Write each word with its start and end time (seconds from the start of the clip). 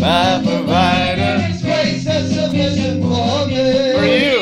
my 0.00 0.40
provider. 0.42 1.38
His 1.40 1.62
grace 1.62 2.06
is 2.06 2.34
sufficient 2.34 3.02
for 3.02 3.46
me. 3.46 3.92
For 3.98 4.06
you, 4.24 4.38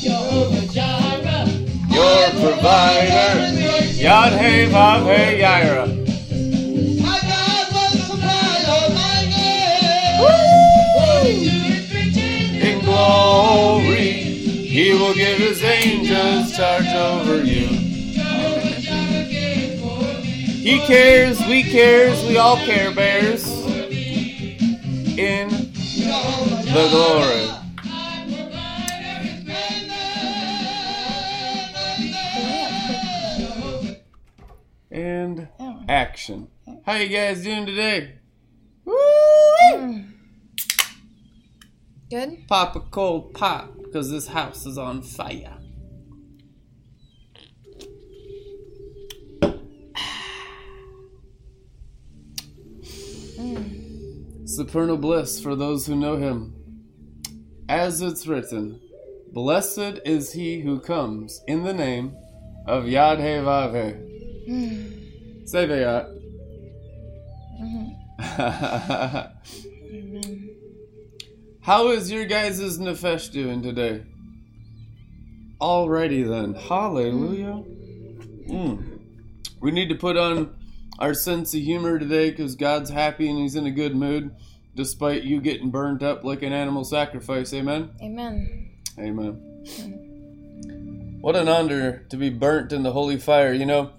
Jehovah 0.00 0.66
Jireh. 0.72 1.46
your 1.92 2.30
provider. 2.40 3.28
Yad 4.04 4.32
Hey 4.38 4.68
Vav 4.72 5.04
Hey 5.04 5.40
Yaira. 5.42 5.86
My 7.02 7.20
God 7.28 7.66
will 7.74 7.94
supply 8.00 8.64
all. 8.68 8.88
In 12.68 12.80
glory, 12.84 14.12
He 14.72 14.92
will 14.92 15.14
give 15.14 15.38
His 15.38 15.62
angels 15.62 16.56
charge 16.56 16.86
over 16.94 17.44
you. 17.44 17.66
He 20.68 20.78
cares, 20.80 21.38
we 21.46 21.62
cares, 21.62 22.22
we 22.26 22.36
all 22.36 22.56
care 22.56 22.92
bears. 22.94 23.47
The 26.72 26.88
glory. 26.90 27.48
And 34.90 35.48
action. 35.88 36.48
How 36.84 36.96
you 36.96 37.08
guys 37.08 37.42
doing 37.42 37.64
today? 37.64 38.16
Good. 42.10 42.46
Pop 42.48 42.76
a 42.76 42.80
cold 42.80 43.32
pop, 43.34 43.76
because 43.78 44.10
this 44.10 44.28
house 44.28 44.64
is 44.66 44.76
on 44.78 45.02
fire. 45.02 45.56
Supernal 54.44 54.98
bliss 54.98 55.40
for 55.40 55.54
those 55.54 55.86
who 55.86 55.96
know 55.96 56.16
him. 56.16 56.57
As 57.68 58.00
it's 58.00 58.26
written, 58.26 58.80
Blessed 59.30 60.00
is 60.06 60.32
he 60.32 60.60
who 60.60 60.80
comes 60.80 61.42
in 61.46 61.64
the 61.64 61.74
name 61.74 62.16
of 62.66 62.84
Yad 62.84 63.18
He 63.18 63.24
Vav 63.44 63.74
He. 64.46 65.44
Say 65.46 65.66
Vayat. 65.66 66.14
How 71.60 71.88
is 71.90 72.10
your 72.10 72.24
guys' 72.24 72.78
nefesh 72.78 73.30
doing 73.30 73.62
today? 73.62 74.02
Alrighty 75.60 76.26
then. 76.26 76.54
Hallelujah. 76.54 77.62
Mm. 78.48 78.98
We 79.60 79.72
need 79.72 79.90
to 79.90 79.94
put 79.94 80.16
on 80.16 80.56
our 80.98 81.12
sense 81.12 81.52
of 81.52 81.60
humor 81.60 81.98
today 81.98 82.30
because 82.30 82.56
God's 82.56 82.88
happy 82.88 83.28
and 83.28 83.38
He's 83.38 83.56
in 83.56 83.66
a 83.66 83.70
good 83.70 83.94
mood 83.94 84.34
despite 84.78 85.24
you 85.24 85.40
getting 85.40 85.72
burned 85.72 86.04
up 86.04 86.22
like 86.22 86.40
an 86.40 86.52
animal 86.52 86.84
sacrifice. 86.84 87.52
Amen? 87.52 87.90
Amen. 88.00 88.70
Amen. 88.96 91.18
What 91.20 91.34
an 91.34 91.48
honor 91.48 92.04
to 92.10 92.16
be 92.16 92.30
burnt 92.30 92.72
in 92.72 92.84
the 92.84 92.92
holy 92.92 93.16
fire. 93.16 93.52
You 93.52 93.66
know, 93.66 93.90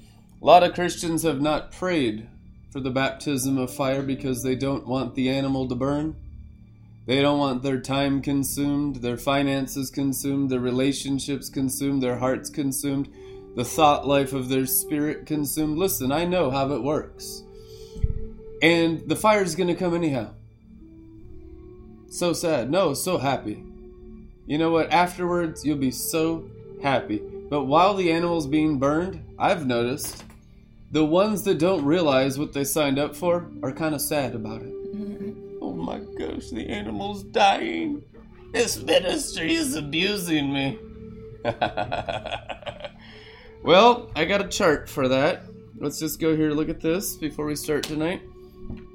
a 0.41 0.45
lot 0.45 0.63
of 0.63 0.73
Christians 0.73 1.23
have 1.23 1.41
not 1.41 1.73
prayed 1.73 2.29
for 2.71 2.79
the 2.79 2.91
baptism 2.91 3.57
of 3.57 3.73
fire 3.73 4.01
because 4.01 4.41
they 4.41 4.55
don't 4.55 4.87
want 4.87 5.15
the 5.15 5.27
animal 5.27 5.67
to 5.67 5.75
burn. 5.75 6.15
They 7.05 7.21
don't 7.21 7.39
want 7.39 7.61
their 7.61 7.81
time 7.81 8.21
consumed, 8.21 8.97
their 8.97 9.17
finances 9.17 9.89
consumed, 9.89 10.49
their 10.49 10.61
relationships 10.61 11.49
consumed, 11.49 12.01
their 12.01 12.19
hearts 12.19 12.49
consumed, 12.49 13.09
the 13.57 13.65
thought 13.65 14.07
life 14.07 14.31
of 14.31 14.47
their 14.47 14.65
spirit 14.65 15.25
consumed. 15.25 15.77
Listen, 15.77 16.13
I 16.13 16.23
know 16.23 16.49
how 16.49 16.71
it 16.71 16.83
works. 16.83 17.43
And 18.61 19.09
the 19.09 19.17
fire's 19.17 19.55
going 19.55 19.67
to 19.67 19.75
come 19.75 19.93
anyhow. 19.93 20.35
So 22.09 22.33
sad. 22.33 22.71
No, 22.71 22.93
so 22.93 23.17
happy. 23.17 23.63
You 24.45 24.57
know 24.57 24.71
what? 24.71 24.91
Afterwards, 24.91 25.63
you'll 25.63 25.77
be 25.77 25.91
so 25.91 26.49
happy. 26.81 27.21
But 27.49 27.65
while 27.65 27.93
the 27.93 28.11
animal's 28.11 28.47
being 28.47 28.79
burned, 28.79 29.23
I've 29.37 29.65
noticed 29.65 30.23
the 30.91 31.05
ones 31.05 31.43
that 31.43 31.59
don't 31.59 31.85
realize 31.85 32.39
what 32.39 32.53
they 32.53 32.63
signed 32.63 32.97
up 32.97 33.15
for 33.15 33.47
are 33.61 33.71
kind 33.71 33.93
of 33.93 34.01
sad 34.01 34.35
about 34.35 34.61
it. 34.63 34.73
Oh 35.61 35.73
my 35.73 35.99
gosh, 36.17 36.49
the 36.49 36.67
animal's 36.67 37.21
dying. 37.23 38.01
This 38.53 38.81
ministry 38.81 39.53
is 39.53 39.75
abusing 39.75 40.51
me. 40.51 40.79
well, 43.63 44.09
I 44.15 44.25
got 44.25 44.41
a 44.41 44.47
chart 44.47 44.89
for 44.89 45.07
that. 45.07 45.43
Let's 45.77 45.99
just 45.99 46.19
go 46.19 46.35
here 46.35 46.51
look 46.51 46.69
at 46.69 46.81
this 46.81 47.15
before 47.15 47.45
we 47.45 47.55
start 47.55 47.83
tonight. 47.83 48.21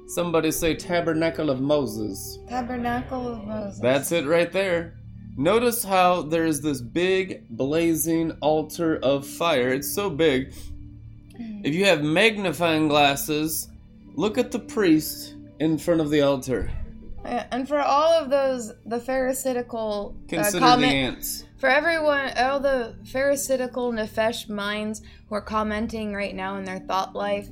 Somebody 0.07 0.51
say 0.51 0.75
Tabernacle 0.75 1.49
of 1.49 1.61
Moses. 1.61 2.39
Tabernacle 2.47 3.27
of 3.27 3.43
Moses. 3.45 3.79
That's 3.81 4.11
it 4.11 4.25
right 4.25 4.51
there. 4.51 4.93
Notice 5.37 5.83
how 5.83 6.21
there's 6.21 6.61
this 6.61 6.79
big 6.79 7.47
blazing 7.49 8.31
altar 8.41 8.97
of 9.03 9.25
fire. 9.27 9.69
It's 9.69 9.93
so 9.93 10.09
big. 10.09 10.53
If 11.37 11.73
you 11.73 11.85
have 11.85 12.03
magnifying 12.03 12.87
glasses, 12.87 13.67
look 14.13 14.37
at 14.37 14.51
the 14.51 14.59
priest 14.59 15.35
in 15.59 15.77
front 15.77 15.99
of 16.01 16.09
the 16.09 16.21
altar. 16.21 16.71
Uh, 17.25 17.43
And 17.51 17.67
for 17.67 17.79
all 17.81 18.11
of 18.13 18.29
those, 18.29 18.71
the 18.85 18.99
Pharisaical 18.99 20.15
uh, 20.15 20.29
Consider 20.29 20.51
the 20.51 20.59
comment, 20.59 20.93
ants. 20.93 21.43
for 21.57 21.67
everyone, 21.67 22.31
all 22.37 22.59
the 22.59 22.95
Pharisaical 23.11 23.91
Nefesh 23.91 24.47
minds 24.47 25.01
who 25.27 25.35
are 25.35 25.41
commenting 25.41 26.13
right 26.13 26.35
now 26.35 26.55
in 26.57 26.63
their 26.63 26.79
thought 26.79 27.15
life, 27.15 27.49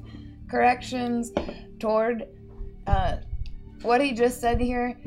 corrections 0.49 1.31
toward 1.79 2.27
uh, 2.87 3.17
what 3.81 4.01
he 4.01 4.13
just 4.13 4.41
said 4.41 4.59
here, 4.59 4.97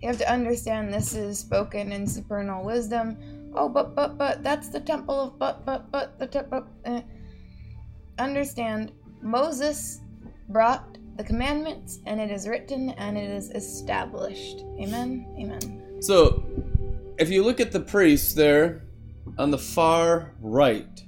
you 0.00 0.08
have 0.08 0.18
to 0.18 0.32
understand 0.32 0.92
this 0.92 1.14
is 1.14 1.38
spoken 1.38 1.92
in 1.92 2.06
supernal 2.06 2.64
wisdom. 2.64 3.16
Oh, 3.54 3.68
but, 3.68 3.94
but, 3.94 4.16
but, 4.16 4.42
that's 4.42 4.68
the 4.68 4.80
temple 4.80 5.20
of, 5.20 5.38
but, 5.38 5.64
but, 5.66 5.90
but, 5.90 6.18
the 6.18 6.26
temple. 6.26 6.66
Uh. 6.84 7.00
Understand, 8.18 8.92
Moses 9.22 10.00
brought 10.48 10.98
the 11.16 11.24
commandments, 11.24 12.00
and 12.06 12.20
it 12.20 12.30
is 12.30 12.46
written 12.46 12.90
and 12.90 13.16
it 13.16 13.30
is 13.30 13.50
established. 13.50 14.64
Amen. 14.80 15.26
Amen. 15.38 15.98
So, 16.00 16.44
if 17.18 17.28
you 17.28 17.44
look 17.44 17.60
at 17.60 17.72
the 17.72 17.80
priest 17.80 18.36
there 18.36 18.82
on 19.38 19.50
the 19.50 19.58
far 19.58 20.34
right, 20.40 21.02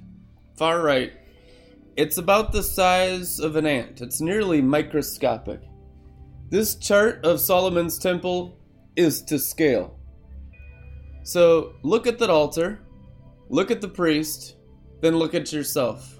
far 0.55 0.81
right, 0.81 1.13
it's 1.95 2.17
about 2.17 2.51
the 2.51 2.63
size 2.63 3.39
of 3.39 3.55
an 3.55 3.65
ant. 3.65 4.01
It's 4.01 4.21
nearly 4.21 4.61
microscopic. 4.61 5.61
This 6.49 6.75
chart 6.75 7.25
of 7.25 7.39
Solomon's 7.39 7.97
temple 7.97 8.57
is 8.95 9.21
to 9.23 9.39
scale. 9.39 9.97
So, 11.23 11.75
look 11.83 12.05
at 12.05 12.19
that 12.19 12.29
altar, 12.29 12.79
look 13.49 13.71
at 13.71 13.81
the 13.81 13.87
priest, 13.87 14.55
then 15.01 15.15
look 15.15 15.33
at 15.33 15.51
yourself. 15.51 16.19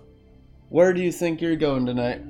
Where 0.70 0.94
do 0.94 1.02
you 1.02 1.12
think 1.12 1.42
you're 1.42 1.56
going 1.56 1.86
tonight? 1.86 2.24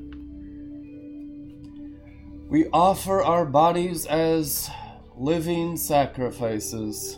We 2.50 2.68
offer 2.74 3.24
our 3.24 3.46
bodies 3.46 4.06
as 4.06 4.70
living 5.16 5.78
sacrifices, 5.78 7.18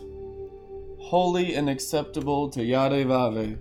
holy 0.98 1.54
and 1.54 1.68
acceptable 1.68 2.48
to 2.50 2.64
Yahweh 2.64 3.56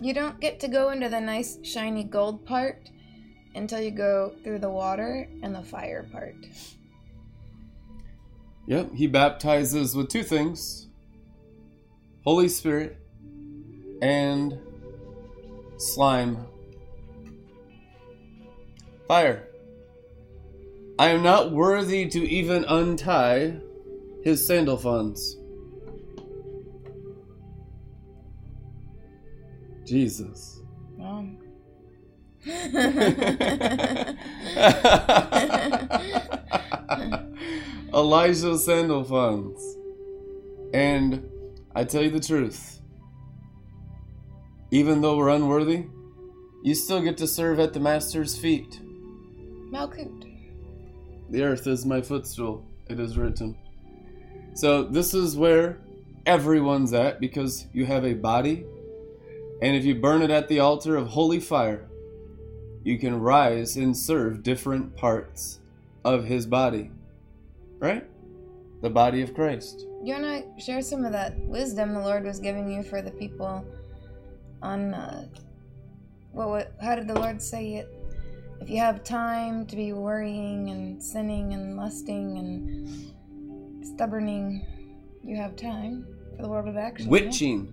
You 0.00 0.14
don't 0.14 0.40
get 0.40 0.60
to 0.60 0.68
go 0.68 0.90
into 0.90 1.08
the 1.08 1.20
nice 1.20 1.58
shiny 1.62 2.04
gold 2.04 2.46
part 2.46 2.88
until 3.54 3.80
you 3.80 3.90
go 3.90 4.34
through 4.42 4.58
the 4.58 4.70
water 4.70 5.28
and 5.42 5.54
the 5.54 5.62
fire 5.62 6.08
part. 6.10 6.34
Yep, 8.66 8.94
he 8.94 9.06
baptizes 9.06 9.94
with 9.96 10.08
two 10.08 10.22
things 10.22 10.86
Holy 12.24 12.48
Spirit 12.48 12.96
and 14.00 14.58
slime. 15.76 16.46
Fire. 19.08 19.48
I 20.98 21.08
am 21.08 21.22
not 21.22 21.50
worthy 21.50 22.06
to 22.08 22.28
even 22.28 22.64
untie 22.64 23.56
his 24.22 24.46
Sandalphons. 24.46 25.36
Jesus. 29.84 30.60
Um. 31.00 31.41
Elijah 37.94 38.58
Sandalphons. 38.58 39.76
And 40.74 41.28
I 41.76 41.84
tell 41.84 42.02
you 42.02 42.10
the 42.10 42.18
truth. 42.18 42.80
Even 44.72 45.02
though 45.02 45.16
we're 45.16 45.28
unworthy, 45.28 45.84
you 46.64 46.74
still 46.74 47.00
get 47.00 47.16
to 47.18 47.28
serve 47.28 47.60
at 47.60 47.74
the 47.74 47.80
Master's 47.80 48.36
feet. 48.36 48.80
Malkut. 49.70 50.28
The 51.30 51.44
earth 51.44 51.68
is 51.68 51.86
my 51.86 52.00
footstool, 52.00 52.66
it 52.88 52.98
is 52.98 53.16
written. 53.16 53.56
So, 54.54 54.82
this 54.82 55.14
is 55.14 55.36
where 55.36 55.78
everyone's 56.26 56.92
at 56.92 57.20
because 57.20 57.66
you 57.72 57.86
have 57.86 58.04
a 58.04 58.14
body, 58.14 58.64
and 59.62 59.76
if 59.76 59.84
you 59.84 59.94
burn 59.94 60.22
it 60.22 60.30
at 60.30 60.48
the 60.48 60.58
altar 60.60 60.96
of 60.96 61.06
holy 61.06 61.40
fire, 61.40 61.88
you 62.84 62.98
can 62.98 63.20
rise 63.20 63.76
and 63.76 63.96
serve 63.96 64.42
different 64.42 64.96
parts 64.96 65.60
of 66.04 66.24
his 66.24 66.46
body. 66.46 66.90
right? 67.78 68.06
The 68.80 68.90
body 68.90 69.22
of 69.22 69.34
Christ. 69.34 69.86
You 70.02 70.14
want 70.14 70.56
to 70.56 70.60
share 70.60 70.82
some 70.82 71.04
of 71.04 71.12
that 71.12 71.38
wisdom 71.46 71.94
the 71.94 72.00
Lord 72.00 72.24
was 72.24 72.40
giving 72.40 72.70
you 72.70 72.82
for 72.82 73.00
the 73.02 73.12
people 73.12 73.64
on 74.60 74.94
uh, 74.94 75.28
what, 76.32 76.48
what? 76.48 76.72
How 76.80 76.96
did 76.96 77.06
the 77.06 77.14
Lord 77.14 77.40
say 77.40 77.74
it? 77.74 77.88
If 78.60 78.68
you 78.70 78.78
have 78.78 79.04
time 79.04 79.66
to 79.66 79.76
be 79.76 79.92
worrying 79.92 80.70
and 80.70 81.02
sinning 81.02 81.52
and 81.52 81.76
lusting 81.76 82.38
and 82.38 83.84
stubborning, 83.84 84.64
you 85.22 85.36
have 85.36 85.54
time 85.56 86.06
for 86.36 86.42
the 86.42 86.48
world 86.48 86.68
of 86.68 86.76
action. 86.76 87.08
Witching. 87.08 87.72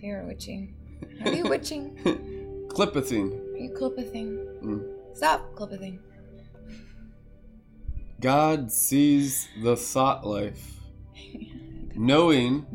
Fear 0.00 0.20
of 0.20 0.26
witching. 0.26 0.74
Are 1.24 1.32
you 1.32 1.44
witching? 1.44 2.66
Clippething. 2.70 3.40
Are 3.56 3.58
you 3.58 3.70
clippething? 3.70 4.36
Mm. 4.62 5.16
Stop 5.16 5.54
clippething. 5.54 5.98
God 8.20 8.70
sees 8.70 9.48
the 9.62 9.76
thought 9.76 10.26
life, 10.26 10.74
knowing 11.94 12.66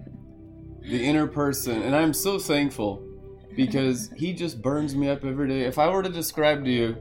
the 0.81 1.03
inner 1.03 1.27
person. 1.27 1.83
And 1.83 1.95
I'm 1.95 2.13
so 2.13 2.39
thankful 2.39 3.07
because 3.55 4.09
He 4.15 4.33
just 4.33 4.59
burns 4.63 4.95
me 4.95 5.07
up 5.07 5.23
every 5.23 5.47
day. 5.47 5.61
If 5.61 5.77
I 5.77 5.87
were 5.87 6.01
to 6.01 6.09
describe 6.09 6.65
to 6.65 6.71
you 6.71 6.97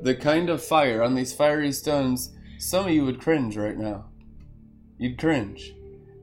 the 0.00 0.14
kind 0.14 0.48
of 0.48 0.64
fire 0.64 1.02
on 1.02 1.14
these 1.14 1.34
fiery 1.34 1.72
stones, 1.72 2.34
some 2.58 2.86
of 2.86 2.92
you 2.92 3.04
would 3.04 3.20
cringe 3.20 3.58
right 3.58 3.76
now. 3.76 4.06
You'd 4.96 5.18
cringe 5.18 5.74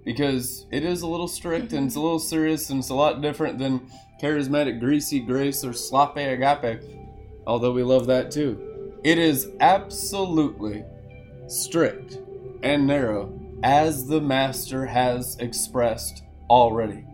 because 0.05 0.67
it 0.71 0.85
is 0.85 1.01
a 1.01 1.07
little 1.07 1.27
strict 1.27 1.73
and 1.73 1.87
it's 1.87 1.95
a 1.95 1.97
mm-hmm. 1.97 2.05
little 2.05 2.19
serious 2.19 2.69
and 2.69 2.79
it's 2.79 2.89
a 2.89 2.95
lot 2.95 3.21
different 3.21 3.57
than 3.57 3.89
charismatic, 4.21 4.79
greasy 4.79 5.19
grace 5.19 5.65
or 5.65 5.73
sloppy 5.73 6.23
agape, 6.23 6.79
although 7.45 7.73
we 7.73 7.83
love 7.83 8.05
that 8.05 8.31
too. 8.31 8.93
It 9.03 9.17
is 9.17 9.49
absolutely 9.59 10.85
strict 11.47 12.19
and 12.63 12.87
narrow 12.87 13.37
as 13.63 14.07
the 14.07 14.21
Master 14.21 14.85
has 14.85 15.37
expressed 15.39 16.23
already. 16.49 17.05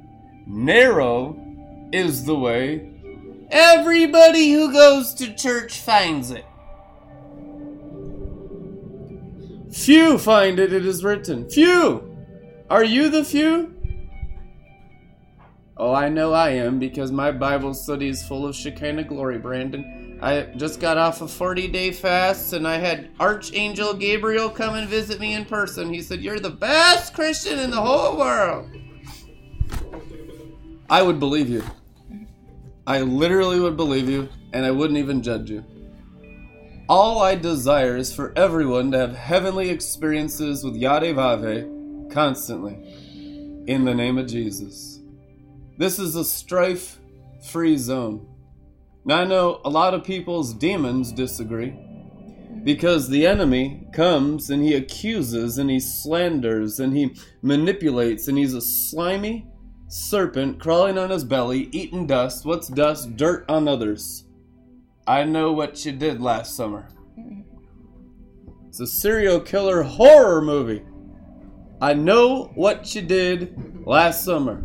Narrow 0.45 1.39
is 1.93 2.25
the 2.25 2.35
way 2.35 2.93
everybody 3.49 4.51
who 4.51 4.71
goes 4.71 5.13
to 5.15 5.33
church 5.33 5.79
finds 5.79 6.31
it. 6.31 6.45
Few 9.71 10.17
find 10.17 10.59
it, 10.59 10.73
it 10.73 10.85
is 10.85 11.03
written. 11.03 11.49
Few! 11.49 12.10
Are 12.71 12.85
you 12.85 13.09
the 13.09 13.25
few? 13.25 13.75
Oh, 15.75 15.93
I 15.93 16.07
know 16.07 16.31
I 16.31 16.51
am 16.51 16.79
because 16.79 17.11
my 17.11 17.29
Bible 17.29 17.73
study 17.73 18.07
is 18.07 18.25
full 18.25 18.47
of 18.47 18.55
Shekinah 18.55 19.03
glory, 19.03 19.39
Brandon. 19.39 20.17
I 20.21 20.43
just 20.55 20.79
got 20.79 20.97
off 20.97 21.21
a 21.21 21.27
40 21.27 21.67
day 21.67 21.91
fast 21.91 22.53
and 22.53 22.65
I 22.65 22.77
had 22.77 23.09
Archangel 23.19 23.93
Gabriel 23.93 24.49
come 24.49 24.75
and 24.75 24.87
visit 24.87 25.19
me 25.19 25.33
in 25.33 25.43
person. 25.43 25.93
He 25.93 26.01
said, 26.01 26.21
You're 26.21 26.39
the 26.39 26.49
best 26.49 27.13
Christian 27.13 27.59
in 27.59 27.71
the 27.71 27.81
whole 27.81 28.17
world. 28.17 28.69
I 30.89 31.01
would 31.01 31.19
believe 31.19 31.49
you. 31.49 31.63
I 32.87 33.01
literally 33.01 33.59
would 33.59 33.75
believe 33.75 34.07
you 34.07 34.29
and 34.53 34.65
I 34.65 34.71
wouldn't 34.71 34.97
even 34.97 35.21
judge 35.21 35.49
you. 35.49 35.65
All 36.87 37.21
I 37.21 37.35
desire 37.35 37.97
is 37.97 38.15
for 38.15 38.31
everyone 38.37 38.91
to 38.93 38.97
have 38.97 39.13
heavenly 39.13 39.69
experiences 39.69 40.63
with 40.63 40.75
Yadevave 40.75 41.80
constantly. 42.11 42.73
In 43.67 43.85
the 43.85 43.93
name 43.93 44.17
of 44.17 44.27
Jesus. 44.27 44.99
This 45.77 45.97
is 45.97 46.15
a 46.15 46.25
strife 46.25 46.99
free 47.43 47.77
zone. 47.77 48.27
Now, 49.03 49.21
I 49.21 49.25
know 49.25 49.61
a 49.65 49.69
lot 49.69 49.93
of 49.93 50.03
people's 50.03 50.53
demons 50.53 51.11
disagree 51.11 51.73
because 52.63 53.09
the 53.09 53.25
enemy 53.25 53.87
comes 53.93 54.49
and 54.49 54.63
he 54.63 54.75
accuses 54.75 55.57
and 55.57 55.69
he 55.69 55.79
slanders 55.79 56.79
and 56.79 56.95
he 56.95 57.15
manipulates 57.41 58.27
and 58.27 58.37
he's 58.37 58.53
a 58.53 58.61
slimy 58.61 59.47
serpent 59.87 60.59
crawling 60.59 60.97
on 60.97 61.09
his 61.09 61.23
belly, 61.23 61.69
eating 61.71 62.07
dust. 62.07 62.45
What's 62.45 62.67
dust? 62.67 63.17
Dirt 63.17 63.45
on 63.49 63.67
others. 63.67 64.25
I 65.07 65.23
know 65.23 65.51
what 65.51 65.83
you 65.85 65.91
did 65.91 66.21
last 66.21 66.55
summer. 66.55 66.87
It's 68.69 68.79
a 68.79 68.87
serial 68.87 69.39
killer 69.39 69.81
horror 69.83 70.41
movie. 70.41 70.83
I 71.81 71.95
know 71.95 72.51
what 72.53 72.93
you 72.93 73.01
did 73.01 73.87
last 73.87 74.23
summer. 74.23 74.63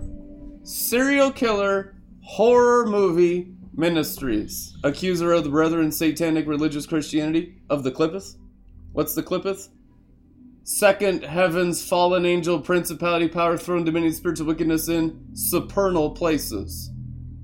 Serial 0.65 1.33
killer 1.33 1.95
horror 2.23 2.85
movie 2.85 3.55
ministries. 3.73 4.77
Accuser 4.85 5.33
of 5.33 5.45
the 5.45 5.49
brethren, 5.49 5.91
satanic 5.91 6.47
religious 6.47 6.85
Christianity 6.85 7.63
of 7.71 7.85
the 7.85 7.91
Clippeth. 7.91 8.37
What's 8.93 9.15
the 9.15 9.23
Clippeth? 9.23 9.71
Second 10.65 11.25
heavens, 11.25 11.83
fallen 11.83 12.27
angel, 12.27 12.61
principality, 12.61 13.29
power, 13.29 13.57
throne, 13.57 13.85
dominion, 13.85 14.13
spiritual 14.13 14.47
wickedness 14.47 14.89
in 14.89 15.29
supernal 15.33 16.11
places, 16.11 16.91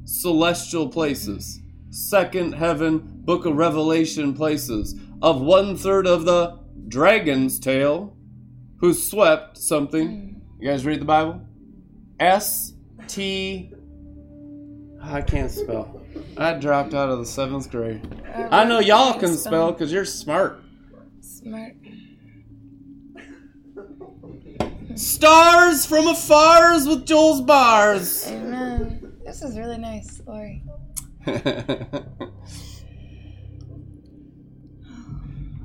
celestial 0.04 0.88
places. 0.88 1.60
Second 1.88 2.52
heaven, 2.52 3.22
book 3.24 3.46
of 3.46 3.56
Revelation 3.56 4.34
places. 4.34 4.96
Of 5.22 5.40
one 5.40 5.78
third 5.78 6.06
of 6.06 6.26
the 6.26 6.58
dragon's 6.88 7.58
tail, 7.58 8.18
who 8.82 8.92
swept 8.92 9.56
something. 9.56 10.08
Hmm. 10.08 10.38
You 10.60 10.68
guys 10.68 10.84
read 10.84 11.00
the 11.00 11.06
Bible? 11.06 11.40
S 12.20 12.74
T. 13.08 13.72
I 15.00 15.22
can't 15.22 15.50
spell. 15.50 16.02
I 16.36 16.52
dropped 16.54 16.92
out 16.92 17.08
of 17.08 17.18
the 17.18 17.26
seventh 17.26 17.70
grade. 17.70 18.02
Oh, 18.34 18.48
I 18.50 18.64
know 18.64 18.80
y'all 18.80 19.18
can 19.18 19.36
spell 19.36 19.72
because 19.72 19.90
you're 19.92 20.04
smart. 20.04 20.62
Smart. 21.20 21.74
Stars 24.94 25.86
from 25.86 26.06
afars 26.06 26.86
with 26.86 27.06
Joel's 27.06 27.40
bars. 27.40 28.26
Amen. 28.28 29.14
This 29.24 29.42
is 29.42 29.58
really 29.58 29.78
nice, 29.78 30.20
Lori. 30.26 30.62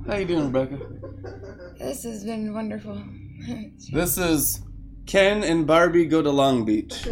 How 0.07 0.15
you 0.15 0.25
doing, 0.25 0.51
Rebekah? 0.51 1.66
This 1.79 2.03
has 2.03 2.24
been 2.24 2.53
wonderful. 2.53 3.01
This 3.94 4.18
is 4.18 4.62
Ken 5.06 5.44
and 5.44 5.68
Barbie 5.68 6.06
go 6.06 6.24
to 6.24 6.31
Long 6.31 6.65
Beach. 6.65 7.07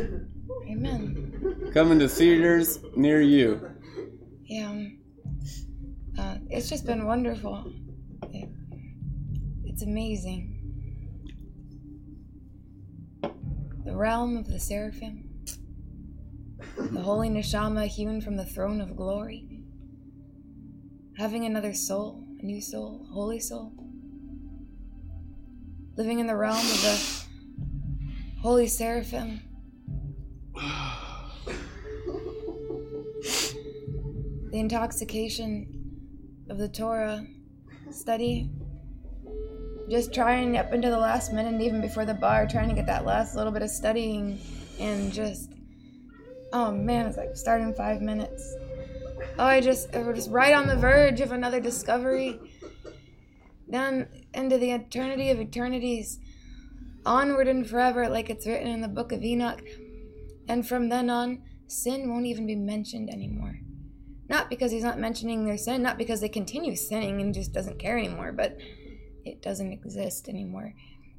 Amen. 0.67 1.69
Coming 1.71 1.99
to 1.99 2.09
theaters 2.09 2.79
near 2.95 3.21
you. 3.21 3.61
Yeah. 4.43 4.87
Uh, 6.17 6.37
it's 6.49 6.67
just 6.67 6.85
been 6.85 7.05
wonderful. 7.05 7.71
It, 8.33 8.49
it's 9.65 9.83
amazing. 9.83 10.51
The 13.85 13.95
realm 13.95 14.35
of 14.35 14.47
the 14.47 14.59
seraphim. 14.59 15.29
The 16.75 17.01
holy 17.01 17.29
neshama 17.29 17.85
hewn 17.87 18.19
from 18.19 18.35
the 18.35 18.45
throne 18.45 18.81
of 18.81 18.97
glory. 18.97 19.47
Having 21.17 21.45
another 21.45 21.73
soul, 21.73 22.25
a 22.41 22.43
new 22.43 22.61
soul, 22.61 23.05
a 23.07 23.13
holy 23.13 23.39
soul. 23.39 23.84
Living 25.97 26.19
in 26.19 26.27
the 26.27 26.35
realm 26.35 26.57
of 26.57 26.81
the 26.81 27.23
holy 28.41 28.67
seraphim. 28.67 29.39
The 34.51 34.59
intoxication 34.59 35.67
of 36.49 36.57
the 36.57 36.67
Torah 36.67 37.25
study. 37.91 38.49
Just 39.89 40.13
trying 40.13 40.57
up 40.57 40.73
into 40.73 40.89
the 40.89 40.97
last 40.97 41.31
minute, 41.31 41.61
even 41.61 41.79
before 41.79 42.05
the 42.05 42.13
bar, 42.13 42.45
trying 42.45 42.67
to 42.67 42.75
get 42.75 42.87
that 42.87 43.05
last 43.05 43.35
little 43.35 43.51
bit 43.53 43.61
of 43.61 43.69
studying, 43.69 44.39
and 44.79 45.13
just, 45.13 45.53
oh 46.51 46.71
man, 46.71 47.05
it's 47.05 47.17
like 47.17 47.37
start 47.37 47.61
in 47.61 47.73
five 47.73 48.01
minutes. 48.01 48.55
Oh, 49.39 49.45
I 49.45 49.61
just, 49.61 49.93
we're 49.93 50.13
just 50.13 50.29
right 50.29 50.53
on 50.53 50.67
the 50.67 50.75
verge 50.75 51.21
of 51.21 51.31
another 51.31 51.61
discovery. 51.61 52.39
Down 53.69 54.07
into 54.35 54.57
the 54.57 54.71
eternity 54.71 55.29
of 55.29 55.39
eternities, 55.39 56.19
onward 57.05 57.47
and 57.47 57.67
forever, 57.67 58.09
like 58.09 58.29
it's 58.29 58.47
written 58.47 58.67
in 58.67 58.81
the 58.81 58.87
book 58.87 59.11
of 59.11 59.23
Enoch. 59.23 59.61
And 60.47 60.67
from 60.67 60.89
then 60.89 61.09
on, 61.09 61.41
sin 61.67 62.09
won't 62.09 62.25
even 62.25 62.45
be 62.45 62.55
mentioned 62.55 63.09
anymore. 63.09 63.59
Not 64.27 64.49
because 64.49 64.71
he's 64.71 64.83
not 64.83 64.99
mentioning 64.99 65.45
their 65.45 65.57
sin, 65.57 65.81
not 65.81 65.97
because 65.97 66.21
they 66.21 66.29
continue 66.29 66.75
sinning 66.75 67.21
and 67.21 67.33
just 67.33 67.53
doesn't 67.53 67.79
care 67.79 67.97
anymore, 67.97 68.31
but 68.31 68.57
it 69.23 69.41
doesn't 69.41 69.71
exist 69.71 70.27
anymore. 70.27 70.73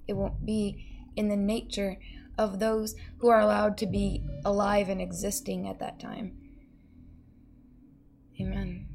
It 0.08 0.14
won't 0.14 0.44
be 0.44 1.10
in 1.16 1.28
the 1.28 1.36
nature 1.36 1.98
of 2.38 2.58
those 2.58 2.94
who 3.18 3.28
are 3.28 3.40
allowed 3.40 3.78
to 3.78 3.86
be 3.86 4.22
alive 4.44 4.88
and 4.88 5.00
existing 5.00 5.68
at 5.68 5.78
that 5.80 5.98
time. 5.98 6.36
Amen. 8.40 8.86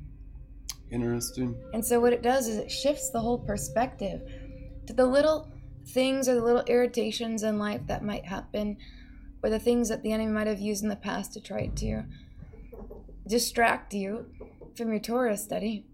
Interesting. 0.91 1.55
And 1.73 1.85
so 1.85 1.99
what 1.99 2.13
it 2.13 2.21
does 2.21 2.47
is 2.47 2.57
it 2.57 2.71
shifts 2.71 3.09
the 3.09 3.19
whole 3.19 3.39
perspective 3.39 4.21
to 4.87 4.93
the 4.93 5.05
little 5.05 5.51
things 5.87 6.27
or 6.27 6.35
the 6.35 6.43
little 6.43 6.63
irritations 6.67 7.43
in 7.43 7.57
life 7.57 7.81
that 7.87 8.03
might 8.03 8.25
happen 8.25 8.77
or 9.43 9.49
the 9.49 9.59
things 9.59 9.89
that 9.89 10.03
the 10.03 10.11
enemy 10.11 10.31
might 10.31 10.47
have 10.47 10.59
used 10.59 10.83
in 10.83 10.89
the 10.89 10.95
past 10.95 11.33
to 11.33 11.41
try 11.41 11.67
to 11.67 12.03
distract 13.27 13.93
you 13.93 14.25
from 14.75 14.89
your 14.89 14.99
Torah 14.99 15.37
study. 15.37 15.85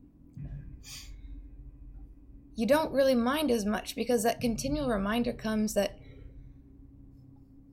you 2.58 2.66
don't 2.66 2.92
really 2.92 3.14
mind 3.14 3.52
as 3.52 3.66
much 3.66 3.96
because 3.96 4.24
that 4.24 4.42
continual 4.42 4.90
reminder 4.90 5.32
comes 5.32 5.76
that 5.76 6.00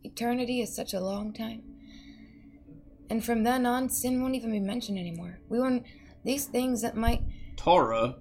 eternity 0.05 0.61
is 0.61 0.77
such 0.77 0.93
a 0.93 1.01
long 1.01 1.33
time. 1.33 1.63
And 3.09 3.25
from 3.25 3.45
then 3.45 3.65
on, 3.65 3.89
sin 3.89 4.21
won't 4.21 4.35
even 4.35 4.53
be 4.53 4.61
mentioned 4.61 4.99
anymore. 4.99 5.39
We 5.49 5.59
won't, 5.59 5.85
these 6.25 6.47
things 6.47 6.83
that 6.83 6.97
might, 6.97 7.23
Torah? 7.57 8.17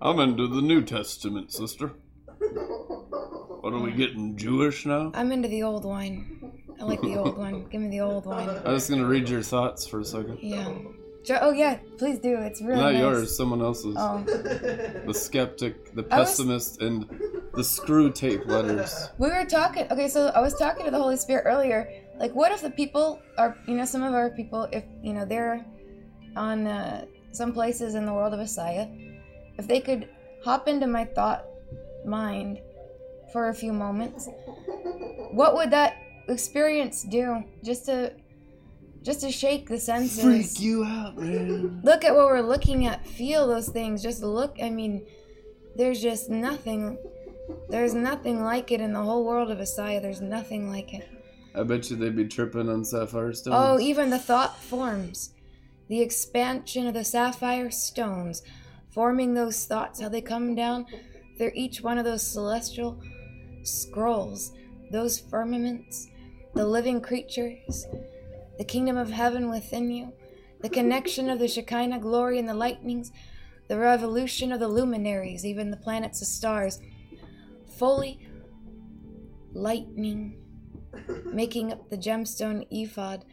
I'm 0.00 0.18
into 0.18 0.48
the 0.48 0.60
New 0.62 0.82
Testament, 0.82 1.52
sister. 1.52 1.92
What 3.60 3.72
are 3.72 3.78
we 3.78 3.92
getting 3.92 4.36
Jewish 4.36 4.84
now? 4.86 5.12
I'm 5.14 5.30
into 5.30 5.48
the 5.48 5.62
old 5.62 5.84
wine. 5.84 6.52
I 6.80 6.84
like 6.84 7.00
the 7.00 7.16
old 7.16 7.38
one. 7.38 7.66
Give 7.70 7.80
me 7.80 7.88
the 7.88 8.00
old 8.00 8.26
wine. 8.26 8.48
I 8.64 8.72
was 8.72 8.90
gonna 8.90 9.06
read 9.06 9.28
your 9.28 9.42
thoughts 9.42 9.86
for 9.86 10.00
a 10.00 10.04
second. 10.04 10.38
Yeah. 10.40 10.68
Jo- 11.24 11.38
Oh, 11.40 11.52
yeah, 11.52 11.78
please 11.98 12.18
do. 12.18 12.36
It's 12.38 12.60
really 12.60 12.80
Not 12.80 12.94
nice. 12.94 13.00
yours, 13.00 13.36
someone 13.36 13.62
else's. 13.62 13.94
Oh. 13.96 14.24
The 14.26 15.14
skeptic, 15.14 15.94
the 15.94 16.02
was- 16.02 16.10
pessimist, 16.10 16.82
and 16.82 17.08
the 17.54 17.62
Screwtape 17.62 18.44
Letters. 18.48 19.08
We 19.18 19.28
were 19.28 19.44
talking. 19.44 19.86
Okay, 19.92 20.08
so 20.08 20.32
I 20.34 20.40
was 20.40 20.56
talking 20.56 20.84
to 20.86 20.90
the 20.90 20.98
Holy 20.98 21.16
Spirit 21.16 21.44
earlier. 21.46 21.88
Like, 22.18 22.34
what 22.34 22.50
if 22.50 22.62
the 22.62 22.70
people 22.70 23.20
are, 23.38 23.56
you 23.68 23.76
know, 23.76 23.84
some 23.84 24.02
of 24.02 24.14
our 24.14 24.30
people, 24.30 24.66
if 24.72 24.82
you 25.00 25.12
know, 25.12 25.24
they're 25.24 25.64
on 26.36 26.66
uh, 26.66 27.06
some 27.32 27.52
places 27.52 27.94
in 27.94 28.06
the 28.06 28.12
world 28.12 28.32
of 28.32 28.38
Messiah, 28.38 28.86
if 29.58 29.66
they 29.66 29.80
could 29.80 30.08
hop 30.44 30.68
into 30.68 30.86
my 30.86 31.04
thought 31.04 31.44
mind 32.04 32.60
for 33.32 33.48
a 33.48 33.54
few 33.54 33.72
moments, 33.72 34.28
what 35.32 35.54
would 35.54 35.70
that 35.70 35.96
experience 36.28 37.02
do? 37.02 37.42
Just 37.62 37.86
to, 37.86 38.12
just 39.02 39.20
to 39.22 39.30
shake 39.30 39.68
the 39.68 39.78
senses. 39.78 40.22
Freak 40.22 40.60
you 40.60 40.84
out, 40.84 41.16
man. 41.16 41.80
look 41.82 42.04
at 42.04 42.14
what 42.14 42.26
we're 42.26 42.40
looking 42.40 42.86
at 42.86 43.06
feel 43.06 43.46
those 43.48 43.68
things 43.68 44.00
just 44.00 44.22
look 44.22 44.56
i 44.62 44.70
mean 44.70 45.04
there's 45.74 46.00
just 46.00 46.30
nothing 46.30 46.96
there's 47.68 47.94
nothing 47.94 48.42
like 48.42 48.70
it 48.70 48.80
in 48.80 48.92
the 48.92 49.02
whole 49.02 49.24
world 49.24 49.50
of 49.50 49.58
Messiah. 49.58 50.00
There's 50.00 50.20
nothing 50.20 50.70
like 50.70 50.94
it. 50.94 51.08
I 51.54 51.62
bet 51.64 51.90
you 51.90 51.96
they'd 51.96 52.16
be 52.16 52.26
tripping 52.26 52.68
on 52.68 52.84
sapphire 52.84 53.32
stones. 53.32 53.56
Oh, 53.58 53.78
even 53.80 54.10
the 54.10 54.18
thought 54.18 54.58
forms. 54.58 55.30
The 55.88 56.00
expansion 56.00 56.86
of 56.86 56.94
the 56.94 57.04
sapphire 57.04 57.70
stones, 57.70 58.42
forming 58.90 59.34
those 59.34 59.64
thoughts, 59.66 60.00
how 60.00 60.08
they 60.08 60.20
come 60.20 60.54
down. 60.54 60.86
They're 61.38 61.52
each 61.54 61.82
one 61.82 61.98
of 61.98 62.04
those 62.04 62.26
celestial 62.26 63.00
scrolls, 63.62 64.52
those 64.90 65.18
firmaments, 65.18 66.08
the 66.54 66.66
living 66.66 67.00
creatures, 67.00 67.86
the 68.58 68.64
kingdom 68.64 68.96
of 68.96 69.10
heaven 69.10 69.48
within 69.48 69.90
you, 69.90 70.12
the 70.60 70.68
connection 70.68 71.30
of 71.30 71.38
the 71.38 71.48
Shekinah 71.48 71.98
glory 71.98 72.38
and 72.38 72.48
the 72.48 72.54
lightnings, 72.54 73.10
the 73.68 73.78
revolution 73.78 74.52
of 74.52 74.60
the 74.60 74.68
luminaries, 74.68 75.44
even 75.46 75.70
the 75.70 75.76
planets, 75.76 76.20
the 76.20 76.26
stars, 76.26 76.80
fully 77.78 78.28
lightning, 79.54 80.38
making 81.24 81.72
up 81.72 81.88
the 81.88 81.96
gemstone 81.96 82.66
ephod 82.70 83.24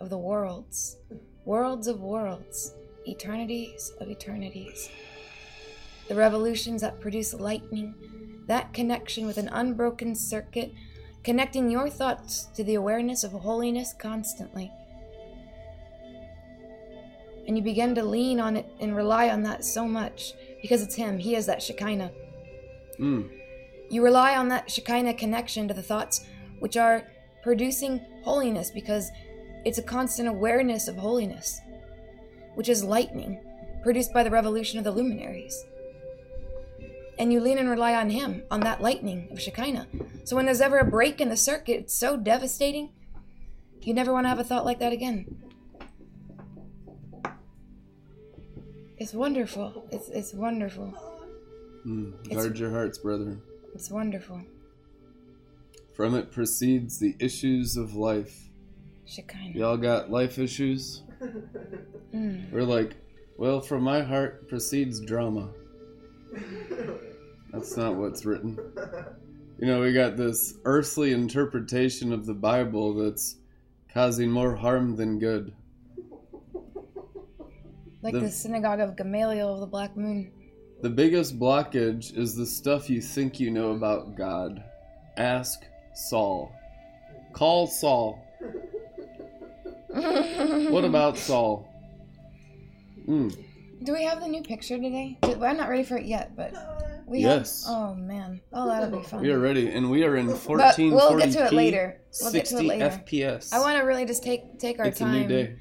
of 0.00 0.10
the 0.10 0.18
worlds, 0.18 0.96
worlds 1.44 1.86
of 1.86 2.00
worlds, 2.00 2.74
eternities 3.06 3.92
of 4.00 4.08
eternities. 4.08 4.88
The 6.08 6.14
revolutions 6.14 6.82
that 6.82 7.00
produce 7.00 7.34
lightning, 7.34 7.94
that 8.46 8.72
connection 8.72 9.26
with 9.26 9.38
an 9.38 9.48
unbroken 9.48 10.14
circuit, 10.14 10.72
connecting 11.24 11.70
your 11.70 11.88
thoughts 11.88 12.46
to 12.54 12.64
the 12.64 12.74
awareness 12.74 13.24
of 13.24 13.32
holiness 13.32 13.94
constantly. 13.98 14.70
And 17.46 17.56
you 17.56 17.62
begin 17.62 17.94
to 17.96 18.04
lean 18.04 18.40
on 18.40 18.56
it 18.56 18.66
and 18.80 18.94
rely 18.94 19.28
on 19.28 19.42
that 19.42 19.64
so 19.64 19.86
much 19.86 20.34
because 20.60 20.82
it's 20.82 20.94
Him. 20.94 21.18
He 21.18 21.34
is 21.34 21.46
that 21.46 21.62
Shekinah. 21.62 22.12
Mm. 23.00 23.28
You 23.90 24.04
rely 24.04 24.36
on 24.36 24.48
that 24.48 24.70
Shekinah 24.70 25.14
connection 25.14 25.66
to 25.68 25.74
the 25.74 25.82
thoughts 25.82 26.24
which 26.60 26.76
are 26.76 27.08
producing 27.42 28.00
holiness 28.22 28.70
because 28.70 29.10
it's 29.64 29.78
a 29.78 29.82
constant 29.82 30.28
awareness 30.28 30.88
of 30.88 30.96
holiness, 30.96 31.60
which 32.54 32.68
is 32.68 32.84
lightning 32.84 33.40
produced 33.82 34.12
by 34.12 34.22
the 34.22 34.30
revolution 34.30 34.78
of 34.78 34.84
the 34.84 34.90
luminaries. 34.90 35.64
And 37.18 37.32
you 37.32 37.40
lean 37.40 37.58
and 37.58 37.68
rely 37.68 37.94
on 37.94 38.10
Him, 38.10 38.42
on 38.50 38.60
that 38.60 38.80
lightning 38.80 39.28
of 39.30 39.40
Shekinah. 39.40 39.86
So 40.24 40.36
when 40.36 40.46
there's 40.46 40.60
ever 40.60 40.78
a 40.78 40.84
break 40.84 41.20
in 41.20 41.28
the 41.28 41.36
circuit, 41.36 41.80
it's 41.80 41.94
so 41.94 42.16
devastating, 42.16 42.90
you 43.82 43.94
never 43.94 44.12
want 44.12 44.24
to 44.24 44.28
have 44.28 44.38
a 44.38 44.44
thought 44.44 44.64
like 44.64 44.78
that 44.78 44.92
again. 44.92 45.42
It's 48.98 49.12
wonderful. 49.12 49.84
It's, 49.90 50.08
it's 50.08 50.32
wonderful. 50.32 50.94
Mm. 51.84 52.32
Guard 52.32 52.58
your 52.58 52.70
hearts, 52.70 52.98
brethren. 52.98 53.42
It's 53.74 53.90
wonderful. 53.90 54.40
From 55.94 56.14
it 56.14 56.30
proceeds 56.30 56.98
the 56.98 57.16
issues 57.18 57.76
of 57.76 57.94
life. 57.94 58.48
Shekinah. 59.12 59.58
Y'all 59.58 59.76
got 59.76 60.10
life 60.10 60.38
issues? 60.38 61.02
Mm. 62.14 62.50
We're 62.50 62.62
like, 62.62 62.96
well, 63.36 63.60
from 63.60 63.82
my 63.82 64.02
heart 64.02 64.48
proceeds 64.48 65.00
drama. 65.00 65.50
That's 67.52 67.76
not 67.76 67.96
what's 67.96 68.24
written. 68.24 68.58
You 69.58 69.66
know, 69.66 69.80
we 69.80 69.92
got 69.92 70.16
this 70.16 70.54
earthly 70.64 71.12
interpretation 71.12 72.12
of 72.12 72.26
the 72.26 72.34
Bible 72.34 72.94
that's 72.94 73.36
causing 73.92 74.30
more 74.30 74.56
harm 74.56 74.96
than 74.96 75.18
good. 75.18 75.52
Like 78.02 78.14
The- 78.14 78.20
the, 78.20 78.30
synagogue 78.30 78.80
of 78.80 78.96
Gamaliel 78.96 79.54
of 79.54 79.60
the 79.60 79.66
Black 79.66 79.96
Moon. 79.96 80.32
The 80.80 80.90
biggest 80.90 81.38
blockage 81.38 82.16
is 82.16 82.34
the 82.34 82.46
stuff 82.46 82.90
you 82.90 83.00
think 83.00 83.38
you 83.38 83.50
know 83.50 83.72
about 83.72 84.16
God. 84.16 84.64
Ask 85.16 85.64
Saul. 85.94 86.52
Call 87.32 87.66
Saul. 87.68 88.26
What 89.92 90.84
about 90.84 91.18
Saul? 91.18 91.68
Mm. 93.06 93.36
Do 93.84 93.92
we 93.92 94.04
have 94.04 94.20
the 94.20 94.28
new 94.28 94.42
picture 94.42 94.76
today? 94.78 95.18
I'm 95.22 95.56
not 95.56 95.68
ready 95.68 95.82
for 95.82 95.96
it 95.96 96.06
yet, 96.06 96.36
but 96.36 96.54
we 97.06 97.18
Yes. 97.20 97.66
have. 97.66 97.74
Oh 97.76 97.94
man, 97.94 98.40
oh 98.52 98.68
that'll 98.68 98.96
be 98.96 99.04
fun. 99.04 99.20
We 99.22 99.30
are 99.32 99.38
ready, 99.40 99.68
and 99.70 99.90
we 99.90 100.04
are 100.04 100.16
in 100.16 100.28
But 100.28 100.36
1440p, 100.36 100.92
we'll 100.92 101.18
get 101.18 101.32
to 101.32 101.46
it 101.46 101.52
later. 101.52 102.00
We'll 102.22 102.32
get 102.32 102.44
to 102.46 102.50
60 102.56 102.64
it 102.64 102.68
later. 102.68 102.84
FPS. 103.04 103.52
I 103.52 103.58
want 103.60 103.76
to 103.78 103.84
really 103.84 104.04
just 104.06 104.22
take 104.22 104.58
take 104.58 104.78
our 104.78 104.86
it's 104.86 104.98
time 105.00 105.14
a 105.14 105.20
new 105.20 105.28
day. 105.28 105.56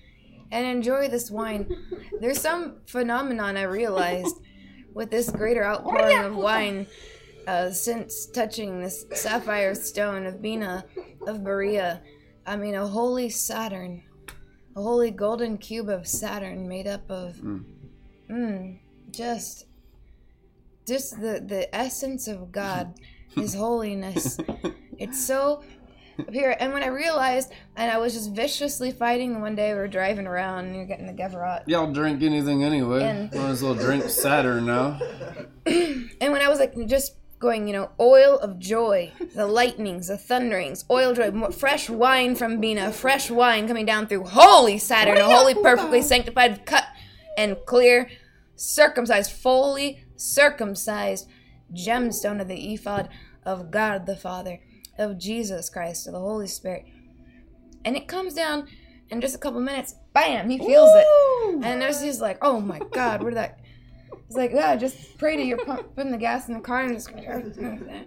and 0.52 0.66
enjoy 0.68 1.08
this 1.10 1.32
wine. 1.32 1.68
There's 2.20 2.40
some 2.40 2.78
phenomenon 2.86 3.58
I 3.58 3.64
realized 3.64 4.36
with 4.94 5.10
this 5.10 5.30
greater 5.32 5.66
outpouring 5.66 6.20
of 6.20 6.36
wine 6.36 6.86
uh, 7.48 7.72
since 7.72 8.28
touching 8.28 8.82
this 8.82 9.06
sapphire 9.14 9.74
stone 9.74 10.26
of 10.28 10.42
Bina 10.42 10.86
of 11.26 11.38
Beriah. 11.40 12.02
I 12.46 12.56
mean, 12.56 12.76
a 12.76 12.86
holy 12.88 13.30
Saturn, 13.30 14.04
a 14.76 14.82
holy 14.82 15.12
golden 15.12 15.58
cube 15.58 15.90
of 15.90 16.08
Saturn 16.08 16.68
made 16.68 16.88
up 16.88 17.10
of, 17.10 17.36
Mm. 17.38 17.64
mm, 18.30 18.80
just, 19.12 19.66
just 20.88 21.20
the 21.22 21.44
the 21.46 21.74
essence 21.76 22.28
of 22.28 22.52
God, 22.52 22.94
His 23.36 23.54
holiness. 23.54 24.38
It's 24.98 25.26
so 25.26 25.64
pure. 26.32 26.56
And 26.60 26.74
when 26.74 26.84
I 26.84 26.88
realized, 26.88 27.52
and 27.78 27.90
I 27.90 27.98
was 27.98 28.14
just 28.14 28.32
viciously 28.34 28.92
fighting 28.92 29.40
one 29.42 29.56
day 29.56 29.72
we 29.74 29.80
were 29.80 29.88
driving 29.88 30.28
around 30.28 30.66
and 30.66 30.76
you're 30.76 30.86
getting 30.86 31.08
the 31.08 31.14
Geverot. 31.14 31.64
Y'all 31.68 31.92
drink 31.92 32.22
anything 32.24 32.64
anyway. 32.64 33.04
And- 33.04 33.32
Might 33.34 33.50
as 33.50 33.64
well 33.64 33.74
drink 33.74 34.10
Saturn 34.10 34.66
now. 34.66 35.00
And 35.66 36.32
when 36.34 36.42
I 36.42 36.50
was 36.50 36.60
like 36.60 36.76
just 36.88 37.16
going, 37.42 37.68
you 37.68 37.74
know, 37.74 37.90
oil 38.00 38.38
of 38.38 38.60
joy, 38.60 39.12
the 39.36 39.48
lightnings, 39.48 40.08
the 40.08 40.18
thunderings, 40.18 40.86
oil 40.90 41.10
of 41.10 41.18
joy, 41.18 41.52
fresh 41.52 41.90
wine 41.90 42.36
from 42.36 42.62
Bina, 42.62 42.92
fresh 42.94 43.30
wine 43.30 43.68
coming 43.68 43.86
down 43.86 44.08
through 44.08 44.24
holy 44.24 44.78
Saturn, 44.78 45.18
a 45.18 45.24
holy, 45.24 45.56
perfectly 45.56 46.02
sanctified, 46.02 46.66
cut 46.66 46.86
and 47.38 47.58
clear, 47.66 48.10
circumcised, 48.56 49.32
fully 49.32 50.06
circumcised 50.16 51.28
gemstone 51.74 52.40
of 52.40 52.48
the 52.48 52.74
ephod 52.74 53.10
of 53.44 53.72
God 53.72 54.06
the 54.06 54.16
Father, 54.16 54.60
of 54.98 55.18
Jesus 55.18 55.70
Christ, 55.70 56.08
of 56.08 56.14
the 56.14 56.20
Holy 56.20 56.48
Spirit. 56.48 56.86
And 57.84 57.98
it 57.98 58.08
comes 58.08 58.36
down 58.36 58.68
in 59.10 59.20
just 59.20 59.36
a 59.36 59.40
couple 59.40 59.60
minutes, 59.60 59.96
bam, 60.14 60.50
he 60.50 60.60
feels 60.60 60.92
it. 60.94 61.08
And 61.64 61.82
there's 61.82 62.02
he's 62.02 62.22
like, 62.22 62.38
oh 62.42 62.60
my 62.62 62.80
god, 62.92 63.24
where 63.24 63.32
did 63.32 63.38
that? 63.38 63.60
He's 64.32 64.38
like, 64.38 64.52
yeah, 64.54 64.78
just 64.78 65.18
pray 65.18 65.36
to 65.36 65.44
your 65.44 65.58
pump, 65.58 65.94
putting 65.94 66.14
the 66.14 66.18
gas 66.18 66.48
in 66.48 66.54
the 66.54 66.62
car 66.62 66.84
and 66.84 66.94
just 66.94 67.10
there 67.14 67.44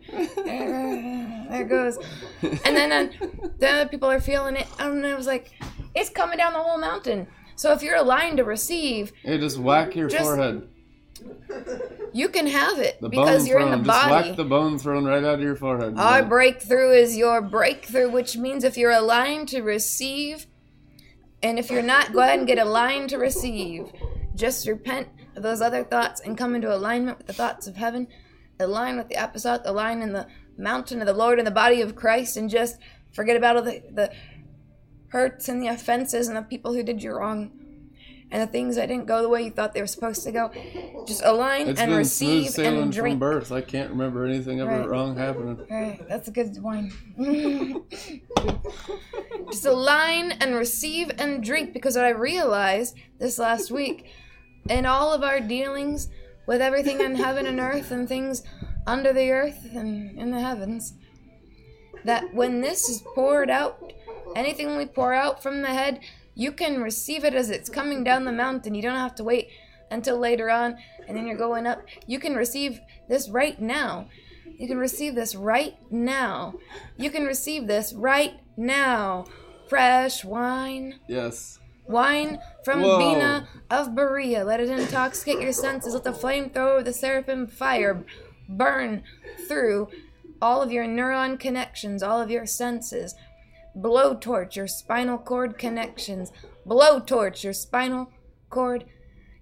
it 0.09 1.69
goes. 1.69 1.99
And 2.43 2.75
then 2.75 2.93
uh, 2.93 3.27
the 3.59 3.69
other 3.71 3.89
people 3.91 4.11
are 4.11 4.21
feeling 4.21 4.57
it, 4.57 4.67
and 4.79 5.05
I 5.07 5.15
was 5.17 5.27
like, 5.27 5.53
it's 5.95 6.09
coming 6.09 6.39
down 6.39 6.55
the 6.55 6.61
whole 6.61 6.79
mountain. 6.79 7.27
So 7.57 7.73
if 7.73 7.83
you're 7.83 7.97
aligned 7.97 8.39
to 8.39 8.45
receive, 8.45 9.13
it 9.23 9.37
just 9.39 9.59
whack 9.59 9.95
your 9.95 10.09
Just- 10.09 10.25
forehead. 10.25 10.67
you 12.15 12.31
can 12.31 12.47
have 12.47 12.79
it 12.79 12.99
The 13.03 13.11
because 13.11 13.47
you're 13.47 13.61
thrown. 13.61 13.73
in 13.75 13.79
the 13.83 13.85
just 13.87 14.09
body. 14.09 14.29
whack 14.31 14.37
the 14.39 14.45
bone 14.45 14.79
thrown 14.79 15.05
right 15.05 15.23
out 15.23 15.35
of 15.35 15.41
your 15.43 15.57
forehead. 15.57 15.95
Our 15.99 16.21
man. 16.21 16.29
breakthrough 16.31 16.93
is 16.93 17.19
your 17.19 17.43
breakthrough, 17.43 18.11
which 18.11 18.37
means 18.39 18.65
if 18.65 18.79
you're 18.79 18.91
aligned 18.93 19.49
to 19.49 19.61
receive, 19.61 20.47
and 21.43 21.59
if 21.59 21.71
you're 21.71 21.83
not, 21.83 22.15
go 22.15 22.21
ahead 22.21 22.39
and 22.39 22.49
get 22.49 22.59
aligned 22.59 23.11
to 23.11 23.19
receive. 23.19 23.93
Just 24.35 24.67
repent 24.67 25.09
those 25.35 25.61
other 25.61 25.85
thoughts 25.85 26.21
and 26.21 26.37
come 26.39 26.55
into 26.55 26.75
alignment 26.75 27.19
with 27.19 27.27
the 27.27 27.33
thoughts 27.33 27.67
of 27.67 27.77
heaven, 27.77 28.09
align 28.61 28.97
with 28.97 29.09
the 29.09 29.17
apostolic, 29.17 29.63
align 29.65 30.03
in 30.03 30.13
the 30.13 30.27
mountain 30.57 31.01
of 31.01 31.07
the 31.07 31.13
Lord 31.13 31.39
and 31.39 31.47
the 31.47 31.51
body 31.53 31.81
of 31.81 31.97
Christ, 31.97 32.37
and 32.37 32.49
just 32.49 32.79
forget 33.13 33.37
about 33.37 33.57
all 33.57 33.63
the, 33.63 33.83
the 33.91 34.13
hurts 35.09 35.49
and 35.49 35.63
the 35.63 35.69
offenses 35.69 36.29
and 36.29 36.37
the 36.37 36.43
people 36.43 36.73
who 36.75 36.83
did 36.83 37.03
you 37.03 37.13
wrong 37.13 37.51
and 38.31 38.43
the 38.43 38.47
things 38.51 38.75
that 38.75 38.87
didn't 38.87 39.07
go 39.07 39.23
the 39.23 39.29
way 39.29 39.43
you 39.43 39.51
thought 39.51 39.75
they 39.75 39.81
were 39.81 39.87
supposed 39.87 40.25
to 40.25 40.33
go. 40.33 40.51
Just 41.07 41.23
align 41.25 41.69
It's 41.69 41.81
and 41.81 41.91
been 41.93 42.05
smooth 42.05 42.37
receive 42.45 42.51
sailing 42.51 42.83
and 42.83 42.95
from 42.95 43.19
birth. 43.19 43.53
I 43.53 43.61
can't 43.61 43.91
remember 43.91 44.25
anything 44.25 44.61
ever 44.61 44.71
Right. 44.81 44.89
wrong 44.89 45.17
happening. 45.17 45.65
Right, 45.71 46.01
that's 46.09 46.27
a 46.27 46.33
good 46.33 46.61
wine. 46.61 46.93
Just 49.53 49.67
align 49.67 50.33
and 50.33 50.55
receive 50.57 51.13
and 51.19 51.45
drink 51.45 51.73
because 51.73 51.95
what 51.97 52.05
I 52.05 52.11
realized 52.11 52.97
this 53.19 53.39
last 53.39 53.71
week 53.71 54.07
in 54.69 54.87
all 54.87 55.13
of 55.13 55.23
our 55.23 55.41
dealings 55.41 56.09
with 56.47 56.61
everything 56.61 57.01
in 57.01 57.15
heaven 57.15 57.47
and 57.47 57.61
earth 57.61 57.91
and 57.91 58.09
things 58.09 58.43
under 58.87 59.13
the 59.13 59.31
earth 59.31 59.67
and 59.75 60.19
in 60.19 60.31
the 60.31 60.41
heavens 60.41 60.95
that 62.05 62.35
when 62.35 62.61
this 62.61 62.89
is 62.89 63.03
poured 63.15 63.51
out, 63.51 63.93
anything 64.37 64.77
we 64.77 64.87
pour 64.87 65.15
out 65.15 65.43
from 65.43 65.63
the 65.63 65.69
head, 65.69 66.01
you 66.35 66.53
can 66.53 66.83
receive 66.83 67.25
it 67.25 67.35
as 67.35 67.51
it's 67.51 67.71
coming 67.71 68.05
down 68.05 68.25
the 68.25 68.33
mountain. 68.33 68.75
You 68.75 68.83
don't 68.83 68.97
have 68.97 69.15
to 69.17 69.25
wait 69.25 69.49
until 69.91 70.19
later 70.19 70.51
on 70.51 70.77
and 71.07 71.17
then 71.17 71.27
you're 71.27 71.37
going 71.37 71.67
up. 71.67 71.83
You 72.07 72.19
can 72.19 72.35
receive 72.35 72.81
this 73.09 73.29
right 73.29 73.61
now. 73.61 74.09
You 74.59 74.69
can 74.69 74.79
receive 74.79 75.15
this 75.15 75.35
right 75.35 75.77
now. 75.91 76.55
You 76.97 77.11
can 77.11 77.25
receive 77.25 77.67
this 77.67 77.93
right 77.93 78.35
now. 78.57 79.27
Fresh 79.69 80.25
wine. 80.25 81.01
Yes. 81.09 81.59
Wine 81.87 82.39
from 82.65 82.81
Whoa. 82.81 82.99
Bina 82.99 83.49
of 83.71 83.89
Beriah. 83.89 84.45
Let 84.45 84.61
it 84.61 84.71
intoxicate 84.71 85.41
your 85.41 85.53
senses. 85.53 85.95
Let 85.95 86.05
the 86.05 86.13
flamethrower 86.13 86.79
of 86.79 86.85
the 86.85 86.93
seraphim 86.93 87.47
fire 87.47 88.05
burn 88.49 89.03
through 89.47 89.89
all 90.41 90.63
of 90.63 90.73
your 90.73 90.87
neuron 90.87 91.39
connections, 91.39 92.03
all 92.03 92.21
of 92.21 92.31
your 92.31 92.47
senses. 92.47 93.15
Blowtorch 93.77 94.57
your 94.57 94.69
spinal 94.69 95.19
cord 95.19 95.59
connections. 95.59 96.33
Blowtorch 96.67 97.43
your 97.43 97.53
spinal 97.53 98.11
cord 98.51 98.85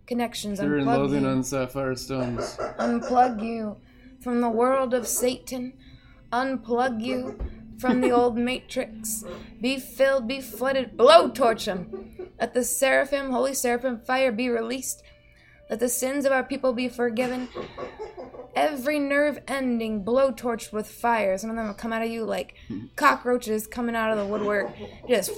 connections. 0.07 0.61
Fear 0.61 0.79
and 0.79 0.87
loathing 0.87 1.26
on 1.26 1.43
sapphire 1.43 1.95
stones. 1.95 2.57
unplug 2.79 3.43
you 3.43 3.76
from 4.21 4.41
the 4.41 4.49
world 4.49 4.95
of 4.95 5.07
Satan, 5.07 5.75
unplug 6.33 7.02
you 7.02 7.38
from 7.79 8.00
the 8.00 8.11
old 8.11 8.37
matrix. 8.37 9.25
Be 9.61 9.79
filled, 9.79 10.26
be 10.29 10.41
flooded, 10.41 10.97
blowtorch 10.97 11.64
them. 11.67 12.31
Let 12.41 12.55
the 12.55 12.64
seraphim, 12.64 13.31
holy 13.31 13.55
seraphim 13.55 14.00
fire 14.00 14.33
be 14.33 14.49
released. 14.49 15.02
Let 15.71 15.81
the 15.81 15.88
sins 15.88 16.25
of 16.25 16.33
our 16.33 16.43
people 16.45 16.73
be 16.73 16.88
forgiven. 16.88 17.49
Every 18.55 18.99
nerve 18.99 19.38
ending 19.49 20.05
blowtorched 20.05 20.73
with 20.73 20.87
fire. 20.87 21.38
Some 21.38 21.49
of 21.49 21.57
them 21.57 21.67
will 21.69 21.75
come 21.75 21.93
out 21.93 22.02
of 22.02 22.11
you 22.11 22.25
like 22.25 22.55
cockroaches 22.97 23.67
coming 23.67 23.97
out 23.97 24.11
of 24.12 24.19
the 24.19 24.26
woodwork. 24.26 24.71
Just, 25.09 25.31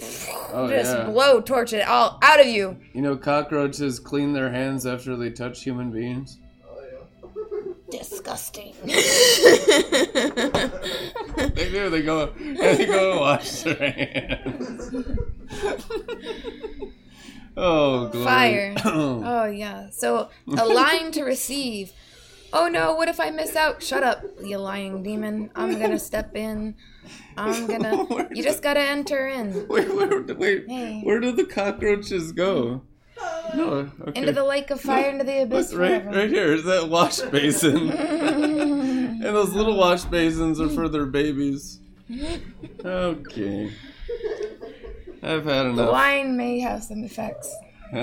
Oh, 0.53 0.69
just 0.69 0.97
yeah. 0.97 1.05
blowtorch 1.05 1.73
it 1.73 1.87
all 1.87 2.19
out 2.23 2.41
of 2.41 2.47
you. 2.49 2.77
You 2.93 3.03
know, 3.03 3.17
cockroaches 3.17 4.01
clean 4.01 4.33
their 4.33 4.51
hands 4.51 4.85
after 4.85 5.15
they 5.17 5.31
touch 5.31 5.63
human 5.63 5.93
beings. 5.93 6.39
Disgusting. 7.99 8.75
They 11.55 11.71
do. 11.71 11.91
They 11.91 12.03
go. 12.03 12.27
They 12.27 12.87
go 12.87 13.13
and 13.13 13.21
wash 13.21 13.63
their 13.63 13.91
hands. 13.93 14.91
oh, 17.57 18.09
glory. 18.09 18.25
Fire. 18.25 18.75
Oh 18.85 19.45
yeah. 19.47 19.91
So 19.91 20.31
a 20.49 20.67
line 20.67 21.13
to 21.13 21.23
receive. 21.23 21.93
Oh 22.53 22.69
no, 22.69 22.95
what 22.95 23.09
if 23.09 23.19
I 23.21 23.31
miss 23.31 23.57
out? 23.57 23.83
Shut 23.83 24.03
up, 24.03 24.25
you 24.43 24.59
lying 24.59 25.03
demon. 25.03 25.51
I'm 25.55 25.79
gonna 25.79 25.99
step 25.99 26.37
in. 26.37 26.77
I'm 27.37 27.67
gonna 27.73 28.29
you 28.33 28.43
just 28.43 28.63
gotta 28.63 28.81
enter 28.81 29.27
in. 29.27 29.67
Wait, 29.69 29.95
wait, 29.95 30.37
wait. 30.37 30.65
Hey. 30.69 31.01
Where 31.03 31.21
do 31.21 31.33
the 31.33 31.45
cockroaches 31.45 32.33
go? 32.33 32.83
No. 33.55 33.91
Okay. 34.09 34.21
Into 34.21 34.33
the 34.33 34.45
lake 34.45 34.71
of 34.71 34.81
fire, 34.81 35.11
into 35.11 35.25
the 35.25 35.43
abyss 35.43 35.71
Look, 35.73 35.81
right, 35.81 36.03
forever. 36.03 36.19
right 36.19 36.29
here 36.31 36.53
is 36.53 36.65
that 36.65 36.89
wash 36.89 37.21
basin, 37.31 37.91
and 37.91 39.23
those 39.23 39.53
little 39.53 39.77
wash 39.77 40.05
basins 40.05 40.61
are 40.61 40.69
for 40.69 40.89
their 40.89 41.07
babies. 41.07 41.79
Okay. 42.85 43.73
I've 45.23 45.45
had 45.45 45.67
enough. 45.67 45.87
The 45.87 45.93
wine 45.93 46.37
may 46.37 46.61
have 46.61 46.83
some 46.83 47.05
effects. 47.05 47.55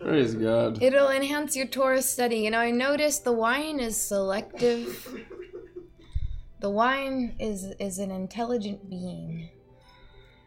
Praise 0.00 0.34
God. 0.34 0.82
It'll 0.82 1.10
enhance 1.10 1.56
your 1.56 1.66
Torah 1.66 2.02
study. 2.02 2.36
You 2.36 2.50
know, 2.50 2.60
I 2.60 2.70
noticed 2.70 3.24
the 3.24 3.32
wine 3.32 3.80
is 3.80 3.96
selective. 3.96 5.24
The 6.60 6.70
wine 6.70 7.34
is 7.38 7.64
is 7.78 7.98
an 7.98 8.10
intelligent 8.10 8.88
being. 8.88 9.50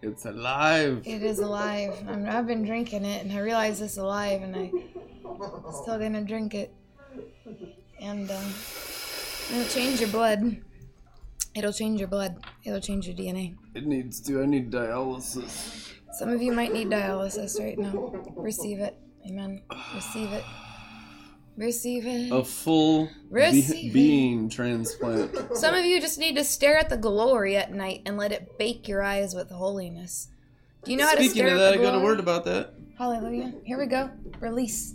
It's 0.01 0.25
alive. 0.25 1.01
It 1.05 1.23
is 1.23 1.39
alive. 1.39 1.93
I'm, 2.07 2.27
I've 2.27 2.45
been 2.45 2.63
drinking 2.63 3.03
it, 3.03 3.23
and 3.23 3.31
I 3.31 3.39
realize 3.39 3.81
it's 3.81 3.97
alive, 3.97 4.41
and 4.43 4.55
I 4.55 4.71
still 5.81 5.97
gonna 5.97 6.23
drink 6.23 6.53
it. 6.53 6.73
And 7.99 8.29
um, 8.29 8.53
it'll 9.51 9.67
change 9.69 9.99
your 9.99 10.10
blood. 10.10 10.62
It'll 11.55 11.73
change 11.73 11.99
your 11.99 12.10
blood. 12.10 12.38
It'll 12.63 12.79
change 12.79 13.07
your 13.07 13.15
DNA. 13.15 13.55
It 13.73 13.88
needs 13.88 14.21
to. 14.21 14.43
I 14.43 14.45
need 14.45 14.71
dialysis. 14.71 15.93
Some 16.13 16.29
of 16.29 16.41
you 16.41 16.51
might 16.51 16.71
need 16.71 16.89
dialysis 16.89 17.60
right 17.60 17.77
now. 17.77 18.13
Receive 18.36 18.79
it. 18.79 18.95
Amen. 19.27 19.62
Receive 19.95 20.31
it. 20.31 20.43
Receive 21.57 22.05
it. 22.05 22.31
A 22.31 22.43
full 22.43 23.09
be- 23.33 23.89
being 23.91 24.47
transplant. 24.47 25.35
Some 25.57 25.73
of 25.73 25.83
you 25.83 25.99
just 25.99 26.19
need 26.19 26.35
to 26.35 26.43
stare 26.43 26.77
at 26.77 26.89
the 26.89 26.97
glory 26.97 27.57
at 27.57 27.73
night 27.73 28.03
and 28.05 28.15
let 28.15 28.31
it 28.31 28.59
bake 28.59 28.87
your 28.87 29.01
eyes 29.01 29.33
with 29.33 29.49
holiness. 29.49 30.27
Do 30.83 30.91
you 30.91 30.97
know 30.97 31.07
how 31.07 31.15
to 31.15 31.23
Speaking 31.23 31.47
of 31.47 31.53
at 31.53 31.57
that, 31.57 31.73
I 31.73 31.77
got 31.77 31.95
a 31.95 31.99
word 31.99 32.19
about 32.19 32.45
that. 32.45 32.75
Hallelujah. 32.97 33.53
Here 33.63 33.79
we 33.79 33.87
go. 33.87 34.11
Release. 34.39 34.93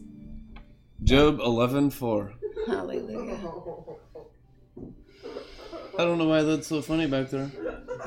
Job 1.03 1.39
11:4. 1.39 2.33
Hallelujah. 2.69 3.39
I 5.99 6.05
don't 6.05 6.17
know 6.17 6.29
why 6.29 6.43
that's 6.43 6.69
so 6.69 6.81
funny 6.81 7.07
back 7.07 7.29
there. 7.31 7.51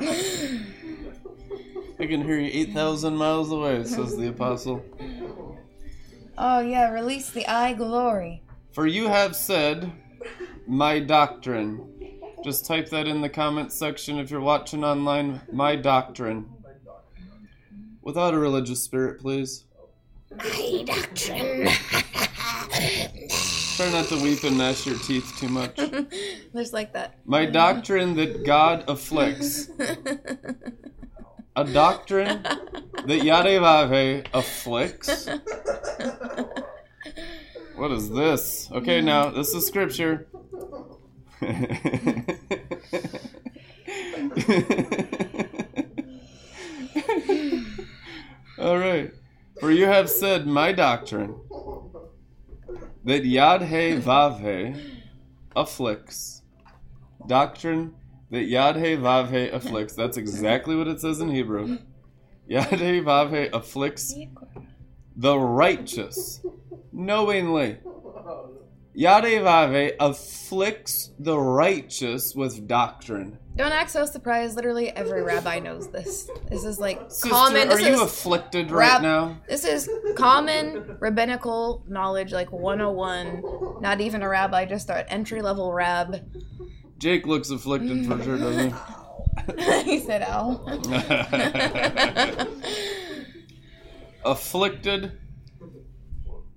I 1.98 2.06
can 2.06 2.22
hear 2.22 2.38
you 2.38 2.50
8,000 2.52 3.16
miles 3.16 3.52
away, 3.52 3.84
says 3.84 4.16
the 4.16 4.28
apostle. 4.28 4.82
Oh 6.38 6.60
yeah, 6.60 6.90
release 6.90 7.30
the 7.30 7.46
eye 7.46 7.72
glory. 7.74 8.42
For 8.76 8.86
you 8.86 9.08
have 9.08 9.34
said, 9.34 9.90
my 10.66 10.98
doctrine. 10.98 12.20
Just 12.44 12.66
type 12.66 12.90
that 12.90 13.08
in 13.08 13.22
the 13.22 13.28
comments 13.30 13.74
section 13.74 14.18
if 14.18 14.30
you're 14.30 14.42
watching 14.42 14.84
online. 14.84 15.40
My 15.50 15.76
doctrine. 15.76 16.44
Without 18.02 18.34
a 18.34 18.38
religious 18.38 18.82
spirit, 18.82 19.18
please. 19.18 19.64
My 20.30 20.84
doctrine. 20.84 21.68
Try 23.76 23.90
not 23.92 24.08
to 24.08 24.22
weep 24.22 24.44
and 24.44 24.58
gnash 24.58 24.84
your 24.84 24.98
teeth 24.98 25.34
too 25.38 25.48
much. 25.48 25.76
Just 26.54 26.74
like 26.74 26.92
that. 26.92 27.14
My 27.24 27.46
doctrine 27.46 28.14
that 28.16 28.44
God 28.44 28.84
afflicts. 28.88 29.70
A 31.56 31.64
doctrine 31.64 32.42
that 32.42 33.22
Yadevave 33.22 34.26
afflicts? 34.34 35.30
What 37.76 37.92
is 37.92 38.08
this? 38.08 38.70
Okay, 38.72 39.02
now, 39.02 39.28
this 39.28 39.52
is 39.52 39.66
scripture. 39.66 40.26
All 48.58 48.78
right. 48.78 49.12
For 49.60 49.70
you 49.70 49.84
have 49.84 50.08
said 50.08 50.46
my 50.46 50.72
doctrine 50.72 51.34
that 53.04 53.24
yad 53.24 53.68
Yadhe 53.68 54.00
Vavhe 54.00 54.80
afflicts. 55.54 56.40
Doctrine 57.26 57.94
that 58.30 58.48
yad 58.48 58.76
Yadhe 58.76 58.98
Vavhe 58.98 59.52
afflicts. 59.52 59.94
That's 59.94 60.16
exactly 60.16 60.74
what 60.76 60.88
it 60.88 61.02
says 61.02 61.20
in 61.20 61.28
Hebrew. 61.28 61.76
yad 62.50 62.68
Yadhe 62.68 63.04
Vavhe 63.04 63.50
afflicts 63.52 64.14
the 65.14 65.38
righteous 65.38 66.40
knowingly. 66.96 67.78
Yadhe 68.98 69.42
Vavhe 69.42 69.94
afflicts 70.00 71.10
the 71.18 71.38
righteous 71.38 72.34
with 72.34 72.66
doctrine. 72.66 73.38
Don't 73.54 73.72
act 73.72 73.90
so 73.90 74.06
surprised. 74.06 74.56
Literally 74.56 74.88
every 74.90 75.22
rabbi 75.22 75.58
knows 75.58 75.90
this. 75.90 76.30
This 76.48 76.64
is 76.64 76.78
like 76.80 77.10
Sister, 77.10 77.28
common. 77.28 77.70
are 77.70 77.80
you 77.80 78.02
afflicted 78.02 78.70
right 78.70 78.92
rab- 78.92 79.02
now? 79.02 79.38
This 79.48 79.64
is 79.64 79.88
common 80.16 80.96
rabbinical 80.98 81.84
knowledge, 81.88 82.32
like 82.32 82.52
101. 82.52 83.42
Not 83.80 84.00
even 84.00 84.22
a 84.22 84.28
rabbi, 84.28 84.64
just 84.64 84.90
an 84.90 85.04
entry 85.08 85.42
level 85.42 85.72
rab. 85.72 86.16
Jake 86.98 87.26
looks 87.26 87.50
afflicted 87.50 88.06
for 88.06 88.22
sure, 88.22 88.38
doesn't 88.38 88.72
he? 88.72 89.82
he 89.84 89.98
said, 90.00 90.22
"Ow." 90.22 90.62
afflicted 94.24 95.18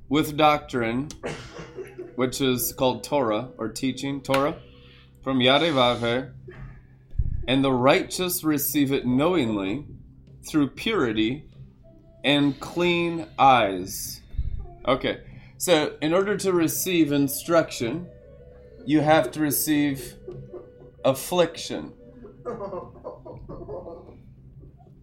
with 0.10 0.36
doctrine, 0.36 1.08
which 2.16 2.42
is 2.42 2.74
called 2.74 3.04
Torah 3.04 3.50
or 3.58 3.70
teaching, 3.70 4.22
Torah, 4.22 4.58
from 5.24 5.40
Yadevave, 5.40 6.34
and 7.48 7.64
the 7.64 7.72
righteous 7.72 8.44
receive 8.44 8.92
it 8.92 9.06
knowingly 9.06 9.86
through 10.48 10.70
purity 10.70 11.46
and 12.24 12.60
clean 12.60 13.28
eyes. 13.38 14.22
Okay, 14.88 15.22
so 15.58 15.96
in 16.02 16.14
order 16.14 16.36
to 16.38 16.52
receive 16.52 17.12
instruction, 17.12 18.08
you 18.86 19.02
have 19.02 19.32
to 19.32 19.40
receive 19.40 20.16
affliction. 21.06 21.94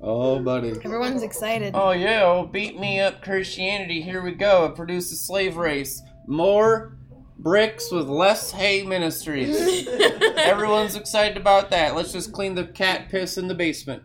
Oh, 0.00 0.38
buddy. 0.38 0.70
Everyone's 0.70 1.22
excited. 1.22 1.72
Oh 1.74 1.92
yeah, 1.92 2.22
oh 2.24 2.46
beat 2.46 2.78
me 2.78 3.00
up 3.00 3.22
Christianity. 3.22 4.02
Here 4.02 4.22
we 4.22 4.32
go. 4.32 4.66
It 4.66 4.76
produced 4.76 5.12
a 5.12 5.16
slave 5.16 5.56
race. 5.56 6.02
More 6.26 6.96
bricks 7.38 7.90
with 7.90 8.08
less 8.08 8.50
hay 8.50 8.82
ministries. 8.82 9.86
Everyone's 10.36 10.96
excited 10.96 11.36
about 11.36 11.70
that. 11.70 11.94
Let's 11.94 12.12
just 12.12 12.32
clean 12.32 12.54
the 12.54 12.66
cat 12.66 13.08
piss 13.08 13.38
in 13.38 13.48
the 13.48 13.54
basement. 13.54 14.02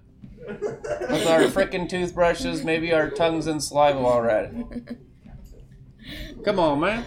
With 0.47 1.27
our 1.27 1.41
frickin' 1.43 1.88
toothbrushes, 1.88 2.63
maybe 2.63 2.93
our 2.93 3.10
tongues 3.10 3.47
and 3.47 3.63
saliva 3.63 4.01
while 4.01 4.21
we're 4.21 4.30
at 4.30 4.54
it. 4.54 4.97
Come 6.43 6.60
on, 6.60 6.80
man. 6.80 7.06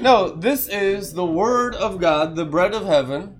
No, 0.00 0.30
this 0.30 0.68
is 0.68 1.12
the 1.12 1.24
word 1.24 1.74
of 1.74 1.98
God, 2.00 2.36
the 2.36 2.44
bread 2.44 2.72
of 2.72 2.86
heaven, 2.86 3.38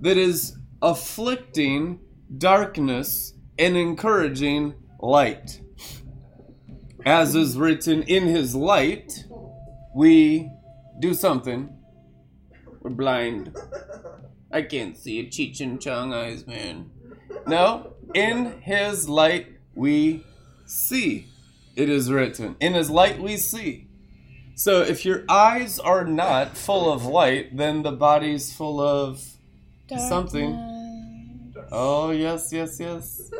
that 0.00 0.16
is 0.16 0.56
afflicting 0.80 2.00
darkness 2.36 3.34
and 3.62 3.76
encouraging 3.76 4.74
light. 4.98 5.60
As 7.06 7.36
is 7.36 7.56
written 7.56 8.02
in 8.02 8.26
his 8.26 8.56
light, 8.56 9.24
we 9.94 10.50
do 10.98 11.14
something. 11.14 11.72
We're 12.80 12.90
blind. 12.90 13.56
I 14.50 14.62
can't 14.62 14.96
see 14.96 15.20
a 15.20 15.26
Cheech 15.26 15.60
and 15.60 15.80
Chong 15.80 16.12
eyes, 16.12 16.44
man. 16.44 16.90
No, 17.46 17.94
in 18.14 18.60
his 18.62 19.08
light 19.08 19.46
we 19.74 20.24
see. 20.66 21.28
It 21.76 21.88
is 21.88 22.10
written. 22.10 22.56
In 22.58 22.74
his 22.74 22.90
light 22.90 23.22
we 23.22 23.36
see. 23.36 23.86
So 24.56 24.82
if 24.82 25.04
your 25.04 25.24
eyes 25.28 25.78
are 25.78 26.04
not 26.04 26.56
full 26.56 26.92
of 26.92 27.06
light, 27.06 27.56
then 27.56 27.82
the 27.82 27.92
body's 27.92 28.52
full 28.52 28.80
of 28.80 29.24
something. 30.08 30.71
Oh, 31.74 32.10
yes, 32.10 32.52
yes, 32.52 32.78
yes. 32.78 33.30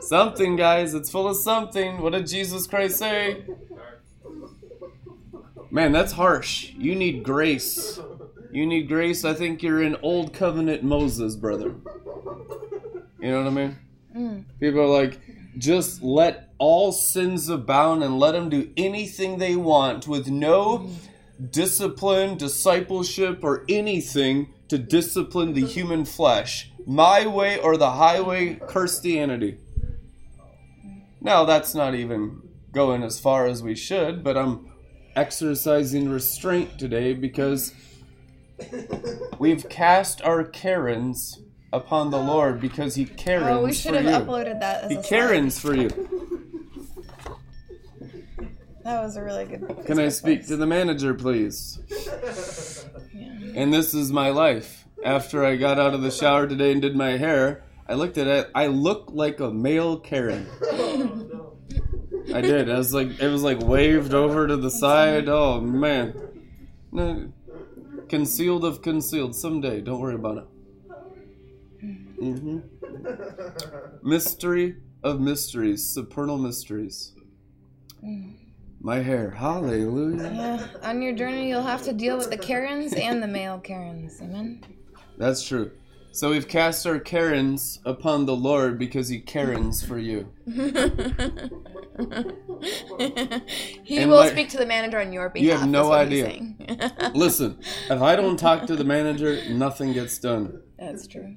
Something, 0.00 0.56
guys. 0.56 0.94
It's 0.94 1.10
full 1.10 1.28
of 1.28 1.36
something. 1.36 2.00
What 2.00 2.14
did 2.14 2.26
Jesus 2.26 2.66
Christ 2.66 2.98
say? 2.98 3.44
Man, 5.70 5.92
that's 5.92 6.12
harsh. 6.12 6.72
You 6.78 6.94
need 6.94 7.24
grace. 7.24 8.00
You 8.50 8.64
need 8.64 8.88
grace. 8.88 9.22
I 9.22 9.34
think 9.34 9.62
you're 9.62 9.82
in 9.82 9.96
Old 9.96 10.32
Covenant 10.32 10.82
Moses, 10.82 11.36
brother. 11.36 11.74
You 13.20 13.30
know 13.30 13.42
what 13.42 13.48
I 13.48 13.50
mean? 13.50 13.76
Mm. 14.16 14.44
People 14.60 14.80
are 14.80 15.02
like, 15.02 15.20
just 15.58 16.02
let 16.02 16.54
all 16.56 16.90
sins 16.90 17.50
abound 17.50 18.02
and 18.02 18.18
let 18.18 18.32
them 18.32 18.48
do 18.48 18.70
anything 18.78 19.36
they 19.36 19.56
want 19.56 20.08
with 20.08 20.28
no 20.28 20.88
discipline, 21.50 22.38
discipleship, 22.38 23.44
or 23.44 23.66
anything 23.68 24.53
to 24.68 24.78
discipline 24.78 25.52
the 25.54 25.64
human 25.66 26.04
flesh. 26.04 26.70
My 26.86 27.26
way 27.26 27.58
or 27.58 27.76
the 27.76 27.92
highway, 27.92 28.54
Christianity. 28.56 29.58
Now, 31.20 31.44
that's 31.44 31.74
not 31.74 31.94
even 31.94 32.42
going 32.72 33.02
as 33.02 33.18
far 33.18 33.46
as 33.46 33.62
we 33.62 33.74
should, 33.74 34.22
but 34.22 34.36
I'm 34.36 34.70
exercising 35.16 36.08
restraint 36.08 36.78
today 36.78 37.14
because 37.14 37.72
we've 39.38 39.68
cast 39.68 40.20
our 40.22 40.44
Karens 40.44 41.40
upon 41.72 42.10
the 42.10 42.18
Lord 42.18 42.60
because 42.60 42.94
He 42.96 43.04
Karens 43.06 43.48
Oh, 43.48 43.64
we 43.64 43.72
should 43.72 43.94
have 43.94 44.04
you. 44.04 44.10
uploaded 44.10 44.60
that 44.60 44.84
as 44.84 44.90
He. 44.90 44.96
Karens 45.08 45.58
for 45.58 45.74
you. 45.74 45.88
That 48.82 49.02
was 49.02 49.16
a 49.16 49.22
really 49.22 49.46
good. 49.46 49.86
Can 49.86 49.98
I 49.98 50.10
speak 50.10 50.46
to 50.48 50.56
the 50.56 50.66
manager, 50.66 51.14
please? 51.14 51.78
And 53.54 53.72
this 53.72 53.94
is 53.94 54.12
my 54.12 54.30
life. 54.30 54.84
After 55.04 55.44
I 55.44 55.56
got 55.56 55.78
out 55.78 55.94
of 55.94 56.02
the 56.02 56.10
shower 56.10 56.46
today 56.46 56.72
and 56.72 56.82
did 56.82 56.96
my 56.96 57.16
hair, 57.16 57.62
I 57.88 57.94
looked 57.94 58.18
at 58.18 58.26
it. 58.26 58.50
I 58.54 58.66
look 58.66 59.10
like 59.12 59.40
a 59.40 59.50
male 59.50 59.98
Karen. 59.98 60.46
I 62.32 62.40
did. 62.40 62.70
I 62.70 62.78
was 62.78 62.92
like, 62.92 63.20
it 63.20 63.28
was 63.28 63.42
like 63.42 63.60
waved 63.60 64.14
over 64.14 64.46
to 64.46 64.56
the 64.56 64.70
side. 64.70 65.28
Oh 65.28 65.60
man, 65.60 66.14
no, 66.92 67.32
concealed 68.08 68.64
of 68.64 68.82
concealed. 68.82 69.36
Someday, 69.36 69.80
don't 69.80 70.00
worry 70.00 70.14
about 70.14 70.38
it. 70.38 70.44
hmm 72.18 72.58
Mystery 74.02 74.76
of 75.02 75.20
mysteries, 75.20 75.84
supernal 75.84 76.38
mysteries. 76.38 77.12
My 78.84 78.98
hair, 78.98 79.30
hallelujah. 79.30 80.30
Yeah. 80.30 80.66
On 80.82 81.00
your 81.00 81.14
journey, 81.14 81.48
you'll 81.48 81.62
have 81.62 81.82
to 81.84 81.94
deal 81.94 82.18
with 82.18 82.28
the 82.28 82.36
Karens 82.36 82.92
and 82.92 83.22
the 83.22 83.26
male 83.26 83.58
Karens. 83.58 84.20
Amen. 84.20 84.62
That's 85.16 85.42
true. 85.42 85.70
So 86.12 86.28
we've 86.28 86.46
cast 86.46 86.86
our 86.86 86.98
Karens 86.98 87.80
upon 87.86 88.26
the 88.26 88.36
Lord 88.36 88.78
because 88.78 89.08
He 89.08 89.20
Karens 89.20 89.82
for 89.82 89.96
you. 89.96 90.28
he 90.46 90.52
And 93.96 94.10
will 94.10 94.28
speak 94.28 94.50
to 94.50 94.58
the 94.58 94.66
manager 94.66 95.00
on 95.00 95.14
your 95.14 95.30
behalf. 95.30 95.46
You 95.46 95.52
have 95.52 95.66
no 95.66 95.84
is 95.84 95.88
what 95.88 96.12
he's 96.12 96.24
idea. 96.26 97.10
Listen, 97.14 97.60
if 97.88 98.02
I 98.02 98.16
don't 98.16 98.36
talk 98.36 98.66
to 98.66 98.76
the 98.76 98.84
manager, 98.84 99.48
nothing 99.48 99.94
gets 99.94 100.18
done. 100.18 100.60
That's 100.78 101.06
true. 101.06 101.36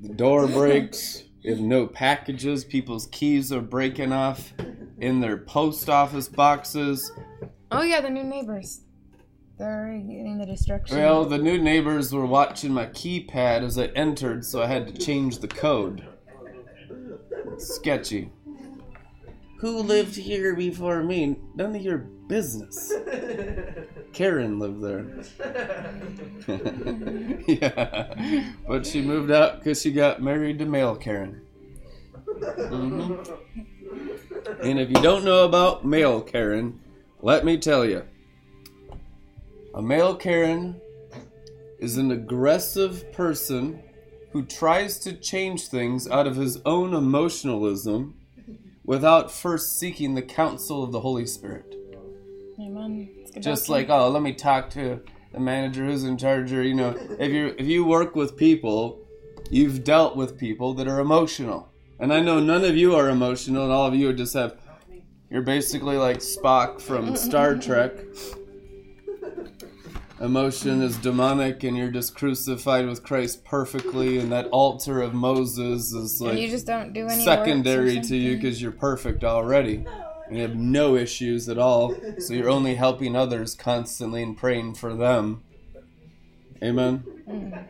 The 0.00 0.14
door 0.14 0.46
breaks. 0.46 1.24
Have 1.46 1.60
no 1.60 1.86
packages. 1.86 2.64
People's 2.64 3.06
keys 3.08 3.52
are 3.52 3.60
breaking 3.60 4.12
off 4.12 4.54
in 4.98 5.20
their 5.20 5.36
post 5.36 5.90
office 5.90 6.28
boxes. 6.28 7.12
Oh 7.70 7.82
yeah, 7.82 8.00
the 8.00 8.08
new 8.08 8.24
neighbors. 8.24 8.80
They're 9.58 9.92
getting 9.98 10.38
the 10.38 10.46
destruction. 10.46 10.96
Well, 10.96 11.26
the 11.26 11.38
new 11.38 11.58
neighbors 11.58 12.12
were 12.12 12.26
watching 12.26 12.72
my 12.72 12.86
keypad 12.86 13.62
as 13.62 13.78
I 13.78 13.86
entered, 13.88 14.44
so 14.44 14.62
I 14.62 14.66
had 14.66 14.86
to 14.88 14.94
change 14.94 15.38
the 15.38 15.48
code. 15.48 16.04
Sketchy. 17.58 18.32
Who 19.58 19.78
lived 19.78 20.16
here 20.16 20.54
before 20.54 21.02
me? 21.02 21.36
None 21.54 21.76
of 21.76 21.82
your 21.82 21.98
business. 21.98 22.92
Karen 24.12 24.58
lived 24.58 24.82
there. 24.82 25.06
yeah. 27.48 28.52
But 28.66 28.86
she 28.86 29.00
moved 29.00 29.30
out 29.30 29.58
because 29.58 29.80
she 29.80 29.92
got 29.92 30.22
married 30.22 30.58
to 30.60 30.66
male 30.66 30.96
Karen. 30.96 31.40
Mm-hmm. 32.26 33.32
And 34.62 34.78
if 34.78 34.88
you 34.88 34.96
don't 34.96 35.24
know 35.24 35.44
about 35.44 35.84
male 35.84 36.20
Karen, 36.20 36.80
let 37.22 37.44
me 37.44 37.58
tell 37.58 37.84
you. 37.84 38.04
A 39.74 39.82
male 39.82 40.14
Karen 40.14 40.80
is 41.78 41.96
an 41.96 42.10
aggressive 42.12 43.12
person 43.12 43.82
who 44.32 44.44
tries 44.44 44.98
to 45.00 45.12
change 45.12 45.68
things 45.68 46.08
out 46.08 46.26
of 46.26 46.36
his 46.36 46.60
own 46.64 46.94
emotionalism 46.94 48.14
without 48.84 49.32
first 49.32 49.78
seeking 49.78 50.14
the 50.14 50.22
counsel 50.22 50.82
of 50.82 50.92
the 50.92 51.00
Holy 51.00 51.26
Spirit. 51.26 51.74
Amen. 52.60 53.10
Just 53.40 53.68
like, 53.68 53.88
oh, 53.88 54.08
let 54.08 54.22
me 54.22 54.32
talk 54.32 54.70
to 54.70 55.00
the 55.32 55.40
manager 55.40 55.84
who's 55.84 56.04
in 56.04 56.16
charge, 56.16 56.52
or 56.52 56.62
you 56.62 56.74
know, 56.74 56.96
if 57.18 57.32
you 57.32 57.54
if 57.58 57.66
you 57.66 57.84
work 57.84 58.14
with 58.14 58.36
people, 58.36 59.04
you've 59.50 59.82
dealt 59.82 60.16
with 60.16 60.38
people 60.38 60.74
that 60.74 60.86
are 60.86 61.00
emotional, 61.00 61.72
and 61.98 62.12
I 62.12 62.20
know 62.20 62.38
none 62.38 62.64
of 62.64 62.76
you 62.76 62.94
are 62.94 63.08
emotional, 63.08 63.64
and 63.64 63.72
all 63.72 63.86
of 63.86 63.94
you 63.94 64.12
just 64.12 64.34
have. 64.34 64.56
You're 65.30 65.42
basically 65.42 65.96
like 65.96 66.18
Spock 66.18 66.80
from 66.80 67.16
Star 67.16 67.56
Trek. 67.56 67.92
Emotion 70.20 70.80
is 70.80 70.96
demonic, 70.98 71.64
and 71.64 71.76
you're 71.76 71.90
just 71.90 72.14
crucified 72.14 72.86
with 72.86 73.02
Christ 73.02 73.44
perfectly, 73.44 74.18
and 74.18 74.30
that 74.30 74.46
altar 74.46 75.02
of 75.02 75.12
Moses 75.12 75.92
is 75.92 76.20
and 76.20 76.38
you 76.38 76.44
like 76.44 76.50
just 76.50 76.66
don't 76.66 76.92
do 76.92 77.08
any 77.08 77.24
secondary 77.24 78.00
to 78.00 78.16
you 78.16 78.36
because 78.36 78.62
you're 78.62 78.70
perfect 78.70 79.24
already. 79.24 79.84
And 80.28 80.36
you 80.36 80.42
have 80.42 80.54
no 80.54 80.94
issues 80.94 81.48
at 81.48 81.58
all, 81.58 81.94
so 82.18 82.32
you're 82.32 82.48
only 82.48 82.76
helping 82.76 83.16
others 83.16 83.54
constantly 83.54 84.22
and 84.22 84.36
praying 84.36 84.74
for 84.74 84.94
them. 84.94 85.42
Amen. 86.62 87.02
Mm. 87.28 87.64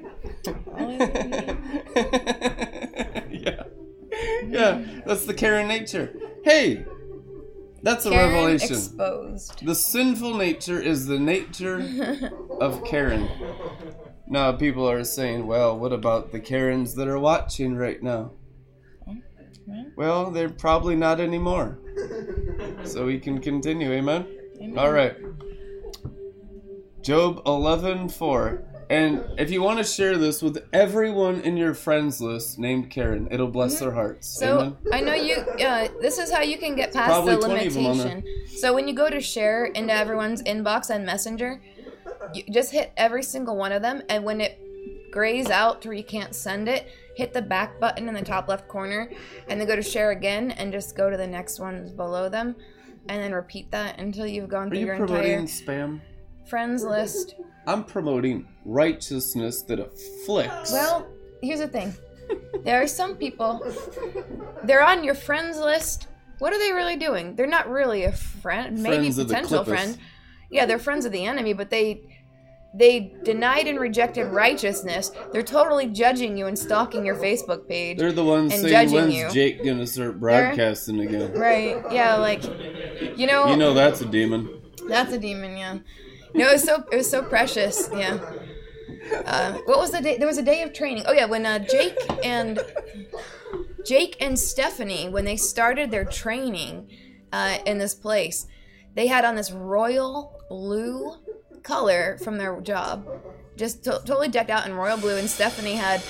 yeah. 3.30 3.62
Yeah, 4.46 4.84
that's 5.06 5.24
the 5.24 5.34
Karen 5.34 5.66
nature. 5.66 6.14
Hey, 6.44 6.84
that's 7.84 8.06
a 8.06 8.10
Karen 8.10 8.32
revelation. 8.34 8.68
exposed. 8.76 9.64
The 9.64 9.74
sinful 9.74 10.34
nature 10.34 10.80
is 10.80 11.06
the 11.06 11.18
nature 11.18 12.30
of 12.60 12.82
Karen. 12.84 13.28
Now, 14.26 14.52
people 14.52 14.88
are 14.90 15.04
saying, 15.04 15.46
well, 15.46 15.78
what 15.78 15.92
about 15.92 16.32
the 16.32 16.40
Karens 16.40 16.94
that 16.96 17.06
are 17.08 17.18
watching 17.18 17.76
right 17.76 18.02
now? 18.02 18.32
Mm-hmm. 19.06 19.90
Well, 19.96 20.30
they're 20.30 20.48
probably 20.48 20.96
not 20.96 21.20
anymore. 21.20 21.78
so 22.84 23.04
we 23.06 23.18
can 23.18 23.40
continue. 23.40 23.92
Amen. 23.92 24.26
Amen. 24.60 24.78
All 24.78 24.90
right. 24.92 25.16
Job 27.02 27.44
11:4. 27.44 28.64
And 28.90 29.24
if 29.38 29.50
you 29.50 29.62
want 29.62 29.78
to 29.78 29.84
share 29.84 30.18
this 30.18 30.42
with 30.42 30.66
everyone 30.72 31.40
in 31.40 31.56
your 31.56 31.74
friends 31.74 32.20
list 32.20 32.58
named 32.58 32.90
Karen, 32.90 33.28
it'll 33.30 33.48
bless 33.48 33.80
their 33.80 33.92
hearts. 33.92 34.28
So 34.28 34.58
Amen. 34.58 34.76
I 34.92 35.00
know 35.00 35.14
you. 35.14 35.36
Uh, 35.36 35.88
this 36.00 36.18
is 36.18 36.30
how 36.30 36.42
you 36.42 36.58
can 36.58 36.76
get 36.76 36.92
past 36.92 37.10
Probably 37.10 37.36
the 37.36 37.40
20 37.42 37.66
of 37.66 37.74
them 37.74 37.86
on 37.86 37.98
there. 37.98 38.06
limitation. 38.06 38.56
So 38.58 38.74
when 38.74 38.88
you 38.88 38.94
go 38.94 39.08
to 39.08 39.20
share 39.20 39.66
into 39.66 39.92
everyone's 39.92 40.42
inbox 40.42 40.94
on 40.94 41.04
Messenger, 41.04 41.60
you 42.34 42.44
just 42.50 42.72
hit 42.72 42.92
every 42.96 43.22
single 43.22 43.56
one 43.56 43.72
of 43.72 43.82
them, 43.82 44.02
and 44.08 44.24
when 44.24 44.40
it 44.40 44.60
grays 45.10 45.48
out 45.48 45.80
to 45.82 45.88
where 45.88 45.96
you 45.96 46.04
can't 46.04 46.34
send 46.34 46.68
it, 46.68 46.88
hit 47.16 47.32
the 47.32 47.42
back 47.42 47.78
button 47.78 48.08
in 48.08 48.14
the 48.14 48.22
top 48.22 48.48
left 48.48 48.66
corner, 48.68 49.10
and 49.48 49.60
then 49.60 49.66
go 49.66 49.76
to 49.76 49.82
share 49.82 50.10
again, 50.10 50.50
and 50.52 50.72
just 50.72 50.96
go 50.96 51.10
to 51.10 51.16
the 51.16 51.26
next 51.26 51.60
ones 51.60 51.92
below 51.92 52.28
them, 52.28 52.56
and 53.08 53.22
then 53.22 53.32
repeat 53.32 53.70
that 53.70 54.00
until 54.00 54.26
you've 54.26 54.48
gone 54.48 54.68
Are 54.68 54.70
through 54.70 54.78
you 54.80 54.86
your 54.86 54.94
entire 54.94 55.42
spam? 55.42 56.00
Friends 56.46 56.82
list. 56.84 57.34
I'm 57.66 57.84
promoting 57.84 58.46
righteousness 58.64 59.62
that 59.62 59.80
afflicts. 59.80 60.72
Well, 60.72 61.06
here's 61.42 61.60
the 61.60 61.68
thing. 61.68 61.94
There 62.64 62.82
are 62.82 62.86
some 62.86 63.16
people, 63.16 63.60
they're 64.64 64.84
on 64.84 65.04
your 65.04 65.14
friends 65.14 65.58
list. 65.58 66.08
What 66.38 66.52
are 66.52 66.58
they 66.58 66.72
really 66.72 66.96
doing? 66.96 67.36
They're 67.36 67.46
not 67.46 67.68
really 67.68 68.04
a 68.04 68.12
friend, 68.12 68.82
maybe 68.82 69.10
Friends 69.10 69.16
potential 69.16 69.64
friend. 69.64 69.98
Yeah, 70.50 70.66
they're 70.66 70.78
friends 70.78 71.04
of 71.04 71.12
the 71.12 71.24
enemy, 71.24 71.52
but 71.52 71.70
they 71.70 72.02
they 72.76 73.14
denied 73.22 73.68
and 73.68 73.78
rejected 73.78 74.24
righteousness. 74.26 75.12
They're 75.32 75.44
totally 75.44 75.86
judging 75.86 76.36
you 76.36 76.46
and 76.46 76.58
stalking 76.58 77.06
your 77.06 77.14
Facebook 77.14 77.68
page. 77.68 77.98
They're 77.98 78.10
the 78.10 78.24
ones 78.24 78.52
and 78.52 78.62
saying 78.62 78.90
when's 78.90 79.14
you. 79.14 79.30
Jake 79.30 79.64
gonna 79.64 79.86
start 79.86 80.18
broadcasting 80.18 81.00
again. 81.00 81.32
Right. 81.34 81.80
Yeah, 81.92 82.16
like 82.16 82.42
you 83.16 83.26
know, 83.28 83.46
You 83.50 83.56
know 83.56 83.74
that's 83.74 84.00
a 84.00 84.06
demon. 84.06 84.60
that's 84.88 85.12
a 85.12 85.18
demon, 85.18 85.56
yeah. 85.56 85.78
No, 86.34 86.48
it 86.48 86.52
was 86.54 86.64
so 86.64 86.84
it 86.90 86.96
was 86.96 87.08
so 87.08 87.22
precious, 87.22 87.88
yeah. 87.94 88.18
Uh, 89.24 89.52
what 89.66 89.78
was 89.78 89.92
the 89.92 90.00
day? 90.00 90.18
There 90.18 90.26
was 90.26 90.38
a 90.38 90.42
day 90.42 90.62
of 90.62 90.72
training. 90.72 91.04
Oh 91.06 91.12
yeah, 91.12 91.26
when 91.26 91.46
uh, 91.46 91.60
Jake 91.60 91.96
and 92.24 92.58
Jake 93.84 94.16
and 94.20 94.38
Stephanie, 94.38 95.08
when 95.08 95.24
they 95.24 95.36
started 95.36 95.90
their 95.90 96.04
training 96.04 96.90
uh, 97.32 97.58
in 97.66 97.78
this 97.78 97.94
place, 97.94 98.46
they 98.94 99.06
had 99.06 99.24
on 99.24 99.36
this 99.36 99.52
royal 99.52 100.40
blue 100.48 101.14
color 101.62 102.18
from 102.18 102.38
their 102.38 102.60
job, 102.60 103.06
just 103.56 103.84
to- 103.84 104.02
totally 104.04 104.28
decked 104.28 104.50
out 104.50 104.66
in 104.66 104.74
royal 104.74 104.96
blue. 104.96 105.16
And 105.16 105.28
Stephanie 105.30 105.74
had 105.74 106.02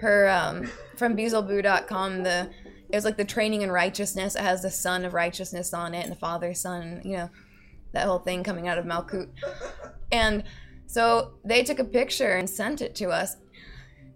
her 0.00 0.28
um, 0.28 0.70
from 0.96 1.16
Beelzebub.com 1.16 2.22
the 2.22 2.50
it 2.88 2.94
was 2.94 3.04
like 3.04 3.16
the 3.16 3.24
training 3.24 3.62
in 3.62 3.70
righteousness. 3.72 4.36
It 4.36 4.42
has 4.42 4.62
the 4.62 4.70
son 4.70 5.04
of 5.04 5.12
righteousness 5.12 5.74
on 5.74 5.92
it 5.92 6.04
and 6.04 6.12
the 6.12 6.16
father's 6.16 6.60
son, 6.60 7.00
you 7.04 7.16
know, 7.16 7.30
that 7.96 8.06
whole 8.06 8.18
thing 8.18 8.44
coming 8.44 8.68
out 8.68 8.78
of 8.78 8.84
Malkut. 8.84 9.28
And 10.12 10.44
so 10.86 11.32
they 11.44 11.64
took 11.64 11.80
a 11.80 11.84
picture 11.84 12.36
and 12.36 12.48
sent 12.48 12.80
it 12.80 12.94
to 12.96 13.08
us. 13.08 13.36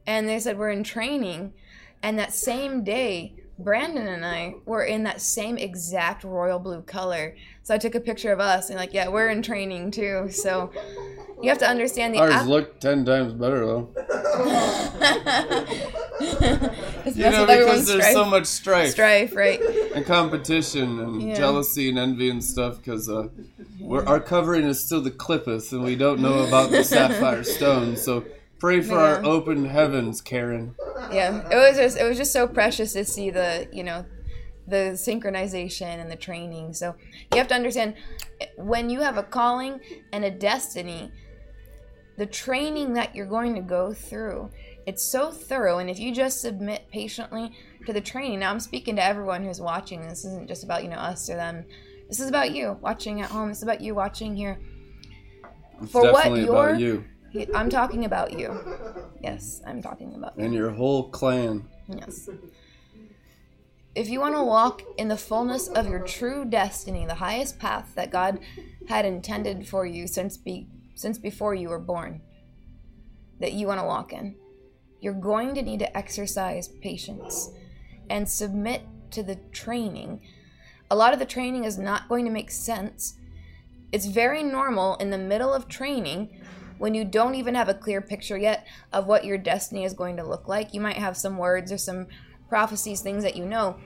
And 0.06 0.28
they 0.28 0.38
said, 0.38 0.56
We're 0.56 0.70
in 0.70 0.84
training. 0.84 1.52
And 2.00 2.16
that 2.16 2.32
same 2.32 2.84
day, 2.84 3.34
Brandon 3.64 4.06
and 4.08 4.24
I 4.24 4.54
were 4.64 4.84
in 4.84 5.02
that 5.04 5.20
same 5.20 5.58
exact 5.58 6.24
royal 6.24 6.58
blue 6.58 6.82
color. 6.82 7.36
So 7.62 7.74
I 7.74 7.78
took 7.78 7.94
a 7.94 8.00
picture 8.00 8.32
of 8.32 8.40
us 8.40 8.70
and, 8.70 8.78
like, 8.78 8.94
yeah, 8.94 9.08
we're 9.08 9.28
in 9.28 9.42
training 9.42 9.90
too. 9.90 10.28
So 10.30 10.72
you 11.42 11.48
have 11.48 11.58
to 11.58 11.68
understand 11.68 12.14
the 12.14 12.18
Ours 12.18 12.32
app- 12.32 12.46
look 12.46 12.80
ten 12.80 13.04
times 13.04 13.32
better 13.34 13.64
though. 13.66 13.88
You 17.14 17.30
know, 17.30 17.46
because 17.46 17.86
there's 17.86 18.02
strife. 18.02 18.12
so 18.12 18.24
much 18.26 18.46
strife, 18.46 18.90
strife, 18.90 19.34
right? 19.34 19.60
and 19.94 20.04
competition 20.04 21.00
and 21.00 21.22
Yeah. 21.22 21.34
jealousy 21.34 21.88
and 21.88 21.98
envy 21.98 22.28
and 22.30 22.44
stuff. 22.44 22.76
Because 22.76 23.08
uh, 23.08 23.28
we're, 23.80 24.04
our 24.04 24.20
covering 24.20 24.64
is 24.64 24.84
still 24.84 25.00
the 25.00 25.10
clippus, 25.10 25.72
and 25.72 25.82
we 25.82 25.96
don't 25.96 26.20
know 26.20 26.44
about 26.46 26.70
the 26.70 26.84
sapphire 26.84 27.42
stone. 27.42 27.96
So 27.96 28.24
pray 28.60 28.80
for 28.80 28.98
our 28.98 29.24
open 29.24 29.64
heavens, 29.64 30.20
Karen. 30.20 30.74
yeah 31.10 31.48
it 31.50 31.56
was 31.56 31.76
just 31.76 31.98
it 31.98 32.04
was 32.04 32.16
just 32.16 32.32
so 32.32 32.46
precious 32.46 32.92
to 32.92 33.04
see 33.04 33.30
the 33.30 33.68
you 33.72 33.82
know 33.82 34.04
the 34.68 34.92
synchronization 34.94 36.00
and 36.00 36.10
the 36.10 36.16
training. 36.16 36.72
So 36.74 36.94
you 37.32 37.38
have 37.38 37.48
to 37.48 37.54
understand 37.54 37.94
when 38.56 38.88
you 38.88 39.00
have 39.00 39.18
a 39.18 39.22
calling 39.22 39.80
and 40.12 40.24
a 40.24 40.30
destiny 40.30 41.10
the 42.16 42.26
training 42.26 42.92
that 42.92 43.16
you're 43.16 43.26
going 43.26 43.54
to 43.54 43.62
go 43.62 43.94
through 43.94 44.50
it's 44.86 45.02
so 45.02 45.30
thorough. 45.30 45.78
And 45.78 45.90
if 45.90 45.98
you 45.98 46.14
just 46.14 46.40
submit 46.40 46.88
patiently 46.90 47.52
to 47.86 47.92
the 47.92 48.00
training 48.00 48.40
now 48.40 48.50
i'm 48.50 48.60
speaking 48.60 48.96
to 48.96 49.04
everyone 49.04 49.44
who's 49.44 49.60
watching. 49.60 50.00
This 50.02 50.24
isn't 50.24 50.48
just 50.48 50.64
about 50.64 50.82
you 50.82 50.88
know 50.88 50.96
us 50.96 51.28
or 51.30 51.36
them. 51.36 51.64
This 52.08 52.20
is 52.20 52.28
about 52.28 52.52
you 52.52 52.76
watching 52.80 53.20
at 53.20 53.30
home. 53.30 53.50
It's 53.50 53.62
about 53.62 53.80
you 53.80 53.94
watching 53.94 54.34
here. 54.34 54.58
It's 55.80 55.92
For 55.92 56.12
what 56.12 56.26
about 56.26 56.80
you 56.80 57.04
i'm 57.54 57.70
talking 57.70 58.04
about 58.04 58.38
you 58.38 58.58
yes 59.22 59.60
i'm 59.66 59.82
talking 59.82 60.14
about 60.14 60.36
you 60.36 60.44
and 60.44 60.54
your 60.54 60.70
whole 60.70 61.10
clan. 61.10 61.66
Yes. 61.88 62.28
If 63.94 64.08
you 64.08 64.20
want 64.20 64.36
to 64.36 64.44
walk 64.44 64.82
in 64.96 65.08
the 65.08 65.16
fullness 65.16 65.66
of 65.68 65.88
your 65.88 66.00
true 66.00 66.44
destiny, 66.44 67.06
the 67.06 67.14
highest 67.16 67.58
path 67.58 67.92
that 67.96 68.12
God 68.12 68.38
had 68.88 69.04
intended 69.04 69.66
for 69.66 69.84
you 69.84 70.06
since 70.06 70.36
be 70.36 70.68
since 70.94 71.18
before 71.18 71.54
you 71.54 71.70
were 71.70 71.78
born, 71.78 72.20
that 73.40 73.54
you 73.54 73.66
want 73.66 73.80
to 73.80 73.86
walk 73.86 74.12
in, 74.12 74.36
you're 75.00 75.14
going 75.14 75.54
to 75.54 75.62
need 75.62 75.78
to 75.78 75.96
exercise 75.96 76.68
patience 76.68 77.50
and 78.08 78.28
submit 78.28 78.82
to 79.10 79.22
the 79.22 79.36
training. 79.50 80.20
A 80.90 80.96
lot 80.96 81.12
of 81.12 81.18
the 81.18 81.26
training 81.26 81.64
is 81.64 81.78
not 81.78 82.08
going 82.08 82.24
to 82.26 82.30
make 82.30 82.50
sense. 82.50 83.14
It's 83.92 84.06
very 84.06 84.42
normal 84.42 84.96
in 84.96 85.10
the 85.10 85.18
middle 85.18 85.52
of 85.52 85.68
training 85.68 86.40
when 86.80 86.94
you 86.94 87.04
don't 87.04 87.34
even 87.34 87.54
have 87.54 87.68
a 87.68 87.74
clear 87.74 88.00
picture 88.00 88.38
yet 88.38 88.66
of 88.90 89.06
what 89.06 89.26
your 89.26 89.36
destiny 89.36 89.84
is 89.84 89.92
going 89.92 90.16
to 90.16 90.26
look 90.26 90.48
like. 90.48 90.72
You 90.72 90.80
might 90.80 90.96
have 90.96 91.14
some 91.14 91.36
words 91.36 91.70
or 91.70 91.76
some 91.76 92.06
prophecies, 92.48 93.02
things 93.02 93.22
that 93.22 93.36
you 93.36 93.44
know, 93.44 93.76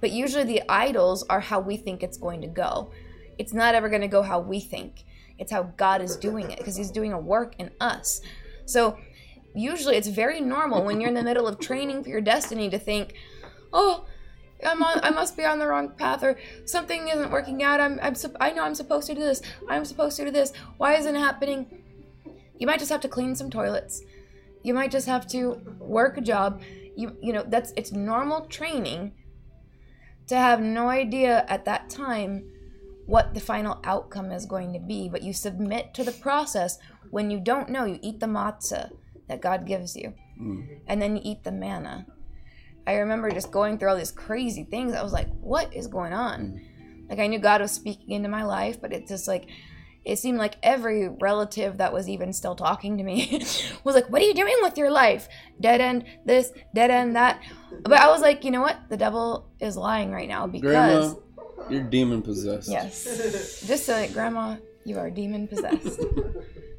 but 0.00 0.12
usually 0.12 0.44
the 0.44 0.62
idols 0.68 1.24
are 1.24 1.40
how 1.40 1.58
we 1.58 1.76
think 1.76 2.04
it's 2.04 2.16
going 2.16 2.40
to 2.42 2.46
go. 2.46 2.92
It's 3.36 3.52
not 3.52 3.74
ever 3.74 3.88
going 3.88 4.02
to 4.02 4.08
go 4.08 4.22
how 4.22 4.38
we 4.38 4.60
think. 4.60 5.04
It's 5.40 5.50
how 5.50 5.64
God 5.76 6.00
is 6.00 6.16
doing 6.16 6.48
it 6.52 6.58
because 6.58 6.76
He's 6.76 6.92
doing 6.92 7.12
a 7.12 7.18
work 7.18 7.56
in 7.58 7.72
us. 7.80 8.20
So 8.64 8.96
usually 9.52 9.96
it's 9.96 10.08
very 10.08 10.40
normal 10.40 10.84
when 10.84 11.00
you're 11.00 11.08
in 11.08 11.14
the 11.14 11.24
middle 11.24 11.48
of 11.48 11.58
training 11.58 12.04
for 12.04 12.10
your 12.10 12.20
destiny 12.20 12.70
to 12.70 12.78
think, 12.78 13.14
oh, 13.72 14.06
I'm 14.64 14.84
on, 14.84 15.00
I 15.02 15.10
must 15.10 15.36
be 15.36 15.44
on 15.44 15.58
the 15.58 15.66
wrong 15.66 15.88
path, 15.88 16.22
or 16.22 16.38
something 16.64 17.08
isn't 17.08 17.32
working 17.32 17.64
out. 17.64 17.80
I'm, 17.80 17.98
I'm, 18.00 18.14
I 18.40 18.52
know 18.52 18.62
I'm 18.62 18.76
supposed 18.76 19.08
to 19.08 19.14
do 19.14 19.20
this. 19.20 19.42
I'm 19.68 19.84
supposed 19.84 20.16
to 20.18 20.24
do 20.24 20.30
this. 20.30 20.52
Why 20.76 20.94
isn't 20.94 21.14
it 21.14 21.18
happening? 21.18 21.82
You 22.58 22.66
might 22.66 22.78
just 22.78 22.90
have 22.90 23.00
to 23.02 23.08
clean 23.08 23.34
some 23.34 23.50
toilets. 23.50 24.02
You 24.62 24.74
might 24.74 24.90
just 24.90 25.06
have 25.06 25.26
to 25.28 25.60
work 25.78 26.16
a 26.18 26.20
job. 26.20 26.62
You, 26.96 27.16
you 27.20 27.32
know, 27.32 27.44
that's 27.46 27.72
it's 27.76 27.92
normal 27.92 28.46
training 28.46 29.12
to 30.28 30.36
have 30.36 30.60
no 30.60 30.88
idea 30.88 31.44
at 31.48 31.64
that 31.66 31.88
time 31.90 32.50
what 33.06 33.34
the 33.34 33.40
final 33.40 33.80
outcome 33.84 34.32
is 34.32 34.46
going 34.46 34.72
to 34.72 34.80
be, 34.80 35.08
but 35.08 35.22
you 35.22 35.32
submit 35.32 35.94
to 35.94 36.04
the 36.04 36.12
process. 36.12 36.78
When 37.10 37.30
you 37.30 37.38
don't 37.38 37.68
know, 37.68 37.84
you 37.84 37.98
eat 38.02 38.18
the 38.18 38.26
matzah 38.26 38.90
that 39.28 39.40
God 39.40 39.66
gives 39.66 39.94
you, 39.94 40.12
mm. 40.40 40.80
and 40.88 41.00
then 41.00 41.16
you 41.16 41.22
eat 41.24 41.44
the 41.44 41.52
manna. 41.52 42.06
I 42.86 42.94
remember 42.94 43.30
just 43.30 43.52
going 43.52 43.78
through 43.78 43.90
all 43.90 43.96
these 43.96 44.10
crazy 44.10 44.64
things. 44.64 44.92
I 44.92 45.02
was 45.02 45.12
like, 45.12 45.28
what 45.40 45.74
is 45.74 45.86
going 45.86 46.12
on? 46.12 46.40
Mm. 46.40 47.10
Like, 47.10 47.18
I 47.20 47.28
knew 47.28 47.38
God 47.38 47.60
was 47.60 47.72
speaking 47.72 48.10
into 48.10 48.28
my 48.28 48.44
life, 48.44 48.80
but 48.80 48.92
it's 48.92 49.10
just 49.10 49.28
like, 49.28 49.48
it 50.06 50.20
seemed 50.20 50.38
like 50.38 50.54
every 50.62 51.08
relative 51.08 51.78
that 51.78 51.92
was 51.92 52.08
even 52.08 52.32
still 52.32 52.54
talking 52.54 52.96
to 52.96 53.02
me 53.02 53.42
was 53.84 53.94
like, 53.96 54.08
what 54.08 54.22
are 54.22 54.24
you 54.24 54.34
doing 54.34 54.54
with 54.62 54.78
your 54.78 54.90
life? 54.90 55.28
Dead 55.60 55.80
end 55.80 56.04
this, 56.24 56.52
dead 56.74 56.92
end 56.92 57.16
that. 57.16 57.42
But 57.82 57.94
I 58.00 58.08
was 58.08 58.20
like, 58.22 58.44
you 58.44 58.52
know 58.52 58.60
what? 58.60 58.76
The 58.88 58.96
devil 58.96 59.48
is 59.60 59.76
lying 59.76 60.12
right 60.12 60.28
now 60.28 60.46
because. 60.46 60.70
Grandma, 60.70 61.14
you're 61.68 61.82
demon 61.82 62.22
possessed. 62.22 62.70
Yes. 62.70 63.64
Just 63.66 63.84
so 63.84 63.92
that, 63.94 64.12
Grandma, 64.12 64.56
you 64.84 64.96
are 64.98 65.10
demon 65.10 65.48
possessed. 65.48 66.00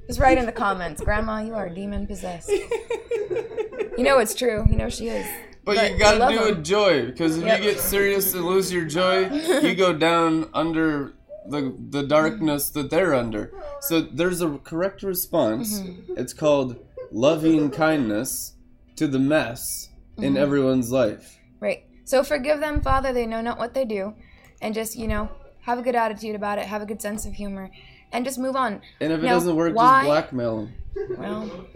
Just 0.07 0.19
write 0.21 0.37
in 0.37 0.45
the 0.45 0.53
comments, 0.53 1.01
Grandma, 1.03 1.41
you 1.41 1.53
are 1.53 1.67
demon 1.67 2.07
possessed. 2.07 2.49
You 2.49 4.03
know 4.03 4.19
it's 4.19 4.35
true. 4.35 4.65
You 4.69 4.77
know 4.77 4.89
she 4.89 5.09
is. 5.09 5.27
But, 5.65 5.75
But 5.75 5.91
you 5.91 5.99
gotta 5.99 6.17
do 6.19 6.23
it 6.23 6.45
them. 6.45 6.55
with 6.55 6.63
joy 6.63 7.05
because 7.07 7.37
if 7.37 7.43
Yep. 7.43 7.59
you 7.59 7.71
get 7.71 7.79
serious 7.81 8.33
and 8.33 8.45
lose 8.45 8.71
your 8.71 8.85
joy, 8.85 9.27
you 9.59 9.75
go 9.75 9.91
down 9.91 10.49
under 10.53 11.16
the 11.49 11.75
the 11.89 12.03
darkness 12.03 12.69
that 12.71 12.89
they're 12.89 13.13
under. 13.13 13.51
So 13.81 14.01
there's 14.01 14.41
a 14.41 14.57
correct 14.59 15.03
response. 15.03 15.79
Mm-hmm. 15.79 16.13
It's 16.17 16.33
called 16.33 16.77
loving 17.11 17.69
kindness 17.71 18.53
to 18.97 19.07
the 19.07 19.19
mess 19.19 19.89
Mm-hmm. 20.17 20.23
in 20.23 20.37
everyone's 20.37 20.91
life. 20.91 21.37
Right. 21.59 21.85
So 22.05 22.23
forgive 22.23 22.59
them, 22.59 22.81
Father. 22.81 23.13
They 23.13 23.27
know 23.27 23.39
not 23.41 23.59
what 23.59 23.75
they 23.75 23.85
do, 23.85 24.15
and 24.63 24.73
just 24.73 24.97
you 24.97 25.07
know 25.07 25.29
have 25.61 25.77
a 25.77 25.83
good 25.83 25.95
attitude 25.95 26.33
about 26.35 26.57
it. 26.57 26.65
Have 26.65 26.81
a 26.81 26.87
good 26.87 27.01
sense 27.03 27.27
of 27.27 27.33
humor, 27.33 27.69
and 28.11 28.25
just 28.25 28.39
move 28.39 28.55
on. 28.55 28.81
And 28.99 29.13
if 29.13 29.19
it 29.19 29.23
Now, 29.25 29.33
doesn't 29.35 29.55
work, 29.55 29.75
why- 29.75 29.99
just 29.99 30.05
blackmail 30.07 30.55
them. 30.57 30.73
Well. 31.19 31.67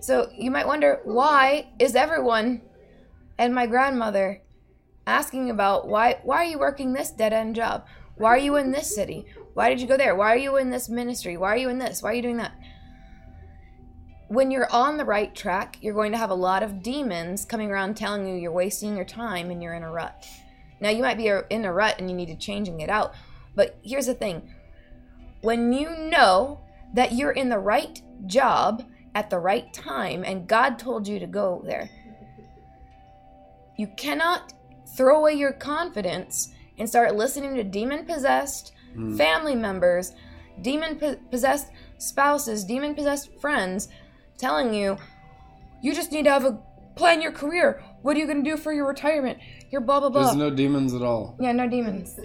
So 0.00 0.30
you 0.36 0.50
might 0.50 0.66
wonder 0.66 1.00
why 1.04 1.68
is 1.78 1.94
everyone 1.94 2.62
and 3.38 3.54
my 3.54 3.66
grandmother 3.66 4.40
asking 5.06 5.50
about 5.50 5.88
why 5.88 6.20
why 6.22 6.36
are 6.36 6.44
you 6.44 6.58
working 6.58 6.92
this 6.92 7.10
dead 7.10 7.32
end 7.32 7.56
job? 7.56 7.86
Why 8.16 8.30
are 8.30 8.38
you 8.38 8.56
in 8.56 8.70
this 8.70 8.94
city? 8.94 9.26
Why 9.54 9.68
did 9.68 9.80
you 9.80 9.86
go 9.86 9.96
there? 9.96 10.14
Why 10.14 10.32
are 10.32 10.38
you 10.38 10.56
in 10.56 10.70
this 10.70 10.88
ministry? 10.88 11.36
Why 11.36 11.54
are 11.54 11.56
you 11.56 11.68
in 11.68 11.78
this? 11.78 12.02
Why 12.02 12.10
are 12.10 12.14
you 12.14 12.22
doing 12.22 12.36
that? 12.38 12.52
When 14.28 14.50
you're 14.50 14.70
on 14.72 14.96
the 14.96 15.04
right 15.04 15.34
track, 15.34 15.78
you're 15.80 15.94
going 15.94 16.12
to 16.12 16.18
have 16.18 16.30
a 16.30 16.34
lot 16.34 16.62
of 16.62 16.82
demons 16.82 17.44
coming 17.44 17.70
around 17.70 17.96
telling 17.96 18.26
you 18.26 18.34
you're 18.34 18.52
wasting 18.52 18.96
your 18.96 19.04
time 19.04 19.50
and 19.50 19.62
you're 19.62 19.74
in 19.74 19.82
a 19.82 19.90
rut. 19.90 20.26
Now, 20.80 20.90
you 20.90 21.02
might 21.02 21.18
be 21.18 21.30
in 21.50 21.64
a 21.64 21.72
rut 21.72 21.96
and 21.98 22.10
you 22.10 22.16
need 22.16 22.28
to 22.28 22.36
change 22.36 22.68
and 22.68 22.78
get 22.78 22.90
out. 22.90 23.14
But 23.54 23.78
here's 23.82 24.06
the 24.06 24.14
thing 24.14 24.50
when 25.40 25.72
you 25.72 25.90
know 25.90 26.60
that 26.94 27.12
you're 27.12 27.32
in 27.32 27.48
the 27.48 27.58
right 27.58 28.00
job 28.26 28.84
at 29.14 29.30
the 29.30 29.38
right 29.38 29.72
time 29.72 30.24
and 30.24 30.48
God 30.48 30.78
told 30.78 31.06
you 31.06 31.18
to 31.18 31.26
go 31.26 31.62
there, 31.64 31.90
you 33.76 33.88
cannot 33.96 34.54
throw 34.96 35.18
away 35.18 35.32
your 35.34 35.52
confidence 35.52 36.52
and 36.78 36.88
start 36.88 37.14
listening 37.14 37.54
to 37.54 37.64
demon 37.64 38.04
possessed 38.04 38.72
Hmm. 38.94 39.16
family 39.16 39.56
members, 39.56 40.12
demon 40.62 41.00
possessed 41.30 41.66
spouses, 41.98 42.62
demon 42.64 42.94
possessed 42.94 43.28
friends 43.40 43.88
telling 44.38 44.72
you, 44.72 44.96
you 45.82 45.92
just 45.94 46.12
need 46.12 46.24
to 46.24 46.30
have 46.30 46.44
a 46.44 46.58
plan 46.94 47.20
your 47.20 47.32
career. 47.32 47.82
What 48.02 48.16
are 48.16 48.20
you 48.20 48.26
going 48.26 48.44
to 48.44 48.48
do 48.50 48.56
for 48.56 48.72
your 48.72 48.86
retirement? 48.86 49.38
You're 49.72 49.80
blah, 49.80 49.98
blah, 49.98 50.10
blah. 50.10 50.24
There's 50.26 50.36
no 50.36 50.50
demons 50.50 50.94
at 50.94 51.02
all. 51.02 51.36
yeah, 51.40 51.50
no 51.50 51.68
demons. 51.68 52.16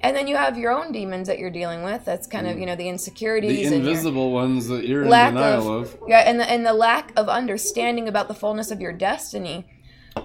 And 0.00 0.16
then 0.16 0.26
you 0.26 0.34
have 0.36 0.58
your 0.58 0.72
own 0.72 0.90
demons 0.90 1.28
that 1.28 1.38
you're 1.38 1.50
dealing 1.50 1.84
with. 1.84 2.04
That's 2.04 2.26
kind 2.26 2.48
of, 2.48 2.58
you 2.58 2.66
know, 2.66 2.74
the 2.74 2.88
insecurities 2.88 3.66
Hmm. 3.68 3.70
The 3.70 3.76
invisible 3.76 4.32
ones 4.32 4.66
that 4.68 4.88
you're 4.88 5.02
in 5.02 5.08
denial 5.08 5.72
of, 5.72 5.94
of. 5.94 5.98
yeah, 6.08 6.20
and 6.28 6.40
the, 6.40 6.50
and 6.50 6.66
the 6.66 6.72
lack 6.72 7.12
of 7.16 7.28
understanding 7.28 8.08
about 8.08 8.26
the 8.26 8.34
fullness 8.34 8.72
of 8.72 8.80
your 8.80 8.92
destiny. 8.92 9.66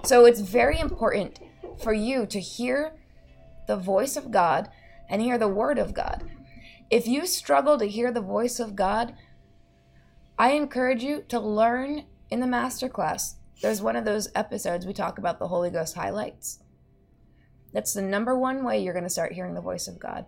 So 0.04 0.24
it's 0.24 0.40
very 0.40 0.80
important 0.80 1.38
for 1.80 1.92
you 1.92 2.26
to 2.26 2.40
hear 2.40 2.92
the 3.66 3.76
voice 3.76 4.16
of 4.16 4.30
God 4.30 4.68
and 5.08 5.22
hear 5.22 5.38
the 5.38 5.48
word 5.48 5.78
of 5.78 5.94
God. 5.94 6.28
If 6.90 7.06
you 7.06 7.26
struggle 7.26 7.78
to 7.78 7.86
hear 7.86 8.10
the 8.10 8.20
voice 8.20 8.58
of 8.58 8.74
God, 8.76 9.14
I 10.38 10.52
encourage 10.52 11.02
you 11.02 11.24
to 11.28 11.40
learn 11.40 12.04
in 12.30 12.40
the 12.40 12.46
masterclass. 12.46 13.34
There's 13.60 13.82
one 13.82 13.96
of 13.96 14.04
those 14.04 14.30
episodes 14.34 14.86
we 14.86 14.92
talk 14.92 15.18
about 15.18 15.38
the 15.38 15.48
Holy 15.48 15.70
Ghost 15.70 15.94
highlights. 15.94 16.60
That's 17.72 17.92
the 17.92 18.02
number 18.02 18.38
one 18.38 18.64
way 18.64 18.82
you're 18.82 18.94
going 18.94 19.04
to 19.04 19.10
start 19.10 19.32
hearing 19.32 19.54
the 19.54 19.60
voice 19.60 19.88
of 19.88 19.98
God. 19.98 20.26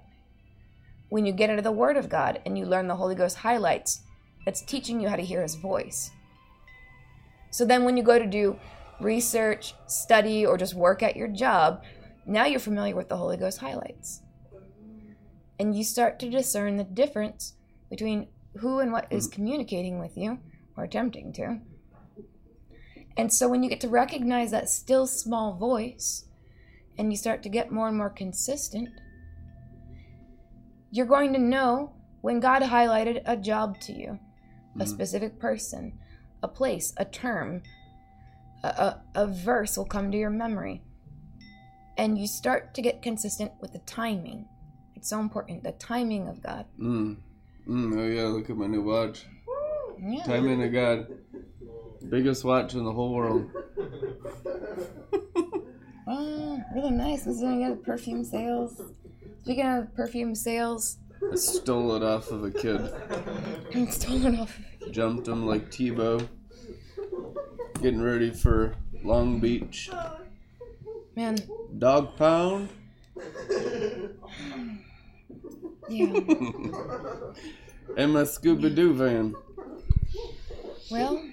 When 1.08 1.24
you 1.24 1.32
get 1.32 1.50
into 1.50 1.62
the 1.62 1.72
Word 1.72 1.96
of 1.96 2.08
God 2.08 2.40
and 2.44 2.58
you 2.58 2.66
learn 2.66 2.88
the 2.88 2.96
Holy 2.96 3.14
Ghost 3.14 3.38
highlights, 3.38 4.02
that's 4.44 4.62
teaching 4.62 5.00
you 5.00 5.08
how 5.08 5.16
to 5.16 5.24
hear 5.24 5.42
His 5.42 5.54
voice. 5.54 6.10
So 7.50 7.64
then 7.64 7.84
when 7.84 7.96
you 7.96 8.02
go 8.02 8.18
to 8.18 8.26
do 8.26 8.58
research, 9.00 9.74
study, 9.86 10.44
or 10.46 10.56
just 10.56 10.74
work 10.74 11.02
at 11.02 11.16
your 11.16 11.28
job, 11.28 11.82
now 12.26 12.44
you're 12.44 12.60
familiar 12.60 12.94
with 12.94 13.08
the 13.08 13.16
Holy 13.16 13.36
Ghost 13.36 13.58
highlights. 13.58 14.22
And 15.58 15.76
you 15.76 15.84
start 15.84 16.18
to 16.20 16.30
discern 16.30 16.76
the 16.76 16.84
difference 16.84 17.54
between 17.90 18.28
who 18.58 18.78
and 18.80 18.92
what 18.92 19.06
is 19.10 19.26
communicating 19.26 19.98
with 19.98 20.16
you 20.16 20.38
or 20.76 20.84
attempting 20.84 21.32
to. 21.34 21.60
And 23.16 23.32
so 23.32 23.48
when 23.48 23.62
you 23.62 23.68
get 23.68 23.80
to 23.82 23.88
recognize 23.88 24.50
that 24.50 24.68
still 24.68 25.06
small 25.06 25.54
voice 25.54 26.24
and 26.96 27.12
you 27.12 27.16
start 27.16 27.42
to 27.42 27.48
get 27.48 27.72
more 27.72 27.88
and 27.88 27.96
more 27.96 28.10
consistent, 28.10 28.88
you're 30.90 31.06
going 31.06 31.32
to 31.32 31.38
know 31.38 31.92
when 32.22 32.40
God 32.40 32.62
highlighted 32.62 33.22
a 33.26 33.36
job 33.36 33.78
to 33.80 33.92
you, 33.92 34.18
a 34.78 34.84
Mhm. 34.84 34.88
specific 34.88 35.38
person, 35.38 35.98
a 36.42 36.48
place, 36.48 36.92
a 36.96 37.04
term, 37.04 37.62
a, 38.62 38.68
a, 38.68 39.02
a 39.14 39.26
verse 39.26 39.76
will 39.76 39.84
come 39.84 40.10
to 40.10 40.18
your 40.18 40.30
memory. 40.30 40.82
And 41.96 42.18
you 42.18 42.26
start 42.26 42.74
to 42.74 42.82
get 42.82 43.02
consistent 43.02 43.52
with 43.60 43.72
the 43.72 43.80
timing. 43.80 44.46
It's 44.96 45.10
so 45.10 45.20
important, 45.20 45.62
the 45.62 45.72
timing 45.72 46.28
of 46.28 46.42
God. 46.42 46.66
Mm. 46.78 47.16
Mm, 47.68 47.98
oh 47.98 48.06
yeah, 48.06 48.24
look 48.24 48.48
at 48.50 48.56
my 48.56 48.66
new 48.66 48.82
watch. 48.82 49.26
Yeah. 50.00 50.22
Timing 50.24 50.62
of 50.62 50.72
God. 50.72 51.06
Biggest 52.08 52.44
watch 52.44 52.74
in 52.74 52.84
the 52.84 52.92
whole 52.92 53.14
world. 53.14 53.50
Oh, 56.12 56.60
really 56.74 56.90
nice. 56.90 57.22
This 57.22 57.36
is 57.36 57.40
doing 57.40 57.64
good 57.64 57.84
perfume 57.84 58.24
sales. 58.24 58.82
Speaking 59.42 59.64
of 59.64 59.94
perfume 59.94 60.34
sales, 60.34 60.98
I 61.30 61.36
stole 61.36 61.94
it 61.94 62.02
off 62.02 62.32
of 62.32 62.42
a 62.42 62.50
kid. 62.50 62.80
I'm 63.74 63.88
stolen 63.92 64.40
off. 64.40 64.58
Jumped 64.90 65.28
him 65.28 65.46
like 65.46 65.70
Tebow. 65.70 66.26
Getting 67.80 68.02
ready 68.02 68.30
for 68.30 68.74
Long 69.02 69.40
Beach. 69.40 69.90
Man, 71.16 71.36
Dog 71.78 72.16
pound. 72.16 72.68
yeah. 75.88 76.06
and 77.96 78.12
my 78.12 78.22
Scooby 78.22 78.74
Doo 78.74 78.92
van. 78.94 79.34
Well, 80.90 81.24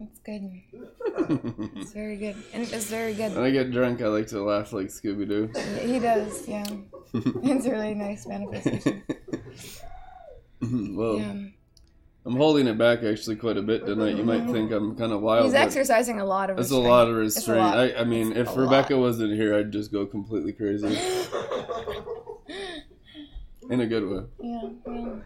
that's 0.00 0.18
good. 0.20 0.50
It's 1.76 1.92
very 1.92 2.16
good. 2.16 2.36
And 2.54 2.62
it's 2.62 2.84
very 2.86 3.12
good. 3.12 3.34
when. 3.34 3.44
I 3.44 3.50
get 3.50 3.70
drunk, 3.70 4.00
I 4.00 4.06
like 4.08 4.28
to 4.28 4.42
laugh 4.42 4.72
like 4.72 4.86
Scooby 4.86 5.28
Doo. 5.28 5.50
He 5.86 5.98
does, 5.98 6.48
yeah. 6.48 6.64
It's 7.12 7.66
a 7.66 7.70
really 7.70 7.94
nice 7.94 8.26
manifestation. 8.26 9.02
well, 10.96 11.18
Yeah. 11.18 11.34
I'm 12.28 12.36
holding 12.36 12.66
it 12.66 12.76
back 12.76 13.02
actually 13.04 13.36
quite 13.36 13.56
a 13.56 13.62
bit 13.62 13.86
tonight. 13.86 14.14
You 14.16 14.22
might 14.22 14.44
think 14.50 14.70
I'm 14.70 14.94
kind 14.96 15.12
of 15.12 15.22
wild. 15.22 15.46
He's 15.46 15.54
exercising 15.54 16.20
a 16.20 16.26
lot 16.26 16.50
of 16.50 16.58
That's 16.58 16.70
a 16.72 16.76
lot 16.78 17.08
of 17.08 17.16
restraint. 17.16 17.58
lot. 17.62 17.78
I, 17.78 17.94
I 17.94 18.04
mean, 18.04 18.32
It's 18.36 18.50
if 18.50 18.54
Rebekah 18.56 18.96
lot. 18.96 19.00
wasn't 19.00 19.32
here, 19.32 19.54
I'd 19.56 19.72
just 19.72 19.90
go 19.90 20.04
completely 20.04 20.52
crazy 20.52 20.88
in 23.70 23.80
a 23.80 23.86
good 23.86 24.06
way. 24.06 24.24
Yeah, 24.42 24.68
well, 24.84 25.22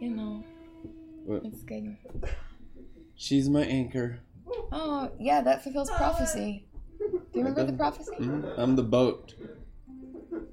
you 0.00 0.10
know, 0.16 0.42
What? 1.26 1.44
it's 1.44 1.62
good. 1.62 1.94
She's 3.16 3.50
my 3.50 3.64
anchor. 3.64 4.20
Oh, 4.72 5.10
yeah, 5.20 5.42
that 5.42 5.62
fulfills 5.62 5.90
prophecy. 5.90 6.64
Do 6.98 7.20
you 7.34 7.40
remember 7.44 7.64
the 7.66 7.74
prophecy? 7.74 8.12
Mhm. 8.18 8.54
I'm 8.58 8.76
the 8.76 8.82
boat. 8.82 9.34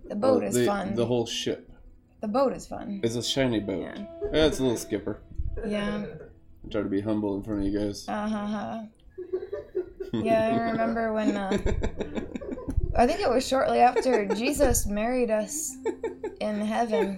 The 0.09 0.15
boat 0.15 0.39
Well, 0.41 0.49
is 0.49 0.55
the, 0.55 0.65
fun. 0.65 0.95
The 0.95 1.05
whole 1.05 1.25
ship. 1.25 1.71
The 2.19 2.27
boat 2.27 2.51
is 2.51 2.67
fun. 2.67 2.99
It's 3.03 3.15
a 3.15 3.23
shiny 3.23 3.61
boat. 3.61 3.79
Yeah. 3.81 4.05
Yeah, 4.33 4.45
it's 4.47 4.59
a 4.59 4.63
little 4.63 4.77
skipper. 4.77 5.21
Yeah. 5.65 6.05
I 6.65 6.69
try 6.69 6.81
to 6.81 6.89
be 6.89 7.01
humble 7.01 7.35
in 7.35 7.43
front 7.43 7.61
of 7.61 7.67
you 7.67 7.79
guys. 7.79 8.07
Uh 8.07 8.27
huh. 8.27 8.81
Yeah, 10.13 10.49
I 10.51 10.71
remember 10.71 11.13
when. 11.13 11.37
Uh, 11.37 11.51
I 12.95 13.07
think 13.07 13.21
it 13.21 13.29
was 13.29 13.47
shortly 13.47 13.79
after 13.79 14.25
Jesus 14.25 14.85
married 14.85 15.31
us 15.31 15.75
in 16.41 16.59
heaven. 16.59 17.17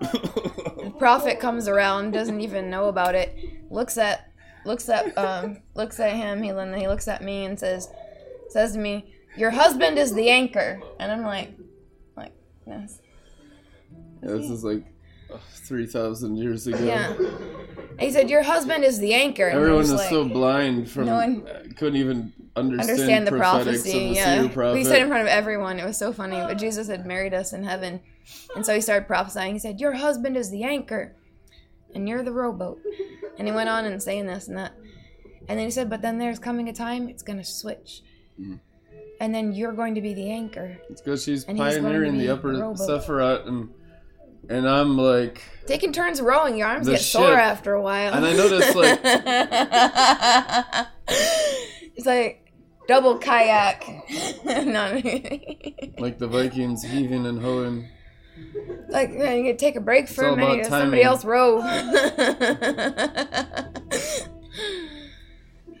The 0.00 0.94
prophet 0.98 1.38
comes 1.40 1.68
around, 1.68 2.12
doesn't 2.12 2.40
even 2.40 2.70
know 2.70 2.88
about 2.88 3.14
it. 3.14 3.36
Looks 3.70 3.98
at, 3.98 4.32
looks 4.64 4.88
at, 4.88 5.16
um, 5.18 5.58
looks 5.74 6.00
at 6.00 6.14
him. 6.14 6.42
He 6.42 6.50
then 6.52 6.72
he 6.72 6.88
looks 6.88 7.08
at 7.08 7.22
me 7.22 7.44
and 7.44 7.60
says, 7.60 7.90
says 8.48 8.72
to 8.72 8.78
me, 8.78 9.12
"Your 9.36 9.50
husband 9.50 9.98
is 9.98 10.14
the 10.14 10.30
anchor." 10.30 10.80
And 10.98 11.12
I'm 11.12 11.22
like, 11.22 11.52
like 12.16 12.32
this. 12.66 13.00
Yeah, 14.22 14.30
this 14.30 14.50
is 14.50 14.64
like 14.64 14.84
uh, 15.32 15.38
3,000 15.54 16.36
years 16.36 16.66
ago. 16.66 16.78
Yeah. 16.84 17.12
And 17.16 18.00
he 18.00 18.10
said, 18.10 18.28
"Your 18.30 18.42
husband 18.42 18.84
is 18.84 18.98
the 18.98 19.14
anchor." 19.14 19.46
And 19.48 19.56
Everyone 19.56 19.78
was 19.78 19.92
like, 19.94 20.10
so 20.10 20.24
blind 20.24 20.90
from 20.90 21.06
No 21.06 21.14
one- 21.14 21.42
couldn't 21.76 21.96
even 21.96 22.32
understand, 22.54 22.90
understand 22.90 23.26
the 23.26 23.32
prophecy. 23.32 23.92
the 24.10 24.14
Yeah, 24.14 24.72
we 24.72 24.84
said 24.84 25.02
in 25.02 25.08
front 25.08 25.22
of 25.22 25.28
everyone. 25.28 25.78
It 25.78 25.84
was 25.84 25.96
so 25.96 26.12
funny. 26.12 26.36
But 26.36 26.54
Jesus 26.58 26.88
had 26.88 27.06
married 27.06 27.32
us 27.34 27.52
in 27.52 27.64
heaven, 27.64 28.00
and 28.54 28.64
so 28.66 28.74
he 28.74 28.80
started 28.80 29.06
prophesying. 29.06 29.54
He 29.54 29.58
said, 29.58 29.80
"Your 29.80 29.92
husband 29.94 30.36
is 30.36 30.50
the 30.50 30.62
anchor, 30.64 31.16
and 31.94 32.08
you're 32.08 32.22
the 32.22 32.32
rowboat." 32.32 32.80
And 33.38 33.48
he 33.48 33.52
went 33.54 33.68
on 33.68 33.84
and 33.86 34.02
saying 34.02 34.26
this 34.26 34.48
and 34.48 34.56
that, 34.58 34.72
and 35.48 35.58
then 35.58 35.66
he 35.66 35.70
said, 35.70 35.88
"But 35.90 36.02
then 36.02 36.18
there's 36.18 36.38
coming 36.38 36.68
a 36.68 36.72
time 36.74 37.08
it's 37.08 37.22
going 37.22 37.38
to 37.38 37.44
switch, 37.44 38.02
Mm. 38.40 38.60
and 39.20 39.34
then 39.34 39.52
you're 39.52 39.72
going 39.72 39.94
to 39.94 40.00
be 40.02 40.12
the 40.14 40.30
anchor." 40.30 40.76
It's 40.90 41.00
because 41.00 41.24
she's 41.24 41.44
And 41.44 41.56
he's 41.58 41.64
going 41.76 41.76
to 41.76 41.88
pioneering 41.88 42.12
be 42.12 42.26
the 42.26 42.32
upper. 42.34 42.52
Sephiroth, 42.52 43.46
and 43.48 43.70
and 44.48 44.68
I'm 44.68 44.96
like, 44.96 45.42
Taking 45.66 45.92
turns 45.92 46.20
rowing, 46.20 46.56
your 46.56 46.68
arms 46.68 46.88
get 46.88 47.00
sore 47.00 47.32
after 47.34 47.72
a 47.74 47.82
while. 47.82 48.14
And 48.14 48.24
I 48.24 48.32
noticed, 48.34 48.76
like- 48.76 49.00
it's 51.96 52.06
like 52.06 52.52
double 52.86 53.18
kayak. 53.18 53.84
no, 54.44 55.00
like 55.98 56.18
the 56.18 56.28
Vikings 56.30 56.84
heaving 56.84 57.26
and 57.26 57.40
hoeing. 57.40 57.88
like 58.88 59.10
man, 59.10 59.38
you 59.38 59.52
could 59.52 59.58
take 59.58 59.74
a 59.76 59.80
break 59.80 60.08
for 60.08 60.28
a 60.28 60.36
minute. 60.36 60.66
Somebody 60.66 61.02
else 61.02 61.24
row. 61.24 61.56
like, 61.56 61.90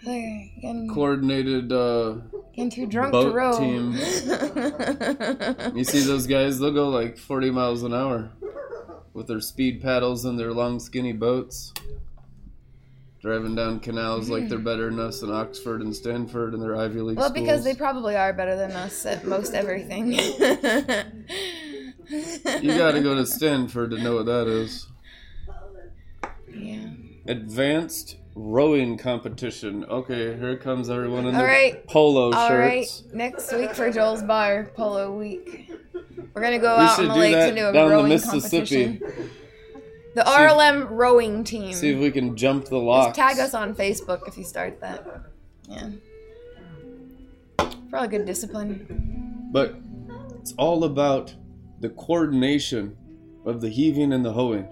getting, 0.62 0.90
Coordinated. 0.92 1.70
uh 1.72 2.14
getting 2.54 2.70
too 2.70 2.86
drunk 2.86 3.12
to 3.12 3.20
boat 3.22 3.34
row. 3.34 3.58
team. 3.58 3.92
You 5.76 5.84
see 5.84 6.00
those 6.00 6.26
guys? 6.26 6.58
They'll 6.58 6.72
go 6.72 6.88
like 6.88 7.18
40 7.18 7.50
miles 7.50 7.82
an 7.82 7.94
hour 7.94 8.30
with 9.16 9.26
their 9.26 9.40
speed 9.40 9.82
paddles 9.82 10.24
and 10.26 10.38
their 10.38 10.52
long, 10.52 10.78
skinny 10.78 11.12
boats. 11.12 11.72
driving 13.20 13.56
down 13.56 13.80
canals 13.80 14.28
like 14.28 14.48
they're 14.48 14.58
hmm. 14.58 14.64
better 14.64 14.90
than 14.90 15.00
us 15.00 15.22
in 15.22 15.32
Oxford 15.32 15.80
and 15.80 15.96
Stanford 15.96 16.52
and 16.52 16.62
their 16.62 16.76
Ivy 16.76 17.00
League 17.00 17.16
Well, 17.16 17.30
schools. 17.30 17.40
because 17.40 17.64
they 17.64 17.74
probably 17.74 18.14
are 18.14 18.32
better 18.32 18.54
than 18.54 18.70
us 18.72 19.04
at 19.06 19.24
most 19.24 19.54
everything. 19.54 20.12
you 20.12 20.20
gotta 22.76 23.00
go 23.00 23.16
to 23.16 23.26
Stanford 23.26 23.90
to 23.90 23.98
know 23.98 24.14
what 24.16 24.26
that 24.26 24.46
is. 24.46 24.86
Yeah. 26.54 26.88
Advanced 27.26 28.16
rowing 28.36 28.98
competition. 28.98 29.84
Okay, 29.86 30.36
here 30.36 30.56
comes 30.56 30.90
everyone 30.90 31.26
in 31.26 31.34
All 31.34 31.40
their 31.40 31.50
right. 31.50 31.84
polo 31.88 32.32
All 32.32 32.56
right. 32.56 32.86
shirts. 32.86 33.02
Next 33.12 33.52
week 33.52 33.74
for 33.74 33.90
Joel's 33.90 34.22
Bar 34.22 34.70
Polo 34.76 35.18
Week. 35.18 35.72
We're 36.34 36.42
gonna 36.42 36.58
go 36.58 36.76
We 36.78 36.84
out 36.84 36.98
on 36.98 37.08
the 37.08 37.14
lake 37.14 37.34
that 37.34 37.48
and 37.48 37.56
do 37.56 37.68
a 37.68 37.72
down 37.72 37.88
the 37.88 37.94
rowing 37.94 38.08
Mississippi. 38.08 38.98
competition. 38.98 39.30
The 40.14 40.22
RLM 40.22 40.88
rowing 40.90 41.44
team. 41.44 41.74
See 41.74 41.90
if 41.90 41.98
we 41.98 42.10
can 42.10 42.36
jump 42.36 42.64
the 42.64 42.70
Just 42.76 42.84
locks. 42.84 43.16
tag 43.16 43.38
us 43.38 43.52
on 43.52 43.74
Facebook 43.74 44.26
if 44.26 44.38
you 44.38 44.44
start 44.44 44.80
that. 44.80 45.06
Yeah. 45.68 45.90
Probably 47.90 48.08
good 48.08 48.26
discipline. 48.26 49.48
But 49.52 49.76
it's 50.40 50.54
all 50.56 50.84
about 50.84 51.34
the 51.80 51.90
coordination 51.90 52.96
of 53.44 53.60
the 53.60 53.68
heaving 53.68 54.12
and 54.12 54.24
the 54.24 54.32
hoeing. 54.32 54.68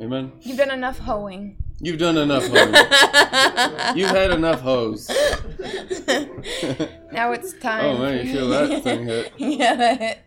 Amen. 0.00 0.32
You've 0.42 0.58
done 0.58 0.70
enough 0.70 0.98
hoeing. 0.98 1.56
You've 1.80 1.98
done 1.98 2.16
enough 2.18 2.46
hoeing. 2.46 3.96
You've 3.96 4.10
had 4.10 4.30
enough 4.30 4.60
hoes. 4.60 5.08
now 7.12 7.32
it's 7.32 7.54
oh, 7.54 7.58
time. 7.60 7.84
Oh 7.84 7.98
man, 7.98 8.26
you 8.26 8.32
feel 8.32 8.48
that 8.48 8.82
thing 8.82 9.06
hit. 9.06 9.32
yeah. 9.38 10.18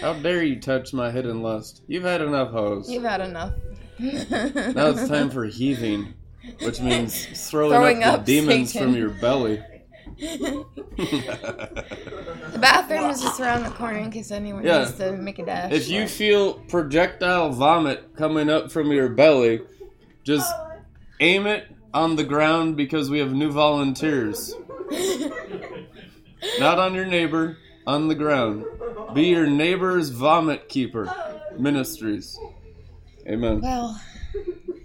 How 0.00 0.14
dare 0.14 0.42
you 0.42 0.60
touch 0.60 0.92
my 0.92 1.10
hidden 1.10 1.42
lust? 1.42 1.82
You've 1.86 2.04
had 2.04 2.20
enough 2.20 2.50
hoes. 2.50 2.90
You've 2.90 3.04
had 3.04 3.20
enough. 3.20 3.52
Now 3.98 4.88
it's 4.90 5.08
time 5.08 5.30
for 5.30 5.44
heaving, 5.46 6.14
which 6.62 6.80
means 6.80 7.26
throwing, 7.48 7.70
Throwing 7.72 8.02
up, 8.02 8.14
up, 8.20 8.26
the 8.26 8.40
demons 8.40 8.72
Satan. 8.72 8.92
from 8.92 9.00
your 9.00 9.10
belly. 9.10 9.62
The 10.18 10.66
bathroom 12.60 13.10
is 13.10 13.22
just 13.22 13.40
around 13.40 13.62
the 13.64 13.70
corner 13.70 13.98
in 13.98 14.10
case 14.10 14.30
anyone 14.30 14.64
Yeah. 14.64 14.80
needs 14.80 14.92
to 14.94 15.12
make 15.12 15.38
a 15.38 15.44
dash. 15.46 15.72
if 15.72 15.88
you 15.88 16.06
feel 16.08 16.54
projectile 16.54 17.50
vomit 17.50 18.14
coming 18.16 18.50
up 18.50 18.70
from 18.72 18.90
your 18.92 19.08
belly, 19.08 19.60
just 20.24 20.52
aim 21.20 21.46
it 21.46 21.68
on 21.92 22.16
the 22.16 22.24
ground 22.24 22.76
because 22.76 23.08
we 23.10 23.18
have 23.20 23.32
new 23.32 23.50
volunteers. 23.52 24.54
Not 26.58 26.78
on 26.78 26.94
your 26.94 27.06
neighbor, 27.06 27.56
on 27.86 28.08
the 28.08 28.14
ground. 28.14 28.64
Be 29.14 29.24
your 29.24 29.46
neighbor's 29.46 30.10
vomit 30.10 30.68
keeper. 30.68 31.12
Ministries. 31.58 32.38
Amen. 33.28 33.60
Well, 33.60 34.00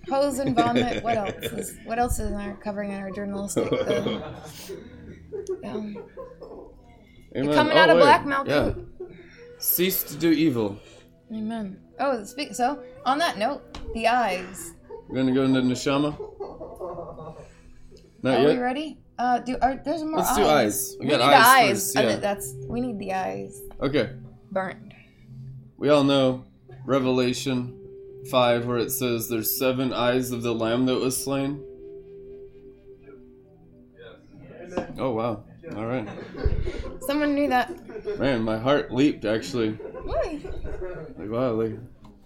hose 0.09 0.39
and 0.39 0.55
vomit. 0.55 1.03
What 1.03 1.17
else 1.17 1.33
is 1.45 1.77
what 1.85 1.99
else 1.99 2.19
is 2.19 2.31
our 2.33 2.55
covering 2.55 2.91
in 2.91 2.99
our 3.01 3.11
journalistic? 3.11 3.71
Um, 5.63 5.97
Amen. 7.35 7.53
coming 7.53 7.73
Oh, 7.77 7.79
out 7.79 7.89
of 7.89 7.97
wait. 7.97 8.03
Black 8.03 8.25
Malcolm. 8.25 8.87
Yeah. 8.99 9.07
Cease 9.59 10.03
to 10.03 10.15
do 10.17 10.31
evil. 10.31 10.77
amen. 11.33 11.79
Oh, 11.99 12.23
speak. 12.23 12.55
So 12.55 12.81
on 13.05 13.17
that 13.19 13.37
note, 13.37 13.61
the 13.93 14.07
eyes. 14.07 14.73
We're 15.07 15.17
gonna 15.17 15.33
go 15.33 15.43
into 15.43 15.61
Neshama. 15.61 16.17
Not 18.23 18.39
Are 18.39 18.41
yet. 18.41 18.49
we 18.49 18.57
ready? 18.57 18.97
Uh, 19.19 19.37
do 19.39 19.57
are 19.61 19.79
there's 19.83 20.01
more 20.03 20.19
Let's 20.19 20.29
eyes. 20.31 20.37
do 20.37 20.45
eyes. 20.45 20.97
We 20.99 21.05
We, 21.05 21.11
got 21.11 21.17
need 21.17 21.23
eyes 21.25 21.33
the 21.33 21.47
eyes. 21.49 21.93
first, 21.93 22.17
Uh. 22.17 22.19
That's 22.21 22.53
we 22.67 22.79
need 22.81 22.97
the 22.99 23.13
eyes 23.13 23.61
Okay. 23.81 24.11
Burned. 24.51 24.93
We 25.77 25.89
all 25.89 26.03
know 26.05 26.45
Revelation 26.85 27.77
5, 28.31 28.65
where 28.65 28.77
it 28.77 28.91
says 28.91 29.27
there's 29.29 29.57
seven 29.59 29.93
eyes 29.93 30.31
of 30.31 30.41
the 30.41 30.53
Lamb 30.55 30.85
that 30.87 30.95
was 30.99 31.21
slain. 31.21 31.63
Oh, 34.97 35.11
wow. 35.11 35.43
All 35.75 35.85
right. 35.85 36.07
Someone 37.01 37.35
knew 37.35 37.47
that. 37.49 37.71
Man, 38.19 38.41
my 38.43 38.57
heart 38.57 38.91
leaped 38.91 39.25
actually. 39.25 39.71
Why? 39.71 40.39
Like, 41.17 41.29
wow, 41.29 41.55
they, 41.57 41.77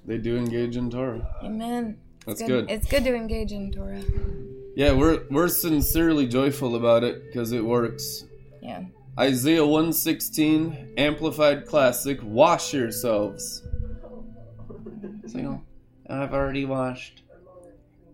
they 0.05 0.17
do 0.17 0.37
engage 0.37 0.77
in 0.77 0.89
Torah. 0.89 1.27
Amen. 1.43 1.97
It's 2.27 2.39
That's 2.39 2.49
good. 2.49 2.69
It's 2.71 2.87
good 2.87 3.03
to 3.03 3.13
engage 3.15 3.51
in 3.51 3.71
Torah. 3.71 4.01
Yeah, 4.75 4.93
we're, 4.93 5.23
we're 5.29 5.49
sincerely 5.49 6.27
joyful 6.27 6.75
about 6.75 7.03
it 7.03 7.25
because 7.27 7.51
it 7.51 7.63
works. 7.63 8.25
Yeah. 8.61 8.85
Isaiah 9.19 9.65
116, 9.65 10.95
Amplified 10.97 11.67
Classic, 11.67 12.19
wash 12.23 12.73
yourselves. 12.73 13.61
So, 15.27 15.61
I've 16.09 16.33
already 16.33 16.65
washed. 16.65 17.21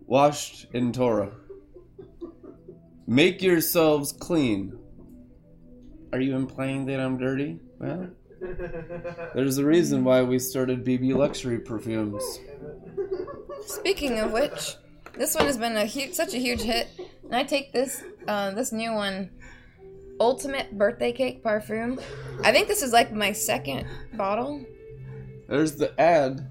Washed 0.06 0.66
in 0.74 0.92
Torah. 0.92 1.32
Make 3.06 3.42
yourselves 3.42 4.12
clean. 4.12 4.78
Are 6.12 6.20
you 6.20 6.36
implying 6.36 6.84
that 6.86 7.00
I'm 7.00 7.16
dirty? 7.16 7.58
Well, 7.78 8.10
there's 9.34 9.58
a 9.58 9.64
reason 9.64 10.04
why 10.04 10.22
we 10.22 10.38
started 10.38 10.84
BB 10.84 11.14
Luxury 11.14 11.60
Perfumes. 11.60 12.40
Speaking 13.64 14.18
of 14.18 14.32
which, 14.32 14.76
this 15.16 15.34
one 15.34 15.46
has 15.46 15.56
been 15.58 15.76
a 15.76 15.84
huge, 15.84 16.14
such 16.14 16.34
a 16.34 16.38
huge 16.38 16.62
hit, 16.62 16.88
and 17.24 17.34
I 17.34 17.44
take 17.44 17.72
this, 17.72 18.02
uh, 18.26 18.50
this 18.52 18.72
new 18.72 18.92
one, 18.92 19.30
Ultimate 20.18 20.76
Birthday 20.76 21.12
Cake 21.12 21.42
Parfum. 21.42 22.00
I 22.44 22.52
think 22.52 22.68
this 22.68 22.82
is 22.82 22.92
like 22.92 23.12
my 23.12 23.32
second 23.32 23.86
bottle. 24.14 24.64
There's 25.48 25.76
the 25.76 25.98
ad. 26.00 26.46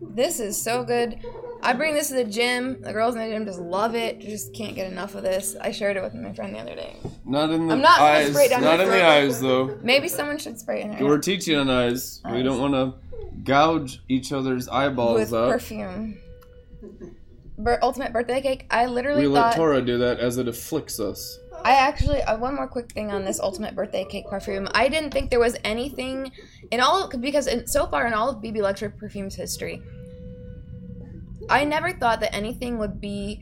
This 0.00 0.40
is 0.40 0.60
so 0.60 0.82
good. 0.84 1.18
I 1.62 1.72
bring 1.72 1.94
this 1.94 2.08
to 2.08 2.14
the 2.14 2.24
gym. 2.24 2.82
The 2.82 2.92
girls 2.92 3.14
in 3.14 3.20
the 3.22 3.28
gym 3.28 3.44
just 3.46 3.60
love 3.60 3.94
it. 3.94 4.20
Just 4.20 4.54
can't 4.54 4.74
get 4.74 4.90
enough 4.90 5.14
of 5.14 5.22
this. 5.22 5.56
I 5.60 5.72
shared 5.72 5.96
it 5.96 6.02
with 6.02 6.14
my 6.14 6.32
friend 6.32 6.54
the 6.54 6.58
other 6.58 6.74
day. 6.74 6.96
Not 7.24 7.50
in 7.50 7.66
the 7.66 7.74
I'm 7.74 7.80
not 7.80 8.00
eyes. 8.00 8.30
spray 8.30 8.48
down 8.48 8.62
Not 8.62 8.80
in 8.80 8.88
the 8.88 9.04
eyes, 9.04 9.40
though. 9.40 9.78
Maybe 9.82 10.08
someone 10.08 10.38
should 10.38 10.58
spray 10.58 10.82
it 10.82 10.98
in 10.98 11.04
We're 11.04 11.18
teaching 11.18 11.56
on 11.56 11.70
eyes. 11.70 12.20
We 12.30 12.42
don't 12.42 12.60
want 12.60 12.74
to 12.74 13.40
gouge 13.42 14.02
each 14.08 14.32
other's 14.32 14.68
eyeballs 14.68 15.10
up 15.10 15.30
with 15.30 15.34
out. 15.34 15.50
perfume. 15.50 16.18
Bir- 17.58 17.78
Ultimate 17.82 18.12
Birthday 18.12 18.40
Cake. 18.40 18.66
I 18.70 18.86
literally 18.86 19.22
We 19.22 19.28
let 19.28 19.40
thought. 19.40 19.56
Torah 19.56 19.82
do 19.82 19.98
that 19.98 20.20
as 20.20 20.38
it 20.38 20.48
afflicts 20.48 21.00
us. 21.00 21.38
I 21.64 21.72
actually 21.72 22.22
uh, 22.22 22.36
one 22.36 22.54
more 22.54 22.68
quick 22.68 22.92
thing 22.92 23.10
on 23.10 23.24
this 23.24 23.40
ultimate 23.40 23.74
birthday 23.74 24.04
cake 24.04 24.26
perfume. 24.28 24.68
I 24.74 24.88
didn't 24.88 25.10
think 25.10 25.30
there 25.30 25.40
was 25.40 25.56
anything 25.64 26.30
in 26.70 26.80
all 26.80 27.08
because 27.08 27.46
in, 27.46 27.66
so 27.66 27.86
far 27.86 28.06
in 28.06 28.12
all 28.12 28.28
of 28.28 28.42
BB 28.42 28.60
Luxury 28.60 28.90
perfumes 28.90 29.34
history, 29.34 29.82
I 31.48 31.64
never 31.64 31.92
thought 31.92 32.20
that 32.20 32.34
anything 32.34 32.78
would 32.78 33.00
be 33.00 33.40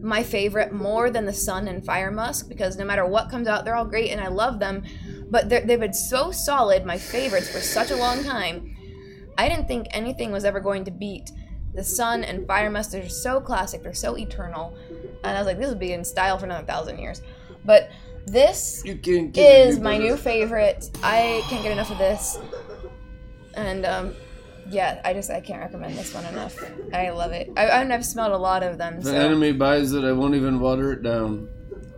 my 0.00 0.22
favorite 0.22 0.72
more 0.72 1.10
than 1.10 1.24
the 1.24 1.32
Sun 1.32 1.68
and 1.68 1.84
Fire 1.84 2.10
Musk 2.10 2.48
because 2.48 2.76
no 2.76 2.84
matter 2.84 3.06
what 3.06 3.30
comes 3.30 3.48
out, 3.48 3.64
they're 3.64 3.76
all 3.76 3.84
great 3.84 4.10
and 4.10 4.20
I 4.20 4.28
love 4.28 4.58
them, 4.58 4.82
but 5.30 5.48
they've 5.48 5.80
been 5.80 5.94
so 5.94 6.30
solid, 6.30 6.84
my 6.84 6.98
favorites 6.98 7.48
for 7.48 7.60
such 7.60 7.90
a 7.90 7.96
long 7.96 8.22
time. 8.22 8.76
I 9.38 9.48
didn't 9.48 9.68
think 9.68 9.86
anything 9.90 10.32
was 10.32 10.44
ever 10.44 10.60
going 10.60 10.84
to 10.84 10.90
beat 10.90 11.30
the 11.76 11.84
Sun 11.84 12.24
and 12.24 12.46
Fire 12.46 12.70
Musk. 12.70 12.90
They're 12.90 13.08
so 13.08 13.40
classic, 13.40 13.82
they're 13.82 13.94
so 13.94 14.16
eternal, 14.18 14.76
and 15.22 15.36
I 15.36 15.38
was 15.38 15.46
like, 15.46 15.58
this 15.58 15.68
would 15.68 15.78
be 15.78 15.92
in 15.92 16.04
style 16.04 16.38
for 16.38 16.46
another 16.46 16.66
thousand 16.66 16.98
years. 16.98 17.22
But 17.64 17.90
this 18.26 18.82
You 18.84 18.96
can't 18.96 19.32
get 19.32 19.42
any 19.60 19.70
is 19.70 19.78
my 19.78 19.98
new 19.98 20.16
favorite. 20.16 20.90
I 21.02 21.42
can't 21.48 21.62
get 21.62 21.70
enough 21.72 21.90
of 21.90 21.98
this, 21.98 22.38
and 23.54 23.86
um, 23.86 24.14
yeah, 24.68 25.00
I 25.04 25.12
just 25.12 25.30
I 25.30 25.40
can't 25.40 25.60
recommend 25.60 25.96
this 25.96 26.12
one 26.12 26.24
enough. 26.26 26.56
I 26.92 27.10
love 27.10 27.32
it. 27.32 27.52
I, 27.56 27.66
and 27.66 27.92
I've 27.92 28.04
smelled 28.04 28.32
a 28.32 28.38
lot 28.38 28.62
of 28.62 28.78
them. 28.78 28.98
If 28.98 29.04
So 29.04 29.12
the 29.12 29.18
enemy 29.18 29.52
buys 29.52 29.92
it, 29.92 30.02
I 30.04 30.12
won't 30.12 30.34
even 30.34 30.58
water 30.58 30.92
it 30.92 31.02
down. 31.02 31.48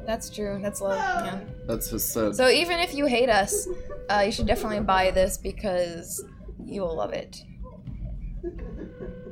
that's 0.07 0.29
true. 0.29 0.59
That's 0.63 0.81
love. 0.81 0.97
Yeah. 0.97 1.41
That's 1.67 1.89
his 1.91 2.05
said. 2.05 2.35
So 2.35 2.49
even 2.49 2.79
if 2.81 2.95
you 2.95 3.07
hate 3.07 3.29
us, 3.31 3.69
uh, 4.11 4.23
you 4.27 4.33
should 4.33 4.47
definitely 4.47 4.81
buy 4.81 5.11
this 5.11 5.39
because 5.39 6.25
you 6.65 6.83
will 6.83 6.97
love 6.97 7.13
it. 7.13 7.43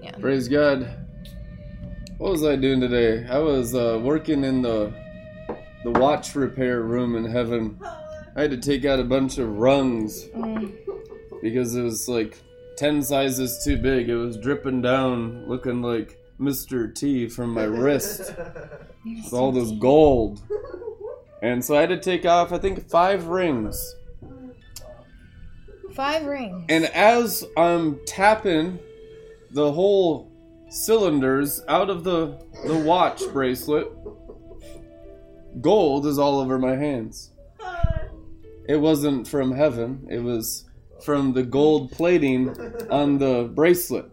Yeah. 0.02 0.12
Praise 0.20 0.48
God. 0.48 0.88
What 2.18 2.32
was 2.32 2.44
I 2.44 2.56
doing 2.56 2.80
today? 2.80 3.26
I 3.28 3.38
was 3.38 3.74
uh, 3.74 4.00
working 4.02 4.44
in 4.44 4.62
the 4.62 4.92
the 5.84 5.90
watch 6.00 6.34
repair 6.34 6.82
room 6.82 7.14
in 7.16 7.24
heaven. 7.24 7.78
I 8.34 8.42
had 8.42 8.50
to 8.50 8.56
take 8.56 8.84
out 8.84 8.98
a 8.98 9.04
bunch 9.04 9.38
of 9.38 9.48
rungs 9.58 10.24
Mm. 10.28 10.72
because 11.42 11.74
it 11.76 11.82
was 11.82 12.08
like 12.08 12.38
ten 12.76 13.02
sizes 13.02 13.62
too 13.64 13.76
big. 13.76 14.08
It 14.08 14.16
was 14.16 14.36
dripping 14.36 14.82
down, 14.82 15.46
looking 15.48 15.82
like 15.82 16.18
Mr. 16.40 16.92
T 16.94 17.28
from 17.28 17.50
my 17.54 17.64
wrist 17.64 18.34
with 19.04 19.32
all 19.32 19.52
this 19.52 19.70
gold. 19.72 20.40
And 21.42 21.64
so 21.64 21.76
I 21.76 21.80
had 21.80 21.90
to 21.90 22.00
take 22.00 22.24
off, 22.26 22.50
I 22.52 22.58
think, 22.58 22.88
five 22.88 23.26
rings. 23.26 23.94
Five 25.94 26.24
rings. 26.26 26.64
And 26.68 26.86
as 26.86 27.44
I'm 27.56 28.00
tapping 28.06 28.78
the 29.56 29.72
whole 29.72 30.30
cylinders 30.68 31.62
out 31.66 31.88
of 31.88 32.04
the 32.04 32.38
the 32.66 32.76
watch 32.76 33.22
bracelet, 33.32 33.88
gold 35.62 36.06
is 36.06 36.18
all 36.18 36.38
over 36.40 36.58
my 36.58 36.76
hands. 36.76 37.30
It 38.68 38.76
wasn't 38.76 39.26
from 39.26 39.52
heaven. 39.52 40.06
It 40.10 40.18
was 40.18 40.66
from 41.02 41.32
the 41.32 41.42
gold 41.42 41.90
plating 41.90 42.50
on 42.90 43.16
the 43.16 43.50
bracelet. 43.54 44.10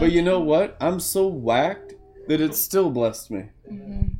But 0.00 0.10
you 0.10 0.22
know 0.22 0.40
what? 0.40 0.76
I'm 0.80 0.98
so 0.98 1.28
whacked 1.28 1.94
that 2.26 2.40
it 2.40 2.56
still 2.56 2.90
blessed 2.90 3.30
me. 3.30 3.44
Mhm. 3.70 4.16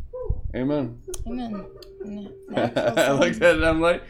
Amen. 0.54 1.02
Amen. 1.26 1.66
I 2.56 3.10
looked 3.12 3.42
at 3.42 3.56
it. 3.56 3.64
I'm 3.64 3.80
like, 3.80 4.02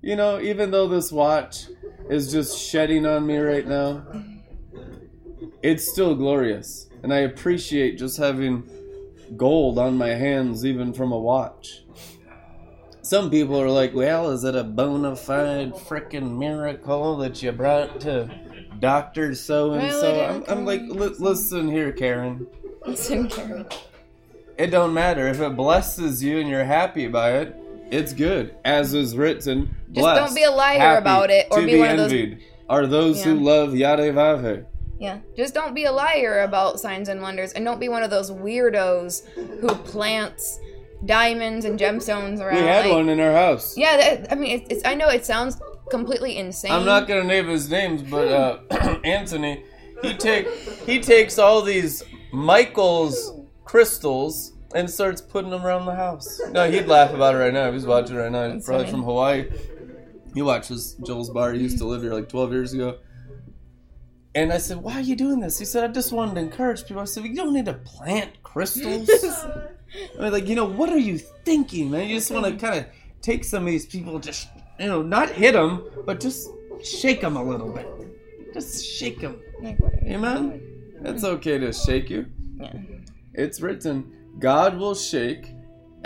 you 0.00 0.16
know, 0.16 0.40
even 0.40 0.70
though 0.70 0.88
this 0.88 1.12
watch 1.12 1.66
is 2.08 2.32
just 2.32 2.58
shedding 2.58 3.04
on 3.04 3.26
me 3.26 3.36
right 3.36 3.66
now, 3.66 4.06
it's 5.66 5.90
still 5.90 6.14
glorious, 6.14 6.88
and 7.02 7.12
I 7.12 7.18
appreciate 7.20 7.98
just 7.98 8.16
having 8.18 8.68
gold 9.36 9.78
on 9.78 9.98
my 9.98 10.10
hands, 10.10 10.64
even 10.64 10.92
from 10.92 11.10
a 11.10 11.18
watch. 11.18 11.82
Some 13.02 13.30
people 13.30 13.60
are 13.60 13.68
like, 13.68 13.92
well, 13.94 14.30
is 14.30 14.44
it 14.44 14.54
a 14.54 14.62
bona 14.62 15.16
fide 15.16 15.74
freaking 15.74 16.38
miracle 16.38 17.16
that 17.18 17.42
you 17.42 17.50
brought 17.52 18.00
to 18.02 18.30
Doctor 18.78 19.34
So 19.34 19.72
and 19.72 19.90
so? 19.92 20.24
I'm. 20.24 20.44
I'm 20.58 20.64
like, 20.64 20.82
"Li- 20.82 21.14
listen 21.18 21.68
here, 21.68 21.90
Karen. 21.92 22.46
Listen, 22.84 23.28
Karen. 23.28 23.66
It 24.56 24.68
don't 24.68 24.94
matter 24.94 25.26
if 25.26 25.40
it 25.40 25.56
blesses 25.56 26.22
you 26.22 26.38
and 26.38 26.48
you're 26.48 26.64
happy 26.64 27.08
by 27.08 27.38
it. 27.38 27.56
It's 27.90 28.12
good, 28.12 28.54
as 28.64 28.94
is 28.94 29.16
written. 29.16 29.74
Just 29.92 30.06
don't 30.06 30.34
be 30.34 30.42
a 30.44 30.50
liar 30.50 30.78
happy, 30.78 30.98
about 31.00 31.30
it, 31.30 31.46
or 31.50 31.60
to 31.60 31.66
be 31.66 31.72
be 31.72 31.78
one 31.80 31.90
of 31.90 31.96
those- 31.98 32.12
envied 32.12 32.38
are 32.68 32.86
those 32.86 33.22
who 33.24 33.34
love 33.34 33.70
Yadevave. 33.70 34.64
Yeah. 34.98 35.18
Just 35.36 35.54
don't 35.54 35.74
be 35.74 35.84
a 35.84 35.92
liar 35.92 36.40
about 36.40 36.80
signs 36.80 37.08
and 37.08 37.20
wonders, 37.20 37.52
and 37.52 37.64
don't 37.64 37.80
be 37.80 37.88
one 37.88 38.02
of 38.02 38.10
those 38.10 38.30
weirdos 38.30 39.24
who 39.34 39.68
plants 39.68 40.58
diamonds 41.04 41.64
and 41.64 41.78
gemstones 41.78 42.40
around. 42.40 42.56
We 42.56 42.62
had 42.62 42.86
like- 42.86 42.94
one 42.94 43.08
in 43.08 43.20
our 43.20 43.32
house. 43.32 43.76
Yeah, 43.76 43.96
that, 43.96 44.32
I 44.32 44.34
mean, 44.36 44.60
it's, 44.60 44.72
it's. 44.72 44.86
I 44.86 44.94
know 44.94 45.08
it 45.08 45.26
sounds 45.26 45.60
completely 45.90 46.38
insane. 46.38 46.72
I'm 46.72 46.84
not 46.86 47.06
gonna 47.06 47.24
name 47.24 47.46
his 47.48 47.70
names, 47.70 48.02
but 48.02 48.28
uh, 48.28 48.58
Anthony, 49.04 49.62
he 50.02 50.14
take 50.14 50.48
he 50.86 51.00
takes 51.00 51.38
all 51.38 51.62
these 51.62 52.02
Michael's 52.32 53.32
crystals 53.64 54.52
and 54.74 54.90
starts 54.90 55.20
putting 55.20 55.50
them 55.50 55.64
around 55.64 55.86
the 55.86 55.94
house. 55.94 56.40
No, 56.50 56.70
he'd 56.70 56.86
laugh 56.86 57.12
about 57.12 57.34
it 57.34 57.38
right 57.38 57.52
now. 57.52 57.68
If 57.68 57.74
he's 57.74 57.86
watching 57.86 58.16
right 58.16 58.32
now. 58.32 58.50
He's 58.52 58.64
probably 58.64 58.84
funny. 58.86 58.96
from 58.96 59.04
Hawaii. 59.04 59.48
He 60.34 60.42
watches 60.42 60.94
Joel's 61.06 61.30
Bar. 61.30 61.52
He 61.52 61.60
used 61.62 61.78
to 61.78 61.86
live 61.86 62.02
here 62.02 62.12
like 62.12 62.28
12 62.28 62.52
years 62.52 62.72
ago. 62.74 62.98
And 64.36 64.52
I 64.52 64.58
said, 64.58 64.76
"Why 64.76 64.92
are 64.92 65.00
you 65.00 65.16
doing 65.16 65.40
this?" 65.40 65.58
He 65.58 65.64
said, 65.64 65.82
"I 65.82 65.92
just 65.92 66.12
wanted 66.12 66.34
to 66.34 66.42
encourage 66.42 66.84
people." 66.86 67.00
I 67.00 67.06
said, 67.06 67.24
"You 67.24 67.34
don't 67.34 67.54
need 67.54 67.64
to 67.64 67.72
plant 67.72 68.30
crystals." 68.42 69.08
I 70.18 70.20
mean, 70.20 70.30
like, 70.30 70.46
you 70.46 70.54
know, 70.54 70.66
what 70.66 70.90
are 70.90 70.98
you 70.98 71.16
thinking, 71.16 71.90
man? 71.90 72.06
You 72.08 72.16
just 72.16 72.30
want 72.30 72.44
to 72.44 72.54
kind 72.54 72.80
of 72.80 72.86
take 73.22 73.44
some 73.44 73.62
of 73.62 73.68
these 73.68 73.86
people, 73.86 74.18
just 74.18 74.48
you 74.78 74.88
know, 74.88 75.00
not 75.00 75.30
hit 75.30 75.54
them, 75.54 75.88
but 76.04 76.20
just 76.20 76.50
shake 76.84 77.22
them 77.22 77.36
a 77.36 77.42
little 77.42 77.70
bit. 77.70 77.88
Just 78.52 78.84
shake 78.84 79.20
them. 79.20 79.40
Amen. 80.04 80.60
It's 81.02 81.24
okay 81.24 81.56
to 81.56 81.72
shake 81.72 82.10
you. 82.10 82.26
Yeah. 82.58 82.72
It's 83.32 83.62
written, 83.62 84.12
God 84.38 84.76
will 84.76 84.94
shake 84.94 85.50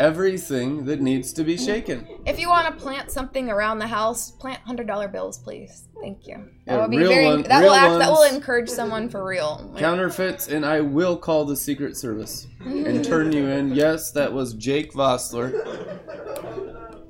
everything 0.01 0.86
that 0.86 1.01
needs 1.01 1.32
to 1.34 1.44
be 1.44 1.57
shaken. 1.57 2.09
If 2.26 2.40
you 2.40 2.48
want 2.48 2.66
to 2.66 2.72
plant 2.82 3.11
something 3.11 3.48
around 3.51 3.78
the 3.78 3.86
house, 3.86 4.30
plant 4.32 4.61
hundred 4.62 4.86
dollar 4.86 5.07
bills, 5.07 5.38
please. 5.38 5.84
Thank 6.01 6.26
you. 6.26 6.36
That 6.66 6.74
Yeah, 6.74 6.80
would 6.80 6.90
be 6.90 6.96
very. 6.96 7.26
one- 7.26 7.42
that 7.42 7.62
will 7.62 7.74
act, 7.74 7.98
that 7.98 8.11
will 8.11 8.22
encourage 8.24 8.70
someone 8.70 9.09
for 9.11 9.22
real. 9.24 9.72
Counterfeits, 9.76 10.48
and 10.48 10.64
I 10.64 10.80
will 10.80 11.16
call 11.16 11.44
the 11.44 11.55
Secret 11.57 11.96
Service 11.96 12.46
and 12.64 13.05
turn 13.05 13.30
you 13.32 13.46
in. 13.46 13.74
Yes, 13.80 14.11
that 14.12 14.32
was 14.32 14.55
Jake 14.55 14.92
Vossler. 14.94 15.53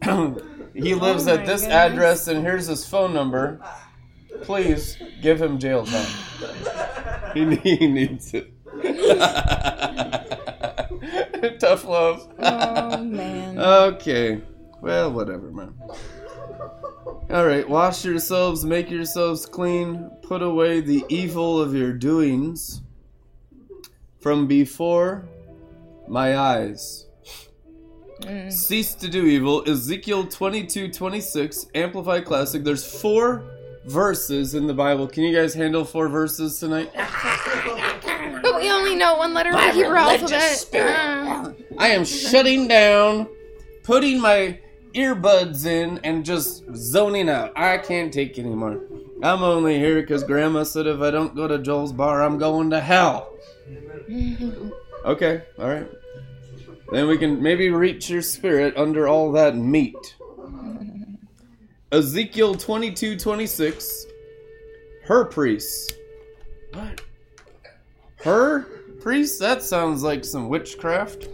he 0.75 0.95
lives 0.95 1.27
Oh 1.29 1.35
at 1.35 1.47
this 1.47 1.63
goodness. 1.63 1.65
address, 1.69 2.29
and 2.29 2.41
here's 2.45 2.67
his 2.67 2.85
phone 2.87 3.15
number. 3.15 3.61
Please 4.43 4.97
give 5.23 5.41
him 5.41 5.59
jail 5.59 5.87
time. 5.87 7.33
he, 7.35 7.57
he 7.57 7.87
needs 7.87 8.35
it. 8.35 8.53
Tough 11.59 11.85
love. 11.85 12.29
oh 12.39 12.99
man. 13.05 13.59
Okay. 13.59 14.41
Well, 14.81 15.13
whatever, 15.13 15.51
man. 15.51 15.75
All 17.31 17.47
right. 17.47 17.69
Wash 17.69 18.05
yourselves, 18.05 18.65
make 18.65 18.91
yourselves 18.91 19.47
clean, 19.47 20.11
put 20.23 20.43
away 20.43 20.81
the 20.81 21.05
evil 21.09 21.61
of 21.61 21.75
your 21.75 21.93
doings 21.93 22.83
from 24.21 24.47
before 24.47 25.29
my 26.09 26.37
eyes. 26.37 27.07
Mm. 28.23 28.53
Cease 28.53 28.95
to 28.97 29.09
do 29.09 29.25
evil. 29.25 29.65
Ezekiel 29.69 30.27
22 30.27 30.91
26, 30.93 31.67
Amplified 31.75 32.25
Classic. 32.25 32.63
There's 32.63 33.01
four 33.01 33.45
verses 33.87 34.55
in 34.55 34.67
the 34.67 34.75
Bible. 34.75 35.07
Can 35.07 35.25
you 35.25 35.35
guys 35.35 35.55
handle 35.55 35.85
four 35.85 36.09
verses 36.09 36.59
tonight? 36.59 36.91
We 38.61 38.71
only 38.71 38.95
know 38.95 39.17
one 39.17 39.33
letter 39.35 39.51
of 39.51 39.57
the 39.57 39.73
Hebrew 39.73 39.97
alphabet. 39.97 40.67
Uh, 40.75 41.53
I 41.79 41.89
am 41.89 42.05
shutting 42.05 42.69
down, 42.69 43.29
putting 43.83 44.21
my 44.21 44.59
earbuds 44.95 45.67
in, 45.67 45.99
and 46.05 46.25
just 46.25 46.65
zoning 46.75 47.29
out. 47.29 47.53
I 47.57 47.79
can't 47.79 48.13
take 48.13 48.39
anymore. 48.39 48.81
I'm 49.23 49.43
only 49.43 49.79
here 49.79 50.01
because 50.01 50.25
Grandma 50.25 50.65
said 50.65 50.87
if 50.87 51.01
I 51.01 51.11
don't 51.11 51.35
go 51.35 51.49
to 51.49 51.59
Joel's 51.59 51.93
bar, 51.93 52.23
I'm 52.23 52.39
going 52.39 52.71
to 52.71 52.81
hell. 52.81 53.33
Okay, 55.03 55.43
all 55.59 55.67
right. 55.67 55.89
Then 56.93 57.09
we 57.09 57.17
can 57.17 57.43
maybe 57.43 57.71
reach 57.71 58.11
your 58.11 58.21
spirit 58.21 58.77
under 58.77 59.09
all 59.09 59.33
that 59.33 59.57
meat. 59.57 60.15
Ezekiel 61.91 62.55
22 62.55 63.17
26. 63.17 64.07
Her 65.05 65.25
priests. 65.25 65.93
What? 66.75 67.01
Her 68.23 68.61
priests? 69.01 69.39
That 69.39 69.63
sounds 69.63 70.03
like 70.03 70.25
some 70.25 70.49
witchcraft. 70.49 71.29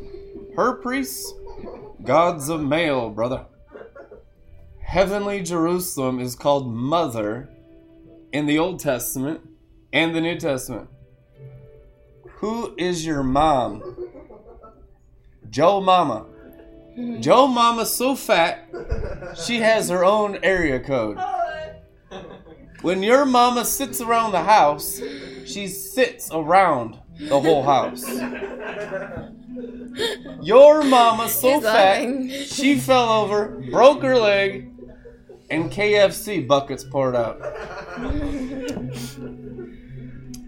Her 0.56 0.74
priests? 0.74 1.32
Gods 2.04 2.48
of 2.48 2.62
male, 2.62 3.10
brother. 3.10 3.46
Heavenly 4.80 5.42
Jerusalem 5.42 6.20
is 6.20 6.36
called 6.36 6.72
Mother 6.72 7.50
in 8.32 8.46
the 8.46 8.58
Old 8.58 8.78
Testament 8.78 9.40
and 9.92 10.14
the 10.14 10.20
New 10.20 10.38
Testament. 10.38 10.88
Who 12.36 12.74
is 12.78 13.04
your 13.04 13.24
mom? 13.24 13.82
Joe 15.50 15.80
Mama. 15.80 16.26
Joe 17.18 17.46
Mama's 17.46 17.90
so 17.92 18.14
fat, 18.14 18.68
she 19.44 19.60
has 19.60 19.88
her 19.88 20.04
own 20.04 20.38
area 20.42 20.80
code. 20.80 21.18
When 22.82 23.02
your 23.02 23.24
mama 23.24 23.64
sits 23.64 24.00
around 24.00 24.32
the 24.32 24.42
house, 24.42 25.00
she 25.44 25.66
sits 25.68 26.30
around 26.32 26.98
the 27.18 27.40
whole 27.40 27.62
house. 27.62 28.04
Your 30.42 30.84
mama's 30.84 31.34
so 31.34 31.54
He's 31.54 31.62
fat, 31.62 31.72
laughing. 32.02 32.28
she 32.28 32.76
fell 32.78 33.08
over, 33.08 33.64
broke 33.70 34.02
her 34.02 34.16
leg, 34.18 34.70
and 35.50 35.70
KFC 35.70 36.46
buckets 36.46 36.84
poured 36.84 37.16
out. 37.16 37.40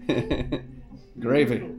Gravy. 1.19 1.69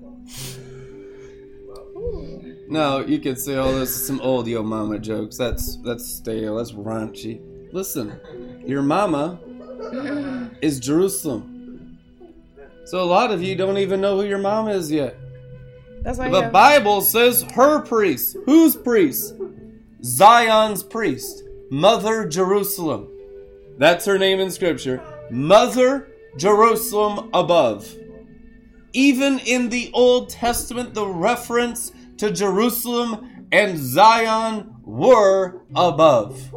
No, 2.69 3.01
you 3.05 3.19
could 3.19 3.39
say, 3.39 3.57
"Oh, 3.57 3.77
this 3.79 3.91
is 3.91 4.07
some 4.07 4.21
old 4.21 4.47
yo 4.47 4.63
mama 4.63 4.99
jokes. 4.99 5.37
That's 5.37 5.77
that's 5.79 6.05
stale. 6.07 6.57
That's 6.57 6.73
raunchy." 6.73 7.41
Listen, 7.73 8.21
your 8.65 8.83
mama 8.83 9.41
is 10.61 10.81
Jerusalem. 10.81 11.99
So 12.85 13.03
a 13.03 13.05
lot 13.05 13.31
of 13.31 13.43
you 13.43 13.57
don't 13.57 13.79
even 13.79 14.01
know 14.01 14.17
who 14.17 14.27
your 14.27 14.39
mom 14.39 14.69
is 14.69 14.91
yet. 14.91 15.17
That's 16.03 16.19
why. 16.19 16.29
The 16.29 16.49
Bible 16.49 17.01
says 17.01 17.43
her 17.55 17.81
priest. 17.81 18.37
Whose 18.47 18.77
priest? 18.77 19.35
Zion's 20.03 20.83
priest. 20.83 21.45
Mother 21.71 22.27
Jerusalem. 22.27 23.09
That's 23.79 24.05
her 24.07 24.19
name 24.19 24.41
in 24.41 24.51
Scripture. 24.51 25.03
Mother 25.31 26.09
Jerusalem 26.37 27.31
above. 27.33 27.95
Even 28.93 29.39
in 29.41 29.69
the 29.69 29.91
Old 29.95 30.29
Testament, 30.31 30.95
the 30.95 31.07
reference 31.07 31.93
to 32.19 32.31
Jerusalem 32.31 33.47
and 33.53 33.79
Zion 33.79 34.75
were 34.85 35.63
above. 35.75 36.53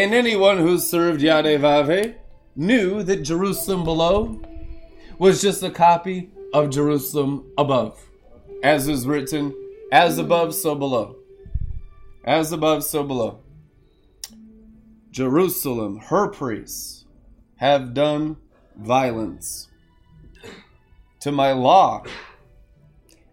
And 0.00 0.14
anyone 0.14 0.56
who 0.56 0.78
served 0.78 1.20
Yadevave 1.20 2.14
knew 2.56 3.02
that 3.02 3.18
Jerusalem 3.22 3.84
below 3.84 4.40
was 5.18 5.42
just 5.42 5.62
a 5.62 5.70
copy 5.70 6.30
of 6.54 6.70
Jerusalem 6.70 7.52
above. 7.58 8.00
As 8.62 8.88
is 8.88 9.06
written, 9.06 9.54
as 9.92 10.16
above, 10.16 10.54
so 10.54 10.74
below. 10.74 11.16
As 12.24 12.50
above, 12.50 12.82
so 12.82 13.02
below. 13.02 13.40
Jerusalem, 15.10 15.98
her 15.98 16.28
priests, 16.28 17.04
have 17.56 17.92
done 17.92 18.38
violence 18.78 19.68
to 21.20 21.30
my 21.30 21.52
law 21.52 22.04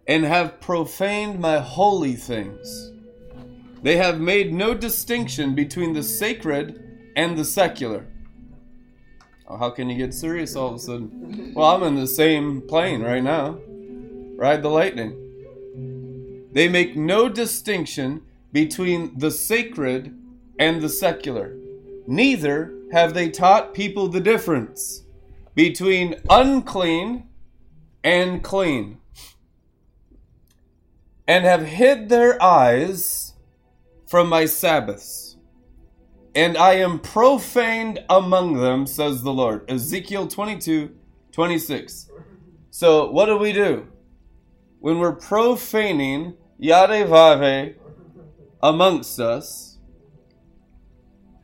and 0.06 0.22
have 0.22 0.60
profaned 0.60 1.40
my 1.40 1.60
holy 1.60 2.14
things. 2.14 2.92
They 3.82 3.96
have 3.96 4.20
made 4.20 4.52
no 4.52 4.74
distinction 4.74 5.54
between 5.54 5.92
the 5.92 6.02
sacred 6.02 7.10
and 7.16 7.36
the 7.36 7.44
secular. 7.44 8.06
Oh, 9.46 9.56
how 9.56 9.70
can 9.70 9.88
you 9.88 9.96
get 9.96 10.12
serious 10.12 10.56
all 10.56 10.68
of 10.68 10.74
a 10.74 10.78
sudden? 10.78 11.52
Well, 11.54 11.74
I'm 11.74 11.82
in 11.82 11.94
the 11.94 12.06
same 12.06 12.60
plane 12.62 13.02
right 13.02 13.22
now. 13.22 13.58
Ride 14.36 14.62
the 14.62 14.68
lightning. 14.68 16.48
They 16.52 16.68
make 16.68 16.96
no 16.96 17.28
distinction 17.28 18.22
between 18.52 19.18
the 19.18 19.30
sacred 19.30 20.14
and 20.58 20.82
the 20.82 20.88
secular. 20.88 21.54
Neither 22.06 22.74
have 22.92 23.14
they 23.14 23.30
taught 23.30 23.74
people 23.74 24.08
the 24.08 24.20
difference 24.20 25.02
between 25.54 26.14
unclean 26.30 27.24
and 28.04 28.42
clean, 28.42 28.98
and 31.26 31.44
have 31.44 31.66
hid 31.66 32.08
their 32.08 32.42
eyes 32.42 33.27
from 34.08 34.28
my 34.28 34.46
Sabbaths. 34.46 35.36
And 36.34 36.56
I 36.56 36.74
am 36.74 36.98
profaned 36.98 38.04
among 38.08 38.54
them, 38.54 38.86
says 38.86 39.22
the 39.22 39.32
Lord. 39.32 39.70
Ezekiel 39.70 40.26
22 40.26 40.94
26. 41.32 42.10
So, 42.70 43.10
what 43.10 43.26
do 43.26 43.36
we 43.36 43.52
do? 43.52 43.88
When 44.80 44.98
we're 44.98 45.14
profaning 45.14 46.34
Yadevave 46.60 47.74
amongst 48.62 49.20
us, 49.20 49.78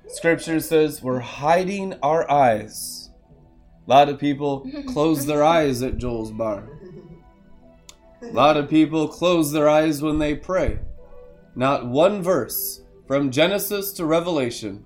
Scripture 0.08 0.60
says 0.60 1.02
we're 1.02 1.20
hiding 1.20 1.94
our 2.02 2.30
eyes. 2.30 3.10
A 3.86 3.90
lot 3.90 4.08
of 4.08 4.18
people 4.18 4.70
close 4.86 5.26
their 5.26 5.42
eyes 5.42 5.82
at 5.82 5.98
Joel's 5.98 6.30
bar. 6.30 6.68
A 8.22 8.26
lot 8.26 8.56
of 8.56 8.70
people 8.70 9.08
close 9.08 9.52
their 9.52 9.68
eyes 9.68 10.00
when 10.00 10.18
they 10.18 10.34
pray. 10.34 10.78
Not 11.56 11.86
one 11.86 12.22
verse 12.22 12.82
from 13.06 13.30
Genesis 13.30 13.92
to 13.92 14.04
Revelation 14.04 14.84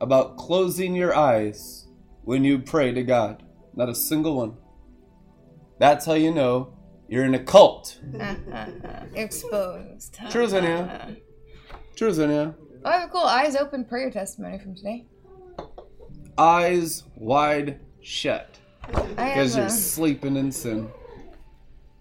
about 0.00 0.36
closing 0.36 0.94
your 0.94 1.16
eyes 1.16 1.86
when 2.24 2.44
you 2.44 2.58
pray 2.58 2.92
to 2.92 3.02
God. 3.02 3.42
Not 3.74 3.88
a 3.88 3.94
single 3.94 4.36
one. 4.36 4.56
That's 5.78 6.04
how 6.04 6.14
you 6.14 6.32
know 6.32 6.74
you're 7.08 7.24
in 7.24 7.34
a 7.34 7.42
cult. 7.42 7.98
Exposed. 9.14 10.18
You. 11.08 11.16
Truth 11.96 12.18
in 12.18 12.30
you. 12.30 12.54
Oh, 12.84 12.88
I 12.88 12.92
have 12.98 13.08
a 13.08 13.12
cool 13.12 13.22
eyes 13.22 13.56
open 13.56 13.84
prayer 13.84 14.10
testimony 14.10 14.58
from 14.58 14.74
today. 14.74 15.06
Eyes 16.36 17.04
wide 17.16 17.80
shut. 18.00 18.58
Because 18.86 19.56
you're 19.56 19.66
a, 19.66 19.70
sleeping 19.70 20.36
in 20.36 20.50
sin. 20.50 20.90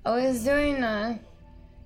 I 0.05 0.27
was 0.27 0.43
doing 0.43 0.83
a 0.83 1.19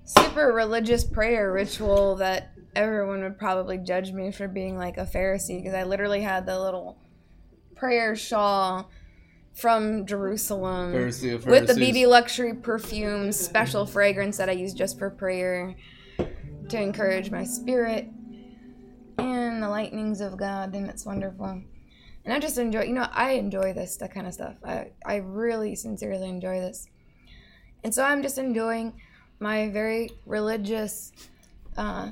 super 0.06 0.52
religious 0.52 1.04
prayer 1.04 1.52
ritual 1.52 2.16
that 2.16 2.52
everyone 2.74 3.22
would 3.22 3.38
probably 3.38 3.76
judge 3.78 4.12
me 4.12 4.30
for 4.30 4.46
being 4.46 4.78
like 4.78 4.96
a 4.98 5.04
Pharisee 5.04 5.58
because 5.58 5.74
I 5.74 5.82
literally 5.82 6.22
had 6.22 6.46
the 6.46 6.60
little 6.60 6.98
prayer 7.74 8.14
shawl 8.14 8.90
from 9.52 10.06
Jerusalem 10.06 10.92
Pharisee 10.92 11.44
with 11.46 11.66
the 11.66 11.72
BB 11.72 12.06
luxury 12.06 12.54
perfume 12.54 13.32
special 13.32 13.86
fragrance 13.86 14.36
that 14.36 14.48
I 14.48 14.52
use 14.52 14.74
just 14.74 14.98
for 14.98 15.10
prayer 15.10 15.74
to 16.68 16.80
encourage 16.80 17.30
my 17.30 17.44
spirit 17.44 18.08
and 19.18 19.62
the 19.62 19.68
lightnings 19.68 20.20
of 20.20 20.36
God 20.36 20.74
and 20.74 20.88
it's 20.88 21.04
wonderful. 21.04 21.62
And 22.24 22.34
I 22.34 22.38
just 22.38 22.58
enjoy, 22.58 22.82
you 22.82 22.92
know, 22.92 23.08
I 23.12 23.32
enjoy 23.32 23.72
this, 23.72 23.96
that 23.98 24.12
kind 24.12 24.26
of 24.26 24.34
stuff. 24.34 24.56
I, 24.64 24.90
I 25.04 25.16
really 25.16 25.74
sincerely 25.74 26.28
enjoy 26.28 26.60
this. 26.60 26.88
And 27.82 27.94
so 27.94 28.04
I'm 28.04 28.20
just 28.20 28.36
enjoying 28.36 29.00
my 29.40 29.68
very 29.70 30.10
religious, 30.24 31.12
uh, 31.76 32.10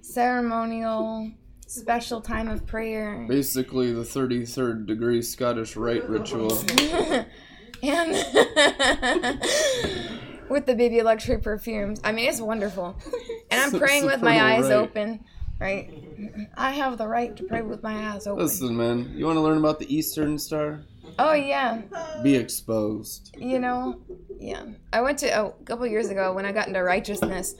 ceremonial, 0.00 1.30
special 1.66 2.20
time 2.20 2.48
of 2.48 2.66
prayer. 2.66 3.26
Basically, 3.28 3.92
the 3.92 4.02
33rd 4.02 4.86
degree 4.86 5.22
Scottish 5.22 5.76
Rite 5.76 6.08
ritual. 6.08 6.52
and 7.82 8.12
with 10.48 10.66
the 10.66 10.74
baby 10.74 11.02
luxury 11.02 11.38
perfumes. 11.38 12.00
I 12.04 12.12
mean, 12.12 12.28
it's 12.28 12.40
wonderful. 12.40 12.96
And 13.50 13.60
I'm 13.60 13.78
praying 13.78 14.06
with 14.06 14.22
my 14.22 14.54
eyes 14.54 14.64
right. 14.64 14.72
open, 14.72 15.24
right? 15.58 15.92
I 16.56 16.70
have 16.72 16.98
the 16.98 17.06
right 17.06 17.36
to 17.36 17.44
pray 17.44 17.62
with 17.62 17.82
my 17.82 18.10
eyes 18.10 18.26
open. 18.26 18.44
Listen, 18.44 18.76
man, 18.76 19.12
you 19.14 19.26
want 19.26 19.36
to 19.36 19.40
learn 19.40 19.58
about 19.58 19.78
the 19.78 19.94
Eastern 19.94 20.38
Star? 20.38 20.80
Oh, 21.18 21.32
yeah. 21.32 21.82
Be 22.22 22.36
exposed. 22.36 23.34
You 23.38 23.58
know, 23.58 24.00
yeah. 24.38 24.64
I 24.92 25.00
went 25.00 25.18
to 25.18 25.30
oh, 25.38 25.54
a 25.60 25.64
couple 25.64 25.86
years 25.86 26.10
ago 26.10 26.32
when 26.32 26.44
I 26.44 26.52
got 26.52 26.68
into 26.68 26.82
righteousness. 26.82 27.54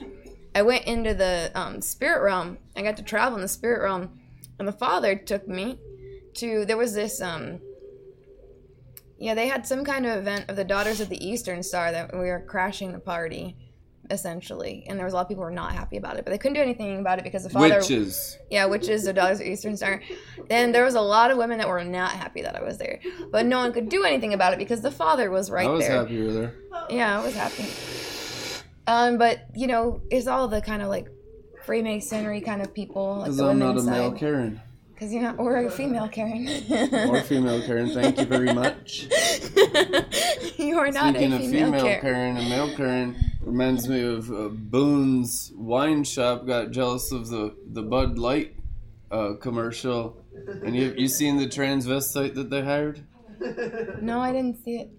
I 0.54 0.62
went 0.62 0.84
into 0.84 1.14
the 1.14 1.50
um, 1.54 1.80
spirit 1.80 2.22
realm. 2.22 2.59
I 2.74 2.82
got 2.82 2.96
to 2.96 3.02
travel 3.02 3.36
in 3.36 3.42
the 3.42 3.48
spirit 3.48 3.82
realm, 3.82 4.18
and 4.59 4.66
the 4.66 4.72
Father 4.72 5.14
took 5.14 5.46
me 5.46 5.78
to. 6.34 6.64
There 6.64 6.76
was 6.76 6.94
this 6.94 7.20
um. 7.20 7.61
Yeah, 9.18 9.34
they 9.34 9.48
had 9.48 9.66
some 9.66 9.84
kind 9.84 10.07
of 10.07 10.18
event 10.18 10.46
of 10.48 10.57
the 10.57 10.64
Daughters 10.64 11.00
of 11.00 11.09
the 11.09 11.26
Eastern 11.26 11.62
Star 11.62 11.92
that 11.92 12.12
we 12.12 12.20
were 12.20 12.44
crashing 12.46 12.92
the 12.92 12.98
party, 12.98 13.57
essentially, 14.11 14.84
and 14.88 14.98
there 14.98 15.04
was 15.04 15.12
a 15.12 15.16
lot 15.16 15.22
of 15.22 15.28
people 15.28 15.42
who 15.44 15.50
were 15.50 15.54
not 15.54 15.72
happy 15.72 15.96
about 15.96 16.16
it, 16.16 16.24
but 16.24 16.30
they 16.30 16.38
couldn't 16.38 16.54
do 16.54 16.61
anything 16.61 16.98
about 16.98 17.18
it 17.18 17.24
because 17.24 17.44
the 17.44 17.50
Father. 17.50 17.76
Witches. 17.78 18.38
Yeah, 18.50 18.66
which 18.66 18.88
is 18.88 19.04
the 19.04 19.12
Daughters 19.12 19.40
of 19.40 19.46
Eastern 19.46 19.76
Star. 19.76 20.02
Then 20.48 20.72
there 20.72 20.84
was 20.84 20.94
a 20.94 21.00
lot 21.00 21.30
of 21.30 21.38
women 21.38 21.59
that 21.59 21.68
were 21.68 21.82
not 21.84 22.12
happy 22.12 22.42
that 22.42 22.57
I 22.57 22.62
was 22.62 22.78
there, 22.78 23.00
but 23.30 23.46
no 23.46 23.59
one 23.59 23.72
could 23.72 23.88
do 23.88 24.04
anything 24.04 24.34
about 24.34 24.52
it 24.52 24.59
because 24.59 24.80
the 24.82 24.90
Father 24.90 25.30
was 25.30 25.50
right 25.50 25.64
there. 25.64 25.70
I 25.70 25.74
was 25.76 25.86
there. 25.86 25.96
happy 26.02 26.14
you 26.14 26.24
were 26.26 26.32
there. 26.32 26.54
Yeah, 26.90 27.20
I 27.20 27.24
was 27.24 27.34
happy. 27.34 27.66
Um, 28.86 29.18
but 29.18 29.40
you 29.54 29.66
know, 29.66 30.00
it's 30.11 30.26
all 30.26 30.46
the 30.48 30.61
kind 30.61 30.82
of 30.82 30.88
like 30.88 31.09
Freemasonry 31.64 32.40
kind 32.40 32.62
of 32.62 32.72
people, 32.72 33.16
like 33.16 33.24
Because 33.24 33.36
the 33.38 33.46
I'm 33.48 33.59
not 33.59 33.64
a 33.64 33.68
women's 33.70 33.86
male. 33.88 34.12
Karen. 34.12 34.61
Because 34.94 35.12
you're 35.12 35.22
not, 35.22 35.38
or 35.38 35.59
a 35.59 35.70
female 35.70 36.09
Karen. 36.09 36.48
Or 37.11 37.20
female 37.20 37.61
Karen, 37.66 37.90
thank 37.90 38.18
you 38.18 38.24
very 38.24 38.50
much. 38.54 39.07
you 40.57 40.78
are 40.78 40.90
not 40.90 41.14
Speaking 41.14 41.32
a 41.32 41.36
of 41.36 41.42
female, 41.42 41.66
female 41.72 41.80
Karen. 41.82 42.00
Karen 42.00 42.36
and 42.38 42.48
male 42.48 42.74
Karen, 42.76 43.16
reminds 43.47 43.88
me 43.88 44.03
of 44.03 44.30
uh, 44.30 44.49
Boone's 44.49 45.53
Wine 45.55 46.03
Shop 46.05 46.47
got 46.47 46.72
jealous 46.72 47.12
of 47.12 47.28
the, 47.28 47.55
the 47.64 47.82
Bud 47.82 48.18
Light 48.18 48.57
uh, 49.11 49.34
commercial. 49.40 50.22
And 50.64 50.76
you 50.76 50.92
you 50.97 51.09
seen 51.09 51.38
the 51.38 51.47
transvestite 51.47 52.34
that 52.34 52.51
they 52.51 52.62
hired? 52.62 53.07
No, 54.03 54.20
I 54.20 54.32
didn't 54.32 54.62
see 54.64 54.76
it. 54.76 54.90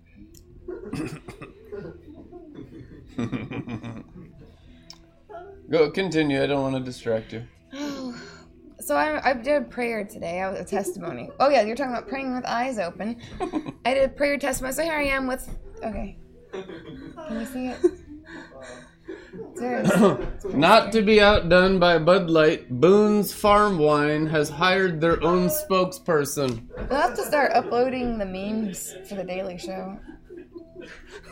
Go 5.70 5.92
continue. 5.92 6.42
I 6.42 6.48
don't 6.48 6.62
want 6.62 6.76
to 6.76 6.82
distract 6.82 7.34
you. 7.34 7.44
So 8.80 8.96
I, 8.96 9.32
I 9.32 9.34
did 9.34 9.64
a 9.64 9.66
prayer 9.66 10.06
today. 10.06 10.40
I 10.40 10.50
was 10.50 10.62
a 10.62 10.64
testimony. 10.64 11.30
Oh 11.42 11.50
yeah, 11.50 11.64
you're 11.64 11.76
talking 11.76 11.92
about 11.92 12.08
praying 12.08 12.34
with 12.34 12.46
eyes 12.46 12.80
open. 12.80 13.20
I 13.86 13.94
did 13.94 14.06
a 14.06 14.08
prayer 14.08 14.38
testimony. 14.38 14.74
So 14.74 14.84
here 14.84 14.94
I 14.94 15.04
am 15.04 15.28
with. 15.28 15.46
Okay. 15.84 16.18
Can 16.54 17.40
you 17.42 17.46
see 17.46 17.68
it? 17.68 18.07
Seriously. 19.56 20.18
Not 20.54 20.92
to 20.92 21.02
be 21.02 21.22
outdone 21.22 21.80
by 21.80 21.98
Bud 21.98 22.30
Light, 22.30 22.70
Boone's 22.70 23.34
Farm 23.34 23.78
Wine 23.78 24.28
has 24.28 24.50
hired 24.50 25.00
their 25.02 25.24
own 25.24 25.48
spokesperson. 25.48 26.68
We'll 26.90 27.00
have 27.00 27.16
to 27.16 27.24
start 27.24 27.54
uploading 27.54 28.18
the 28.18 28.26
memes 28.26 28.94
for 29.08 29.16
the 29.16 29.24
Daily 29.24 29.58
Show. 29.58 29.98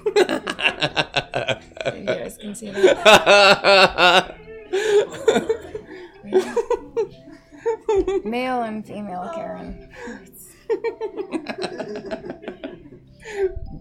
You 1.86 2.04
guys 2.04 2.36
can 2.38 2.56
see 2.56 2.72
that. 2.72 4.36
Male 8.26 8.64
and 8.64 8.86
female 8.86 9.32
Karen. 9.34 9.90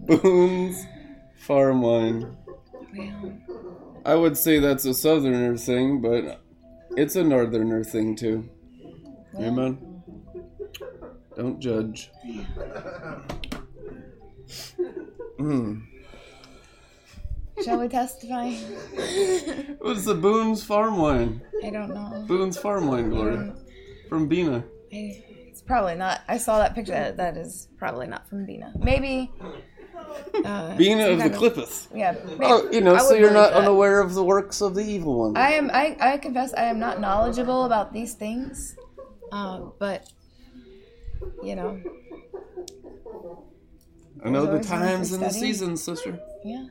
Boone's 0.05 0.85
Farm 1.35 1.81
Wine. 1.81 2.37
Well, 2.97 3.37
I 4.05 4.15
would 4.15 4.37
say 4.37 4.59
that's 4.59 4.85
a 4.85 4.93
southerner 4.93 5.57
thing, 5.57 6.01
but 6.01 6.41
it's 6.97 7.15
a 7.15 7.23
northerner 7.23 7.83
thing 7.83 8.15
too. 8.15 8.49
Amen. 9.39 10.03
Don't 11.35 11.59
judge. 11.59 12.11
Hmm. 15.37 15.79
Shall 17.63 17.79
we 17.79 17.87
testify? 17.87 18.51
What's 19.79 20.05
the 20.05 20.15
Boone's 20.15 20.63
Farm 20.63 20.97
Wine? 20.97 21.41
I 21.63 21.69
don't 21.69 21.93
know. 21.93 22.25
Boone's 22.27 22.57
Farm 22.57 22.87
Wine, 22.87 23.09
Gloria. 23.09 23.55
From 24.09 24.29
Binah. 24.29 24.63
I, 24.93 25.23
it's 25.47 25.61
probably 25.61 25.95
not. 25.95 26.21
I 26.27 26.37
saw 26.37 26.59
that 26.59 26.75
picture. 26.75 26.91
That, 26.91 27.17
that 27.17 27.37
is 27.37 27.69
probably 27.77 28.07
not 28.07 28.27
from 28.29 28.45
Binah. 28.45 28.77
Maybe. 28.83 29.31
Uh, 30.45 30.77
some 30.77 30.99
of 30.99 31.19
the 31.23 31.29
Qliphoth. 31.29 31.87
Yeah. 31.95 32.15
Oh, 32.41 32.69
you 32.71 32.81
know, 32.81 32.97
so 32.97 33.13
you're 33.13 33.31
not 33.31 33.51
that. 33.51 33.61
unaware 33.61 33.99
of 34.01 34.13
the 34.13 34.23
works 34.23 34.61
of 34.61 34.75
the 34.75 34.81
evil 34.81 35.19
one. 35.19 35.37
I 35.37 35.51
am. 35.53 35.69
I, 35.73 35.95
I 35.99 36.17
confess 36.17 36.53
I 36.53 36.63
am 36.65 36.77
not 36.79 36.99
knowledgeable 36.99 37.63
about 37.65 37.93
these 37.93 38.13
things, 38.13 38.75
uh, 39.31 39.61
but 39.79 40.11
you 41.43 41.55
know, 41.55 41.79
I 44.23 44.29
know 44.29 44.41
the 44.45 44.51
always 44.51 44.53
room 44.53 44.63
for 44.63 44.67
times 44.69 45.11
and 45.13 45.23
the 45.23 45.29
seasons, 45.29 45.83
sister. 45.83 46.19
yeah. 46.43 46.65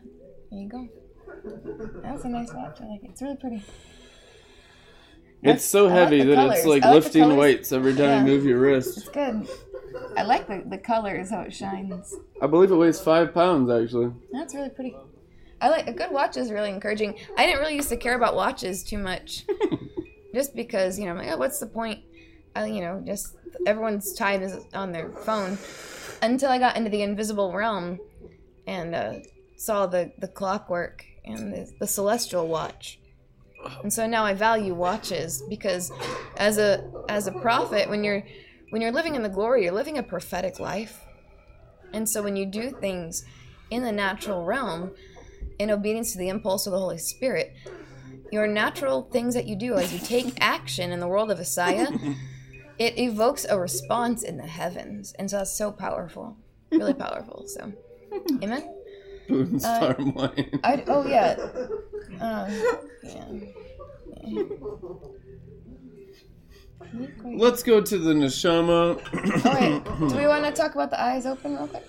There 0.51 0.61
you 0.61 0.69
go. 0.69 0.89
That's 2.03 2.25
a 2.25 2.29
nice 2.29 2.53
watch. 2.53 2.79
I 2.81 2.87
like 2.87 3.05
it. 3.05 3.11
It's 3.11 3.23
really 3.23 3.37
pretty. 3.37 3.63
It's 5.43 5.65
so 5.65 5.85
like 5.85 5.93
heavy 5.93 6.23
the 6.23 6.35
that 6.37 6.51
it's 6.57 6.67
like 6.67 6.83
like 6.85 6.95
lifting 6.95 7.37
weights 7.37 7.71
every 7.73 7.93
time 7.93 8.01
Yeah. 8.05 8.19
you 8.21 8.25
move 8.27 8.45
your 8.47 8.59
wrist. 8.61 8.97
It's 8.99 9.09
good. 9.09 9.47
I 10.17 10.23
like 10.23 10.47
the, 10.47 10.63
the 10.67 10.79
colors 10.79 11.31
how 11.31 11.43
it 11.43 11.53
shines. 11.53 12.15
I 12.41 12.47
believe 12.47 12.71
it 12.71 12.77
weighs 12.77 13.01
five 13.01 13.35
pounds, 13.35 13.71
actually. 13.71 14.13
That's 14.33 14.55
really 14.55 14.71
pretty. 14.71 14.97
I 15.61 15.69
like 15.69 15.87
a 15.87 15.93
good 15.93 16.11
watch 16.11 16.37
is 16.37 16.51
really 16.51 16.71
encouraging. 16.71 17.17
I 17.37 17.47
didn't 17.47 17.61
really 17.61 17.77
used 17.77 17.89
to 17.89 17.97
care 17.97 18.17
about 18.17 18.35
watches 18.35 18.83
too 18.83 18.99
much, 18.99 19.47
just 20.35 20.55
because 20.55 20.99
you 20.99 21.07
know, 21.07 21.13
I'm 21.13 21.19
like, 21.19 21.31
oh, 21.33 21.37
what's 21.37 21.59
the 21.59 21.67
point? 21.67 22.01
I, 22.55 22.67
you 22.67 22.81
know, 22.81 23.03
just 23.05 23.37
everyone's 23.67 24.13
time 24.13 24.43
is 24.43 24.65
on 24.75 24.93
their 24.93 25.11
phone. 25.11 25.59
Until 26.23 26.51
I 26.51 26.59
got 26.59 26.77
into 26.77 26.91
the 26.91 27.03
invisible 27.03 27.53
realm, 27.53 27.99
and 28.67 28.95
uh, 28.95 29.15
saw 29.57 29.87
the 29.87 30.13
the 30.19 30.29
clockwork 30.29 31.05
and 31.25 31.53
the, 31.53 31.73
the 31.81 31.87
celestial 31.87 32.47
watch. 32.49 32.99
And 33.83 33.91
so 33.91 34.07
now 34.07 34.25
I 34.25 34.35
value 34.35 34.75
watches 34.75 35.43
because 35.49 35.91
as 36.37 36.59
a 36.59 36.91
as 37.09 37.27
a 37.27 37.33
prophet, 37.33 37.89
when 37.89 38.05
you're 38.05 38.23
when 38.75 38.83
you're 38.83 38.91
living 38.91 39.14
in 39.14 39.22
the 39.22 39.29
glory, 39.29 39.62
you're 39.62 39.72
living 39.72 39.99
a 39.99 40.03
prophetic 40.03 40.59
life. 40.59 41.01
And 41.93 42.09
so 42.09 42.25
when 42.25 42.35
you 42.35 42.45
do 42.45 42.72
things 42.72 43.25
in 43.70 43.85
the 43.85 43.93
natural 43.93 44.45
realm, 44.45 44.91
in 45.61 45.70
obedience 45.70 46.11
to 46.11 46.18
the 46.18 46.29
impulse 46.29 46.66
of 46.66 46.72
the 46.72 46.81
Holy 46.81 46.99
Spirit, 46.99 47.55
your 48.33 48.49
natural 48.49 49.03
things 49.12 49.35
that 49.35 49.47
you 49.47 49.55
do 49.55 49.75
as 49.75 49.93
you 49.93 50.01
take 50.01 50.37
action 50.41 50.91
in 50.91 50.99
the 50.99 51.07
world 51.07 51.31
of 51.31 51.39
Assiah, 51.39 52.16
it 52.81 52.99
evokes 52.99 53.47
a 53.49 53.57
response 53.61 54.25
in 54.25 54.39
the 54.39 54.49
heavens. 54.49 55.12
And 55.20 55.31
so 55.31 55.37
that's 55.39 55.57
so 55.57 55.70
powerful. 55.70 56.37
Really 56.72 56.95
powerful. 56.95 57.45
So 57.47 57.72
Amen. 58.43 58.75
Boone's 59.29 59.64
Uh, 59.64 59.95
Farm 59.95 60.14
Wine. 60.14 60.59
I 60.64 60.83
oh 60.89 61.07
yeah. 61.07 61.37
Um, 62.20 62.51
yeah. 63.05 64.43
Let's 67.24 67.62
go 67.62 67.80
to 67.80 67.99
the 67.99 68.12
neshama. 68.12 69.01
Oh 69.45 69.61
wait, 69.61 70.11
do 70.11 70.16
we 70.16 70.26
want 70.26 70.45
to 70.45 70.53
talk 70.53 70.74
about 70.74 70.91
the 70.91 71.03
eyes 71.03 71.26
open 71.26 71.57
real 71.57 71.68
quick? 71.68 71.85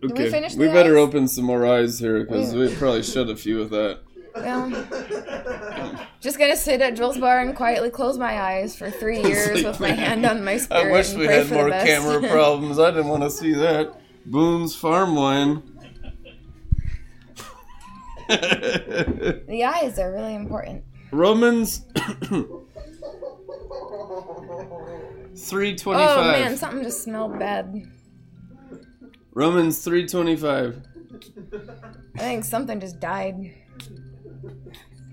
Did 0.00 0.12
we 0.12 0.24
okay, 0.24 0.30
finish 0.30 0.54
we 0.54 0.66
better 0.68 0.98
eyes? 0.98 1.08
open 1.08 1.28
some 1.28 1.44
more 1.44 1.66
eyes 1.66 1.98
here 1.98 2.24
because 2.24 2.54
we 2.54 2.74
probably 2.74 3.02
should 3.02 3.28
a 3.28 3.36
few 3.36 3.60
of 3.60 3.70
that. 3.70 4.00
Yeah. 4.36 6.06
Just 6.20 6.38
gonna 6.38 6.56
sit 6.56 6.80
at 6.80 6.96
Joel's 6.96 7.18
bar 7.18 7.40
and 7.40 7.54
quietly 7.54 7.90
close 7.90 8.16
my 8.18 8.40
eyes 8.40 8.76
for 8.76 8.90
three 8.90 9.22
years 9.24 9.62
with 9.62 9.80
my 9.80 9.90
hand 9.90 10.24
on 10.24 10.42
my 10.44 10.60
I 10.70 10.90
wish 10.90 11.12
we 11.14 11.26
had 11.26 11.50
more 11.50 11.70
camera 11.70 12.26
problems. 12.28 12.78
I 12.78 12.90
didn't 12.90 13.08
want 13.08 13.22
to 13.24 13.30
see 13.30 13.52
that. 13.54 14.00
Boone's 14.26 14.74
Farm 14.74 15.14
Wine. 15.14 15.62
the 18.28 19.64
eyes 19.64 19.98
are 19.98 20.12
really 20.12 20.34
important. 20.34 20.84
Romans 21.10 21.84
Oh, 23.72 25.30
three 25.36 25.76
twenty 25.76 26.02
Oh 26.02 26.22
man, 26.22 26.56
something 26.56 26.82
just 26.82 27.04
smelled 27.04 27.38
bad. 27.38 27.82
Romans 29.32 29.82
three 29.84 30.06
twenty 30.06 30.36
five. 30.36 30.82
I 32.16 32.18
think 32.18 32.44
something 32.44 32.80
just 32.80 33.00
died. 33.00 33.54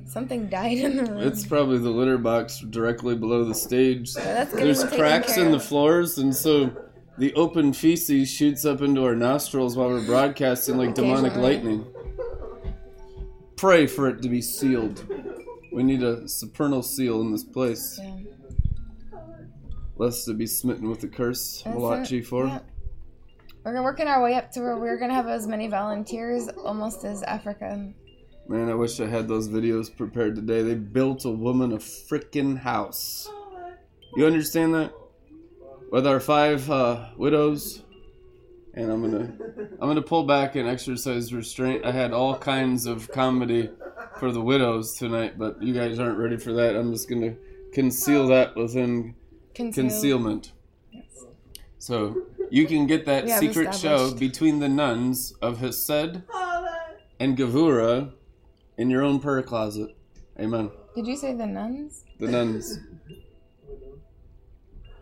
Something 0.05 0.47
died 0.47 0.77
in 0.77 0.97
the 0.97 1.05
room. 1.05 1.21
It's 1.21 1.45
probably 1.45 1.77
the 1.77 1.89
litter 1.89 2.17
box 2.17 2.59
directly 2.61 3.15
below 3.15 3.43
the 3.45 3.53
stage. 3.53 4.13
There's 4.13 4.83
cracks 4.85 5.37
in 5.37 5.51
the 5.51 5.59
floors, 5.59 6.17
and 6.17 6.35
so 6.35 6.71
the 7.17 7.33
open 7.33 7.73
feces 7.73 8.29
shoots 8.31 8.65
up 8.65 8.81
into 8.81 9.03
our 9.03 9.15
nostrils 9.15 9.75
while 9.75 9.89
we're 9.89 10.05
broadcasting 10.05 10.77
like 10.77 10.95
demonic 10.95 11.35
lightning. 11.35 11.85
Pray 13.57 13.85
for 13.87 14.07
it 14.07 14.21
to 14.21 14.29
be 14.29 14.41
sealed. 14.41 15.05
We 15.77 15.83
need 15.83 16.01
a 16.01 16.27
supernal 16.27 16.81
seal 16.81 17.21
in 17.21 17.31
this 17.31 17.43
place, 17.43 17.99
Yeah. 18.01 18.15
lest 19.95 20.27
it 20.27 20.35
be 20.35 20.47
smitten 20.47 20.89
with 20.89 21.01
the 21.01 21.07
curse. 21.07 21.63
Malachi 21.67 22.17
it. 22.17 22.25
4. 22.25 22.47
Yeah. 22.47 22.59
We're 23.63 23.83
working 23.83 24.07
our 24.07 24.23
way 24.23 24.33
up 24.33 24.49
to 24.53 24.61
where 24.61 24.75
we're 24.75 24.97
gonna 24.97 25.13
have 25.13 25.27
as 25.27 25.45
many 25.45 25.67
volunteers 25.67 26.47
almost 26.65 27.05
as 27.05 27.21
Africa. 27.21 27.93
Man, 28.47 28.69
I 28.69 28.73
wish 28.73 28.99
I 28.99 29.05
had 29.05 29.27
those 29.27 29.49
videos 29.49 29.95
prepared 29.95 30.35
today. 30.35 30.63
They 30.63 30.73
built 30.73 31.25
a 31.25 31.29
woman 31.29 31.71
a 31.73 31.77
frickin' 31.77 32.57
house. 32.57 33.29
You 34.15 34.25
understand 34.25 34.73
that? 34.73 34.93
With 35.91 36.07
our 36.07 36.19
five 36.19 36.71
uh, 36.71 37.09
widows, 37.17 37.83
and 38.73 38.91
I'm 38.91 39.03
gonna, 39.03 39.31
I'm 39.79 39.87
gonna 39.87 40.01
pull 40.01 40.23
back 40.23 40.55
and 40.55 40.67
exercise 40.67 41.31
restraint. 41.35 41.85
I 41.85 41.91
had 41.91 42.13
all 42.13 42.35
kinds 42.35 42.87
of 42.87 43.11
comedy 43.11 43.69
for 44.19 44.31
the 44.31 44.41
widows 44.41 44.95
tonight, 44.95 45.37
but 45.37 45.61
you 45.61 45.73
guys 45.73 45.99
aren't 45.99 46.17
ready 46.17 46.37
for 46.37 46.53
that. 46.53 46.75
I'm 46.75 46.91
just 46.91 47.09
gonna 47.09 47.35
conceal 47.73 48.27
that 48.27 48.55
within 48.55 49.15
Conceal. 49.53 49.83
concealment. 49.83 50.51
So 51.79 52.23
you 52.49 52.65
can 52.67 52.87
get 52.87 53.05
that 53.05 53.25
We 53.25 53.31
secret 53.31 53.73
show 53.75 53.95
established. 53.95 54.19
between 54.19 54.59
the 54.59 54.69
nuns 54.69 55.33
of 55.41 55.59
Hesed 55.59 56.21
and 57.19 57.37
Gevurah 57.37 58.11
in 58.77 58.89
your 58.89 59.03
own 59.03 59.19
prayer 59.19 59.41
closet. 59.43 59.95
Amen. 60.39 60.69
Did 60.95 61.07
you 61.07 61.15
say 61.15 61.33
the 61.33 61.45
nuns? 61.45 62.03
The 62.19 62.27
nuns. 62.27 62.79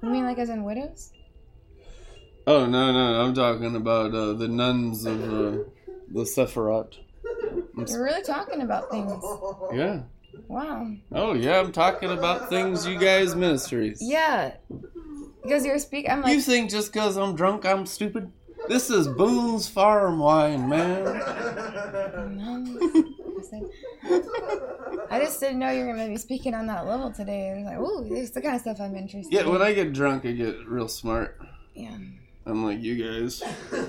You 0.04 0.10
mean 0.10 0.24
like 0.26 0.38
as 0.38 0.50
in 0.50 0.64
widows? 0.64 1.12
Oh 2.48 2.66
no 2.68 2.92
no! 2.92 3.22
I'm 3.22 3.34
talking 3.34 3.76
about 3.76 4.14
uh, 4.14 4.34
the 4.34 4.48
nuns 4.48 5.04
of 5.06 5.24
uh, 5.24 5.64
the 6.10 6.24
Sephiroth. 6.24 7.00
You're 7.78 8.04
really 8.04 8.24
talking 8.24 8.62
about 8.62 8.90
things. 8.90 9.12
Yeah. 9.74 10.02
Wow. 10.48 10.92
Oh 11.12 11.34
yeah, 11.34 11.60
I'm 11.60 11.72
talking 11.72 12.12
about 12.12 12.50
things 12.50 12.86
you 12.86 12.98
guys 12.98 13.36
ministries. 13.36 14.00
Yeah. 14.02 14.56
Because 15.44 15.66
you're 15.66 15.80
speak. 15.80 16.10
I'm 16.10 16.26
You 16.28 16.42
think 16.42 16.70
just 16.72 16.92
because 16.92 17.18
I'm 17.18 17.36
drunk 17.36 17.66
I'm 17.66 17.86
stupid? 17.86 18.32
This 18.68 18.90
is 18.90 19.08
Boone's 19.08 19.68
Farm 19.68 20.20
Wine, 20.20 20.68
man. 20.68 21.06
I 25.12 25.20
just 25.20 25.40
didn't 25.40 25.60
know 25.60 25.70
you 25.70 25.86
were 25.86 25.94
gonna 25.94 26.08
be 26.08 26.18
speaking 26.18 26.54
on 26.54 26.66
that 26.68 26.88
level 26.88 27.12
today. 27.12 27.52
I 27.52 27.56
was 27.56 27.66
like, 27.66 27.80
ooh, 27.80 28.10
this 28.10 28.30
is 28.30 28.32
the 28.32 28.42
kind 28.42 28.56
of 28.56 28.62
stuff 28.62 28.82
I'm 28.82 28.96
interested. 28.96 29.32
In. 29.32 29.38
Yeah, 29.38 29.46
in. 29.46 29.52
when 29.52 29.62
I 29.62 29.74
get 29.74 29.94
drunk, 29.94 30.26
I 30.26 30.32
get 30.32 30.66
real 30.68 30.88
smart. 30.88 31.40
Yeah. 31.76 31.98
I'm 32.46 32.64
like, 32.64 32.82
you 32.82 33.04
guys. 33.04 33.44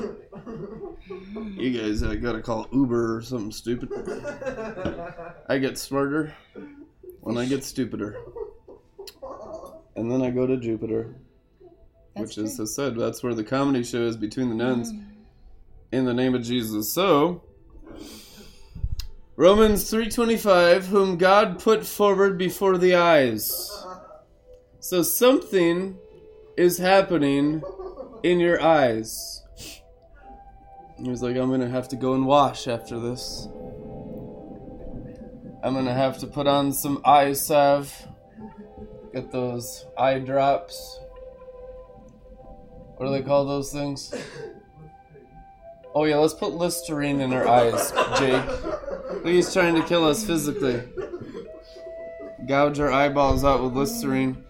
You 1.55 1.71
guys 1.79 2.03
uh, 2.03 2.15
gotta 2.15 2.43
call 2.43 2.67
Uber 2.73 3.17
or 3.19 3.23
something 3.23 3.53
stupid. 3.53 3.91
I 5.49 5.59
get 5.59 5.79
smarter 5.79 6.35
when 7.21 7.39
I 7.39 7.47
get 7.47 7.63
stupider. 7.65 8.17
And 9.95 10.11
then 10.11 10.23
I 10.23 10.31
go 10.31 10.47
to 10.47 10.57
Jupiter, 10.57 11.15
That's 12.15 12.37
which 12.37 12.39
is, 12.39 12.57
true. 12.57 12.65
as 12.65 12.75
said, 12.75 12.97
that's 12.99 13.23
where 13.23 13.35
the 13.35 13.45
comedy 13.45 13.85
show 13.85 14.03
is 14.03 14.17
between 14.17 14.49
the 14.49 14.55
nuns. 14.55 14.93
In 15.93 16.05
the 16.05 16.15
name 16.15 16.35
of 16.35 16.43
Jesus. 16.43 16.93
So, 16.93 17.43
Romans 19.37 19.91
3.25, 19.91 20.87
whom 20.87 21.17
God 21.17 21.59
put 21.61 21.87
forward 21.87 22.37
before 22.37 22.77
the 22.79 22.97
eyes. 22.97 23.71
So 24.81 25.03
something 25.03 25.97
is 26.57 26.79
happening 26.79 27.63
in 28.23 28.41
your 28.41 28.63
eyes. 28.63 29.43
He 30.99 31.09
was 31.11 31.23
like, 31.23 31.37
I'm 31.37 31.51
gonna 31.51 31.69
have 31.69 31.89
to 31.89 31.97
go 31.97 32.15
and 32.15 32.27
wash 32.27 32.67
after 32.67 32.99
this. 32.99 33.49
I'm 35.63 35.75
gonna 35.75 35.95
have 35.95 36.19
to 36.19 36.27
put 36.27 36.47
on 36.47 36.73
some 36.73 37.03
eye 37.05 37.33
salve. 37.33 38.07
Get 39.13 39.33
those 39.33 39.85
eye 39.99 40.19
drops. 40.19 41.01
What 42.97 43.07
do 43.07 43.13
they 43.13 43.23
call 43.23 43.45
those 43.45 43.73
things? 43.73 44.15
Oh 45.95 46.05
yeah, 46.05 46.17
let's 46.17 46.35
put 46.35 46.53
Listerine 46.53 47.21
in 47.21 47.31
her 47.33 47.49
eyes, 47.49 47.93
Jake. 48.19 48.45
He's 49.25 49.53
trying 49.53 49.75
to 49.75 49.83
kill 49.83 50.05
us 50.05 50.25
physically. 50.25 50.83
Gouge 52.47 52.79
our 52.81 52.93
eyeballs 52.93 53.45
out 53.45 53.63
with 53.63 53.75
Listerine. 53.75 54.46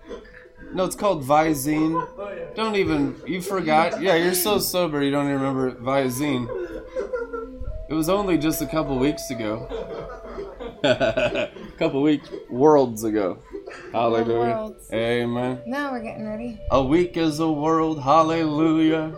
No, 0.73 0.85
it's 0.85 0.97
called 0.97 1.25
Visine. 1.25 2.55
Don't 2.55 2.77
even. 2.77 3.17
You 3.27 3.41
forgot. 3.41 4.01
Yeah, 4.01 4.17
you're 4.17 4.35
so 4.35 4.59
sober 4.59 5.03
you 5.03 5.11
don't 5.11 5.27
even 5.27 5.41
remember 5.41 5.73
Visine. 5.73 6.49
It 7.89 7.95
was 7.95 8.09
only 8.09 8.37
just 8.37 8.61
a 8.63 8.67
couple 8.67 8.99
weeks 8.99 9.31
ago. 9.31 9.69
a 10.85 11.51
couple 11.79 12.03
weeks, 12.03 12.29
worlds 12.51 13.05
ago. 13.05 13.39
Hallelujah. 13.93 14.75
Amen. 14.93 15.63
Now 15.67 15.93
we're 15.93 16.03
getting 16.03 16.27
ready. 16.27 16.61
A 16.71 16.83
week 16.83 17.17
is 17.17 17.41
a 17.41 17.51
world. 17.51 18.03
Hallelujah. 18.03 19.15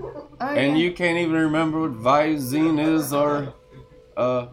Oh, 0.00 0.28
And 0.40 0.76
yeah. 0.76 0.84
you 0.84 0.92
can't 0.92 1.18
even 1.18 1.32
remember 1.34 1.80
what 1.80 1.92
Visine 1.92 2.78
is 2.84 3.12
or. 3.12 3.54
Uh, 4.16 4.46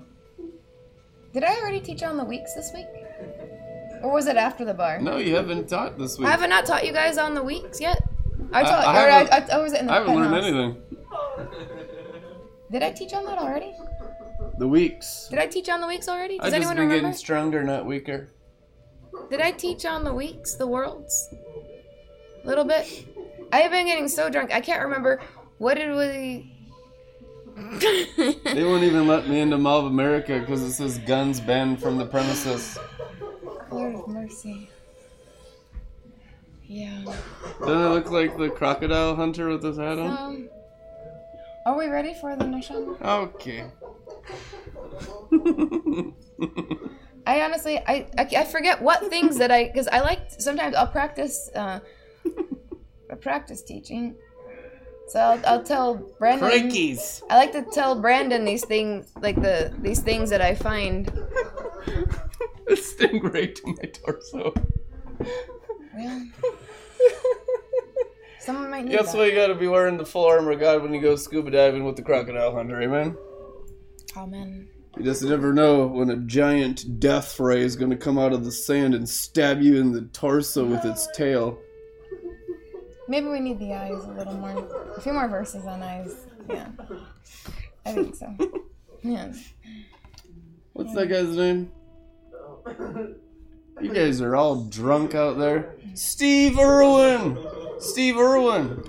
Did 1.33 1.43
I 1.43 1.55
already 1.57 1.79
teach 1.81 2.03
on 2.03 2.17
the 2.17 2.23
weeks 2.23 2.53
this 2.53 2.71
week? 2.73 2.87
Or 4.03 4.11
was 4.11 4.27
it 4.27 4.37
after 4.37 4.65
the 4.65 4.73
bar? 4.73 4.99
no, 4.99 5.17
you 5.17 5.35
haven't 5.35 5.69
taught 5.69 5.97
this 5.97 6.17
week. 6.17 6.27
I 6.27 6.31
haven't 6.31 6.49
not 6.49 6.65
taught 6.65 6.85
you 6.85 6.93
guys 6.93 7.17
on 7.17 7.33
the 7.35 7.43
weeks 7.43 7.79
yet. 7.79 8.01
I 8.51 8.61
I- 8.61 8.63
taught, 8.63 8.85
I 8.85 9.05
or 9.05 9.09
I, 9.11 9.21
I, 9.21 9.57
or 9.57 9.63
was 9.63 9.73
it 9.73 9.81
in 9.81 9.85
the 9.87 9.93
I 9.93 9.95
haven't 9.97 10.15
learned 10.15 10.33
penthouse? 10.33 10.51
anything. 10.53 10.81
Did 12.71 12.83
I 12.83 12.91
teach 12.91 13.13
on 13.13 13.25
that 13.25 13.37
already? 13.37 13.73
The 14.57 14.67
weeks. 14.67 15.27
Did 15.29 15.39
I 15.39 15.47
teach 15.47 15.69
on 15.69 15.81
the 15.81 15.87
weeks 15.87 16.07
already? 16.07 16.37
Does 16.37 16.47
I 16.47 16.49
just 16.49 16.55
anyone 16.57 16.75
been 16.77 16.83
remember? 16.87 17.01
getting 17.09 17.17
stronger, 17.17 17.63
not 17.63 17.85
weaker. 17.85 18.29
Did 19.29 19.41
I 19.41 19.51
teach 19.51 19.85
on 19.85 20.03
the 20.03 20.13
weeks, 20.13 20.55
the 20.55 20.67
worlds? 20.67 21.29
A 22.43 22.47
little 22.47 22.63
bit. 22.63 23.05
I 23.51 23.59
have 23.59 23.71
been 23.71 23.85
getting 23.85 24.07
so 24.07 24.29
drunk. 24.29 24.53
I 24.53 24.61
can't 24.61 24.81
remember. 24.83 25.21
What 25.57 25.75
did 25.77 25.95
we? 25.95 26.47
They 28.45 28.63
won't 28.63 28.83
even 28.83 29.05
let 29.07 29.27
me 29.27 29.39
into 29.41 29.57
Mall 29.57 29.79
of 29.79 29.85
America 29.85 30.39
because 30.39 30.61
it 30.61 30.71
says 30.71 30.97
guns 30.99 31.39
banned 31.41 31.81
from 31.81 31.97
the 31.97 32.05
premises. 32.05 32.77
Lord 33.71 33.95
of 33.95 34.07
mercy. 34.07 34.69
Yeah. 36.65 37.03
Doesn't 37.59 37.81
it 37.81 37.89
look 37.89 38.11
like 38.11 38.37
the 38.37 38.49
crocodile 38.49 39.15
hunter 39.15 39.49
with 39.49 39.63
his 39.63 39.77
hat 39.77 39.99
on? 39.99 40.09
Um, 40.17 40.49
are 41.65 41.77
we 41.77 41.87
ready 41.87 42.13
for 42.13 42.35
the 42.35 42.45
Neshama? 42.45 43.01
Okay. 43.01 43.65
I 47.25 47.41
honestly, 47.41 47.77
I, 47.77 48.07
I, 48.17 48.27
I 48.37 48.43
forget 48.45 48.81
what 48.81 49.09
things 49.09 49.37
that 49.37 49.51
I, 49.51 49.65
because 49.65 49.87
I 49.87 49.99
like, 49.99 50.31
sometimes 50.39 50.75
I'll 50.75 50.87
practice, 50.87 51.49
uh, 51.55 51.79
I 53.11 53.15
practice 53.15 53.61
teaching. 53.61 54.15
So 55.11 55.19
I'll, 55.19 55.45
I'll 55.45 55.63
tell 55.63 55.95
Brandon. 56.19 56.47
Crikeys. 56.47 57.21
I 57.29 57.35
like 57.35 57.51
to 57.51 57.63
tell 57.63 57.99
Brandon 57.99 58.45
these 58.45 58.63
things, 58.63 59.11
like 59.19 59.35
the 59.35 59.73
these 59.79 59.99
things 59.99 60.29
that 60.29 60.39
I 60.39 60.55
find. 60.55 61.09
A 62.69 62.73
stingray 62.75 63.53
to 63.55 63.67
my 63.67 63.89
torso. 63.91 64.53
Well, 65.93 66.27
someone 68.39 68.71
might 68.71 68.85
need 68.85 68.97
That's 68.97 69.11
that. 69.11 69.17
why 69.17 69.25
you 69.25 69.35
gotta 69.35 69.53
be 69.55 69.67
wearing 69.67 69.97
the 69.97 70.05
full 70.05 70.23
armor 70.23 70.51
of 70.51 70.61
God 70.61 70.81
when 70.81 70.93
you 70.93 71.01
go 71.01 71.17
scuba 71.17 71.51
diving 71.51 71.83
with 71.83 71.97
the 71.97 72.03
crocodile 72.03 72.55
hunter, 72.55 72.81
amen? 72.81 73.17
Amen. 74.15 74.69
You 74.95 75.03
just 75.03 75.23
never 75.23 75.51
know 75.51 75.87
when 75.87 76.09
a 76.09 76.17
giant 76.17 77.01
death 77.01 77.37
ray 77.37 77.63
is 77.63 77.75
gonna 77.75 77.97
come 77.97 78.17
out 78.17 78.31
of 78.31 78.45
the 78.45 78.51
sand 78.53 78.95
and 78.95 79.09
stab 79.09 79.61
you 79.61 79.75
in 79.75 79.91
the 79.91 80.03
torso 80.13 80.63
with 80.63 80.85
its 80.85 81.05
tail. 81.13 81.59
Maybe 83.11 83.27
we 83.27 83.41
need 83.41 83.59
the 83.59 83.73
eyes 83.73 84.05
a 84.05 84.11
little 84.11 84.35
more. 84.35 84.95
A 84.95 85.01
few 85.01 85.11
more 85.11 85.27
verses 85.27 85.65
on 85.65 85.83
eyes. 85.83 86.15
Yeah. 86.49 86.69
I 87.85 87.91
think 87.91 88.15
so. 88.15 88.33
Yeah. 89.03 89.33
What's 90.71 90.93
that 90.93 91.07
guy's 91.07 91.35
name? 91.35 91.69
You 93.81 93.93
guys 93.93 94.21
are 94.21 94.37
all 94.37 94.63
drunk 94.63 95.13
out 95.13 95.37
there. 95.37 95.75
Steve 95.93 96.57
Irwin! 96.57 97.37
Steve 97.79 98.17
Irwin! 98.17 98.81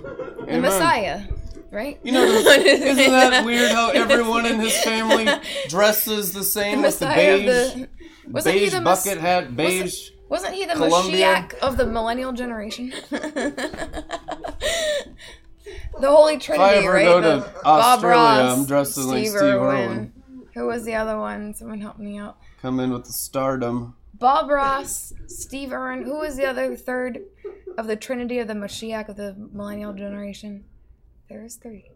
The 0.47 0.59
Messiah, 0.61 1.23
right? 1.69 1.99
You 2.01 2.13
know, 2.13 2.23
isn't 2.23 3.11
that 3.11 3.43
weird 3.43 3.71
how 3.71 3.89
everyone 3.89 4.45
in 4.45 4.57
his 4.57 4.77
family 4.83 5.27
dresses 5.67 6.31
the 6.31 6.39
the 6.39 6.45
same 6.45 6.81
with 6.81 6.97
the 6.99 7.07
beige, 7.07 7.87
the. 8.25 8.41
Beige 8.41 8.71
the 8.71 8.79
Mess- 8.79 9.03
bucket 9.03 9.19
hat, 9.19 9.53
beige. 9.57 10.11
Wasn't 10.29 10.53
he 10.55 10.65
the 10.65 10.73
Columbia? 10.73 11.47
Mashiach 11.49 11.53
of 11.59 11.77
the 11.77 11.85
millennial 11.85 12.31
generation? 12.33 12.91
the 13.09 14.33
Holy 16.01 16.35
If 16.35 16.41
I 16.41 16.45
Trinity, 16.45 16.77
ever 16.85 16.93
right? 16.93 17.05
go 17.05 17.21
The 17.21 17.39
to 17.41 17.65
Australia, 17.65 18.17
Ross, 18.17 18.57
I'm 18.59 18.65
dressing 18.65 19.03
like 19.07 19.25
Steve 19.27 19.35
Irwin. 19.35 19.89
Irwin. 19.89 20.13
Who 20.55 20.67
was 20.67 20.85
the 20.85 20.95
other 20.95 21.17
one? 21.17 21.53
Someone 21.53 21.81
help 21.81 21.97
me 21.99 22.17
out. 22.17 22.37
Come 22.61 22.79
in 22.79 22.91
with 22.91 23.05
the 23.05 23.13
stardom. 23.13 23.95
Bob 24.13 24.49
Ross, 24.49 25.13
Steve 25.27 25.73
Irwin. 25.73 26.03
Who 26.03 26.19
was 26.19 26.37
the 26.37 26.45
other 26.45 26.75
third 26.75 27.19
of 27.77 27.87
the 27.87 27.95
Trinity 27.95 28.39
of 28.39 28.47
the 28.47 28.53
Mashiach 28.53 29.09
of 29.09 29.17
the 29.17 29.35
millennial 29.51 29.93
generation? 29.93 30.63
There's 31.29 31.55
three. 31.55 31.89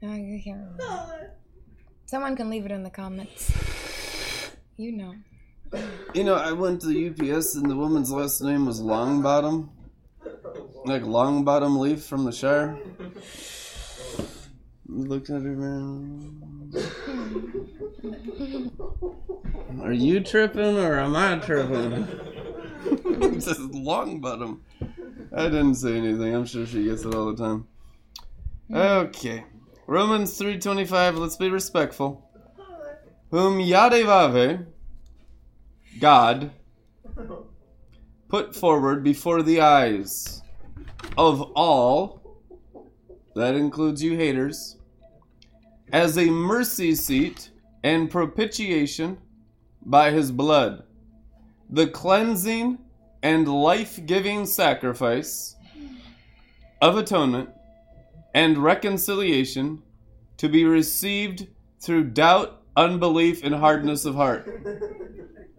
No, 0.00 0.10
I 0.10 0.40
can't 0.44 0.58
remember. 0.60 1.32
Someone 2.06 2.36
can 2.36 2.50
leave 2.50 2.64
it 2.64 2.70
in 2.72 2.82
the 2.82 2.90
comments. 2.90 3.52
You 4.76 4.92
know. 4.92 5.14
You 6.14 6.24
know, 6.24 6.34
I 6.34 6.52
went 6.52 6.80
to 6.82 6.88
the 6.88 7.08
UPS 7.08 7.54
and 7.54 7.70
the 7.70 7.76
woman's 7.76 8.10
last 8.10 8.42
name 8.42 8.66
was 8.66 8.80
Longbottom. 8.80 9.68
Like 10.84 11.02
Longbottom 11.02 11.78
Leaf 11.78 12.04
from 12.04 12.24
the 12.24 12.32
Shire. 12.32 12.78
Looked 14.86 15.30
at 15.30 15.42
her, 15.42 15.56
man. 15.56 16.72
Are 19.82 19.92
you 19.92 20.20
tripping 20.20 20.76
or 20.78 20.98
am 20.98 21.16
I 21.16 21.38
tripping? 21.38 21.92
it 22.84 23.42
says 23.42 23.58
Longbottom. 23.58 24.60
I 25.34 25.44
didn't 25.44 25.76
say 25.76 25.96
anything. 25.96 26.34
I'm 26.34 26.44
sure 26.44 26.66
she 26.66 26.84
gets 26.84 27.04
it 27.04 27.14
all 27.14 27.32
the 27.32 27.42
time. 27.42 27.66
Okay. 28.72 29.44
Romans 29.86 30.38
3.25, 30.38 31.18
let's 31.18 31.36
be 31.36 31.48
respectful. 31.48 32.28
Whom 33.30 33.58
Yadevave, 33.58 34.66
God, 36.00 36.50
put 38.28 38.56
forward 38.56 39.04
before 39.04 39.42
the 39.42 39.60
eyes 39.60 40.42
of 41.16 41.42
all, 41.54 42.22
that 43.34 43.54
includes 43.54 44.02
you 44.02 44.16
haters, 44.16 44.76
as 45.92 46.16
a 46.16 46.30
mercy 46.30 46.94
seat 46.94 47.50
and 47.84 48.10
propitiation 48.10 49.18
by 49.84 50.10
his 50.10 50.30
blood, 50.30 50.84
the 51.68 51.86
cleansing 51.86 52.78
and 53.22 53.48
life 53.48 54.00
giving 54.06 54.46
sacrifice 54.46 55.56
of 56.80 56.96
atonement 56.96 57.50
and 58.34 58.58
reconciliation 58.58 59.82
to 60.38 60.48
be 60.48 60.64
received 60.64 61.46
through 61.80 62.04
doubt, 62.04 62.62
unbelief, 62.76 63.44
and 63.44 63.54
hardness 63.54 64.04
of 64.04 64.14
heart. 64.14 64.48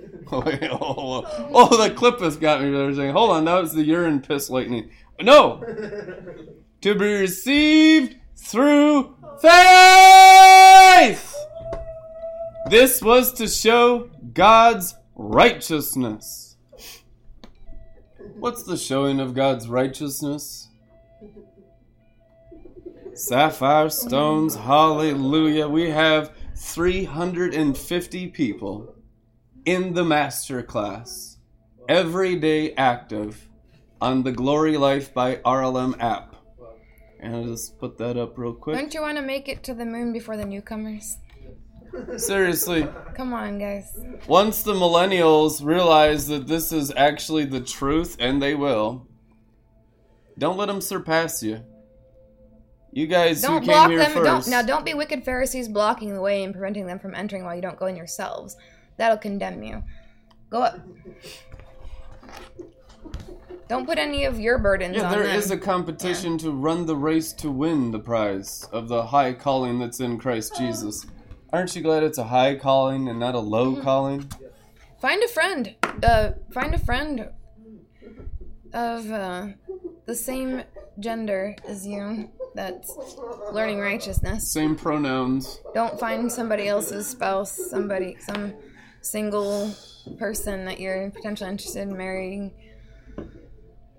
Oh, 0.32 0.44
oh, 0.44 0.68
oh, 0.70 1.24
oh, 1.26 1.68
oh, 1.72 1.82
the 1.82 1.92
clip 1.92 2.20
has 2.20 2.36
got 2.36 2.62
me 2.62 2.70
there 2.70 2.94
saying, 2.94 3.12
hold 3.12 3.30
on, 3.30 3.46
that 3.46 3.60
was 3.60 3.72
the 3.72 3.82
urine 3.82 4.20
piss 4.20 4.48
lightning. 4.48 4.90
No! 5.20 5.60
to 6.82 6.94
be 6.94 7.14
received 7.14 8.14
through 8.36 9.16
faith! 9.42 11.34
This 12.70 13.02
was 13.02 13.32
to 13.34 13.48
show 13.48 14.08
God's 14.32 14.94
righteousness. 15.16 16.56
What's 18.36 18.62
the 18.62 18.76
showing 18.76 19.18
of 19.18 19.34
God's 19.34 19.68
righteousness? 19.68 20.68
Sapphire 23.14 23.90
stones, 23.90 24.54
hallelujah. 24.54 25.68
We 25.68 25.90
have 25.90 26.32
350 26.54 28.28
people 28.28 28.94
in 29.64 29.94
the 29.94 30.04
master 30.04 30.62
class, 30.62 31.38
every 31.88 32.36
day 32.36 32.72
active 32.74 33.48
on 34.00 34.22
the 34.22 34.32
Glory 34.32 34.76
Life 34.76 35.12
by 35.12 35.36
RLM 35.36 36.00
app. 36.00 36.36
And 37.18 37.36
I'll 37.36 37.44
just 37.44 37.78
put 37.78 37.98
that 37.98 38.16
up 38.16 38.38
real 38.38 38.54
quick. 38.54 38.76
Don't 38.76 38.94
you 38.94 39.02
want 39.02 39.18
to 39.18 39.22
make 39.22 39.48
it 39.48 39.62
to 39.64 39.74
the 39.74 39.84
moon 39.84 40.12
before 40.12 40.36
the 40.36 40.46
newcomers? 40.46 41.18
Seriously, 42.16 42.86
Come 43.14 43.34
on, 43.34 43.58
guys. 43.58 43.98
once 44.26 44.62
the 44.62 44.72
millennials 44.72 45.62
realize 45.64 46.28
that 46.28 46.46
this 46.46 46.72
is 46.72 46.92
actually 46.96 47.44
the 47.44 47.60
truth, 47.60 48.16
and 48.20 48.40
they 48.40 48.54
will, 48.54 49.06
don't 50.38 50.56
let 50.56 50.66
them 50.66 50.80
surpass 50.80 51.42
you. 51.42 51.62
You 52.92 53.06
guys 53.06 53.42
Don't 53.42 53.60
who 53.62 53.66
block 53.66 53.88
came 53.88 53.98
here 53.98 54.08
them. 54.08 54.24
Don't, 54.24 54.36
first. 54.38 54.48
now, 54.48 54.62
don't 54.62 54.84
be 54.84 54.94
wicked 54.94 55.24
Pharisees 55.24 55.68
blocking 55.68 56.14
the 56.14 56.20
way 56.20 56.42
and 56.42 56.52
preventing 56.52 56.86
them 56.86 56.98
from 56.98 57.14
entering 57.14 57.44
while 57.44 57.54
you 57.54 57.62
don't 57.62 57.78
go 57.78 57.86
in 57.86 57.96
yourselves. 57.96 58.56
That'll 59.00 59.16
condemn 59.16 59.62
you. 59.62 59.82
Go 60.50 60.60
up. 60.60 60.78
Don't 63.66 63.86
put 63.86 63.96
any 63.96 64.24
of 64.24 64.38
your 64.38 64.58
burdens 64.58 64.94
Yeah, 64.94 65.04
on 65.04 65.12
there 65.12 65.26
them. 65.26 65.36
is 65.38 65.50
a 65.50 65.56
competition 65.56 66.36
to 66.36 66.50
run 66.50 66.84
the 66.84 66.96
race 66.96 67.32
to 67.34 67.50
win 67.50 67.92
the 67.92 67.98
prize 67.98 68.68
of 68.72 68.88
the 68.88 69.04
high 69.06 69.32
calling 69.32 69.78
that's 69.78 70.00
in 70.00 70.18
Christ 70.18 70.54
Jesus. 70.58 71.06
Aren't 71.50 71.74
you 71.74 71.80
glad 71.80 72.02
it's 72.02 72.18
a 72.18 72.24
high 72.24 72.56
calling 72.56 73.08
and 73.08 73.18
not 73.18 73.34
a 73.34 73.38
low 73.40 73.72
Mm-hmm. 73.72 73.80
calling? 73.82 74.30
Find 75.00 75.22
a 75.22 75.28
friend. 75.28 75.74
Uh, 76.02 76.32
find 76.52 76.74
a 76.74 76.78
friend 76.78 77.30
of 78.74 79.10
uh, 79.10 79.46
the 80.04 80.14
same 80.14 80.62
gender 80.98 81.56
as 81.66 81.86
you 81.86 82.28
that's 82.54 82.94
learning 83.50 83.78
righteousness. 83.80 84.52
Same 84.52 84.76
pronouns. 84.76 85.58
Don't 85.72 85.98
find 85.98 86.30
somebody 86.30 86.68
else's 86.68 87.06
spouse, 87.06 87.56
somebody, 87.70 88.18
some 88.20 88.52
single 89.02 89.74
person 90.18 90.64
that 90.66 90.80
you're 90.80 91.10
potentially 91.10 91.50
interested 91.50 91.82
in 91.88 91.96
marrying. 91.96 92.52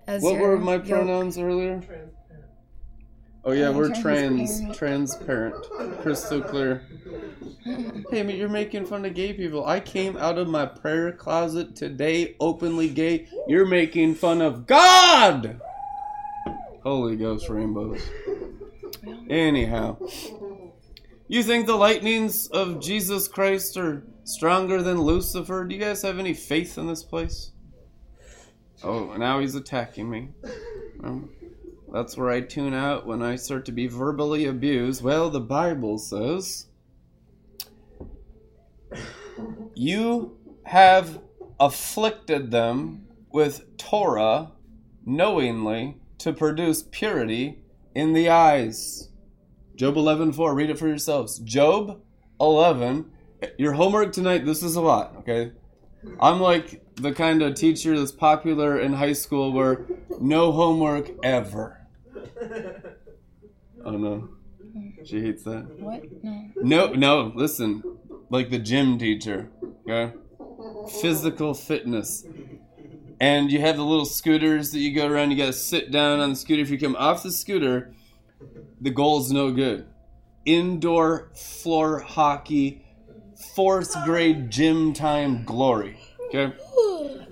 As 0.06 0.22
What 0.22 0.38
were 0.38 0.58
my 0.58 0.74
yoke. 0.74 0.86
pronouns 0.88 1.38
earlier? 1.38 1.82
Oh 3.44 3.52
yeah, 3.52 3.70
we're 3.70 3.88
trans, 3.94 4.60
Transparent. 4.76 5.64
transparent, 5.66 6.00
crystal 6.00 6.40
clear. 6.40 6.82
Hey, 8.10 8.22
but 8.22 8.34
you're 8.34 8.48
making 8.48 8.86
fun 8.86 9.04
of 9.04 9.14
gay 9.14 9.32
people. 9.32 9.64
I 9.66 9.80
came 9.80 10.16
out 10.16 10.38
of 10.38 10.48
my 10.48 10.64
prayer 10.66 11.10
closet 11.12 11.74
today, 11.74 12.36
openly 12.38 12.88
gay. 12.88 13.26
You're 13.48 13.66
making 13.66 14.14
fun 14.16 14.40
of 14.42 14.66
God. 14.66 15.60
Holy 16.84 17.16
Ghost 17.16 17.48
rainbows. 17.48 18.00
Anyhow, 19.28 19.96
you 21.26 21.42
think 21.42 21.66
the 21.66 21.76
lightnings 21.76 22.46
of 22.48 22.80
Jesus 22.80 23.26
Christ 23.28 23.76
are 23.76 24.04
stronger 24.24 24.82
than 24.82 25.00
Lucifer? 25.00 25.64
Do 25.64 25.74
you 25.74 25.80
guys 25.80 26.02
have 26.02 26.18
any 26.18 26.34
faith 26.34 26.78
in 26.78 26.86
this 26.86 27.02
place? 27.02 27.52
Oh, 28.84 29.16
now 29.16 29.38
he's 29.40 29.54
attacking 29.54 30.10
me. 30.10 30.30
Um, 31.04 31.30
That's 31.92 32.16
where 32.16 32.30
I 32.30 32.40
tune 32.40 32.74
out 32.74 33.06
when 33.06 33.22
I 33.22 33.36
start 33.36 33.64
to 33.66 33.72
be 33.72 33.86
verbally 33.86 34.46
abused. 34.46 35.02
Well, 35.02 35.30
the 35.30 35.40
Bible 35.40 35.98
says 35.98 36.66
you 39.74 40.36
have 40.64 41.20
afflicted 41.60 42.50
them 42.50 43.06
with 43.30 43.76
Torah 43.76 44.52
knowingly 45.04 45.96
to 46.18 46.32
produce 46.32 46.84
purity 46.90 47.62
in 47.94 48.12
the 48.12 48.28
eyes. 48.28 49.08
Job 49.76 49.96
11:4 49.96 50.54
read 50.54 50.70
it 50.70 50.78
for 50.78 50.88
yourselves. 50.88 51.38
Job 51.40 52.00
11 52.40 53.11
your 53.58 53.72
homework 53.72 54.12
tonight 54.12 54.44
this 54.44 54.62
is 54.62 54.76
a 54.76 54.80
lot, 54.80 55.16
okay? 55.18 55.52
I'm 56.20 56.40
like 56.40 56.82
the 56.96 57.12
kind 57.12 57.42
of 57.42 57.54
teacher 57.54 57.98
that's 57.98 58.12
popular 58.12 58.78
in 58.78 58.92
high 58.92 59.12
school 59.12 59.52
where 59.52 59.86
no 60.20 60.52
homework 60.52 61.10
ever. 61.22 61.78
Oh 63.84 63.90
no. 63.90 64.28
She 65.04 65.20
hates 65.20 65.42
that. 65.44 65.66
What? 65.78 66.04
No. 66.22 66.50
No, 66.62 66.92
no, 66.92 67.32
listen. 67.34 67.82
Like 68.30 68.50
the 68.50 68.58
gym 68.58 68.98
teacher, 68.98 69.50
okay? 69.88 70.14
Physical 71.00 71.54
fitness. 71.54 72.24
And 73.20 73.52
you 73.52 73.60
have 73.60 73.76
the 73.76 73.84
little 73.84 74.04
scooters 74.04 74.70
that 74.72 74.78
you 74.78 74.94
go 74.94 75.06
around, 75.06 75.30
you 75.30 75.36
gotta 75.36 75.52
sit 75.52 75.90
down 75.90 76.20
on 76.20 76.30
the 76.30 76.36
scooter. 76.36 76.62
If 76.62 76.70
you 76.70 76.78
come 76.78 76.96
off 76.96 77.22
the 77.22 77.30
scooter, 77.30 77.94
the 78.80 78.90
goal's 78.90 79.30
no 79.30 79.50
good. 79.50 79.86
Indoor 80.44 81.30
floor 81.34 82.00
hockey, 82.00 82.81
fourth 83.54 83.94
grade 84.04 84.50
gym 84.50 84.92
time 84.92 85.44
glory, 85.44 85.98
okay? 86.28 86.52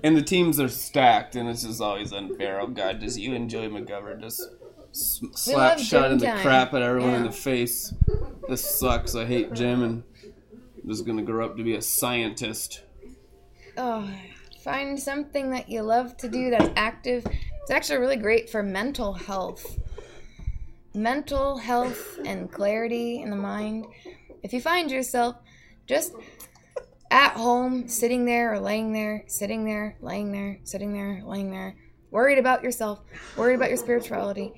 And 0.03 0.17
the 0.17 0.21
teams 0.21 0.59
are 0.59 0.67
stacked, 0.69 1.35
and 1.35 1.47
it's 1.47 1.63
just 1.63 1.81
always 1.81 2.11
unfair. 2.11 2.59
Oh 2.59 2.67
God, 2.67 2.99
does 2.99 3.17
you 3.17 3.33
and 3.35 3.43
enjoy 3.43 3.67
McGovern 3.67 4.21
just 4.21 4.41
s- 4.91 5.21
slap 5.35 5.79
shot 5.79 6.11
in 6.11 6.17
the 6.17 6.25
time. 6.25 6.41
crap 6.41 6.73
at 6.73 6.81
everyone 6.81 7.13
in 7.13 7.23
the 7.23 7.31
face? 7.31 7.93
This 8.49 8.63
sucks. 8.63 9.15
I 9.15 9.25
hate 9.25 9.53
gym, 9.53 9.83
and 9.83 10.03
I'm 10.83 10.89
just 10.89 11.05
gonna 11.05 11.21
grow 11.21 11.45
up 11.45 11.57
to 11.57 11.63
be 11.63 11.75
a 11.75 11.81
scientist. 11.81 12.81
Oh, 13.77 14.09
find 14.63 14.99
something 14.99 15.51
that 15.51 15.69
you 15.69 15.81
love 15.81 16.17
to 16.17 16.27
do 16.27 16.49
that's 16.49 16.69
active. 16.75 17.25
It's 17.61 17.71
actually 17.71 17.99
really 17.99 18.17
great 18.17 18.49
for 18.49 18.63
mental 18.63 19.13
health. 19.13 19.77
Mental 20.93 21.57
health 21.57 22.19
and 22.25 22.51
clarity 22.51 23.21
in 23.21 23.29
the 23.29 23.35
mind. 23.35 23.85
If 24.43 24.51
you 24.51 24.59
find 24.59 24.89
yourself 24.91 25.35
just 25.87 26.13
at 27.09 27.33
home, 27.33 27.87
sitting 27.87 28.25
there 28.25 28.53
or 28.53 28.59
laying 28.59 28.93
there, 28.93 29.23
sitting 29.27 29.65
there, 29.65 29.97
laying 30.01 30.31
there, 30.31 30.59
sitting 30.63 30.93
there, 30.93 31.21
laying 31.25 31.51
there, 31.51 31.75
worried 32.09 32.37
about 32.37 32.63
yourself, 32.63 33.01
worried 33.35 33.55
about 33.55 33.69
your 33.69 33.77
spirituality, 33.77 34.53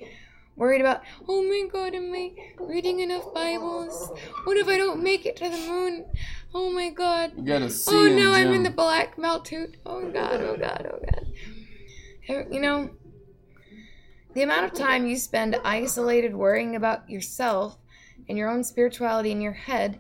worried 0.56 0.82
about, 0.82 1.02
oh 1.28 1.42
my 1.42 1.68
god, 1.72 1.96
am 1.96 2.14
I 2.14 2.32
reading 2.60 3.00
enough 3.00 3.34
Bibles? 3.34 4.12
What 4.44 4.58
if 4.58 4.68
I 4.68 4.78
don't 4.78 5.02
make 5.02 5.26
it 5.26 5.36
to 5.38 5.50
the 5.50 5.58
moon? 5.58 6.06
Oh 6.54 6.72
my 6.72 6.92
god. 6.92 7.34
You 7.36 7.44
gotta 7.44 7.66
oh, 7.66 7.70
see. 7.70 7.96
Oh 7.96 8.08
no, 8.08 8.32
I'm 8.32 8.54
in 8.54 8.64
the 8.64 8.70
black 8.70 9.18
Malkut. 9.18 9.76
Oh 9.86 10.12
god, 10.12 10.42
oh 10.42 10.56
god, 10.56 10.88
oh 10.92 11.00
god. 11.04 12.48
You 12.52 12.62
know, 12.62 12.92
the 14.36 14.44
amount 14.44 14.66
of 14.66 14.74
time 14.74 15.08
you 15.08 15.18
spend 15.18 15.60
isolated 15.64 16.36
worrying 16.36 16.76
about 16.76 17.10
yourself 17.10 17.78
and 18.30 18.38
your 18.38 18.50
own 18.50 18.64
spirituality 18.64 19.32
in 19.32 19.42
your 19.42 19.54
head. 19.54 19.98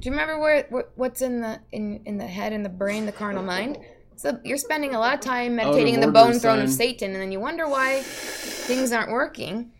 Do 0.00 0.08
you 0.08 0.12
remember 0.12 0.38
where 0.38 0.66
what, 0.70 0.92
what's 0.96 1.22
in 1.22 1.40
the 1.40 1.60
in 1.72 2.02
in 2.06 2.18
the 2.18 2.26
head 2.26 2.52
and 2.52 2.64
the 2.64 2.70
brain, 2.70 3.06
the 3.06 3.12
carnal 3.12 3.42
mind? 3.42 3.78
So 4.16 4.38
you're 4.44 4.58
spending 4.58 4.94
a 4.94 4.98
lot 4.98 5.14
of 5.14 5.20
time 5.20 5.56
meditating 5.56 5.94
in 5.94 6.00
the 6.00 6.10
bone 6.10 6.38
throne 6.38 6.60
of. 6.60 6.70
Satan, 6.70 7.12
and 7.12 7.20
then 7.20 7.32
you 7.32 7.40
wonder 7.40 7.68
why 7.68 8.00
things 8.02 8.92
aren't 8.92 9.10
working. 9.10 9.72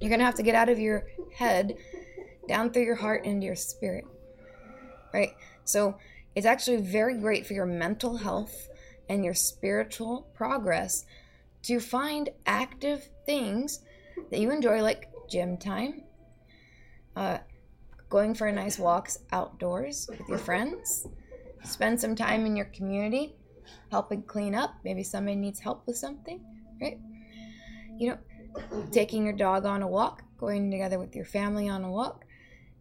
You're 0.00 0.10
gonna 0.10 0.24
have 0.24 0.36
to 0.36 0.42
get 0.42 0.54
out 0.54 0.68
of 0.68 0.78
your 0.78 1.06
head, 1.34 1.76
down 2.48 2.70
through 2.70 2.84
your 2.84 2.96
heart 2.96 3.24
into 3.24 3.46
your 3.46 3.56
spirit 3.56 4.04
right? 5.12 5.34
So 5.64 5.98
it's 6.34 6.46
actually 6.46 6.78
very 6.78 7.18
great 7.18 7.46
for 7.46 7.52
your 7.52 7.66
mental 7.66 8.16
health 8.16 8.68
and 9.08 9.24
your 9.24 9.34
spiritual 9.34 10.28
progress 10.34 11.04
to 11.64 11.80
find 11.80 12.30
active 12.46 13.08
things 13.26 13.80
that 14.30 14.40
you 14.40 14.50
enjoy, 14.50 14.82
like 14.82 15.10
gym 15.28 15.56
time, 15.56 16.02
uh, 17.14 17.38
going 18.12 18.34
for 18.34 18.46
a 18.46 18.52
nice 18.52 18.78
walks 18.78 19.20
outdoors 19.32 20.06
with 20.10 20.28
your 20.28 20.36
friends, 20.36 21.08
spend 21.64 21.98
some 21.98 22.14
time 22.14 22.44
in 22.44 22.54
your 22.54 22.66
community, 22.66 23.34
helping 23.90 24.22
clean 24.22 24.54
up. 24.54 24.74
Maybe 24.84 25.02
somebody 25.02 25.34
needs 25.34 25.58
help 25.58 25.86
with 25.86 25.96
something, 25.96 26.44
right? 26.78 26.98
You 27.96 28.10
know, 28.10 28.18
taking 28.90 29.24
your 29.24 29.32
dog 29.32 29.64
on 29.64 29.80
a 29.80 29.88
walk, 29.88 30.24
going 30.36 30.70
together 30.70 30.98
with 30.98 31.16
your 31.16 31.24
family 31.24 31.70
on 31.70 31.84
a 31.84 31.90
walk. 31.90 32.26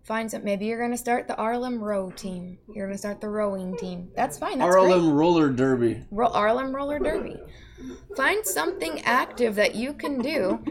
Find 0.03 0.29
some 0.29 0.43
maybe 0.43 0.65
you're 0.65 0.79
going 0.79 0.91
to 0.91 0.97
start 0.97 1.29
the 1.29 1.35
RLM 1.35 1.79
row 1.79 2.11
team. 2.11 2.57
You're 2.75 2.87
going 2.87 2.95
to 2.95 2.99
start 2.99 3.21
the 3.21 3.29
rowing 3.29 3.77
team. 3.77 4.09
That's 4.17 4.37
fine 4.37 4.59
that's 4.59 4.75
RLM 4.75 4.99
great 5.01 5.13
roller 5.13 5.49
derby. 5.49 6.03
Ro- 6.11 6.31
RLM 6.31 6.73
roller 6.75 6.99
derby. 6.99 7.37
Find 8.17 8.45
something 8.45 9.01
active 9.05 9.55
that 9.55 9.75
you 9.75 9.93
can 9.93 10.21
do 10.21 10.61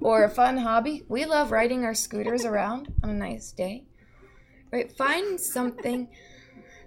or 0.00 0.22
a 0.22 0.30
fun 0.30 0.58
hobby. 0.58 1.02
We 1.08 1.24
love 1.24 1.50
riding 1.50 1.84
our 1.84 1.94
scooters 1.94 2.44
around 2.44 2.92
on 3.02 3.10
a 3.10 3.14
nice 3.14 3.50
day 3.50 3.86
right? 4.74 4.92
Find 4.96 5.40
something 5.40 6.08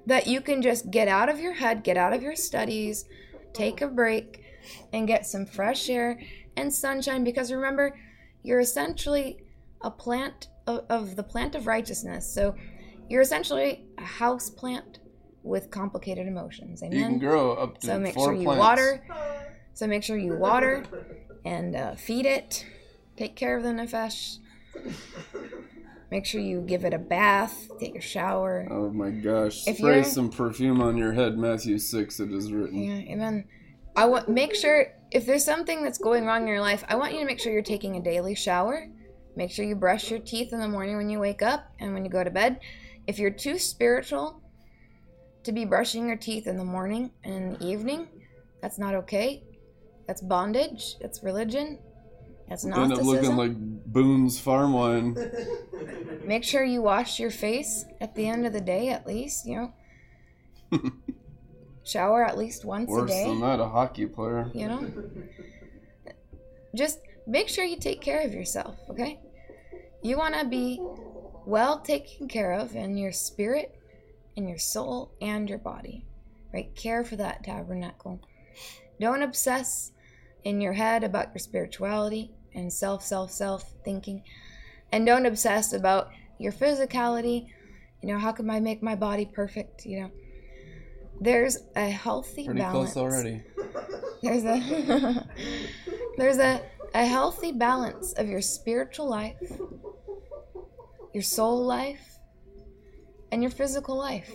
that 0.05 0.27
you 0.27 0.41
can 0.41 0.61
just 0.61 0.91
get 0.91 1.07
out 1.07 1.29
of 1.29 1.39
your 1.39 1.53
head 1.53 1.83
get 1.83 1.97
out 1.97 2.13
of 2.13 2.21
your 2.21 2.35
studies 2.35 3.05
take 3.53 3.81
a 3.81 3.87
break 3.87 4.43
and 4.93 5.07
get 5.07 5.25
some 5.25 5.45
fresh 5.45 5.89
air 5.89 6.19
and 6.55 6.73
sunshine. 6.73 7.23
Because 7.23 7.51
remember 7.51 7.97
you're 8.43 8.59
essentially 8.59 9.43
a 9.81 9.91
plant 9.91 10.49
of, 10.67 10.85
of 10.89 11.15
the 11.15 11.23
plant 11.23 11.55
of 11.55 11.67
righteousness. 11.67 12.31
So 12.31 12.55
you're 13.09 13.21
essentially 13.21 13.85
a 13.97 14.03
house 14.03 14.49
plant 14.49 14.99
with 15.43 15.71
complicated 15.71 16.27
emotions. 16.27 16.83
Amen. 16.83 16.97
You 16.97 17.05
can 17.05 17.19
grow 17.19 17.53
up 17.53 17.79
to 17.79 17.87
so 17.87 17.99
make 17.99 18.15
four 18.15 18.27
sure 18.27 18.33
you 18.33 18.43
plants. 18.43 18.59
water. 18.59 19.07
So 19.73 19.87
make 19.87 20.03
sure 20.03 20.17
you 20.17 20.35
water 20.35 20.83
and 21.45 21.75
uh, 21.75 21.95
feed 21.95 22.25
it. 22.25 22.65
Take 23.15 23.35
care 23.35 23.55
of 23.57 23.63
the 23.63 23.69
nefesh 23.69 24.39
make 26.11 26.25
sure 26.25 26.39
you 26.41 26.61
give 26.61 26.85
it 26.85 26.93
a 26.93 26.97
bath 26.97 27.69
take 27.79 27.95
a 27.95 28.01
shower 28.01 28.67
Oh 28.71 28.89
my 28.89 29.09
gosh! 29.09 29.67
If 29.67 29.77
Spray 29.77 30.03
some 30.03 30.29
perfume 30.29 30.81
on 30.81 30.97
your 30.97 31.13
head. 31.13 31.37
Matthew 31.37 31.77
six. 31.77 32.19
It 32.19 32.31
is 32.31 32.51
written. 32.51 32.81
Yeah, 32.81 33.11
and 33.11 33.21
then 33.21 33.45
I 33.95 34.05
want 34.05 34.29
make 34.29 34.55
sure 34.55 34.93
if 35.11 35.25
there's 35.25 35.43
something 35.43 35.83
that's 35.83 35.97
going 35.97 36.25
wrong 36.25 36.43
in 36.43 36.47
your 36.47 36.61
life, 36.61 36.83
I 36.87 36.95
want 36.95 37.13
you 37.13 37.19
to 37.19 37.25
make 37.25 37.39
sure 37.39 37.51
you're 37.51 37.61
taking 37.61 37.95
a 37.95 38.01
daily 38.01 38.35
shower. 38.35 38.87
Make 39.35 39.51
sure 39.51 39.65
you 39.65 39.75
brush 39.75 40.09
your 40.09 40.19
teeth 40.19 40.51
in 40.53 40.59
the 40.59 40.67
morning 40.67 40.97
when 40.97 41.09
you 41.09 41.19
wake 41.19 41.41
up 41.41 41.71
and 41.79 41.93
when 41.93 42.03
you 42.03 42.11
go 42.11 42.23
to 42.23 42.29
bed. 42.29 42.59
If 43.05 43.19
you're 43.19 43.31
too 43.31 43.57
spiritual 43.57 44.41
to 45.43 45.51
be 45.51 45.63
brushing 45.63 46.07
your 46.07 46.17
teeth 46.17 46.47
in 46.47 46.57
the 46.57 46.65
morning 46.65 47.11
and 47.23 47.33
in 47.33 47.53
the 47.53 47.65
evening, 47.65 48.07
that's 48.61 48.79
not 48.79 48.95
okay. 48.95 49.43
That's 50.07 50.21
bondage. 50.21 50.95
That's 50.99 51.23
religion. 51.23 51.79
That's 52.49 52.63
End 52.65 52.93
up 52.93 53.01
looking 53.01 53.35
like 53.35 53.53
Boone's 53.55 54.39
farm 54.39 54.73
wine. 54.73 55.17
Make 56.25 56.43
sure 56.43 56.63
you 56.63 56.81
wash 56.81 57.19
your 57.19 57.31
face 57.31 57.85
at 57.99 58.15
the 58.15 58.27
end 58.27 58.45
of 58.45 58.53
the 58.53 58.61
day, 58.61 58.89
at 58.89 59.05
least. 59.05 59.45
You 59.45 59.71
know, 60.71 60.91
shower 61.83 62.25
at 62.25 62.37
least 62.37 62.65
once 62.65 62.89
a 62.89 62.93
day. 62.93 63.01
Worse 63.01 63.11
day. 63.11 63.27
than 63.27 63.41
that, 63.41 63.59
a 63.59 63.67
hockey 63.67 64.05
player. 64.05 64.49
you 64.53 64.67
know 64.67 64.91
just 66.75 66.99
make 67.25 67.49
sure 67.49 67.65
you 67.65 67.77
take 67.77 68.01
care 68.01 68.21
of 68.21 68.33
yourself 68.33 68.77
okay 68.89 69.19
you 70.03 70.17
want 70.17 70.35
to 70.35 70.45
be 70.45 70.79
well 71.45 71.79
taken 71.79 72.27
care 72.27 72.53
of 72.53 72.75
in 72.75 72.97
your 72.97 73.11
spirit 73.11 73.79
in 74.35 74.47
your 74.47 74.59
soul 74.59 75.11
and 75.21 75.49
your 75.49 75.57
body 75.57 76.05
right 76.53 76.73
care 76.75 77.03
for 77.03 77.15
that 77.15 77.43
tabernacle 77.43 78.21
don't 78.99 79.23
obsess 79.23 79.91
in 80.43 80.61
your 80.61 80.73
head 80.73 81.03
about 81.03 81.29
your 81.33 81.39
spirituality 81.39 82.31
and 82.53 82.71
self 82.71 83.03
self 83.03 83.31
self 83.31 83.73
thinking. 83.83 84.23
And 84.91 85.05
don't 85.05 85.25
obsess 85.25 85.73
about 85.73 86.09
your 86.39 86.51
physicality. 86.51 87.47
You 88.01 88.09
know 88.09 88.19
how 88.19 88.31
can 88.31 88.49
i 88.49 88.59
make 88.59 88.83
my 88.83 88.95
body 88.95 89.25
perfect 89.25 89.85
you 89.85 90.01
know? 90.01 90.11
There's 91.19 91.57
a 91.75 91.89
healthy 91.89 92.45
Pretty 92.45 92.59
balance. 92.59 92.93
close 92.93 93.03
already. 93.03 93.41
there's 94.21 94.43
a 94.43 95.27
there's 96.17 96.37
a, 96.37 96.61
a 96.93 97.05
healthy 97.05 97.51
balance 97.51 98.13
of 98.13 98.27
your 98.27 98.41
spiritual 98.41 99.09
life 99.09 99.35
your 101.17 101.23
soul 101.23 101.65
life 101.65 102.19
and 103.31 103.41
your 103.41 103.49
physical 103.49 103.97
life. 103.97 104.31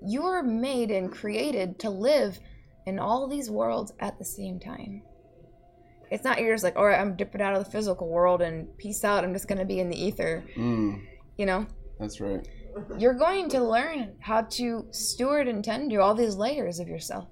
You're 0.00 0.42
made 0.42 0.90
and 0.90 1.12
created 1.12 1.78
to 1.80 1.90
live 1.90 2.40
in 2.86 2.98
all 2.98 3.28
these 3.28 3.50
worlds 3.50 3.92
at 4.00 4.18
the 4.18 4.24
same 4.24 4.58
time 4.58 5.02
it's 6.10 6.24
not 6.24 6.40
you're 6.40 6.54
just 6.54 6.64
like 6.64 6.76
all 6.76 6.84
right 6.86 7.00
i'm 7.00 7.16
dipping 7.16 7.40
out 7.40 7.54
of 7.56 7.64
the 7.64 7.70
physical 7.70 8.08
world 8.08 8.40
and 8.42 8.76
peace 8.78 9.04
out 9.04 9.24
i'm 9.24 9.32
just 9.32 9.48
going 9.48 9.58
to 9.58 9.64
be 9.64 9.80
in 9.80 9.88
the 9.88 9.96
ether 10.00 10.44
Mm, 10.56 11.02
you 11.36 11.46
know 11.46 11.66
that's 11.98 12.20
right. 12.20 12.46
you're 12.98 13.14
going 13.14 13.48
to 13.50 13.60
learn 13.64 14.14
how 14.20 14.42
to 14.42 14.86
steward 14.90 15.48
and 15.48 15.64
tend 15.64 15.90
to 15.90 15.96
all 15.96 16.14
these 16.14 16.36
layers 16.36 16.78
of 16.78 16.88
yourself 16.88 17.26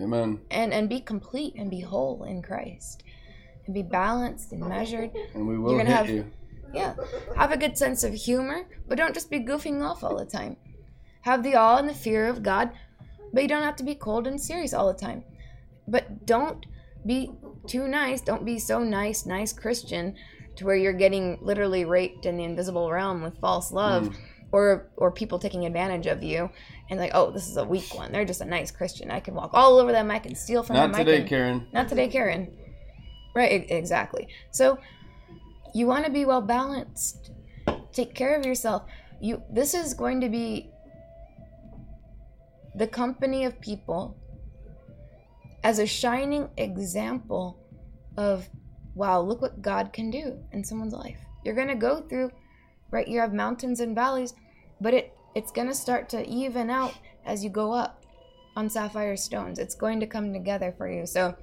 Amen. 0.00 0.40
and 0.50 0.72
and 0.72 0.88
be 0.88 1.00
complete 1.00 1.54
and 1.56 1.70
be 1.70 1.80
whole 1.80 2.24
in 2.24 2.42
Christ. 2.42 3.02
and 3.66 3.72
be 3.74 3.82
balanced 3.82 4.52
and 4.52 4.60
measured. 4.68 5.10
And 5.34 5.46
we 5.48 5.56
will 5.58 5.70
You're 5.72 5.84
gonna 5.84 5.96
have- 5.96 6.10
you. 6.10 6.26
Yeah. 6.74 6.94
Have 7.36 7.52
a 7.52 7.56
good 7.56 7.78
sense 7.78 8.02
of 8.02 8.12
humor, 8.12 8.66
but 8.88 8.98
don't 8.98 9.14
just 9.14 9.30
be 9.30 9.38
goofing 9.38 9.80
off 9.80 10.02
all 10.02 10.16
the 10.18 10.24
time. 10.24 10.56
Have 11.22 11.44
the 11.44 11.54
awe 11.54 11.76
and 11.78 11.88
the 11.88 11.94
fear 11.94 12.26
of 12.26 12.42
God, 12.42 12.72
but 13.32 13.42
you 13.42 13.48
don't 13.48 13.62
have 13.62 13.76
to 13.76 13.84
be 13.84 13.94
cold 13.94 14.26
and 14.26 14.40
serious 14.40 14.74
all 14.74 14.88
the 14.92 14.98
time. 14.98 15.22
But 15.86 16.26
don't 16.26 16.66
be 17.06 17.30
too 17.66 17.88
nice. 17.88 18.20
Don't 18.20 18.44
be 18.44 18.58
so 18.58 18.82
nice, 18.82 19.26
nice 19.26 19.52
Christian 19.52 20.14
to 20.56 20.64
where 20.64 20.76
you're 20.76 20.92
getting 20.92 21.38
literally 21.42 21.84
raped 21.84 22.26
in 22.26 22.36
the 22.36 22.44
invisible 22.44 22.90
realm 22.90 23.22
with 23.22 23.38
false 23.40 23.72
love 23.72 24.08
Hmm. 24.08 24.14
or 24.52 24.88
or 24.96 25.10
people 25.10 25.38
taking 25.38 25.64
advantage 25.66 26.06
of 26.06 26.22
you 26.22 26.50
and 26.90 27.00
like, 27.00 27.10
oh, 27.14 27.30
this 27.30 27.48
is 27.48 27.56
a 27.56 27.64
weak 27.64 27.94
one. 27.94 28.12
They're 28.12 28.24
just 28.24 28.40
a 28.40 28.44
nice 28.44 28.70
Christian. 28.70 29.10
I 29.10 29.20
can 29.20 29.34
walk 29.34 29.50
all 29.54 29.78
over 29.78 29.90
them. 29.92 30.10
I 30.10 30.18
can 30.20 30.34
steal 30.34 30.62
from 30.62 30.76
Not 30.76 30.92
them. 30.92 31.00
I 31.00 31.04
today, 31.04 31.18
can, 31.20 31.28
Karen. 31.28 31.66
not 31.72 31.88
today, 31.88 32.08
Karen. 32.08 32.56
Right, 33.34 33.66
exactly. 33.70 34.28
So 34.52 34.78
you 35.74 35.86
want 35.88 36.04
to 36.04 36.10
be 36.12 36.24
well 36.24 36.40
balanced. 36.42 37.32
Take 37.92 38.14
care 38.14 38.36
of 38.38 38.46
yourself. 38.46 38.82
You 39.20 39.42
this 39.50 39.74
is 39.74 39.94
going 39.94 40.20
to 40.20 40.28
be 40.28 40.70
the 42.76 42.86
company 42.86 43.44
of 43.44 43.60
people 43.60 44.16
as 45.64 45.78
a 45.78 45.86
shining 45.86 46.48
example 46.58 47.58
of 48.16 48.48
wow, 48.94 49.20
look 49.20 49.42
what 49.42 49.60
God 49.60 49.92
can 49.92 50.10
do 50.10 50.38
in 50.52 50.62
someone's 50.62 50.92
life. 50.92 51.18
You're 51.44 51.56
going 51.56 51.68
to 51.68 51.74
go 51.74 52.02
through 52.02 52.30
right 52.90 53.08
you 53.08 53.18
have 53.18 53.34
mountains 53.34 53.80
and 53.80 53.94
valleys, 53.94 54.34
but 54.80 54.94
it 54.94 55.12
it's 55.34 55.50
going 55.50 55.66
to 55.66 55.74
start 55.74 56.08
to 56.10 56.24
even 56.28 56.70
out 56.70 56.94
as 57.24 57.42
you 57.42 57.50
go 57.50 57.72
up 57.72 58.04
on 58.54 58.70
sapphire 58.70 59.16
stones. 59.16 59.58
It's 59.58 59.74
going 59.74 59.98
to 59.98 60.06
come 60.06 60.32
together 60.32 60.72
for 60.76 60.88
you. 60.88 61.06
So 61.06 61.34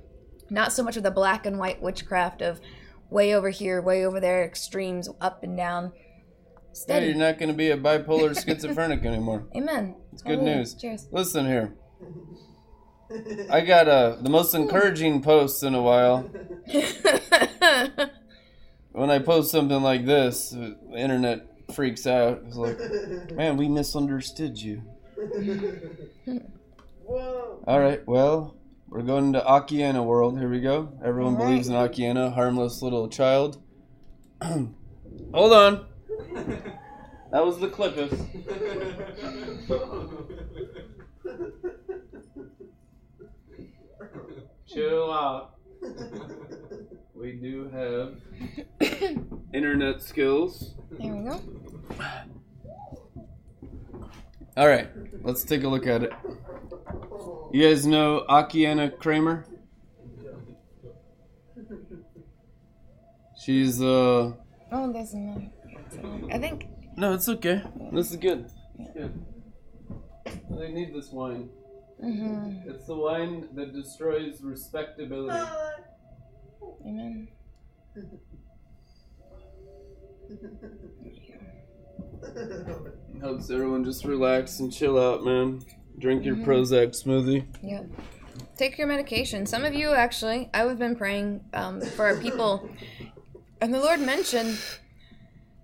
not 0.50 0.72
so 0.72 0.82
much 0.82 0.96
of 0.96 1.04
the 1.04 1.12
black 1.12 1.46
and 1.46 1.60
white 1.60 1.82
witchcraft 1.82 2.42
of 2.42 2.62
way 3.10 3.36
over 3.36 3.50
here, 3.50 3.82
way 3.82 4.06
over 4.06 4.22
there, 4.22 4.46
extremes 4.46 5.10
up 5.20 5.44
and 5.44 5.58
down. 5.58 5.92
Yeah, 5.96 6.74
Steady. 6.74 7.08
you're 7.08 7.16
not 7.16 7.38
going 7.38 7.50
to 7.50 7.56
be 7.56 7.72
a 7.72 7.78
bipolar 7.78 8.34
schizophrenic 8.42 9.04
anymore. 9.06 9.46
Amen. 9.56 9.96
It's 10.14 10.22
good 10.22 10.40
Hallelujah. 10.40 10.58
news. 10.58 10.74
Cheers. 10.76 11.08
Listen 11.12 11.46
here. 11.46 11.76
I 13.50 13.62
got 13.62 13.88
uh, 13.88 14.18
the 14.22 14.30
most 14.30 14.54
encouraging 14.54 15.22
post 15.22 15.64
in 15.64 15.76
a 15.76 15.82
while. 15.82 16.30
When 18.94 19.10
I 19.10 19.20
post 19.20 19.52
something 19.52 19.82
like 19.82 20.06
this, 20.06 20.50
the 20.50 20.76
internet 20.94 21.48
freaks 21.74 22.06
out. 22.06 22.42
It's 22.46 22.58
like, 22.58 22.78
man, 23.32 23.56
we 23.56 23.70
misunderstood 23.70 24.62
you. 24.62 24.84
All 27.66 27.80
right, 27.80 28.06
well, 28.06 28.58
we're 28.90 29.04
going 29.04 29.32
to 29.32 29.40
Akiane 29.40 30.04
world. 30.04 30.38
Here 30.38 30.50
we 30.50 30.60
go. 30.60 30.92
Everyone 31.04 31.36
All 31.36 31.40
right. 31.40 31.48
believes 31.48 31.70
in 31.70 31.74
Akiane, 31.74 32.34
harmless 32.34 32.82
little 32.82 33.08
child. 33.08 33.62
Hold 34.44 34.74
on. 35.34 35.86
That 37.32 37.46
was 37.46 37.60
the 37.60 37.70
Qliphoth. 37.70 38.12
Chill 44.74 45.12
out. 45.12 45.56
We 47.14 47.34
do 47.34 47.70
have 47.70 48.16
internet 49.54 50.02
skills. 50.02 50.74
there 50.98 51.14
we 51.14 51.24
go. 51.30 51.40
All 54.58 54.68
right, 54.68 54.90
let's 55.22 55.44
take 55.44 55.64
a 55.64 55.68
look 55.68 55.86
at 55.86 56.02
it. 56.02 56.12
You 57.54 57.62
guys 57.70 57.86
know 57.86 58.26
Akiane 58.28 58.98
Kramer? 58.98 59.46
She's 63.40 63.80
uh 63.84 64.34
Oh, 64.72 64.92
there's 64.92 65.14
another. 65.14 65.48
I 66.32 66.40
think. 66.40 66.66
no, 66.98 67.14
it's 67.14 67.30
okay. 67.30 67.62
This 67.94 68.10
is 68.10 68.18
good. 68.18 68.50
It's 68.80 68.94
good. 68.96 69.26
They 70.58 70.72
need 70.72 70.96
this 70.96 71.12
wine. 71.12 71.50
Hmm 72.02 72.58
It's 72.66 72.88
the 72.88 72.96
wine 72.96 73.48
that 73.54 73.74
destroys 73.74 74.42
respectability. 74.42 75.38
Amen. 76.86 77.28
Helps 83.22 83.52
everyone 83.52 83.84
just 83.84 84.04
relax 84.06 84.60
and 84.60 84.72
chill 84.74 84.98
out, 85.00 85.24
man. 85.24 85.62
Drink 86.00 86.26
your 86.26 86.36
Mhm. 86.36 86.46
Prozac 86.46 86.90
smoothie. 86.90 87.46
Yep. 87.62 87.86
Take 88.58 88.78
your 88.78 88.88
medication. 88.88 89.46
Some 89.46 89.64
of 89.66 89.74
you 89.74 89.92
actually, 89.92 90.50
I've 90.54 90.80
been 90.80 90.96
praying 90.96 91.44
um, 91.54 91.82
for 91.82 92.06
our 92.06 92.16
people, 92.16 92.68
and 93.60 93.74
the 93.74 93.80
Lord 93.80 94.00
mentioned, 94.00 94.58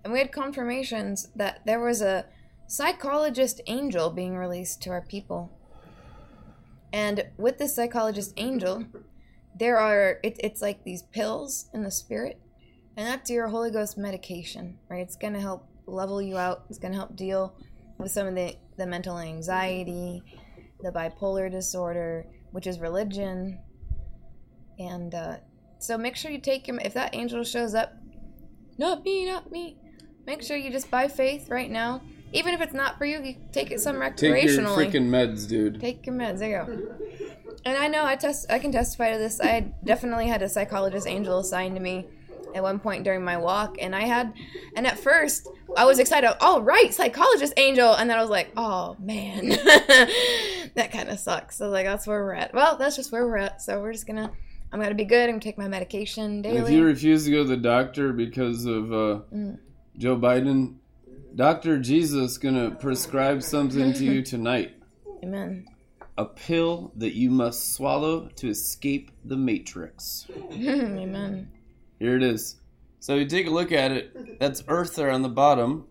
and 0.04 0.14
we 0.14 0.20
had 0.20 0.32
confirmations 0.32 1.30
that 1.36 1.62
there 1.66 1.80
was 1.80 2.02
a 2.02 2.26
psychologist 2.68 3.62
angel 3.68 4.10
being 4.12 4.36
released 4.36 4.82
to 4.84 4.90
our 4.92 5.02
people. 5.02 5.57
And 6.98 7.26
with 7.38 7.60
this 7.60 7.76
psychologist 7.76 8.34
angel, 8.38 8.84
there 9.56 9.78
are 9.78 10.20
it, 10.24 10.36
it's 10.40 10.64
like 10.64 10.84
these 10.84 11.04
pills 11.04 11.70
in 11.72 11.84
the 11.84 11.92
spirit, 11.92 12.42
and 12.96 13.06
that's 13.06 13.30
your 13.30 13.50
Holy 13.50 13.70
Ghost 13.70 14.00
medication, 14.00 14.80
right? 14.90 15.02
It's 15.02 15.16
gonna 15.16 15.40
help 15.40 15.68
level 15.86 16.20
you 16.24 16.40
out. 16.40 16.64
It's 16.72 16.80
gonna 16.80 16.96
help 16.96 17.16
deal 17.16 17.54
with 18.00 18.12
some 18.12 18.26
of 18.26 18.34
the 18.34 18.56
the 18.78 18.88
mental 18.88 19.20
anxiety, 19.20 20.24
the 20.82 20.92
bipolar 20.92 21.52
disorder, 21.52 22.26
which 22.50 22.66
is 22.66 22.80
religion. 22.80 23.60
And 24.80 25.14
uh, 25.14 25.38
so 25.78 26.00
make 26.00 26.16
sure 26.16 26.32
you 26.32 26.42
take 26.42 26.68
him. 26.68 26.80
If 26.80 26.96
that 26.96 27.16
angel 27.16 27.44
shows 27.44 27.76
up, 27.76 27.94
not 28.80 29.06
me, 29.06 29.28
not 29.28 29.52
me. 29.52 29.78
Make 30.26 30.42
sure 30.42 30.58
you 30.58 30.72
just 30.72 30.90
by 30.90 31.10
faith 31.10 31.48
right 31.50 31.70
now. 31.70 32.02
Even 32.34 32.54
if 32.54 32.62
it's 32.62 32.74
not 32.74 32.98
for 32.98 33.06
you, 33.06 33.22
you 33.24 33.36
take 33.52 33.72
it 33.72 33.80
some 33.80 33.98
recreational. 33.98 34.76
Take 34.76 34.94
your 34.94 35.02
freaking 35.02 35.10
meds, 35.10 35.48
dude. 35.48 35.80
Take 35.80 36.06
your 36.06 36.16
meds. 36.16 36.40
There 36.40 36.50
you 36.50 36.66
go. 36.66 36.96
And 37.66 37.78
I 37.78 37.88
know 37.88 38.06
I 38.06 38.16
test. 38.16 38.52
I 38.52 38.60
can 38.60 38.72
testify 38.72 39.12
to 39.14 39.18
this. 39.18 39.40
I 39.42 39.74
definitely 39.84 40.28
had 40.28 40.42
a 40.42 40.50
psychologist 40.50 41.08
angel 41.08 41.40
assigned 41.40 41.76
to 41.76 41.82
me 41.82 42.06
at 42.56 42.64
one 42.64 42.80
point 42.80 43.04
during 43.04 43.24
my 43.24 43.38
walk, 43.38 43.78
and 43.80 43.96
I 43.96 44.02
had. 44.02 44.34
And 44.76 44.86
at 44.88 45.00
first, 45.00 45.48
I 45.76 45.86
was 45.86 46.00
excited. 46.00 46.36
All 46.42 46.62
right, 46.62 46.94
psychologist 46.94 47.54
angel, 47.58 47.94
and 47.94 48.10
then 48.10 48.18
I 48.18 48.22
was 48.22 48.30
like, 48.30 48.52
oh 48.58 48.96
man, 49.00 49.50
that 50.76 50.90
kind 50.92 51.10
of 51.10 51.20
sucks. 51.20 51.58
So 51.58 51.70
like 51.70 51.86
that's 51.86 52.08
where 52.08 52.24
we're 52.24 52.34
at. 52.34 52.54
Well, 52.54 52.78
that's 52.78 52.96
just 52.96 53.12
where 53.12 53.26
we're 53.26 53.38
at. 53.38 53.62
So 53.62 53.82
we're 53.82 53.94
just 53.94 54.08
gonna. 54.08 54.32
I'm 54.72 54.82
gonna 54.82 54.96
be 54.96 55.06
good. 55.06 55.24
I'm 55.30 55.36
gonna 55.36 55.42
take 55.42 55.58
my 55.58 55.68
medication 55.70 56.42
daily. 56.42 56.58
If 56.60 56.70
you 56.70 56.84
refuse 56.84 57.24
to 57.26 57.32
go 57.32 57.44
to 57.44 57.50
the 57.50 57.58
doctor 57.58 58.12
because 58.12 58.66
of 58.66 58.92
uh, 58.92 59.20
Mm. 59.34 59.60
Joe 59.98 60.18
Biden, 60.18 60.76
Doctor 61.42 61.78
Jesus 61.78 62.40
gonna 62.40 62.72
prescribe 62.72 63.44
something 63.44 63.94
to 63.94 64.04
you 64.04 64.22
tonight. 64.34 64.72
Amen. 65.24 65.68
A 66.18 66.26
pill 66.26 66.92
that 66.96 67.14
you 67.14 67.30
must 67.30 67.76
swallow 67.76 68.28
to 68.38 68.50
escape 68.50 69.12
the 69.24 69.38
matrix. 69.38 70.26
Amen. 70.52 71.52
Here 72.00 72.16
it 72.16 72.24
is. 72.24 72.56
So 73.00 73.14
you 73.14 73.26
take 73.28 73.46
a 73.46 73.52
look 73.52 73.72
at 73.72 73.92
it. 73.92 74.40
That's 74.40 74.64
Earth 74.68 74.96
there 74.96 75.12
on 75.12 75.22
the 75.22 75.30
bottom. 75.30 75.86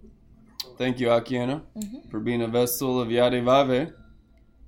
Thank 0.78 0.98
you, 0.98 1.06
Akiane, 1.06 1.62
Mhm. 1.76 2.10
for 2.10 2.18
being 2.18 2.42
a 2.42 2.48
vessel 2.48 3.00
of 3.00 3.08
Yadivave. 3.08 3.92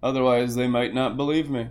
Otherwise, 0.00 0.54
they 0.54 0.68
might 0.68 0.94
not 0.94 1.16
believe 1.16 1.50
me. 1.50 1.66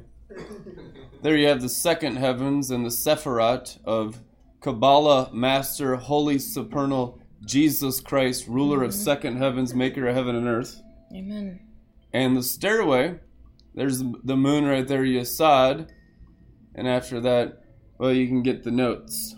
There 1.22 1.38
you 1.38 1.48
have 1.48 1.62
the 1.62 1.70
second 1.70 2.18
heavens 2.18 2.70
and 2.72 2.86
the 2.86 2.90
Sephiroth 2.90 3.80
of 3.86 4.22
Kabbalah, 4.60 5.30
Master, 5.34 5.96
Holy 5.96 6.38
Supernal, 6.40 7.20
Jesus 7.48 8.00
Christ, 8.02 8.48
ruler 8.48 8.84
of 8.84 8.92
mm-hmm. 8.92 9.02
second 9.02 9.38
heavens, 9.38 9.74
maker 9.74 10.08
of 10.08 10.16
heaven 10.16 10.36
and 10.36 10.48
earth. 10.48 10.82
Amen. 11.16 11.62
And 12.14 12.38
the 12.38 12.44
stairway, 12.44 13.20
there's 13.74 14.04
the 14.24 14.38
moon 14.38 14.66
right 14.66 14.88
there, 14.88 15.04
Yesod. 15.04 15.90
And 16.76 16.88
after 16.88 17.20
that, 17.22 17.64
well, 17.98 18.14
you 18.14 18.28
can 18.28 18.44
get 18.44 18.64
the 18.64 18.72
notes. 18.72 19.36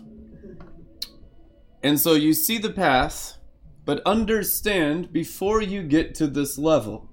And 1.82 1.98
so 1.98 2.14
you 2.14 2.34
see 2.34 2.58
the 2.58 2.72
path, 2.72 3.38
but 3.86 4.02
understand 4.04 5.12
before 5.12 5.62
you 5.62 5.82
get 5.82 6.14
to 6.16 6.26
this 6.26 6.58
level. 6.58 7.10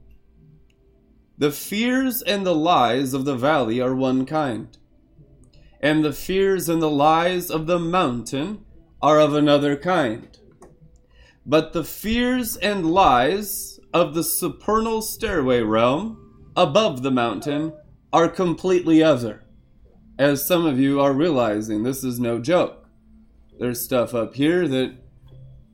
The 1.38 1.52
fears 1.52 2.22
and 2.22 2.46
the 2.46 2.56
lies 2.56 3.14
of 3.14 3.26
the 3.26 3.36
valley 3.36 3.80
are 3.80 3.96
one 3.96 4.26
kind, 4.26 4.76
and 5.80 6.04
the 6.04 6.12
fears 6.12 6.68
and 6.68 6.82
the 6.82 6.90
lies 6.90 7.52
of 7.52 7.68
the 7.68 7.78
mountain 7.78 8.66
are 9.02 9.20
of 9.20 9.36
another 9.36 9.78
kind. 9.78 10.38
But 11.50 11.72
the 11.72 11.86
fears 11.86 12.58
and 12.58 12.92
lies 12.92 13.80
of 13.94 14.14
the 14.14 14.24
supernal 14.24 15.02
stairway 15.02 15.62
realm 15.62 16.52
above 16.58 17.04
the 17.04 17.12
mountain 17.12 17.72
are 18.12 18.28
completely 18.28 19.02
other. 19.02 19.46
As 20.20 20.46
some 20.46 20.66
of 20.66 20.78
you 20.78 21.00
are 21.00 21.14
realizing, 21.14 21.84
this 21.84 22.04
is 22.04 22.20
no 22.20 22.40
joke. 22.40 22.90
There's 23.60 23.82
stuff 23.82 24.14
up 24.14 24.36
here 24.36 24.68
that 24.68 24.98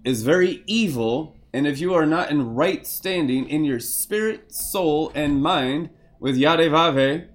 is 0.03 0.21
very 0.21 0.63
evil, 0.67 1.37
and 1.53 1.65
if 1.65 1.79
you 1.79 1.95
are 1.95 2.05
not 2.05 2.29
in 2.29 2.53
right 2.53 2.85
standing 2.85 3.49
in 3.49 3.63
your 3.63 3.79
spirit, 3.79 4.53
soul, 4.53 5.11
and 5.15 5.41
mind 5.41 5.89
with 6.19 6.37
Yadevave, 6.37 7.27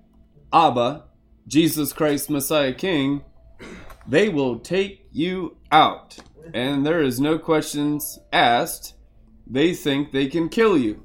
Abba, 0.53 1.05
Jesus 1.49 1.93
Christ, 1.93 2.31
Messiah 2.31 2.73
King, 2.73 3.25
they 4.07 4.29
will 4.29 4.61
take 4.61 5.09
you 5.11 5.57
out. 5.73 6.19
And 6.55 6.87
there 6.87 7.03
is 7.03 7.21
no 7.21 7.39
questions 7.39 8.19
asked. 8.33 8.95
They 9.47 9.75
think 9.75 10.13
they 10.13 10.27
can 10.27 10.49
kill 10.49 10.77
you. 10.77 11.03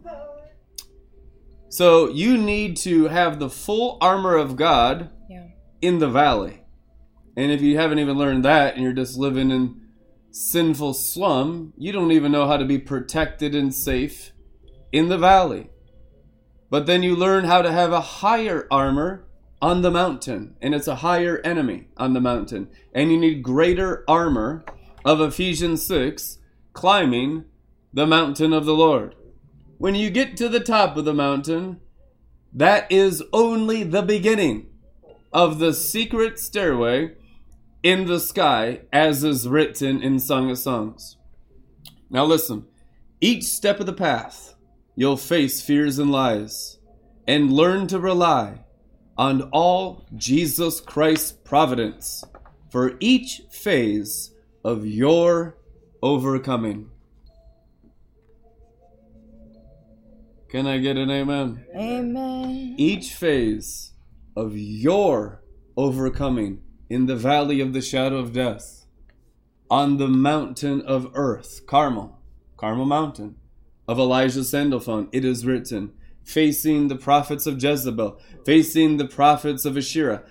So 1.70 2.10
you 2.10 2.38
need 2.38 2.78
to 2.78 3.06
have 3.08 3.40
the 3.40 3.50
full 3.50 3.98
armor 4.00 4.36
of 4.36 4.56
God 4.56 5.10
Yeah. 5.30 5.48
in 5.82 6.00
the 6.00 6.10
valley. 6.10 6.62
And 7.36 7.52
if 7.52 7.62
you 7.62 7.78
haven't 7.78 8.00
even 8.00 8.18
learned 8.18 8.46
that 8.46 8.76
and 8.76 8.84
you're 8.84 8.94
just 8.94 9.18
living 9.18 9.50
in 9.50 9.82
sinful 10.30 10.94
slum, 10.94 11.74
you 11.78 11.92
don't 11.92 12.12
even 12.12 12.32
know 12.32 12.48
how 12.48 12.58
to 12.58 12.66
be 12.66 12.78
protected 12.78 13.56
and 13.56 13.74
safe 13.74 14.32
in 14.92 15.10
the 15.10 15.18
valley. 15.18 15.70
But 16.70 16.86
then 16.86 17.02
you 17.04 17.16
learn 17.16 17.46
how 17.46 17.62
to 17.62 17.72
have 17.72 17.92
a 17.92 18.02
higher 18.02 18.68
armor 18.70 19.26
on 19.62 19.82
the 19.82 19.92
mountain, 19.92 20.56
and 20.62 20.76
it's 20.76 20.88
a 20.88 20.96
higher 20.96 21.40
enemy 21.44 21.88
on 21.98 22.14
the 22.14 22.20
mountain. 22.22 22.68
And 22.94 23.12
you 23.12 23.18
need 23.18 23.42
greater 23.44 24.04
armor 24.08 24.66
of 25.06 25.22
Ephesians 25.22 25.86
6, 25.86 26.40
climbing 26.74 27.46
the 27.94 28.08
mountain 28.08 28.54
of 28.54 28.66
the 28.66 28.74
Lord. 28.74 29.16
When 29.78 29.96
you 29.96 30.10
get 30.10 30.38
to 30.38 30.50
the 30.50 30.60
top 30.60 30.98
of 30.98 31.06
the 31.06 31.14
mountain, 31.14 31.80
that 32.54 32.92
is 32.92 33.24
only 33.34 33.84
the 33.84 34.02
beginning 34.02 34.68
of 35.32 35.60
the 35.60 35.74
secret 35.74 36.40
stairway 36.40 37.16
in 37.82 38.06
the 38.06 38.20
sky, 38.20 38.82
as 38.94 39.24
is 39.24 39.48
written 39.48 40.02
in 40.02 40.20
Song 40.20 40.50
of 40.50 40.58
Songs. 40.58 41.18
Now 42.10 42.24
listen, 42.24 42.66
each 43.20 43.44
step 43.44 43.80
of 43.80 43.86
the 43.86 43.94
path, 43.94 44.56
you'll 44.96 45.18
face 45.18 45.62
fears 45.62 46.00
and 46.00 46.12
lies, 46.12 46.78
and 47.28 47.52
learn 47.52 47.88
to 47.88 48.00
rely 48.00 48.64
on 49.18 49.44
all 49.52 50.06
Jesus 50.16 50.80
Christ's 50.80 51.32
providence 51.32 52.24
for 52.70 52.96
each 53.00 53.42
phase 53.50 54.33
of 54.64 54.86
your 54.86 55.58
overcoming. 56.02 56.90
Can 60.50 60.68
I 60.68 60.78
get 60.78 60.98
an 60.98 61.10
amen? 61.10 61.66
Amen. 61.76 62.76
each 62.78 63.14
phase 63.14 63.94
of 64.36 64.56
your 64.56 65.42
overcoming 65.76 66.62
in 66.90 67.08
the 67.08 67.16
valley 67.16 67.60
of 67.60 67.74
the 67.74 67.82
shadow 67.82 68.18
of 68.18 68.34
death, 68.34 68.86
on 69.70 69.98
the 69.98 70.08
mountain 70.08 70.82
of 70.82 71.12
earth, 71.16 71.66
Carmel, 71.66 72.20
Carmel 72.56 72.86
Mountain, 72.86 73.36
of 73.88 73.98
Elijah 73.98 74.44
Sandalphon, 74.44 75.10
it 75.12 75.26
is 75.26 75.46
written, 75.46 75.92
facing 76.24 76.88
the 76.88 76.96
prophets 76.96 77.48
of 77.48 77.62
Jezebel, 77.62 78.20
facing 78.46 78.98
the 78.98 79.08
prophets 79.08 79.66
of 79.66 79.76
Asherah, 79.76 80.24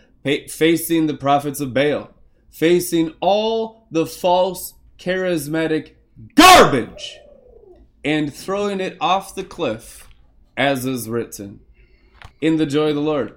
facing 0.48 1.06
the 1.06 1.14
prophets 1.14 1.60
of 1.60 1.74
Baal, 1.74 2.10
facing 2.52 3.14
all 3.20 3.88
the 3.90 4.06
false 4.06 4.74
charismatic 4.98 5.94
garbage, 6.36 7.18
and 8.04 8.32
throwing 8.32 8.80
it 8.80 8.96
off 9.00 9.34
the 9.34 9.42
cliff, 9.42 10.08
as 10.56 10.86
is 10.86 11.08
written 11.08 11.60
in 12.40 12.56
the 12.58 12.66
joy 12.66 12.90
of 12.90 12.94
the 12.94 13.00
Lord. 13.00 13.34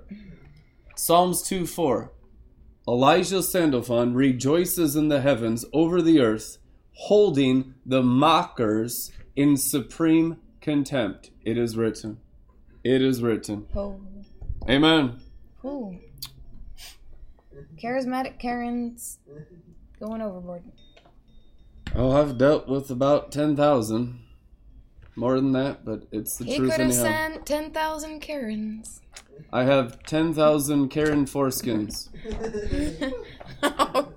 Psalms 0.95 1.41
2 1.43 1.65
4. 1.65 2.11
Elijah 2.87 3.41
Sandalphon 3.41 4.13
rejoices 4.13 4.95
in 4.95 5.07
the 5.07 5.21
heavens 5.21 5.65
over 5.73 6.01
the 6.01 6.19
earth, 6.19 6.59
holding 6.93 7.73
the 7.85 8.03
mockers 8.03 9.11
in 9.35 9.57
supreme 9.57 10.37
contempt. 10.61 11.31
It 11.43 11.57
is 11.57 11.75
written. 11.75 12.19
It 12.83 13.01
is 13.01 13.21
written. 13.21 13.67
Oh. 13.75 13.99
Amen. 14.69 15.19
Ooh. 15.63 15.99
Charismatic 17.85 18.39
Karens 18.39 19.19
mm-hmm. 19.29 20.03
going 20.03 20.21
overboard. 20.21 20.63
Oh, 21.95 22.11
I've 22.11 22.37
dealt 22.37 22.67
with 22.67 22.89
about 22.89 23.31
10,000. 23.31 24.21
More 25.15 25.35
than 25.35 25.51
that, 25.53 25.85
but 25.85 26.07
it's 26.11 26.37
the 26.37 26.45
He 26.45 26.57
truth 26.57 26.71
could 26.71 26.81
have 26.81 26.89
anyhow. 26.89 27.03
sent 27.03 27.45
10,000 27.45 28.19
Karens. 28.19 29.01
I 29.53 29.63
have 29.63 30.03
10,000 30.03 30.89
Karen 30.89 31.25
foreskins. 31.25 32.09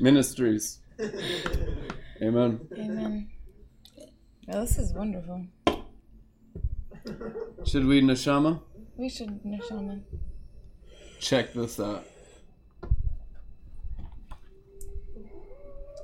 Ministries. 0.00 0.80
Amen. 2.20 2.60
Amen. 2.76 3.30
Well, 4.46 4.60
this 4.62 4.78
is 4.78 4.92
wonderful. 4.92 5.46
Should 7.64 7.86
we 7.86 8.02
Neshama? 8.02 8.60
We 8.96 9.08
should 9.08 9.42
Neshama. 9.44 10.02
Check 11.20 11.52
this 11.52 11.80
out. 11.80 12.04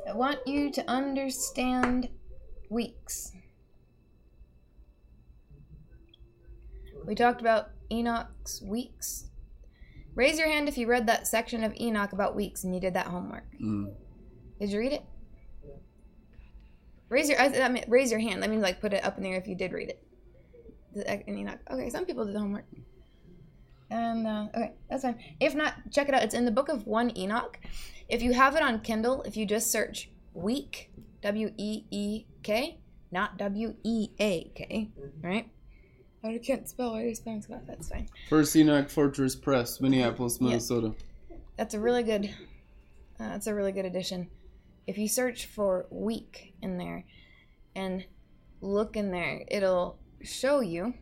I 0.09 0.15
want 0.15 0.47
you 0.47 0.71
to 0.73 0.91
understand 0.91 2.09
weeks. 2.69 3.33
We 7.07 7.15
talked 7.15 7.41
about 7.41 7.71
Enoch's 7.91 8.63
weeks. 8.63 9.27
Raise 10.15 10.39
your 10.39 10.49
hand 10.49 10.69
if 10.69 10.77
you 10.77 10.87
read 10.87 11.07
that 11.07 11.27
section 11.27 11.65
of 11.65 11.75
Enoch 11.81 12.13
about 12.13 12.37
weeks 12.37 12.65
and 12.65 12.75
you 12.75 12.81
did 12.81 12.95
that 12.95 13.07
homework. 13.07 13.45
Mm. 13.63 13.95
Did 14.61 14.71
you 14.71 14.79
read 14.79 14.93
it? 14.93 15.05
Raise 17.09 17.29
your 17.29 17.41
I, 17.41 17.69
mean, 17.69 17.85
raise 17.89 18.11
your 18.11 18.21
hand. 18.21 18.43
That 18.43 18.51
means 18.51 18.63
like 18.63 18.81
put 18.81 18.93
it 18.93 19.05
up 19.05 19.17
in 19.17 19.23
there 19.23 19.37
if 19.37 19.47
you 19.47 19.55
did 19.55 19.73
read 19.73 19.91
it. 19.91 20.03
In 21.27 21.39
Enoch. 21.39 21.59
Okay, 21.71 21.89
some 21.91 22.05
people 22.05 22.25
did 22.25 22.35
the 22.35 22.41
homework. 22.41 22.65
And 23.93 24.27
uh, 24.27 24.47
okay, 24.55 24.73
that's 24.89 25.03
fine. 25.03 25.19
If 25.39 25.55
not, 25.55 25.75
check 25.91 26.09
it 26.09 26.15
out. 26.15 26.23
It's 26.23 26.35
in 26.35 26.47
the 26.47 26.51
book 26.51 26.71
of 26.71 26.87
one 26.87 27.17
Enoch. 27.17 27.59
If 28.09 28.23
you 28.23 28.33
have 28.33 28.57
it 28.57 28.63
on 28.63 28.81
Kindle, 28.81 29.23
if 29.25 29.37
you 29.37 29.45
just 29.45 29.71
search 29.71 30.09
week, 30.33 30.91
W 31.21 31.53
E 31.59 31.85
E 31.91 32.25
K, 32.43 32.79
not 33.11 33.37
W 33.37 33.75
E 33.85 34.09
A 34.19 34.45
K, 34.55 34.91
right? 35.23 35.47
I 36.25 36.39
can't 36.39 36.67
spell. 36.67 36.95
I 36.95 37.13
spelling 37.13 37.43
Scott? 37.43 37.67
That's 37.67 37.91
fine. 37.91 38.09
First 38.31 38.57
Enoch 38.57 38.89
Fortress 38.89 39.37
Press, 39.37 39.79
Minneapolis, 39.79 40.39
Yeah. 40.41 40.49
Minnesota. 40.49 40.95
That's 41.59 41.75
a 41.75 41.81
really 41.81 42.03
good. 42.03 42.27
Uh, 43.21 43.29
that's 43.29 43.47
a 43.47 43.55
really 43.55 43.73
good 43.73 43.85
addition. 43.85 44.29
If 44.87 44.97
you 44.97 45.07
search 45.07 45.47
for 45.47 45.87
week 45.91 46.55
in 46.63 46.79
there, 46.79 47.05
and 47.75 48.07
look 48.63 48.97
in 48.97 49.11
there, 49.11 49.43
it'll 49.49 49.99
show 50.23 50.61
you 50.61 50.95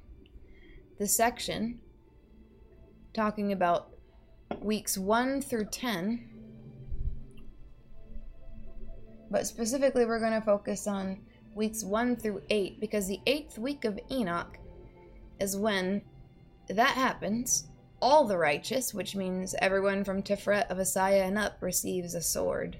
the 0.99 1.07
section 1.07 1.79
talking 3.12 3.53
about 3.53 3.91
weeks 4.61 4.99
one 4.99 5.41
through 5.41 5.66
ten. 5.66 6.28
But 9.31 9.47
specifically, 9.47 10.07
we're 10.07 10.19
going 10.19 10.32
to 10.32 10.41
focus 10.45 10.87
on 10.87 11.20
weeks 11.55 11.85
one 11.85 12.16
through 12.16 12.43
eight 12.51 12.81
because 12.81 13.07
the 13.07 13.20
eighth 13.27 13.59
week 13.59 13.85
of 13.85 13.99
Enoch 14.11 14.59
is 15.41 15.57
when 15.57 16.03
that 16.69 16.91
happens 16.91 17.69
all 18.03 18.24
the 18.24 18.39
righteous, 18.39 18.95
which 18.95 19.15
means 19.15 19.55
everyone 19.59 20.05
from 20.05 20.23
Tiferet 20.23 20.70
of 20.70 20.78
Assiah 20.78 21.27
and 21.27 21.39
up 21.39 21.59
receives 21.61 22.15
a 22.15 22.23
sword. 22.23 22.78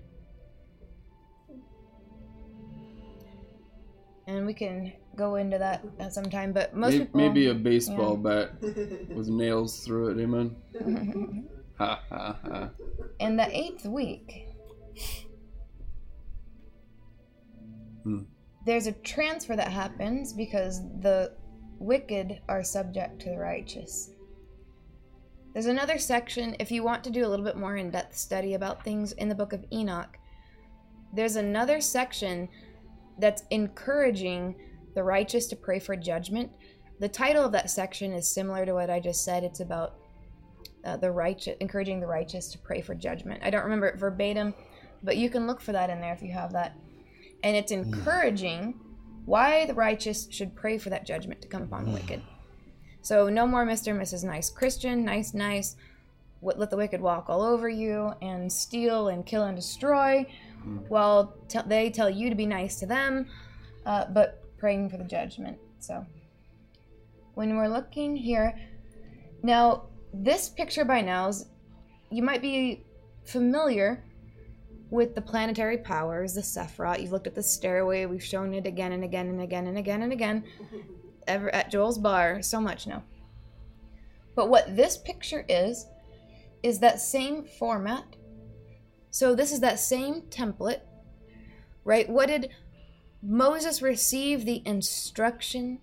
And 4.27 4.47
we 4.47 4.55
can 4.55 4.93
go 5.16 5.35
into 5.37 5.59
that 5.59 5.85
at 5.99 6.12
some 6.15 6.24
time, 6.24 6.53
but 6.53 6.74
most 6.74 6.93
Maybe, 6.93 7.05
people 7.05 7.20
maybe 7.20 7.47
a 7.49 7.55
baseball 7.55 8.16
bat 8.16 8.53
with 8.61 9.28
nails 9.28 9.85
through 9.85 10.11
it. 10.19 10.23
Amen. 10.23 10.57
Ha 11.78 11.99
ha 12.11 12.37
ha. 12.45 12.69
in 13.20 13.37
the 13.37 13.49
eighth 13.59 13.87
week, 13.87 14.47
Hmm. 18.05 18.20
there's 18.66 18.87
a 18.87 18.93
transfer 18.93 19.57
that 19.57 19.69
happens 19.69 20.32
because 20.35 20.82
the 21.01 21.32
wicked 21.78 22.41
are 22.49 22.62
subject 22.62 23.20
to 23.23 23.31
the 23.31 23.39
righteous. 23.39 24.11
There's 25.55 25.66
another 25.66 25.99
section, 25.99 26.55
if 26.61 26.70
you 26.70 26.82
want 26.82 27.03
to 27.05 27.11
do 27.11 27.27
a 27.27 27.28
little 27.28 27.45
bit 27.45 27.57
more 27.57 27.77
in 27.77 27.91
depth 27.91 28.16
study 28.16 28.55
about 28.55 28.85
things 28.85 29.12
in 29.12 29.28
the 29.28 29.35
book 29.35 29.53
of 29.53 29.65
Enoch, 29.73 30.19
there's 31.15 31.37
another 31.37 31.81
section 31.81 32.49
that's 33.19 33.45
encouraging 33.51 34.55
the 34.95 35.03
righteous 35.03 35.47
to 35.49 35.57
pray 35.57 35.79
for 35.79 35.97
judgment. 35.97 36.51
The 36.99 37.09
title 37.09 37.45
of 37.45 37.53
that 37.53 37.71
section 37.71 38.12
is 38.12 38.29
similar 38.29 38.67
to 38.67 38.75
what 38.75 38.91
I 38.91 39.01
just 39.01 39.25
said. 39.25 39.45
It's 39.45 39.61
about 39.61 39.95
uh, 40.85 40.97
the 40.97 41.11
righteous, 41.11 41.57
encouraging 41.61 42.01
the 42.01 42.07
righteous 42.07 42.49
to 42.53 42.59
pray 42.59 42.81
for 42.81 42.95
judgment. 42.95 43.43
I 43.43 43.51
don't 43.51 43.65
remember 43.65 43.87
it 43.87 43.99
verbatim, 43.99 44.55
but 45.03 45.17
you 45.17 45.31
can 45.31 45.47
look 45.47 45.61
for 45.61 45.73
that 45.73 45.91
in 45.91 46.01
there 46.01 46.12
if 46.12 46.23
you 46.23 46.33
have 46.33 46.53
that. 46.53 46.77
And 47.43 47.57
it's 47.57 47.73
encouraging 47.73 48.79
why 49.25 49.67
the 49.67 49.75
righteous 49.75 50.29
should 50.31 50.55
pray 50.55 50.79
for 50.79 50.91
that 50.91 51.07
judgment 51.07 51.41
to 51.43 51.49
come 51.49 51.62
upon 51.62 51.85
the 51.85 51.91
wicked. 51.91 52.23
So 53.03 53.29
no 53.29 53.47
more 53.47 53.65
Mr. 53.65 53.89
and 53.89 54.01
Mrs. 54.01 54.25
Nice 54.25 54.51
Christian, 54.51 55.05
nice, 55.05 55.33
nice. 55.33 55.77
What, 56.41 56.59
let 56.59 56.71
the 56.71 56.77
wicked 56.77 57.01
walk 57.01 57.27
all 57.29 57.43
over 57.43 57.69
you 57.69 58.12
and 58.23 58.51
steal 58.51 59.09
and 59.09 59.25
kill 59.25 59.45
and 59.45 59.57
destroy. 59.57 60.27
Well, 60.89 61.35
te- 61.49 61.61
they 61.67 61.91
tell 61.91 62.11
you 62.11 62.29
to 62.29 62.35
be 62.35 62.47
nice 62.47 62.77
to 62.81 62.87
them, 62.87 63.27
uh, 63.87 64.07
but 64.07 64.40
praying 64.61 64.91
for 64.91 64.99
the 64.99 65.05
judgment. 65.05 65.59
So 65.81 66.07
when 67.35 67.57
we're 67.57 67.69
looking 67.69 68.15
here, 68.15 68.55
now 69.43 69.89
this 70.12 70.49
picture 70.49 70.85
by 70.85 71.01
now 71.01 71.28
is 71.28 71.47
you 72.11 72.23
might 72.23 72.43
be 72.43 72.85
familiar 73.24 74.05
with 74.91 75.15
the 75.15 75.23
planetary 75.23 75.78
powers, 75.78 76.35
the 76.35 76.41
Sephiroth. 76.41 77.01
You've 77.01 77.12
looked 77.12 77.28
at 77.28 77.35
the 77.35 77.43
stairway. 77.43 78.07
We've 78.07 78.23
shown 78.23 78.53
it 78.55 78.66
again 78.66 78.93
and 78.93 79.05
again 79.05 79.28
and 79.28 79.41
again 79.41 79.66
and 79.66 79.78
again 79.78 80.03
and 80.03 80.12
again. 80.12 80.45
Ever 81.27 81.55
at 81.55 81.70
Joel's 81.70 81.99
bar, 81.99 82.43
so 82.43 82.61
much 82.61 82.87
now. 82.87 83.05
But 84.35 84.49
what 84.49 84.77
this 84.77 84.97
picture 84.97 85.45
is, 85.49 85.87
is 86.62 86.81
that 86.81 87.01
same 87.01 87.45
format. 87.45 88.05
So 89.11 89.35
this 89.35 89.53
is 89.53 89.61
that 89.61 89.78
same 89.78 90.23
template, 90.23 90.81
right? 91.85 92.09
What 92.09 92.28
did 92.28 92.51
Moses 93.23 93.83
received 93.83 94.47
the 94.47 94.63
instruction 94.65 95.81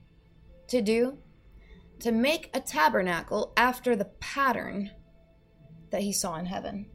to 0.67 0.81
do? 0.81 1.17
To 1.99 2.11
make 2.11 2.49
a 2.53 2.59
tabernacle 2.59 3.53
after 3.57 3.95
the 3.95 4.05
pattern 4.05 4.91
that 5.91 6.01
he 6.01 6.11
saw 6.11 6.35
in 6.35 6.45
heaven. 6.45 6.87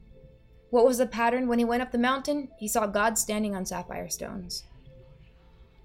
What 0.70 0.84
was 0.84 0.98
the 0.98 1.06
pattern? 1.06 1.48
When 1.48 1.58
he 1.58 1.64
went 1.64 1.82
up 1.82 1.92
the 1.92 1.98
mountain, 1.98 2.48
he 2.58 2.68
saw 2.68 2.86
God 2.86 3.18
standing 3.18 3.54
on 3.54 3.66
sapphire 3.66 4.08
stones. 4.08 4.64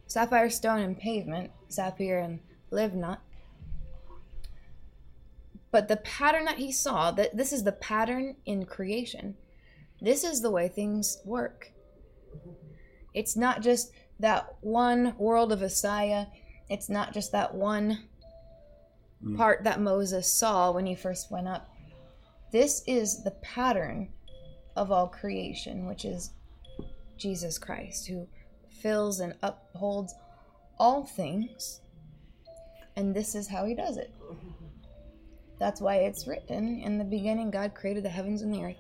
Sapphire 0.08 0.50
stone 0.50 0.80
and 0.80 0.98
pavement, 0.98 1.52
sapphire 1.68 2.20
and 2.20 2.40
livnat. 2.72 3.18
But 5.72 5.88
the 5.88 5.98
pattern 5.98 6.46
that 6.46 6.58
he 6.58 6.72
saw, 6.72 7.12
that 7.12 7.36
this 7.36 7.52
is 7.52 7.64
the 7.64 7.74
pattern 7.74 8.38
in 8.46 8.66
creation. 8.66 9.36
This 10.02 10.24
is 10.24 10.42
the 10.42 10.52
way 10.52 10.68
things 10.68 11.20
work. 11.26 11.74
It's 13.14 13.36
not 13.36 13.62
just 13.62 13.92
that 14.19 14.56
one 14.61 15.15
world 15.18 15.52
of 15.52 15.60
Assiah. 15.60 16.27
It's 16.69 16.89
not 16.89 17.14
just 17.14 17.31
that 17.31 17.53
one 17.53 17.99
mm. 19.23 19.38
part 19.38 19.64
that 19.64 19.81
Moses 19.81 20.31
saw 20.31 20.72
when 20.72 20.85
he 20.85 20.95
first 20.95 21.31
went 21.31 21.48
up. 21.48 21.69
This 22.52 22.84
is 22.88 23.23
the 23.23 23.31
pattern 23.31 24.10
of 24.76 24.91
all 24.91 25.07
creation, 25.07 25.85
which 25.85 26.06
is 26.06 26.31
Jesus 27.18 27.57
Christ, 27.57 28.07
who 28.07 28.27
fills 28.81 29.19
and 29.19 29.34
upholds 29.41 30.14
all 30.80 31.03
things. 31.03 31.81
And 32.95 33.15
this 33.15 33.35
is 33.35 33.48
how 33.48 33.65
he 33.65 33.76
does 33.76 33.98
it. 33.98 34.14
That's 35.60 35.81
why 35.81 35.98
it's 35.98 36.27
written 36.27 36.80
in 36.80 36.98
the 36.98 37.03
beginning, 37.03 37.49
God 37.49 37.73
created 37.73 38.03
the 38.03 38.10
heavens 38.10 38.41
and 38.41 38.53
the 38.53 38.64
earth. 38.64 38.76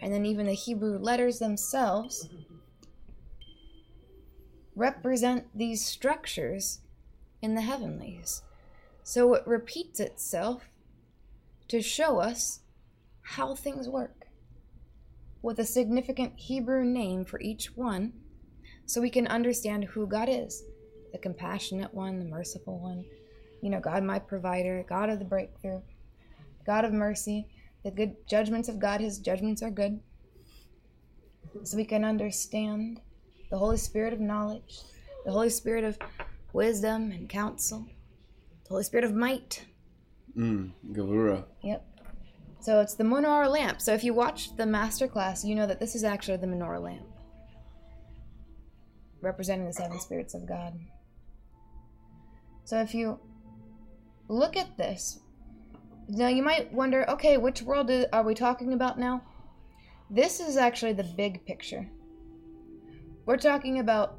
And 0.00 0.12
then 0.12 0.24
even 0.26 0.46
the 0.46 0.52
Hebrew 0.52 0.98
letters 0.98 1.38
themselves 1.38 2.28
represent 4.74 5.46
these 5.54 5.84
structures 5.84 6.80
in 7.40 7.54
the 7.54 7.60
heavenlies. 7.60 8.42
So 9.02 9.34
it 9.34 9.46
repeats 9.46 10.00
itself 10.00 10.68
to 11.68 11.82
show 11.82 12.18
us 12.18 12.60
how 13.22 13.54
things 13.54 13.88
work 13.88 14.26
with 15.42 15.58
a 15.58 15.64
significant 15.64 16.32
Hebrew 16.36 16.84
name 16.84 17.24
for 17.24 17.40
each 17.40 17.76
one 17.76 18.12
so 18.86 19.00
we 19.00 19.10
can 19.10 19.26
understand 19.26 19.84
who 19.84 20.06
God 20.06 20.28
is 20.28 20.62
the 21.12 21.18
compassionate 21.18 21.94
one, 21.94 22.18
the 22.18 22.24
merciful 22.24 22.80
one, 22.80 23.04
you 23.62 23.70
know, 23.70 23.78
God, 23.78 24.02
my 24.02 24.18
provider, 24.18 24.84
God 24.88 25.08
of 25.08 25.20
the 25.20 25.24
breakthrough, 25.24 25.80
God 26.66 26.84
of 26.84 26.92
mercy, 26.92 27.46
the 27.84 27.92
good 27.92 28.16
judgments 28.26 28.68
of 28.68 28.80
God, 28.80 29.00
his 29.00 29.20
judgments 29.20 29.62
are 29.62 29.70
good. 29.70 30.00
So 31.62 31.76
we 31.76 31.84
can 31.84 32.04
understand 32.04 33.00
the 33.50 33.58
Holy 33.58 33.76
Spirit 33.76 34.12
of 34.12 34.20
knowledge, 34.20 34.80
the 35.24 35.32
Holy 35.32 35.50
Spirit 35.50 35.84
of 35.84 35.98
wisdom 36.52 37.10
and 37.10 37.28
counsel, 37.28 37.86
the 38.64 38.70
Holy 38.70 38.84
Spirit 38.84 39.04
of 39.04 39.14
might. 39.14 39.64
Mm, 40.36 40.72
Gevurah. 40.92 41.44
Yep. 41.62 41.86
So 42.60 42.80
it's 42.80 42.94
the 42.94 43.04
menorah 43.04 43.50
lamp. 43.50 43.80
So 43.80 43.92
if 43.92 44.02
you 44.02 44.14
watch 44.14 44.56
the 44.56 44.66
master 44.66 45.06
class, 45.06 45.44
you 45.44 45.54
know 45.54 45.66
that 45.66 45.80
this 45.80 45.94
is 45.94 46.02
actually 46.02 46.38
the 46.38 46.46
menorah 46.46 46.82
lamp, 46.82 47.06
representing 49.20 49.66
the 49.66 49.72
seven 49.72 50.00
spirits 50.00 50.34
of 50.34 50.48
God. 50.48 50.72
So 52.64 52.80
if 52.80 52.94
you 52.94 53.20
look 54.28 54.56
at 54.56 54.78
this, 54.78 55.20
now 56.08 56.28
you 56.28 56.42
might 56.42 56.72
wonder, 56.72 57.08
okay, 57.10 57.36
which 57.36 57.62
world 57.62 57.90
is, 57.90 58.06
are 58.12 58.22
we 58.22 58.34
talking 58.34 58.72
about 58.72 58.98
now? 58.98 59.22
This 60.10 60.40
is 60.40 60.56
actually 60.56 60.94
the 60.94 61.04
big 61.04 61.44
picture. 61.46 61.88
We're 63.26 63.38
talking 63.38 63.78
about 63.78 64.18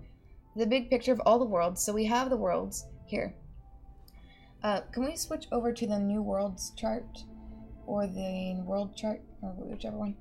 the 0.55 0.65
big 0.65 0.89
picture 0.89 1.11
of 1.13 1.21
all 1.25 1.37
the 1.37 1.45
worlds. 1.45 1.83
So 1.83 1.93
we 1.93 2.05
have 2.05 2.29
the 2.29 2.37
worlds 2.37 2.85
here. 3.05 3.35
Uh, 4.63 4.81
can 4.91 5.05
we 5.05 5.15
switch 5.15 5.45
over 5.51 5.71
to 5.71 5.85
the 5.85 5.99
new 5.99 6.23
worlds 6.23 6.71
chart 6.75 7.19
or 7.85 8.07
the 8.07 8.63
world 8.65 8.95
chart 8.95 9.21
or 9.43 9.49
whichever 9.51 9.97
one? 9.97 10.15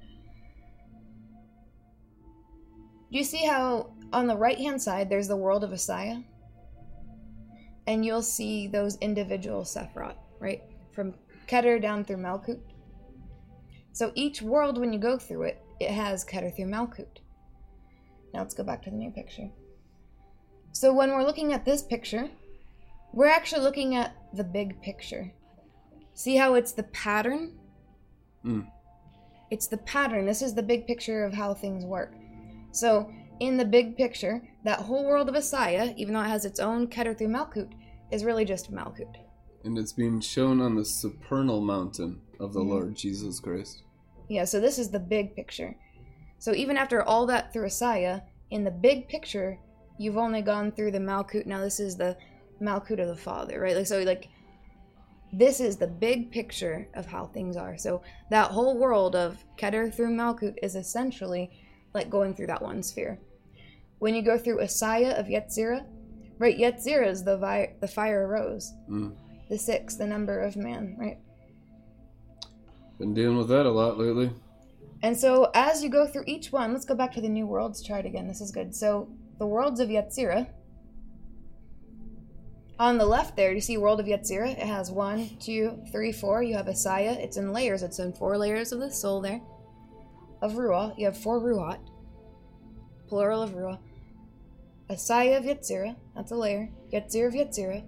Do 3.11 3.19
you 3.19 3.25
see 3.25 3.47
how 3.47 3.95
on 4.13 4.27
the 4.27 4.37
right 4.37 4.59
hand 4.59 4.83
side 4.83 5.09
there's 5.09 5.29
the 5.29 5.37
world 5.37 5.65
of 5.65 5.71
Assiah? 5.71 6.23
And 7.87 8.05
you'll 8.05 8.23
see 8.23 8.67
those 8.67 8.99
individual 8.99 9.63
Sephiroth, 9.63 10.17
right? 10.41 10.63
From 10.93 11.15
Keter 11.47 11.81
down 11.81 12.05
through 12.05 12.17
Malkut. 12.19 12.61
So 13.93 14.11
each 14.15 14.43
world, 14.43 14.79
when 14.79 14.93
you 14.93 14.99
go 14.99 15.17
through 15.17 15.45
it, 15.45 15.63
it 15.81 15.91
has 15.91 16.25
Keter 16.25 16.55
through 16.55 16.67
Malkut. 16.67 17.21
Now 18.35 18.41
let's 18.41 18.55
go 18.55 18.65
back 18.65 18.83
to 18.83 18.91
the 18.91 18.97
new 18.97 19.13
picture. 19.13 19.49
So 20.73 20.93
when 20.93 21.11
we're 21.11 21.23
looking 21.23 21.53
at 21.53 21.65
this 21.65 21.83
picture, 21.83 22.29
we're 23.13 23.29
actually 23.29 23.63
looking 23.63 23.95
at 23.95 24.17
the 24.35 24.43
big 24.43 24.83
picture. 24.83 25.33
See 26.15 26.35
how 26.37 26.55
it's 26.55 26.73
the 26.73 26.83
pattern? 26.83 27.53
Mm. 28.45 28.67
It's 29.53 29.69
the 29.69 29.77
pattern. 29.79 30.27
This 30.27 30.43
is 30.43 30.53
the 30.53 30.65
big 30.65 30.85
picture 30.85 31.25
of 31.25 31.33
how 31.33 31.55
things 31.55 31.85
work. 31.85 32.13
So, 32.73 33.09
in 33.39 33.57
the 33.57 33.65
big 33.65 33.97
picture, 33.97 34.43
that 34.65 34.81
whole 34.81 35.05
world 35.05 35.29
of 35.29 35.37
Assiah, 35.37 35.97
even 35.97 36.15
though 36.15 36.23
it 36.23 36.29
has 36.29 36.45
its 36.45 36.59
own 36.59 36.89
Keter 36.89 37.17
through 37.17 37.29
Malkut, 37.29 37.71
is 38.11 38.25
really 38.25 38.45
just 38.45 38.73
Malkut. 38.73 39.15
And 39.65 39.79
it's 39.79 39.93
being 39.93 40.21
shown 40.21 40.61
on 40.61 40.75
the 40.75 40.85
supernal 40.85 41.61
mountain 41.61 42.21
of 42.41 42.53
the 42.53 42.61
Mhm. 42.61 42.69
Lord 42.69 42.97
Jesus 42.97 43.39
Christ. 43.39 43.85
Yeah, 44.29 44.45
so 44.45 44.61
this 44.61 44.79
is 44.79 44.91
the 44.91 44.99
big 44.99 45.37
picture. 45.37 45.77
So 46.45 46.55
even 46.55 46.77
after 46.77 47.03
all 47.03 47.25
that 47.25 47.55
through 47.55 47.69
Assiah, 47.69 48.21
in 48.51 48.65
the 48.65 48.71
big 48.71 49.09
picture, 49.09 49.59
you've 49.97 50.19
only 50.19 50.43
gone 50.43 50.73
through 50.73 50.91
the 50.91 50.99
Malkut. 50.99 51.47
Now 51.47 51.63
this 51.63 51.81
is 51.81 51.97
the 51.97 52.19
Malkut 52.61 53.01
of 53.01 53.09
the 53.09 53.17
Father, 53.17 53.59
right? 53.59 53.75
Like 53.75 53.87
so, 53.87 54.03
like 54.03 54.29
this 55.33 55.59
is 55.59 55.79
the 55.79 55.87
big 55.87 56.31
picture 56.31 56.87
of 56.93 57.07
how 57.07 57.29
things 57.29 57.57
are. 57.57 57.79
So 57.79 58.03
that 58.29 58.51
whole 58.51 58.77
world 58.77 59.17
of 59.17 59.43
Keter 59.57 59.91
through 59.91 60.15
Malkut 60.15 60.57
is 60.63 60.77
essentially 60.77 61.51
like 61.95 62.11
going 62.11 62.35
through 62.35 62.49
that 62.49 62.61
one 62.61 62.83
sphere. 62.83 63.19
When 63.99 64.15
you 64.15 64.21
go 64.21 64.37
through 64.37 64.59
Assiah 64.59 65.19
of 65.19 65.29
Yetzirah, 65.29 65.87
right? 66.39 66.59
Yetzirah 66.59 67.07
is 67.07 67.25
the 67.25 67.39
vi- 67.39 67.73
the 67.81 67.89
fire 67.89 68.29
rose, 68.29 68.71
Mm. 68.91 69.15
the 69.49 69.57
six, 69.57 69.97
the 69.97 70.07
number 70.07 70.41
of 70.41 70.57
man, 70.57 70.95
right? 70.99 71.17
Been 72.99 73.15
dealing 73.15 73.39
with 73.39 73.49
that 73.49 73.65
a 73.65 73.71
lot 73.71 73.97
lately. 73.97 74.31
And 75.05 75.15
so 75.15 75.51
as 75.53 75.85
you 75.85 75.91
go 75.91 76.07
through 76.07 76.25
each 76.27 76.51
one, 76.51 76.73
let's 76.73 76.87
go 76.87 76.95
back 76.95 77.13
to 77.13 77.21
the 77.21 77.29
new 77.29 77.47
worlds 77.47 77.83
chart 77.83 78.07
again. 78.07 78.27
This 78.27 78.41
is 78.41 78.51
good. 78.51 78.75
So 78.75 79.11
the 79.39 79.47
worlds 79.47 79.79
of 79.79 79.91
Yetzirah. 79.91 80.49
On 82.79 82.97
the 82.97 83.05
left 83.05 83.37
there, 83.37 83.53
you 83.53 83.61
see 83.61 83.77
World 83.77 84.01
of 84.01 84.07
Yetzirah. 84.07 84.53
It 84.53 84.67
has 84.67 84.91
one, 84.91 85.29
two, 85.39 85.79
three, 85.93 86.11
four. 86.11 86.43
You 86.43 86.57
have 86.57 86.67
Assiah. 86.67 87.19
It's 87.19 87.37
in 87.37 87.53
layers. 87.53 87.83
It's 87.83 87.99
in 87.99 88.15
four 88.15 88.39
layers 88.39 88.73
of 88.73 88.81
the 88.81 88.91
soul 88.91 89.21
there. 89.21 89.43
Of 90.41 90.53
Ruah. 90.53 90.99
You 90.99 91.05
have 91.05 91.19
four 91.19 91.39
Ruhat. 91.39 91.81
Plural 93.07 93.43
of 93.43 93.51
Ruah. 93.51 93.79
Assiah 94.89 95.37
of 95.37 95.45
Yetzirah. 95.45 95.97
That's 96.17 96.33
a 96.33 96.37
layer. 96.37 96.71
Yetzirah 96.95 97.27
of 97.27 97.35
Yetzirah. 97.35 97.85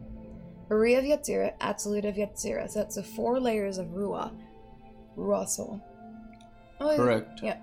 Uri 0.69 0.95
of 0.97 1.05
Yetzirah. 1.05 1.59
Atziluth 1.61 2.09
of 2.11 2.17
Yetzirah. 2.17 2.69
So 2.69 2.81
that's 2.81 2.97
the 2.97 3.03
four 3.03 3.41
layers 3.41 3.79
of 3.79 3.87
Ruah. 3.87 4.39
Ruah 5.17 5.49
soul. 5.49 5.83
Oh. 6.81 6.97
Correct. 6.97 7.41
Yeah. 7.43 7.59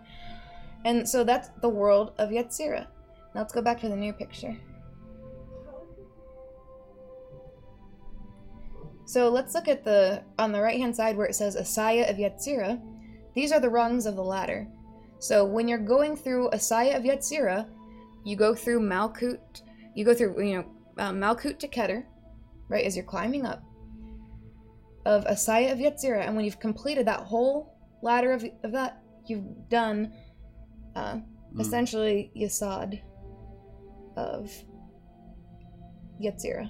And 0.86 1.08
so 1.08 1.24
that's 1.24 1.50
the 1.62 1.70
world 1.70 2.14
of 2.18 2.30
Yetzirah. 2.30 2.88
Now 3.34 3.42
let's 3.42 3.54
go 3.54 3.62
back 3.62 3.80
to 3.82 3.90
the 3.90 3.96
new 3.96 4.14
picture. 4.14 4.58
So 9.06 9.30
let's 9.30 9.54
look 9.54 9.68
at 9.68 9.84
the 9.84 10.24
on 10.40 10.52
the 10.52 10.62
right 10.62 10.80
hand 10.80 10.96
side 10.96 11.16
where 11.16 11.28
it 11.28 11.36
says 11.36 11.56
Assiah 11.56 12.10
of 12.10 12.18
Yetzirah. 12.18 12.82
These 13.36 13.52
are 13.52 13.60
the 13.60 13.70
rungs 13.70 14.06
of 14.06 14.16
the 14.16 14.24
ladder. 14.24 14.68
So 15.20 15.46
when 15.46 15.68
you're 15.68 15.78
going 15.78 16.16
through 16.16 16.50
Assiah 16.50 16.98
of 16.98 17.04
Yetzirah, 17.04 17.68
you 18.24 18.36
go 18.36 18.56
through 18.56 18.80
Malkut, 18.80 19.62
you 19.96 20.04
go 20.04 20.14
through 20.14 20.42
you 20.44 20.58
know 20.58 20.66
uh, 20.98 21.12
Malkut 21.12 21.60
to 21.60 21.68
Keter, 21.68 22.06
right? 22.70 22.86
As 22.86 22.96
you're 22.96 23.06
climbing 23.06 23.46
up 23.46 23.64
of 25.06 25.26
Assiah 25.26 25.72
of 25.72 25.78
Yetzirah, 25.78 26.26
and 26.26 26.36
when 26.36 26.46
you've 26.46 26.60
completed 26.60 27.06
that 27.06 27.20
whole 27.20 27.76
ladder 28.02 28.32
of, 28.32 28.46
of 28.64 28.72
that, 28.72 29.03
you've 29.28 29.70
done 29.70 30.14
uh, 30.96 31.20
Mm. 31.54 31.60
essentially 31.62 32.32
Yesod 32.36 33.00
of 34.16 34.52
Yetzira. 36.22 36.68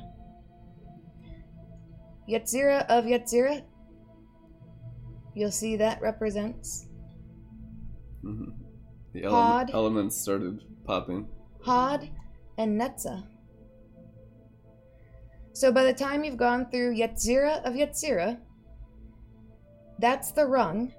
Yetzira 2.27 2.85
of 2.87 3.05
Yetzira, 3.05 3.63
you'll 5.35 5.51
see 5.51 5.75
that 5.77 6.01
represents 6.01 6.87
Mhm. 8.23 8.53
The 9.13 9.23
ele- 9.25 9.65
elements 9.73 10.15
started 10.17 10.63
popping. 10.85 11.27
Hod, 11.61 12.09
and 12.57 12.79
Netzah. 12.79 13.23
So 15.53 15.71
by 15.71 15.83
the 15.83 15.93
time 15.93 16.23
you've 16.23 16.37
gone 16.37 16.69
through 16.71 16.95
Yetzira 16.95 17.61
of 17.63 17.73
Yetzira, 17.73 18.39
that's 19.99 20.31
the 20.31 20.45
rung 20.45 20.93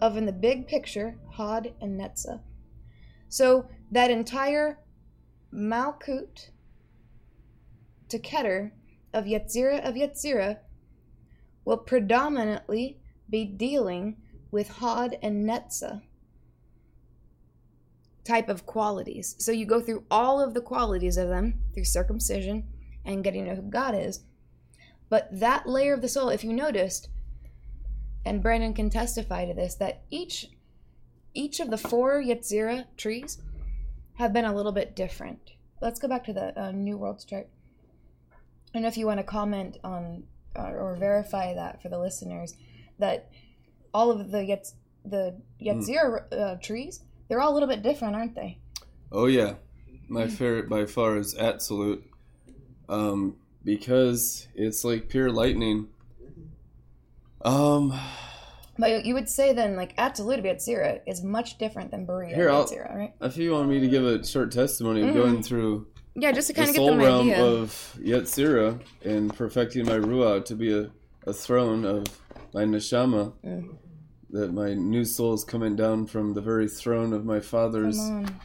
of, 0.00 0.16
in 0.16 0.26
the 0.26 0.32
big 0.32 0.66
picture, 0.66 1.16
Hod 1.32 1.72
and 1.80 1.98
Netzah. 2.00 2.40
So 3.28 3.68
that 3.90 4.10
entire 4.10 4.78
Malkut 5.52 6.50
to 8.08 8.18
Keter 8.18 8.72
of 9.12 9.24
Yetzirah 9.24 9.86
of 9.86 9.94
Yetzirah 9.94 10.58
will 11.64 11.76
predominantly 11.76 12.98
be 13.28 13.44
dealing 13.44 14.16
with 14.50 14.68
Hod 14.68 15.16
and 15.22 15.48
Netzah 15.48 16.02
type 18.24 18.48
of 18.48 18.66
qualities. 18.66 19.34
So 19.38 19.52
you 19.52 19.66
go 19.66 19.80
through 19.80 20.04
all 20.10 20.40
of 20.40 20.54
the 20.54 20.60
qualities 20.60 21.16
of 21.16 21.28
them 21.28 21.60
through 21.74 21.84
circumcision 21.84 22.64
and 23.04 23.24
getting 23.24 23.44
to 23.44 23.50
know 23.50 23.56
who 23.56 23.70
God 23.70 23.94
is. 23.94 24.20
But 25.08 25.28
that 25.32 25.68
layer 25.68 25.94
of 25.94 26.02
the 26.02 26.08
soul, 26.08 26.28
if 26.28 26.44
you 26.44 26.52
noticed, 26.52 27.08
and 28.24 28.42
Brandon 28.42 28.74
can 28.74 28.90
testify 28.90 29.46
to 29.46 29.54
this, 29.54 29.74
that 29.76 30.02
each 30.10 30.48
each 31.32 31.60
of 31.60 31.70
the 31.70 31.78
four 31.78 32.20
Yetzira 32.20 32.86
trees 32.96 33.38
have 34.14 34.32
been 34.32 34.44
a 34.44 34.54
little 34.54 34.72
bit 34.72 34.96
different. 34.96 35.52
Let's 35.80 36.00
go 36.00 36.08
back 36.08 36.24
to 36.24 36.32
the 36.32 36.60
uh, 36.60 36.72
New 36.72 36.98
World 36.98 37.24
chart. 37.26 37.48
I 38.32 38.36
don't 38.74 38.82
know 38.82 38.88
if 38.88 38.96
you 38.96 39.06
want 39.06 39.20
to 39.20 39.24
comment 39.24 39.78
on 39.84 40.24
uh, 40.56 40.72
or 40.72 40.96
verify 40.96 41.54
that 41.54 41.80
for 41.80 41.88
the 41.88 41.98
listeners 41.98 42.54
that 42.98 43.30
all 43.94 44.10
of 44.10 44.30
the 44.30 44.38
Yetz, 44.38 44.72
the 45.04 45.36
Yetzirah 45.60 46.32
uh, 46.32 46.54
trees 46.56 47.00
they're 47.30 47.40
all 47.40 47.52
a 47.52 47.54
little 47.54 47.68
bit 47.68 47.82
different, 47.82 48.16
aren't 48.16 48.34
they? 48.34 48.58
Oh 49.12 49.26
yeah, 49.26 49.54
my 50.08 50.26
favorite 50.26 50.68
by 50.68 50.84
far 50.84 51.16
is 51.16 51.34
Atziluth, 51.36 52.02
um, 52.88 53.36
because 53.64 54.48
it's 54.54 54.84
like 54.84 55.08
pure 55.08 55.30
lightning. 55.30 55.88
Um, 57.44 57.92
But 58.78 59.04
you 59.04 59.14
would 59.14 59.28
say 59.28 59.52
then, 59.52 59.76
like, 59.76 59.94
Atziluth 59.96 60.42
Yetzirah 60.44 61.00
is 61.06 61.22
much 61.22 61.58
different 61.58 61.90
than 61.90 62.06
Beriah 62.06 62.34
Here, 62.34 62.50
I'll- 62.50 62.64
Yetzirah, 62.66 62.94
right? 62.94 63.12
if 63.20 63.36
you 63.36 63.52
want 63.52 63.68
me 63.68 63.80
to 63.80 63.88
give 63.88 64.04
a 64.04 64.24
short 64.24 64.52
testimony 64.52 65.02
of 65.02 65.08
Mhm. 65.10 65.14
going 65.14 65.42
through 65.42 65.86
Yeah, 66.14 66.32
just 66.32 66.48
to 66.48 66.54
kind 66.54 66.68
the 66.68 66.70
of 66.70 66.76
get 66.76 66.84
the 66.84 66.90
them 66.90 66.98
realm 66.98 67.20
idea. 67.30 67.44
of 67.44 67.98
Yetzirah 68.00 68.80
and 69.04 69.34
perfecting 69.34 69.86
my 69.86 69.98
Ruah 69.98 70.44
to 70.46 70.54
be 70.54 70.72
a, 70.72 70.90
a 71.26 71.32
throne 71.32 71.84
of 71.84 72.06
my 72.54 72.64
Neshama, 72.64 73.32
Mm. 73.44 73.76
that 74.30 74.52
my 74.52 74.74
new 74.74 75.04
soul 75.04 75.34
is 75.34 75.44
coming 75.44 75.76
down 75.76 76.06
from 76.06 76.32
the 76.34 76.40
very 76.40 76.68
throne 76.68 77.12
of 77.12 77.24
my 77.24 77.40
Father's 77.40 77.98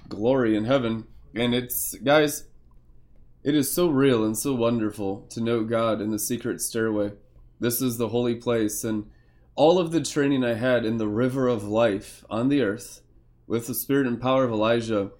glory 0.09 0.55
in 0.55 0.65
heaven. 0.65 1.05
And 1.33 1.53
it's, 1.55 1.95
guys, 1.95 2.45
it 3.43 3.55
is 3.55 3.71
so 3.71 3.89
real 3.89 4.23
and 4.25 4.37
so 4.37 4.53
wonderful 4.55 5.25
to 5.29 5.41
know 5.41 5.63
God 5.63 6.01
in 6.01 6.11
the 6.11 6.19
secret 6.19 6.59
stairway. 6.61 7.13
This 7.59 7.81
is 7.81 7.97
the 7.97 8.09
holy 8.09 8.35
place. 8.35 8.83
And 8.83 9.09
all 9.55 9.79
of 9.79 9.91
the 9.91 10.01
training 10.01 10.43
I 10.43 10.53
had 10.55 10.85
in 10.85 10.97
the 10.97 11.07
river 11.07 11.47
of 11.47 11.63
life 11.63 12.25
on 12.29 12.49
the 12.49 12.61
earth 12.61 13.01
with 13.47 13.67
the 13.67 13.73
spirit 13.73 14.07
and 14.07 14.19
power 14.19 14.43
of 14.43 14.51
Elijah, 14.51 15.11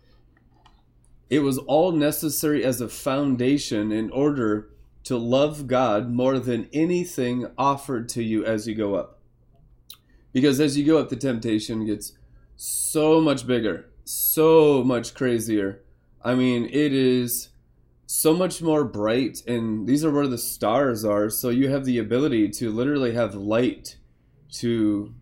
it 1.29 1.39
was 1.39 1.57
all 1.57 1.91
necessary 1.91 2.63
as 2.63 2.81
a 2.81 2.89
foundation 2.89 3.91
in 3.91 4.11
order 4.11 4.69
to 5.05 5.17
love 5.17 5.67
God 5.67 6.09
more 6.09 6.39
than 6.39 6.67
anything 6.73 7.47
offered 7.57 8.09
to 8.09 8.23
you 8.23 8.43
as 8.45 8.67
you 8.67 8.75
go 8.75 8.95
up. 8.95 9.19
Because 10.33 10.59
as 10.59 10.77
you 10.77 10.85
go 10.85 10.97
up, 10.97 11.09
the 11.09 11.15
temptation 11.15 11.85
gets 11.85 12.13
so 12.55 13.21
much 13.21 13.47
bigger, 13.47 13.89
so 14.03 14.83
much 14.83 15.13
crazier. 15.13 15.81
I 16.23 16.35
mean, 16.35 16.65
it 16.65 16.91
is 16.91 17.49
so 18.15 18.33
much 18.33 18.61
more 18.61 18.85
bright, 18.85 19.41
and 19.45 19.85
these 19.85 20.05
are 20.05 20.11
where 20.11 20.27
the 20.27 20.37
stars 20.37 21.03
are. 21.03 21.29
So 21.29 21.49
you 21.49 21.69
have 21.69 21.83
the 21.83 21.99
ability 21.99 22.47
to 22.49 22.71
literally 22.71 23.13
have 23.13 23.35
light 23.35 23.97
to, 24.53 25.13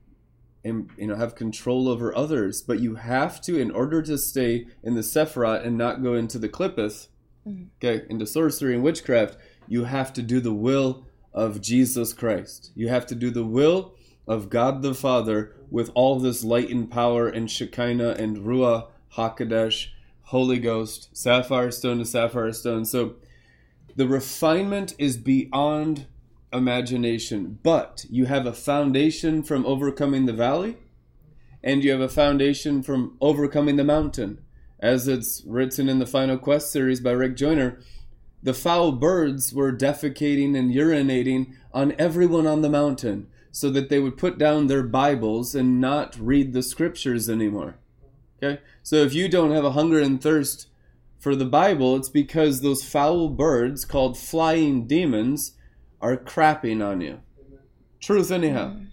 you 0.64 0.88
know, 1.00 1.16
have 1.16 1.34
control 1.34 1.90
over 1.90 2.16
others. 2.16 2.62
But 2.62 2.82
you 2.82 2.96
have 2.96 3.42
to, 3.42 3.60
in 3.60 3.72
order 3.72 4.04
to 4.04 4.16
stay 4.18 4.68
in 4.84 4.94
the 4.94 5.02
Sephiroth 5.02 5.66
and 5.66 5.76
not 5.76 6.04
go 6.04 6.14
into 6.14 6.38
the 6.38 6.48
Qliphoth, 6.48 7.08
Mhm. 7.48 7.70
okay, 7.78 8.06
into 8.10 8.28
sorcery 8.28 8.76
and 8.76 8.84
witchcraft, 8.84 9.38
you 9.68 9.86
have 9.86 10.14
to 10.14 10.22
do 10.22 10.40
the 10.40 10.54
will 10.54 11.08
of 11.34 11.62
Jesus 11.62 12.14
Christ. 12.14 12.72
You 12.76 12.90
have 12.90 13.08
to 13.08 13.16
do 13.16 13.32
the 13.32 13.44
will 13.46 13.96
of 14.28 14.52
God 14.52 14.84
the 14.84 14.94
Father 14.94 15.56
with 15.72 15.90
all 15.96 16.20
this 16.20 16.44
light 16.44 16.70
and 16.70 16.90
power 16.92 17.28
and 17.28 17.50
Shekinah 17.50 18.18
and 18.20 18.38
Ruah 18.38 18.88
Hakadesh, 19.18 19.88
Holy 20.24 20.60
Ghost, 20.60 21.10
sapphire 21.16 21.72
stone 21.72 22.00
to 22.00 22.06
sapphire 22.06 22.54
stone. 22.54 22.86
So 22.86 23.16
the 23.96 24.08
refinement 24.08 24.96
is 24.98 25.18
beyond 25.18 26.08
imagination, 26.52 27.60
but 27.64 28.06
you 28.10 28.26
have 28.26 28.46
a 28.46 28.54
foundation 28.54 29.44
from 29.44 29.66
overcoming 29.66 30.26
the 30.26 30.34
valley, 30.34 30.78
and 31.64 31.84
you 31.84 31.92
have 31.92 32.02
a 32.02 32.10
foundation 32.10 32.84
from 32.84 33.18
overcoming 33.22 33.76
the 33.76 33.84
mountain. 33.84 34.40
As 34.80 35.08
it's 35.08 35.44
written 35.46 35.88
in 35.88 36.00
the 36.00 36.06
Final 36.06 36.38
Quest 36.38 36.72
series 36.72 37.00
by 37.00 37.12
Rick 37.12 37.38
Joyner, 37.38 37.80
the 38.42 38.54
foul 38.54 38.92
birds 38.92 39.54
were 39.54 39.72
defecating 39.72 40.58
and 40.58 40.74
urinating 40.74 41.54
on 41.74 41.96
everyone 41.98 42.46
on 42.46 42.62
the 42.62 42.70
mountain 42.70 43.28
so 43.52 43.70
that 43.70 43.90
they 43.90 44.00
would 44.00 44.18
put 44.18 44.38
down 44.38 44.68
their 44.68 44.84
Bibles 44.84 45.56
and 45.56 45.80
not 45.80 46.18
read 46.20 46.52
the 46.52 46.64
scriptures 46.64 47.30
anymore. 47.30 47.76
Okay? 48.42 48.62
So 48.84 48.98
if 48.98 49.14
you 49.14 49.30
don't 49.30 49.52
have 49.52 49.66
a 49.66 49.72
hunger 49.72 50.00
and 50.00 50.22
thirst 50.22 50.68
for 51.18 51.36
the 51.36 51.46
Bible, 51.46 51.96
it's 51.96 52.10
because 52.10 52.62
those 52.62 52.84
foul 52.84 53.30
birds 53.30 53.86
called 53.86 54.18
flying 54.18 54.86
demons 54.86 55.54
are 56.02 56.18
crapping 56.18 56.86
on 56.86 57.00
you. 57.02 57.22
Truth, 58.02 58.30
anyhow. 58.30 58.72
Mm-hmm. 58.72 58.84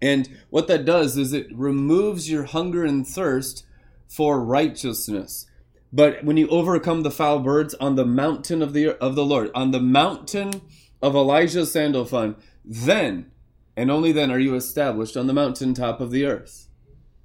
And 0.00 0.28
what 0.50 0.68
that 0.68 0.84
does 0.84 1.16
is 1.16 1.32
it 1.32 1.54
removes 1.54 2.30
your 2.30 2.44
hunger 2.44 2.84
and 2.84 3.06
thirst 3.06 3.66
for 4.08 4.42
righteousness. 4.42 5.46
But 5.92 6.24
when 6.24 6.36
you 6.36 6.48
overcome 6.48 7.02
the 7.02 7.10
foul 7.10 7.40
birds 7.40 7.74
on 7.74 7.96
the 7.96 8.04
mountain 8.06 8.62
of 8.62 8.72
the 8.72 8.96
of 8.98 9.14
the 9.14 9.24
Lord, 9.24 9.50
on 9.54 9.70
the 9.70 9.80
mountain 9.80 10.62
of 11.00 11.14
Elijah 11.14 11.64
Sandalphon, 11.66 12.36
then 12.64 13.30
and 13.76 13.90
only 13.90 14.12
then 14.12 14.30
are 14.30 14.38
you 14.38 14.54
established 14.54 15.16
on 15.16 15.26
the 15.26 15.34
mountaintop 15.34 16.00
of 16.00 16.10
the 16.10 16.24
earth. 16.24 16.68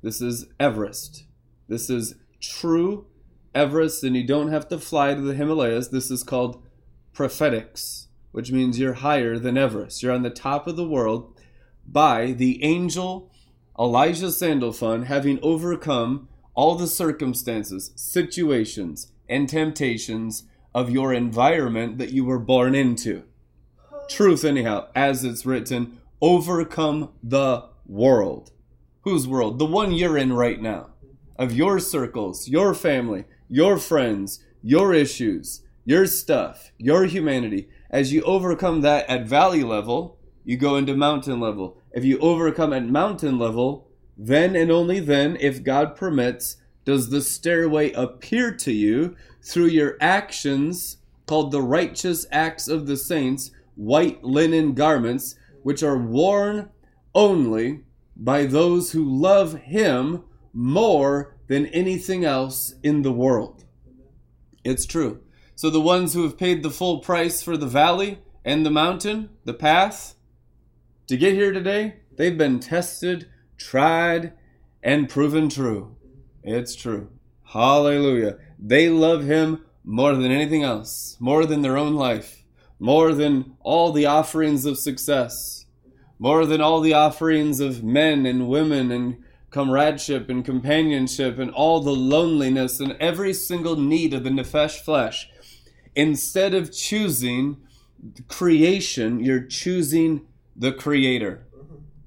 This 0.02 0.22
is 0.22 0.48
Everest. 0.60 1.24
This 1.72 1.90
is 1.90 2.16
true 2.42 3.06
Everest, 3.56 4.04
and 4.04 4.14
you 4.14 4.28
don't 4.28 4.52
have 4.52 4.68
to 4.68 4.78
fly 4.78 5.14
to 5.14 5.22
the 5.22 5.34
Himalayas. 5.34 5.88
This 5.88 6.12
is 6.12 6.22
called 6.22 6.62
prophetics, 7.14 8.10
which 8.34 8.52
means 8.52 8.78
you're 8.78 8.96
higher 8.96 9.40
than 9.40 9.58
Everest. 9.58 10.04
You're 10.04 10.12
on 10.12 10.24
the 10.24 10.30
top 10.30 10.68
of 10.68 10.76
the 10.76 10.88
world 10.88 11.34
by 11.88 12.34
the 12.34 12.62
angel 12.62 13.32
Elijah 13.80 14.34
Sandalphon 14.34 15.04
having 15.04 15.40
overcome 15.42 16.28
all 16.56 16.76
the 16.76 16.88
circumstances, 16.88 17.92
situations, 17.96 19.14
and 19.30 19.48
temptations 19.48 20.44
of 20.76 20.90
your 20.90 21.14
environment 21.14 22.00
that 22.00 22.12
you 22.12 22.26
were 22.26 22.40
born 22.40 22.76
into. 22.76 23.24
Truth, 24.10 24.44
anyhow, 24.44 24.90
as 24.94 25.24
it's 25.24 25.46
written, 25.46 26.02
overcome 26.20 27.14
the 27.24 27.70
world. 27.86 28.52
Whose 29.04 29.26
world? 29.26 29.58
The 29.58 29.66
one 29.66 29.94
you're 29.94 30.18
in 30.18 30.34
right 30.34 30.62
now. 30.62 30.91
Of 31.42 31.54
your 31.54 31.80
circles, 31.80 32.48
your 32.48 32.76
family, 32.76 33.26
your 33.50 33.80
friends, 33.80 34.46
your 34.62 34.94
issues, 34.94 35.64
your 35.84 36.06
stuff, 36.06 36.72
your 36.78 37.06
humanity. 37.06 37.68
As 37.90 38.14
you 38.14 38.22
overcome 38.22 38.82
that 38.82 39.10
at 39.10 39.28
valley 39.28 39.64
level, 39.64 40.20
you 40.46 40.56
go 40.56 40.76
into 40.76 40.96
mountain 40.96 41.40
level. 41.40 41.80
If 41.94 42.06
you 42.06 42.20
overcome 42.20 42.74
at 42.74 42.86
mountain 42.86 43.40
level, 43.40 43.88
then 44.16 44.56
and 44.56 44.70
only 44.70 45.00
then, 45.00 45.36
if 45.40 45.64
God 45.64 45.96
permits, 45.96 46.58
does 46.86 47.10
the 47.10 47.22
stairway 47.22 47.92
appear 47.94 48.54
to 48.58 48.72
you 48.72 49.16
through 49.42 49.70
your 49.70 49.98
actions 50.00 50.98
called 51.26 51.50
the 51.50 51.64
righteous 51.64 52.28
acts 52.32 52.68
of 52.68 52.86
the 52.86 52.98
saints, 52.98 53.50
white 53.74 54.24
linen 54.24 54.76
garments, 54.76 55.34
which 55.64 55.82
are 55.82 55.98
worn 55.98 56.70
only 57.16 57.80
by 58.16 58.46
those 58.46 58.92
who 58.92 59.04
love 59.04 59.56
Him 59.56 60.24
more 60.54 61.36
than 61.48 61.68
anything 61.68 62.26
else 62.26 62.76
in 62.84 63.02
the 63.02 63.12
world. 63.12 63.66
It's 64.64 64.86
true. 64.86 65.22
So 65.56 65.70
the 65.70 65.82
ones 65.82 66.14
who 66.14 66.24
have 66.24 66.38
paid 66.38 66.64
the 66.64 66.72
full 66.72 67.00
price 67.00 67.44
for 67.44 67.58
the 67.58 67.68
valley 67.68 68.20
and 68.44 68.66
the 68.66 68.72
mountain, 68.72 69.30
the 69.46 69.54
path, 69.54 70.16
to 71.08 71.18
get 71.18 71.34
here 71.34 71.52
today, 71.52 71.98
they've 72.16 72.38
been 72.38 72.60
tested, 72.60 73.28
tried, 73.58 74.34
and 74.82 75.10
proven 75.10 75.50
true. 75.50 75.96
It's 76.44 76.76
true. 76.76 77.10
Hallelujah. 77.44 78.38
They 78.58 78.90
love 78.90 79.26
Him 79.26 79.66
more 79.84 80.16
than 80.16 80.32
anything 80.32 80.64
else, 80.64 81.18
more 81.20 81.46
than 81.46 81.62
their 81.62 81.78
own 81.78 81.96
life, 81.96 82.44
more 82.80 83.14
than 83.14 83.58
all 83.60 83.92
the 83.92 84.06
offerings 84.06 84.66
of 84.66 84.78
success, 84.78 85.66
more 86.18 86.46
than 86.46 86.62
all 86.62 86.82
the 86.82 86.94
offerings 86.94 87.60
of 87.60 87.84
men 87.84 88.26
and 88.26 88.48
women 88.48 88.92
and 88.92 89.21
comradeship 89.52 90.30
and 90.30 90.44
companionship 90.44 91.38
and 91.38 91.52
all 91.52 91.82
the 91.82 91.92
loneliness 91.92 92.80
and 92.80 92.94
every 93.00 93.34
single 93.34 93.76
need 93.76 94.14
of 94.14 94.24
the 94.24 94.30
nefesh 94.30 94.80
flesh. 94.80 95.30
Instead 95.94 96.54
of 96.54 96.74
choosing 96.74 97.58
creation, 98.28 99.20
you're 99.20 99.44
choosing 99.44 100.26
the 100.56 100.72
creator. 100.72 101.46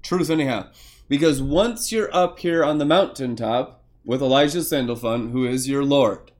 Truth, 0.03 0.31
anyhow. 0.31 0.69
Because 1.09 1.43
once 1.43 1.93
you're 1.93 2.15
up 2.15 2.39
here 2.39 2.65
on 2.65 2.79
the 2.79 2.87
mountaintop 2.87 3.85
with 4.05 4.23
Elijah 4.23 4.63
Sandalphon, 4.63 5.31
who 5.31 5.47
is 5.47 5.69
your 5.69 5.85
Lord, 5.85 6.33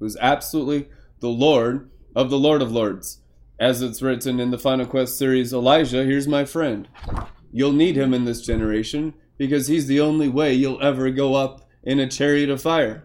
who's 0.00 0.16
absolutely 0.20 0.88
the 1.20 1.28
Lord 1.28 1.88
of 2.14 2.30
the 2.30 2.38
Lord 2.38 2.62
of 2.62 2.72
Lords, 2.72 3.20
as 3.60 3.80
it's 3.80 4.02
written 4.02 4.40
in 4.40 4.50
the 4.50 4.58
Final 4.58 4.86
Quest 4.86 5.16
series, 5.16 5.52
Elijah, 5.52 6.04
here's 6.04 6.28
my 6.28 6.44
friend. 6.44 6.88
You'll 7.52 7.72
need 7.72 7.96
him 7.96 8.12
in 8.12 8.24
this 8.24 8.44
generation 8.44 9.14
because 9.38 9.68
he's 9.68 9.86
the 9.86 10.00
only 10.00 10.28
way 10.28 10.52
you'll 10.52 10.82
ever 10.82 11.08
go 11.10 11.36
up 11.36 11.66
in 11.82 12.00
a 12.00 12.08
chariot 12.08 12.50
of 12.50 12.60
fire. 12.60 13.04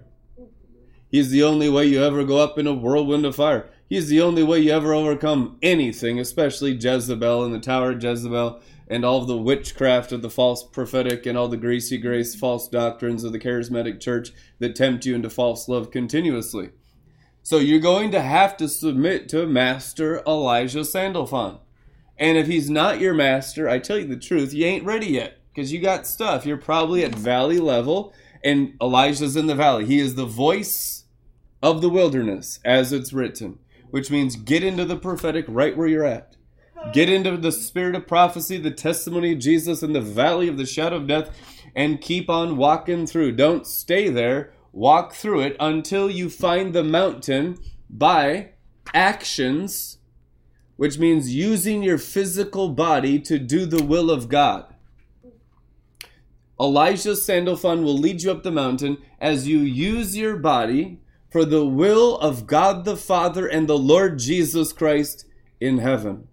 He's 1.08 1.30
the 1.30 1.44
only 1.44 1.70
way 1.70 1.86
you 1.86 2.04
ever 2.04 2.24
go 2.24 2.40
up 2.40 2.58
in 2.58 2.66
a 2.66 2.74
whirlwind 2.74 3.26
of 3.26 3.36
fire. 3.36 3.70
He's 3.88 4.08
the 4.10 4.22
only 4.22 4.42
way 4.42 4.60
you 4.60 4.72
ever 4.72 4.94
overcome 4.94 5.60
anything, 5.62 6.20
especially 6.20 6.72
Jezebel 6.72 7.46
and 7.46 7.54
the 7.54 7.60
Tower 7.60 7.92
of 7.92 8.04
Jezebel 8.04 8.60
and 8.88 9.06
all 9.06 9.24
the 9.24 9.38
witchcraft 9.38 10.12
of 10.12 10.24
the 10.24 10.30
false 10.30 10.64
prophetic 10.64 11.28
and 11.28 11.38
all 11.38 11.48
the 11.48 11.56
greasy 11.56 12.00
grace 12.00 12.34
false 12.34 12.68
doctrines 12.68 13.24
of 13.24 13.32
the 13.32 13.40
charismatic 13.40 14.00
church 14.00 14.32
that 14.58 14.76
tempt 14.76 15.06
you 15.06 15.14
into 15.14 15.30
false 15.30 15.70
love 15.70 15.92
continuously. 15.92 16.72
So 17.44 17.58
you're 17.60 17.80
going 17.80 18.10
to 18.12 18.22
have 18.22 18.58
to 18.58 18.68
submit 18.68 19.30
to 19.30 19.46
Master 19.46 20.24
Elijah 20.26 20.84
Sandalphon. 20.84 21.60
And 22.18 22.38
if 22.38 22.48
he's 22.48 22.70
not 22.70 23.00
your 23.00 23.14
master, 23.14 23.70
I 23.70 23.78
tell 23.78 24.00
you 24.00 24.08
the 24.08 24.18
truth, 24.18 24.54
you 24.54 24.66
ain't 24.66 24.86
ready 24.86 25.08
yet 25.08 25.43
because 25.54 25.72
you 25.72 25.80
got 25.80 26.08
stuff. 26.08 26.46
You're 26.46 26.58
probably 26.58 27.04
at 27.04 27.14
valley 27.14 27.60
level, 27.60 28.14
and 28.44 28.74
Elijah's 28.82 29.36
in 29.36 29.48
the 29.48 29.56
valley. 29.56 29.86
He 29.86 30.00
is 30.00 30.16
the 30.16 30.26
voice 30.26 31.06
of 31.62 31.82
the 31.82 31.90
wilderness, 31.90 32.60
as 32.66 32.92
it's 32.92 33.14
written, 33.14 33.60
which 33.92 34.10
means 34.10 34.36
get 34.36 34.64
into 34.64 34.86
the 34.86 34.98
prophetic 34.98 35.46
right 35.48 35.78
where 35.78 35.88
you're 35.88 36.06
at. 36.06 36.36
Get 36.92 37.08
into 37.08 37.38
the 37.38 37.52
spirit 37.52 37.96
of 37.96 38.08
prophecy, 38.08 38.58
the 38.58 38.72
testimony 38.72 39.34
of 39.34 39.40
Jesus 39.40 39.84
in 39.84 39.94
the 39.94 40.02
valley 40.02 40.48
of 40.50 40.58
the 40.58 40.66
shadow 40.66 40.98
of 40.98 41.08
death, 41.08 41.30
and 41.76 42.02
keep 42.02 42.30
on 42.30 42.58
walking 42.58 43.08
through. 43.08 43.34
Don't 43.34 43.66
stay 43.66 44.10
there. 44.10 44.52
Walk 44.74 45.14
through 45.14 45.42
it 45.42 45.56
until 45.60 46.10
you 46.10 46.30
find 46.30 46.74
the 46.74 46.84
mountain 46.84 47.58
by 47.90 48.50
actions, 48.94 50.00
which 50.76 50.98
means 50.98 51.34
using 51.34 51.84
your 51.84 52.00
physical 52.00 52.70
body 52.70 53.20
to 53.20 53.40
do 53.40 53.66
the 53.66 53.84
will 53.84 54.12
of 54.12 54.28
God. 54.28 54.73
Elijah's 56.64 57.26
Sandalphon 57.26 57.84
will 57.84 57.98
lead 57.98 58.24
you 58.24 58.32
up 58.32 58.44
the 58.44 58.52
mountain 58.52 58.98
as 59.20 59.50
you 59.50 59.60
use 59.60 60.16
your 60.16 60.38
body 60.38 60.98
for 61.30 61.44
the 61.44 61.66
will 61.66 62.18
of 62.20 62.48
God 62.48 62.86
the 62.86 62.96
Father 62.96 63.46
and 63.46 63.68
the 63.68 63.78
Lord 63.78 64.18
Jesus 64.18 64.72
Christ 64.72 65.26
in 65.60 65.80
heaven. 65.80 66.30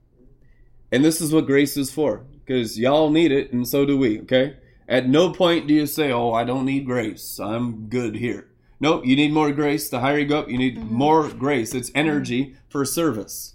And 0.93 1.05
this 1.05 1.21
is 1.21 1.33
what 1.33 1.47
grace 1.47 1.77
is 1.77 1.91
for, 1.91 2.19
because 2.19 2.79
y'all 2.79 3.11
need 3.11 3.33
it, 3.33 3.53
and 3.53 3.67
so 3.67 3.85
do 3.85 3.99
we, 3.99 4.21
okay? 4.21 4.57
At 4.89 5.09
no 5.09 5.33
point 5.33 5.67
do 5.67 5.75
you 5.75 5.87
say, 5.87 6.13
Oh, 6.13 6.33
I 6.33 6.45
don't 6.45 6.65
need 6.65 6.87
grace. 6.87 7.41
I'm 7.41 7.89
good 7.89 8.15
here. 8.15 8.47
Nope, 8.79 9.05
you 9.05 9.17
need 9.17 9.33
more 9.33 9.51
grace. 9.51 9.91
The 9.91 9.99
higher 9.99 10.19
you 10.19 10.27
go 10.27 10.47
you 10.47 10.59
need 10.59 10.79
mm-hmm. 10.79 10.95
more 10.95 11.29
grace. 11.29 11.75
It's 11.75 11.91
energy 11.93 12.55
for 12.69 12.85
service, 12.85 13.53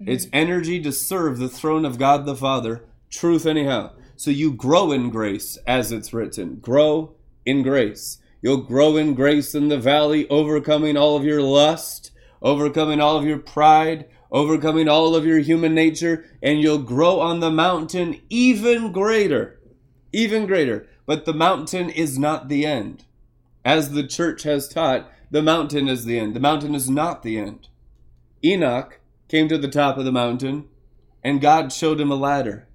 mm-hmm. 0.00 0.10
it's 0.10 0.26
energy 0.32 0.82
to 0.82 0.90
serve 0.90 1.38
the 1.38 1.48
throne 1.48 1.84
of 1.84 1.98
God 1.98 2.26
the 2.26 2.34
Father. 2.34 2.84
Truth, 3.10 3.46
anyhow. 3.46 3.92
So 4.16 4.30
you 4.30 4.52
grow 4.52 4.92
in 4.92 5.10
grace, 5.10 5.58
as 5.66 5.92
it's 5.92 6.12
written. 6.12 6.56
Grow 6.56 7.14
in 7.44 7.62
grace. 7.62 8.18
You'll 8.40 8.62
grow 8.62 8.96
in 8.96 9.14
grace 9.14 9.54
in 9.54 9.68
the 9.68 9.78
valley, 9.78 10.28
overcoming 10.28 10.96
all 10.96 11.16
of 11.16 11.24
your 11.24 11.42
lust, 11.42 12.12
overcoming 12.40 13.00
all 13.00 13.16
of 13.16 13.24
your 13.24 13.38
pride, 13.38 14.06
overcoming 14.30 14.88
all 14.88 15.14
of 15.14 15.26
your 15.26 15.38
human 15.40 15.74
nature, 15.74 16.24
and 16.42 16.60
you'll 16.60 16.78
grow 16.78 17.20
on 17.20 17.40
the 17.40 17.50
mountain 17.50 18.20
even 18.30 18.92
greater. 18.92 19.60
Even 20.12 20.46
greater. 20.46 20.86
But 21.04 21.24
the 21.24 21.34
mountain 21.34 21.90
is 21.90 22.18
not 22.18 22.48
the 22.48 22.64
end. 22.64 23.04
As 23.64 23.90
the 23.90 24.06
church 24.06 24.44
has 24.44 24.68
taught, 24.68 25.10
the 25.30 25.42
mountain 25.42 25.88
is 25.88 26.04
the 26.04 26.18
end. 26.18 26.34
The 26.34 26.40
mountain 26.40 26.74
is 26.74 26.88
not 26.88 27.22
the 27.22 27.38
end. 27.38 27.68
Enoch 28.44 29.00
came 29.28 29.48
to 29.48 29.58
the 29.58 29.68
top 29.68 29.98
of 29.98 30.04
the 30.04 30.12
mountain, 30.12 30.68
and 31.22 31.40
God 31.40 31.72
showed 31.72 32.00
him 32.00 32.10
a 32.10 32.16
ladder. 32.16 32.68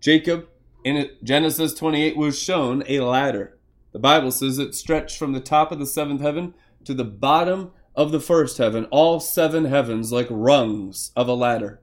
Jacob 0.00 0.48
in 0.84 1.10
Genesis 1.22 1.74
28 1.74 2.16
was 2.16 2.38
shown 2.38 2.82
a 2.86 3.00
ladder. 3.00 3.58
The 3.92 3.98
Bible 3.98 4.30
says 4.30 4.58
it 4.58 4.74
stretched 4.74 5.18
from 5.18 5.32
the 5.32 5.40
top 5.40 5.70
of 5.70 5.78
the 5.78 5.86
seventh 5.86 6.20
heaven 6.20 6.54
to 6.84 6.94
the 6.94 7.04
bottom 7.04 7.72
of 7.94 8.10
the 8.10 8.20
first 8.20 8.58
heaven, 8.58 8.86
all 8.86 9.20
seven 9.20 9.66
heavens 9.66 10.12
like 10.12 10.26
rungs 10.30 11.12
of 11.14 11.28
a 11.28 11.34
ladder. 11.34 11.80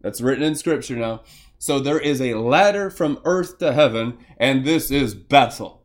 That's 0.00 0.20
written 0.20 0.44
in 0.44 0.54
Scripture 0.54 0.96
now. 0.96 1.22
So 1.58 1.78
there 1.78 1.98
is 1.98 2.22
a 2.22 2.34
ladder 2.34 2.88
from 2.88 3.20
earth 3.24 3.58
to 3.58 3.72
heaven, 3.72 4.16
and 4.38 4.64
this 4.64 4.90
is 4.90 5.14
Bethel. 5.14 5.82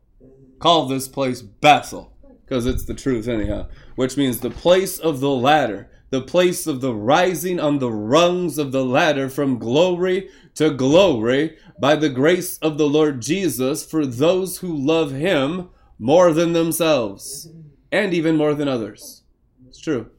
Call 0.59 0.87
this 0.87 1.09
place 1.09 1.41
Bethel, 1.41 2.13
because 2.45 2.65
it's 2.65 2.85
the 2.85 2.93
truth, 2.93 3.27
anyhow, 3.27 3.67
which 3.95 4.15
means 4.15 4.39
the 4.39 4.49
place 4.49 4.97
of 4.97 5.19
the 5.19 5.29
ladder, 5.29 5.89
the 6.15 6.21
place 6.21 6.65
of 6.65 6.79
the 6.79 6.95
rising 6.95 7.59
on 7.59 7.79
the 7.79 7.91
rungs 7.91 8.57
of 8.57 8.71
the 8.71 8.85
ladder 8.85 9.27
from 9.27 9.59
glory 9.59 10.29
to 10.53 10.69
glory 10.69 11.57
by 11.77 11.93
the 11.93 12.07
grace 12.07 12.57
of 12.59 12.77
the 12.77 12.87
Lord 12.87 13.21
Jesus 13.21 13.85
for 13.85 14.05
those 14.05 14.59
who 14.59 14.73
love 14.73 15.11
him 15.11 15.67
more 15.99 16.31
than 16.31 16.53
themselves 16.53 17.49
and 17.91 18.13
even 18.13 18.37
more 18.37 18.53
than 18.53 18.69
others. 18.69 19.23
It's 19.67 19.81
true. 19.81 20.09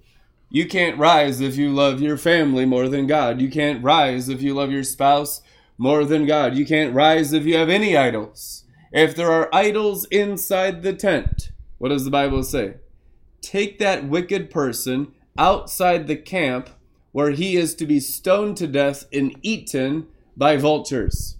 You 0.50 0.66
can't 0.66 0.98
rise 0.98 1.40
if 1.40 1.56
you 1.56 1.72
love 1.72 2.02
your 2.02 2.18
family 2.18 2.66
more 2.66 2.90
than 2.90 3.06
God. 3.06 3.40
You 3.40 3.48
can't 3.48 3.82
rise 3.82 4.28
if 4.28 4.42
you 4.42 4.52
love 4.52 4.70
your 4.70 4.84
spouse 4.84 5.40
more 5.78 6.04
than 6.04 6.26
God. 6.26 6.54
You 6.56 6.66
can't 6.66 6.94
rise 6.94 7.32
if 7.32 7.46
you 7.46 7.56
have 7.56 7.70
any 7.70 7.96
idols. 7.96 8.64
If 8.92 9.16
there 9.16 9.32
are 9.32 9.48
idols 9.50 10.04
inside 10.10 10.82
the 10.82 10.92
tent, 10.92 11.52
what 11.78 11.88
does 11.88 12.04
the 12.04 12.10
Bible 12.10 12.42
say? 12.42 12.74
Take 13.40 13.78
that 13.78 14.06
wicked 14.06 14.50
person 14.50 15.14
outside 15.38 16.06
the 16.06 16.16
camp 16.16 16.70
where 17.12 17.30
he 17.30 17.56
is 17.56 17.74
to 17.76 17.86
be 17.86 18.00
stoned 18.00 18.56
to 18.58 18.66
death 18.66 19.06
and 19.12 19.34
eaten 19.42 20.06
by 20.36 20.56
vultures. 20.56 21.38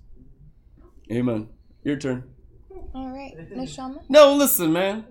Amen. 1.11 1.49
Your 1.85 1.97
turn. 1.97 2.25
All 2.95 3.11
right, 3.11 3.35
Neshama. 3.53 4.01
No, 4.09 4.35
listen, 4.35 4.73
man. 4.73 5.05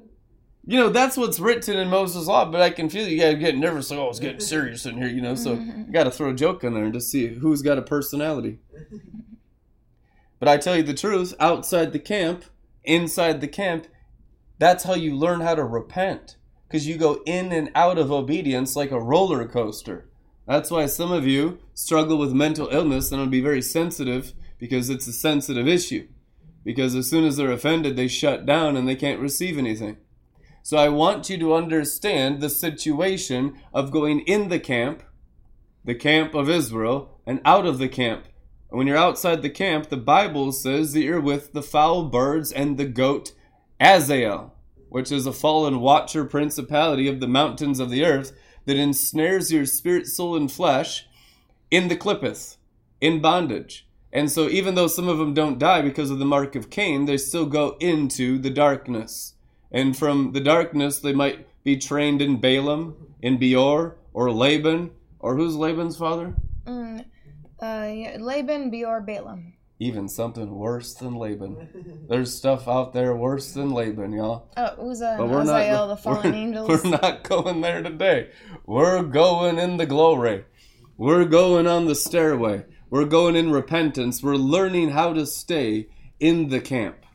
You 0.66 0.80
know, 0.80 0.90
that's 0.90 1.16
what's 1.16 1.40
written 1.40 1.78
in 1.78 1.90
Moses' 1.90 2.26
law, 2.26 2.46
but 2.46 2.62
I 2.62 2.72
can 2.72 2.90
feel 2.90 3.08
you 3.08 3.20
guys 3.20 3.38
getting 3.38 3.62
nervous. 3.62 3.92
Like, 3.92 4.00
oh, 4.00 4.10
it's 4.10 4.20
getting 4.20 4.40
serious 4.40 4.88
in 4.88 4.98
here, 4.98 5.08
you 5.08 5.22
know, 5.22 5.36
so 5.36 5.54
you 5.54 5.86
got 5.92 6.06
to 6.06 6.12
throw 6.12 6.32
a 6.32 6.34
joke 6.34 6.64
in 6.64 6.74
there 6.74 6.86
and 6.86 6.94
just 6.94 7.12
see 7.12 7.28
who's 7.28 7.62
got 7.62 7.78
a 7.78 7.84
personality. 7.84 8.58
But 10.40 10.50
I 10.50 10.58
tell 10.58 10.76
you 10.76 10.82
the 10.82 10.96
truth, 10.96 11.36
outside 11.40 11.94
the 11.94 12.00
camp, 12.00 12.46
inside 12.84 13.42
the 13.42 13.48
camp, 13.48 13.86
that's 14.58 14.84
how 14.84 14.96
you 14.96 15.16
learn 15.16 15.42
how 15.42 15.54
to 15.54 15.64
repent. 15.64 16.35
Because 16.68 16.88
you 16.88 16.98
go 16.98 17.22
in 17.26 17.52
and 17.52 17.72
out 17.76 17.98
of 17.98 18.12
obedience 18.12 18.76
like 18.76 18.92
a 18.92 19.00
roller 19.00 19.48
coaster. 19.48 20.10
That's 20.48 20.70
why 20.72 20.86
some 20.86 21.12
of 21.12 21.26
you 21.26 21.60
struggle 21.74 22.18
with 22.18 22.34
mental 22.34 22.68
illness 22.70 23.12
and 23.12 23.20
will 23.20 23.28
be 23.28 23.42
very 23.42 23.62
sensitive 23.62 24.34
because 24.60 24.90
it's 24.90 25.08
a 25.08 25.14
sensitive 25.14 25.68
issue. 25.68 26.08
Because 26.64 26.96
as 26.96 27.10
soon 27.10 27.26
as 27.26 27.38
they're 27.38 27.52
offended, 27.52 27.96
they 27.96 28.08
shut 28.08 28.46
down 28.46 28.76
and 28.76 28.88
they 28.88 28.96
can't 28.96 29.20
receive 29.20 29.58
anything. 29.58 29.98
So 30.64 30.78
I 30.78 30.90
want 30.90 31.30
you 31.30 31.38
to 31.38 31.54
understand 31.54 32.42
the 32.42 32.50
situation 32.50 33.56
of 33.72 33.92
going 33.92 34.22
in 34.22 34.50
the 34.50 34.60
camp, 34.60 35.04
the 35.84 35.94
camp 35.94 36.34
of 36.34 36.50
Israel, 36.50 37.20
and 37.26 37.40
out 37.46 37.68
of 37.68 37.78
the 37.78 37.88
camp. 37.88 38.26
And 38.72 38.80
when 38.80 38.88
you're 38.88 38.98
outside 38.98 39.44
the 39.44 39.50
camp, 39.52 39.90
the 39.90 39.98
Bible 39.98 40.52
says 40.52 40.94
that 40.94 41.04
you're 41.04 41.22
with 41.22 41.54
the 41.54 41.62
foul 41.62 42.06
birds 42.06 42.52
and 42.52 42.78
the 42.78 42.86
goat 42.86 43.34
Azael, 43.80 44.55
which 44.96 45.12
is 45.12 45.26
a 45.26 45.34
fallen 45.34 45.82
watcher 45.82 46.24
principality 46.24 47.10
of 47.10 47.20
the 47.20 47.28
mountains 47.28 47.82
of 47.82 47.90
the 47.90 48.06
earth 48.06 48.32
that 48.64 48.78
ensnares 48.78 49.52
your 49.52 49.66
spirit, 49.66 50.08
soul, 50.08 50.38
and 50.38 50.50
flesh 50.50 51.06
in 51.70 51.90
the 51.90 51.98
Qliphoth, 51.98 52.56
in 53.02 53.20
bondage. 53.20 53.86
And 54.14 54.32
so, 54.32 54.48
even 54.48 54.76
though 54.76 54.88
some 54.88 55.10
of 55.10 55.18
them 55.18 55.34
don't 55.34 55.60
die 55.60 55.82
because 55.82 56.12
of 56.12 56.18
the 56.18 56.24
mark 56.24 56.56
of 56.56 56.70
Cain, 56.70 57.08
they 57.08 57.18
still 57.18 57.46
go 57.46 57.76
into 57.82 58.38
the 58.38 58.50
darkness. 58.50 59.34
And 59.70 59.98
from 59.98 60.32
the 60.32 60.40
darkness, 60.40 61.00
they 61.00 61.12
might 61.12 61.46
be 61.66 61.76
trained 61.76 62.22
in 62.22 62.40
Balaam, 62.40 62.96
in 63.22 63.38
Beor, 63.38 63.98
or 64.14 64.32
Laban, 64.32 64.92
or 65.20 65.36
who's 65.36 65.58
Laban's 65.58 65.98
father? 65.98 66.36
Mm, 66.66 67.04
uh, 67.62 68.18
Laban, 68.24 68.70
Beor, 68.70 69.02
Balaam. 69.02 69.55
Even 69.78 70.08
something 70.08 70.56
worse 70.56 70.94
than 70.94 71.16
Laban. 71.16 72.06
There's 72.10 72.34
stuff 72.34 72.68
out 72.68 72.94
there 72.94 73.14
worse 73.16 73.52
than 73.52 73.72
Laban, 73.72 74.14
y'all. 74.14 74.50
Oh, 74.56 74.90
Uzzah 74.92 75.16
but 75.18 75.28
we're 75.28 75.42
Azael, 75.42 75.88
not, 75.88 75.96
the 75.96 75.98
fallen 76.02 76.32
we're, 76.32 76.38
angels. 76.38 76.70
We're 76.84 76.90
not 76.92 77.24
going 77.24 77.60
there 77.62 77.84
today. 77.84 78.30
We're 78.66 79.04
going 79.04 79.60
in 79.60 79.76
the 79.78 79.86
glory. 79.86 80.46
We're 80.98 81.26
going 81.26 81.68
on 81.68 81.88
the 81.88 81.96
stairway. 81.96 82.64
We're 82.90 83.06
going 83.06 83.36
in 83.36 83.52
repentance. 83.52 84.24
We're 84.24 84.36
learning 84.38 84.92
how 84.92 85.12
to 85.12 85.26
stay 85.26 85.90
in 86.22 86.48
the 86.48 86.62
camp. 86.62 87.06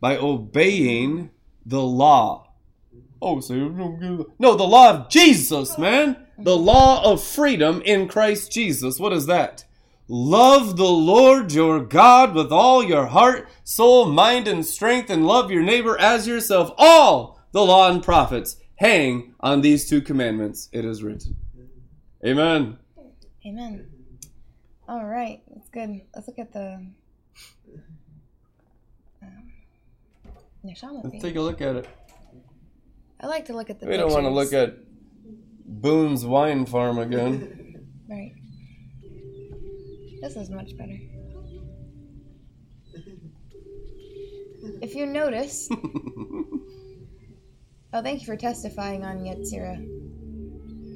by 0.00 0.18
obeying 0.18 1.30
the 1.64 1.80
law. 1.80 2.48
Oh, 3.22 3.40
so 3.40 3.54
no, 4.38 4.56
the 4.56 4.64
law 4.64 4.90
of 4.90 5.08
Jesus, 5.08 5.78
man. 5.78 6.26
The 6.38 6.56
law 6.56 7.04
of 7.04 7.22
freedom 7.22 7.80
in 7.84 8.08
Christ 8.08 8.50
Jesus. 8.50 8.98
What 8.98 9.12
is 9.12 9.26
that? 9.26 9.64
Love 10.14 10.76
the 10.76 10.84
Lord 10.84 11.54
your 11.54 11.80
God 11.80 12.34
with 12.34 12.52
all 12.52 12.84
your 12.84 13.06
heart, 13.06 13.48
soul, 13.64 14.04
mind, 14.04 14.46
and 14.46 14.62
strength, 14.66 15.08
and 15.08 15.26
love 15.26 15.50
your 15.50 15.62
neighbor 15.62 15.98
as 15.98 16.28
yourself. 16.28 16.70
All 16.76 17.40
the 17.52 17.64
law 17.64 17.90
and 17.90 18.02
prophets 18.02 18.56
hang 18.74 19.34
on 19.40 19.62
these 19.62 19.88
two 19.88 20.02
commandments. 20.02 20.68
It 20.70 20.84
is 20.84 21.02
written. 21.02 21.34
Amen. 22.26 22.76
Amen. 23.46 23.88
All 24.86 25.06
right, 25.06 25.40
that's 25.50 25.70
good. 25.70 26.02
Let's 26.14 26.28
look 26.28 26.38
at 26.38 26.52
the. 26.52 26.86
Um, 29.22 29.52
Neshama 30.62 31.04
Let's 31.04 31.22
take 31.22 31.36
a 31.36 31.40
look 31.40 31.62
at 31.62 31.76
it. 31.76 31.88
I 33.18 33.28
like 33.28 33.46
to 33.46 33.54
look 33.54 33.70
at 33.70 33.80
the. 33.80 33.86
We 33.86 33.96
don't 33.96 34.12
want 34.12 34.24
to 34.24 34.30
look 34.30 34.52
at 34.52 34.76
Boone's 35.64 36.26
wine 36.26 36.66
farm 36.66 36.98
again. 36.98 37.88
Right. 38.10 38.34
This 40.22 40.36
is 40.36 40.50
much 40.50 40.76
better. 40.76 40.96
If 44.80 44.94
you 44.94 45.04
notice, 45.04 45.68
oh, 45.72 46.60
thank 47.92 48.20
you 48.20 48.26
for 48.26 48.36
testifying 48.36 49.04
on 49.04 49.24
Yetzira. 49.24 49.84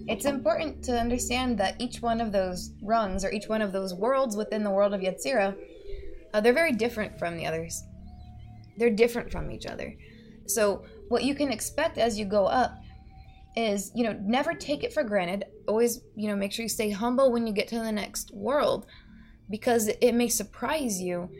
It's 0.08 0.26
important 0.26 0.84
to 0.84 0.96
understand 0.96 1.58
that 1.58 1.74
each 1.80 2.00
one 2.00 2.20
of 2.20 2.30
those 2.30 2.70
rungs, 2.80 3.24
or 3.24 3.32
each 3.32 3.48
one 3.48 3.62
of 3.62 3.72
those 3.72 3.92
worlds 3.92 4.36
within 4.36 4.62
the 4.62 4.70
world 4.70 4.94
of 4.94 5.00
Yetzira, 5.00 5.56
uh, 6.32 6.40
they're 6.40 6.52
very 6.52 6.72
different 6.72 7.18
from 7.18 7.36
the 7.36 7.46
others. 7.46 7.82
They're 8.76 8.90
different 8.90 9.32
from 9.32 9.50
each 9.50 9.66
other. 9.66 9.92
So, 10.46 10.84
what 11.08 11.24
you 11.24 11.34
can 11.34 11.50
expect 11.50 11.98
as 11.98 12.16
you 12.16 12.26
go 12.26 12.46
up 12.46 12.78
is, 13.56 13.90
you 13.92 14.04
know, 14.04 14.16
never 14.22 14.54
take 14.54 14.84
it 14.84 14.92
for 14.92 15.02
granted. 15.02 15.46
Always, 15.66 16.02
you 16.14 16.28
know, 16.28 16.36
make 16.36 16.52
sure 16.52 16.62
you 16.62 16.68
stay 16.68 16.90
humble 16.90 17.32
when 17.32 17.44
you 17.44 17.52
get 17.52 17.66
to 17.68 17.80
the 17.80 17.90
next 17.90 18.32
world 18.32 18.86
because 19.48 19.88
it 19.88 20.14
may 20.14 20.28
surprise 20.28 21.00
you 21.00 21.30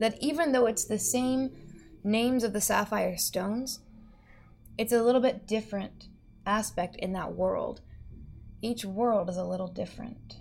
that 0.00 0.16
even 0.20 0.52
though 0.52 0.66
it's 0.66 0.84
the 0.84 0.98
same 0.98 1.50
names 2.04 2.44
of 2.44 2.52
the 2.52 2.60
sapphire 2.60 3.16
stones, 3.16 3.80
it's 4.76 4.92
a 4.92 5.02
little 5.02 5.20
bit 5.20 5.46
different 5.46 6.08
aspect 6.46 6.96
in 6.96 7.12
that 7.12 7.34
world. 7.34 7.80
Each 8.60 8.84
world 8.84 9.28
is 9.30 9.36
a 9.36 9.44
little 9.44 9.68
different. 9.68 10.36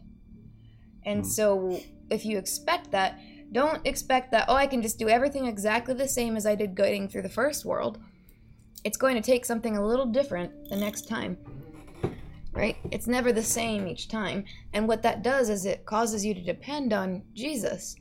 And 1.03 1.21
hmm. 1.21 1.27
so 1.27 1.81
if 2.09 2.25
you 2.25 2.37
expect 2.37 2.91
that, 2.91 3.19
don't 3.51 3.85
expect 3.85 4.31
that, 4.31 4.45
oh, 4.47 4.55
I 4.55 4.67
can 4.67 4.81
just 4.81 4.97
do 4.97 5.09
everything 5.09 5.45
exactly 5.45 5.93
the 5.93 6.07
same 6.07 6.37
as 6.37 6.45
I 6.45 6.55
did 6.55 6.75
going 6.75 7.09
through 7.09 7.23
the 7.23 7.29
first 7.29 7.65
world. 7.65 7.99
It's 8.83 8.97
going 8.97 9.15
to 9.15 9.21
take 9.21 9.45
something 9.45 9.77
a 9.77 9.85
little 9.85 10.05
different 10.05 10.69
the 10.69 10.77
next 10.77 11.07
time. 11.07 11.37
Right? 12.53 12.75
It's 12.91 13.07
never 13.07 13.31
the 13.31 13.43
same 13.43 13.87
each 13.87 14.09
time. 14.09 14.43
And 14.73 14.87
what 14.87 15.03
that 15.03 15.23
does 15.23 15.49
is 15.49 15.65
it 15.65 15.85
causes 15.85 16.25
you 16.25 16.33
to 16.33 16.41
depend 16.41 16.91
on 16.91 17.23
Jesus. 17.33 17.95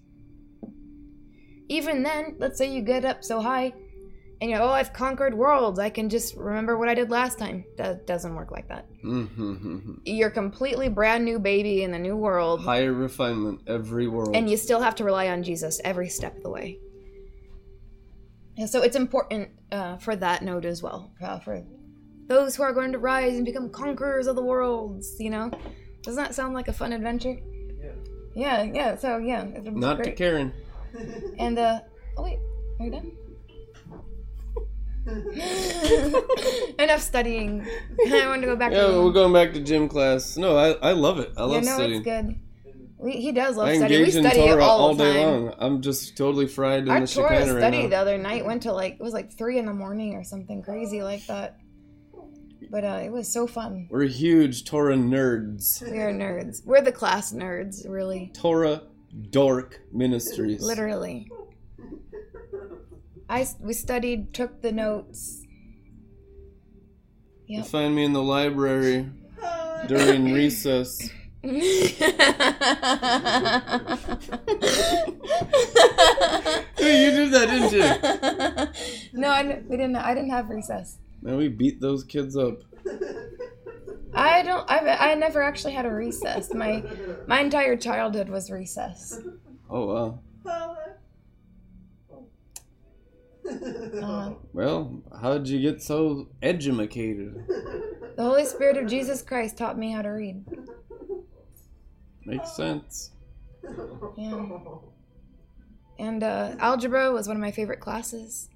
Even 1.68 2.02
then, 2.02 2.35
let's 2.39 2.59
say 2.59 2.72
you 2.72 2.82
get 2.82 3.05
up 3.05 3.22
so 3.22 3.40
high 3.40 3.72
and 4.40 4.51
you're, 4.51 4.60
oh, 4.60 4.70
I've 4.70 4.93
conquered 4.93 5.35
worlds. 5.35 5.78
I 5.78 5.89
can 5.90 6.09
just 6.09 6.35
remember 6.36 6.77
what 6.77 6.89
I 6.89 6.94
did 6.94 7.10
last 7.10 7.39
time. 7.39 7.62
That 7.77 8.06
doesn't 8.09 8.35
work 8.35 8.51
like 8.51 8.66
that. 8.68 8.86
Mhm. 9.05 10.01
You're 10.05 10.31
completely 10.31 10.89
brand 10.89 11.24
new 11.24 11.39
baby 11.39 11.85
in 11.85 11.93
the 11.93 11.98
new 11.98 12.16
world. 12.16 12.60
Higher 12.62 12.93
refinement 12.93 13.60
every 13.68 14.09
world. 14.09 14.35
and 14.35 14.51
you 14.51 14.56
still 14.56 14.81
have 14.81 14.97
to 14.97 15.05
rely 15.05 15.28
on 15.28 15.43
Jesus 15.44 15.81
every 15.85 16.09
step 16.09 16.36
of 16.36 16.43
the 16.43 16.51
way. 16.51 16.78
And 18.56 18.68
so 18.68 18.82
it's 18.82 18.97
important 18.97 19.51
uh, 19.70 19.98
for 19.98 20.16
that 20.16 20.43
note 20.43 20.64
as 20.64 20.82
well, 20.82 21.12
uh, 21.22 21.39
for 21.39 21.62
those 22.31 22.55
who 22.55 22.62
are 22.62 22.73
going 22.73 22.93
to 22.93 22.98
rise 22.98 23.35
and 23.35 23.44
become 23.44 23.69
conquerors 23.69 24.27
of 24.28 24.36
the 24.36 24.43
worlds. 24.43 25.16
You 25.19 25.31
know, 25.31 25.51
doesn't 26.02 26.23
that 26.23 26.35
sound 26.35 26.55
like 26.55 26.69
a 26.69 26.73
fun 26.73 26.93
adventure? 26.93 27.36
Yeah, 28.35 28.62
yeah. 28.62 28.97
So 28.97 29.19
yeah, 29.19 29.44
it's 29.44 29.69
Not 29.69 30.02
to. 30.05 30.12
Karen. 30.12 30.52
And 31.39 31.57
uh, 31.59 31.81
oh 32.16 32.23
wait, 32.24 32.39
are 32.78 32.86
you 32.86 32.90
done? 32.90 33.12
Enough 36.78 37.01
studying. 37.01 37.66
I 38.12 38.27
want 38.27 38.43
to 38.43 38.47
go 38.48 38.57
back 38.57 38.73
Yeah, 38.73 38.89
to. 38.89 39.02
we're 39.05 39.12
going 39.12 39.32
back 39.32 39.52
to 39.55 39.61
gym 39.61 39.89
class. 39.89 40.36
No, 40.36 40.57
I, 40.57 40.90
I 40.90 40.93
love 40.93 41.19
it. 41.20 41.32
I 41.36 41.43
love 41.44 41.51
yeah, 41.51 41.57
love 41.57 41.65
no, 41.65 41.74
studying. 41.74 42.01
it's 42.01 42.05
good. 42.05 42.40
We, 42.98 43.12
he 43.12 43.32
does 43.32 43.57
love 43.57 43.69
I 43.69 43.77
studying. 43.77 44.01
We 44.02 44.07
in 44.16 44.24
study 44.24 44.40
Torah 44.40 44.65
all, 44.65 44.81
all 44.81 44.94
day 44.94 45.24
long. 45.24 45.55
I'm 45.59 45.81
just 45.81 46.16
totally 46.16 46.47
fried 46.48 46.82
in 46.85 46.90
Our 46.90 47.01
the 47.01 47.07
Torah 47.07 47.28
Shekinah 47.39 47.55
right 47.55 47.61
study 47.61 47.82
now. 47.85 47.89
the 47.89 47.97
other 47.97 48.19
night 48.19 48.44
went 48.44 48.62
to 48.65 48.73
like 48.73 48.94
it 48.94 49.01
was 49.01 49.15
like 49.15 49.32
three 49.32 49.59
in 49.59 49.66
the 49.66 49.73
morning 49.74 50.15
or 50.15 50.24
something 50.24 50.61
crazy 50.62 51.02
like 51.02 51.24
that. 51.28 51.60
But 52.71 52.85
uh, 52.85 53.01
it 53.03 53.11
was 53.11 53.31
so 53.33 53.47
fun. 53.49 53.89
We're 53.91 54.05
huge 54.05 54.65
Torah 54.65 54.95
nerds. 54.97 55.83
We 55.83 55.99
are 55.99 56.13
nerds. 56.13 56.65
We're 56.65 56.81
the 56.81 56.93
class 56.93 57.33
nerds, 57.33 57.89
really, 57.89 58.31
Torah 58.33 58.83
Dork 59.31 59.81
Ministries. 59.93 60.63
literally. 60.63 61.29
I 63.29 63.41
s- 63.43 63.57
we 63.61 63.73
studied, 63.73 64.33
took 64.33 64.63
the 64.63 64.71
notes. 64.73 65.43
You 67.47 67.65
find 67.65 67.95
me 67.97 68.05
in 68.05 68.13
the 68.13 68.23
library 68.23 69.09
during 69.89 70.33
recess. 70.33 71.11
Hey, 76.77 77.05
you 77.05 77.11
did 77.11 77.33
that, 77.33 77.49
didn't 77.51 77.73
you? 77.73 77.83
I 79.29 79.43
didn't, 79.43 79.69
we 79.69 79.77
didn't. 79.77 79.97
I 79.97 80.15
didn't 80.15 80.31
have 80.31 80.49
recess. 80.49 80.97
Man, 81.23 81.37
we 81.37 81.49
beat 81.49 81.81
those 81.81 82.05
kids 82.05 82.37
up. 82.37 82.59
I 84.15 84.43
don't. 84.43 84.69
I 84.71 85.13
I 85.13 85.15
never 85.15 85.43
actually 85.43 85.73
had 85.75 85.87
a 85.87 85.93
recess. 85.93 86.53
My 86.53 86.83
my 87.27 87.41
entire 87.41 87.77
childhood 87.77 88.29
was 88.29 88.51
recess. 88.51 89.21
Oh 89.69 89.87
wow. 89.87 90.19
Uh, 94.03 94.35
Well, 94.53 95.03
how'd 95.21 95.49
you 95.49 95.61
get 95.61 95.83
so 95.83 96.29
educated? 96.43 97.45
the 98.17 98.23
Holy 98.23 98.45
Spirit 98.45 98.77
of 98.77 98.87
Jesus 98.87 99.23
Christ 99.23 99.57
taught 99.57 99.79
me 99.79 99.91
how 99.93 100.03
to 100.03 100.09
read. 100.11 100.45
Makes 102.27 102.53
sense. 102.53 103.11
Yeah. 104.17 104.47
And 105.99 106.23
uh, 106.23 106.55
algebra 106.59 107.11
was 107.13 107.27
one 107.27 107.37
of 107.37 107.41
my 107.41 107.51
favorite 107.51 107.81
classes. 107.81 108.49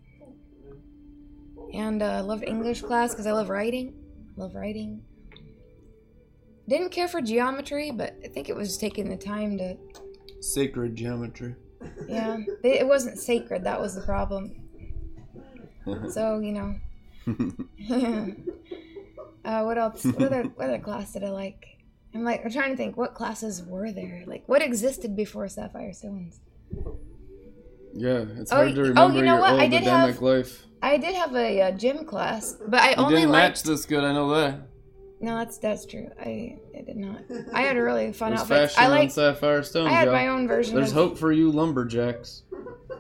And 1.73 2.03
uh, 2.03 2.07
I 2.07 2.21
loved 2.21 2.45
English 2.45 2.83
class 2.83 3.11
because 3.13 3.27
I 3.27 3.33
love 3.33 3.49
writing. 3.49 3.95
Love 4.37 4.55
writing. 4.55 5.03
Didn't 6.69 6.91
care 6.91 7.09
for 7.09 7.21
geometry, 7.21 7.91
but 7.91 8.17
I 8.25 8.29
think 8.29 8.49
it 8.49 8.57
was 8.57 8.77
taking 8.79 9.09
the 9.09 9.17
time 9.17 9.59
to. 9.59 9.77
Sacred 10.41 10.95
geometry. 10.97 11.55
Yeah, 12.09 12.39
it 12.63 12.81
it 12.83 12.87
wasn't 12.87 13.19
sacred. 13.19 13.65
That 13.65 13.81
was 13.81 13.95
the 13.95 14.03
problem. 14.03 14.61
So 16.09 16.39
you 16.41 16.53
know. 16.53 16.75
uh, 19.45 19.63
what 19.65 19.77
else? 19.77 20.03
What 20.05 20.23
other 20.23 20.45
what 20.45 20.69
other 20.71 20.79
class 20.79 21.13
did 21.13 21.23
I 21.25 21.29
like? 21.29 21.67
I'm 22.15 22.25
like 22.25 22.43
I'm 22.43 22.51
trying 22.51 22.71
to 22.71 22.77
think. 22.77 22.97
What 22.97 23.15
classes 23.15 23.63
were 23.63 23.93
there? 23.93 24.23
Like 24.27 24.45
what 24.49 24.63
existed 24.63 25.15
before 25.15 25.47
Sapphire 25.49 25.93
Stones? 25.93 26.41
yeah, 27.93 28.25
it's 28.39 28.51
Oh, 28.51 28.57
hard 28.57 28.75
to 28.77 28.81
y- 28.81 28.87
oh, 28.97 29.09
remember 29.09 29.19
you 29.19 29.25
know 29.25 29.33
your 29.35 29.41
what? 29.43 29.53
old 29.53 29.61
I 29.61 29.69
did 29.69 29.83
have- 29.85 30.21
life. 30.23 30.67
I 30.93 30.97
did 30.99 31.15
have 31.15 31.35
a, 31.35 31.61
uh 31.63 31.71
gym 31.73 32.05
class, 32.05 32.57
but 32.69 32.81
I 32.81 32.91
You 32.91 32.97
only 32.97 33.15
didn't 33.17 33.33
match 33.33 33.63
this 33.63 33.85
good, 33.87 34.05
I 34.05 34.13
know 34.13 34.29
that. 34.35 34.61
No, 35.21 35.37
that's 35.39 35.59
that's 35.59 35.87
true. 35.87 36.11
I 36.21 36.59
I 36.77 36.83
did 36.83 36.97
not. 36.97 37.23
I 37.53 37.63
had 37.63 37.77
a 37.77 37.83
really 37.83 38.13
fun 38.21 38.31
There's 38.31 38.43
outfit. 38.43 38.71
fashion 38.71 38.83
I 38.85 38.89
like. 38.89 39.11
Sapphire 39.11 39.63
Stones, 39.63 39.89
I 39.89 39.93
had 39.93 40.05
y'all. 40.07 40.15
my 40.15 40.29
own 40.29 40.47
version. 40.47 40.75
Of 40.77 40.81
There's 40.83 40.91
of, 40.91 40.97
hope 40.97 41.19
for 41.19 41.33
you 41.33 41.51
lumberjacks. 41.51 42.43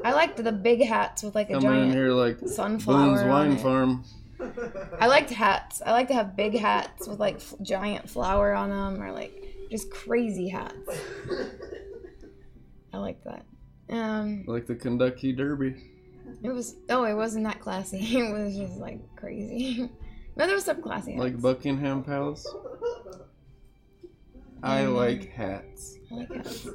I 0.05 0.13
liked 0.13 0.37
the 0.43 0.53
big 0.53 0.83
hats 0.85 1.23
with 1.23 1.35
like 1.35 1.51
a 1.51 1.55
Coming 1.55 1.71
in 1.71 1.77
giant 1.79 1.95
here 1.95 2.11
like 2.13 2.39
sunflower. 2.47 3.07
Boone's 3.09 3.21
on 3.23 3.29
Wine. 3.29 3.57
Farm. 3.59 4.05
I 5.01 5.07
liked 5.07 5.31
hats. 5.31 5.81
I 5.85 5.93
like 5.93 6.09
to 6.09 6.15
have 6.15 6.37
big 6.37 6.59
hats 6.59 7.07
with 7.09 7.19
like 7.21 7.37
f- 7.37 7.55
giant 7.63 8.09
flower 8.11 8.53
on 8.55 8.69
them, 8.71 9.03
or 9.03 9.13
like 9.13 9.33
just 9.71 9.91
crazy 9.91 10.49
hats. 10.49 10.75
I 12.93 12.99
like 12.99 13.23
that. 13.25 13.45
Um, 13.91 14.45
Like 14.47 14.67
the 14.67 14.75
Kentucky 14.75 15.33
Derby. 15.33 15.75
It 16.43 16.51
was 16.51 16.77
oh, 16.91 17.05
it 17.05 17.15
wasn't 17.15 17.45
that 17.45 17.61
classy. 17.61 17.99
It 18.19 18.33
was 18.33 18.57
just 18.57 18.79
like 18.79 19.01
crazy. 19.17 19.89
no, 20.37 20.47
there 20.47 20.55
was 20.55 20.65
some 20.65 20.83
classy. 20.83 21.13
Hats. 21.13 21.23
Like 21.23 21.41
Buckingham 21.41 22.03
Palace. 22.05 22.47
I 24.63 24.83
Mm. 24.83 24.97
like 24.97 25.33
hats. 25.33 25.97
I 26.11 26.15
like 26.15 26.33
hats. 26.33 26.67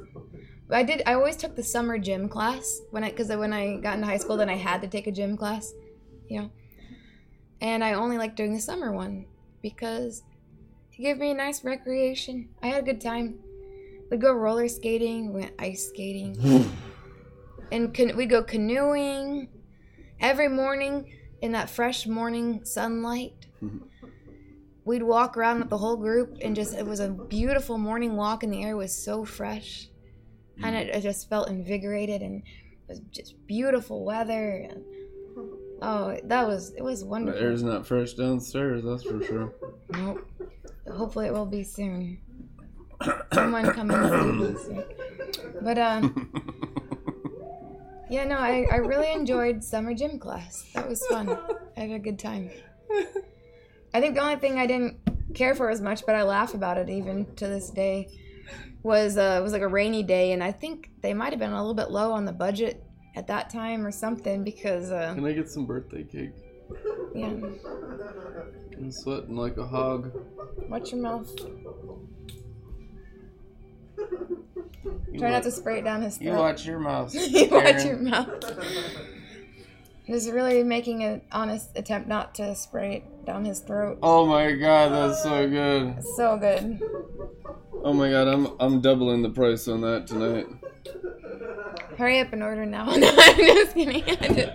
But 0.68 0.76
I 0.76 0.82
did. 0.84 1.02
I 1.06 1.14
always 1.14 1.36
took 1.36 1.56
the 1.56 1.64
summer 1.64 1.98
gym 1.98 2.28
class 2.28 2.80
when 2.92 3.02
I 3.02 3.10
because 3.10 3.28
when 3.28 3.52
I 3.52 3.78
got 3.78 3.94
into 3.96 4.06
high 4.06 4.18
school, 4.18 4.36
then 4.36 4.48
I 4.48 4.56
had 4.56 4.80
to 4.82 4.88
take 4.88 5.06
a 5.08 5.12
gym 5.12 5.36
class, 5.36 5.72
you 6.28 6.40
know. 6.40 6.50
And 7.60 7.82
I 7.82 7.94
only 7.94 8.16
liked 8.18 8.36
doing 8.36 8.54
the 8.54 8.60
summer 8.60 8.92
one 8.92 9.26
because 9.62 10.22
it 10.96 11.02
gave 11.02 11.18
me 11.18 11.32
a 11.32 11.34
nice 11.34 11.64
recreation. 11.64 12.48
I 12.62 12.68
had 12.68 12.82
a 12.82 12.86
good 12.86 13.00
time. 13.00 13.40
We'd 14.10 14.20
go 14.20 14.32
roller 14.32 14.68
skating, 14.68 15.32
we 15.32 15.40
went 15.42 15.54
ice 15.58 15.88
skating, 15.88 16.34
and 17.72 17.92
can, 17.94 18.16
we'd 18.16 18.30
go 18.30 18.42
canoeing. 18.42 19.48
every 20.20 20.48
morning 20.48 21.10
in 21.40 21.52
that 21.52 21.70
fresh 21.70 22.06
morning 22.06 22.62
sunlight, 22.64 23.46
Mhm. 23.62 23.80
we'd 24.84 25.02
walk 25.02 25.36
around 25.36 25.60
with 25.60 25.70
the 25.70 25.78
whole 25.78 25.96
group 25.96 26.36
and 26.42 26.54
just 26.54 26.74
it 26.76 26.84
was 26.86 27.00
a 27.00 27.08
beautiful 27.08 27.78
morning 27.78 28.16
walk 28.16 28.42
and 28.42 28.52
the 28.52 28.62
air 28.62 28.76
was 28.76 28.92
so 28.92 29.24
fresh. 29.24 29.88
And 30.62 30.76
it, 30.76 30.94
I 30.94 31.00
just 31.00 31.28
felt 31.30 31.48
invigorated 31.48 32.20
and 32.20 32.42
it 32.42 32.88
was 32.88 33.00
just 33.10 33.34
beautiful 33.46 34.04
weather 34.04 34.66
and 34.68 34.84
oh 35.80 36.18
that 36.24 36.46
was 36.46 36.72
it 36.76 36.82
was 36.82 37.00
The 37.00 37.06
wonderful. 37.06 37.40
air's 37.42 37.62
not 37.62 37.86
fresh 37.86 38.12
downstairs, 38.12 38.82
that's 38.84 39.02
for 39.04 39.22
sure. 39.24 39.54
Nope. 39.92 40.28
Hopefully 40.92 41.26
it 41.28 41.32
will 41.32 41.46
be 41.46 41.62
soon. 41.62 42.18
Someone 43.32 43.72
come 43.72 43.90
in 43.90 43.96
and 44.02 44.40
leave 44.40 44.54
me 44.54 44.60
soon. 44.62 44.84
But 45.62 45.78
uh 45.78 46.08
yeah, 48.10 48.24
no, 48.24 48.36
I, 48.36 48.66
I 48.70 48.76
really 48.76 49.12
enjoyed 49.12 49.62
summer 49.62 49.94
gym 49.94 50.18
class. 50.18 50.64
That 50.74 50.88
was 50.88 51.04
fun. 51.06 51.30
I 51.76 51.80
had 51.80 51.90
a 51.92 51.98
good 51.98 52.18
time. 52.18 52.50
I 53.94 54.00
think 54.00 54.14
the 54.14 54.20
only 54.20 54.36
thing 54.36 54.58
I 54.58 54.66
didn't 54.66 54.98
care 55.34 55.54
for 55.54 55.70
as 55.70 55.80
much, 55.80 56.04
but 56.04 56.14
I 56.14 56.22
laugh 56.24 56.54
about 56.54 56.76
it 56.76 56.88
even 56.90 57.26
to 57.36 57.46
this 57.46 57.70
day, 57.70 58.08
was 58.82 59.16
uh 59.16 59.36
it 59.38 59.42
was 59.42 59.52
like 59.52 59.62
a 59.62 59.68
rainy 59.68 60.02
day 60.02 60.32
and 60.32 60.42
I 60.42 60.52
think 60.52 60.90
they 61.02 61.12
might 61.14 61.30
have 61.30 61.38
been 61.38 61.52
a 61.52 61.56
little 61.60 61.74
bit 61.74 61.90
low 61.90 62.12
on 62.12 62.24
the 62.24 62.32
budget 62.32 62.82
at 63.14 63.26
that 63.26 63.50
time 63.50 63.86
or 63.86 63.90
something 63.92 64.42
because 64.42 64.90
uh 64.90 65.12
Can 65.14 65.26
I 65.26 65.32
get 65.32 65.48
some 65.50 65.66
birthday 65.66 66.02
cake? 66.02 66.32
yeah. 67.14 67.34
I'm 68.76 68.90
sweating 68.90 69.36
like 69.36 69.56
a 69.58 69.66
hog. 69.66 70.10
Watch 70.68 70.92
your 70.92 71.02
mouth. 71.02 71.30
You 74.84 75.18
Try 75.18 75.30
not 75.30 75.42
to 75.42 75.50
spray 75.50 75.78
it 75.80 75.84
down 75.84 76.02
his 76.02 76.16
throat. 76.16 76.32
You 76.32 76.38
watch 76.38 76.66
your 76.66 76.78
mouth. 76.78 77.14
you 77.14 77.48
watch 77.50 77.84
your 77.84 77.98
mouth. 77.98 78.44
He's 80.04 80.30
really 80.30 80.62
making 80.62 81.04
an 81.04 81.20
honest 81.30 81.70
attempt 81.76 82.08
not 82.08 82.34
to 82.36 82.54
spray 82.54 82.96
it 82.96 83.26
down 83.26 83.44
his 83.44 83.60
throat. 83.60 83.98
Oh 84.02 84.26
my 84.26 84.52
god, 84.52 84.90
that's 84.92 85.22
so 85.22 85.48
good. 85.48 86.02
So 86.16 86.36
good. 86.38 86.80
Oh 87.84 87.92
my 87.92 88.10
god, 88.10 88.26
I'm 88.28 88.48
I'm 88.58 88.80
doubling 88.80 89.22
the 89.22 89.30
price 89.30 89.68
on 89.68 89.82
that 89.82 90.06
tonight. 90.06 90.46
Hurry 91.96 92.18
up 92.20 92.32
and 92.32 92.42
order 92.42 92.64
now. 92.66 92.86
No, 92.96 93.08
I'm 93.14 93.36
just 93.36 93.74
kidding. 93.74 94.02
I'm 94.04 94.34
just, 94.34 94.50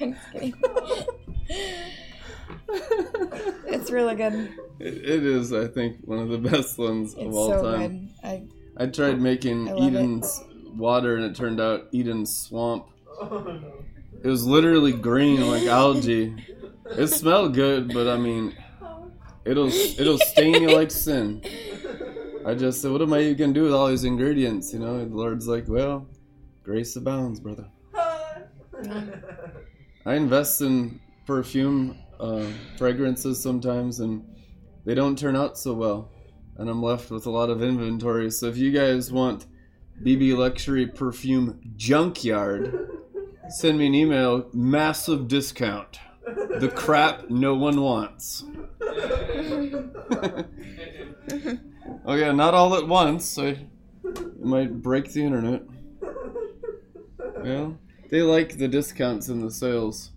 I'm 0.00 0.14
just 0.14 0.32
kidding. 0.32 0.54
It's 3.66 3.90
really 3.90 4.14
good. 4.14 4.52
It, 4.78 4.94
it 4.96 5.24
is, 5.24 5.52
I 5.52 5.66
think, 5.66 5.96
one 6.04 6.18
of 6.18 6.28
the 6.28 6.38
best 6.38 6.78
ones 6.78 7.14
of 7.14 7.26
It's 7.28 7.36
all 7.36 7.48
so 7.48 7.62
time. 7.62 8.10
good. 8.22 8.28
I, 8.28 8.42
I 8.76 8.86
tried 8.86 9.20
making 9.20 9.68
I 9.68 9.72
love 9.72 9.94
it. 9.94 9.96
Eden's 9.96 10.44
water 10.74 11.16
and 11.16 11.24
it 11.24 11.34
turned 11.34 11.60
out 11.60 11.88
Eden's 11.94 12.36
swamp. 12.36 12.86
It 14.22 14.26
was 14.26 14.46
literally 14.46 14.92
green 14.92 15.46
like 15.46 15.66
algae. 15.66 16.34
It 16.90 17.06
smelled 17.08 17.54
good, 17.54 17.92
but 17.92 18.08
I 18.08 18.16
mean, 18.16 18.56
it'll 19.44 19.68
it'll 19.68 20.18
stain 20.18 20.54
you 20.62 20.70
like 20.74 20.90
sin. 20.90 21.42
I 22.44 22.54
just 22.54 22.80
said, 22.80 22.90
what 22.90 23.02
am 23.02 23.12
I 23.12 23.20
even 23.20 23.36
gonna 23.36 23.52
do 23.52 23.64
with 23.64 23.72
all 23.72 23.88
these 23.88 24.04
ingredients? 24.04 24.72
You 24.72 24.80
know, 24.80 24.96
and 24.96 25.12
the 25.12 25.16
Lord's 25.16 25.46
like, 25.46 25.68
well, 25.68 26.06
grace 26.62 26.96
abounds, 26.96 27.40
brother. 27.40 27.66
I 30.06 30.14
invest 30.14 30.62
in 30.62 31.00
perfume 31.26 31.98
uh, 32.18 32.46
fragrances 32.78 33.40
sometimes, 33.42 34.00
and 34.00 34.24
they 34.84 34.94
don't 34.94 35.18
turn 35.18 35.36
out 35.36 35.58
so 35.58 35.74
well, 35.74 36.10
and 36.60 36.68
I'm 36.68 36.82
left 36.82 37.10
with 37.10 37.24
a 37.24 37.30
lot 37.30 37.48
of 37.48 37.62
inventory. 37.62 38.30
So 38.30 38.46
if 38.48 38.58
you 38.58 38.70
guys 38.70 39.10
want 39.10 39.46
BB 40.04 40.36
Luxury 40.36 40.86
Perfume 40.86 41.58
Junkyard, 41.74 42.86
send 43.48 43.78
me 43.78 43.86
an 43.86 43.94
email. 43.94 44.46
Massive 44.52 45.26
discount. 45.26 45.98
The 46.58 46.68
crap 46.68 47.30
no 47.30 47.54
one 47.54 47.80
wants. 47.80 48.44
oh 52.04 52.14
yeah, 52.14 52.32
not 52.32 52.52
all 52.52 52.74
at 52.76 52.86
once. 52.86 53.38
I 53.38 53.66
might 54.38 54.82
break 54.82 55.12
the 55.12 55.24
internet. 55.24 55.62
Well, 57.38 57.78
they 58.10 58.20
like 58.20 58.58
the 58.58 58.68
discounts 58.68 59.28
and 59.28 59.42
the 59.42 59.50
sales. 59.50 60.10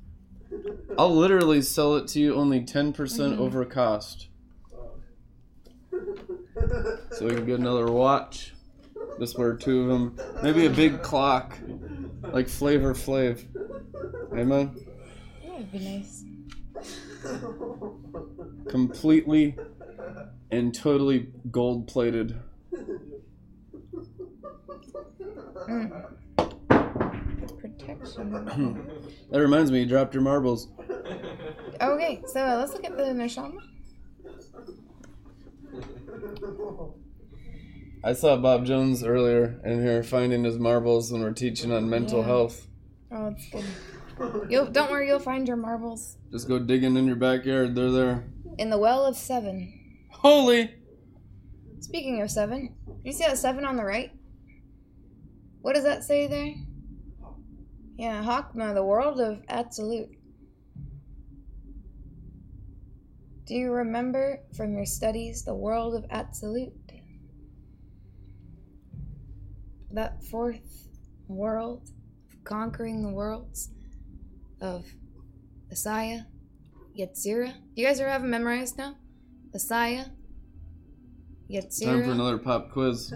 I'll 0.98 1.16
literally 1.16 1.62
sell 1.62 1.96
it 1.96 2.10
to 2.10 2.20
you 2.20 2.36
only 2.36 2.60
10% 2.60 2.94
mm-hmm. 2.94 3.42
over 3.42 3.64
cost. 3.64 4.28
So 7.12 7.26
we 7.26 7.36
can 7.36 7.46
get 7.46 7.60
another 7.60 7.92
watch. 7.92 8.54
Just 9.20 9.38
wear 9.38 9.56
two 9.56 9.82
of 9.82 9.88
them. 9.88 10.18
Maybe 10.42 10.66
a 10.66 10.70
big 10.70 11.02
clock. 11.02 11.58
Like 12.22 12.48
Flavor 12.48 12.94
Flav. 12.94 13.46
Amen? 14.34 14.76
that 15.44 15.58
would 15.58 15.72
be 15.72 15.80
nice. 15.80 16.24
Completely 18.70 19.56
and 20.52 20.74
totally 20.74 21.28
gold 21.52 21.88
plated. 21.88 22.40
Protection. 27.60 28.90
That 29.32 29.40
reminds 29.40 29.72
me, 29.72 29.80
you 29.80 29.88
dropped 29.88 30.14
your 30.14 30.22
marbles. 30.22 30.68
Okay, 31.82 32.22
so 32.28 32.40
let's 32.60 32.74
look 32.74 32.86
at 32.86 32.96
the 32.96 33.06
Neshama. 33.06 33.73
I 38.04 38.14
saw 38.14 38.36
Bob 38.38 38.66
Jones 38.66 39.04
earlier 39.04 39.60
in 39.64 39.82
here 39.82 40.04
finding 40.04 40.44
his 40.44 40.60
marbles 40.60 41.12
when 41.12 41.22
we're 41.22 41.32
teaching 41.32 41.72
on 41.72 41.90
mental 41.90 42.20
Yeah. 42.20 42.26
health. 42.26 42.68
Oh, 43.12 43.28
it's 43.28 43.50
good. 43.50 43.66
You'll 44.52 44.66
don't 44.68 44.92
worry, 44.92 45.08
you'll 45.08 45.20
find 45.20 45.48
your 45.48 45.58
marbles 45.58 46.18
Just 46.32 46.48
go 46.48 46.60
digging 46.60 46.98
in 46.98 47.06
your 47.08 47.16
backyard. 47.16 47.76
They're 47.76 47.92
there. 47.92 48.24
in 48.58 48.70
the 48.70 48.78
well 48.78 49.06
of 49.06 49.16
seven. 49.16 49.74
Holy! 50.12 50.70
Speaking 51.80 52.22
of 52.22 52.30
seven, 52.30 52.76
you 53.04 53.12
see 53.12 53.26
that 53.26 53.38
seven 53.38 53.66
on 53.66 53.76
the 53.78 53.84
right? 53.84 54.12
What 55.62 55.76
does 55.76 55.84
that 55.86 56.04
say 56.04 56.28
there? 56.28 56.54
Yeah, 57.98 58.24
Hakma, 58.24 58.74
the 58.74 58.84
world 58.84 59.20
of 59.22 59.42
Absolute. 59.48 60.10
Do 63.46 63.56
you 63.56 63.72
remember 63.72 64.40
from 64.56 64.74
your 64.74 64.86
studies 64.86 65.44
the 65.44 65.54
world 65.54 65.96
of 65.96 66.06
Absolute? 66.10 66.72
That 69.92 70.24
fourth 70.24 70.88
world, 71.28 71.90
conquering 72.46 73.04
the 73.04 73.10
worlds 73.10 73.70
of 74.62 74.86
Assiah, 75.72 76.26
Yetzira. 76.98 77.54
Do 77.54 77.82
you 77.82 77.86
guys 77.86 78.00
ever 78.00 78.10
have 78.10 78.22
them 78.22 78.32
memorized 78.32 78.78
now? 78.78 78.96
Assiah, 79.54 80.10
Yetzira. 81.52 81.86
Time 81.86 82.04
for 82.04 82.12
another 82.12 82.38
pop 82.38 82.72
quiz. 82.72 83.14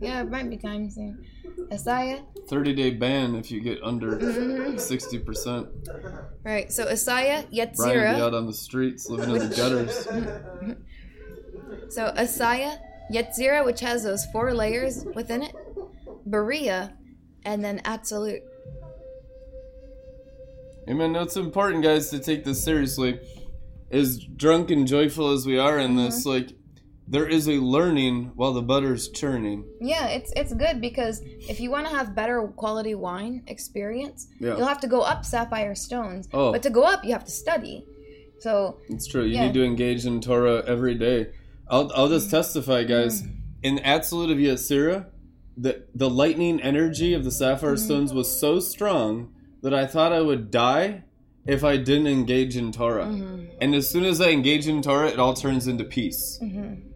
Yeah, 0.00 0.20
it 0.20 0.30
might 0.30 0.50
be 0.50 0.58
time 0.58 0.90
soon. 0.90 1.24
Assiah. 1.70 2.24
30 2.48 2.74
day 2.74 2.90
ban 2.90 3.34
if 3.36 3.50
you 3.50 3.60
get 3.60 3.80
under 3.82 4.16
Mhm. 4.18 4.80
60%. 4.80 5.68
Right, 6.44 6.72
so 6.72 6.86
Assiah, 6.86 7.44
Brian 7.44 7.46
be 7.50 7.56
Yetzira. 7.58 8.20
out 8.20 8.34
on 8.34 8.46
the 8.46 8.52
streets 8.52 9.08
living 9.08 9.36
in 9.36 9.48
the 9.48 9.54
gutters. 9.56 10.06
So 11.88 12.12
Assiah, 12.16 12.78
Yetzira, 13.12 13.64
which 13.64 13.80
has 13.80 14.02
those 14.04 14.24
four 14.26 14.54
layers 14.54 15.04
within 15.14 15.42
it, 15.42 15.52
Beriah, 16.28 16.92
and 17.44 17.64
then 17.64 17.80
Absolute. 17.84 18.42
Amen. 20.88 21.12
No, 21.12 21.22
it's 21.22 21.36
important, 21.36 21.82
guys, 21.82 22.10
to 22.10 22.18
take 22.18 22.44
this 22.44 22.62
seriously. 22.62 23.18
As 23.90 24.18
drunk 24.24 24.70
and 24.70 24.86
joyful 24.86 25.30
as 25.30 25.46
we 25.46 25.58
are 25.58 25.78
in 25.78 25.96
this, 25.96 26.20
Mm-hmm. 26.20 26.28
like, 26.28 26.52
there 27.10 27.26
is 27.26 27.48
a 27.48 27.54
learning 27.58 28.30
while 28.36 28.52
the 28.52 28.62
butter's 28.62 29.08
churning. 29.08 29.64
Yeah, 29.80 30.06
it's 30.06 30.32
it's 30.36 30.54
good 30.54 30.80
because 30.80 31.20
if 31.24 31.58
you 31.60 31.68
want 31.68 31.88
to 31.88 31.92
have 31.94 32.14
better 32.14 32.40
quality 32.56 32.94
wine 32.94 33.42
experience, 33.48 34.28
Yeah. 34.38 34.56
you'll 34.56 34.68
have 34.68 34.80
to 34.80 34.86
go 34.86 35.00
up 35.00 35.24
sapphire 35.24 35.74
stones. 35.74 36.28
Oh. 36.32 36.52
But 36.52 36.62
to 36.62 36.70
go 36.70 36.84
up, 36.84 37.04
you 37.04 37.12
have 37.12 37.24
to 37.24 37.32
study. 37.32 37.84
So 38.38 38.78
It's 38.88 39.08
true. 39.08 39.24
You 39.24 39.34
Yeah. 39.34 39.46
need 39.46 39.54
to 39.54 39.64
engage 39.64 40.06
in 40.06 40.20
Torah 40.20 40.62
every 40.66 40.94
day. 40.94 41.32
I'll, 41.68 41.90
I'll 41.94 42.08
just 42.08 42.28
mm. 42.28 42.30
testify, 42.30 42.84
guys. 42.84 43.22
Mm. 43.22 43.36
In 43.62 43.78
Absolute 43.80 44.30
of 44.30 44.38
Yetzirah, 44.38 45.06
the, 45.56 45.84
the 45.94 46.08
lightning 46.08 46.60
energy 46.60 47.12
of 47.12 47.24
the 47.24 47.30
sapphire 47.30 47.74
mm-hmm. 47.74 47.84
stones 47.84 48.14
was 48.14 48.40
so 48.40 48.60
strong 48.60 49.32
that 49.62 49.74
I 49.74 49.84
thought 49.84 50.12
I 50.12 50.20
would 50.20 50.50
die 50.50 51.04
if 51.46 51.64
I 51.64 51.76
didn't 51.76 52.06
engage 52.06 52.56
in 52.56 52.72
Torah. 52.72 53.06
Mm-hmm. 53.06 53.58
And 53.60 53.74
as 53.74 53.88
soon 53.88 54.04
as 54.04 54.20
I 54.20 54.30
engage 54.30 54.66
in 54.66 54.80
Torah, 54.80 55.08
it 55.08 55.18
all 55.18 55.34
turns 55.34 55.66
into 55.66 55.84
peace. 55.84 56.38
mhm. 56.42 56.89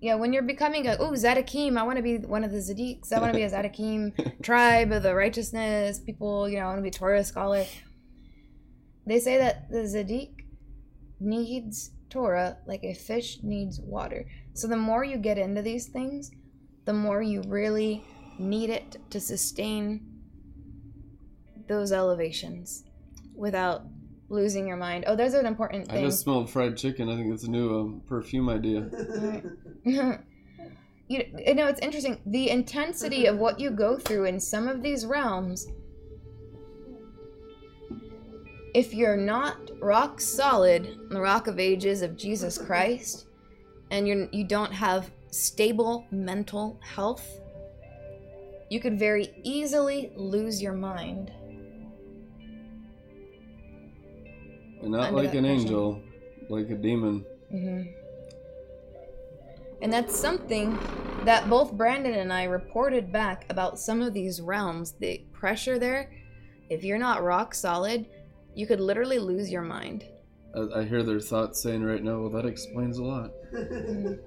Yeah. 0.00 0.14
when 0.14 0.32
you're 0.32 0.42
becoming 0.42 0.86
a 0.86 0.96
oh 0.98 1.12
Zaddikim, 1.12 1.76
I 1.76 1.82
want 1.82 1.96
to 1.96 2.02
be 2.02 2.18
one 2.18 2.44
of 2.44 2.52
the 2.52 2.58
Zaddiks. 2.58 3.12
I 3.12 3.20
want 3.20 3.32
to 3.32 3.38
be 3.38 3.44
a 3.44 3.50
Zaddikim 3.54 4.42
tribe 4.42 4.92
of 4.92 5.02
the 5.02 5.14
righteousness 5.14 5.98
people. 5.98 6.48
You 6.48 6.58
know, 6.58 6.64
I 6.64 6.66
want 6.66 6.78
to 6.78 6.82
be 6.82 6.88
a 6.88 6.92
Torah 6.92 7.24
scholar. 7.24 7.64
They 9.06 9.20
say 9.20 9.38
that 9.38 9.70
the 9.70 9.78
Zaddik 9.78 10.44
needs 11.20 11.90
Torah 12.10 12.58
like 12.66 12.84
a 12.84 12.94
fish 12.94 13.38
needs 13.42 13.80
water. 13.80 14.26
So 14.54 14.66
the 14.66 14.76
more 14.76 15.04
you 15.04 15.16
get 15.16 15.38
into 15.38 15.62
these 15.62 15.86
things, 15.86 16.30
the 16.84 16.92
more 16.92 17.22
you 17.22 17.42
really 17.46 18.02
need 18.38 18.70
it 18.70 18.96
to 19.10 19.20
sustain 19.20 20.00
those 21.68 21.92
elevations 21.92 22.84
without 23.36 23.82
losing 24.28 24.66
your 24.66 24.76
mind. 24.76 25.04
Oh, 25.06 25.16
there's 25.16 25.34
an 25.34 25.46
important 25.46 25.92
I 25.92 26.02
just 26.02 26.20
smelled 26.20 26.50
fried 26.50 26.76
chicken. 26.76 27.08
I 27.08 27.16
think 27.16 27.32
it's 27.32 27.44
a 27.44 27.50
new 27.50 27.80
um, 27.80 28.02
perfume 28.06 28.48
idea. 28.48 28.88
you, 29.84 30.22
you 31.08 31.54
know, 31.54 31.66
it's 31.66 31.80
interesting. 31.80 32.20
The 32.26 32.50
intensity 32.50 33.26
of 33.26 33.38
what 33.38 33.58
you 33.58 33.70
go 33.70 33.96
through 33.96 34.24
in 34.24 34.38
some 34.38 34.68
of 34.68 34.82
these 34.82 35.06
realms, 35.06 35.68
if 38.74 38.92
you're 38.92 39.16
not 39.16 39.70
rock 39.80 40.20
solid 40.20 40.86
on 40.86 41.08
the 41.10 41.20
rock 41.20 41.46
of 41.46 41.58
ages 41.58 42.02
of 42.02 42.16
Jesus 42.16 42.58
Christ, 42.58 43.26
and 43.90 44.06
you're, 44.06 44.28
you 44.30 44.44
don't 44.44 44.72
have 44.72 45.10
stable 45.30 46.06
mental 46.10 46.78
health, 46.82 47.40
you 48.70 48.80
could 48.80 48.98
very 48.98 49.32
easily 49.42 50.12
lose 50.14 50.60
your 50.60 50.74
mind. 50.74 51.32
And 54.82 54.90
not 54.90 55.12
like 55.12 55.34
an 55.34 55.44
angel, 55.44 56.02
like 56.48 56.70
a 56.70 56.74
demon. 56.74 57.24
hmm 57.50 57.82
And 59.82 59.92
that's 59.92 60.18
something 60.18 60.78
that 61.24 61.48
both 61.48 61.72
Brandon 61.72 62.14
and 62.14 62.32
I 62.32 62.44
reported 62.44 63.12
back 63.12 63.46
about 63.50 63.78
some 63.78 64.02
of 64.02 64.14
these 64.14 64.40
realms. 64.40 64.92
The 64.92 65.22
pressure 65.32 65.78
there, 65.78 66.10
if 66.70 66.84
you're 66.84 66.98
not 66.98 67.22
rock 67.22 67.54
solid, 67.54 68.06
you 68.54 68.66
could 68.66 68.80
literally 68.80 69.18
lose 69.18 69.50
your 69.50 69.62
mind. 69.62 70.04
I, 70.54 70.80
I 70.80 70.84
hear 70.84 71.02
their 71.02 71.20
thoughts 71.20 71.62
saying 71.62 71.82
right 71.82 72.02
now, 72.02 72.20
well, 72.20 72.30
that 72.30 72.46
explains 72.46 72.98
a 72.98 73.04
lot. 73.04 73.30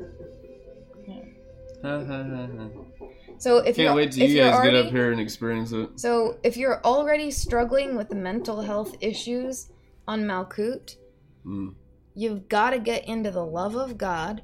Ha, 1.84 2.06
ha, 2.06 2.24
ha, 2.24 2.48
ha. 2.58 3.08
So 3.40 3.58
if 3.58 3.76
Can't 3.76 3.96
wait 3.96 4.12
till 4.12 4.30
you 4.30 4.40
guys 4.40 4.54
already, 4.54 4.78
get 4.78 4.86
up 4.86 4.92
here 4.92 5.12
and 5.12 5.20
experience 5.20 5.72
it. 5.72 6.00
So 6.00 6.38
if 6.44 6.56
you're 6.56 6.80
already 6.86 7.32
struggling 7.32 7.96
with 7.96 8.10
the 8.10 8.16
mental 8.16 8.62
health 8.62 8.96
issues 9.02 9.72
on 10.12 10.24
Malkut, 10.24 10.98
Mm. 11.46 11.74
you've 12.16 12.50
got 12.50 12.72
to 12.72 12.80
get 12.80 13.08
into 13.08 13.32
the 13.32 13.46
love 13.46 13.76
of 13.76 13.98
God, 13.98 14.42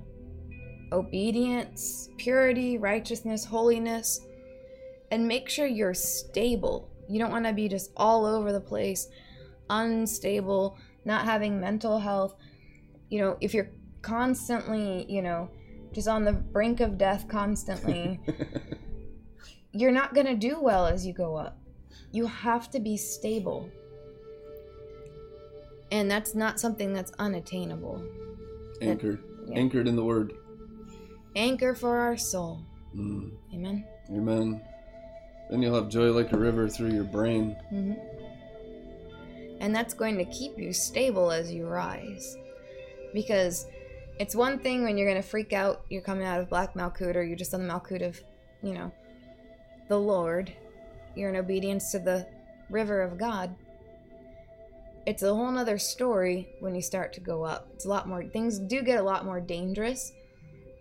obedience, 0.94 2.10
purity, 2.18 2.78
righteousness, 2.78 3.44
holiness, 3.44 4.22
and 5.12 5.28
make 5.28 5.50
sure 5.50 5.68
you're 5.68 5.94
stable. 5.94 6.90
You 7.10 7.20
don't 7.20 7.32
want 7.32 7.46
to 7.46 7.54
be 7.54 7.68
just 7.68 7.92
all 7.98 8.26
over 8.26 8.54
the 8.54 8.62
place, 8.62 9.10
unstable, 9.70 10.78
not 11.04 11.26
having 11.26 11.60
mental 11.60 12.00
health. 12.00 12.36
You 13.10 13.20
know, 13.20 13.38
if 13.42 13.54
you're 13.54 13.72
constantly, 14.02 15.06
you 15.12 15.22
know, 15.22 15.50
just 15.92 16.08
on 16.08 16.24
the 16.24 16.34
brink 16.34 16.80
of 16.80 16.98
death 16.98 17.28
constantly, 17.28 18.22
you're 19.74 19.92
not 19.92 20.14
going 20.14 20.28
to 20.28 20.36
do 20.36 20.62
well 20.62 20.86
as 20.86 21.06
you 21.06 21.14
go 21.14 21.36
up. 21.36 21.60
You 22.14 22.26
have 22.26 22.72
to 22.72 22.80
be 22.80 22.96
stable. 22.96 23.70
And 25.92 26.10
that's 26.12 26.36
not 26.36 26.60
something 26.60 26.94
that's 26.94 27.12
unattainable. 27.20 28.04
Anchored. 28.82 29.24
Yeah. 29.48 29.58
Anchored 29.58 29.88
in 29.88 29.96
the 29.96 30.04
word. 30.04 30.34
Anchor 31.36 31.74
for 31.74 31.98
our 31.98 32.18
soul. 32.18 32.62
Mm. 32.96 33.32
Amen. 33.54 33.86
Amen. 34.12 34.62
Then 35.50 35.62
you'll 35.62 35.76
have 35.76 35.90
joy 35.90 36.12
like 36.12 36.34
a 36.34 36.38
river 36.38 36.68
through 36.68 36.92
your 36.92 37.04
brain. 37.04 37.56
hmm 37.70 37.94
And 39.60 39.74
that's 39.74 39.94
going 39.94 40.18
to 40.18 40.26
keep 40.26 40.58
you 40.58 40.74
stable 40.74 41.32
as 41.32 41.54
you 41.54 41.68
rise. 41.68 42.36
Because 43.14 43.68
it's 44.20 44.36
one 44.36 44.60
thing 44.60 44.84
when 44.84 44.98
you're 44.98 45.10
going 45.10 45.22
to 45.22 45.28
freak 45.28 45.54
out, 45.54 45.86
you're 45.90 46.02
coming 46.02 46.26
out 46.26 46.42
of 46.42 46.50
Black 46.50 46.74
Malkut, 46.74 47.16
or 47.16 47.24
you're 47.24 47.38
just 47.38 47.54
on 47.54 47.66
the 47.66 47.74
Malkut 47.74 48.06
of, 48.06 48.20
you 48.62 48.74
know, 48.74 48.92
the 49.88 50.00
Lord. 50.00 50.52
You're 51.16 51.30
in 51.30 51.36
obedience 51.38 51.92
to 51.92 52.00
the 52.00 52.28
river 52.70 53.02
of 53.02 53.18
God. 53.18 53.56
It's 55.08 55.24
a 55.24 55.34
whole 55.34 55.50
nother 55.50 55.78
story 55.78 56.50
when 56.60 56.76
you 56.76 56.82
start 56.82 57.14
to 57.14 57.22
go 57.22 57.46
up. 57.46 57.70
It's 57.74 57.86
a 57.86 57.88
lot 57.88 58.10
more, 58.10 58.26
things 58.26 58.60
do 58.60 58.82
get 58.82 59.00
a 59.00 59.04
lot 59.04 59.24
more 59.24 59.40
dangerous 59.40 60.12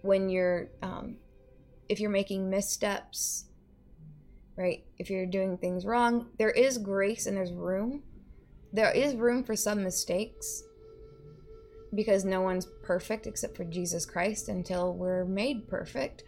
when 0.02 0.28
you're, 0.28 0.66
um, 0.82 1.18
if 1.88 2.00
you're 2.00 2.10
making 2.10 2.50
missteps, 2.50 3.44
right? 4.56 4.82
If 4.98 5.10
you're 5.10 5.26
doing 5.26 5.56
things 5.56 5.86
wrong, 5.86 6.26
there 6.40 6.50
is 6.50 6.76
grace 6.76 7.26
and 7.26 7.36
there's 7.36 7.52
room. 7.52 8.02
There 8.72 8.90
is 8.90 9.14
room 9.14 9.44
for 9.44 9.54
some 9.54 9.84
mistakes 9.84 10.64
because 11.94 12.24
no 12.24 12.42
one's 12.42 12.66
perfect 12.82 13.28
except 13.28 13.56
for 13.56 13.64
Jesus 13.64 14.04
Christ 14.04 14.48
until 14.48 14.92
we're 14.92 15.24
made 15.24 15.68
perfect 15.68 16.24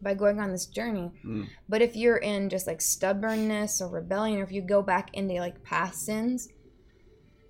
by 0.00 0.14
going 0.14 0.40
on 0.40 0.52
this 0.52 0.64
journey. 0.64 1.10
Mm. 1.22 1.48
But 1.68 1.82
if 1.82 1.96
you're 1.96 2.16
in 2.16 2.48
just 2.48 2.66
like 2.66 2.80
stubbornness 2.80 3.82
or 3.82 3.88
rebellion, 3.88 4.40
or 4.40 4.42
if 4.42 4.52
you 4.52 4.62
go 4.62 4.80
back 4.80 5.10
into 5.12 5.34
like 5.34 5.62
past 5.62 6.06
sins 6.06 6.48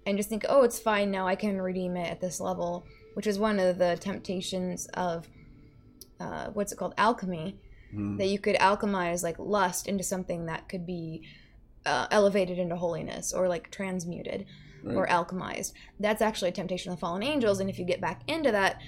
and 0.06 0.16
just 0.16 0.28
think, 0.28 0.44
oh, 0.48 0.62
it's 0.62 0.78
fine 0.78 1.10
now, 1.10 1.26
I 1.26 1.34
can 1.36 1.60
redeem 1.60 1.96
it 1.96 2.10
at 2.10 2.20
this 2.20 2.40
level, 2.40 2.84
which 3.14 3.26
is 3.26 3.38
one 3.38 3.58
of 3.60 3.78
the 3.78 3.96
temptations 4.00 4.86
of 4.94 5.28
uh, 6.20 6.48
what's 6.50 6.72
it 6.72 6.76
called? 6.76 6.94
Alchemy 6.98 7.56
Mm. 7.94 8.16
that 8.16 8.28
you 8.28 8.38
could 8.38 8.56
alchemize 8.56 9.22
like 9.22 9.38
lust 9.38 9.86
into 9.86 10.02
something 10.02 10.46
that 10.46 10.66
could 10.66 10.86
be 10.86 11.28
uh, 11.84 12.06
elevated 12.10 12.58
into 12.58 12.74
holiness 12.74 13.34
or 13.34 13.48
like 13.48 13.70
transmuted 13.70 14.46
or 14.86 15.06
alchemized. 15.06 15.74
That's 16.00 16.22
actually 16.22 16.48
a 16.48 16.52
temptation 16.52 16.90
of 16.90 16.96
the 16.96 17.00
fallen 17.00 17.22
angels, 17.22 17.60
and 17.60 17.68
if 17.68 17.78
you 17.78 17.84
get 17.84 18.00
back 18.00 18.22
into 18.28 18.50
that, 18.50 18.80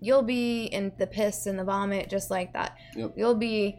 you'll 0.00 0.22
be 0.22 0.66
in 0.66 0.92
the 0.98 1.06
piss 1.08 1.46
and 1.46 1.58
the 1.58 1.64
vomit 1.64 2.08
just 2.08 2.30
like 2.30 2.52
that. 2.52 2.76
Yep. 2.94 3.14
You'll 3.16 3.34
be 3.34 3.76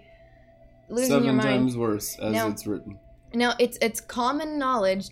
losing 0.89 1.07
Seven 1.09 1.23
your 1.23 1.33
mind. 1.35 1.47
times 1.47 1.77
worse, 1.77 2.19
as 2.19 2.33
Now- 2.33 2.49
it's 2.49 2.67
written. 2.67 2.99
Now, 3.33 3.53
it's 3.57 3.77
it's 3.81 4.01
common 4.01 4.59
knowledge 4.59 5.09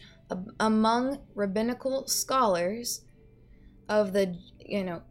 among 0.59 1.19
rabbinical 1.35 2.07
scholars 2.07 3.01
of 3.89 4.13
the 4.13 4.37
you 4.59 4.83
know 4.83 5.01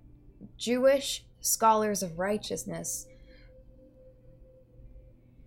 Jewish 0.56 1.24
scholars 1.40 2.02
of 2.02 2.18
righteousness 2.18 3.06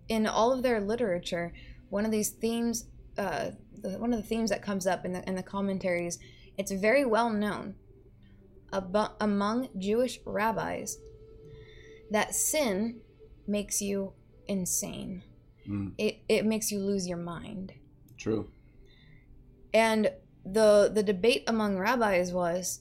in 0.08 0.26
all 0.26 0.52
of 0.52 0.62
their 0.62 0.80
literature. 0.80 1.52
One 1.88 2.04
of 2.04 2.10
these 2.10 2.30
themes, 2.30 2.86
uh, 3.18 3.50
the, 3.80 3.98
one 3.98 4.12
of 4.12 4.20
the 4.20 4.26
themes 4.26 4.50
that 4.50 4.62
comes 4.62 4.86
up 4.86 5.04
in 5.04 5.12
the 5.12 5.26
in 5.28 5.34
the 5.34 5.42
commentaries, 5.42 6.18
it's 6.56 6.72
very 6.72 7.04
well 7.04 7.30
known 7.30 7.74
among 9.20 9.68
Jewish 9.78 10.18
rabbis 10.24 10.98
that 12.10 12.34
sin 12.34 13.00
makes 13.46 13.80
you 13.80 14.12
insane. 14.46 15.22
Mm. 15.68 15.92
It 15.98 16.20
it 16.28 16.44
makes 16.44 16.70
you 16.70 16.78
lose 16.80 17.06
your 17.06 17.18
mind. 17.18 17.72
True. 18.16 18.50
And 19.76 20.10
the 20.42 20.90
the 20.92 21.02
debate 21.02 21.44
among 21.46 21.76
rabbis 21.76 22.32
was, 22.32 22.80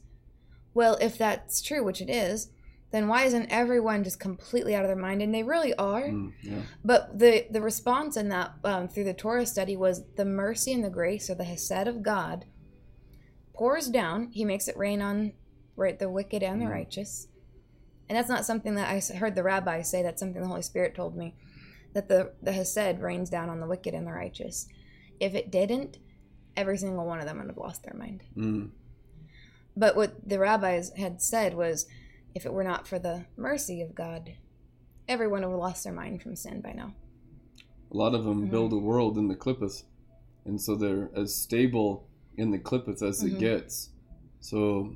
well, 0.73 0.97
if 1.01 1.17
that's 1.17 1.61
true, 1.61 1.83
which 1.83 1.99
it 1.99 2.09
is, 2.09 2.49
then 2.91 3.09
why 3.09 3.23
isn't 3.25 3.47
everyone 3.51 4.05
just 4.05 4.17
completely 4.17 4.73
out 4.73 4.85
of 4.85 4.87
their 4.87 4.95
mind? 4.95 5.21
And 5.21 5.33
they 5.35 5.43
really 5.43 5.73
are. 5.73 6.03
Mm. 6.03 6.31
Yeah. 6.41 6.61
But 6.85 7.19
the 7.19 7.47
the 7.51 7.61
response 7.61 8.15
in 8.15 8.29
that 8.29 8.53
um, 8.63 8.87
through 8.87 9.03
the 9.03 9.13
Torah 9.13 9.45
study 9.45 9.75
was 9.75 10.03
the 10.15 10.23
mercy 10.23 10.71
and 10.71 10.85
the 10.85 10.89
grace 10.89 11.29
or 11.29 11.35
the 11.35 11.43
hesed 11.43 11.87
of 11.87 12.01
God 12.01 12.45
pours 13.53 13.89
down. 13.89 14.29
He 14.31 14.45
makes 14.45 14.69
it 14.69 14.77
rain 14.77 15.01
on 15.01 15.33
right 15.75 15.99
the 15.99 16.09
wicked 16.09 16.43
and 16.43 16.61
the 16.61 16.65
Mm. 16.65 16.71
righteous. 16.71 17.27
And 18.07 18.17
that's 18.17 18.29
not 18.29 18.45
something 18.45 18.75
that 18.75 18.87
I 18.89 19.17
heard 19.17 19.35
the 19.35 19.43
rabbi 19.43 19.81
say. 19.81 20.01
That's 20.01 20.21
something 20.21 20.41
the 20.41 20.47
Holy 20.47 20.61
Spirit 20.61 20.95
told 20.95 21.17
me 21.17 21.35
that 21.93 22.07
the 22.07 22.31
the 22.41 22.53
hesed 22.53 23.01
rains 23.01 23.29
down 23.29 23.49
on 23.49 23.59
the 23.59 23.67
wicked 23.67 23.93
and 23.93 24.07
the 24.07 24.13
righteous. 24.13 24.67
If 25.19 25.33
it 25.35 25.51
didn't, 25.51 25.97
every 26.57 26.77
single 26.77 27.05
one 27.05 27.19
of 27.19 27.25
them 27.25 27.37
would 27.39 27.47
have 27.47 27.57
lost 27.57 27.83
their 27.83 27.93
mind. 27.93 28.23
Mm. 28.35 28.69
But 29.77 29.95
what 29.95 30.27
the 30.27 30.39
rabbis 30.39 30.91
had 30.97 31.21
said 31.21 31.53
was, 31.55 31.85
if 32.33 32.45
it 32.45 32.53
were 32.53 32.63
not 32.63 32.87
for 32.87 32.99
the 32.99 33.25
mercy 33.37 33.81
of 33.81 33.93
God, 33.95 34.33
everyone 35.07 35.41
would 35.41 35.51
have 35.51 35.59
lost 35.59 35.83
their 35.83 35.93
mind 35.93 36.21
from 36.21 36.35
sin 36.35 36.61
by 36.61 36.71
now. 36.73 36.93
A 37.91 37.97
lot 37.97 38.15
of 38.15 38.23
them 38.23 38.47
Mhm. 38.47 38.51
build 38.51 38.73
a 38.73 38.77
world 38.77 39.17
in 39.17 39.27
the 39.27 39.35
Qliphoth, 39.35 39.83
and 40.45 40.59
so 40.61 40.75
they're 40.75 41.09
as 41.15 41.35
stable 41.35 42.07
in 42.37 42.51
the 42.51 42.59
Qliphoth 42.59 43.01
as 43.01 43.21
Mhm. 43.23 43.33
it 43.33 43.39
gets. 43.39 43.89
So, 44.39 44.95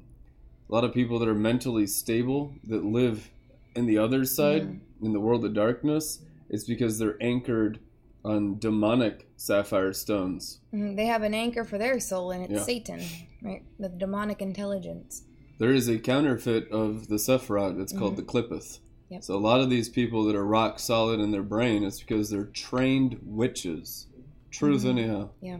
a 0.69 0.72
lot 0.73 0.84
of 0.84 0.94
people 0.94 1.19
that 1.19 1.27
are 1.27 1.36
mentally 1.36 1.88
stable 1.88 2.53
that 2.65 2.84
live 2.86 3.31
in 3.76 3.86
the 3.86 3.98
other 3.98 4.26
side 4.26 4.64
Mm-hmm. 4.64 5.06
in 5.06 5.14
the 5.14 5.19
world 5.19 5.44
of 5.45 5.53
darkness, 5.53 6.22
it's 6.49 6.65
because 6.65 6.98
they're 6.99 7.22
anchored 7.22 7.80
on 8.26 8.60
demonic 8.60 9.28
sapphire 9.38 9.94
stones. 9.94 10.60
Mhm, 10.74 10.96
They 10.96 11.06
have 11.06 11.24
an 11.24 11.34
anchor 11.34 11.64
for 11.64 11.78
their 11.78 12.00
soul, 12.00 12.32
and 12.32 12.44
it's 12.44 12.54
Yeah. 12.54 12.64
Satan, 12.64 13.02
right? 13.41 13.64
The 13.80 13.90
demonic 13.90 14.41
intelligence. 14.41 15.24
There 15.58 15.72
is 15.74 15.88
a 15.90 15.98
counterfeit 16.00 16.70
of 16.72 17.08
the 17.08 17.16
Sephiroth. 17.18 17.80
It's 17.82 17.94
called 17.94 18.14
Mhm. 18.14 18.18
the 18.18 18.24
Qliphoth. 18.24 18.80
Yep. 19.10 19.24
So 19.24 19.36
a 19.36 19.40
lot 19.40 19.60
of 19.62 19.70
these 19.70 19.90
people 19.90 20.24
that 20.26 20.36
are 20.36 20.46
rock 20.46 20.80
solid 20.80 21.20
in 21.20 21.32
their 21.32 21.44
brain, 21.44 21.84
it's 21.84 22.00
because 22.00 22.30
they're 22.30 22.46
trained 22.46 23.20
witches. 23.24 24.08
Truth, 24.52 24.84
Mhm. 24.84 24.90
anyhow. 24.90 25.30
Yeah. 25.41 25.60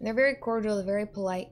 They're 0.00 0.14
very 0.14 0.34
cordial, 0.34 0.76
they're 0.76 0.84
very 0.84 1.06
polite, 1.06 1.50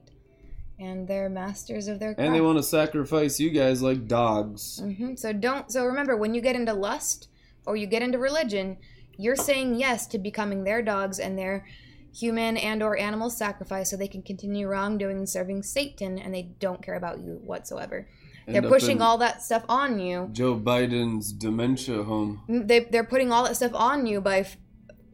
and 0.79 1.07
they're 1.07 1.29
masters 1.29 1.87
of 1.87 1.99
their 1.99 2.13
craft. 2.15 2.25
And 2.25 2.35
they 2.35 2.41
want 2.41 2.57
to 2.57 2.63
sacrifice 2.63 3.39
you 3.39 3.49
guys 3.49 3.81
like 3.81 4.07
dogs. 4.07 4.79
hmm 4.79 5.15
So 5.15 5.33
don't. 5.33 5.69
So 5.71 5.85
remember, 5.85 6.15
when 6.15 6.33
you 6.33 6.41
get 6.41 6.55
into 6.55 6.73
lust 6.73 7.27
or 7.65 7.75
you 7.75 7.87
get 7.87 8.01
into 8.01 8.17
religion, 8.17 8.77
you're 9.17 9.35
saying 9.35 9.75
yes 9.75 10.07
to 10.07 10.19
becoming 10.19 10.63
their 10.63 10.81
dogs 10.81 11.19
and 11.19 11.37
their 11.37 11.65
human 12.13 12.57
and 12.57 12.81
or 12.81 12.97
animal 12.97 13.29
sacrifice 13.29 13.91
so 13.91 13.97
they 13.97 14.07
can 14.07 14.21
continue 14.21 14.67
wrongdoing 14.67 15.17
and 15.17 15.29
serving 15.29 15.63
Satan 15.63 16.17
and 16.17 16.33
they 16.33 16.43
don't 16.59 16.81
care 16.81 16.95
about 16.95 17.19
you 17.19 17.39
whatsoever. 17.43 18.07
End 18.47 18.55
They're 18.55 18.69
pushing 18.69 19.01
all 19.01 19.17
that 19.17 19.43
stuff 19.43 19.65
on 19.67 19.99
you. 19.99 20.29
Joe 20.31 20.55
Biden's 20.55 21.33
dementia 21.33 22.03
home. 22.03 22.41
Mm, 22.49 22.67
they 22.67 22.79
they're 22.79 23.03
putting 23.03 23.31
all 23.31 23.43
that 23.43 23.57
stuff 23.57 23.73
on 23.75 24.05
you 24.05 24.21
by 24.21 24.39
f- 24.39 24.57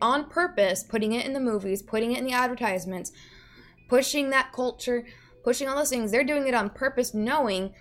on 0.01 0.29
purpose, 0.29 0.83
putting 0.83 1.13
it 1.13 1.25
in 1.25 1.33
the 1.33 1.39
movies, 1.39 1.81
putting 1.81 2.11
it 2.11 2.19
in 2.19 2.25
the 2.25 2.33
advertisements, 2.33 3.11
pushing 3.89 4.29
that 4.29 4.53
culture, 4.53 5.05
pushing 5.43 5.67
all 5.67 5.75
those 5.75 5.89
things. 5.89 6.11
They're 6.11 6.23
doing 6.23 6.47
it 6.47 6.53
on 6.53 6.69
purpose 6.69 7.13
knowing 7.13 7.73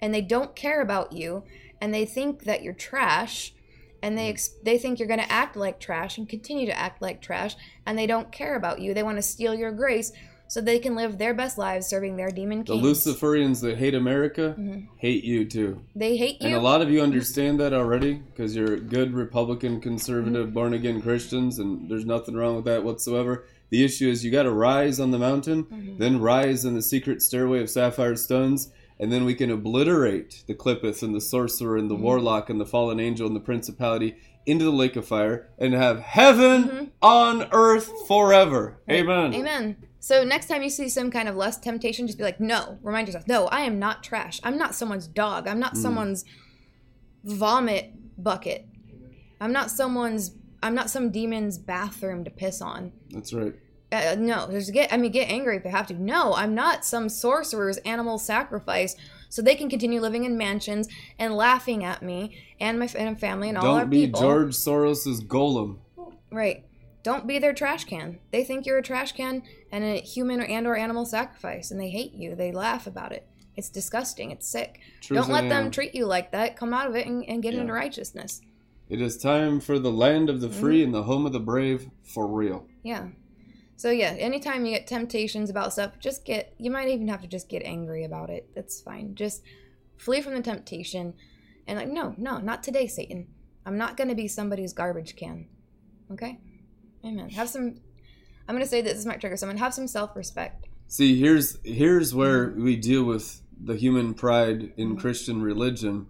and 0.00 0.14
they 0.14 0.22
don't 0.22 0.56
care 0.56 0.80
about 0.80 1.12
you 1.12 1.44
and 1.80 1.92
they 1.92 2.06
think 2.06 2.44
that 2.44 2.62
you're 2.62 2.72
trash 2.72 3.54
and 4.04 4.18
they 4.18 4.28
ex- 4.28 4.50
they 4.62 4.76
think 4.78 4.98
you're 4.98 5.08
going 5.08 5.20
to 5.26 5.32
act 5.32 5.56
like 5.56 5.80
trash 5.80 6.18
and 6.18 6.28
continue 6.28 6.66
to 6.66 6.78
act 6.78 7.00
like 7.00 7.22
trash 7.22 7.56
and 7.86 7.98
they 7.98 8.06
don't 8.06 8.30
care 8.30 8.54
about 8.54 8.80
you. 8.80 8.92
They 8.92 9.02
want 9.02 9.16
to 9.18 9.22
steal 9.22 9.54
your 9.54 9.72
grace 9.72 10.12
so 10.46 10.60
they 10.60 10.78
can 10.78 10.94
live 10.94 11.16
their 11.16 11.32
best 11.32 11.56
lives 11.56 11.86
serving 11.86 12.16
their 12.16 12.30
demon 12.30 12.64
king. 12.64 12.80
The. 12.82 12.86
Luciferians 12.88 13.62
that 13.62 13.78
hate 13.78 13.94
America 13.94 14.54
Mhm. 14.58 14.88
hate 14.98 15.24
you 15.24 15.46
too. 15.46 15.80
They 15.96 16.16
hate 16.18 16.42
you. 16.42 16.48
And 16.48 16.56
a 16.56 16.60
lot 16.60 16.82
of 16.82 16.90
you 16.90 17.00
understand 17.00 17.58
that 17.60 17.72
already 17.72 18.20
because 18.30 18.54
you're 18.54 18.76
good 18.76 19.14
Republican, 19.14 19.80
conservative, 19.80 20.46
Mm-hmm. 20.48 20.54
born 20.54 20.74
again 20.74 21.00
Christians, 21.00 21.58
and 21.58 21.88
there's 21.90 22.04
nothing 22.04 22.34
wrong 22.34 22.56
with 22.56 22.66
that 22.66 22.84
whatsoever. 22.84 23.46
The 23.70 23.82
issue 23.84 24.08
is 24.10 24.22
you 24.24 24.30
got 24.30 24.42
to 24.42 24.52
rise 24.52 25.00
on 25.00 25.10
the 25.12 25.18
mountain, 25.18 25.64
Mm-hmm. 25.64 25.96
then 25.98 26.20
rise 26.20 26.66
in 26.66 26.74
the 26.74 26.82
secret 26.82 27.22
stairway 27.22 27.60
of 27.62 27.70
sapphire 27.70 28.14
stones, 28.14 28.70
and 29.00 29.12
then 29.12 29.24
we 29.24 29.34
can 29.34 29.50
obliterate 29.50 30.44
the 30.46 30.54
Qliphoth 30.54 31.02
and 31.02 31.14
the 31.14 31.20
sorcerer 31.20 31.76
and 31.76 31.90
the 31.90 31.94
Mm-hmm. 31.94 32.04
warlock 32.04 32.50
and 32.50 32.60
the 32.60 32.66
fallen 32.66 33.00
angel 33.00 33.26
and 33.26 33.34
the 33.36 33.40
principality 33.40 34.16
into 34.46 34.64
the 34.64 34.70
lake 34.72 34.94
of 34.96 35.06
fire 35.06 35.48
and 35.58 35.72
have 35.74 36.00
heaven 36.00 36.92
on 37.02 37.48
earth 37.52 37.90
forever. 38.06 38.78
Amen. 38.90 39.32
Mm-hmm. 39.32 39.40
Amen. 39.40 39.76
So 40.00 40.22
next 40.22 40.48
time 40.48 40.62
you 40.62 40.68
see 40.68 40.88
some 40.90 41.10
kind 41.10 41.28
of 41.30 41.34
lust 41.36 41.62
temptation, 41.62 42.06
just 42.06 42.18
be 42.18 42.24
like, 42.24 42.38
no. 42.38 42.78
Remind 42.82 43.08
yourself, 43.08 43.26
no, 43.26 43.46
I 43.46 43.60
am 43.62 43.78
not 43.78 44.04
trash. 44.04 44.38
I'm 44.44 44.58
not 44.58 44.74
someone's 44.74 45.06
dog. 45.06 45.48
I'm 45.48 45.56
Mm. 45.56 45.60
not 45.60 45.76
someone's 45.78 46.24
vomit 47.24 47.92
bucket. 48.22 48.66
I'm 49.40 49.52
not 49.52 49.70
someone's. 49.70 50.32
I'm 50.62 50.74
not 50.74 50.88
some 50.88 51.10
demon's 51.10 51.58
bathroom 51.58 52.24
to 52.24 52.30
piss 52.30 52.62
on. 52.62 52.92
That's 53.10 53.32
right. 53.34 53.54
Uh, 53.94 54.16
no, 54.18 54.46
there's 54.46 54.70
get. 54.70 54.92
I 54.92 54.96
mean, 54.96 55.12
get 55.12 55.28
angry 55.30 55.56
if 55.56 55.64
you 55.64 55.70
have 55.70 55.86
to. 55.88 55.94
No, 55.94 56.34
I'm 56.34 56.54
not 56.54 56.84
some 56.84 57.08
sorcerer's 57.08 57.76
animal 57.78 58.18
sacrifice, 58.18 58.96
so 59.28 59.40
they 59.42 59.54
can 59.54 59.70
continue 59.70 60.00
living 60.00 60.24
in 60.24 60.36
mansions 60.36 60.88
and 61.18 61.34
laughing 61.34 61.84
at 61.84 62.02
me 62.02 62.36
and 62.60 62.78
my 62.78 62.88
and 62.96 63.18
family 63.20 63.48
and 63.48 63.58
all 63.58 63.74
our 63.76 63.86
people. 63.86 64.20
Don't 64.20 64.22
be. 64.22 64.50
George 64.50 64.54
Soros's 64.54 65.22
golem. 65.22 65.78
Right. 66.32 66.64
Don't 67.02 67.26
be 67.26 67.38
their 67.38 67.52
trash 67.52 67.84
can. 67.84 68.18
They 68.32 68.44
think 68.44 68.64
you're 68.64 68.78
a 68.78 68.82
trash 68.82 69.12
can 69.12 69.42
and 69.70 69.84
a 69.84 70.00
human 70.00 70.40
or 70.40 70.44
and 70.44 70.66
or 70.66 70.74
animal 70.76 71.04
sacrifice, 71.04 71.70
and 71.70 71.78
they 71.78 71.90
hate 71.90 72.14
you. 72.14 72.34
They 72.34 72.50
laugh 72.50 72.86
about 72.86 73.12
it. 73.12 73.26
It's 73.56 73.68
disgusting. 73.68 74.30
It's 74.32 74.48
sick. 74.48 74.80
Don't 75.08 75.28
let 75.30 75.48
them 75.48 75.70
treat 75.70 75.94
you 75.94 76.06
like 76.06 76.32
that. 76.32 76.56
Come 76.56 76.72
out 76.74 76.88
of 76.88 76.96
it 76.96 77.06
and, 77.06 77.22
and 77.28 77.42
get 77.42 77.54
Yeah. 77.54 77.60
into 77.60 77.72
righteousness. 77.74 78.40
It 78.88 79.00
is 79.00 79.16
time 79.16 79.60
for 79.60 79.78
the 79.78 79.92
land 79.92 80.28
of 80.30 80.40
the 80.40 80.48
free 80.48 80.78
Mm-hmm. 80.78 80.84
and 80.86 80.94
the 80.94 81.02
home 81.04 81.24
of 81.26 81.32
the 81.32 81.40
brave 81.40 81.88
for 82.02 82.26
real. 82.26 82.66
Yeah. 82.82 83.08
So 83.76 83.90
yeah, 83.90 84.10
anytime 84.18 84.64
you 84.64 84.72
get 84.72 84.86
temptations 84.86 85.50
about 85.50 85.72
stuff, 85.72 85.98
just 85.98 86.24
get. 86.24 86.54
You 86.58 86.70
might 86.70 86.88
even 86.88 87.08
have 87.08 87.22
to 87.22 87.26
just 87.28 87.48
get 87.48 87.62
angry 87.64 88.04
about 88.04 88.30
it. 88.30 88.48
That's 88.54 88.80
fine. 88.80 89.14
Just 89.14 89.42
flee 89.96 90.20
from 90.20 90.34
the 90.34 90.42
temptation, 90.42 91.14
and 91.66 91.78
like, 91.78 91.88
no, 91.88 92.14
no, 92.16 92.38
not 92.38 92.62
today, 92.62 92.86
Satan. 92.86 93.26
I'm 93.66 93.76
not 93.78 93.96
gonna 93.96 94.14
be 94.14 94.28
somebody's 94.28 94.72
garbage 94.72 95.16
can. 95.16 95.48
Okay. 96.12 96.38
Amen. 97.04 97.30
Have 97.30 97.48
some. 97.48 97.80
I'm 98.46 98.54
gonna 98.54 98.66
say 98.66 98.80
that 98.82 98.94
this 98.94 99.06
might 99.06 99.20
trigger 99.20 99.36
someone. 99.36 99.56
Have 99.56 99.74
some 99.74 99.86
self-respect. 99.88 100.66
See, 100.86 101.18
here's 101.18 101.58
here's 101.64 102.14
where 102.14 102.48
Mm-hmm. 102.48 102.64
we 102.64 102.76
deal 102.76 103.04
with 103.04 103.40
the 103.60 103.74
human 103.76 104.14
pride 104.14 104.72
in 104.76 104.96
Christian 104.96 105.42
religion 105.42 106.06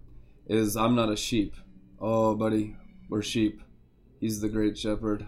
is 0.47 0.75
I'm 0.75 0.95
not 0.95 1.11
a 1.11 1.15
sheep. 1.17 1.55
Oh, 1.99 2.35
buddy, 2.35 2.75
we're 3.09 3.21
sheep. 3.23 3.61
He's 4.19 4.41
the 4.41 4.49
great 4.49 4.77
shepherd. 4.77 5.25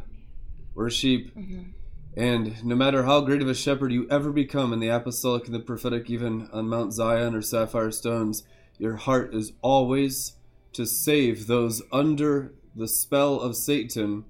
We're 0.75 0.89
sheep. 0.89 1.33
Mhm. 1.35 1.73
And 2.17 2.65
no 2.65 2.75
matter 2.75 3.03
how 3.03 3.21
great 3.21 3.43
of 3.43 3.47
a 3.47 3.53
shepherd 3.53 3.91
you 3.91 4.07
ever 4.09 4.31
become 4.31 4.73
in 4.73 4.79
the 4.79 4.87
apostolic 4.87 5.45
and 5.45 5.53
the 5.53 5.59
prophetic, 5.59 6.09
even 6.09 6.49
on 6.51 6.67
Mount 6.67 6.91
Zion 6.91 7.35
or 7.35 7.43
Sapphire 7.43 7.91
Stones, 7.91 8.43
your 8.79 8.95
heart 8.95 9.35
is 9.35 9.53
always 9.61 10.33
to 10.73 10.87
save 10.87 11.45
those 11.45 11.83
under 11.91 12.55
the 12.75 12.87
spell 12.87 13.39
of 13.39 13.55
Satan, 13.55 14.25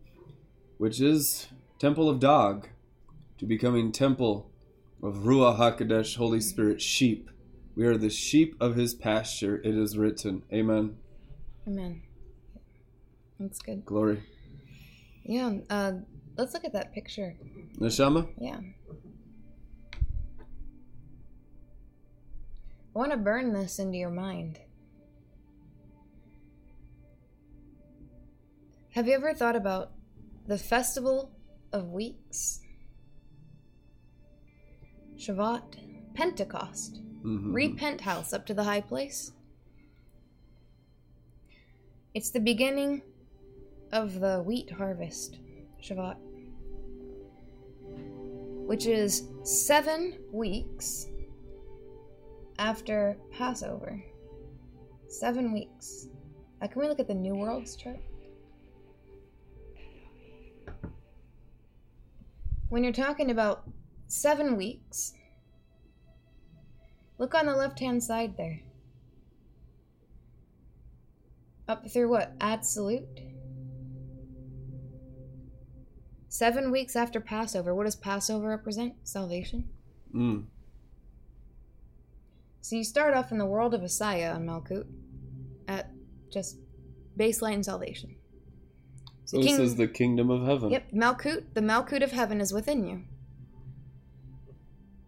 which 0.77 0.99
is 0.99 1.47
Temple 1.80 2.09
of 2.09 2.19
Dog, 2.19 2.68
to 3.38 3.45
becoming 3.45 3.93
Temple 3.93 4.51
of 5.01 5.19
Ruach 5.19 5.57
HaKodesh, 5.57 6.18
Holy 6.18 6.41
Spirit, 6.41 6.81
sheep. 6.81 7.30
We 7.73 7.85
are 7.85 7.95
the 7.95 8.09
sheep 8.09 8.57
of 8.59 8.76
his 8.76 8.95
pasture, 8.95 9.61
it 9.64 9.77
is 9.77 9.97
written. 9.97 10.43
Amen. 10.51 10.97
Amen. 11.65 12.01
That's 13.39 13.59
good. 13.59 13.85
Glory. 13.85 14.23
Yeah. 15.23 15.59
Uh, 15.69 15.91
let's 16.38 16.53
look 16.53 16.65
at 16.65 16.73
that 16.73 16.93
picture. 16.93 17.35
Neshama? 17.80 18.27
Yeah. 18.39 18.59
I 22.95 22.99
want 22.99 23.11
to 23.11 23.18
burn 23.18 23.53
this 23.53 23.80
into 23.80 23.97
your 23.97 24.09
mind. 24.09 24.59
Have 28.91 29.07
you 29.07 29.14
ever 29.14 29.34
thought 29.34 29.55
about 29.55 29.91
the 30.47 30.57
festival 30.57 31.31
of 31.72 31.91
weeks? 31.91 32.61
Shavuot, 35.18 36.14
Pentecost, 36.15 37.01
Mhm. 37.23 37.53
repent 37.53 38.01
house 38.01 38.34
up 38.34 38.45
to 38.47 38.55
the 38.55 38.64
high 38.64 38.81
place. 38.81 39.31
It's 42.15 42.31
the 42.31 42.39
beginning 42.39 43.03
of 43.91 44.19
the 44.19 44.41
wheat 44.41 44.72
harvest, 44.72 45.38
Shavuot, 45.80 46.18
which 48.68 48.85
is 48.85 49.30
seven 49.44 50.19
weeks 50.34 51.07
after 52.60 53.15
Passover. 53.31 54.03
Seven 55.07 55.53
weeks. 55.53 56.10
Uh, 56.61 56.68
can 56.68 56.81
we 56.81 56.89
look 56.89 56.99
at 56.99 57.07
the 57.07 57.14
New 57.14 57.34
World's 57.34 57.77
chart? 57.77 58.02
When 62.68 62.84
you're 62.84 62.91
talking 62.91 63.31
about 63.31 63.64
seven 64.07 64.57
weeks, 64.57 65.14
look 67.18 67.34
on 67.35 67.45
the 67.45 67.56
left 67.56 67.80
hand 67.80 68.03
side 68.03 68.35
there. 68.35 68.60
Up 71.69 71.89
through 71.89 72.10
what? 72.10 72.34
Absolute? 72.41 73.07
Seven 76.38 76.69
weeks 76.69 76.95
after 76.95 77.19
Passover. 77.19 77.73
What 77.73 77.85
does 77.85 77.95
Passover 77.95 78.49
represent? 78.49 78.93
Salvation. 79.01 79.69
Mm. 80.14 80.45
So 82.61 82.76
you 82.76 82.84
start 82.84 83.15
off 83.15 83.31
in 83.31 83.39
the 83.39 83.45
world 83.47 83.73
of 83.73 83.81
Assiah 83.81 84.35
on 84.35 84.45
Malkut 84.45 84.85
at 85.68 85.89
just 86.31 86.59
baseline 87.18 87.65
salvation. 87.65 88.18
So 89.26 89.41
this 89.41 89.57
is 89.57 89.77
the 89.77 89.88
kingdom 89.88 90.30
of 90.30 90.45
heaven. 90.45 90.69
Yep, 90.69 90.91
Malkut, 90.91 91.55
the 91.55 91.61
Malkut 91.61 92.03
of 92.03 92.11
heaven 92.11 92.39
is 92.39 92.53
within 92.53 92.85
you. 92.85 93.05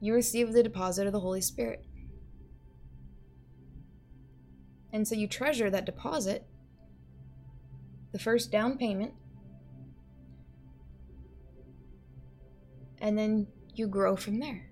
You 0.01 0.15
receive 0.15 0.51
the 0.51 0.64
deposit 0.64 1.06
of 1.06 1.14
the 1.14 1.19
Holy 1.19 1.41
Spirit. 1.41 1.85
And 4.91 5.07
so 5.07 5.14
you 5.14 5.27
treasure 5.27 5.69
that 5.69 5.85
deposit, 5.85 6.47
the 8.14 8.18
first 8.18 8.51
down 8.51 8.80
payment, 8.80 9.14
and 13.01 13.17
then 13.17 13.47
you 13.73 13.88
grow 13.88 14.15
from 14.15 14.39
there. 14.39 14.69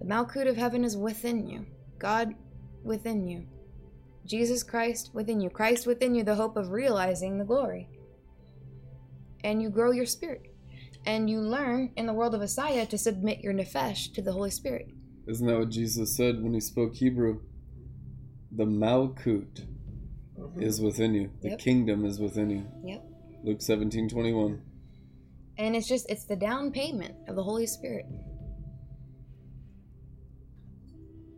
The 0.00 0.06
Malkut 0.06 0.48
of 0.48 0.56
heaven 0.56 0.84
is 0.84 0.96
within 0.96 1.46
you, 1.46 1.66
God 1.98 2.34
within 2.82 3.28
you, 3.28 3.46
Jesus 4.24 4.62
Christ 4.62 5.10
within 5.12 5.40
you, 5.40 5.50
Christ 5.50 5.86
within 5.86 6.14
you, 6.14 6.24
the 6.24 6.34
hope 6.34 6.56
of 6.56 6.70
realizing 6.70 7.38
the 7.38 7.44
glory. 7.44 7.88
And 9.44 9.60
you 9.62 9.70
grow 9.70 9.90
your 9.90 10.06
spirit. 10.06 10.46
And 11.06 11.30
you 11.30 11.40
learn 11.40 11.92
in 11.96 12.04
the 12.04 12.12
world 12.12 12.34
of 12.34 12.42
Assiah 12.42 12.86
to 12.90 12.98
submit 12.98 13.40
your 13.40 13.54
nefesh 13.54 14.12
to 14.12 14.20
the 14.20 14.32
Holy 14.32 14.50
Spirit. 14.50 14.90
Isn't 15.26 15.46
that 15.46 15.58
what 15.58 15.70
Jesus 15.70 16.14
said 16.14 16.42
when 16.42 16.52
he 16.52 16.60
spoke 16.60 16.94
Hebrew? 16.94 17.40
The 18.52 18.66
Malkut 18.66 19.64
mm-hmm. 20.38 20.62
is 20.62 20.80
within 20.80 21.14
you. 21.14 21.30
The 21.40 21.50
Yep. 21.50 21.58
kingdom 21.58 22.04
is 22.04 22.20
within 22.20 22.50
you. 22.50 22.66
Yep. 22.84 23.04
Luke 23.44 23.62
seventeen 23.62 24.08
twenty 24.10 24.34
one. 24.34 24.60
And 25.60 25.76
it's 25.76 25.86
just, 25.86 26.08
it's 26.08 26.24
the 26.24 26.36
down 26.36 26.72
payment 26.72 27.14
of 27.28 27.36
the 27.36 27.42
Holy 27.42 27.66
Spirit. 27.66 28.06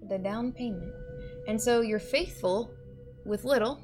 The 0.09 0.17
down 0.17 0.53
payment. 0.53 0.93
And 1.49 1.61
so 1.61 1.81
you're 1.81 1.99
faithful 1.99 2.71
with 3.27 3.45
little, 3.45 3.81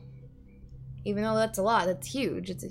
even 1.04 1.24
though 1.24 1.34
that's 1.34 1.58
a 1.58 1.62
lot, 1.62 1.86
that's 1.86 2.06
huge. 2.06 2.50
It's 2.50 2.62
a 2.62 2.70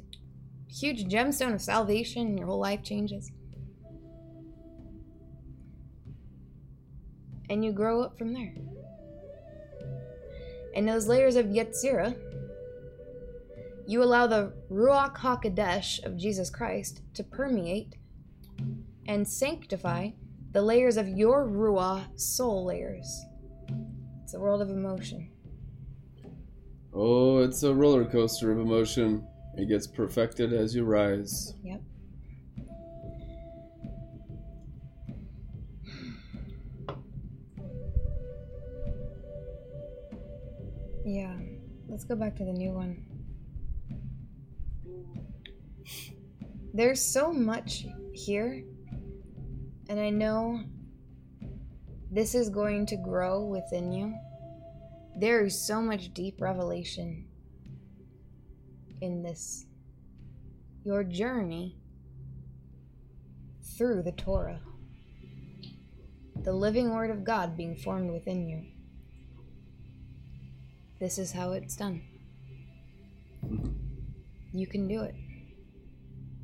huge 0.69 1.11
gemstone 1.11 1.53
of 1.53 1.61
salvation, 1.61 2.27
and 2.27 2.37
your 2.39 2.47
whole 2.47 2.59
life 2.59 2.83
changes. 2.83 3.33
And 7.49 7.65
you 7.65 7.73
grow 7.73 8.01
up 8.01 8.17
from 8.17 8.33
there. 8.33 8.53
And 10.73 10.87
those 10.87 11.07
layers 11.07 11.35
of 11.35 11.47
Yetzirah, 11.47 12.15
you 13.87 14.03
allow 14.03 14.27
the 14.27 14.51
Ruach 14.69 15.15
HaKodesh 15.15 16.03
of 16.03 16.17
Jesus 16.17 16.49
Christ 16.49 17.01
to 17.13 17.23
permeate 17.23 17.95
and 19.07 19.25
sanctify 19.25 20.09
the 20.51 20.61
layers 20.61 20.97
of 20.97 21.07
your 21.07 21.47
Ruach 21.47 22.19
soul 22.19 22.65
layers. 22.65 23.25
It's 24.23 24.33
a 24.33 24.39
world 24.39 24.61
of 24.61 24.69
emotion. 24.69 25.31
Oh, 26.93 27.39
it's 27.39 27.63
a 27.63 27.73
roller 27.73 28.03
coaster 28.03 28.51
of 28.51 28.59
emotion. 28.59 29.25
It 29.55 29.69
gets 29.69 29.87
perfected 29.87 30.51
as 30.51 30.75
you 30.75 30.83
rise. 30.83 31.53
Yep. 31.63 31.81
Yeah. 41.05 41.37
Let's 41.87 42.03
go 42.03 42.15
back 42.15 42.35
to 42.35 42.43
the 42.43 42.51
new 42.51 42.71
one. 42.71 43.06
There's 46.73 47.01
so 47.01 47.33
much 47.33 47.85
here, 48.13 48.63
and 49.89 49.99
I 49.99 50.09
know 50.09 50.61
this 52.11 52.35
is 52.35 52.49
going 52.49 52.85
to 52.87 52.97
grow 52.97 53.43
within 53.43 53.91
you. 53.91 54.13
There 55.19 55.45
is 55.45 55.59
so 55.59 55.81
much 55.81 56.13
deep 56.13 56.39
revelation 56.39 57.25
in 59.01 59.23
this. 59.23 59.65
Your 60.83 61.03
journey 61.03 61.77
through 63.77 64.03
the 64.03 64.11
Torah, 64.11 64.61
the 66.43 66.53
living 66.53 66.93
Word 66.93 67.09
of 67.09 67.23
God 67.23 67.57
being 67.57 67.75
formed 67.75 68.11
within 68.11 68.47
you. 68.47 68.63
This 70.99 71.17
is 71.17 71.31
how 71.31 71.51
it's 71.51 71.75
done. 71.75 72.01
You 74.53 74.65
can 74.65 74.87
do 74.87 75.01
it. 75.01 75.15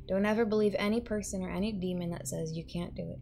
Don't 0.06 0.26
ever 0.26 0.44
believe 0.44 0.74
any 0.78 1.00
person 1.00 1.42
or 1.42 1.50
any 1.50 1.72
demon 1.72 2.10
that 2.10 2.28
says 2.28 2.52
you 2.52 2.64
can't 2.64 2.94
do 2.94 3.10
it. 3.10 3.18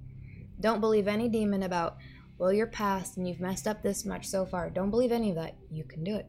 Don't 0.60 0.80
believe 0.80 1.08
any 1.08 1.28
demon 1.28 1.62
about, 1.62 1.96
well, 2.38 2.52
you're 2.52 2.66
past 2.66 3.16
and 3.16 3.28
you've 3.28 3.40
messed 3.40 3.66
up 3.66 3.82
this 3.82 4.04
much 4.04 4.26
so 4.26 4.44
far. 4.44 4.70
Don't 4.70 4.90
believe 4.90 5.12
any 5.12 5.30
of 5.30 5.36
that. 5.36 5.56
You 5.70 5.84
can 5.84 6.04
do 6.04 6.16
it. 6.16 6.26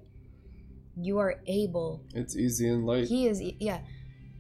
You 0.96 1.18
are 1.20 1.42
able. 1.48 2.04
It's 2.14 2.36
easy 2.36 2.68
and 2.68 2.86
light. 2.86 3.08
He 3.08 3.28
is, 3.28 3.42
yeah. 3.60 3.80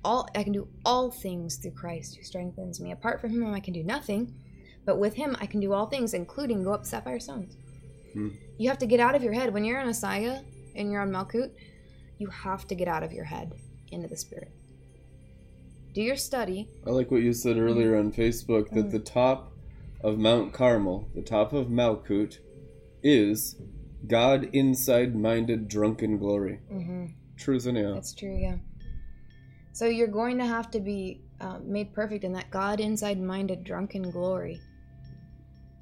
All 0.06 0.28
I 0.36 0.44
can 0.44 0.52
do 0.52 0.68
all 0.86 1.10
things 1.12 1.56
through 1.56 1.72
Christ 1.72 2.16
who 2.16 2.24
strengthens 2.24 2.80
me. 2.80 2.92
Apart 2.92 3.22
from 3.22 3.32
him, 3.32 3.54
I 3.54 3.60
can 3.60 3.74
do 3.74 3.84
nothing. 3.84 4.36
But 4.86 5.00
with 5.00 5.14
him, 5.14 5.38
I 5.40 5.46
can 5.46 5.62
do 5.62 5.74
all 5.74 5.88
things, 5.88 6.14
including 6.14 6.64
go 6.64 6.74
up 6.74 6.86
sapphire 6.86 7.20
stones. 7.20 7.56
Hmm. 8.14 8.30
You 8.58 8.70
have 8.70 8.78
to 8.80 8.86
get 8.86 9.00
out 9.00 9.16
of 9.16 9.24
your 9.24 9.34
head 9.34 9.54
when 9.54 9.64
you're 9.64 9.80
on 9.80 9.88
Assiah 9.88 10.44
and 10.76 10.92
you're 10.92 11.02
on 11.02 11.10
Malkut. 11.10 11.52
You 12.18 12.28
have 12.28 12.68
to 12.68 12.76
get 12.76 12.88
out 12.88 13.02
of 13.04 13.14
your 13.14 13.24
head 13.24 13.54
into 13.92 14.08
the 14.08 14.18
spirit. 14.18 14.52
Do 15.94 16.02
your 16.02 16.16
study. 16.16 16.68
I 16.86 16.90
like 16.90 17.12
what 17.12 17.22
you 17.22 17.34
said 17.34 17.58
earlier 17.58 17.96
on 17.96 18.12
Facebook 18.12 18.70
that 18.72 18.88
Mm. 18.88 18.92
the 18.92 19.00
top 19.00 19.54
of 20.02 20.18
Mount 20.18 20.52
Carmel, 20.54 21.08
the 21.14 21.22
top 21.22 21.54
of 21.54 21.68
Malkut, 21.68 22.40
is 23.04 23.56
God 24.08 24.50
inside 24.54 25.16
minded 25.16 25.68
drunken 25.68 26.18
glory. 26.18 26.60
Mm-hmm. 26.72 27.06
Truth 27.38 27.68
and 27.68 27.78
yeah. 27.78 27.92
That's 27.94 28.14
true, 28.14 28.36
yeah. 28.36 28.58
So 29.72 29.86
you're 29.86 30.08
going 30.08 30.38
to 30.40 30.46
have 30.46 30.70
to 30.72 30.80
be 30.80 31.22
uh, 31.40 31.60
made 31.64 31.94
perfect 31.94 32.24
in 32.24 32.34
that 32.34 32.50
God 32.52 32.80
inside 32.80 33.20
minded 33.22 33.64
drunken 33.64 34.10
glory. 34.12 34.60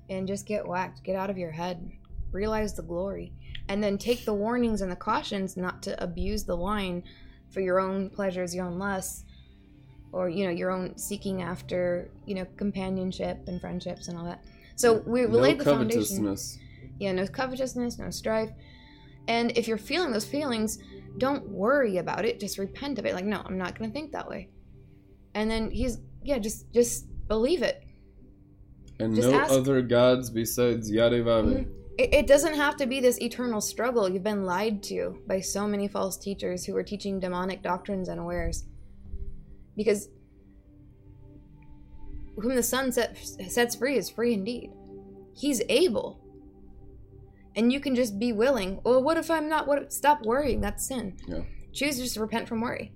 And 0.09 0.27
just 0.27 0.45
get 0.45 0.67
whacked. 0.67 1.03
Get 1.03 1.15
out 1.15 1.29
of 1.29 1.37
your 1.37 1.51
head. 1.51 1.89
Realize 2.31 2.73
the 2.73 2.83
glory. 2.83 3.33
And 3.69 3.81
then 3.83 3.97
take 3.97 4.25
the 4.25 4.33
warnings 4.33 4.81
and 4.81 4.91
the 4.91 4.95
cautions 4.95 5.55
not 5.55 5.81
to 5.83 6.03
abuse 6.03 6.43
the 6.43 6.55
wine 6.55 7.03
for 7.49 7.61
your 7.61 7.79
own 7.79 8.09
pleasures, 8.09 8.53
your 8.55 8.65
own 8.65 8.77
lusts, 8.77 9.23
or, 10.11 10.29
you 10.29 10.45
know, 10.45 10.51
your 10.51 10.71
own 10.71 10.97
seeking 10.97 11.41
after, 11.41 12.09
you 12.25 12.35
know, 12.35 12.45
companionship 12.57 13.39
and 13.47 13.59
friendships 13.61 14.07
and 14.07 14.17
all 14.17 14.25
that. 14.25 14.43
So 14.75 15.03
we 15.05 15.21
no 15.21 15.27
laid 15.27 15.59
the 15.59 15.65
foundation. 15.65 16.01
covetousness. 16.01 16.57
Yeah, 16.99 17.11
no 17.13 17.27
covetousness, 17.27 17.97
no 17.99 18.09
strife. 18.09 18.49
And 19.27 19.55
if 19.57 19.67
you're 19.67 19.77
feeling 19.77 20.11
those 20.11 20.25
feelings, 20.25 20.79
don't 21.17 21.47
worry 21.49 21.97
about 21.97 22.25
it. 22.25 22.39
Just 22.39 22.57
repent 22.57 22.99
of 22.99 23.05
it. 23.05 23.13
Like, 23.13 23.25
no, 23.25 23.41
I'm 23.45 23.57
not 23.57 23.77
gonna 23.77 23.91
think 23.91 24.11
that 24.11 24.27
way. 24.27 24.49
And 25.33 25.49
then 25.49 25.71
he's 25.71 25.99
yeah, 26.23 26.39
just 26.39 26.71
just 26.73 27.05
believe 27.27 27.61
it. 27.61 27.83
And 28.99 29.15
Just 29.15 29.29
no 29.29 29.39
ask- 29.39 29.51
other 29.51 29.81
gods 29.81 30.29
besides 30.29 30.91
Yadevave. 30.91 31.45
Mm-hmm. 31.45 31.71
it. 31.97 32.13
It 32.13 32.27
doesn't 32.27 32.53
have 32.55 32.75
to 32.77 32.85
be 32.85 32.99
this 32.99 33.19
eternal 33.21 33.61
struggle. 33.61 34.07
You've 34.09 34.23
been 34.23 34.45
lied 34.45 34.83
to 34.83 35.19
by 35.27 35.39
so 35.39 35.67
many 35.67 35.87
false 35.87 36.17
teachers 36.17 36.65
who 36.65 36.75
are 36.75 36.83
teaching 36.83 37.19
demonic 37.19 37.63
doctrines 37.63 38.09
unawares. 38.09 38.65
Because 39.75 40.09
whom 42.35 42.55
the 42.55 42.63
Son 42.63 42.91
set, 42.91 43.17
sets 43.17 43.75
free 43.75 43.97
is 43.97 44.09
free 44.09 44.33
indeed. 44.33 44.71
He's 45.35 45.61
able. 45.69 46.19
And 47.55 47.71
you 47.71 47.79
can 47.79 47.95
just 47.95 48.17
be 48.19 48.31
willing. 48.33 48.79
Well, 48.83 49.03
what 49.03 49.17
if 49.17 49.29
I'm 49.29 49.49
not? 49.49 49.67
What? 49.67 49.91
Stop 49.91 50.23
worrying. 50.23 50.61
That's 50.61 50.87
sin. 50.87 51.17
Yeah. 51.27 51.41
Choose 51.73 51.97
just 51.97 52.13
to 52.15 52.21
repent 52.21 52.47
from 52.47 52.61
worry. 52.61 52.93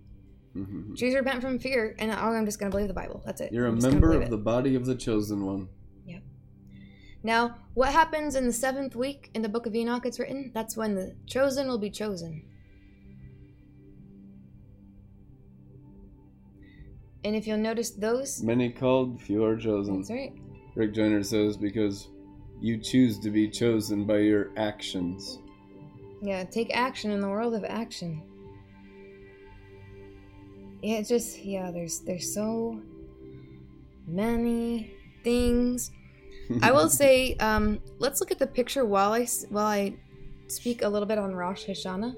Mhm. 0.56 0.96
Choose 0.96 1.14
to 1.14 1.20
repent 1.20 1.42
from 1.42 1.60
fear, 1.60 1.96
and 2.00 2.12
oh, 2.12 2.16
I'm 2.16 2.46
just 2.46 2.60
going 2.60 2.72
to 2.72 2.76
believe 2.76 2.88
the 2.88 2.94
Bible. 2.94 3.22
That's 3.26 3.42
it. 3.42 3.52
You're 3.52 3.66
a 3.66 3.70
I'm 3.70 3.76
just 3.76 3.88
gonna 3.88 4.00
member 4.00 4.14
of 4.16 4.22
it. 4.24 4.30
the 4.30 4.38
body 4.38 4.76
of 4.76 4.86
the 4.86 4.96
chosen 4.96 5.46
one. 5.46 5.70
Now, 7.24 7.56
what 7.74 7.92
happens 7.92 8.36
in 8.36 8.46
the 8.46 8.54
seventh 8.54 8.96
week 8.96 9.32
in 9.34 9.42
the 9.42 9.50
book 9.50 9.66
of 9.66 9.74
Enoch? 9.74 10.06
It's 10.06 10.20
written 10.20 10.52
that's 10.54 10.78
when 10.78 10.94
the 10.94 11.16
chosen 11.26 11.68
will 11.68 11.80
be 11.80 11.90
chosen. 11.90 12.44
And 17.26 17.36
if 17.36 17.48
you'll 17.48 17.58
notice 17.58 17.90
those, 17.90 18.44
Many 18.44 18.70
called, 18.70 19.20
few 19.20 19.44
are 19.44 19.58
chosen. 19.58 19.98
that's 19.98 20.12
right. 20.12 20.32
Rick 20.76 20.94
Joyner 20.94 21.24
says 21.24 21.58
because 21.58 22.08
you 22.62 22.78
choose 22.78 23.18
to 23.20 23.32
be 23.32 23.50
chosen 23.50 24.06
by 24.06 24.20
your 24.20 24.52
actions. 24.58 25.40
Yeah, 26.22 26.44
take 26.44 26.70
action 26.76 27.10
in 27.10 27.22
the 27.22 27.28
world 27.28 27.56
of 27.56 27.64
action. 27.66 28.22
Yeah, 30.84 30.98
it's 30.98 31.10
just 31.10 31.44
yeah. 31.44 31.72
There's 31.72 32.02
there's 32.02 32.32
so 32.32 32.80
many 34.06 34.92
things. 35.24 35.92
I 36.62 36.72
will 36.72 36.90
say, 37.02 37.36
um, 37.38 37.80
let's 37.98 38.20
look 38.20 38.32
at 38.32 38.38
the 38.38 38.46
picture 38.46 38.86
while 38.86 39.14
I 39.14 39.26
while 39.50 39.66
I 39.66 39.96
speak 40.48 40.84
a 40.84 40.88
little 40.88 41.08
bit 41.08 41.18
on 41.18 41.34
Rosh 41.34 41.66
Hashanah. 41.66 42.16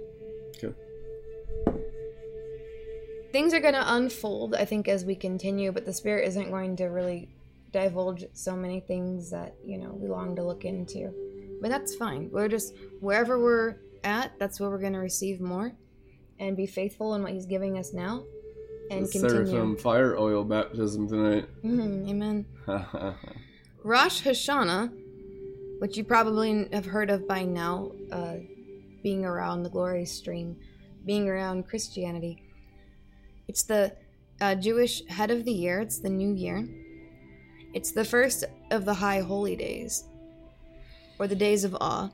Things 3.38 3.53
are 3.53 3.59
going 3.59 3.76
to 3.76 3.93
unfold, 3.93 4.55
I 4.55 4.65
think, 4.65 4.88
as 4.88 5.05
we 5.05 5.14
continue, 5.14 5.72
but 5.72 5.85
the 5.85 5.93
spirit 5.93 6.27
isn't 6.27 6.49
going 6.49 6.76
to 6.77 6.85
really 6.85 7.30
divulge 7.72 8.26
so 8.34 8.55
many 8.55 8.80
things 8.80 9.30
that 9.30 9.53
you 9.64 9.77
know 9.77 9.91
we 9.91 10.07
long 10.07 10.35
to 10.38 10.43
look 10.43 10.65
into. 10.65 11.14
But 11.61 11.69
that's 11.69 11.93
fine. 11.93 12.31
We're 12.31 12.47
just 12.47 12.73
wherever 12.99 13.38
we're 13.38 13.76
at, 14.03 14.31
that's 14.39 14.59
where 14.59 14.72
we're 14.72 14.80
going 14.80 14.93
to 14.93 14.99
receive 14.99 15.39
more, 15.39 15.72
and 16.39 16.57
be 16.57 16.65
faithful 16.65 17.14
in 17.14 17.22
what 17.22 17.31
He's 17.31 17.45
giving 17.45 17.77
us 17.77 17.93
now, 17.93 18.23
and 18.89 19.05
the 19.05 19.11
continue. 19.11 19.45
Seraphim 19.45 19.77
fire 19.77 20.18
oil 20.18 20.43
baptism 20.43 21.07
tonight. 21.07 21.45
Mhm, 21.64 22.09
amen. 22.09 22.45
Rosh 23.84 24.23
Hashanah, 24.23 24.91
which 25.77 25.95
you 25.95 26.03
probably 26.03 26.68
have 26.73 26.88
heard 26.88 27.11
of 27.11 27.27
by 27.27 27.43
now, 27.43 27.91
uh, 28.11 28.38
being 29.03 29.26
around 29.26 29.61
the 29.61 29.69
glory 29.69 30.05
stream, 30.05 30.57
being 31.05 31.30
around 31.30 31.68
Christianity. 31.68 32.41
It's 33.48 33.64
the 33.64 33.95
uh, 34.41 34.56
Jewish 34.56 35.06
head 35.07 35.32
of 35.32 35.45
the 35.45 35.52
year, 35.52 35.80
it's 35.80 35.99
the 35.99 36.10
new 36.10 36.34
year. 36.34 36.68
It's 37.74 37.91
the 37.91 38.06
first 38.06 38.44
of 38.72 38.86
the 38.86 38.94
high 38.94 39.22
holy 39.22 39.56
days, 39.56 40.06
or 41.19 41.28
the 41.28 41.36
days 41.36 41.64
of 41.64 41.76
awe. 41.80 42.10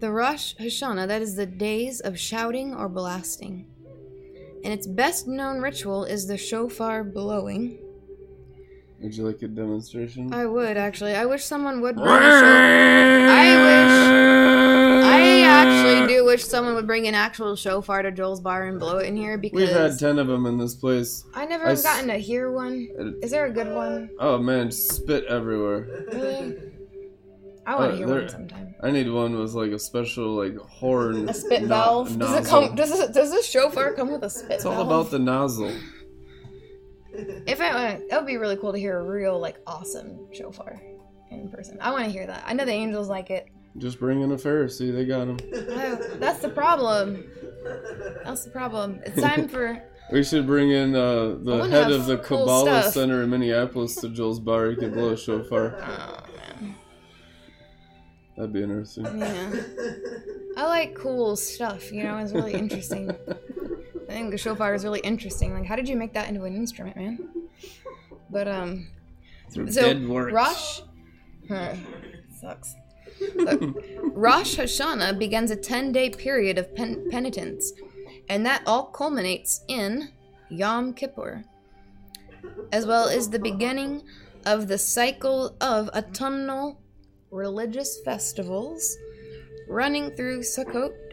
The 0.00 0.10
Rosh 0.12 0.54
Hashanah, 0.56 1.08
that 1.08 1.22
is 1.22 1.34
the 1.34 1.46
days 1.46 2.00
of 2.00 2.18
shouting 2.18 2.74
or 2.74 2.88
blasting 2.88 3.66
and 4.64 4.72
its 4.72 4.86
best 4.86 5.26
known 5.26 5.60
ritual 5.60 6.04
is 6.04 6.26
the 6.26 6.36
shofar 6.36 7.04
blowing. 7.04 7.78
Would 9.00 9.16
you 9.16 9.24
like 9.24 9.42
a 9.42 9.48
demonstration? 9.48 10.34
I 10.34 10.44
would 10.46 10.76
actually. 10.76 11.14
I 11.14 11.24
wish 11.24 11.44
someone 11.44 11.80
would 11.80 11.94
bring 11.94 12.08
a 12.08 12.10
shofar. 12.10 12.50
I 13.30 13.48
wish. 13.66 13.94
I 15.04 15.40
actually 15.42 16.14
do 16.14 16.17
wish 16.28 16.44
someone 16.44 16.74
would 16.74 16.86
bring 16.86 17.06
an 17.08 17.14
actual 17.14 17.56
shofar 17.56 18.02
to 18.02 18.12
Joel's 18.12 18.40
bar 18.40 18.66
and 18.66 18.78
blow 18.78 18.98
it 18.98 19.06
in 19.06 19.16
here 19.16 19.36
because 19.38 19.56
We've 19.60 19.68
had 19.68 19.98
ten 19.98 20.18
of 20.18 20.26
them 20.28 20.46
in 20.46 20.58
this 20.58 20.74
place. 20.74 21.24
I 21.34 21.46
never 21.46 21.64
I 21.66 21.70
have 21.70 21.78
s- 21.78 21.82
gotten 21.84 22.08
to 22.08 22.18
hear 22.18 22.52
one. 22.52 22.88
Is 23.22 23.30
there 23.30 23.46
a 23.46 23.50
good 23.50 23.72
one? 23.74 24.10
Oh 24.20 24.38
man, 24.38 24.70
spit 24.70 25.24
everywhere. 25.24 25.86
Really? 26.12 26.56
I 27.66 27.74
want 27.74 27.88
Uh, 27.88 27.90
to 27.90 27.96
hear 27.96 28.06
there- 28.06 28.20
one 28.20 28.28
sometime. 28.28 28.74
I 28.82 28.90
need 28.90 29.10
one 29.10 29.38
with 29.38 29.52
like 29.54 29.72
a 29.72 29.78
special 29.78 30.34
like 30.36 30.56
horn. 30.56 31.28
A 31.28 31.34
spit 31.34 31.62
no- 31.62 31.68
valve. 31.68 32.18
Does 32.18 32.30
it 32.30 32.34
nozzle. 32.44 32.66
come? 32.68 32.74
Does 32.76 33.00
it, 33.00 33.12
does 33.12 33.30
this 33.30 33.46
shofar 33.46 33.92
come 33.94 34.12
with 34.12 34.22
a 34.22 34.30
spit 34.30 34.52
It's 34.52 34.64
all 34.64 34.74
valve? 34.74 34.86
about 34.86 35.10
the 35.10 35.18
nozzle. 35.18 35.72
If 37.12 37.60
I, 37.60 38.00
that 38.10 38.20
would 38.20 38.26
be 38.26 38.36
really 38.36 38.56
cool 38.56 38.72
to 38.72 38.78
hear 38.78 38.98
a 38.98 39.02
real 39.02 39.38
like 39.40 39.56
awesome 39.66 40.28
shofar 40.32 40.80
in 41.30 41.50
person. 41.50 41.78
I 41.80 41.90
want 41.90 42.04
to 42.04 42.10
hear 42.10 42.26
that. 42.26 42.44
I 42.46 42.52
know 42.52 42.64
the 42.64 42.72
angels 42.72 43.08
like 43.08 43.30
it. 43.30 43.48
Just 43.78 43.98
bring 43.98 44.22
in 44.22 44.32
a 44.32 44.36
Pharisee. 44.36 44.92
They 44.92 45.04
got 45.04 45.28
him. 45.28 45.38
Oh, 45.52 46.16
that's 46.18 46.40
the 46.40 46.48
problem. 46.48 47.24
That's 48.24 48.44
the 48.44 48.50
problem. 48.50 49.00
It's 49.04 49.20
time 49.20 49.48
for. 49.48 49.82
We 50.10 50.24
should 50.24 50.46
bring 50.46 50.70
in 50.70 50.94
uh, 50.94 51.36
the 51.38 51.68
head 51.68 51.92
of 51.92 52.06
the 52.06 52.16
cool 52.16 52.38
Kabbalah 52.38 52.80
stuff. 52.80 52.94
Center 52.94 53.22
in 53.24 53.28
Minneapolis 53.28 53.94
to 53.96 54.08
Joel's 54.08 54.40
bar. 54.40 54.70
He 54.70 54.76
could 54.76 54.94
blow 54.94 55.10
a 55.10 55.16
shofar. 55.18 55.74
Oh 55.82 56.24
man. 56.34 56.74
That'd 58.34 58.54
be 58.54 58.62
interesting. 58.62 59.04
Yeah. 59.18 59.52
I 60.56 60.64
like 60.64 60.94
cool 60.94 61.36
stuff. 61.36 61.92
You 61.92 62.04
know, 62.04 62.16
it's 62.16 62.32
really 62.32 62.54
interesting. 62.54 63.10
I 63.10 64.12
think 64.12 64.30
the 64.30 64.38
shofar 64.38 64.72
is 64.74 64.82
really 64.82 65.00
interesting. 65.00 65.52
Like, 65.52 65.66
how 65.66 65.76
did 65.76 65.86
you 65.86 65.96
make 65.96 66.14
that 66.14 66.28
into 66.28 66.44
an 66.44 66.56
instrument, 66.56 66.96
man? 66.96 67.28
But 68.30 68.48
um, 68.48 68.88
Through 69.50 69.72
so 69.72 69.82
dead 69.82 70.08
works. 70.08 70.32
Rosh, 70.32 70.80
huh, 71.48 71.74
sucks. 72.40 72.74
Rosh 74.02 74.56
Hashanah 74.56 75.18
begins 75.18 75.50
a 75.50 75.56
ten-day 75.56 76.10
period 76.10 76.58
of 76.58 76.74
pen- 76.74 77.08
penitence, 77.10 77.72
and 78.28 78.44
that 78.46 78.62
all 78.66 78.84
culminates 78.86 79.64
in 79.68 80.10
Yom 80.50 80.94
Kippur, 80.94 81.44
as 82.72 82.86
well 82.86 83.08
as 83.08 83.30
the 83.30 83.38
beginning 83.38 84.02
of 84.46 84.68
the 84.68 84.78
cycle 84.78 85.56
of 85.60 85.88
autumnal 85.90 86.80
religious 87.30 88.00
festivals 88.04 88.96
running 89.68 90.10
through 90.12 90.40
Sukkot 90.40 91.07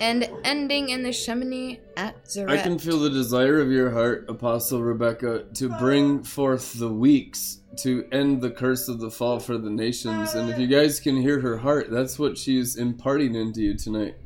and 0.00 0.28
ending 0.44 0.88
in 0.90 1.02
the 1.02 1.10
Shemini 1.10 1.80
Atzeret. 1.96 2.50
I 2.50 2.58
can 2.62 2.78
feel 2.78 2.98
the 2.98 3.10
desire 3.10 3.60
of 3.60 3.70
your 3.70 3.90
heart, 3.90 4.26
Apostle 4.28 4.82
Rebekah, 4.82 5.46
to 5.54 5.68
bring 5.78 6.22
forth 6.22 6.74
the 6.78 6.88
weeks 6.88 7.60
to 7.78 8.06
end 8.12 8.40
the 8.42 8.50
curse 8.50 8.88
of 8.88 9.00
the 9.00 9.10
fall 9.10 9.38
for 9.38 9.58
the 9.58 9.70
nations. 9.70 10.34
And 10.34 10.50
if 10.50 10.58
you 10.58 10.66
guys 10.66 11.00
can 11.00 11.16
hear 11.16 11.40
her 11.40 11.56
heart, 11.58 11.90
that's 11.90 12.18
what 12.18 12.36
she's 12.38 12.76
imparting 12.76 13.34
into 13.34 13.60
you 13.62 13.76
tonight. 13.76 14.16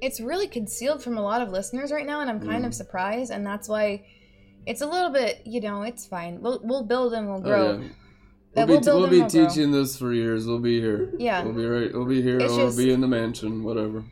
It's 0.00 0.20
really 0.20 0.48
concealed 0.48 1.02
from 1.02 1.16
a 1.18 1.22
lot 1.22 1.42
of 1.42 1.50
listeners 1.50 1.92
right 1.92 2.06
now, 2.06 2.20
and 2.20 2.28
I'm 2.30 2.40
kind 2.40 2.64
Mm. 2.64 2.68
of 2.68 2.74
surprised, 2.74 3.30
and 3.30 3.46
that's 3.46 3.68
why 3.68 4.04
it's 4.66 4.80
a 4.80 4.86
little 4.86 5.10
bit, 5.10 5.42
you 5.44 5.60
know, 5.60 5.82
it's 5.82 6.06
fine. 6.06 6.40
We'll 6.40 6.60
we'll 6.64 6.84
build 6.84 7.12
and 7.14 7.28
we'll 7.28 7.40
grow. 7.40 7.66
Oh, 7.68 7.80
yeah. 7.80 7.88
We'll 8.54 8.66
be, 8.66 8.72
we'll 8.86 9.00
we'll 9.00 9.08
be 9.10 9.20
we'll 9.20 9.28
grow. 9.30 9.48
teaching 9.48 9.70
this 9.72 9.96
for 9.96 10.12
years. 10.12 10.46
We'll 10.46 10.58
be 10.58 10.80
here. 10.80 11.10
Yeah. 11.18 11.42
We'll 11.42 11.54
be 11.54 11.64
right. 11.66 11.90
We'll 11.92 12.04
be 12.04 12.20
here. 12.20 12.38
It's 12.38 12.52
or 12.52 12.64
just- 12.66 12.76
we'll 12.76 12.86
be 12.86 12.92
in 12.92 13.00
the 13.00 13.08
mansion. 13.08 13.62
Whatever. 13.62 14.04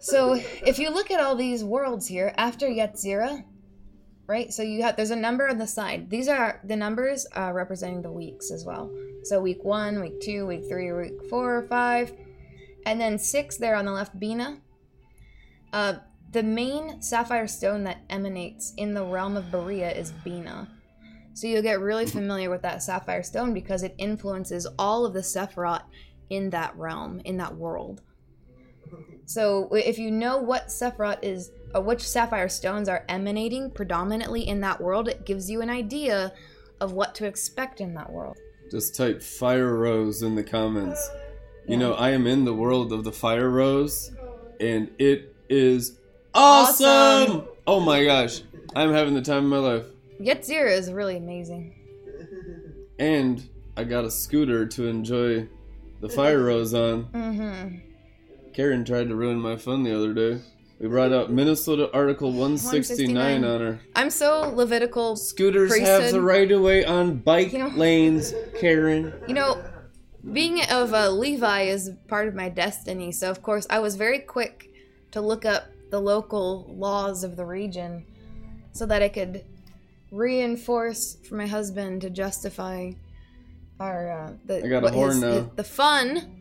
So 0.00 0.34
if 0.34 0.78
you 0.78 0.90
look 0.90 1.10
at 1.10 1.20
all 1.20 1.34
these 1.34 1.64
worlds 1.64 2.06
here 2.06 2.32
after 2.36 2.68
Yetzirah, 2.68 3.44
right? 4.26 4.52
So 4.52 4.62
you 4.62 4.82
have 4.82 4.96
there's 4.96 5.10
a 5.10 5.16
number 5.16 5.48
on 5.48 5.58
the 5.58 5.66
side. 5.66 6.10
These 6.10 6.28
are 6.28 6.60
the 6.64 6.76
numbers 6.76 7.26
uh, 7.36 7.52
representing 7.52 8.02
the 8.02 8.12
weeks 8.12 8.50
as 8.50 8.64
well. 8.64 8.92
So 9.24 9.40
week 9.40 9.64
one, 9.64 10.00
week 10.00 10.20
two, 10.20 10.46
week 10.46 10.68
three, 10.68 10.92
week 10.92 11.24
four, 11.28 11.62
five, 11.68 12.12
and 12.86 13.00
then 13.00 13.18
six 13.18 13.56
there 13.56 13.74
on 13.74 13.86
the 13.86 13.92
left. 13.92 14.18
Binah. 14.18 14.60
Uh, 15.72 15.94
the 16.30 16.42
main 16.42 17.00
sapphire 17.00 17.48
stone 17.48 17.84
that 17.84 18.02
emanates 18.10 18.74
in 18.76 18.94
the 18.94 19.04
realm 19.04 19.36
of 19.36 19.44
Beriah 19.46 19.96
is 19.96 20.12
Binah. 20.24 20.68
So 21.32 21.46
you'll 21.46 21.62
get 21.62 21.80
really 21.80 22.06
familiar 22.06 22.50
with 22.50 22.62
that 22.62 22.82
sapphire 22.82 23.22
stone 23.22 23.54
because 23.54 23.82
it 23.82 23.94
influences 23.96 24.66
all 24.78 25.06
of 25.06 25.14
the 25.14 25.20
Sephiroth 25.20 25.84
in 26.30 26.50
that 26.50 26.76
realm, 26.76 27.20
in 27.24 27.36
that 27.38 27.56
world. 27.56 28.02
So 29.26 29.68
if 29.72 29.98
you 29.98 30.10
know 30.10 30.38
what 30.38 30.68
Sephiroth 30.68 31.18
is, 31.22 31.50
or 31.74 31.82
which 31.82 32.08
sapphire 32.08 32.48
stones 32.48 32.88
are 32.88 33.04
emanating 33.08 33.70
predominantly 33.70 34.48
in 34.48 34.60
that 34.62 34.80
world, 34.80 35.08
it 35.08 35.26
gives 35.26 35.50
you 35.50 35.60
an 35.60 35.68
idea 35.68 36.32
of 36.80 36.92
what 36.92 37.14
to 37.16 37.26
expect 37.26 37.80
in 37.80 37.94
that 37.94 38.10
world. 38.10 38.36
Just 38.70 38.96
type 38.96 39.22
fire 39.22 39.76
rose 39.76 40.22
in 40.22 40.34
the 40.34 40.44
comments. 40.44 41.10
You 41.66 41.76
know, 41.76 41.92
I 41.92 42.10
am 42.10 42.26
in 42.26 42.46
the 42.46 42.54
world 42.54 42.92
of 42.92 43.04
the 43.04 43.12
fire 43.12 43.50
rose, 43.50 44.10
and 44.58 44.90
it 44.98 45.34
is 45.50 45.98
awesome. 46.34 46.86
Awesome. 46.86 47.48
Oh 47.66 47.80
my 47.80 48.04
gosh, 48.04 48.42
I'm 48.74 48.92
having 48.92 49.12
the 49.14 49.22
time 49.22 49.44
of 49.44 49.50
my 49.50 49.58
life. 49.58 49.86
Yetzirah 50.20 50.72
is 50.72 50.90
really 50.90 51.16
amazing. 51.16 51.74
And 52.98 53.46
I 53.76 53.84
got 53.84 54.04
a 54.04 54.10
scooter 54.10 54.66
to 54.66 54.86
enjoy 54.86 55.48
the 56.00 56.08
fire 56.08 56.42
rose 56.44 56.72
on. 56.74 57.04
Mm-hmm. 57.04 57.87
Karen 58.58 58.84
tried 58.84 59.06
to 59.08 59.14
ruin 59.14 59.38
my 59.38 59.54
fun 59.56 59.84
the 59.84 59.96
other 59.96 60.12
day. 60.12 60.40
We 60.80 60.88
brought 60.88 61.12
out 61.12 61.30
Minnesota 61.30 61.88
Article 61.94 62.32
169, 62.32 63.14
169. 63.14 63.44
on 63.44 63.60
her. 63.60 63.80
I'm 63.94 64.10
so 64.10 64.50
Levitical. 64.52 65.14
Scooters 65.14 65.78
have 65.78 66.10
the 66.10 66.20
right 66.20 66.50
of 66.50 66.60
way 66.60 66.84
on 66.84 67.18
bike 67.18 67.52
You 67.52 67.60
know- 67.60 67.68
lanes, 67.68 68.34
Karen. 68.58 69.12
You 69.28 69.34
know, 69.34 69.62
being 70.32 70.60
of 70.72 70.92
a 70.92 71.08
Levi 71.08 71.62
is 71.68 71.92
part 72.08 72.26
of 72.26 72.34
my 72.34 72.48
destiny. 72.48 73.12
So 73.12 73.30
of 73.30 73.42
course, 73.44 73.64
I 73.70 73.78
was 73.78 73.94
very 73.94 74.18
quick 74.18 74.68
to 75.12 75.20
look 75.20 75.44
up 75.44 75.66
the 75.92 76.00
local 76.00 76.66
laws 76.76 77.22
of 77.22 77.36
the 77.36 77.44
region, 77.44 78.04
so 78.72 78.86
that 78.86 79.02
I 79.02 79.08
could 79.08 79.44
reinforce 80.10 81.16
for 81.28 81.36
my 81.36 81.46
husband 81.46 82.00
to 82.00 82.10
justify 82.10 82.90
our 83.78 84.10
uh, 84.10 84.32
the 84.46 84.64
I 84.64 84.68
got 84.68 84.84
a 84.84 84.90
horn 84.90 85.10
his- 85.12 85.20
now. 85.20 85.30
his- 85.30 85.44
the 85.54 85.62
fun 85.62 86.40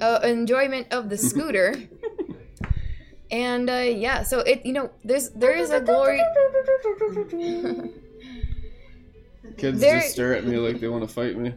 uh, 0.00 0.20
enjoyment 0.24 0.92
of 0.92 1.08
the 1.08 1.18
scooter. 1.18 1.74
and 3.30 3.68
uh, 3.70 3.74
yeah, 3.74 4.22
so 4.22 4.40
it 4.40 4.64
you 4.64 4.72
know 4.72 4.90
there's 5.04 5.30
there 5.30 5.54
is 5.56 5.70
a 5.70 5.80
glory. 5.80 6.20
Kids 9.56 9.80
There- 9.80 10.00
just 10.00 10.12
stare 10.12 10.34
at 10.34 10.44
me 10.44 10.56
like 10.56 10.80
they 10.80 10.88
want 10.88 11.06
to 11.06 11.12
fight 11.12 11.36
me. 11.36 11.52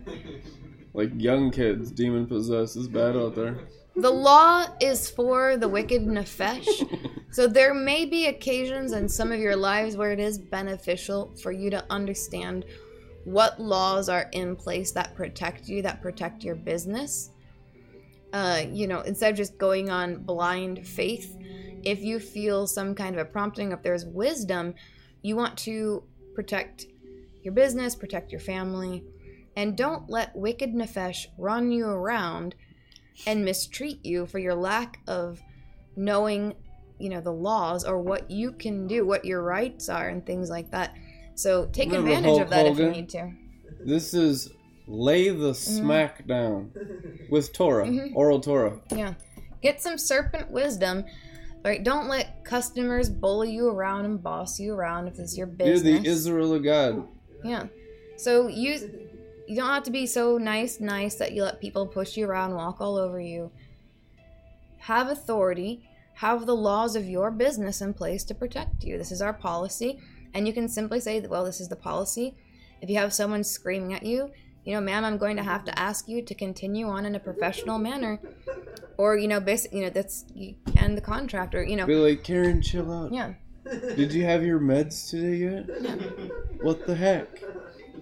Like 0.93 1.11
young 1.15 1.51
kids, 1.51 1.91
demon 1.91 2.25
possessed. 2.25 2.77
It's 2.77 2.87
bad 2.87 3.15
out 3.15 3.35
there. 3.35 3.57
The 3.95 4.09
law 4.09 4.65
is 4.81 5.09
for 5.09 5.57
the 5.57 5.67
wicked 5.67 6.05
nefesh. 6.05 6.67
So 7.35 7.47
there 7.47 7.73
may 7.73 8.05
be 8.05 8.27
occasions 8.27 8.93
in 8.93 9.09
some 9.09 9.33
of 9.33 9.41
your 9.41 9.57
lives 9.57 9.97
where 9.97 10.13
it 10.13 10.21
is 10.21 10.37
beneficial 10.37 11.35
for 11.43 11.51
you 11.51 11.69
to 11.69 11.83
understand 11.89 12.63
what 13.25 13.59
laws 13.59 14.07
are 14.07 14.29
in 14.31 14.55
place 14.55 14.93
that 14.93 15.13
protect 15.15 15.67
you, 15.67 15.81
that 15.81 16.01
protect 16.01 16.45
your 16.45 16.55
business. 16.55 17.31
Uh, 18.35 18.65
you 18.69 18.85
know, 18.85 18.99
instead 18.99 19.31
of 19.31 19.37
just 19.37 19.57
going 19.57 19.89
on 19.89 20.17
blind 20.17 20.85
faith, 20.85 21.37
if 21.83 22.01
you 22.01 22.19
feel 22.19 22.67
some 22.67 22.93
kind 22.93 23.15
of 23.15 23.21
a 23.21 23.29
prompting, 23.29 23.71
if 23.71 23.81
there's 23.81 24.05
wisdom, 24.05 24.73
you 25.21 25.37
want 25.37 25.57
to 25.57 26.03
protect 26.33 26.85
your 27.43 27.53
business, 27.53 27.95
protect 27.95 28.33
your 28.33 28.41
family, 28.41 29.05
and 29.55 29.77
don't 29.77 30.09
let 30.09 30.35
wicked 30.35 30.73
nefesh 30.73 31.27
run 31.37 31.71
you 31.71 31.85
around 31.85 32.55
and 33.25 33.45
mistreat 33.45 34.05
you 34.05 34.25
for 34.25 34.39
your 34.39 34.53
lack 34.53 34.99
of 35.07 35.41
knowing 35.95 36.55
you 36.99 37.07
know 37.07 37.21
the 37.21 37.31
laws 37.31 37.85
or 37.85 38.01
what 38.01 38.29
you 38.29 38.51
can 38.51 38.85
do 38.85 39.05
what 39.05 39.23
your 39.23 39.41
rights 39.41 39.87
are 39.87 40.09
and 40.09 40.25
things 40.25 40.49
like 40.49 40.71
that. 40.71 40.93
So 41.35 41.67
take 41.67 41.87
Remember 41.87 42.09
advantage 42.09 42.29
Hulk 42.31 42.41
of 42.41 42.49
that 42.49 42.65
if 42.65 42.79
you 42.79 42.89
need 42.89 43.07
to. 43.11 43.31
This 43.79 44.13
is 44.13 44.51
lay 44.87 45.29
the 45.29 45.51
Mm-hmm. 45.51 45.77
smack 45.77 46.27
down 46.27 46.71
with 47.29 47.53
Torah, 47.53 47.89
oral 48.13 48.39
Torah. 48.39 48.79
yeah. 48.91 49.13
Get 49.61 49.81
some 49.81 49.97
serpent 49.97 50.51
wisdom 50.51 51.05
right? 51.63 51.83
Don't 51.83 52.07
let 52.07 52.43
customers 52.45 53.09
bully 53.09 53.51
you 53.51 53.67
around 53.67 54.05
and 54.05 54.21
boss 54.21 54.59
you 54.59 54.71
around 54.75 55.07
if 55.07 55.17
it's 55.17 55.35
your 55.35 55.47
business. 55.47 55.83
You're 55.83 56.01
the 56.03 56.07
Israel 56.07 56.53
of 56.53 56.63
God. 56.63 57.07
yeah. 57.43 57.63
So 58.17 58.47
you 58.47 58.71
you 59.47 59.55
don't 59.55 59.69
have 59.69 59.83
to 59.83 59.91
be 59.91 60.05
so 60.05 60.37
nice 60.37 60.79
nice 60.79 61.15
that 61.15 61.31
you 61.31 61.41
let 61.43 61.59
people 61.59 61.87
push 61.87 62.15
you 62.17 62.27
around 62.27 62.53
walk 62.53 62.79
all 62.81 62.97
over 62.97 63.19
you. 63.19 63.51
Have 64.79 65.09
authority. 65.09 65.89
Have 66.15 66.45
the 66.45 66.55
laws 66.55 66.95
of 66.95 67.05
your 67.09 67.31
business 67.31 67.81
in 67.81 67.93
place 67.93 68.23
to 68.25 68.35
protect 68.35 68.83
you. 68.83 68.97
This 68.97 69.11
is 69.11 69.21
our 69.21 69.33
policy. 69.33 69.99
And 70.33 70.47
you 70.47 70.53
can 70.53 70.69
simply 70.69 70.99
say 70.99 71.19
that 71.19 71.29
well 71.31 71.43
this 71.45 71.59
is 71.59 71.67
the 71.69 71.75
policy. 71.75 72.35
If 72.81 72.89
you 72.89 72.97
have 72.97 73.13
someone 73.13 73.43
screaming 73.43 73.93
at 73.93 74.03
you 74.05 74.31
you 74.65 74.73
know 74.73 74.81
ma'am 74.81 75.05
i'm 75.05 75.17
going 75.17 75.37
to 75.37 75.43
have 75.43 75.63
to 75.63 75.77
ask 75.79 76.07
you 76.07 76.21
to 76.21 76.33
continue 76.35 76.87
on 76.87 77.05
in 77.05 77.15
a 77.15 77.19
professional 77.19 77.77
manner 77.77 78.19
or 78.97 79.15
you 79.17 79.27
know 79.27 79.39
basically 79.39 79.79
you 79.79 79.83
know 79.85 79.89
that's 79.89 80.25
you 80.33 80.55
end 80.77 80.97
the 80.97 81.01
contract 81.01 81.53
or 81.55 81.63
you 81.63 81.75
know 81.75 81.85
Be 81.85 81.95
like, 81.95 82.23
Karen, 82.23 82.61
chill 82.61 82.91
out. 82.91 83.13
yeah 83.13 83.33
Did 83.95 84.13
you 84.13 84.23
have 84.25 84.43
your 84.43 84.59
meds 84.59 85.09
today 85.09 85.37
yet? 85.37 86.61
What 86.61 86.85
the 86.85 86.95
heck? 86.95 87.27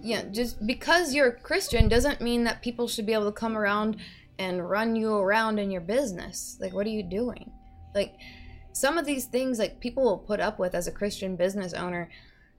yeah, 0.02 0.22
just 0.30 0.66
because 0.66 1.14
you're 1.14 1.28
a 1.28 1.32
Christian 1.40 1.88
doesn't 1.88 2.20
mean 2.20 2.44
that 2.44 2.60
people 2.60 2.86
should 2.86 3.06
be 3.06 3.14
able 3.14 3.32
to 3.32 3.40
come 3.40 3.56
around 3.56 3.96
and 4.38 4.68
run 4.68 4.94
you 4.94 5.14
around 5.14 5.58
in 5.58 5.70
your 5.70 5.80
business. 5.80 6.58
Like, 6.60 6.74
what 6.74 6.86
are 6.86 6.90
you 6.90 7.02
doing? 7.02 7.50
Like, 7.94 8.12
some 8.72 8.98
of 8.98 9.06
these 9.06 9.24
things, 9.24 9.58
like, 9.58 9.80
people 9.80 10.02
will 10.04 10.18
put 10.18 10.40
up 10.40 10.58
with 10.58 10.74
as 10.74 10.86
a 10.86 10.92
Christian 10.92 11.36
business 11.36 11.72
owner. 11.72 12.10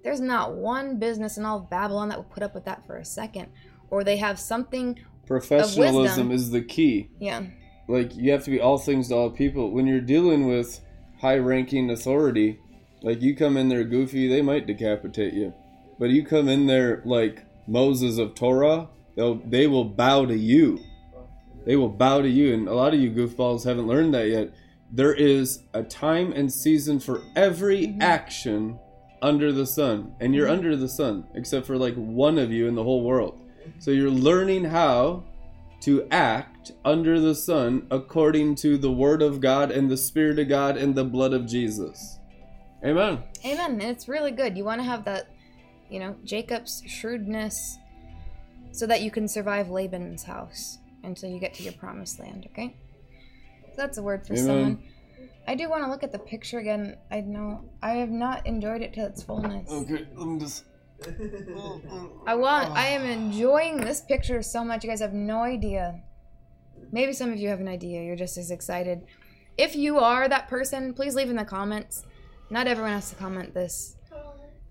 There's 0.04 0.22
not 0.22 0.56
one 0.56 0.98
business 0.98 1.38
in 1.38 1.46
all 1.46 1.60
of 1.60 1.70
Babylon 1.70 2.10
that 2.10 2.18
will 2.18 2.24
put 2.34 2.42
up 2.42 2.56
with 2.56 2.66
that 2.66 2.88
for 2.88 2.98
a 2.98 3.06
second. 3.06 3.50
Or 3.90 4.04
they 4.04 4.18
have 4.18 4.40
something 4.40 5.00
Professionalism 5.26 6.32
is 6.32 6.52
the 6.52 6.62
key. 6.62 7.10
Yeah. 7.20 7.44
Like 7.88 8.16
you 8.16 8.32
have 8.32 8.44
to 8.46 8.52
be 8.52 8.60
all 8.60 8.78
things 8.78 9.10
to 9.10 9.16
all 9.16 9.30
people. 9.30 9.72
When 9.72 9.88
you're 9.88 10.02
dealing 10.02 10.48
with 10.48 10.82
high-ranking 11.20 11.90
authority, 11.90 12.60
like 13.02 13.22
you 13.22 13.36
come 13.36 13.58
in 13.58 13.70
there 13.70 13.84
goofy, 13.84 14.28
they 14.28 14.42
might 14.42 14.68
decapitate 14.68 15.34
you. 15.34 15.54
But 16.00 16.10
you 16.10 16.26
come 16.26 16.48
in 16.48 16.68
there 16.68 17.02
like 17.06 17.46
Moses 17.68 18.18
of 18.18 18.36
Torah, 18.36 18.90
they'll 19.16 19.36
they 19.36 19.68
will 19.68 19.86
bow 19.86 20.26
to 20.26 20.38
you. 20.38 20.80
They 21.66 21.76
will 21.76 21.90
bow 21.90 22.22
to 22.22 22.30
you, 22.30 22.54
and 22.54 22.68
a 22.68 22.74
lot 22.74 22.94
of 22.94 23.00
you 23.00 23.10
goofballs 23.12 23.64
haven't 23.64 23.88
learned 23.88 24.14
that 24.14 24.28
yet. 24.28 24.54
There 24.92 25.14
is 25.14 25.64
a 25.74 25.82
time 25.82 26.32
and 26.32 26.52
season 26.52 27.00
for 27.00 27.24
every 27.36 27.88
mm-hmm. 27.88 28.02
action 28.02 28.80
under 29.22 29.52
the 29.52 29.66
sun, 29.66 30.14
and 30.20 30.36
you're 30.36 30.46
mm-hmm. 30.46 30.58
under 30.58 30.76
the 30.76 30.90
sun, 30.90 31.28
except 31.34 31.66
for 31.66 31.78
like 31.78 31.96
one 31.96 32.38
of 32.38 32.52
you 32.52 32.68
in 32.68 32.76
the 32.76 32.84
whole 32.84 33.04
world. 33.04 33.45
So 33.80 33.92
you're 33.92 34.10
learning 34.10 34.66
how 34.66 35.24
to 35.82 36.08
act 36.10 36.72
under 36.84 37.20
the 37.20 37.36
sun 37.36 37.86
according 37.92 38.56
to 38.56 38.78
the 38.78 38.92
word 38.92 39.22
of 39.22 39.40
God 39.40 39.72
and 39.72 39.90
the 39.90 39.98
spirit 39.98 40.40
of 40.40 40.50
God 40.50 40.78
and 40.78 40.96
the 40.96 41.04
blood 41.04 41.34
of 41.34 41.46
Jesus. 41.46 42.20
Amen. 42.84 43.24
Amen. 43.44 43.72
And 43.72 43.84
it's 43.84 44.08
really 44.08 44.32
good. 44.32 44.58
You 44.58 44.64
want 44.64 44.80
to 44.80 44.86
have 44.86 45.06
that, 45.06 45.30
you 45.90 46.00
know, 46.00 46.16
Jacob's 46.24 46.84
shrewdness 46.88 47.78
so 48.72 48.86
that 48.88 49.02
you 49.02 49.12
can 49.12 49.28
survive 49.28 49.70
Laban's 49.70 50.24
house 50.24 50.80
until 51.04 51.30
you 51.30 51.40
get 51.40 51.54
to 51.56 51.64
your 51.64 51.74
promised 51.74 52.20
land, 52.20 52.48
okay? 52.52 52.76
That's 53.78 53.98
a 53.98 54.04
word 54.04 54.26
for 54.26 54.34
Amen. 54.34 54.46
someone. 54.46 54.84
I 55.48 55.56
do 55.56 55.70
want 55.70 55.84
to 55.84 55.90
look 55.90 56.04
at 56.04 56.12
the 56.12 56.20
picture 56.20 56.60
again. 56.60 56.98
I 57.12 57.22
know 57.22 57.64
I 57.82 57.94
have 57.94 58.10
not 58.10 58.46
enjoyed 58.48 58.82
it 58.82 58.94
to 58.94 59.06
its 59.06 59.22
fullness. 59.22 59.70
Okay, 59.70 60.06
let 60.16 60.28
me 60.28 60.40
just. 60.40 60.66
I 62.28 62.36
want 62.36 62.72
I 62.72 62.88
am 62.88 63.04
enjoying 63.04 63.78
this 63.78 64.02
picture 64.02 64.42
so 64.42 64.64
much. 64.64 64.84
You 64.84 64.90
guys 64.90 65.02
have 65.02 65.14
no 65.14 65.42
idea. 65.44 66.02
Maybe 66.92 67.14
some 67.14 67.32
of 67.32 67.38
you 67.38 67.50
have 67.50 67.60
an 67.60 67.68
idea. 67.68 68.04
You're 68.04 68.16
just 68.16 68.38
as 68.38 68.52
excited. 68.52 69.02
If 69.58 69.76
you 69.76 70.00
are 70.00 70.28
that 70.28 70.48
person, 70.48 70.94
please 70.94 71.16
leave 71.16 71.30
in 71.30 71.36
the 71.36 71.46
comments. 71.46 72.04
Not 72.50 72.68
everyone 72.68 72.94
has 72.94 73.10
to 73.10 73.16
comment 73.16 73.54
this. 73.54 73.96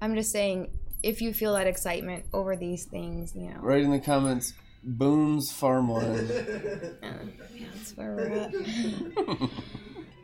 I'm 0.00 0.14
just 0.14 0.32
saying 0.32 0.70
if 1.02 1.20
you 1.20 1.32
feel 1.32 1.54
that 1.54 1.66
excitement 1.66 2.24
over 2.32 2.56
these 2.56 2.84
things, 2.86 3.34
you 3.34 3.50
know. 3.50 3.60
Write 3.60 3.82
in 3.82 3.90
the 3.90 4.00
comments, 4.00 4.54
Boone's 4.82 5.52
Farm 5.52 5.88
Wine. 5.88 6.04
uh, 6.04 6.96
yeah, 7.54 7.66
that's 7.74 7.96
where 7.96 8.14
we're 8.14 8.28
at. 8.28 8.52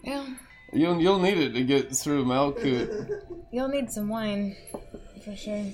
yeah. 0.05 0.27
You'll 0.73 1.01
you'll 1.01 1.19
need 1.19 1.39
it 1.39 1.53
to 1.55 1.65
get 1.65 1.95
through 1.95 2.25
Malkut. 2.25 3.21
You'll 3.53 3.69
need 3.69 3.91
some 3.91 4.09
wine 4.09 4.57
for 5.25 5.37
sure. 5.37 5.65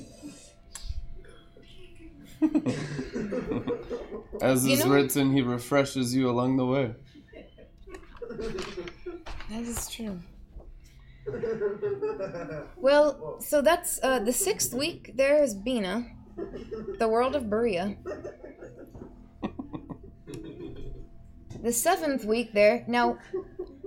As 4.42 4.66
You 4.66 4.74
is 4.74 4.84
know- 4.84 4.90
written, 4.92 5.32
he 5.32 5.42
refreshes 5.42 6.14
you 6.14 6.28
along 6.30 6.56
the 6.56 6.66
way. 6.66 6.94
That 9.50 9.62
is 9.62 9.88
true. 9.88 10.20
Well, 12.76 13.40
so 13.40 13.62
that's 13.62 13.98
uh, 14.02 14.18
the 14.20 14.32
sixth 14.32 14.74
week. 14.74 15.12
There 15.16 15.42
is 15.42 15.54
Binah, 15.54 16.06
the 16.98 17.08
world 17.08 17.34
of 17.36 17.44
Beriah. 17.44 17.96
The 21.62 21.72
seventh 21.72 22.24
week 22.24 22.52
there. 22.52 22.84
Now, 22.86 23.18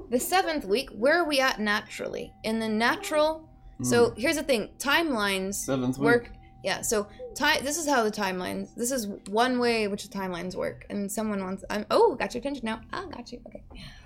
the 0.09 0.19
seventh 0.19 0.65
week, 0.65 0.89
where 0.89 1.21
are 1.21 1.23
we 1.27 1.39
at 1.39 1.59
naturally? 1.61 2.33
In 2.43 2.59
the 2.59 2.67
natural. 2.67 3.47
So 3.83 4.13
here's 4.17 4.35
the 4.35 4.43
thing: 4.43 4.69
timelines 4.77 5.55
Seventh 5.55 5.97
week. 5.97 6.05
work. 6.05 6.29
Yeah. 6.63 6.81
So 6.81 7.07
time. 7.35 7.63
This 7.63 7.77
is 7.77 7.87
how 7.87 8.03
the 8.03 8.11
timelines. 8.11 8.75
This 8.75 8.91
is 8.91 9.07
one 9.29 9.59
way 9.59 9.87
which 9.87 10.03
the 10.07 10.17
timelines 10.17 10.55
work. 10.55 10.85
And 10.89 11.11
someone 11.11 11.41
wants. 11.43 11.63
I'm. 11.69 11.85
Oh, 11.89 12.15
got 12.15 12.33
your 12.33 12.39
attention 12.39 12.65
now. 12.65 12.81
Ah, 12.91 13.05
got 13.05 13.31
you. 13.31 13.39
Okay. 13.47 13.63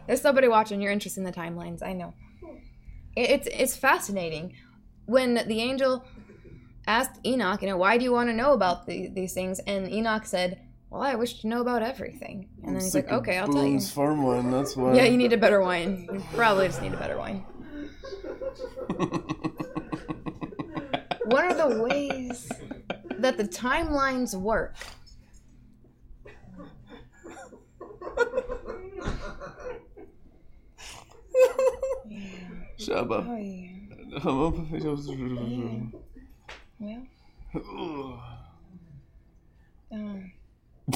There's 0.07 0.21
somebody 0.21 0.47
watching. 0.47 0.81
You're 0.81 0.91
interested 0.91 1.21
in 1.21 1.25
the 1.25 1.31
timelines. 1.31 1.81
I 1.81 1.93
know. 1.93 2.13
It- 3.15 3.29
It's 3.31 3.47
it's 3.51 3.75
fascinating 3.75 4.53
when 5.05 5.35
the 5.47 5.59
angel 5.61 6.05
asked 6.87 7.19
Enoch, 7.25 7.61
you 7.61 7.67
know, 7.69 7.77
why 7.77 7.97
do 7.97 8.03
you 8.03 8.11
want 8.11 8.29
to 8.29 8.33
know 8.35 8.51
about 8.53 8.85
the, 8.85 9.07
these 9.09 9.33
things? 9.33 9.59
And 9.65 9.89
Enoch 9.91 10.25
said, 10.25 10.59
well, 10.89 11.01
I 11.01 11.15
wish 11.15 11.39
to 11.41 11.47
know 11.47 11.61
about 11.61 11.81
everything. 11.81 12.49
And 12.63 12.75
then 12.75 12.83
he's 12.83 12.93
like, 12.93 13.09
okay, 13.09 13.37
I'll 13.37 13.47
tell 13.51 13.65
you. 13.65 13.79
Farm 13.79 14.21
Wine, 14.23 14.51
that's 14.51 14.75
why. 14.75 14.93
Yeah, 14.93 15.05
you 15.05 15.17
need 15.17 15.31
a 15.33 15.37
better 15.37 15.61
wine. 15.61 16.07
You 16.13 16.21
probably 16.33 16.67
just 16.67 16.81
need 16.81 16.93
a 16.93 16.97
better 16.97 17.17
wine. 17.17 17.45
What 21.25 21.45
are 21.45 21.53
the 21.53 21.81
ways 21.81 22.51
that 23.19 23.37
the 23.37 23.45
timelines 23.45 24.35
work? 24.35 24.75
Shabba. 32.79 33.25
Oh, 34.25 34.53
yeah. 34.71 35.79
Yeah. 36.79 36.99
Um, 39.91 40.31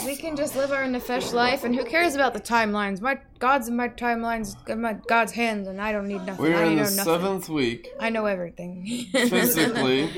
we 0.05 0.15
can 0.15 0.35
just 0.35 0.55
live 0.55 0.71
our 0.71 0.83
nefesh 0.83 1.31
life, 1.33 1.63
and 1.63 1.73
who 1.75 1.85
cares 1.85 2.13
about 2.15 2.33
the 2.33 2.41
timelines? 2.41 2.99
My 3.01 3.19
God's 3.39 3.69
in 3.69 3.75
my 3.75 3.87
timelines, 3.89 4.55
in 4.69 4.81
my 4.81 4.93
God's 5.07 5.31
hands, 5.31 5.67
and 5.67 5.81
I 5.81 5.91
don't 5.91 6.07
need 6.07 6.25
nothing. 6.25 6.43
We're 6.43 6.57
I 6.57 6.65
in 6.65 6.75
the 6.75 6.81
nothing. 6.83 7.03
seventh 7.03 7.49
week, 7.49 7.87
I 7.99 8.09
know 8.09 8.25
everything. 8.25 8.85
physically, 9.11 10.09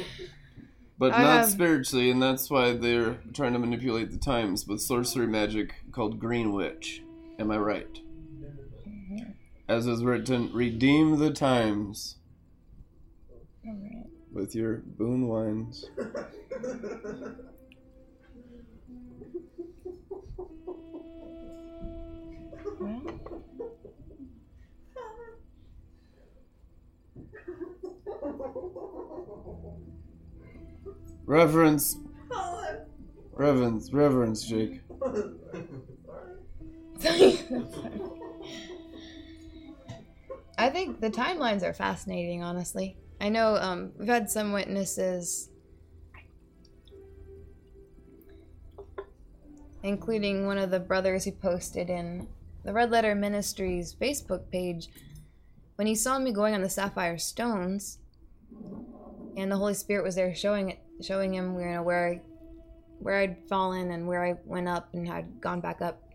but 0.97 1.13
I 1.13 1.21
not 1.21 1.37
have- 1.41 1.49
spiritually, 1.49 2.09
and 2.09 2.21
that's 2.21 2.49
why 2.49 2.73
they're 2.73 3.19
trying 3.33 3.53
to 3.53 3.59
manipulate 3.59 4.11
the 4.11 4.17
times 4.17 4.65
with 4.67 4.81
sorcery 4.81 5.27
magic 5.27 5.75
called 5.91 6.19
Green 6.19 6.51
Witch. 6.53 7.03
Am 7.37 7.51
I 7.51 7.57
right? 7.57 7.93
Mm-hmm. 8.87 9.31
As 9.67 9.85
is 9.85 10.03
written, 10.03 10.49
redeem 10.51 11.19
the 11.19 11.31
times 11.31 12.17
Alright. 13.65 14.07
with 14.33 14.55
your 14.55 14.77
boon 14.77 15.27
wines. 15.27 15.85
Reverence. 31.29 31.97
Reverence, 33.33 33.93
reverence, 33.93 34.43
Jake. 34.43 34.81
I 40.57 40.69
think 40.69 40.99
the 40.99 41.09
timelines 41.09 41.63
are 41.63 41.73
fascinating, 41.73 42.41
honestly. 42.43 42.97
I 43.21 43.29
know 43.29 43.55
um, 43.57 43.91
we've 43.97 44.07
had 44.07 44.31
some 44.31 44.51
witnesses, 44.51 45.49
including 49.83 50.47
one 50.47 50.57
of 50.57 50.71
the 50.71 50.79
brothers 50.79 51.25
who 51.25 51.31
posted 51.31 51.89
in 51.89 52.27
the 52.69 52.73
Red 52.73 52.91
Letter 52.91 53.15
Ministries 53.15 53.95
Facebook 53.99 54.51
page 54.51 54.89
when 55.75 55.87
he 55.87 55.95
saw 55.95 56.19
me 56.19 56.31
going 56.31 56.53
on 56.53 56.61
the 56.61 56.69
sapphire 56.69 57.17
stones, 57.17 57.97
and 59.35 59.51
the 59.51 59.57
Holy 59.57 59.73
Spirit 59.73 60.03
was 60.03 60.13
there 60.13 60.35
showing 60.35 60.69
it, 60.69 60.79
showing 61.01 61.33
him 61.33 61.59
you 61.59 61.65
know 61.65 61.81
where 61.81 62.09
I, 62.09 62.21
where 62.99 63.15
I'd 63.15 63.37
fallen 63.49 63.89
and 63.89 64.07
where 64.07 64.23
I 64.23 64.35
went 64.45 64.67
up 64.67 64.93
and 64.93 65.07
had 65.07 65.41
gone 65.41 65.61
back 65.61 65.81
up. 65.81 66.13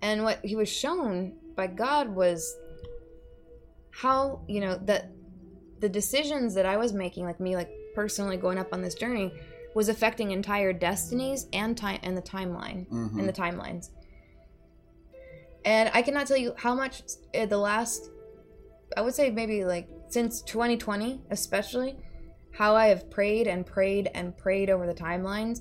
And 0.00 0.22
what 0.24 0.42
he 0.42 0.56
was 0.56 0.70
shown 0.70 1.34
by 1.54 1.66
God 1.66 2.08
was 2.08 2.56
how 3.90 4.40
you 4.48 4.60
know 4.62 4.76
that 4.86 5.10
the 5.80 5.88
decisions 5.90 6.54
that 6.54 6.64
I 6.64 6.78
was 6.78 6.94
making, 6.94 7.26
like 7.26 7.40
me, 7.40 7.56
like 7.56 7.68
personally 7.94 8.38
going 8.38 8.56
up 8.56 8.72
on 8.72 8.80
this 8.80 8.94
journey, 8.94 9.34
was 9.74 9.90
affecting 9.90 10.30
entire 10.30 10.72
destinies 10.72 11.46
and 11.52 11.76
time 11.76 12.00
and 12.02 12.16
the 12.16 12.22
timeline 12.22 12.86
Mhm. 12.88 13.18
and 13.18 13.28
the 13.28 13.34
timelines. 13.34 13.90
And 15.66 15.90
I 15.92 16.00
cannot 16.00 16.28
tell 16.28 16.36
you 16.36 16.54
how 16.56 16.74
much 16.74 17.02
uh, 17.34 17.44
the 17.44 17.58
last, 17.58 18.10
I 18.96 19.00
would 19.02 19.14
say 19.14 19.30
maybe 19.30 19.64
like 19.64 19.88
since 20.08 20.40
2020, 20.42 21.20
especially, 21.30 21.98
how 22.52 22.76
I 22.76 22.86
have 22.86 23.10
prayed 23.10 23.48
and 23.48 23.66
prayed 23.66 24.08
and 24.14 24.34
prayed 24.38 24.70
over 24.70 24.86
the 24.86 24.94
timelines. 24.94 25.60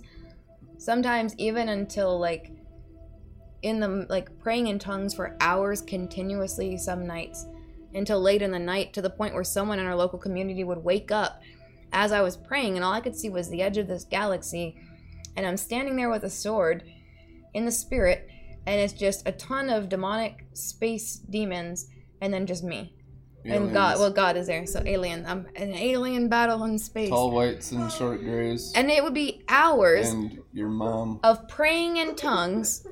Sometimes 0.77 1.35
even 1.37 1.69
until 1.69 2.19
like 2.19 2.51
in 3.63 3.79
the 3.79 4.05
like 4.09 4.29
praying 4.39 4.67
in 4.67 4.77
tongues 4.77 5.15
for 5.15 5.35
hours 5.41 5.81
continuously 5.81 6.77
some 6.77 7.07
nights 7.07 7.47
until 7.95 8.21
late 8.21 8.43
in 8.43 8.51
the 8.51 8.59
night 8.59 8.93
to 8.93 9.01
the 9.01 9.09
point 9.09 9.33
where 9.33 9.43
someone 9.43 9.79
in 9.79 9.87
our 9.87 9.95
local 9.95 10.19
community 10.19 10.63
would 10.63 10.77
wake 10.77 11.11
up 11.11 11.41
as 11.91 12.11
I 12.11 12.21
was 12.21 12.37
praying 12.37 12.75
and 12.75 12.83
all 12.83 12.93
I 12.93 12.99
could 13.01 13.15
see 13.15 13.29
was 13.29 13.49
the 13.49 13.63
edge 13.63 13.77
of 13.77 13.87
this 13.87 14.03
galaxy 14.03 14.79
and 15.35 15.47
I'm 15.47 15.57
standing 15.57 15.95
there 15.95 16.11
with 16.11 16.25
a 16.25 16.29
sword 16.29 16.83
in 17.55 17.65
the 17.65 17.71
spirit 17.71 18.29
and 18.65 18.79
it's 18.79 18.93
just 18.93 19.27
a 19.27 19.31
ton 19.31 19.69
of 19.69 19.89
demonic 19.89 20.45
space 20.53 21.15
demons 21.15 21.87
and 22.21 22.33
then 22.33 22.45
just 22.45 22.63
me. 22.63 22.93
And 23.45 23.71
God, 23.71 23.99
well, 23.99 24.11
God 24.11 24.37
is 24.37 24.47
there, 24.47 24.65
so 24.65 24.81
alien. 24.87 25.23
I'm 25.27 25.45
an 25.55 25.75
alien 25.75 26.29
battle 26.29 26.63
in 26.63 26.79
space, 26.79 27.09
tall 27.09 27.29
whites 27.29 27.71
and 27.71 27.91
short 27.91 28.23
grays, 28.23 28.73
and 28.75 28.89
it 28.89 29.03
would 29.03 29.13
be 29.13 29.43
hours 29.47 30.09
and 30.09 30.39
your 30.51 30.69
mom. 30.69 31.19
of 31.23 31.47
praying 31.47 31.97
in 31.97 32.15
tongues 32.15 32.87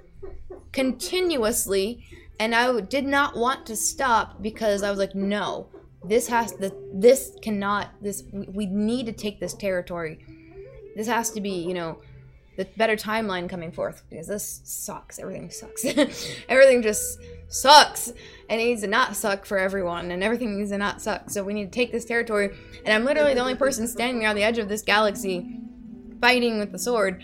continuously 0.72 2.06
and 2.40 2.54
I 2.54 2.82
did 2.82 3.06
not 3.06 3.36
want 3.36 3.66
to 3.68 3.76
stop 3.76 4.44
because 4.44 4.84
I 4.84 4.90
was 4.90 5.00
like 5.00 5.16
no 5.16 5.70
this 6.04 6.28
has 6.28 6.54
the 6.54 6.76
this 6.94 7.36
cannot 7.41 7.90
this 8.02 8.24
we 8.32 8.66
need 8.66 9.06
to 9.06 9.14
take 9.14 9.40
this 9.40 9.54
territory. 9.54 10.20
This 10.95 11.08
has 11.08 11.32
to 11.32 11.41
be 11.41 11.52
you 11.52 11.74
know 11.74 12.02
the 12.56 12.66
better 12.78 12.96
timeline 12.96 13.50
coming 13.50 13.72
forth 13.72 14.04
because 14.10 14.28
this 14.28 14.62
sucks 14.64 15.20
everything 15.20 15.50
sucks 15.50 15.86
everything 16.50 16.82
just 16.82 17.20
sucks 17.48 18.10
and 18.50 18.62
it 18.62 18.66
needs 18.66 18.82
to 18.82 18.88
not 18.88 19.16
suck 19.16 19.46
for 19.46 19.58
everyone 19.58 20.12
and 20.12 20.24
everything 20.24 20.58
needs 20.58 20.72
to 20.72 20.78
not 20.78 21.02
suck 21.02 21.30
so 21.30 21.44
we 21.44 21.54
need 21.54 21.66
to 21.66 21.72
take 21.72 21.92
this 21.92 22.06
territory 22.06 22.56
and 22.86 22.94
i'm 22.94 23.06
literally 23.06 23.34
the 23.34 23.40
only 23.40 23.56
person 23.56 23.88
standing 23.88 24.20
there 24.20 24.30
on 24.30 24.36
the 24.36 24.44
edge 24.44 24.58
of 24.58 24.70
this 24.70 24.82
galaxy 24.82 25.60
fighting 26.22 26.60
with 26.60 26.72
the 26.72 26.80
sword 26.80 27.24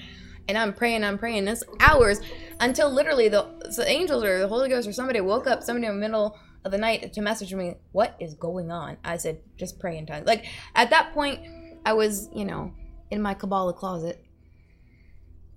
and 0.50 0.58
I'm 0.58 0.74
praying, 0.74 1.04
I'm 1.04 1.20
praying. 1.20 1.48
It's 1.48 1.64
hours 1.80 2.20
until 2.60 2.92
literally 2.92 3.30
the, 3.30 3.48
the 3.76 3.88
angels 3.88 4.24
or 4.24 4.40
the 4.40 4.48
Holy 4.48 4.68
Ghost 4.68 4.88
or 4.88 4.94
somebody 4.94 5.22
woke 5.22 5.46
up, 5.46 5.62
somebody 5.62 5.86
in 5.86 5.94
the 5.94 6.00
middle 6.00 6.38
of 6.66 6.72
the 6.72 6.78
night 6.78 7.14
to 7.14 7.22
message 7.22 7.54
me, 7.54 7.76
What 7.92 8.16
is 8.20 8.34
going 8.34 8.72
on? 8.72 8.98
I 9.04 9.18
said, 9.18 9.42
Just 9.58 9.80
pray 9.80 9.98
in 9.98 10.08
tongues. 10.08 10.26
Like 10.26 10.46
at 10.74 10.90
that 10.90 11.14
point, 11.14 11.40
I 11.86 11.94
was, 11.94 12.30
you 12.34 12.46
know, 12.46 12.74
in 13.12 13.22
my 13.22 13.36
Kabbalah 13.36 13.74
closet. 13.74 14.26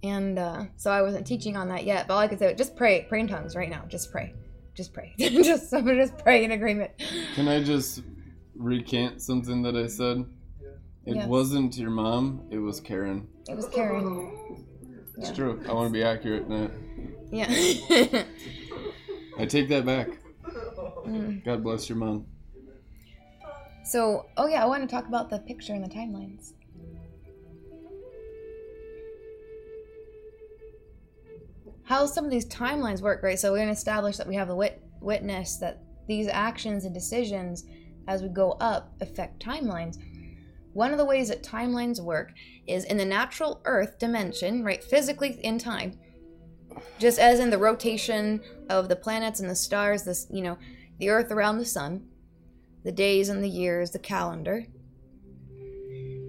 And 0.02 0.38
uh, 0.38 0.64
so 0.76 0.90
I 0.90 1.02
wasn't 1.02 1.26
teaching 1.26 1.56
on 1.56 1.68
that 1.68 1.84
yet, 1.84 2.08
but 2.08 2.14
all 2.14 2.20
I 2.20 2.28
could 2.28 2.38
say 2.38 2.48
was 2.48 2.56
just 2.58 2.74
pray, 2.76 3.06
pray 3.08 3.20
in 3.20 3.28
tongues 3.28 3.54
right 3.54 3.70
now. 3.70 3.84
Just 3.88 4.10
pray. 4.10 4.34
Just 4.74 4.92
pray. 4.92 5.14
just 5.18 5.70
someone 5.70 5.96
just 5.96 6.18
pray 6.18 6.44
in 6.44 6.50
agreement. 6.52 6.90
Can 7.34 7.46
I 7.46 7.62
just 7.62 8.02
recant 8.56 9.22
something 9.22 9.62
that 9.62 9.76
I 9.76 9.86
said? 9.86 10.24
It 11.04 11.16
Yes. 11.16 11.28
wasn't 11.28 11.76
your 11.76 11.90
mom. 11.90 12.46
It 12.50 12.58
was 12.58 12.80
Karen. 12.80 13.28
It 13.48 13.56
was 13.56 13.68
Karen. 13.68 14.38
It's 15.18 15.28
Yeah. 15.28 15.34
true. 15.34 15.62
I 15.68 15.72
want 15.74 15.88
to 15.88 15.92
be 15.92 16.02
accurate 16.02 16.46
in 16.46 16.52
it. 16.52 16.70
Yeah. 17.30 17.48
I 19.38 19.44
take 19.44 19.68
that 19.68 19.84
back. 19.84 20.08
Mm. 21.06 21.44
God 21.44 21.62
bless 21.62 21.88
your 21.88 21.98
mom. 21.98 22.26
So, 23.84 24.26
oh 24.38 24.46
yeah, 24.46 24.62
I 24.62 24.66
want 24.66 24.88
to 24.88 24.92
talk 24.92 25.06
about 25.06 25.28
the 25.28 25.38
picture 25.40 25.74
and 25.74 25.84
the 25.84 25.88
timelines. 25.88 26.52
How 31.92 32.06
some 32.06 32.24
of 32.24 32.30
these 32.30 32.46
timelines 32.46 33.02
work, 33.02 33.22
right? 33.22 33.38
So 33.38 33.50
we're 33.50 33.58
going 33.58 33.68
to 33.68 33.74
establish 33.74 34.16
that 34.16 34.26
we 34.26 34.34
have 34.34 34.48
the 34.48 34.56
wit- 34.56 34.82
witness 35.02 35.58
that 35.58 35.82
these 36.08 36.26
actions 36.26 36.86
and 36.86 36.94
decisions 36.94 37.66
as 38.08 38.22
we 38.22 38.30
go 38.30 38.52
up 38.52 38.94
affect 39.02 39.44
timelines. 39.44 39.98
One 40.72 40.92
of 40.92 40.96
the 40.96 41.04
ways 41.04 41.28
that 41.28 41.42
timelines 41.42 42.00
work 42.00 42.32
is 42.66 42.86
in 42.86 42.96
the 42.96 43.04
natural 43.04 43.60
Earth 43.66 43.98
dimension, 43.98 44.64
right? 44.64 44.82
Physically 44.82 45.38
in 45.42 45.58
time, 45.58 45.98
just 46.98 47.18
as 47.18 47.38
in 47.38 47.50
the 47.50 47.58
rotation 47.58 48.40
of 48.70 48.88
the 48.88 48.96
planets 48.96 49.40
and 49.40 49.50
the 49.50 49.54
stars, 49.54 50.04
this 50.04 50.26
you 50.30 50.40
know, 50.40 50.56
the 50.98 51.10
Earth 51.10 51.30
around 51.30 51.58
the 51.58 51.66
sun 51.66 52.06
the 52.84 52.92
days 52.92 53.28
and 53.28 53.44
the 53.44 53.50
years, 53.50 53.90
the 53.90 53.98
calendar. 53.98 54.64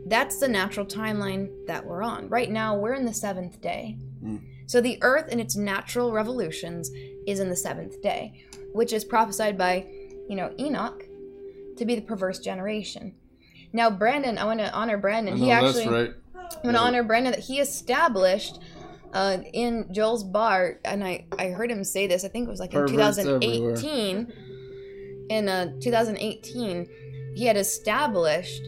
That's 0.07 0.41
the 0.41 0.49
natural 0.49 0.85
timeline 0.85 1.67
that 1.67 1.85
we're 1.85 2.03
on. 2.03 2.27
Right 2.27 2.51
now, 2.51 2.75
we're 2.75 2.95
in 2.95 3.05
the 3.05 3.13
seventh 3.13 3.61
day. 3.61 3.97
Mm. 4.21 4.49
So 4.73 4.81
the 4.81 4.97
Earth 5.03 5.31
in 5.31 5.39
its 5.39 5.55
natural 5.55 6.11
revolutions 6.11 6.89
is 7.27 7.39
in 7.39 7.47
the 7.47 7.55
seventh 7.55 8.01
day, 8.01 8.43
which 8.71 8.91
is 8.91 9.05
prophesied 9.05 9.55
by, 9.55 9.85
you 10.27 10.35
know, 10.35 10.51
Enoch 10.59 11.03
to 11.77 11.85
be 11.85 11.93
the 11.93 12.01
perverse 12.01 12.39
generation. 12.39 13.13
Now, 13.71 13.91
Brandon, 13.91 14.39
I 14.39 14.45
want 14.45 14.61
to 14.61 14.73
honor 14.73 14.97
Brandon. 14.97 15.37
He 15.37 15.51
actually, 15.51 15.85
that's 15.85 15.91
right. 15.91 16.13
I 16.33 16.65
want 16.65 16.77
to 16.77 16.81
honor 16.81 17.03
Brandon 17.03 17.33
that 17.33 17.41
he 17.41 17.59
established 17.59 18.57
uh, 19.13 19.37
in 19.53 19.93
Joel's 19.93 20.23
bar, 20.23 20.79
and 20.83 21.03
I, 21.03 21.25
I 21.37 21.49
heard 21.49 21.69
him 21.69 21.83
say 21.83 22.07
this. 22.07 22.25
I 22.25 22.29
think 22.29 22.47
it 22.47 22.49
was 22.49 22.59
like 22.59 22.73
in 22.73 22.79
Perverts 22.87 23.17
2018. 23.17 24.33
In 25.29 25.49
uh, 25.49 25.71
2018, 25.81 26.87
he 27.35 27.45
had 27.45 27.57
established 27.57 28.63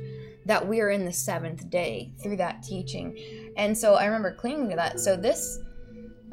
that 0.46 0.68
we 0.68 0.82
are 0.82 0.92
in 0.92 1.04
the 1.04 1.14
seventh 1.14 1.68
day 1.72 2.12
through 2.22 2.38
that 2.38 2.62
teaching, 2.62 3.18
and 3.58 3.76
so 3.76 3.96
I 3.96 4.06
remember 4.06 4.36
clinging 4.36 4.70
to 4.70 4.76
that. 4.76 5.00
So 5.00 5.16
this, 5.18 5.58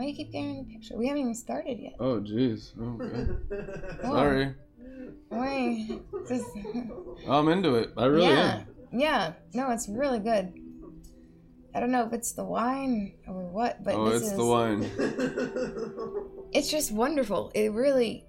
why 0.02 0.06
do 0.06 0.10
you 0.10 0.16
keep 0.16 0.32
getting 0.32 0.66
the 0.66 0.74
picture? 0.74 0.96
We 0.96 1.06
haven't 1.06 1.22
even 1.22 1.34
started 1.36 1.78
yet. 1.78 1.94
Oh, 2.00 2.18
jeez. 2.20 2.72
Oh, 2.80 2.98
okay. 3.00 3.30
Oh, 4.02 4.14
Sorry. 4.16 4.54
Why? 5.28 6.00
Just, 6.28 6.46
I'm 7.28 7.48
into 7.48 7.76
it. 7.76 7.92
I 7.96 8.06
really 8.06 8.26
yeah, 8.26 8.54
am. 8.56 8.66
yeah. 8.98 9.32
No, 9.54 9.70
it's 9.70 9.88
really 9.88 10.18
good. 10.18 10.52
I 11.72 11.78
don't 11.78 11.92
know 11.92 12.04
if 12.04 12.12
it's 12.12 12.32
the 12.32 12.42
wine 12.42 13.14
or 13.28 13.44
what, 13.44 13.84
but 13.84 13.94
Oh, 13.94 14.10
this 14.10 14.22
it's 14.22 14.32
is 14.32 14.36
the 14.36 14.44
wine. 14.44 14.90
it's 16.52 16.68
just 16.68 16.90
wonderful. 16.90 17.52
It 17.54 17.72
really 17.72 18.26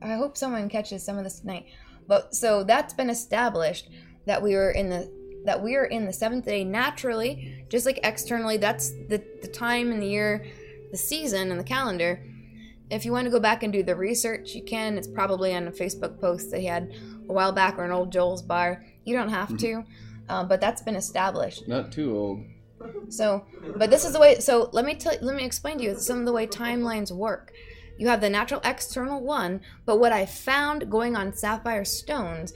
I 0.00 0.14
hope 0.14 0.36
someone 0.36 0.68
catches 0.68 1.04
some 1.04 1.18
of 1.18 1.24
this 1.24 1.40
tonight. 1.40 1.66
But 2.06 2.32
so 2.32 2.62
that's 2.62 2.94
been 2.94 3.10
established 3.10 3.90
that 4.26 4.40
we 4.40 4.54
were 4.54 4.70
in 4.70 4.88
the 4.88 5.12
that 5.46 5.62
we 5.62 5.74
are 5.74 5.84
in 5.84 6.06
the 6.06 6.12
seventh 6.12 6.44
day 6.44 6.62
naturally, 6.64 7.64
just 7.68 7.86
like 7.86 7.98
externally. 8.04 8.56
That's 8.56 8.90
the 8.90 9.22
the 9.42 9.48
time 9.48 9.90
in 9.90 9.98
the 9.98 10.06
year, 10.06 10.46
the 10.90 10.96
season, 10.96 11.50
and 11.50 11.60
the 11.60 11.64
calendar. 11.64 12.22
If 12.90 13.04
you 13.04 13.12
want 13.12 13.26
to 13.26 13.30
go 13.30 13.40
back 13.40 13.62
and 13.62 13.72
do 13.72 13.82
the 13.82 13.96
research, 13.96 14.54
you 14.54 14.62
can. 14.62 14.96
It's 14.96 15.08
probably 15.08 15.54
on 15.54 15.68
a 15.68 15.70
Facebook 15.70 16.20
post 16.20 16.50
that 16.50 16.60
he 16.60 16.66
had 16.66 16.94
a 17.28 17.32
while 17.32 17.52
back 17.52 17.78
or 17.78 17.84
an 17.84 17.92
old 17.92 18.10
Joel's 18.10 18.42
bar. 18.42 18.84
You 19.04 19.14
don't 19.16 19.28
have 19.28 19.56
to, 19.58 19.84
uh, 20.28 20.44
but 20.44 20.60
that's 20.60 20.82
been 20.82 20.96
established. 20.96 21.68
Not 21.68 21.92
too 21.92 22.16
old. 22.16 22.44
So, 23.08 23.44
but 23.76 23.90
this 23.90 24.04
is 24.04 24.12
the 24.12 24.20
way. 24.20 24.40
So 24.40 24.70
let 24.72 24.84
me 24.84 24.94
tell. 24.94 25.14
Let 25.20 25.36
me 25.36 25.44
explain 25.44 25.78
to 25.78 25.84
you 25.84 25.98
some 25.98 26.20
of 26.20 26.26
the 26.26 26.32
way 26.32 26.46
timelines 26.46 27.12
work. 27.12 27.52
You 27.98 28.08
have 28.08 28.20
the 28.20 28.30
natural 28.30 28.60
external 28.64 29.20
one, 29.20 29.60
but 29.84 29.98
what 29.98 30.12
I 30.12 30.24
found 30.24 30.90
going 30.90 31.16
on 31.16 31.34
sapphire 31.34 31.84
stones 31.84 32.52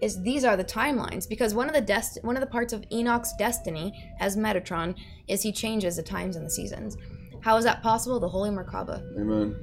is 0.00 0.22
these 0.22 0.44
are 0.44 0.56
the 0.56 0.64
timelines 0.64 1.28
because 1.28 1.54
one 1.54 1.68
of 1.68 1.74
the 1.74 1.80
dest- 1.80 2.22
one 2.22 2.36
of 2.36 2.40
the 2.40 2.46
parts 2.46 2.72
of 2.72 2.84
Enoch's 2.92 3.32
destiny 3.36 3.92
as 4.20 4.36
Metatron 4.36 4.94
is 5.26 5.42
he 5.42 5.52
changes 5.52 5.96
the 5.96 6.02
times 6.02 6.36
and 6.36 6.46
the 6.46 6.50
seasons. 6.50 6.96
How 7.40 7.56
is 7.56 7.64
that 7.64 7.82
possible? 7.82 8.20
The 8.20 8.28
Holy 8.28 8.50
Merkaba. 8.50 9.02
Amen. 9.18 9.56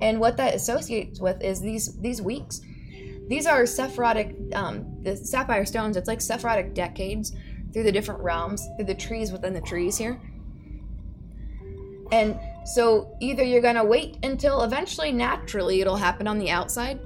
And 0.00 0.20
what 0.20 0.36
that 0.36 0.54
associates 0.54 1.20
with 1.20 1.42
is 1.42 1.60
these 1.60 1.96
these 2.00 2.20
weeks. 2.20 2.60
These 3.28 3.46
are 3.46 3.62
Sephirotic, 3.64 4.54
um, 4.54 5.02
the 5.02 5.16
sapphire 5.16 5.66
stones. 5.66 5.96
It's 5.96 6.06
like 6.06 6.20
Sephirotic 6.20 6.74
decades 6.74 7.34
through 7.72 7.82
the 7.82 7.92
different 7.92 8.20
realms, 8.20 8.66
through 8.76 8.86
the 8.86 8.94
trees 8.94 9.32
within 9.32 9.52
the 9.52 9.60
trees 9.60 9.96
here. 9.96 10.20
And 12.12 12.38
so 12.64 13.16
either 13.20 13.42
you're 13.42 13.62
gonna 13.62 13.84
wait 13.84 14.18
until 14.22 14.62
eventually, 14.62 15.12
naturally, 15.12 15.80
it'll 15.80 15.96
happen 15.96 16.28
on 16.28 16.38
the 16.38 16.50
outside, 16.50 17.00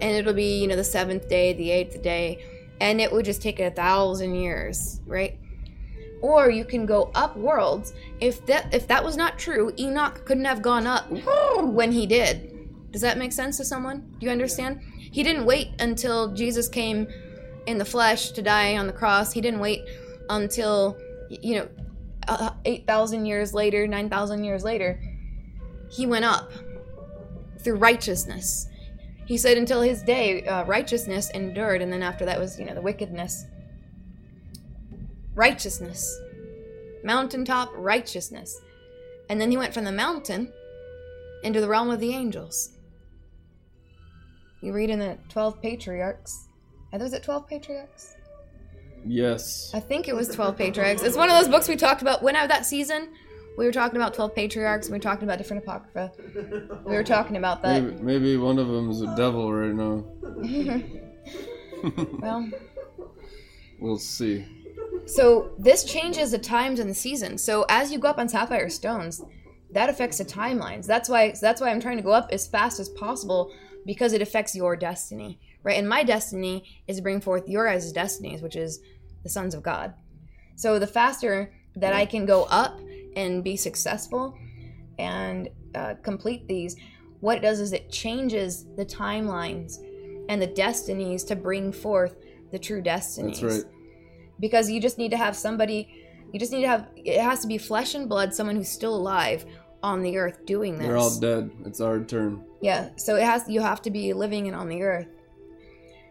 and 0.00 0.16
it'll 0.16 0.32
be 0.32 0.60
you 0.60 0.66
know 0.66 0.76
the 0.76 0.84
seventh 0.84 1.28
day, 1.28 1.52
the 1.52 1.70
eighth 1.70 2.02
day, 2.02 2.44
and 2.80 3.00
it 3.00 3.12
would 3.12 3.24
just 3.24 3.40
take 3.40 3.60
a 3.60 3.70
thousand 3.70 4.34
years, 4.34 5.00
right? 5.06 5.38
Or 6.26 6.50
you 6.50 6.64
can 6.64 6.86
go 6.86 7.12
up 7.14 7.36
worlds. 7.36 7.92
If 8.18 8.44
that 8.46 8.74
if 8.74 8.88
that 8.88 9.04
was 9.04 9.16
not 9.16 9.38
true, 9.38 9.72
Enoch 9.78 10.24
couldn't 10.24 10.44
have 10.44 10.60
gone 10.60 10.84
up 10.84 11.06
when 11.62 11.92
he 11.92 12.04
did. 12.04 12.90
Does 12.90 13.00
that 13.02 13.16
make 13.16 13.32
sense 13.32 13.58
to 13.58 13.64
someone? 13.64 14.00
Do 14.18 14.26
you 14.26 14.32
understand? 14.32 14.80
He 14.98 15.22
didn't 15.22 15.44
wait 15.44 15.68
until 15.78 16.34
Jesus 16.34 16.68
came 16.68 17.06
in 17.66 17.78
the 17.78 17.84
flesh 17.84 18.30
to 18.32 18.42
die 18.42 18.76
on 18.76 18.88
the 18.88 18.92
cross. 18.92 19.32
He 19.32 19.40
didn't 19.40 19.60
wait 19.60 19.82
until 20.28 20.98
you 21.30 21.54
know 21.54 21.68
uh, 22.26 22.50
8,000 22.64 23.24
years 23.24 23.54
later, 23.54 23.86
9,000 23.86 24.42
years 24.42 24.64
later. 24.64 25.00
He 25.92 26.06
went 26.06 26.24
up 26.24 26.50
through 27.60 27.76
righteousness. 27.76 28.66
He 29.26 29.38
said 29.38 29.58
until 29.58 29.80
his 29.80 30.02
day, 30.02 30.44
uh, 30.44 30.64
righteousness 30.64 31.30
endured, 31.30 31.82
and 31.82 31.92
then 31.92 32.02
after 32.02 32.24
that 32.24 32.40
was, 32.40 32.58
you 32.58 32.64
know, 32.64 32.74
the 32.74 32.82
wickedness. 32.82 33.44
Righteousness. 35.36 36.18
Mountaintop 37.04 37.70
righteousness. 37.74 38.60
And 39.28 39.40
then 39.40 39.50
he 39.50 39.56
went 39.56 39.74
from 39.74 39.84
the 39.84 39.92
mountain 39.92 40.50
into 41.44 41.60
the 41.60 41.68
realm 41.68 41.90
of 41.90 42.00
the 42.00 42.12
angels. 42.12 42.70
You 44.62 44.72
read 44.72 44.88
in 44.90 44.98
the 44.98 45.18
12 45.28 45.60
patriarchs. 45.60 46.48
Are 46.92 46.98
those 46.98 47.12
it 47.12 47.22
12 47.22 47.46
patriarchs? 47.46 48.16
Yes. 49.04 49.70
I 49.74 49.80
think 49.80 50.08
it 50.08 50.16
was 50.16 50.28
12 50.28 50.56
patriarchs. 50.56 51.02
It's 51.02 51.16
one 51.16 51.28
of 51.28 51.36
those 51.38 51.48
books 51.48 51.68
we 51.68 51.76
talked 51.76 52.00
about 52.00 52.22
when 52.22 52.34
I 52.34 52.46
that 52.46 52.64
season. 52.64 53.10
We 53.58 53.66
were 53.66 53.72
talking 53.72 53.96
about 53.96 54.14
12 54.14 54.34
patriarchs 54.34 54.86
and 54.86 54.94
we 54.94 54.98
were 54.98 55.02
talking 55.02 55.24
about 55.24 55.36
different 55.38 55.64
apocrypha. 55.64 56.12
We 56.86 56.94
were 56.94 57.04
talking 57.04 57.36
about 57.36 57.62
that. 57.62 57.82
Maybe, 57.82 58.02
maybe 58.02 58.36
one 58.38 58.58
of 58.58 58.68
them 58.68 58.90
is 58.90 59.02
a 59.02 59.14
devil 59.16 59.52
right 59.52 59.74
now. 59.74 60.04
well, 62.20 62.48
We'll 63.78 63.98
see. 63.98 64.44
So 65.06 65.52
this 65.58 65.84
changes 65.84 66.32
the 66.32 66.38
times 66.38 66.80
and 66.80 66.90
the 66.90 66.94
seasons. 66.94 67.42
So 67.42 67.64
as 67.68 67.92
you 67.92 67.98
go 67.98 68.08
up 68.08 68.18
on 68.18 68.28
sapphire 68.28 68.68
stones, 68.68 69.22
that 69.72 69.88
affects 69.88 70.18
the 70.18 70.24
timelines. 70.24 70.86
That's 70.86 71.08
why 71.08 71.34
that's 71.40 71.60
why 71.60 71.70
I'm 71.70 71.80
trying 71.80 71.96
to 71.96 72.02
go 72.02 72.12
up 72.12 72.28
as 72.32 72.46
fast 72.46 72.80
as 72.80 72.88
possible 72.88 73.52
because 73.84 74.12
it 74.12 74.22
affects 74.22 74.54
your 74.54 74.76
destiny, 74.76 75.40
right? 75.62 75.78
And 75.78 75.88
my 75.88 76.02
destiny 76.02 76.82
is 76.88 76.96
to 76.96 77.02
bring 77.02 77.20
forth 77.20 77.48
your 77.48 77.66
guys' 77.66 77.92
destinies, 77.92 78.42
which 78.42 78.56
is 78.56 78.80
the 79.22 79.28
sons 79.28 79.54
of 79.54 79.62
God. 79.62 79.94
So 80.56 80.78
the 80.78 80.86
faster 80.86 81.52
that 81.76 81.92
I 81.92 82.06
can 82.06 82.26
go 82.26 82.44
up 82.44 82.80
and 83.14 83.44
be 83.44 83.56
successful 83.56 84.36
and 84.98 85.48
uh, 85.74 85.94
complete 86.02 86.48
these, 86.48 86.76
what 87.20 87.38
it 87.38 87.42
does 87.42 87.60
is 87.60 87.72
it 87.72 87.90
changes 87.90 88.64
the 88.76 88.84
timelines 88.84 89.78
and 90.28 90.40
the 90.40 90.46
destinies 90.46 91.22
to 91.24 91.36
bring 91.36 91.70
forth 91.70 92.16
the 92.50 92.58
true 92.58 92.80
destinies. 92.80 93.40
That's 93.40 93.64
right. 93.64 93.75
Because 94.38 94.70
you 94.70 94.80
just 94.80 94.98
need 94.98 95.10
to 95.10 95.16
have 95.16 95.34
somebody, 95.34 95.88
you 96.32 96.38
just 96.38 96.52
need 96.52 96.62
to 96.62 96.68
have, 96.68 96.88
it 96.96 97.20
has 97.20 97.40
to 97.40 97.46
be 97.46 97.58
flesh 97.58 97.94
and 97.94 98.08
blood, 98.08 98.34
someone 98.34 98.56
who's 98.56 98.68
still 98.68 98.94
alive 98.94 99.44
on 99.82 100.02
the 100.02 100.18
earth 100.18 100.44
doing 100.46 100.78
this. 100.78 100.86
They're 100.86 100.96
all 100.96 101.18
dead. 101.18 101.50
It's 101.64 101.80
our 101.80 102.00
turn. 102.00 102.44
Yeah, 102.60 102.90
so 102.96 103.16
it 103.16 103.22
has 103.22 103.48
you 103.48 103.60
have 103.60 103.82
to 103.82 103.90
be 103.90 104.12
living 104.12 104.46
and 104.46 104.56
on 104.56 104.68
the 104.68 104.82
earth. 104.82 105.06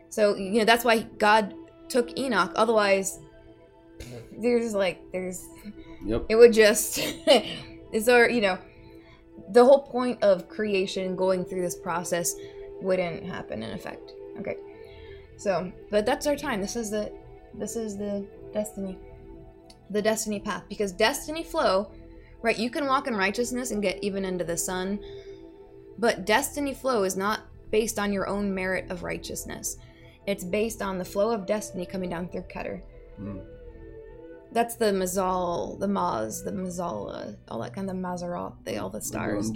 So 0.10 0.36
you 0.36 0.60
know 0.60 0.66
that's 0.66 0.86
why 0.86 1.00
God 1.18 1.54
took 1.90 2.18
Enoch. 2.18 2.54
Otherwise, 2.56 3.20
there's 4.38 4.74
like 4.74 5.02
there's 5.12 5.46
Yep. 6.06 6.26
it 6.30 6.36
would 6.36 6.54
just 6.54 7.00
it's 7.92 8.08
our 8.08 8.30
you 8.30 8.42
know 8.42 8.58
the 9.52 9.66
whole 9.66 9.82
point 9.82 10.22
of 10.24 10.48
creation 10.48 11.16
going 11.16 11.44
through 11.44 11.62
this 11.62 11.76
process 11.76 12.36
wouldn't 12.82 13.24
happen 13.26 13.64
in 13.64 13.72
effect. 13.72 14.14
Okay, 14.40 14.58
so 15.38 15.72
but 15.90 16.06
that's 16.06 16.28
our 16.28 16.36
time. 16.36 16.62
This 16.62 16.76
is 16.76 16.92
the 16.92 17.12
this 17.58 17.76
is 17.76 17.98
the 17.98 18.26
destiny, 18.54 18.98
the 19.90 20.02
destiny 20.02 20.40
path 20.40 20.64
because 20.70 20.92
destiny 20.92 21.44
flow. 21.44 21.92
Right, 22.42 22.60
you 22.60 22.70
can 22.70 22.86
walk 22.86 23.08
in 23.08 23.16
righteousness 23.16 23.72
and 23.72 23.82
get 23.82 24.04
even 24.04 24.24
into 24.24 24.44
the 24.44 24.58
sun, 24.58 25.00
but 25.98 26.26
destiny 26.26 26.76
flow 26.76 27.04
is 27.04 27.18
not 27.18 27.40
based 27.72 27.98
on 27.98 28.14
your 28.14 28.28
own 28.28 28.54
merit 28.54 28.92
of 28.92 29.02
righteousness. 29.02 29.78
It's 30.28 30.44
based 30.44 30.82
on 30.82 31.00
the 31.00 31.06
flow 31.06 31.32
of 31.32 31.48
destiny 31.48 31.88
coming 31.88 32.12
down 32.12 32.30
through 32.30 32.44
Keter. 32.44 32.82
Mm. 33.20 33.44
That's 34.52 34.76
the 34.76 34.86
Mazal, 34.86 35.80
the 35.80 35.88
Maz, 35.88 36.44
the 36.44 36.52
Mazala, 36.52 37.36
all 37.48 37.62
that 37.62 37.74
kind 37.74 37.90
of 37.90 37.96
Mazaroth, 37.96 38.80
all 38.80 38.90
the 38.90 39.02
stars. 39.02 39.52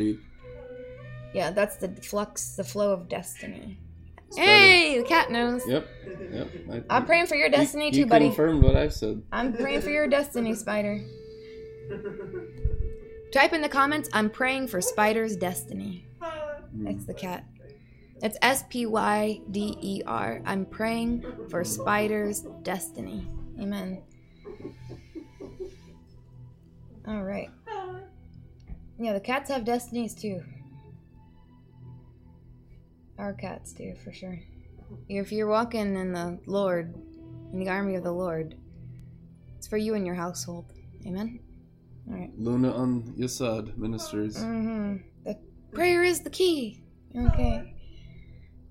Yeah, 1.34 1.52
that's 1.52 1.78
the 1.78 1.90
flux, 2.02 2.56
the 2.56 2.64
flow 2.64 2.92
of 2.92 3.08
destiny. 3.08 3.78
Hey, 4.36 4.98
the 4.98 5.04
cat 5.04 5.32
knows. 5.32 5.68
Yep. 5.68 5.88
Yep. 6.32 6.50
I, 6.72 6.84
I'm 6.90 7.06
praying 7.06 7.28
for 7.28 7.36
your 7.36 7.50
destiny 7.50 7.88
you, 7.88 8.04
too, 8.04 8.06
buddy. 8.06 8.28
confirmed 8.28 8.64
what 8.64 8.76
I 8.76 8.90
said. 8.90 9.22
I'm 9.32 9.54
praying 9.54 9.82
for 9.82 9.90
your 9.90 10.08
destiny, 10.08 10.54
Spider. 10.56 11.02
Type 13.32 13.54
in 13.54 13.62
the 13.62 13.70
comments, 13.70 14.10
I'm 14.14 14.30
praying 14.30 14.68
for 14.68 14.82
Spider's 14.82 15.36
destiny. 15.36 16.08
That's 16.74 17.06
the 17.06 17.14
cat. 17.14 17.46
It's 18.22 18.38
S 18.42 18.64
P 18.70 18.86
Y 18.86 19.42
D 19.52 19.78
E 19.82 20.02
R. 20.06 20.42
I'm 20.46 20.66
praying 20.66 21.26
for 21.50 21.64
Spider's 21.64 22.42
destiny. 22.64 23.28
Amen. 23.60 24.02
All 27.08 27.24
right. 27.24 27.50
Yeah, 29.00 29.14
the 29.14 29.22
cats 29.22 29.50
have 29.50 29.64
destinies 29.64 30.14
too. 30.14 30.44
Our 33.20 33.34
cats 33.34 33.74
do, 33.74 33.94
for 34.02 34.14
sure. 34.14 34.40
If 35.10 35.34
you're 35.34 35.48
walking 35.48 35.98
in 35.98 36.14
the 36.14 36.40
Lord, 36.46 36.96
in 37.52 37.60
the 37.60 37.68
army 37.68 37.96
of 37.96 38.04
the 38.04 38.14
Lord, 38.14 38.56
it's 39.58 39.68
for 39.68 39.76
you 39.76 39.94
and 39.94 40.06
your 40.06 40.16
household. 40.16 40.72
Amen. 41.06 41.40
All 42.08 42.18
right. 42.18 42.32
Luna 42.38 42.72
on 42.74 43.14
Yesod 43.18 43.78
Ministers. 43.78 44.38
Mm-hmm. 44.38 44.98
The 45.26 45.38
prayer 45.74 46.02
is 46.02 46.22
the 46.22 46.30
key. 46.30 46.82
Okay. 47.14 47.76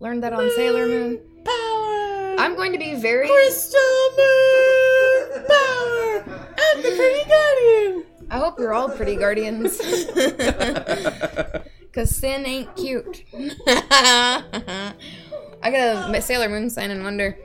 Learned 0.01 0.23
that 0.23 0.33
on 0.33 0.51
Sailor 0.57 0.87
Moon. 0.87 1.21
Power. 1.45 2.37
I'm 2.39 2.57
going 2.57 2.73
to 2.73 2.79
be 2.79 2.95
very. 2.95 3.29
Crystal 3.29 4.11
Moon. 4.17 5.45
Power. 5.47 6.25
I'm 6.59 6.83
the 6.83 6.95
pretty 6.97 7.29
guardian. 7.29 8.05
I 8.31 8.39
hope 8.39 8.59
you're 8.59 8.73
all 8.73 8.89
pretty 8.89 9.17
guardians. 9.17 9.79
Because 11.91 12.15
sin 12.15 12.47
ain't 12.47 12.77
cute. 12.77 13.25
I 13.67 14.95
got 15.63 16.15
a 16.15 16.23
Sailor 16.23 16.49
Moon 16.49 16.71
sign 16.71 16.91
and 16.91 17.03
wonder. 17.03 17.37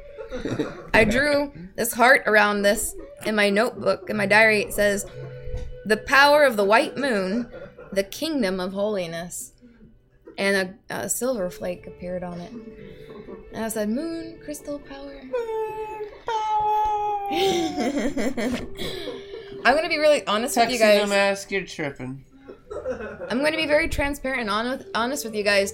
I 0.93 1.03
drew 1.03 1.51
this 1.75 1.93
heart 1.93 2.23
around 2.25 2.61
this 2.61 2.95
in 3.25 3.35
my 3.35 3.49
notebook, 3.49 4.09
in 4.09 4.17
my 4.17 4.25
diary. 4.25 4.61
It 4.61 4.73
says, 4.73 5.05
The 5.85 5.97
power 5.97 6.43
of 6.43 6.57
the 6.57 6.63
white 6.63 6.97
moon, 6.97 7.49
the 7.91 8.03
kingdom 8.03 8.59
of 8.59 8.73
holiness. 8.73 9.53
And 10.37 10.77
a, 10.89 10.95
a 11.03 11.09
silver 11.09 11.49
flake 11.49 11.85
appeared 11.85 12.23
on 12.23 12.41
it. 12.41 12.51
And 13.53 13.63
I 13.63 13.67
said, 13.67 13.89
Moon, 13.89 14.39
crystal 14.43 14.79
power. 14.79 15.21
I'm 19.65 19.73
going 19.75 19.83
to 19.83 19.89
be 19.89 19.97
really 19.97 20.25
honest 20.27 20.57
with 20.57 20.71
you 20.71 20.79
guys. 20.79 21.07
mask, 21.09 21.51
you're 21.51 21.65
tripping. 21.65 22.25
I'm 23.29 23.39
going 23.39 23.51
to 23.51 23.57
be 23.57 23.65
very 23.65 23.87
transparent 23.87 24.41
and 24.41 24.49
honest, 24.49 24.87
honest 24.95 25.25
with 25.25 25.35
you 25.35 25.43
guys. 25.43 25.73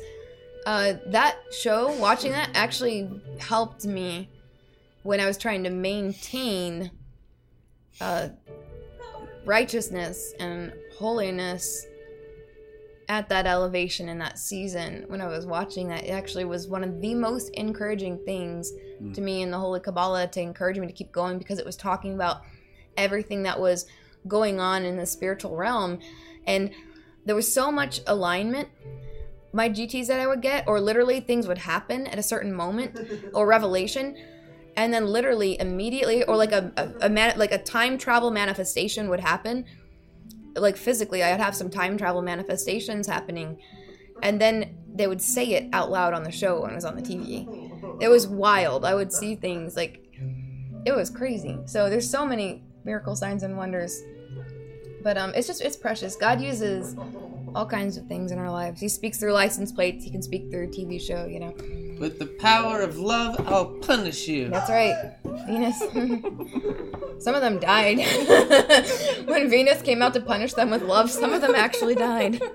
Uh, 0.66 0.94
that 1.08 1.38
show, 1.52 1.92
watching 2.00 2.32
that, 2.32 2.50
actually 2.54 3.10
helped 3.40 3.86
me 3.86 4.30
when 5.04 5.20
I 5.20 5.26
was 5.26 5.38
trying 5.38 5.64
to 5.64 5.70
maintain 5.70 6.92
uh, 8.02 8.30
righteousness 9.46 10.34
and 10.40 10.74
holiness 10.98 11.86
at 13.08 13.28
that 13.30 13.48
elevation 13.48 14.08
in 14.08 14.20
that 14.20 14.38
season. 14.38 15.06
When 15.08 15.22
I 15.22 15.28
was 15.28 15.46
watching 15.46 15.88
that, 15.88 16.04
it 16.04 16.12
actually 16.12 16.46
was 16.46 16.68
one 16.68 16.84
of 16.84 17.02
the 17.02 17.16
most 17.16 17.50
encouraging 17.56 18.20
things 18.24 18.72
to 19.14 19.22
me 19.22 19.42
in 19.42 19.50
the 19.50 19.58
Holy 19.58 19.80
Kabbalah 19.80 20.28
to 20.28 20.42
encourage 20.42 20.78
me 20.78 20.86
to 20.86 20.94
keep 20.94 21.12
going 21.12 21.40
because 21.40 21.58
it 21.58 21.66
was 21.66 21.76
talking 21.76 22.14
about 22.14 22.44
everything 22.98 23.44
that 23.44 23.60
was 23.60 23.88
going 24.28 24.60
on 24.60 24.86
in 24.86 24.98
the 24.98 25.06
spiritual 25.06 25.56
realm. 25.56 26.00
And 26.46 26.72
there 27.26 27.36
was 27.36 27.52
so 27.52 27.72
much 27.72 28.02
alignment. 28.08 28.70
My 29.52 29.70
GTs 29.70 30.08
that 30.08 30.20
I 30.20 30.28
would 30.28 30.42
get, 30.42 30.68
or 30.68 30.80
literally 30.80 31.20
things 31.20 31.48
would 31.48 31.58
happen 31.58 32.08
at 32.08 32.20
a 32.20 32.24
certain 32.24 32.54
moment, 32.54 33.00
or 33.34 33.48
revelation, 33.48 34.16
and 34.76 34.94
then 34.94 35.08
literally 35.08 35.60
immediately, 35.60 36.24
or 36.24 36.38
like 36.38 36.52
a, 36.52 36.72
a, 36.78 37.08
a 37.08 37.10
man, 37.10 37.38
like 37.38 37.52
a 37.52 37.58
time 37.58 37.98
travel 37.98 38.32
manifestation 38.32 39.10
would 39.10 39.20
happen. 39.20 39.66
Like 40.56 40.78
physically, 40.78 41.24
I'd 41.24 41.40
have 41.40 41.56
some 41.56 41.70
time 41.70 41.98
travel 41.98 42.22
manifestations 42.22 43.08
happening, 43.08 43.60
and 44.22 44.40
then 44.40 44.78
they 44.94 45.08
would 45.08 45.22
say 45.22 45.46
it 45.52 45.70
out 45.74 45.92
loud 45.92 46.14
on 46.14 46.24
the 46.24 46.32
show 46.32 46.62
when 46.62 46.72
it 46.72 46.76
was 46.76 46.86
on 46.86 46.96
the 46.96 47.02
TV. 47.02 48.02
It 48.02 48.08
was 48.08 48.28
wild. 48.28 48.86
I 48.86 48.96
would 48.96 49.12
see 49.12 49.36
things 49.36 49.76
like 49.76 50.06
it 50.86 50.96
was 50.96 51.10
crazy. 51.10 51.58
So 51.66 51.90
there's 51.90 52.10
so 52.10 52.26
many 52.26 52.64
miracle 52.84 53.16
signs 53.16 53.44
and 53.44 53.58
wonders 53.58 54.02
but 55.04 55.18
um, 55.18 55.34
it's 55.36 55.48
just 55.48 55.62
it's 55.62 55.76
precious. 55.78 56.16
God 56.16 56.42
uses 56.42 56.96
all 57.56 57.66
kinds 57.66 57.98
of 57.98 58.06
things 58.08 58.32
in 58.32 58.38
our 58.38 58.52
lives. 58.52 58.80
He 58.80 58.88
speaks 58.90 59.18
through 59.20 59.34
license 59.34 59.72
plates. 59.72 60.04
He 60.04 60.12
can 60.12 60.22
speak 60.22 60.50
through 60.52 60.66
a 60.66 60.68
TV 60.68 61.02
show. 61.02 61.26
You 61.26 61.40
know, 61.40 61.54
With 62.00 62.20
the 62.20 62.28
power 62.28 62.82
of 62.82 62.98
love, 62.98 63.36
I'll 63.48 63.66
punish 63.80 64.28
you. 64.28 64.50
that's 64.50 64.70
right. 64.70 65.16
Venus. 65.48 65.80
some 67.24 67.36
of 67.36 67.42
them 67.42 67.60
died 67.60 67.98
when 69.26 69.50
Venus 69.50 69.82
came 69.82 70.02
out 70.02 70.14
to 70.14 70.22
punish 70.22 70.54
them 70.54 70.70
with 70.70 70.84
love. 70.84 71.10
Some 71.10 71.34
of 71.34 71.42
them 71.42 71.56
actually 71.56 71.96
died. 71.96 72.42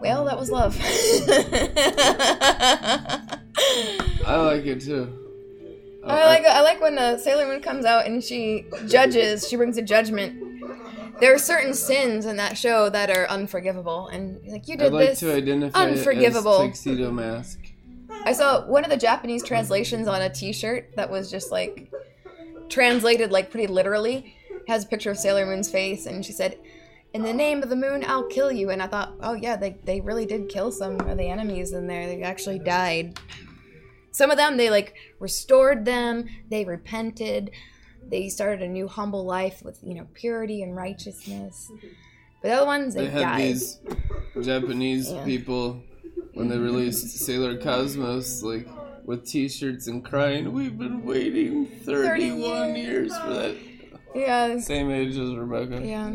Well, 0.00 0.24
that 0.26 0.38
was 0.38 0.50
love. 0.52 0.78
I 4.24 4.36
like 4.36 4.64
it 4.66 4.80
too. 4.82 5.27
I 6.08 6.26
like 6.26 6.44
I 6.44 6.60
like 6.62 6.80
when 6.80 6.94
the 6.94 7.18
Sailor 7.18 7.46
Moon 7.46 7.60
comes 7.60 7.84
out 7.84 8.06
and 8.06 8.22
she 8.22 8.66
judges. 8.86 9.48
She 9.48 9.56
brings 9.56 9.76
a 9.76 9.82
judgment. 9.82 10.44
There 11.20 11.34
are 11.34 11.38
certain 11.38 11.74
sins 11.74 12.26
in 12.26 12.36
that 12.36 12.56
show 12.56 12.88
that 12.90 13.10
are 13.10 13.28
unforgivable, 13.28 14.08
and 14.08 14.40
like 14.46 14.68
you 14.68 14.74
I'd 14.74 14.78
did 14.80 14.92
like 14.92 15.08
this. 15.08 15.20
to 15.20 15.34
identify 15.34 15.80
unforgivable. 15.80 16.60
it 16.60 16.70
as 16.70 16.82
tuxedo 16.82 17.10
mask. 17.10 17.58
I 18.24 18.32
saw 18.32 18.64
one 18.66 18.84
of 18.84 18.90
the 18.90 18.96
Japanese 18.96 19.42
translations 19.42 20.06
on 20.08 20.22
a 20.22 20.30
T-shirt 20.30 20.94
that 20.96 21.10
was 21.10 21.30
just 21.30 21.50
like 21.50 21.90
translated 22.68 23.32
like 23.32 23.50
pretty 23.50 23.66
literally. 23.66 24.34
Has 24.68 24.84
a 24.84 24.88
picture 24.88 25.10
of 25.10 25.18
Sailor 25.18 25.46
Moon's 25.46 25.70
face, 25.70 26.06
and 26.06 26.24
she 26.24 26.32
said, 26.32 26.58
"In 27.14 27.22
the 27.22 27.32
name 27.32 27.62
of 27.62 27.70
the 27.70 27.76
moon, 27.76 28.04
I'll 28.06 28.28
kill 28.28 28.52
you." 28.52 28.70
And 28.70 28.82
I 28.82 28.86
thought, 28.86 29.14
oh 29.20 29.32
yeah, 29.32 29.56
they 29.56 29.76
they 29.84 30.00
really 30.00 30.26
did 30.26 30.48
kill 30.48 30.70
some 30.70 31.00
of 31.00 31.16
the 31.16 31.28
enemies 31.28 31.72
in 31.72 31.86
there. 31.86 32.06
They 32.06 32.22
actually 32.22 32.58
died. 32.58 33.18
Some 34.18 34.32
of 34.32 34.36
them 34.36 34.56
they 34.56 34.68
like 34.68 34.96
restored 35.20 35.84
them. 35.84 36.24
They 36.50 36.64
repented. 36.64 37.52
They 38.10 38.28
started 38.28 38.62
a 38.62 38.68
new 38.68 38.88
humble 38.88 39.24
life 39.24 39.62
with 39.64 39.78
you 39.80 39.94
know 39.94 40.08
purity 40.12 40.60
and 40.64 40.74
righteousness. 40.74 41.70
But 42.42 42.48
the 42.48 42.54
other 42.56 42.66
ones 42.66 42.94
they, 42.96 43.04
They 43.04 43.10
had 43.10 43.20
died. 43.20 43.40
these 43.54 43.78
Japanese 44.42 45.08
Yeah. 45.12 45.24
people 45.24 45.84
when 46.34 46.48
they 46.48 46.58
released 46.58 47.06
Sailor 47.26 47.58
Cosmos, 47.58 48.42
like 48.42 48.66
with 49.04 49.24
T-shirts 49.24 49.86
and 49.86 50.04
crying. 50.04 50.52
We've 50.52 50.76
been 50.76 51.04
waiting 51.04 51.66
31 51.66 52.74
years 52.74 53.16
for 53.18 53.32
that. 53.34 53.56
Yeah, 54.16 54.58
Same 54.58 54.90
age 54.90 55.16
as 55.16 55.32
Rebekah. 55.32 55.86
yeah. 55.86 56.10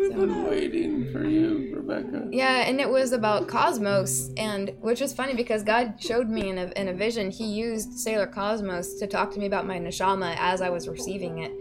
We've 0.00 0.16
been 0.16 0.44
waiting 0.48 1.12
for 1.12 1.26
you, 1.26 1.74
Rebekah. 1.76 2.30
Yeah, 2.32 2.62
and 2.66 2.80
it 2.80 2.88
was 2.88 3.12
about 3.12 3.48
Cosmos, 3.48 4.30
and 4.38 4.74
which 4.80 4.98
was 5.02 5.12
funny 5.12 5.34
because 5.34 5.62
God 5.62 6.02
showed 6.02 6.30
me 6.30 6.48
in 6.48 6.56
a, 6.56 6.72
in 6.74 6.88
a 6.88 6.94
vision. 6.94 7.30
He 7.30 7.44
used 7.44 7.98
Sailor 7.98 8.26
Cosmos 8.26 8.94
to 8.94 9.06
talk 9.06 9.30
to 9.32 9.38
me 9.38 9.44
about 9.44 9.66
my 9.66 9.78
neshama 9.78 10.34
as 10.38 10.62
I 10.62 10.70
was 10.70 10.88
receiving 10.88 11.40
it, 11.40 11.52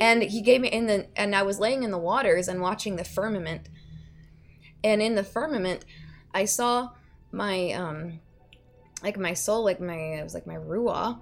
and 0.00 0.24
he 0.24 0.42
gave 0.42 0.62
me 0.62 0.68
in 0.68 0.86
the 0.86 1.06
and 1.14 1.36
I 1.36 1.44
was 1.44 1.60
laying 1.60 1.84
in 1.84 1.92
the 1.92 1.98
waters 1.98 2.48
and 2.48 2.60
watching 2.60 2.96
the 2.96 3.04
firmament, 3.04 3.68
and 4.82 5.00
in 5.00 5.14
the 5.14 5.24
firmament, 5.24 5.84
I 6.34 6.46
saw 6.46 6.90
my 7.30 7.70
um, 7.70 8.18
like 9.00 9.16
my 9.16 9.34
soul, 9.34 9.62
like 9.64 9.80
my 9.80 9.94
it 9.94 10.24
was 10.24 10.34
like 10.34 10.48
my 10.48 10.56
ruach, 10.56 11.20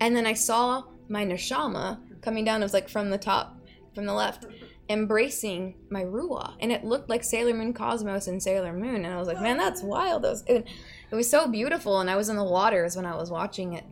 and 0.00 0.16
then 0.16 0.26
I 0.26 0.32
saw 0.32 0.82
my 1.08 1.24
neshama 1.24 2.00
coming 2.20 2.44
down. 2.44 2.62
It 2.62 2.64
was 2.64 2.74
like 2.74 2.88
from 2.88 3.10
the 3.10 3.18
top, 3.18 3.59
from 3.94 4.06
the 4.06 4.12
left, 4.14 4.46
embracing 4.88 5.74
my 5.90 6.02
ruach, 6.04 6.54
and 6.60 6.72
it 6.72 6.84
looked 6.84 7.08
like 7.08 7.24
Sailor 7.24 7.54
Moon 7.54 7.72
Cosmos 7.72 8.26
and 8.26 8.42
Sailor 8.42 8.72
Moon. 8.72 9.04
And 9.04 9.08
I 9.08 9.18
was 9.18 9.28
like, 9.28 9.40
man, 9.40 9.56
that's 9.56 9.82
wild. 9.82 10.24
It 10.24 10.28
was, 10.28 10.44
it, 10.46 10.66
it 11.10 11.14
was 11.14 11.28
so 11.28 11.48
beautiful, 11.48 12.00
and 12.00 12.10
I 12.10 12.16
was 12.16 12.28
in 12.28 12.36
the 12.36 12.44
waters 12.44 12.96
when 12.96 13.06
I 13.06 13.16
was 13.16 13.30
watching 13.30 13.74
it. 13.74 13.84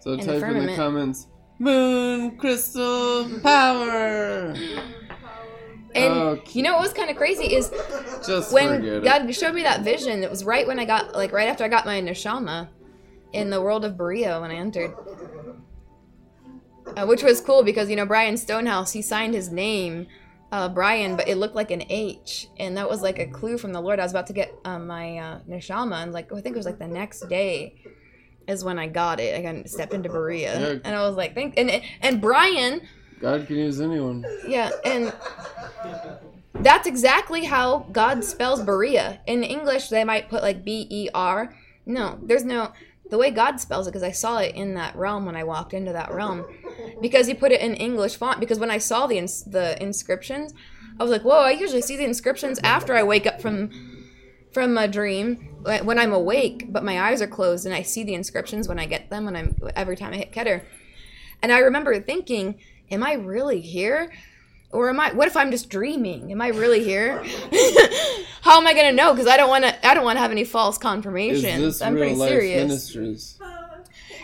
So 0.00 0.16
the 0.16 0.24
type 0.24 0.42
in 0.42 0.66
the 0.66 0.76
comments, 0.76 1.26
moon 1.58 2.36
crystal 2.36 3.30
power. 3.42 4.54
And 5.94 6.14
Okay. 6.14 6.52
you 6.58 6.62
know 6.62 6.72
what 6.72 6.82
was 6.82 6.92
kind 6.94 7.10
of 7.10 7.16
crazy 7.16 7.54
is 7.54 7.70
Just 8.26 8.52
when 8.52 9.02
God 9.02 9.34
showed 9.34 9.54
me 9.54 9.62
that 9.62 9.82
vision. 9.82 10.22
It 10.24 10.30
was 10.30 10.42
right 10.44 10.66
when 10.66 10.78
I 10.78 10.86
got 10.86 11.14
like 11.14 11.32
right 11.32 11.48
after 11.48 11.64
I 11.64 11.68
got 11.68 11.84
my 11.84 12.00
neshama 12.00 12.68
in 13.32 13.50
the 13.50 13.60
world 13.60 13.84
of 13.84 13.94
Beriah 13.94 14.40
when 14.40 14.50
I 14.50 14.54
entered. 14.54 14.94
Uh, 16.96 17.06
which 17.06 17.22
was 17.22 17.40
cool 17.40 17.62
because 17.62 17.88
you 17.88 17.96
know 17.96 18.04
Brian 18.04 18.36
Stonehouse 18.36 18.92
he 18.92 19.00
signed 19.02 19.34
his 19.34 19.50
name 19.50 20.06
uh, 20.50 20.68
Brian 20.68 21.16
but 21.16 21.28
it 21.28 21.36
looked 21.36 21.54
like 21.54 21.70
an 21.70 21.82
H 21.88 22.48
and 22.58 22.76
that 22.76 22.88
was 22.90 23.00
like 23.02 23.18
a 23.18 23.26
clue 23.26 23.56
from 23.56 23.72
the 23.72 23.80
Lord 23.80 23.98
I 24.00 24.02
was 24.02 24.12
about 24.12 24.26
to 24.26 24.32
get 24.32 24.52
um, 24.64 24.86
my 24.86 25.16
uh, 25.18 25.38
neshama 25.48 26.02
and 26.02 26.12
like 26.12 26.30
I 26.32 26.40
think 26.40 26.54
it 26.54 26.58
was 26.58 26.66
like 26.66 26.78
the 26.78 26.88
next 26.88 27.20
day 27.28 27.76
is 28.48 28.64
when 28.64 28.78
I 28.78 28.88
got 28.88 29.20
it 29.20 29.34
I 29.38 29.40
got 29.52 29.68
stepped 29.68 29.94
into 29.94 30.08
Beriah 30.08 30.60
Yeah. 30.60 30.78
and 30.84 30.94
I 30.96 31.02
was 31.08 31.16
like 31.16 31.34
thank 31.34 31.54
and 31.58 31.70
and 32.02 32.20
Brian. 32.20 32.82
God 33.20 33.46
can 33.46 33.56
use 33.56 33.80
anyone. 33.80 34.24
yeah, 34.48 34.70
and 34.84 35.12
that's 36.54 36.86
exactly 36.88 37.44
how 37.44 37.86
God 37.92 38.24
spells 38.24 38.60
Beriah. 38.62 39.18
In 39.26 39.42
English, 39.44 39.88
they 39.88 40.02
might 40.04 40.28
put 40.28 40.42
like 40.42 40.64
B 40.64 40.86
E 40.90 41.08
R. 41.14 41.54
No, 41.86 42.18
there's 42.22 42.44
no. 42.44 42.72
The 43.12 43.18
way 43.18 43.30
God 43.30 43.60
spells 43.60 43.86
it, 43.86 43.90
because 43.90 44.02
I 44.02 44.10
saw 44.10 44.38
it 44.38 44.54
in 44.54 44.72
that 44.72 44.96
realm 44.96 45.26
when 45.26 45.36
I 45.36 45.44
walked 45.44 45.74
into 45.74 45.92
that 45.92 46.14
realm, 46.14 46.46
because 47.02 47.26
He 47.26 47.34
put 47.34 47.52
it 47.52 47.60
in 47.60 47.74
English 47.74 48.16
font. 48.16 48.40
Because 48.40 48.58
when 48.58 48.70
I 48.70 48.78
saw 48.78 49.06
the 49.06 49.18
ins- 49.18 49.44
the 49.44 49.80
inscriptions, 49.82 50.54
I 50.98 51.02
was 51.02 51.12
like, 51.12 51.20
"Whoa!" 51.20 51.42
I 51.42 51.50
usually 51.50 51.82
see 51.82 51.98
the 51.98 52.06
inscriptions 52.06 52.58
after 52.64 52.94
I 52.94 53.02
wake 53.02 53.26
up 53.26 53.42
from 53.42 53.68
from 54.50 54.78
a 54.78 54.88
dream 54.88 55.36
when 55.62 55.98
I'm 55.98 56.14
awake, 56.14 56.72
but 56.72 56.84
my 56.84 57.02
eyes 57.02 57.20
are 57.20 57.26
closed, 57.26 57.66
and 57.66 57.74
I 57.74 57.82
see 57.82 58.02
the 58.02 58.14
inscriptions 58.14 58.66
when 58.66 58.78
I 58.78 58.86
get 58.86 59.10
them 59.10 59.26
when 59.26 59.36
I'm 59.36 59.56
every 59.76 59.94
time 59.94 60.14
I 60.14 60.16
hit 60.16 60.32
Keter. 60.32 60.62
And 61.42 61.52
I 61.52 61.58
remember 61.58 62.00
thinking, 62.00 62.60
am 62.90 63.02
I 63.02 63.12
really 63.12 63.60
here? 63.60 64.10
Or 64.72 64.88
am 64.88 64.98
I 64.98 65.12
what 65.12 65.28
if 65.28 65.36
I'm 65.36 65.50
just 65.50 65.68
dreaming? 65.68 66.32
Am 66.32 66.40
I 66.40 66.48
really 66.48 66.82
here? 66.82 67.22
How 68.42 68.58
am 68.58 68.66
I 68.66 68.74
gonna 68.74 68.92
know? 68.92 69.12
Because 69.12 69.28
I 69.28 69.36
don't 69.36 69.50
wanna 69.50 69.76
I 69.82 69.94
don't 69.94 70.04
wanna 70.04 70.20
have 70.20 70.30
any 70.30 70.44
false 70.44 70.78
confirmations. 70.78 71.80
I'm 71.82 71.94
pretty 71.96 72.16
serious. 72.16 72.68
ministries? 72.68 73.38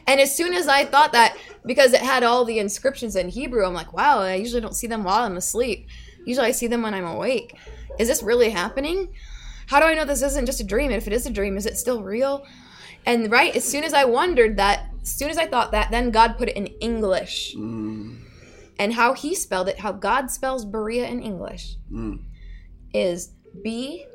And 0.07 0.21
as 0.21 0.35
soon 0.35 0.55
as 0.55 0.69
I 0.69 0.87
thought 0.87 1.13
that, 1.13 1.37
because 1.67 1.93
it 1.93 2.01
had 2.01 2.23
all 2.23 2.47
the 2.47 2.59
inscriptions 2.59 3.15
in 3.15 3.29
Hebrew, 3.29 3.67
I'm 3.67 3.75
like, 3.75 3.93
wow, 3.93 4.21
I 4.21 4.37
usually 4.37 4.63
don't 4.63 4.75
see 4.75 4.87
them 4.87 5.05
while 5.05 5.23
I'm 5.25 5.37
asleep. 5.37 5.87
Usually 6.25 6.47
I 6.47 6.51
see 6.53 6.67
them 6.67 6.81
when 6.81 6.95
I'm 6.95 7.05
awake. 7.05 7.55
Is 7.99 8.09
this 8.09 8.23
really 8.23 8.49
happening? 8.49 9.13
How 9.67 9.81
do 9.81 9.85
I 9.85 9.93
know 9.93 10.07
this 10.07 10.23
isn't 10.23 10.47
just 10.47 10.61
a 10.61 10.65
dream? 10.65 10.87
And 10.87 10.97
if 10.97 11.07
it 11.07 11.13
is 11.13 11.27
a 11.27 11.31
dream, 11.31 11.59
is 11.59 11.67
it 11.67 11.77
still 11.77 12.03
real? 12.03 12.47
And 13.05 13.31
right, 13.31 13.55
as 13.55 13.65
soon 13.65 13.85
as 13.85 13.93
I 13.93 14.07
wondered 14.07 14.57
that, 14.57 14.87
as 15.03 15.13
soon 15.13 15.29
as 15.29 15.37
I 15.37 15.47
thought 15.47 15.73
that, 15.73 15.91
then 15.91 16.11
God 16.11 16.39
put 16.39 16.49
it 16.49 16.57
in 16.57 16.69
English. 16.81 17.55
Mm, 17.55 18.17
And 18.79 18.95
how 18.95 19.13
he 19.15 19.35
spelled 19.35 19.69
it, 19.69 19.81
how 19.81 19.93
God 19.93 20.31
spells 20.31 20.65
Beriah 20.65 21.09
in 21.09 21.21
English, 21.21 21.77
mm. 21.93 22.23
is 22.95 23.33
B 23.63 24.07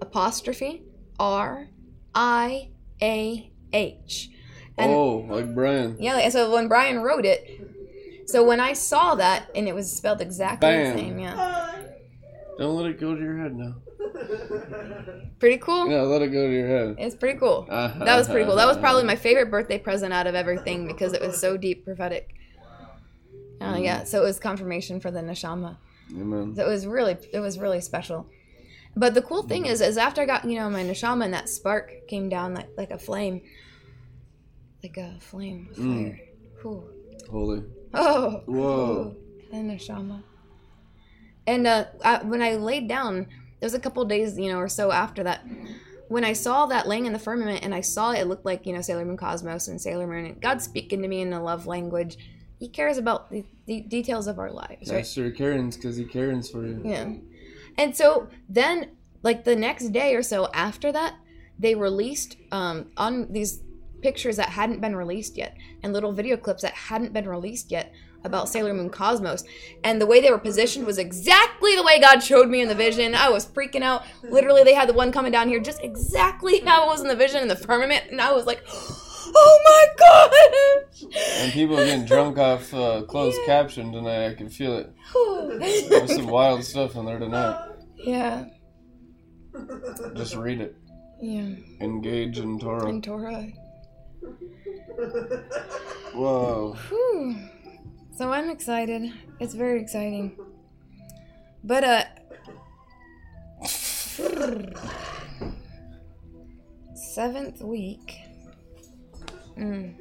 apostrophe 0.00 0.82
R 1.18 1.68
I 2.14 2.70
A 3.02 3.50
H. 3.72 4.30
And 4.78 4.92
oh, 4.92 5.26
like 5.28 5.54
Brian. 5.54 5.96
yeah, 5.98 6.14
like- 6.14 6.32
so 6.32 6.52
when 6.52 6.68
Brian 6.68 7.00
wrote 7.00 7.24
it, 7.24 7.60
so 8.26 8.44
when 8.44 8.60
I 8.60 8.72
saw 8.72 9.14
that 9.14 9.48
and 9.54 9.68
it 9.68 9.74
was 9.74 9.90
spelled 9.90 10.20
exactly 10.20 10.68
Bam. 10.68 10.96
the 10.96 11.02
same, 11.02 11.18
yeah, 11.18 11.82
Don't 12.58 12.76
let 12.76 12.86
it 12.86 13.00
go 13.00 13.14
to 13.14 13.20
your 13.20 13.38
head 13.38 13.54
now. 13.54 13.76
pretty 15.38 15.58
cool. 15.58 15.88
Yeah, 15.88 16.02
let 16.02 16.22
it 16.22 16.28
go 16.28 16.46
to 16.46 16.52
your 16.52 16.66
head. 16.66 16.96
It's 16.98 17.14
pretty 17.14 17.38
cool. 17.38 17.66
That 17.68 18.16
was 18.16 18.28
pretty 18.28 18.44
cool. 18.44 18.56
That 18.56 18.66
was 18.66 18.76
probably 18.78 19.04
my 19.04 19.16
favorite 19.16 19.50
birthday 19.50 19.78
present 19.78 20.12
out 20.12 20.26
of 20.26 20.34
everything 20.34 20.86
because 20.86 21.12
it 21.12 21.20
was 21.20 21.40
so 21.40 21.56
deep 21.56 21.84
prophetic. 21.84 22.34
Uh, 23.60 23.76
yeah, 23.80 24.04
so 24.04 24.20
it 24.22 24.24
was 24.24 24.38
confirmation 24.38 25.00
for 25.00 25.10
the 25.10 25.20
neshama. 25.20 25.78
Amen. 26.12 26.54
So 26.54 26.64
it 26.64 26.68
was 26.68 26.86
really, 26.86 27.16
it 27.32 27.40
was 27.40 27.58
really 27.58 27.80
special. 27.80 28.26
But 28.94 29.14
the 29.14 29.22
cool 29.22 29.42
thing 29.42 29.66
is, 29.66 29.80
is 29.80 29.96
after 29.98 30.22
I 30.22 30.26
got 30.26 30.44
you 30.44 30.58
know 30.58 30.70
my 30.70 30.82
neshama 30.82 31.24
and 31.24 31.34
that 31.34 31.48
spark 31.48 31.90
came 32.08 32.28
down 32.28 32.54
like 32.54 32.68
like 32.76 32.90
a 32.90 32.98
flame, 32.98 33.42
like 34.82 34.96
a 34.96 35.18
flame 35.20 35.68
of 35.70 35.76
Mm. 35.78 36.04
fire. 36.04 36.20
Cool. 36.62 36.88
Holy. 37.30 37.62
Oh, 37.94 38.42
Whoa. 38.46 39.16
the 39.50 39.56
neshama. 39.58 40.22
And 41.46 41.66
uh, 41.66 41.84
I, 42.04 42.22
when 42.24 42.42
I 42.42 42.56
laid 42.56 42.88
down, 42.88 43.26
there 43.60 43.66
was 43.66 43.74
a 43.74 43.78
couple 43.78 44.04
days, 44.04 44.36
you 44.38 44.50
know, 44.50 44.58
or 44.58 44.68
so 44.68 44.90
after 44.90 45.22
that, 45.22 45.44
when 46.08 46.24
I 46.24 46.32
saw 46.32 46.66
that 46.66 46.88
laying 46.88 47.06
in 47.06 47.12
the 47.12 47.18
firmament, 47.18 47.64
and 47.64 47.74
I 47.74 47.80
saw 47.80 48.12
it, 48.12 48.20
it 48.20 48.26
looked 48.26 48.44
like 48.44 48.66
you 48.66 48.72
know 48.72 48.80
Sailor 48.80 49.04
Moon 49.04 49.16
Cosmos 49.16 49.68
and 49.68 49.80
Sailor 49.80 50.06
Moon, 50.06 50.24
and 50.26 50.40
God 50.40 50.62
speaking 50.62 51.02
to 51.02 51.08
me 51.08 51.20
in 51.20 51.32
a 51.32 51.42
love 51.42 51.66
language. 51.66 52.16
He 52.58 52.68
cares 52.68 52.98
about 52.98 53.30
the, 53.30 53.44
the 53.66 53.80
details 53.82 54.26
of 54.26 54.38
our 54.38 54.50
lives, 54.50 54.90
right? 54.90 54.98
Master 54.98 55.30
Karen's 55.30 55.76
because 55.76 55.96
he 55.96 56.04
cares 56.04 56.50
for 56.50 56.66
you. 56.66 56.80
Yeah. 56.84 57.12
And 57.76 57.94
so 57.94 58.28
then, 58.48 58.90
like 59.22 59.44
the 59.44 59.56
next 59.56 59.90
day 59.90 60.14
or 60.14 60.22
so 60.22 60.48
after 60.54 60.90
that, 60.92 61.14
they 61.58 61.74
released 61.74 62.36
um, 62.52 62.86
on 62.96 63.30
these 63.32 63.62
pictures 64.02 64.36
that 64.36 64.50
hadn't 64.50 64.80
been 64.80 64.94
released 64.94 65.36
yet 65.36 65.56
and 65.82 65.92
little 65.92 66.12
video 66.12 66.36
clips 66.36 66.62
that 66.62 66.74
hadn't 66.74 67.12
been 67.12 67.28
released 67.28 67.70
yet 67.70 67.92
about 68.24 68.48
Sailor 68.48 68.74
Moon 68.74 68.90
Cosmos. 68.90 69.44
And 69.84 70.00
the 70.00 70.06
way 70.06 70.20
they 70.20 70.30
were 70.30 70.38
positioned 70.38 70.86
was 70.86 70.98
exactly 70.98 71.76
the 71.76 71.82
way 71.82 72.00
God 72.00 72.20
showed 72.20 72.48
me 72.48 72.60
in 72.60 72.68
the 72.68 72.74
vision. 72.74 73.14
I 73.14 73.30
was 73.30 73.46
freaking 73.46 73.82
out. 73.82 74.04
Literally, 74.22 74.64
they 74.64 74.74
had 74.74 74.88
the 74.88 74.94
one 74.94 75.12
coming 75.12 75.32
down 75.32 75.48
here 75.48 75.60
just 75.60 75.82
exactly 75.82 76.60
how 76.66 76.84
it 76.84 76.86
was 76.88 77.00
in 77.00 77.08
the 77.08 77.16
vision 77.16 77.42
in 77.42 77.48
the 77.48 77.56
firmament. 77.56 78.04
And 78.10 78.20
I 78.20 78.32
was 78.32 78.44
like, 78.44 78.66
oh 79.34 79.58
my 79.64 79.86
gosh! 79.98 81.04
And 81.40 81.52
people 81.52 81.78
are 81.78 81.84
getting 81.84 82.04
drunk 82.04 82.38
off 82.38 82.72
uh, 82.74 83.02
closed 83.02 83.38
caption 83.46 83.92
tonight. 83.92 84.26
I 84.28 84.34
can 84.34 84.48
feel 84.48 84.76
it. 84.78 84.92
There's 85.90 86.14
some 86.14 86.26
wild 86.26 86.64
stuff 86.64 86.96
in 86.96 87.06
there 87.06 87.18
tonight. 87.18 87.58
yeah. 87.96 88.46
Just 90.14 90.34
read 90.36 90.60
it. 90.60 90.76
Yeah. 91.20 91.54
Engage 91.80 92.38
in 92.38 92.58
Torah. 92.58 92.88
In 92.88 93.00
Torah. 93.00 93.46
Whoa. 96.14 96.76
Whew. 96.88 97.36
So 98.16 98.32
I'm 98.32 98.50
excited. 98.50 99.12
It's 99.40 99.54
very 99.54 99.80
exciting. 99.80 100.36
But 101.64 101.84
uh 101.84 102.04
seventh 106.94 107.60
week. 107.62 108.20
Mm. 109.56 109.94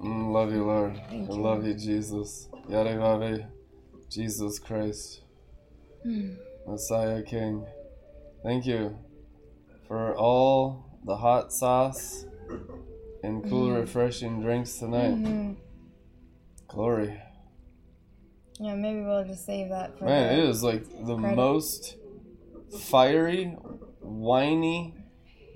Mm, 0.00 0.32
love 0.32 0.52
you, 0.52 0.64
Lord. 0.64 1.00
Thank 1.08 1.30
I 1.30 1.34
you. 1.34 1.40
love 1.40 1.66
you, 1.66 1.74
Jesus. 1.74 2.48
Yarevave. 2.68 3.46
Jesus 4.08 4.58
Christ. 4.58 5.22
Mm. 6.06 6.36
Messiah 6.66 7.22
King. 7.22 7.66
Thank 8.42 8.66
you 8.66 8.96
for 9.86 10.14
all 10.16 10.86
the 11.04 11.16
hot 11.16 11.52
sauce 11.52 12.24
and 13.22 13.42
cool, 13.50 13.68
Mm. 13.70 13.80
refreshing 13.80 14.40
drinks 14.40 14.78
tonight. 14.78 15.14
Mhm. 15.14 15.56
Glory. 16.68 17.20
Yeah, 18.60 18.74
maybe 18.74 19.00
we'll 19.02 19.24
just 19.24 19.44
save 19.44 19.68
that 19.70 19.98
for 19.98 20.04
Man, 20.04 20.38
it 20.38 20.44
is 20.48 20.62
like 20.62 20.84
the 21.04 21.16
Credit. 21.16 21.36
most 21.36 21.96
fiery, 22.88 23.46
whiny, 24.00 24.94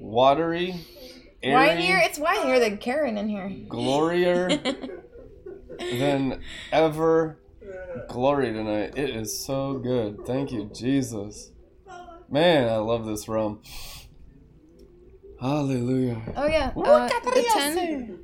watery, 0.00 0.74
airy, 1.42 1.68
Whinier, 1.68 2.04
it's 2.04 2.18
whinier 2.18 2.60
than 2.60 2.78
Karen 2.78 3.18
in 3.18 3.28
here. 3.28 3.48
glorier 3.68 4.48
than 5.78 6.40
ever. 6.70 7.38
Glory 8.08 8.52
tonight. 8.52 8.96
It 8.96 9.10
is 9.10 9.44
so 9.44 9.74
good. 9.78 10.24
Thank 10.26 10.52
you, 10.52 10.70
Jesus. 10.74 11.50
Man, 12.30 12.68
I 12.68 12.76
love 12.76 13.06
this 13.06 13.28
rum. 13.28 13.60
Hallelujah. 15.40 16.22
oh 16.36 16.46
yeah, 16.46 16.72
uh, 16.76 17.08
the 17.08 17.44
ten, 17.52 18.18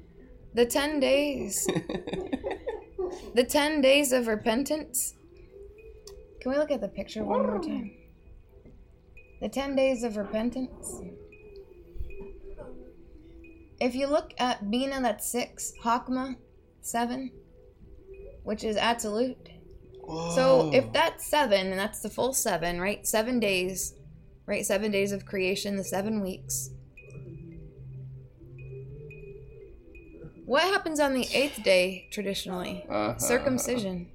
the 0.54 0.64
ten 0.66 1.00
days, 1.00 1.66
the 3.34 3.44
ten 3.44 3.80
days 3.80 4.12
of 4.12 4.28
repentance. 4.28 5.14
Can 6.40 6.52
we 6.52 6.58
look 6.58 6.70
at 6.70 6.80
the 6.80 6.88
picture 6.88 7.24
one 7.24 7.42
more 7.42 7.60
time? 7.60 7.90
The 9.40 9.48
10 9.48 9.76
days 9.76 10.02
of 10.02 10.16
repentance. 10.16 11.00
If 13.80 13.94
you 13.94 14.08
look 14.08 14.34
at 14.38 14.64
Binah, 14.64 15.02
that's 15.02 15.30
6, 15.30 15.72
Hakma, 15.84 16.36
7, 16.80 17.30
which 18.42 18.64
is 18.64 18.76
absolute. 18.76 19.50
So 20.34 20.70
if 20.72 20.92
that's 20.92 21.26
7, 21.26 21.68
and 21.68 21.78
that's 21.78 22.00
the 22.00 22.10
full 22.10 22.32
7, 22.32 22.80
right? 22.80 23.06
7 23.06 23.38
days, 23.38 23.94
right? 24.46 24.64
7 24.64 24.90
days 24.90 25.12
of 25.12 25.26
creation, 25.26 25.76
the 25.76 25.84
7 25.84 26.22
weeks. 26.22 26.70
What 30.46 30.62
happens 30.62 30.98
on 30.98 31.12
the 31.12 31.26
8th 31.26 31.62
day 31.62 32.08
traditionally? 32.10 32.84
Uh-huh. 32.88 33.18
Circumcision. 33.18 34.08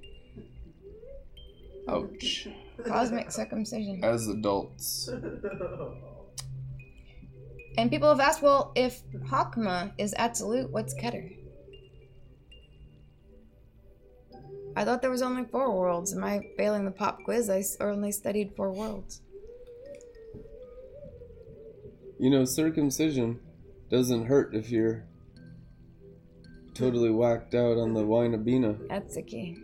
Ouch. 1.88 2.48
Cosmic 2.84 3.30
circumcision. 3.30 4.02
As 4.02 4.26
adults. 4.26 5.08
And 7.76 7.90
people 7.90 8.08
have 8.08 8.20
asked, 8.20 8.42
well, 8.42 8.72
if 8.74 9.02
Hakma 9.28 9.92
is 9.98 10.14
absolute, 10.16 10.70
what's 10.70 10.94
Keter? 10.94 11.36
I 14.76 14.84
thought 14.84 15.02
there 15.02 15.10
was 15.10 15.22
only 15.22 15.44
four 15.44 15.76
worlds. 15.76 16.12
Am 16.12 16.24
I 16.24 16.40
failing 16.56 16.84
the 16.84 16.90
pop 16.90 17.22
quiz? 17.24 17.48
I 17.48 17.62
only 17.82 18.12
studied 18.12 18.54
four 18.56 18.72
worlds. 18.72 19.20
You 22.18 22.30
know, 22.30 22.44
circumcision 22.44 23.40
doesn't 23.90 24.26
hurt 24.26 24.54
if 24.54 24.70
you're 24.70 25.04
totally 26.74 27.10
whacked 27.10 27.54
out 27.54 27.76
on 27.76 27.94
the 27.94 28.04
wine 28.04 28.34
of 28.34 28.40
Binah. 28.40 28.88
That's 28.88 29.14
the 29.14 29.22
key. 29.22 29.58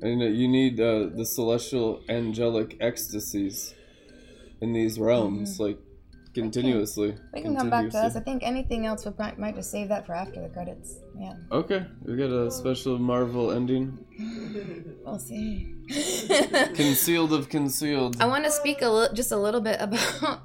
And 0.00 0.22
uh, 0.22 0.26
you 0.26 0.48
need 0.48 0.80
uh, 0.80 1.08
the 1.14 1.24
celestial 1.24 2.02
angelic 2.08 2.76
ecstasies 2.80 3.74
in 4.60 4.72
these 4.72 4.98
realms, 4.98 5.60
like 5.60 5.78
continuously. 6.34 7.12
Mm-hmm. 7.12 7.34
We 7.34 7.42
can 7.42 7.56
come 7.56 7.70
back 7.70 7.90
to 7.90 7.98
us. 7.98 8.16
I 8.16 8.20
think 8.20 8.42
anything 8.42 8.86
else 8.86 9.04
we 9.04 9.12
might 9.18 9.38
might 9.38 9.54
just 9.54 9.70
save 9.70 9.88
that 9.88 10.06
for 10.06 10.14
after 10.14 10.40
the 10.40 10.48
credits. 10.48 10.96
Yeah, 11.18 11.34
Okay, 11.50 11.84
we 12.04 12.16
got 12.16 12.30
a 12.30 12.50
special 12.50 12.98
Marvel 12.98 13.50
ending. 13.52 13.98
we'll 15.04 15.18
see. 15.18 15.74
Concealed 16.74 17.32
of 17.32 17.48
concealed. 17.48 18.20
I 18.20 18.26
want 18.26 18.44
to 18.44 18.50
speak 18.50 18.82
a 18.82 18.88
li- 18.88 19.08
just 19.14 19.32
a 19.32 19.36
little 19.36 19.60
bit 19.60 19.80
about. 19.80 20.00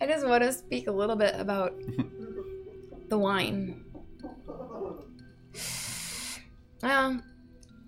I 0.00 0.06
just 0.06 0.26
want 0.26 0.42
to 0.44 0.52
speak 0.52 0.86
a 0.86 0.92
little 0.92 1.16
bit 1.16 1.34
about 1.38 1.74
the 3.08 3.18
wine. 3.18 3.84
Um, 6.82 7.22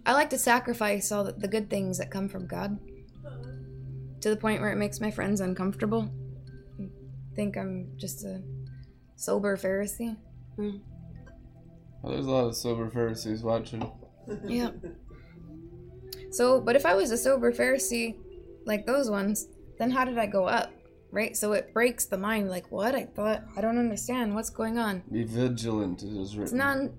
I 0.06 0.12
like 0.12 0.30
to 0.30 0.38
sacrifice 0.38 1.10
all 1.10 1.24
the, 1.24 1.32
the 1.32 1.48
good 1.48 1.70
things 1.70 1.98
that 1.98 2.10
come 2.10 2.28
from 2.28 2.46
God 2.46 2.78
to 4.20 4.30
the 4.30 4.36
point 4.36 4.60
where 4.60 4.72
it 4.72 4.76
makes 4.76 5.00
my 5.00 5.10
friends 5.10 5.40
uncomfortable. 5.40 6.10
Think 7.34 7.56
I'm 7.56 7.92
just 7.96 8.24
a 8.24 8.42
sober 9.16 9.56
Pharisee. 9.56 10.16
Hmm. 10.56 10.78
Well, 12.02 12.12
there's 12.12 12.26
a 12.26 12.30
lot 12.30 12.46
of 12.46 12.54
sober 12.54 12.90
Pharisees 12.90 13.42
watching. 13.42 13.90
Yeah. 14.46 14.70
So, 16.30 16.60
but 16.60 16.76
if 16.76 16.84
I 16.84 16.94
was 16.94 17.10
a 17.10 17.16
sober 17.16 17.52
Pharisee 17.52 18.16
like 18.66 18.86
those 18.86 19.10
ones, 19.10 19.48
then 19.78 19.90
how 19.90 20.04
did 20.04 20.18
I 20.18 20.26
go 20.26 20.46
up? 20.46 20.72
Right? 21.10 21.36
So 21.36 21.52
it 21.52 21.72
breaks 21.72 22.06
the 22.06 22.18
mind 22.18 22.50
like, 22.50 22.70
what? 22.70 22.94
I 22.94 23.04
thought, 23.04 23.44
I 23.56 23.60
don't 23.60 23.78
understand. 23.78 24.34
What's 24.34 24.50
going 24.50 24.78
on? 24.78 25.02
Be 25.10 25.24
vigilant, 25.24 26.02
it 26.02 26.12
is 26.12 26.36
written. 26.36 26.42
It's 26.42 26.52
non, 26.52 26.92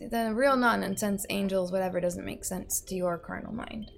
the 0.00 0.34
real 0.34 0.56
non 0.56 0.80
nonsense 0.80 1.24
angels, 1.30 1.72
whatever, 1.72 2.00
doesn't 2.00 2.24
make 2.24 2.44
sense 2.44 2.80
to 2.82 2.94
your 2.94 3.16
carnal 3.18 3.52
mind. 3.52 3.90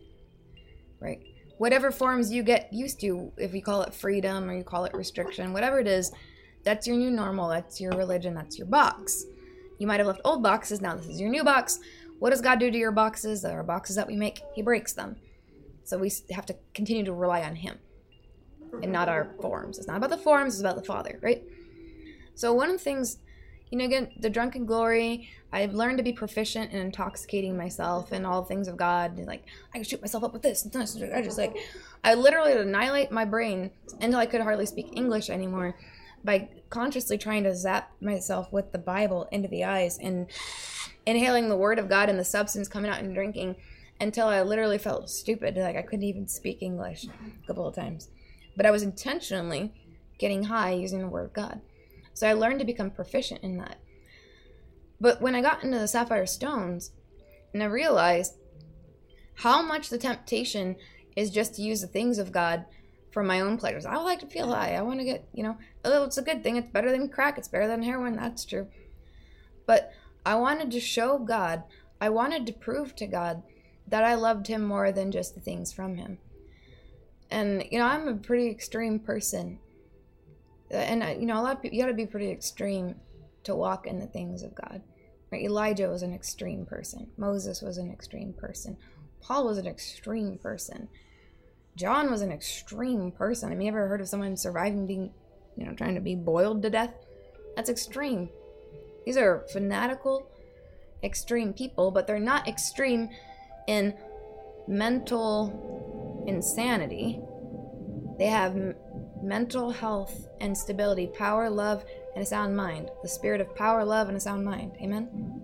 Right? 1.01 1.23
Whatever 1.63 1.93
forms 1.93 2.33
you 2.33 2.43
get 2.43 2.73
used 2.73 2.99
to, 3.03 3.31
if 3.37 3.55
you 3.55 3.63
call 3.63 3.83
it 3.83 3.95
freedom 3.95 4.51
or 4.51 4.53
you 4.53 4.65
call 4.65 4.85
it 4.85 4.93
restriction, 4.95 5.53
whatever 5.53 5.79
it 5.79 5.87
is, 5.87 6.11
that's 6.65 6.89
your 6.89 6.97
new 6.97 7.09
normal. 7.09 7.49
That's 7.49 7.81
your 7.81 7.93
religion. 7.93 8.35
That's 8.35 8.59
your 8.59 8.67
box. 8.67 9.27
You 9.79 9.87
might 9.87 10.01
have 10.01 10.09
left 10.09 10.23
old 10.25 10.43
boxes. 10.43 10.81
Now 10.81 10.97
this 10.97 11.07
is 11.07 11.21
your 11.21 11.31
new 11.31 11.45
box. 11.45 11.79
What 12.19 12.31
does 12.31 12.41
God 12.41 12.59
do 12.59 12.69
to 12.69 12.77
your 12.77 12.91
boxes? 12.91 13.43
There 13.43 13.57
are 13.57 13.63
boxes 13.63 13.95
that 13.95 14.09
we 14.09 14.17
make. 14.17 14.41
He 14.57 14.61
breaks 14.61 14.93
them. 14.93 15.15
So 15.85 15.99
we 15.99 16.11
have 16.33 16.47
to 16.47 16.57
continue 16.75 17.05
to 17.05 17.13
rely 17.13 17.43
on 17.43 17.55
Him 17.55 17.79
and 18.83 18.91
not 18.91 19.09
our 19.09 19.33
forms. 19.41 19.79
It's 19.79 19.87
not 19.87 19.99
about 19.99 20.11
the 20.11 20.19
forms, 20.19 20.55
it's 20.55 20.63
about 20.63 20.75
the 20.75 20.83
Father, 20.83 21.21
right? 21.23 21.45
So 22.35 22.53
one 22.53 22.71
of 22.71 22.75
the 22.75 22.83
things, 22.83 23.19
you 23.71 23.79
know, 23.79 23.85
again, 23.85 24.11
the 24.19 24.31
drunken 24.31 24.67
glory, 24.67 25.29
I've 25.53 25.75
learned 25.75 25.99
to 25.99 26.05
be 26.05 26.13
proficient 26.13 26.73
in 26.73 26.81
intoxicating 26.81 27.57
myself 27.57 28.11
and 28.11 28.27
all 28.27 28.43
things 28.43 28.69
of 28.69 28.77
God. 28.77 29.19
Like, 29.19 29.45
I 29.75 29.79
can 29.79 29.85
shoot 29.85 30.01
myself 30.01 30.25
up 30.25 30.33
with 30.33 30.43
this. 30.43 30.67
I 30.75 31.23
just 31.23 31.37
like, 31.37 31.55
I 32.03 32.15
literally 32.15 32.53
annihilate 32.53 33.11
my 33.11 33.27
brain 33.27 33.71
until 34.01 34.19
I 34.19 34.27
could 34.27 34.41
hardly 34.41 34.67
speak 34.67 34.97
English 34.97 35.29
anymore 35.29 35.77
by 36.25 36.49
consciously 36.71 37.19
trying 37.19 37.45
to 37.45 37.55
zap 37.55 37.93
myself 38.01 38.51
with 38.53 38.73
the 38.73 38.79
Bible 38.79 39.29
into 39.31 39.49
the 39.49 39.65
eyes 39.65 39.99
and 39.99 40.29
inhaling 41.05 41.49
the 41.49 41.57
Word 41.57 41.79
of 41.79 41.89
God 41.89 42.09
and 42.09 42.19
the 42.19 42.25
substance 42.25 42.69
coming 42.69 42.91
out 42.91 43.01
and 43.01 43.15
drinking 43.15 43.57
until 44.01 44.29
I 44.29 44.41
literally 44.43 44.79
felt 44.79 45.11
stupid. 45.11 45.57
Like, 45.57 45.77
I 45.77 45.83
couldn't 45.83 46.05
even 46.05 46.29
speak 46.29 46.63
English 46.63 47.05
a 47.05 47.47
couple 47.47 47.67
of 47.67 47.75
times. 47.75 48.09
But 48.57 48.65
I 48.65 48.71
was 48.71 48.83
intentionally 48.83 49.73
getting 50.19 50.45
high 50.45 50.73
using 50.73 51.01
the 51.01 51.09
Word 51.09 51.27
of 51.27 51.33
God. 51.35 51.61
So 52.15 52.27
I 52.27 52.33
learned 52.33 52.61
to 52.61 52.65
become 52.65 52.91
proficient 52.91 53.43
in 53.43 53.59
that. 53.59 53.77
But 55.03 55.21
when 55.21 55.35
I 55.35 55.43
got 55.43 55.65
into 55.65 55.81
the 55.81 55.89
sapphire 55.89 56.27
stones, 56.27 56.93
and 57.53 57.61
I 57.61 57.67
realized 57.67 58.35
how 59.35 59.61
much 59.61 59.91
the 59.91 59.99
temptation 59.99 60.77
is 61.17 61.31
just 61.31 61.57
to 61.57 61.63
use 61.63 61.81
the 61.81 61.89
things 61.89 62.19
of 62.19 62.31
God 62.31 62.65
for 63.11 63.25
my 63.25 63.41
own 63.41 63.59
pleasures. 63.59 63.85
I 63.85 63.97
like 63.97 64.21
to 64.21 64.27
feel 64.29 64.53
high. 64.53 64.77
I 64.77 64.83
want 64.83 65.01
to 65.01 65.05
get, 65.05 65.27
you 65.35 65.43
know, 65.43 65.59
it's 65.85 66.19
a 66.19 66.23
good 66.23 66.45
thing. 66.45 66.57
It's 66.57 66.71
better 66.71 66.93
than 66.93 67.09
crack. 67.09 67.37
It's 67.37 67.49
better 67.49 67.67
than 67.67 67.83
heroin. 67.83 68.15
That's 68.15 68.45
true. 68.45 68.69
But 69.67 69.93
I 70.25 70.37
wanted 70.37 70.71
to 70.71 70.81
show 70.81 71.19
God, 71.19 71.65
I 72.01 72.09
wanted 72.09 72.47
to 72.47 72.53
prove 72.53 72.95
to 72.97 73.07
God 73.09 73.43
that 73.89 74.05
I 74.05 74.15
loved 74.15 74.47
Him 74.47 74.63
more 74.63 74.93
than 74.93 75.11
just 75.11 75.35
the 75.35 75.41
things 75.41 75.73
from 75.73 75.97
Him. 75.97 76.19
And, 77.29 77.65
you 77.73 77.79
know, 77.81 77.87
I'm 77.87 78.07
a 78.07 78.15
pretty 78.15 78.49
extreme 78.49 79.01
person. 79.01 79.59
And, 80.71 81.03
you 81.21 81.27
know, 81.27 81.41
a 81.41 81.43
lot 81.43 81.57
of 81.57 81.63
people, 81.63 81.77
you 81.77 81.83
got 81.83 81.89
to 81.89 81.95
be 81.95 82.07
pretty 82.07 82.31
extreme 82.31 82.95
to 83.43 83.57
walk 83.57 83.89
in 83.89 83.99
the 83.99 84.07
things 84.07 84.45
of 84.45 84.55
God. 84.55 84.81
Right? 85.33 85.45
Elijah 85.45 85.89
was 85.89 86.03
an 86.03 86.13
extreme 86.13 86.67
person. 86.67 87.09
Moses 87.17 87.63
was 87.63 87.79
an 87.79 87.91
extreme 87.91 88.35
person. 88.35 88.77
Paul 89.23 89.47
was 89.47 89.57
an 89.57 89.67
extreme 89.67 90.37
person. 90.37 90.89
John 91.75 92.11
was 92.11 92.21
an 92.21 92.31
extreme 92.31 93.11
person. 93.11 93.51
I 93.51 93.55
mean, 93.55 93.63
you 93.63 93.73
ever 93.73 93.89
heard 93.89 94.03
of 94.03 94.09
someone 94.09 94.37
surviving 94.37 94.87
being, 94.87 95.15
you 95.57 95.65
know, 95.65 95.73
trying 95.73 95.95
to 95.95 96.03
be 96.03 96.15
boiled 96.15 96.63
to 96.63 96.71
death? 96.71 96.93
That's 97.57 97.71
extreme. 97.71 98.29
These 99.07 99.17
are 99.17 99.47
fanatical, 99.51 100.31
extreme 101.03 101.55
people, 101.55 101.91
but 101.91 102.07
they're 102.07 102.19
not 102.19 102.47
extreme 102.47 103.09
in 103.67 103.95
mental 104.69 106.25
insanity. 106.27 107.21
They 108.19 108.27
have 108.27 108.53
m- 108.53 108.75
mental 109.23 109.71
health 109.71 110.29
and 110.41 110.57
stability, 110.57 111.07
power, 111.07 111.49
love, 111.49 111.85
and 112.15 112.23
a 112.23 112.27
sound 112.27 112.57
mind. 112.57 112.91
The 113.03 113.09
spirit 113.09 113.41
of 113.41 113.55
power, 113.55 113.85
love, 113.85 114.09
and 114.09 114.17
a 114.17 114.21
sound 114.21 114.45
mind. 114.45 114.73
Amen? 114.81 115.43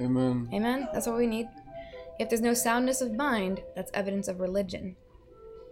Amen. 0.00 0.48
Amen? 0.52 0.88
That's 0.92 1.06
what 1.06 1.16
we 1.16 1.26
need. 1.26 1.48
If 2.18 2.28
there's 2.28 2.40
no 2.40 2.54
soundness 2.54 3.00
of 3.00 3.14
mind, 3.14 3.62
that's 3.74 3.90
evidence 3.94 4.28
of 4.28 4.40
religion. 4.40 4.96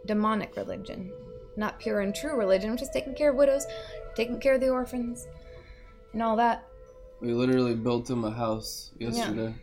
Demonic 0.06 0.56
religion. 0.56 1.12
Not 1.56 1.78
pure 1.78 2.00
and 2.00 2.14
true 2.14 2.36
religion, 2.36 2.70
which 2.70 2.82
is 2.82 2.90
taking 2.90 3.14
care 3.14 3.30
of 3.30 3.36
widows, 3.36 3.66
taking 4.14 4.40
care 4.40 4.54
of 4.54 4.60
the 4.60 4.70
orphans, 4.70 5.26
and 6.12 6.22
all 6.22 6.36
that. 6.36 6.64
We 7.20 7.32
literally 7.34 7.74
built 7.74 8.08
him 8.08 8.24
a 8.24 8.30
house 8.30 8.92
yesterday. 8.98 9.54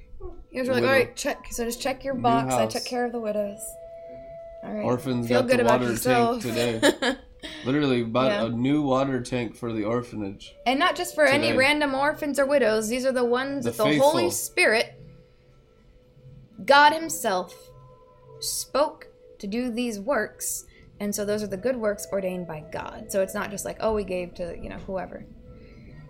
He 0.51 0.59
was 0.59 0.69
like, 0.69 0.83
all 0.83 0.89
right, 0.89 1.15
check. 1.15 1.45
So 1.51 1.65
just 1.65 1.81
check 1.81 2.03
your 2.03 2.13
box. 2.13 2.53
I 2.53 2.67
took 2.67 2.85
care 2.85 3.05
of 3.05 3.11
the 3.11 3.19
widows. 3.19 3.59
All 4.63 4.73
right. 4.73 4.83
Orphans 4.83 5.27
Feel 5.27 5.41
got 5.41 5.49
good 5.49 5.59
the 5.59 5.65
water 5.65 5.89
yourself. 5.89 6.43
tank 6.43 6.55
today. 6.55 7.15
Literally 7.65 8.03
bought 8.03 8.31
Yeah. 8.31 8.45
a 8.45 8.49
new 8.49 8.81
water 8.81 9.21
tank 9.21 9.55
for 9.55 9.71
the 9.71 9.83
orphanage. 9.83 10.55
and 10.65 10.79
not 10.79 10.95
just 10.95 11.15
for 11.15 11.25
any 11.25 11.55
random 11.55 11.93
orphans 11.93 12.39
or 12.39 12.45
widows. 12.45 12.89
These 12.89 13.05
are 13.05 13.11
the 13.11 13.25
ones 13.25 13.65
The 13.65 13.71
that 13.71 13.83
the 13.83 13.97
Holy. 13.99 14.29
Spirit, 14.31 14.99
God 16.65 16.93
Himself, 16.93 17.55
spoke 18.39 19.07
to 19.39 19.47
do 19.47 19.69
these 19.69 19.99
works. 19.99 20.65
And 20.99 21.13
so 21.13 21.25
those 21.25 21.43
are 21.43 21.47
the 21.47 21.57
good 21.57 21.75
works 21.75 22.07
ordained 22.11 22.47
by 22.47 22.63
God. 22.71 23.11
So 23.11 23.21
it's 23.21 23.35
not 23.35 23.51
just 23.51 23.65
like, 23.65 23.77
oh, 23.81 23.93
we 23.93 24.03
gave 24.03 24.33
to, 24.35 24.57
you 24.59 24.69
know, 24.69 24.79
whoever. 24.87 25.25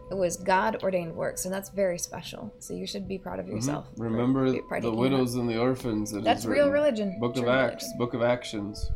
It 0.09 0.15
was 0.15 0.37
God 0.37 0.81
ordained 0.83 1.13
works, 1.13 1.43
and 1.43 1.53
that's 1.53 1.69
very 1.69 1.99
special. 1.99 2.53
So 2.59 2.73
you 2.73 2.87
should 2.87 3.09
be 3.09 3.17
proud 3.17 3.39
of 3.39 3.45
mm-hmm. 3.47 3.55
yourself. 3.55 3.87
for 3.97 4.03
Remember 4.03 4.49
be- 4.53 4.61
the 4.79 4.89
widows 4.91 5.35
and 5.35 5.49
the 5.49 5.59
orphans. 5.59 6.11
that. 6.11 6.23
That's 6.23 6.45
real 6.45 6.69
religion. 6.71 7.19
Book 7.19 7.35
of 7.35 7.45
Acts, 7.49 7.83
religion. 7.83 7.97
Book 7.97 8.13
of 8.13 8.21
Actions. 8.21 8.89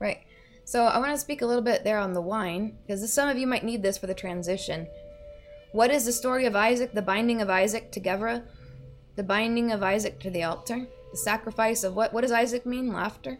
Right. 0.00 0.24
So 0.64 0.84
I 0.84 0.98
want 0.98 1.12
to 1.12 1.18
speak 1.18 1.42
a 1.42 1.46
little 1.46 1.62
bit 1.62 1.84
there 1.84 1.98
on 1.98 2.12
the 2.12 2.20
wine, 2.20 2.76
because 2.86 3.12
some 3.12 3.28
of 3.28 3.38
you 3.38 3.46
might 3.46 3.64
need 3.64 3.82
this 3.82 3.98
for 3.98 4.06
the 4.06 4.14
transition. 4.14 4.86
What 5.72 5.90
is 5.90 6.04
the 6.04 6.12
story 6.12 6.46
of 6.46 6.54
Isaac, 6.54 6.92
the 6.92 7.02
binding 7.02 7.40
of 7.40 7.50
Isaac 7.50 7.90
to 7.92 8.00
Gevurah, 8.00 8.44
the 9.16 9.22
binding 9.22 9.72
of 9.72 9.82
Isaac 9.82 10.20
to 10.20 10.30
the 10.30 10.42
altar? 10.42 10.86
the 11.12 11.18
sacrifice 11.18 11.84
of 11.84 11.94
what 11.94 12.12
what 12.12 12.22
does 12.22 12.32
Isaac 12.32 12.66
mean? 12.66 12.92
Laughter. 12.92 13.38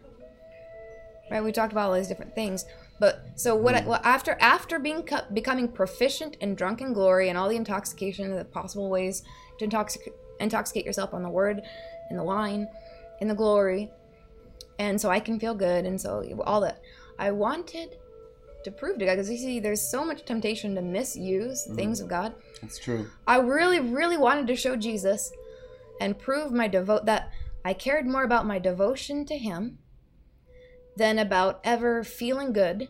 Right? 1.29 1.43
We 1.43 1.51
talked 1.51 1.73
about 1.73 1.89
all 1.89 1.95
these 1.95 2.07
different 2.07 2.35
things. 2.35 2.65
But 2.99 3.25
so 3.35 3.55
what? 3.55 3.75
I, 3.75 3.81
hmm. 3.81 3.89
well, 3.89 4.01
after 4.03 4.37
after 4.39 4.79
being 4.79 5.03
co- 5.03 5.25
becoming 5.33 5.67
proficient 5.67 6.35
in 6.35 6.55
drunken 6.55 6.93
glory 6.93 7.27
and 7.27 7.37
all 7.37 7.49
the 7.49 7.57
intoxication, 7.57 8.35
the 8.35 8.45
possible 8.45 8.89
ways 8.89 9.23
to 9.57 9.65
intoxicate 9.65 10.13
intoxicate 10.39 10.85
yourself 10.85 11.13
on 11.13 11.23
the 11.23 11.29
word, 11.29 11.61
and 12.09 12.17
the 12.17 12.23
wine, 12.23 12.67
and 13.19 13.29
the 13.29 13.35
glory, 13.35 13.91
and 14.79 15.01
so 15.01 15.09
I 15.09 15.19
can 15.19 15.39
feel 15.39 15.55
good, 15.55 15.85
and 15.85 15.99
so 15.99 16.23
all 16.45 16.61
that. 16.61 16.79
I 17.19 17.31
wanted 17.31 17.97
to 18.63 18.71
prove 18.71 18.97
to 18.97 19.05
God 19.05 19.13
because 19.13 19.29
you 19.29 19.37
see, 19.37 19.59
there's 19.59 19.81
so 19.81 20.05
much 20.05 20.25
temptation 20.25 20.75
to 20.75 20.81
misuse 20.81 21.65
the 21.65 21.75
things 21.75 21.99
of 21.99 22.07
God. 22.07 22.33
That's 22.61 22.79
true. 22.79 23.07
I 23.27 23.39
really, 23.39 23.79
really 23.79 24.17
wanted 24.17 24.47
to 24.47 24.55
show 24.55 24.75
Jesus 24.75 25.31
and 25.99 26.17
prove 26.17 26.51
my 26.51 26.67
devote 26.67 27.05
that 27.05 27.31
I 27.65 27.73
cared 27.73 28.07
more 28.07 28.23
about 28.23 28.45
my 28.45 28.59
devotion 28.59 29.25
to 29.25 29.37
Him 29.37 29.79
than 30.97 31.19
about 31.19 31.59
ever 31.63 32.03
feeling 32.03 32.53
good 32.53 32.87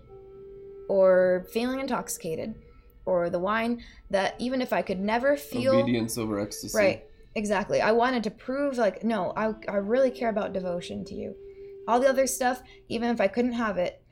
or 0.89 1.45
feeling 1.51 1.79
intoxicated 1.79 2.55
or 3.05 3.29
the 3.29 3.39
wine. 3.39 3.83
That 4.09 4.35
even 4.39 4.61
if 4.61 4.73
I 4.73 4.81
could 4.81 4.99
never 4.99 5.37
feel 5.37 5.75
Obedience 5.75 6.17
over 6.17 6.39
ecstasy. 6.39 6.77
right, 6.77 7.03
exactly. 7.35 7.81
I 7.81 7.91
wanted 7.91 8.23
to 8.23 8.31
prove 8.31 8.77
like 8.77 9.03
no, 9.03 9.33
I 9.35 9.53
I 9.67 9.77
really 9.77 10.11
care 10.11 10.29
about 10.29 10.53
devotion 10.53 11.03
to 11.05 11.15
you. 11.15 11.35
All 11.87 11.99
the 11.99 12.07
other 12.09 12.27
stuff, 12.27 12.63
even 12.87 13.09
if 13.09 13.19
I 13.19 13.27
couldn't 13.27 13.53
have 13.53 13.77
it, 13.77 14.02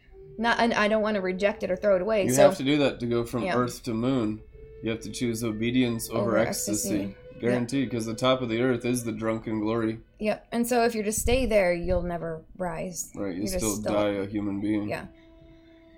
not 0.42 0.60
and 0.60 0.74
I 0.74 0.88
don't 0.88 1.02
want 1.02 1.16
to 1.16 1.22
reject 1.22 1.64
it 1.64 1.70
or 1.72 1.76
throw 1.76 1.96
it 1.96 2.02
away. 2.02 2.24
You 2.26 2.32
so 2.34 2.50
have 2.50 2.58
to 2.58 2.64
do 2.64 2.78
that 2.80 3.00
to 3.00 3.06
go 3.06 3.24
from 3.24 3.44
Yeah. 3.44 3.56
earth 3.56 3.84
to 3.84 3.94
moon. 3.94 4.42
You 4.84 4.90
have 4.90 5.02
to 5.02 5.12
choose 5.12 5.44
obedience 5.44 6.10
over, 6.10 6.22
Over 6.22 6.38
ecstasy. 6.40 6.90
ecstasy. 6.90 7.16
Guaranteed, 7.40 7.90
because 7.90 8.06
the 8.06 8.14
top 8.14 8.42
of 8.42 8.50
the 8.50 8.62
earth 8.62 8.86
is 8.86 9.04
the 9.04 9.12
drunken 9.12 9.60
glory. 9.60 10.00
Yep. 10.20 10.48
And 10.52 10.68
so 10.68 10.84
if 10.84 10.94
you 10.94 11.02
just 11.04 11.20
stay 11.20 11.46
there, 11.48 11.74
you'll 11.74 12.04
never 12.04 12.42
rise. 12.58 13.12
Right, 13.16 13.36
you 13.36 13.48
still 13.48 13.76
still- 13.78 13.94
die 13.94 14.10
a 14.10 14.26
human 14.28 14.60
being. 14.62 14.90
Yeah. 14.90 15.06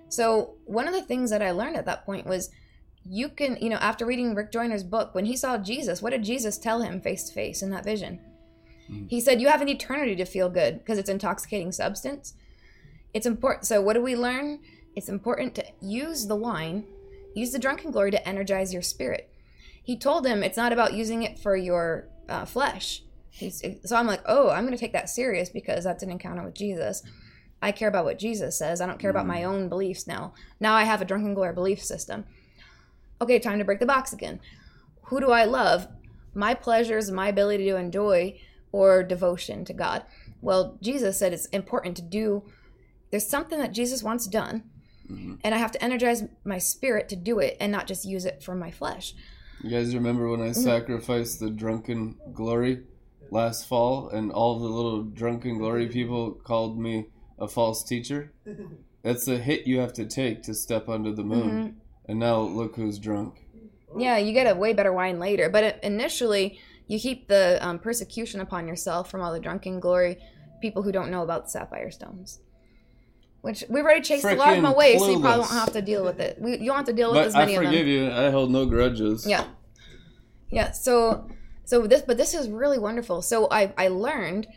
So 0.10 0.56
one 0.66 0.88
of 0.88 0.94
the 0.94 1.02
things 1.02 1.30
that 1.32 1.42
I 1.42 1.52
learned 1.52 1.76
at 1.76 1.86
that 1.86 2.06
point 2.06 2.26
was 2.28 2.50
you 3.06 3.28
can, 3.30 3.58
you 3.60 3.70
know, 3.70 3.76
after 3.78 4.06
reading 4.06 4.34
Rick 4.36 4.52
Joyner's 4.52 4.84
book, 4.84 5.14
when 5.14 5.26
he 5.26 5.36
saw 5.36 5.58
Jesus, 5.58 6.02
what 6.02 6.12
did 6.12 6.24
Jesus 6.24 6.58
tell 6.58 6.82
him 6.82 7.02
face 7.02 7.24
to 7.26 7.34
face 7.34 7.62
in 7.62 7.70
that 7.72 7.84
vision? 7.84 8.20
Mhm. 8.90 9.10
He 9.10 9.20
said, 9.20 9.42
You 9.42 9.48
have 9.50 9.62
an 9.62 9.68
eternity 9.70 10.16
to 10.18 10.26
feel 10.26 10.50
good 10.50 10.80
because 10.80 10.98
it's 10.98 11.10
intoxicating 11.10 11.72
substance. 11.74 12.34
It's 13.14 13.26
important. 13.26 13.66
So, 13.66 13.82
what 13.82 13.94
do 13.94 14.02
we 14.02 14.16
learn? 14.16 14.60
It's 14.96 15.10
important 15.10 15.56
to 15.56 15.66
use 15.82 16.28
the 16.28 16.36
wine, 16.36 16.86
use 17.36 17.52
the 17.52 17.60
drunken 17.60 17.92
glory 17.92 18.12
to 18.12 18.28
energize 18.28 18.74
your 18.74 18.82
spirit. 18.82 19.30
He 19.84 19.98
told 19.98 20.26
him 20.26 20.44
it's 20.44 20.58
not 20.58 20.72
about 20.72 20.94
using 20.94 21.24
it 21.24 21.40
for 21.40 21.56
your 21.56 22.08
uh, 22.30 22.46
flesh. 22.46 23.04
He's, 23.30 23.64
so 23.84 23.96
I'm 23.96 24.08
like, 24.08 24.22
oh, 24.26 24.50
I'm 24.50 24.66
going 24.66 24.78
to 24.78 24.80
take 24.80 24.94
that 24.94 25.10
serious 25.10 25.50
because 25.50 25.84
that's 25.84 26.04
an 26.04 26.12
encounter 26.12 26.44
with 26.44 26.54
Jesus. 26.54 27.02
I 27.62 27.72
care 27.72 27.90
about 27.90 28.06
what 28.06 28.20
Jesus 28.20 28.58
says. 28.58 28.82
I 28.82 28.86
don't 28.86 29.00
care 29.00 29.10
about 29.10 29.26
my 29.26 29.44
own 29.44 29.70
beliefs 29.70 30.06
now. 30.06 30.34
Now 30.60 30.76
I 30.76 30.84
have 30.84 31.02
a 31.02 31.06
drunken 31.06 31.34
glory 31.34 31.54
belief 31.54 31.84
system. 31.84 32.26
Okay, 33.22 33.40
time 33.40 33.58
to 33.60 33.66
break 33.66 33.80
the 33.80 33.86
box 33.86 34.14
again. 34.14 34.40
Who 35.06 35.20
do 35.20 35.32
I 35.32 35.46
love? 35.46 35.88
My 36.34 36.54
pleasures, 36.54 37.10
my 37.10 37.28
ability 37.28 37.66
to 37.66 37.78
enjoy, 37.78 38.40
or 38.74 39.04
devotion 39.04 39.64
to 39.64 39.74
God? 39.74 40.04
Well, 40.42 40.78
Jesus 40.82 41.18
said 41.18 41.32
it's 41.32 41.46
important 41.48 41.96
to 41.96 42.02
do. 42.02 42.44
There's 43.14 43.28
something 43.28 43.60
that 43.60 43.74
Jesus 43.74 44.02
wants 44.02 44.26
done, 44.26 44.64
Mhm. 45.08 45.38
and 45.44 45.54
I 45.54 45.60
have 45.60 45.72
to 45.74 45.84
energize 45.84 46.24
my 46.44 46.58
spirit 46.58 47.08
to 47.10 47.16
do 47.16 47.38
it 47.38 47.56
and 47.60 47.72
not 47.72 47.86
just 47.86 48.06
use 48.06 48.26
it 48.26 48.42
for 48.42 48.56
my 48.56 48.72
flesh. 48.72 49.14
You 49.62 49.70
guys 49.70 49.94
remember 49.94 50.28
when 50.28 50.42
I 50.42 50.46
Mm-hmm. 50.50 50.64
sacrificed 50.64 51.40
the 51.40 51.52
drunken 51.52 52.16
glory 52.34 52.82
last 53.30 53.68
fall, 53.68 54.10
and 54.10 54.32
all 54.32 54.58
the 54.58 54.66
little 54.68 55.04
drunken 55.04 55.60
glory 55.60 55.86
people 55.90 56.32
called 56.32 56.80
me 56.80 57.06
a 57.38 57.48
false 57.48 57.84
teacher? 57.84 58.32
That's 59.04 59.28
a 59.28 59.38
hit 59.38 59.68
you 59.68 59.78
have 59.78 59.94
to 59.94 60.06
take 60.08 60.42
to 60.44 60.56
step 60.56 60.90
under 60.90 61.12
the 61.12 61.24
moon. 61.24 61.52
Mm-hmm. 61.52 61.78
And 62.10 62.20
now 62.20 62.40
look 62.42 62.78
who's 62.78 62.98
drunk. 62.98 63.46
Yeah, 63.96 64.18
you 64.18 64.34
get 64.34 64.48
a 64.52 64.56
way 64.58 64.74
better 64.74 64.92
wine 64.92 65.20
later, 65.20 65.50
but 65.52 65.80
initially 65.84 66.58
you 66.88 66.98
keep 67.00 67.28
the 67.28 67.60
um, 67.62 67.78
persecution 67.78 68.42
upon 68.42 68.68
yourself 68.68 69.12
from 69.12 69.22
all 69.22 69.32
the 69.32 69.40
drunken 69.40 69.80
glory 69.80 70.18
people 70.62 70.82
who 70.82 70.92
don't 70.92 71.12
know 71.12 71.22
about 71.22 71.44
the 71.44 71.52
sapphire 71.52 71.92
stones. 71.92 72.40
Which 73.44 73.62
we've 73.68 73.84
already 73.84 74.00
chased 74.00 74.24
a 74.24 74.36
lot 74.36 74.52
of 74.52 74.56
them 74.56 74.66
away, 74.66 74.98
so 74.98 75.10
you 75.10 75.20
probably 75.20 75.42
won't 75.42 75.52
have 75.52 75.74
to 75.74 75.82
deal 75.82 76.06
with 76.06 76.22
it. 76.22 76.38
We, 76.40 76.52
you 76.52 76.68
don't 76.68 76.78
have 76.78 76.86
to 76.86 76.94
deal 76.94 77.12
with 77.12 77.20
But 77.20 77.28
as 77.28 77.36
I 77.36 77.40
many 77.40 77.56
of 77.56 77.64
them. 77.64 77.72
forgive 77.72 77.88
you. 77.88 78.10
I 78.10 78.30
hold 78.30 78.52
no 78.52 78.66
grudges. 78.66 79.28
Yeah. 79.28 79.44
Yeah. 80.50 80.72
So 80.72 81.28
so 81.66 81.86
this 81.86 82.04
but 82.04 82.16
this 82.16 82.34
is 82.34 82.48
really 82.48 82.80
wonderful. 82.80 83.22
So 83.22 83.50
I 83.52 83.74
I 83.78 83.90
learned 83.90 84.48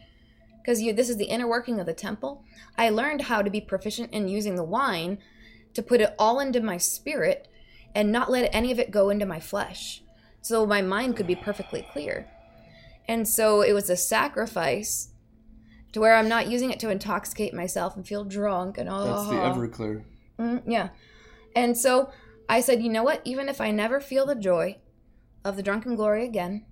because 0.62 0.80
you 0.80 0.92
this 0.92 1.08
is 1.08 1.16
the 1.16 1.24
inner 1.24 1.48
working 1.48 1.80
of 1.80 1.86
the 1.86 1.94
temple. 1.94 2.44
I 2.78 2.90
learned 2.90 3.22
how 3.22 3.42
to 3.42 3.50
be 3.50 3.60
proficient 3.60 4.12
in 4.12 4.28
using 4.28 4.54
the 4.54 4.62
wine 4.62 5.18
to 5.74 5.82
put 5.82 6.00
it 6.00 6.14
all 6.16 6.38
into 6.38 6.60
my 6.60 6.76
spirit 6.76 7.48
and 7.92 8.12
not 8.12 8.30
let 8.30 8.48
any 8.54 8.70
of 8.70 8.78
it 8.78 8.92
go 8.92 9.10
into 9.10 9.26
my 9.26 9.40
flesh. 9.40 10.00
So 10.42 10.64
my 10.64 10.80
mind 10.80 11.16
could 11.16 11.26
be 11.26 11.34
perfectly 11.34 11.84
clear. 11.92 12.28
And 13.08 13.26
so 13.26 13.62
it 13.62 13.72
was 13.72 13.90
a 13.90 13.96
sacrifice 13.96 15.08
to 15.96 16.00
where 16.00 16.14
I'm 16.14 16.28
not 16.28 16.46
using 16.50 16.70
it 16.70 16.78
to 16.80 16.90
intoxicate 16.90 17.54
myself 17.54 17.96
and 17.96 18.06
feel 18.06 18.22
drunk 18.22 18.76
and 18.76 18.86
all 18.86 19.06
That's 19.06 19.30
the 19.30 19.36
Everclear. 19.36 20.04
Mm, 20.38 20.62
yeah. 20.66 20.90
And 21.54 21.74
so 21.74 22.10
I 22.50 22.60
said, 22.60 22.82
you 22.82 22.90
know 22.90 23.02
what? 23.02 23.22
Even 23.24 23.48
if 23.48 23.62
I 23.62 23.70
never 23.70 23.98
feel 23.98 24.26
the 24.26 24.34
joy 24.34 24.76
of 25.42 25.56
the 25.56 25.62
drunken 25.62 25.96
glory 25.96 26.26
again, 26.26 26.66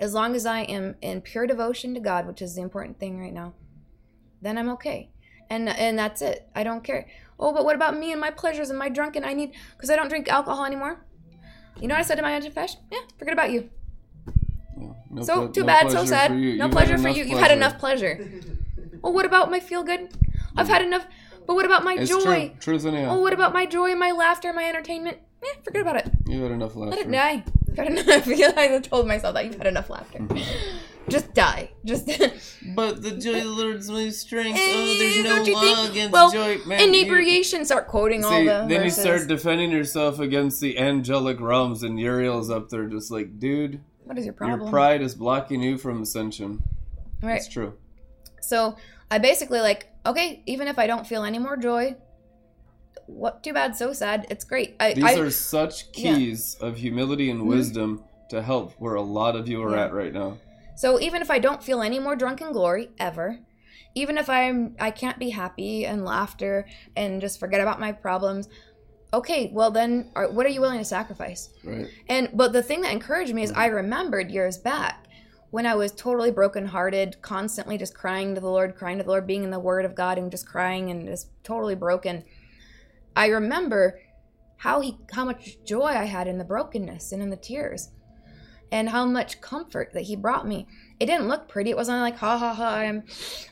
as 0.00 0.12
long 0.12 0.34
as 0.34 0.44
I 0.44 0.62
am 0.62 0.96
in 1.00 1.20
pure 1.20 1.46
devotion 1.46 1.94
to 1.94 2.00
God, 2.00 2.26
which 2.26 2.42
is 2.42 2.56
the 2.56 2.62
important 2.62 2.98
thing 2.98 3.16
right 3.16 3.32
now, 3.32 3.54
then 4.42 4.58
I'm 4.58 4.68
okay. 4.70 5.12
And 5.48 5.68
and 5.68 5.96
that's 5.96 6.20
it. 6.20 6.48
I 6.56 6.64
don't 6.64 6.82
care. 6.82 7.06
Oh, 7.38 7.52
but 7.52 7.64
what 7.64 7.76
about 7.76 7.96
me 7.96 8.10
and 8.10 8.20
my 8.20 8.32
pleasures 8.32 8.70
and 8.70 8.78
my 8.78 8.88
drunken? 8.88 9.22
I 9.22 9.34
need 9.34 9.52
because 9.76 9.88
I 9.88 9.94
don't 9.94 10.08
drink 10.08 10.26
alcohol 10.26 10.64
anymore. 10.64 11.06
You 11.80 11.86
know 11.86 11.94
what 11.94 12.00
I 12.00 12.02
said 12.02 12.16
to 12.16 12.22
my 12.22 12.40
confession? 12.40 12.80
Yeah, 12.90 12.98
forget 13.20 13.34
about 13.34 13.52
you. 13.52 13.70
Yeah. 14.76 14.88
No 15.12 15.22
So 15.22 15.34
ple- 15.36 15.48
too 15.50 15.60
no 15.60 15.66
bad, 15.68 15.82
so 15.86 15.98
pleasure 15.98 16.06
sad. 16.08 16.30
for 16.32 16.36
you. 16.38 16.56
No 16.56 16.64
You've 16.64 16.72
pleasure 16.72 16.92
had 16.94 17.00
for 17.02 17.06
enough 17.08 17.16
you. 17.18 17.24
You've 17.24 17.38
had 17.38 17.52
enough 17.52 17.78
pleasure. 17.78 18.14
well, 19.04 19.12
what 19.12 19.24
about 19.24 19.50
my 19.50 19.60
feel 19.60 19.82
good? 19.84 20.10
I've 20.56 20.68
had 20.68 20.82
enough. 20.82 21.06
But 21.46 21.54
what 21.54 21.66
about 21.66 21.84
my 21.84 21.94
It's 21.94 22.10
joy? 22.10 22.48
true. 22.48 22.50
Truth 22.60 22.86
anyhow. 22.86 23.16
Oh, 23.16 23.20
what 23.20 23.32
about 23.34 23.52
my 23.52 23.66
joy, 23.66 23.94
my 23.94 24.10
laughter, 24.12 24.52
my 24.52 24.64
entertainment? 24.64 25.18
Eh, 25.44 25.46
forget 25.62 25.82
about 25.82 25.96
it. 25.96 26.10
You've 26.26 26.42
had 26.42 26.52
enough 26.52 26.74
laughter. 26.74 26.96
Let 26.96 27.06
it 27.06 27.12
die. 27.12 27.44
Got 27.74 27.86
enough. 27.88 28.08
I 28.08 28.20
feel 28.20 28.48
like 28.48 28.70
I 28.70 28.78
told 28.80 29.06
myself 29.06 29.34
that 29.34 29.44
you've 29.44 29.56
had 29.58 29.66
enough 29.66 29.90
laughter. 29.90 30.26
Just 31.08 31.34
die. 31.34 31.70
Just. 31.84 32.08
But 32.74 33.02
the 33.02 33.10
joy 33.10 33.36
of 33.36 33.44
the 33.44 33.50
Lord's 33.50 33.90
my 33.90 34.08
strength. 34.08 34.58
Eh, 34.58 34.72
Oh, 34.74 34.96
there's 34.98 35.22
no 35.24 35.44
you 35.44 35.52
law 35.54 35.60
think? 35.60 35.90
against 35.90 36.12
well, 36.14 36.30
joy. 36.32 36.58
Man, 36.66 36.80
you- 36.94 37.00
inebriation. 37.02 37.66
Start 37.66 37.88
quoting 37.88 38.24
all 38.24 38.38
the 38.40 38.46
then 38.46 38.68
verses. 38.68 38.96
you 38.96 39.02
start 39.02 39.28
defending 39.28 39.70
yourself 39.70 40.18
against 40.18 40.62
the 40.62 40.78
angelic 40.78 41.40
realms, 41.40 41.82
and 41.82 42.00
Uriel's 42.00 42.48
up 42.48 42.70
there 42.70 42.86
just 42.86 43.10
like, 43.10 43.38
dude, 43.38 43.82
what 44.04 44.16
is 44.16 44.24
your 44.24 44.32
problem? 44.32 44.60
your 44.62 44.70
pride 44.70 45.02
is 45.02 45.14
blocking 45.14 45.60
you 45.62 45.76
from 45.76 46.00
ascension. 46.00 46.62
Right. 47.20 47.36
It's 47.36 47.48
true. 47.48 47.74
So 48.40 48.76
I 49.10 49.18
basically 49.18 49.60
like, 49.60 49.88
okay, 50.06 50.42
even 50.46 50.68
if 50.68 50.78
I 50.78 50.86
don't 50.86 51.06
feel 51.06 51.24
any 51.24 51.38
more 51.38 51.56
joy, 51.56 51.96
what? 53.06 53.42
Too 53.42 53.52
bad. 53.52 53.76
So 53.76 53.92
sad. 53.92 54.26
It's 54.30 54.44
great. 54.44 54.76
I. 54.80 54.94
These 54.94 55.04
I 55.04 55.14
are 55.18 55.30
such 55.30 55.84
Yeah. 55.94 56.16
keys 56.16 56.56
of 56.60 56.76
humility 56.76 57.30
and 57.30 57.40
mm-hmm. 57.40 57.50
wisdom 57.50 58.04
to 58.30 58.42
help 58.42 58.72
where 58.78 58.94
a 58.94 59.02
lot 59.02 59.36
of 59.36 59.48
you 59.48 59.62
are 59.62 59.76
Yeah. 59.76 59.84
at 59.84 59.92
right 59.92 60.12
now. 60.12 60.38
So 60.76 61.00
even 61.00 61.22
if 61.22 61.30
I 61.30 61.38
don't 61.38 61.62
feel 61.62 61.82
any 61.82 61.98
more 61.98 62.16
drunken 62.16 62.52
glory 62.52 62.90
ever, 62.98 63.38
even 63.94 64.18
if 64.18 64.28
I'm 64.28 64.74
I 64.80 64.90
can't 64.90 65.18
be 65.18 65.30
happy 65.30 65.86
and 65.86 66.04
laughter 66.04 66.66
and 66.96 67.20
just 67.20 67.38
forget 67.38 67.60
about 67.60 67.78
my 67.78 67.92
problems, 67.92 68.48
okay, 69.12 69.50
well 69.52 69.70
then 69.70 70.10
are, 70.16 70.30
what 70.30 70.46
are 70.46 70.50
you 70.50 70.60
willing 70.60 70.78
to 70.78 70.84
sacrifice? 70.84 71.50
Right. 71.62 71.86
And 72.08 72.30
but 72.34 72.52
the 72.52 72.62
thing 72.62 72.80
that 72.82 72.92
encouraged 72.92 73.34
me 73.34 73.42
is 73.42 73.52
I 73.52 73.66
remembered 73.66 74.30
years 74.30 74.58
back 74.58 75.06
when 75.54 75.66
I 75.66 75.76
was 75.76 75.92
totally 75.92 76.32
brokenhearted, 76.32 77.22
constantly 77.22 77.78
just 77.78 77.94
crying 77.94 78.34
to 78.34 78.40
the 78.40 78.50
Lord, 78.50 78.74
crying 78.74 78.98
to 78.98 79.04
the 79.04 79.10
Lord, 79.10 79.24
being 79.24 79.44
in 79.44 79.52
the 79.52 79.60
Word 79.60 79.84
of 79.84 79.94
God 79.94 80.18
and 80.18 80.28
just 80.28 80.48
crying 80.48 80.90
and 80.90 81.06
just 81.06 81.28
totally 81.44 81.76
broken. 81.76 82.24
I 83.14 83.28
remember 83.28 84.00
how 84.56 84.80
he 84.80 84.98
how 85.12 85.24
much 85.24 85.58
joy 85.64 85.90
I 85.90 86.06
had 86.06 86.26
in 86.26 86.38
the 86.38 86.44
brokenness 86.44 87.12
and 87.12 87.22
in 87.22 87.30
the 87.30 87.36
tears. 87.36 87.90
And 88.72 88.88
how 88.88 89.06
much 89.06 89.40
comfort 89.40 89.92
that 89.94 90.02
he 90.02 90.16
brought 90.16 90.44
me. 90.44 90.66
It 90.98 91.06
didn't 91.06 91.28
look 91.28 91.48
pretty. 91.48 91.70
It 91.70 91.76
wasn't 91.76 92.00
like 92.00 92.16
ha 92.16 92.36
ha 92.36 92.52
ha 92.52 92.74
I'm 92.74 93.04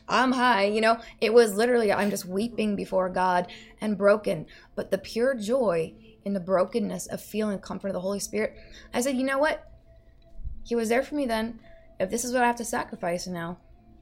I'm 0.09 0.33
high, 0.33 0.65
you 0.65 0.81
know. 0.81 0.99
It 1.21 1.33
was 1.33 1.55
literally 1.55 1.93
I'm 1.93 2.09
just 2.09 2.25
weeping 2.25 2.75
before 2.75 3.07
God 3.07 3.49
and 3.79 3.97
broken. 3.97 4.45
But 4.75 4.91
the 4.91 4.97
pure 4.97 5.35
joy 5.35 5.93
in 6.25 6.33
the 6.33 6.41
brokenness 6.41 7.07
of 7.07 7.21
feeling 7.21 7.59
comfort 7.59 7.87
of 7.87 7.93
the 7.93 8.01
Holy 8.01 8.19
Spirit. 8.19 8.57
I 8.93 8.99
said, 8.99 9.15
you 9.15 9.23
know 9.23 9.39
what? 9.39 9.69
He 10.65 10.75
was 10.75 10.89
there 10.89 11.03
for 11.03 11.15
me 11.15 11.25
then. 11.25 11.61
If 12.03 12.09
this 12.11 12.23
is 12.25 12.33
what 12.33 12.43
I 12.43 12.47
have 12.47 12.55
to 12.57 12.65
sacrifice 12.65 13.25
now, 13.27 13.59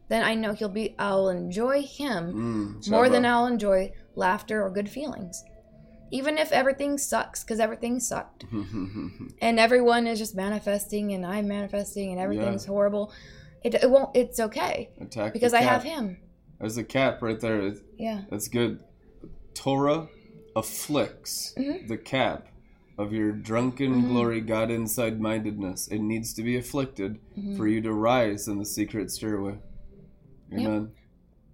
then 0.10 0.24
I 0.24 0.36
know 0.36 0.54
he'll 0.54 0.70
be 0.70 0.96
I'll 1.00 1.30
enjoy 1.30 1.84
him 1.84 2.34
Mm, 2.82 2.90
more 2.90 3.08
than 3.10 3.26
I'll 3.26 3.46
enjoy 3.46 3.92
laughter 4.16 4.62
or 4.64 4.70
good 4.70 4.90
feelings. 4.90 5.44
Even 6.14 6.38
if 6.38 6.52
everything 6.52 6.98
sucks, 6.98 7.42
because 7.44 7.60
everything 7.62 8.00
sucked. 8.02 8.44
And 9.42 9.60
everyone 9.60 10.08
is 10.08 10.20
just 10.20 10.36
manifesting 10.36 11.14
and 11.14 11.26
I'm 11.26 11.48
manifesting 11.48 12.12
and 12.12 12.20
everything's 12.20 12.66
horrible. 12.66 13.14
It, 13.64 13.76
it 13.76 13.90
won't. 13.90 14.10
It's 14.16 14.40
okay 14.40 14.90
Attack 15.00 15.34
because 15.34 15.54
I 15.54 15.62
have 15.62 15.84
him. 15.84 16.18
There's 16.60 16.78
a 16.78 16.84
cap 16.84 17.22
right 17.22 17.40
there. 17.40 17.62
It's- 17.62 17.82
Yeah. 17.98 18.22
That's 18.30 18.48
good. 18.50 18.84
Torah 19.54 20.08
afflicts 20.56 21.54
Mhm. 21.58 21.88
the 21.88 21.98
cap 21.98 22.48
of 22.98 23.14
your 23.14 23.32
drunken 23.32 24.03
Mhm. 24.03 24.08
glory, 24.10 24.42
God 24.42 24.70
inside 24.70 25.20
mindedness. 25.20 25.88
It 25.88 26.00
needs 26.00 26.34
to 26.34 26.44
be 26.44 26.58
afflicted 26.58 27.20
Mhm. 27.38 27.58
for 27.58 27.68
you 27.68 27.82
to 27.82 27.94
rise 27.94 28.48
in 28.48 28.60
the 28.60 28.66
secret 28.66 29.10
stairway. 29.11 29.58
Amen. 30.53 30.92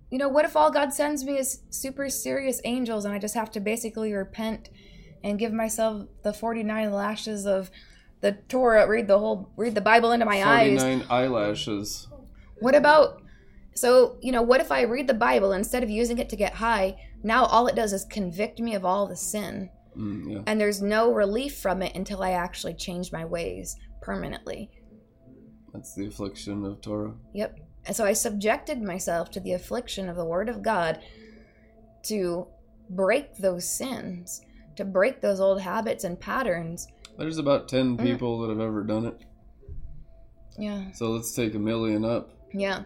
You 0.10 0.18
know, 0.18 0.30
what 0.30 0.46
if 0.46 0.56
all 0.56 0.72
God 0.72 0.94
sends 0.94 1.24
me 1.26 1.38
is 1.38 1.62
super 1.70 2.10
serious 2.10 2.62
angels 2.64 3.06
and 3.06 3.14
I 3.14 3.20
just 3.20 3.36
have 3.36 3.52
to 3.52 3.60
basically 3.60 4.14
repent 4.14 4.70
and 5.24 5.38
give 5.38 5.52
myself 5.54 6.08
the 6.24 6.34
49 6.34 6.92
lashes 6.92 7.46
of 7.46 7.70
the 8.22 8.32
Torah, 8.50 8.88
read 8.88 9.08
the 9.08 9.20
whole, 9.20 9.50
read 9.58 9.76
the 9.76 9.82
Bible 9.82 10.12
into 10.12 10.26
my 10.26 10.44
eyes? 10.44 10.82
49 10.82 11.04
eyelashes. 11.10 12.08
What 12.60 12.74
about, 12.74 13.22
so, 13.76 14.18
you 14.22 14.32
know, 14.32 14.42
what 14.42 14.62
if 14.62 14.72
I 14.72 14.82
read 14.82 15.08
the 15.08 15.14
Bible 15.14 15.52
instead 15.52 15.84
of 15.84 15.90
using 15.90 16.18
it 16.18 16.30
to 16.30 16.36
get 16.36 16.54
high? 16.54 16.96
Now 17.22 17.46
all 17.46 17.68
it 17.68 17.76
does 17.76 17.94
is 17.94 18.06
convict 18.06 18.60
me 18.60 18.74
of 18.74 18.84
all 18.84 19.06
the 19.08 19.16
sin. 19.16 19.70
Mm, 19.98 20.32
yeah. 20.34 20.42
And 20.46 20.60
there's 20.62 20.82
no 20.82 21.12
relief 21.12 21.58
from 21.58 21.82
it 21.82 21.96
until 21.96 22.22
I 22.24 22.32
actually 22.32 22.76
change 22.76 23.12
my 23.12 23.26
ways 23.26 23.76
permanently. 24.02 24.70
That's 25.74 25.96
the 25.96 26.08
affliction 26.08 26.64
of 26.66 26.82
Torah. 26.82 27.14
Yep. 27.34 27.60
And 27.86 27.96
so 27.96 28.06
I 28.06 28.14
subjected 28.14 28.82
myself 28.82 29.32
to 29.32 29.40
the 29.40 29.54
affliction 29.54 30.10
of 30.10 30.16
the 30.16 30.26
Word 30.26 30.50
of 30.50 30.62
God 30.62 31.00
to 32.04 32.48
break 32.90 33.36
those 33.38 33.68
sins, 33.68 34.42
to 34.76 34.86
break 34.86 35.22
those 35.22 35.40
old 35.40 35.62
habits 35.62 36.04
and 36.04 36.20
patterns. 36.20 36.88
There's 37.18 37.38
about 37.38 37.68
10 37.68 37.98
Mm. 37.98 38.04
people 38.04 38.40
that 38.42 38.50
have 38.50 38.60
ever 38.60 38.84
done 38.84 39.06
it. 39.06 39.22
Yeah. 40.58 40.92
So 40.94 41.12
let's 41.12 41.34
take 41.34 41.56
a 41.56 41.60
million 41.60 42.04
up. 42.06 42.32
Yeah. 42.54 42.84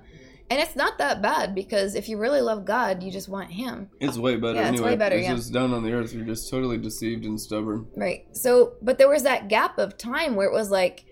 And 0.51 0.59
it's 0.59 0.75
not 0.75 0.97
that 0.97 1.21
bad 1.21 1.55
because 1.55 1.95
if 1.95 2.09
you 2.09 2.17
really 2.17 2.41
love 2.41 2.65
God, 2.65 3.01
you 3.01 3.09
just 3.09 3.29
want 3.29 3.51
Him. 3.51 3.89
It's 4.01 4.17
way 4.17 4.35
better 4.35 4.59
Yeah, 4.59 4.69
it's 4.69 4.81
way 4.81 4.97
better, 4.97 5.15
It's 5.15 5.25
yeah. 5.25 5.35
just 5.35 5.53
down 5.53 5.71
on 5.71 5.81
the 5.81 5.93
earth. 5.93 6.13
You're 6.13 6.25
just 6.25 6.49
totally 6.49 6.77
deceived 6.77 7.23
and 7.23 7.39
stubborn. 7.39 7.87
Right. 7.95 8.25
So, 8.35 8.73
but 8.81 8.97
there 8.97 9.07
was 9.07 9.23
that 9.23 9.47
gap 9.47 9.77
of 9.77 9.97
time 9.97 10.35
where 10.35 10.49
it 10.49 10.53
was 10.53 10.69
like 10.69 11.05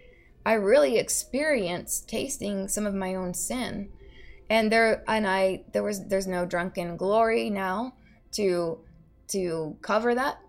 I 0.45 0.53
really 0.55 0.97
experienced 0.97 2.09
tasting 2.09 2.67
some 2.67 2.85
of 2.85 2.93
my 2.93 3.15
own 3.15 3.33
sin. 3.33 3.87
And 4.49 4.69
there 4.69 5.05
and 5.07 5.25
I 5.25 5.63
there 5.71 5.83
was 5.83 6.05
there's 6.05 6.27
no 6.27 6.45
drunken 6.45 6.97
glory 6.97 7.49
now 7.49 7.93
to 8.33 8.79
to 9.29 9.77
cover 9.81 10.15
that 10.15 10.41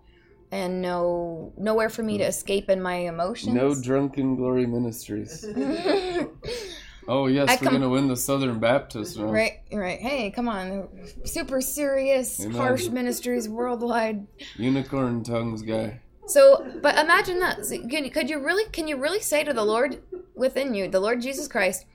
and 0.51 0.81
no 0.81 1.53
nowhere 1.55 1.89
for 1.89 2.03
me 2.03 2.17
to 2.17 2.25
hmm. 2.25 2.29
escape 2.29 2.69
in 2.69 2.81
my 2.81 2.95
emotions. 2.95 3.55
No 3.55 3.73
drunken 3.73 4.35
glory 4.35 4.65
ministries. 4.65 5.45
Oh 7.07 7.27
yes, 7.27 7.49
I 7.49 7.53
we're 7.55 7.59
come- 7.59 7.73
gonna 7.73 7.89
win 7.89 8.07
the 8.07 8.15
Southern 8.15 8.59
Baptist 8.59 9.17
now. 9.17 9.25
right, 9.25 9.59
right. 9.71 9.99
Hey, 9.99 10.31
come 10.31 10.47
on. 10.47 10.87
Super 11.25 11.61
serious, 11.61 12.43
harsh 12.53 12.87
ministries 12.89 13.49
worldwide. 13.49 14.27
Unicorn 14.57 15.23
tongues 15.23 15.61
guy. 15.63 16.01
So, 16.27 16.65
but 16.81 16.97
imagine 16.97 17.39
that. 17.39 17.65
So 17.65 17.85
can, 17.87 18.09
could 18.11 18.29
you 18.29 18.39
really, 18.39 18.65
can 18.71 18.87
you 18.87 18.97
really 18.97 19.19
say 19.19 19.43
to 19.43 19.51
the 19.53 19.65
Lord 19.65 20.01
within 20.35 20.73
you, 20.73 20.87
the 20.87 20.99
Lord 20.99 21.21
Jesus 21.21 21.47
Christ, 21.47 21.85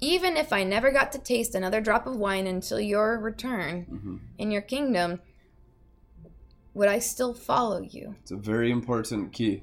even 0.00 0.36
if 0.36 0.52
I 0.52 0.64
never 0.64 0.90
got 0.90 1.12
to 1.12 1.18
taste 1.18 1.54
another 1.54 1.80
drop 1.80 2.06
of 2.06 2.16
wine 2.16 2.46
until 2.46 2.80
your 2.80 3.18
return 3.18 3.82
hmm 3.84 4.16
in 4.38 4.50
your 4.50 4.60
kingdom, 4.62 5.20
would 6.74 6.88
I 6.88 6.98
still 6.98 7.32
follow 7.32 7.80
you? 7.80 8.16
It's 8.20 8.30
a 8.32 8.36
very 8.36 8.70
important 8.70 9.32
key. 9.32 9.62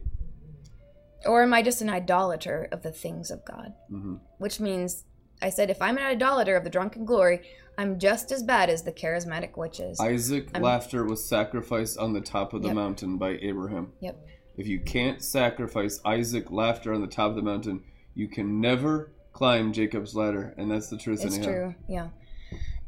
Or 1.26 1.44
am 1.44 1.54
I 1.54 1.62
just 1.62 1.82
an 1.82 1.90
idolater 1.90 2.68
of 2.72 2.82
the 2.84 2.92
things 2.92 3.32
of 3.32 3.44
God? 3.46 3.74
hmm 3.90 4.16
Which 4.40 4.60
means, 4.60 5.06
I 5.42 5.50
said, 5.50 5.70
if 5.70 5.82
I'm 5.82 5.98
an 5.98 6.04
idolater 6.04 6.56
of 6.56 6.64
the 6.64 6.70
drunken 6.70 7.06
glory, 7.06 7.42
I'm 7.78 7.98
just 8.00 8.32
as 8.32 8.44
bad 8.44 8.70
as 8.70 8.84
the 8.84 8.92
charismatic 8.92 9.58
witches. 9.58 10.00
Isaac 10.00 10.50
I'm- 10.54 10.62
laughter 10.64 11.04
was 11.06 11.28
sacrificed 11.28 11.98
on 11.98 12.14
the 12.14 12.22
top 12.22 12.54
of 12.54 12.62
the 12.62 12.68
Yep. 12.70 12.76
mountain 12.76 13.18
by 13.18 13.38
Abraham. 13.42 13.94
Yep. 14.02 14.28
If 14.58 14.68
you 14.68 14.80
can't 14.80 15.22
sacrifice 15.24 16.00
Isaac 16.06 16.52
laughter 16.52 16.94
on 16.94 17.02
the 17.02 17.08
top 17.08 17.32
of 17.32 17.36
the 17.36 17.42
mountain, 17.42 17.84
you 18.14 18.28
can 18.28 18.62
never 18.62 19.12
climb 19.32 19.74
Jacob's 19.74 20.16
ladder, 20.16 20.54
and 20.58 20.70
that's 20.70 20.90
the 20.90 20.98
truth. 20.98 21.26
It's 21.26 21.36
anyhow. 21.38 21.52
true. 21.52 21.76
Yeah. 21.90 22.10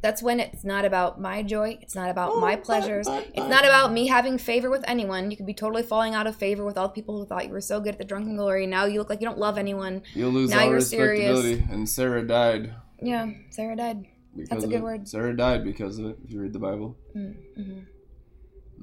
That's 0.01 0.21
when 0.21 0.39
it's 0.39 0.63
not 0.63 0.85
about 0.85 1.19
my 1.19 1.41
joy. 1.41 1.79
It's 1.81 1.95
not 1.95 2.09
about 2.11 2.33
Oh, 2.33 2.39
my 2.39 2.55
but- 2.55 2.63
pleasures. 2.65 3.07
but- 3.07 3.25
It's 3.33 3.49
not 3.49 3.65
about 3.65 3.91
me 3.91 4.07
having 4.07 4.37
favor 4.37 4.69
with 4.69 4.83
anyone. 4.87 5.31
You 5.31 5.37
could 5.37 5.47
be 5.47 5.53
totally 5.53 5.81
falling 5.81 6.13
out 6.13 6.27
of 6.27 6.35
favor 6.35 6.63
with 6.63 6.77
all 6.77 6.87
the 6.89 6.93
people 6.93 7.17
who 7.17 7.25
thought 7.25 7.45
you 7.47 7.51
were 7.51 7.61
so 7.61 7.79
good 7.79 7.93
at 7.93 7.97
the 7.97 8.03
drunken 8.05 8.35
glory. 8.35 8.67
Now 8.67 8.85
you 8.85 8.99
look 8.99 9.09
like 9.09 9.19
you 9.21 9.27
don't 9.27 9.39
love 9.39 9.57
anyone. 9.57 10.03
You'll 10.13 10.31
lose 10.31 10.51
Now 10.51 10.61
all 10.63 10.69
you're 10.69 10.79
serious. 10.81 11.31
respectability. 11.31 11.73
And 11.73 11.89
Sarah 11.89 12.25
died 12.27 12.75
Yeah, 13.01 13.29
Sarah 13.49 13.75
died. 13.75 14.05
because 14.35 14.49
That's 14.49 14.63
a 14.65 14.67
good 14.67 14.83
word. 14.83 15.07
Sarah 15.07 15.35
died 15.35 15.63
because 15.63 15.97
of 15.97 16.05
it. 16.05 16.17
If 16.23 16.31
you 16.31 16.39
read 16.41 16.53
the 16.53 16.59
Bible, 16.59 16.97
Mm-hmm. 17.15 17.79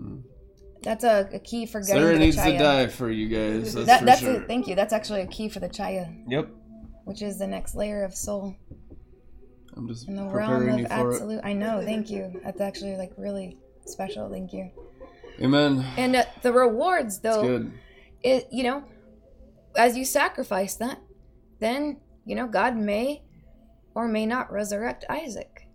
Mm. 0.01 0.23
That's 0.83 1.05
a, 1.05 1.29
a 1.33 1.39
key 1.39 1.67
for 1.67 1.81
getting 1.81 1.95
Sarah 2.03 2.13
to 2.15 2.19
the 2.19 2.25
needs 2.25 2.37
chaya. 2.37 2.53
to 2.53 2.59
die 2.59 2.87
for 2.89 3.09
you 3.11 3.29
guys. 3.29 3.75
That's 3.75 3.87
That, 3.87 4.01
for 4.01 4.07
that's 4.07 4.21
sure. 4.21 4.43
a, 4.43 4.47
thank 4.47 4.67
you. 4.67 4.75
That's 4.75 4.93
actually 4.93 5.21
a 5.21 5.27
key 5.29 5.49
for 5.49 5.61
the 5.61 5.69
chaya, 5.69 6.13
Yep. 6.29 6.49
which 7.05 7.23
is 7.23 7.39
the 7.39 7.47
next 7.47 7.77
layer 7.77 8.03
of 8.03 8.15
soul 8.15 8.57
I'm 9.77 9.89
just 9.89 10.09
in 10.09 10.17
the 10.17 10.25
realm 10.25 10.69
of 10.69 10.87
absolute. 10.91 11.41
I 11.43 11.53
know. 11.53 11.83
Thank 11.85 12.11
you. 12.11 12.41
That's 12.45 12.61
actually 12.61 12.97
like 12.97 13.13
really 13.17 13.57
special. 13.87 14.31
Thank 14.31 14.53
you. 14.53 14.71
Amen. 15.41 15.85
And 15.97 16.15
uh, 16.17 16.25
the 16.43 16.53
rewards, 16.53 17.21
though. 17.21 17.71
it 18.23 18.49
you 18.53 18.63
know 18.63 18.85
as 19.77 19.97
you 19.97 20.05
sacrifice 20.05 20.75
that 20.77 21.01
then 21.59 21.97
you 22.25 22.37
know 22.37 22.47
god 22.47 22.77
may 22.77 23.23
or 23.97 24.07
may 24.07 24.27
not 24.27 24.53
resurrect 24.53 25.05
isaac 25.09 25.67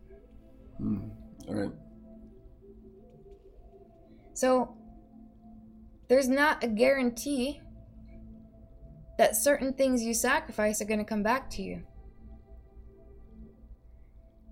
Mm. 0.82 1.09
All 1.48 1.56
right. 1.56 1.72
so 4.34 4.76
there's 6.08 6.27
not 6.30 6.64
a 6.64 6.67
guarantee 6.67 7.59
that 9.17 9.35
certain 9.35 9.74
things 9.74 10.03
you 10.03 10.14
sacrifice 10.14 10.80
are 10.82 10.85
going 10.85 11.00
to 11.00 11.06
come 11.06 11.24
back 11.24 11.50
to 11.51 11.61
you 11.64 11.82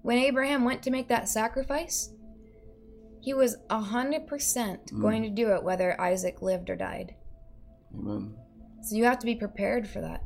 when 0.05 0.17
abraham 0.17 0.63
went 0.63 0.81
to 0.83 0.91
make 0.91 1.07
that 1.07 1.27
sacrifice 1.27 2.11
he 3.21 3.33
was 3.33 3.57
100% 3.69 4.27
Mm. 4.29 5.01
going 5.01 5.23
to 5.23 5.29
do 5.29 5.51
it 5.55 5.63
whether 5.63 5.99
isaac 5.99 6.41
lived 6.41 6.69
or 6.69 6.75
died 6.75 7.15
Amen. 7.97 8.35
So 8.81 8.95
you 8.95 9.05
have 9.05 9.19
to 9.19 9.25
be 9.25 9.35
prepared 9.35 9.87
for 9.87 10.01
that. 10.01 10.21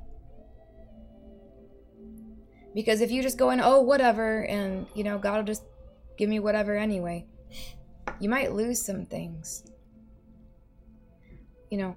Because 2.74 3.00
if 3.02 3.12
you 3.12 3.22
just 3.22 3.38
go 3.38 3.52
in, 3.52 3.62
oh, 3.62 3.82
whatever, 3.82 4.44
and, 4.46 4.88
you 4.96 5.04
know, 5.04 5.18
God 5.18 5.38
will 5.38 5.44
just 5.44 5.64
give 6.18 6.30
me 6.30 6.40
whatever 6.40 6.76
anyway, 6.76 7.26
you 8.20 8.28
might 8.30 8.54
lose 8.54 8.84
some 8.84 9.06
things. 9.06 9.64
You 11.70 11.78
know, 11.78 11.96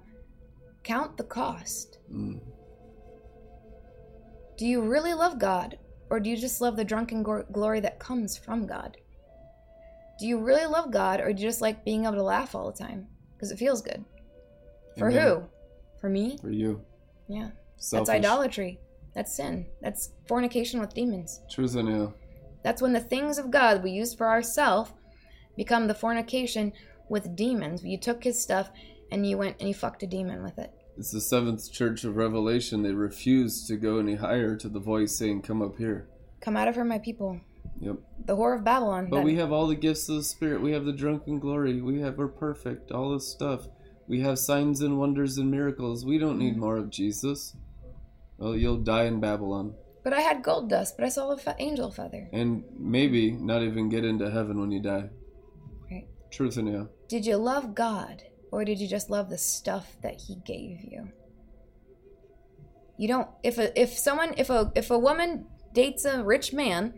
count 0.83 1.17
the 1.17 1.23
cost. 1.23 1.97
Mm. 2.11 2.39
Do 4.57 4.65
you 4.65 4.81
really 4.81 5.13
love 5.13 5.39
God, 5.39 5.77
or 6.13 6.19
do 6.19 6.29
you 6.29 6.37
just 6.37 6.61
love 6.61 6.75
the 6.75 6.85
drunken 6.85 7.23
gor- 7.23 7.47
glory 7.51 7.79
that 7.79 7.97
comes 7.97 8.37
from 8.37 8.67
God? 8.67 8.97
Do 10.19 10.27
you 10.27 10.37
really 10.37 10.67
love 10.67 10.91
God, 10.91 11.19
or 11.19 11.33
do 11.33 11.41
you 11.41 11.47
just 11.47 11.59
like 11.59 11.83
being 11.83 12.03
able 12.03 12.13
to 12.13 12.21
laugh 12.21 12.53
all 12.53 12.71
the 12.71 12.77
time? 12.77 13.07
Because 13.35 13.49
it 13.49 13.57
feels 13.57 13.81
good. 13.81 14.05
For 14.95 15.09
Amen. 15.09 15.27
who? 15.27 15.43
For 15.99 16.09
me? 16.11 16.37
For 16.39 16.51
you. 16.51 16.81
Yeah. 17.27 17.49
Selfish. 17.77 18.05
That's 18.05 18.09
idolatry. 18.15 18.79
That's 19.15 19.35
sin. 19.35 19.65
That's 19.81 20.11
fornication 20.27 20.79
with 20.79 20.93
demons. 20.93 21.41
Truth 21.49 21.73
you. 21.73 22.13
That's 22.63 22.79
when 22.79 22.93
the 22.93 22.99
things 22.99 23.39
of 23.39 23.49
God 23.49 23.81
we 23.81 23.89
use 23.89 24.13
for 24.13 24.27
ourselves 24.27 24.93
become 25.57 25.87
the 25.87 25.95
fornication 25.95 26.73
with 27.09 27.35
demons. 27.35 27.83
You 27.83 27.97
took 27.97 28.23
his 28.23 28.39
stuff 28.39 28.69
and 29.11 29.27
you 29.27 29.39
went 29.39 29.55
and 29.59 29.67
you 29.67 29.73
fucked 29.73 30.03
a 30.03 30.07
demon 30.07 30.43
with 30.43 30.59
it. 30.59 30.69
It's 30.97 31.11
the 31.11 31.21
seventh 31.21 31.71
church 31.71 32.03
of 32.03 32.15
Revelation. 32.15 32.83
They 32.83 32.91
refuse 32.93 33.65
to 33.67 33.75
go 33.77 33.97
any 33.97 34.15
higher 34.15 34.55
to 34.57 34.69
the 34.69 34.79
voice 34.79 35.17
saying, 35.17 35.41
Come 35.41 35.61
up 35.61 35.77
here. 35.77 36.07
Come 36.41 36.55
out 36.57 36.67
of 36.67 36.75
her, 36.75 36.83
my 36.85 36.99
people. 36.99 37.39
Yep. 37.79 37.97
The 38.25 38.35
whore 38.37 38.55
of 38.57 38.63
Babylon. 38.63 39.07
But 39.09 39.17
that- 39.17 39.25
we 39.25 39.35
have 39.35 39.51
all 39.51 39.67
the 39.67 39.75
gifts 39.75 40.07
of 40.09 40.17
the 40.17 40.23
Spirit. 40.23 40.61
We 40.61 40.71
have 40.73 40.85
the 40.85 40.93
drunken 40.93 41.39
glory. 41.39 41.81
We 41.81 42.01
have 42.01 42.17
we're 42.17 42.27
perfect. 42.27 42.91
All 42.91 43.11
this 43.13 43.27
stuff. 43.27 43.67
We 44.07 44.19
have 44.21 44.37
signs 44.37 44.81
and 44.81 44.99
wonders 44.99 45.37
and 45.37 45.49
miracles. 45.49 46.05
We 46.05 46.17
don't 46.17 46.35
Mm. 46.35 46.39
need 46.39 46.57
more 46.57 46.77
of 46.77 46.89
Jesus. 46.89 47.55
Well, 48.37 48.55
you'll 48.55 48.77
die 48.83 49.05
in 49.05 49.19
Babylon. 49.19 49.75
but 50.03 50.11
I 50.11 50.19
had 50.19 50.43
gold 50.43 50.69
dust, 50.69 50.97
but 50.97 51.05
I 51.05 51.09
saw 51.09 51.31
a 51.31 51.37
fe- 51.37 51.55
angel 51.59 51.89
feather. 51.89 52.27
And 52.33 52.65
maybe 52.77 53.31
not 53.31 53.63
even 53.63 53.87
get 53.87 54.03
into 54.03 54.29
heaven 54.29 54.59
when 54.59 54.69
you 54.69 54.81
die. 54.81 55.09
Right. 55.89 56.07
Truth 56.29 56.57
in 56.57 56.67
you. 56.67 56.89
Did 57.07 57.25
you 57.25 57.37
love 57.37 57.73
God, 57.73 58.21
or 58.53 58.63
did 58.63 58.79
you 58.79 58.87
just 58.87 59.09
love 59.09 59.29
the 59.29 59.37
stuff 59.37 59.95
that 60.01 60.21
He 60.21 60.35
gave 60.45 60.83
you? 60.83 61.09
You 62.97 63.07
don't. 63.07 63.27
If 63.41 63.57
a 63.57 63.79
if 63.79 63.97
someone 63.97 64.35
if 64.37 64.49
a 64.49 64.71
if 64.75 64.91
a 64.91 64.97
woman 64.97 65.47
dates 65.73 66.05
a 66.05 66.23
rich 66.23 66.53
man, 66.53 66.93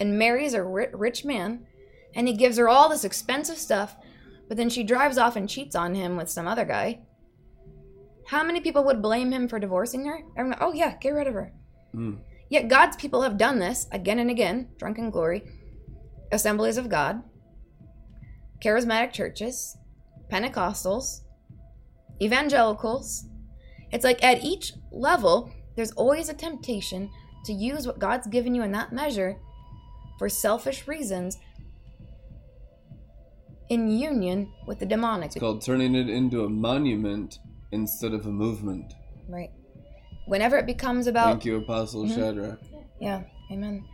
and 0.00 0.18
marries 0.18 0.54
a 0.54 0.64
ri- 0.64 0.88
rich 0.92 1.24
man, 1.24 1.66
and 2.14 2.26
he 2.26 2.34
gives 2.34 2.56
her 2.56 2.68
all 2.68 2.88
this 2.88 3.04
expensive 3.04 3.58
stuff, 3.58 3.94
but 4.48 4.56
then 4.56 4.70
she 4.70 4.82
drives 4.82 5.18
off 5.18 5.36
and 5.36 5.48
cheats 5.48 5.76
on 5.76 5.94
him 5.94 6.16
with 6.16 6.30
some 6.30 6.48
other 6.48 6.64
guy. 6.64 7.00
How 8.26 8.42
many 8.42 8.60
people 8.60 8.82
would 8.84 9.02
blame 9.02 9.30
him 9.30 9.46
for 9.46 9.60
divorcing 9.60 10.06
her? 10.06 10.22
Everyone, 10.36 10.58
oh 10.60 10.72
yeah, 10.72 10.96
get 10.96 11.10
rid 11.10 11.26
of 11.26 11.34
her. 11.34 11.52
Mm. 11.94 12.18
Yet 12.48 12.68
God's 12.68 12.96
people 12.96 13.22
have 13.22 13.36
done 13.36 13.58
this 13.58 13.86
again 13.92 14.18
and 14.18 14.30
again 14.30 14.70
drunken 14.78 15.10
glory, 15.10 15.44
assemblies 16.32 16.78
of 16.78 16.88
God, 16.88 17.22
charismatic 18.64 19.12
churches, 19.12 19.76
Pentecostals, 20.30 21.20
evangelicals. 22.22 23.26
It's 23.92 24.04
like 24.04 24.22
at 24.22 24.44
each 24.44 24.72
level, 24.92 25.52
there's 25.76 25.92
always 25.92 26.28
a 26.28 26.34
temptation 26.34 27.10
to 27.44 27.52
use 27.52 27.86
what 27.86 27.98
God's 27.98 28.26
given 28.26 28.54
you 28.54 28.62
in 28.62 28.72
that 28.72 28.92
measure 28.92 29.36
for 30.18 30.28
selfish 30.28 30.86
reasons 30.86 31.38
in 33.70 33.88
union 33.88 34.52
with 34.66 34.78
the 34.78 34.86
demonic. 34.86 35.26
It's 35.26 35.40
called 35.40 35.64
turning 35.64 35.94
it 35.94 36.08
into 36.08 36.44
a 36.44 36.48
monument 36.48 37.38
instead 37.72 38.12
of 38.12 38.26
a 38.26 38.30
movement. 38.30 38.92
Right. 39.28 39.50
Whenever 40.26 40.58
it 40.58 40.66
becomes 40.66 41.06
about 41.06 41.26
Thank 41.26 41.44
you, 41.44 41.56
Apostle 41.56 42.04
mm-hmm. 42.04 42.14
Shadrach. 42.14 42.60
Yeah, 43.00 43.22
amen. 43.50 43.84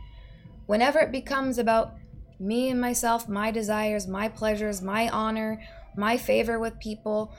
Whenever 0.65 0.99
it 0.99 1.11
becomes 1.11 1.57
about 1.57 1.93
me 2.39 2.69
and 2.69 2.81
myself, 2.81 3.29
my 3.29 3.51
desires, 3.51 4.07
my 4.07 4.27
pleasures, 4.27 4.81
my 4.81 5.09
honor, 5.09 5.61
my 5.97 6.17
favor 6.17 6.59
with 6.59 6.79
people, 6.79 7.33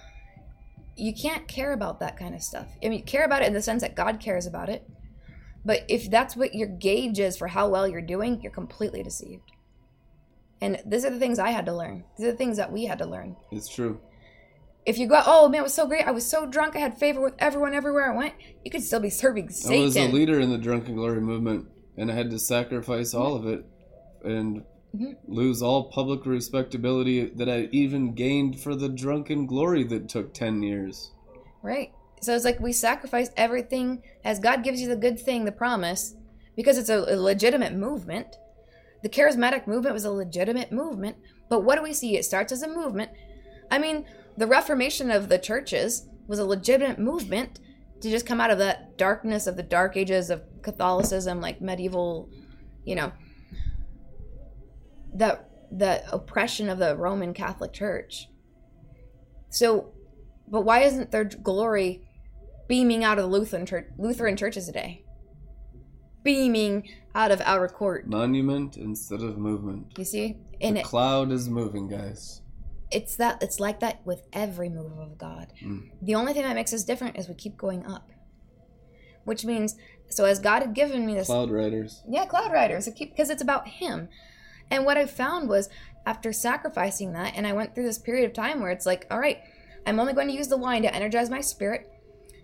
you 0.96 1.14
can't 1.14 1.46
care 1.46 1.72
about 1.72 2.00
that 2.00 2.18
kind 2.18 2.34
of 2.34 2.42
stuff. 2.42 2.66
I 2.84 2.88
mean, 2.88 3.04
care 3.04 3.24
about 3.24 3.42
it 3.42 3.46
in 3.46 3.54
the 3.54 3.62
sense 3.62 3.82
that 3.82 3.94
God 3.94 4.20
cares 4.20 4.46
about 4.46 4.68
it. 4.68 4.88
But 5.64 5.84
if 5.88 6.10
that's 6.10 6.36
what 6.36 6.54
your 6.54 6.68
gauge 6.68 7.18
is 7.18 7.36
for 7.36 7.48
how 7.48 7.68
well 7.68 7.86
you're 7.86 8.00
doing, 8.00 8.40
you're 8.42 8.52
completely 8.52 9.02
deceived. 9.02 9.52
And 10.60 10.80
these 10.84 11.04
are 11.04 11.10
the 11.10 11.18
things 11.18 11.38
I 11.38 11.50
had 11.50 11.66
to 11.66 11.74
learn. 11.74 12.04
These 12.16 12.26
are 12.26 12.32
the 12.32 12.36
things 12.36 12.56
that 12.56 12.72
we 12.72 12.86
had 12.86 12.98
to 12.98 13.06
learn. 13.06 13.36
It's 13.52 13.68
true. 13.68 14.00
If 14.84 14.98
you 14.98 15.06
go, 15.06 15.22
oh 15.24 15.48
man, 15.48 15.60
it 15.60 15.64
was 15.64 15.74
so 15.74 15.86
great. 15.86 16.06
I 16.06 16.10
was 16.10 16.28
so 16.28 16.46
drunk. 16.46 16.74
I 16.74 16.80
had 16.80 16.98
favor 16.98 17.20
with 17.20 17.34
everyone 17.38 17.74
everywhere 17.74 18.10
I 18.10 18.16
went. 18.16 18.34
You 18.64 18.70
could 18.70 18.82
still 18.82 19.00
be 19.00 19.10
serving 19.10 19.50
Satan. 19.50 19.82
I 19.82 19.84
was 19.84 19.96
a 19.96 20.08
leader 20.08 20.40
in 20.40 20.50
the 20.50 20.58
Drunken 20.58 20.96
Glory 20.96 21.20
movement, 21.20 21.68
and 21.96 22.10
I 22.10 22.14
had 22.14 22.30
to 22.30 22.38
sacrifice 22.38 23.14
all 23.14 23.36
of 23.36 23.46
it 23.46 23.64
and 24.24 24.64
Mhm. 24.96 25.16
lose 25.26 25.60
all 25.60 25.90
public 25.90 26.24
respectability 26.24 27.26
that 27.26 27.48
I 27.48 27.68
even 27.72 28.14
gained 28.14 28.58
for 28.58 28.74
the 28.74 28.88
Drunken 28.88 29.46
Glory 29.46 29.84
that 29.84 30.08
took 30.08 30.32
10 30.32 30.62
years. 30.62 31.12
Right. 31.62 31.92
So 32.20 32.34
it's 32.34 32.44
like 32.44 32.58
we 32.58 32.72
sacrifice 32.72 33.30
everything 33.36 34.02
as 34.24 34.38
God 34.38 34.64
gives 34.64 34.80
you 34.80 34.88
the 34.88 34.96
good 34.96 35.20
thing, 35.20 35.44
the 35.44 35.52
promise, 35.52 36.14
because 36.56 36.78
it's 36.78 36.88
a, 36.88 36.98
a 37.00 37.16
legitimate 37.16 37.74
movement. 37.74 38.38
The 39.02 39.08
charismatic 39.08 39.66
movement 39.66 39.94
was 39.94 40.04
a 40.04 40.10
legitimate 40.10 40.72
movement, 40.72 41.16
but 41.48 41.64
what 41.64 41.76
do 41.76 41.82
we 41.82 41.92
see? 41.92 42.16
It 42.16 42.24
starts 42.24 42.50
as 42.50 42.62
a 42.62 42.68
movement. 42.68 43.10
I 43.70 43.78
mean, 43.78 44.06
the 44.36 44.46
Reformation 44.46 45.10
of 45.10 45.28
the 45.28 45.38
churches 45.38 46.08
was 46.26 46.38
a 46.38 46.44
legitimate 46.44 46.98
movement 46.98 47.60
to 48.00 48.10
just 48.10 48.26
come 48.26 48.40
out 48.40 48.50
of 48.50 48.58
that 48.58 48.96
darkness 48.96 49.46
of 49.46 49.56
the 49.56 49.62
dark 49.62 49.96
ages 49.96 50.30
of 50.30 50.42
Catholicism, 50.62 51.40
like 51.40 51.60
medieval, 51.60 52.28
you 52.84 52.94
know, 52.94 53.12
the 55.12 55.40
the 55.70 56.02
oppression 56.12 56.68
of 56.68 56.78
the 56.78 56.96
Roman 56.96 57.34
Catholic 57.34 57.72
Church. 57.72 58.28
So, 59.50 59.92
but 60.46 60.62
why 60.62 60.80
isn't 60.80 61.10
there 61.10 61.24
glory 61.24 62.02
beaming 62.68 63.04
out 63.04 63.18
of 63.18 63.24
the 63.24 63.30
Lutheran 63.30 63.66
church, 63.66 63.88
Lutheran 63.98 64.36
churches 64.36 64.66
today? 64.66 65.04
Beaming 66.22 66.88
out 67.14 67.30
of 67.30 67.40
outer 67.42 67.68
court. 67.68 68.06
Monument 68.06 68.76
instead 68.76 69.22
of 69.22 69.38
movement. 69.38 69.92
You 69.96 70.04
see, 70.04 70.36
and 70.60 70.76
the 70.76 70.80
it, 70.80 70.86
cloud 70.86 71.32
is 71.32 71.48
moving, 71.48 71.88
guys. 71.88 72.42
it's 72.90 73.16
that 73.16 73.42
it's 73.42 73.60
like 73.60 73.80
that 73.80 74.04
with 74.04 74.22
every 74.32 74.68
move 74.68 74.98
of 74.98 75.16
God. 75.18 75.52
Mm. 75.62 75.90
The 76.02 76.14
only 76.14 76.32
thing 76.32 76.42
that 76.42 76.54
makes 76.54 76.72
us 76.72 76.84
different 76.84 77.16
is 77.18 77.28
we 77.28 77.34
keep 77.34 77.56
going 77.56 77.86
up, 77.86 78.10
which 79.24 79.44
means 79.44 79.76
so 80.10 80.24
as 80.24 80.38
God 80.40 80.60
had 80.60 80.74
given 80.74 81.06
me 81.06 81.14
this 81.14 81.26
Cloud 81.26 81.50
riders. 81.50 82.02
Yeah, 82.08 82.26
Cloud 82.26 82.52
Riders. 82.52 82.88
Because 82.98 83.30
it's 83.30 83.42
about 83.42 83.68
him. 83.68 84.08
And 84.70 84.84
what 84.84 84.96
I 84.96 85.06
found 85.06 85.48
was 85.48 85.68
after 86.06 86.32
sacrificing 86.32 87.12
that, 87.12 87.34
and 87.36 87.46
I 87.46 87.52
went 87.52 87.74
through 87.74 87.84
this 87.84 87.98
period 87.98 88.24
of 88.26 88.32
time 88.32 88.60
where 88.60 88.70
it's 88.70 88.86
like, 88.86 89.06
all 89.10 89.18
right, 89.18 89.38
I'm 89.86 89.98
only 90.00 90.12
going 90.12 90.28
to 90.28 90.34
use 90.34 90.48
the 90.48 90.56
wine 90.56 90.82
to 90.82 90.94
energize 90.94 91.30
my 91.30 91.40
spirit. 91.40 91.90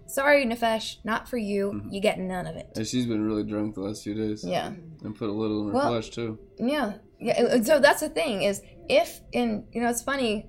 Sorry, 0.07 0.45
Nefesh, 0.45 0.97
not 1.05 1.29
for 1.29 1.39
you. 1.39 1.73
Mm-hmm. 1.75 1.91
You 1.91 2.01
get 2.01 2.19
none 2.19 2.47
of 2.47 2.57
it. 2.57 2.69
And 2.77 2.87
she's 2.87 3.07
been 3.07 3.27
really 3.27 3.43
drunk 3.43 3.75
the 3.75 3.81
last 3.81 4.03
few 4.05 4.15
days. 4.15 4.45
Yeah, 4.45 4.73
And 5.03 5.17
put 5.17 5.29
a 5.29 5.33
little 5.33 5.63
in 5.63 5.67
her 5.69 5.75
Well- 5.75 5.89
flesh, 5.93 6.11
too. 6.11 6.39
yeah, 6.59 6.95
yeah. 7.19 7.63
So 7.63 7.79
that's 7.79 8.01
the 8.01 8.11
thing 8.11 8.43
is 8.43 8.61
if 8.89 9.21
in 9.33 9.65
you 9.73 9.81
know 9.81 9.89
it's 9.89 10.03
funny. 10.03 10.47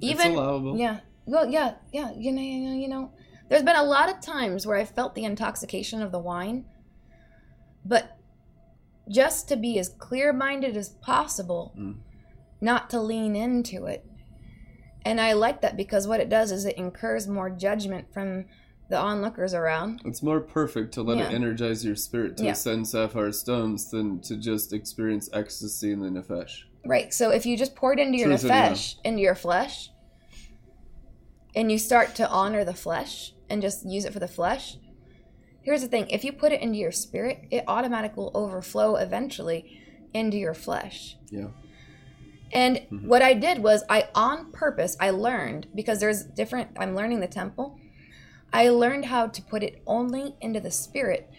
Even 0.00 0.28
it's 0.28 0.36
allowable. 0.36 0.78
Yeah. 0.78 1.00
Well, 1.26 1.46
yeah, 1.50 1.74
yeah. 1.92 2.12
You 2.16 2.32
know, 2.32 2.40
you 2.40 2.58
know, 2.60 2.74
you 2.76 2.88
know. 2.88 3.12
There's 3.50 3.62
been 3.62 3.76
a 3.76 3.82
lot 3.84 4.08
of 4.08 4.20
times 4.22 4.66
where 4.66 4.78
I 4.78 4.84
felt 4.86 5.14
the 5.14 5.24
intoxication 5.24 6.00
of 6.02 6.12
the 6.12 6.18
wine, 6.18 6.64
but 7.84 8.16
just 9.10 9.48
to 9.48 9.56
be 9.56 9.78
as 9.78 9.88
clear-minded 9.98 10.76
as 10.76 10.88
possible, 10.88 11.72
Mm. 11.76 11.96
not 12.60 12.88
to 12.90 13.00
lean 13.00 13.34
into 13.36 13.86
it. 13.86 14.06
And 15.04 15.20
I 15.20 15.32
like 15.32 15.60
that 15.62 15.76
because 15.76 16.06
what 16.06 16.20
it 16.20 16.28
does 16.28 16.52
is 16.52 16.64
it 16.64 16.76
incurs 16.76 17.26
more 17.26 17.50
judgment 17.50 18.12
from 18.12 18.44
the 18.88 18.98
onlookers 18.98 19.54
around. 19.54 20.02
It's 20.04 20.22
more 20.22 20.40
perfect 20.40 20.92
to 20.94 21.02
let 21.02 21.18
Yeah. 21.18 21.30
it 21.30 21.34
energize 21.34 21.84
your 21.84 21.96
spirit 21.96 22.36
to 22.38 22.44
Yeah. 22.44 22.52
ascend 22.52 22.88
sapphire 22.88 23.32
stones 23.32 23.90
than 23.90 24.20
to 24.22 24.36
just 24.36 24.72
experience 24.72 25.30
ecstasy 25.32 25.92
in 25.92 26.00
the 26.00 26.08
nefesh. 26.10 26.64
Right. 26.84 27.12
So 27.14 27.30
if 27.30 27.46
you 27.46 27.56
just 27.56 27.74
pour 27.76 27.92
it 27.92 27.98
into 27.98 28.18
your 28.18 28.28
Truth 28.28 28.44
nefesh, 28.44 28.96
into 29.04 29.20
your 29.22 29.34
flesh, 29.34 29.90
and 31.54 31.70
you 31.70 31.78
start 31.78 32.14
to 32.16 32.28
honor 32.28 32.64
the 32.64 32.74
flesh 32.74 33.32
and 33.48 33.62
just 33.62 33.86
use 33.86 34.04
it 34.04 34.12
for 34.12 34.18
the 34.20 34.28
flesh, 34.28 34.76
here's 35.62 35.82
the 35.82 35.88
thing: 35.88 36.08
if 36.10 36.24
you 36.24 36.32
put 36.32 36.52
it 36.52 36.60
into 36.60 36.78
your 36.78 36.92
spirit, 36.92 37.44
it 37.50 37.64
automatically 37.66 38.22
will 38.24 38.32
overflow 38.34 38.96
eventually 38.96 39.80
into 40.14 40.36
your 40.36 40.54
flesh. 40.54 41.16
Yeah. 41.30 41.48
And 42.52 42.78
Mm-hmm. 42.78 43.08
what 43.08 43.22
I 43.22 43.34
did 43.34 43.62
was 43.62 43.84
I 43.88 44.08
on 44.14 44.50
purpose 44.52 44.96
I 44.98 45.10
learned 45.10 45.68
because 45.74 46.00
there's 46.00 46.24
different 46.24 46.70
I'm 46.78 46.96
learning 46.96 47.20
the 47.20 47.28
temple. 47.28 47.78
I 48.52 48.68
learned 48.70 49.04
how 49.04 49.28
to 49.28 49.42
put 49.42 49.62
it 49.62 49.82
only 49.86 50.34
into 50.40 50.58
the 50.58 50.72
spirit 50.72 51.30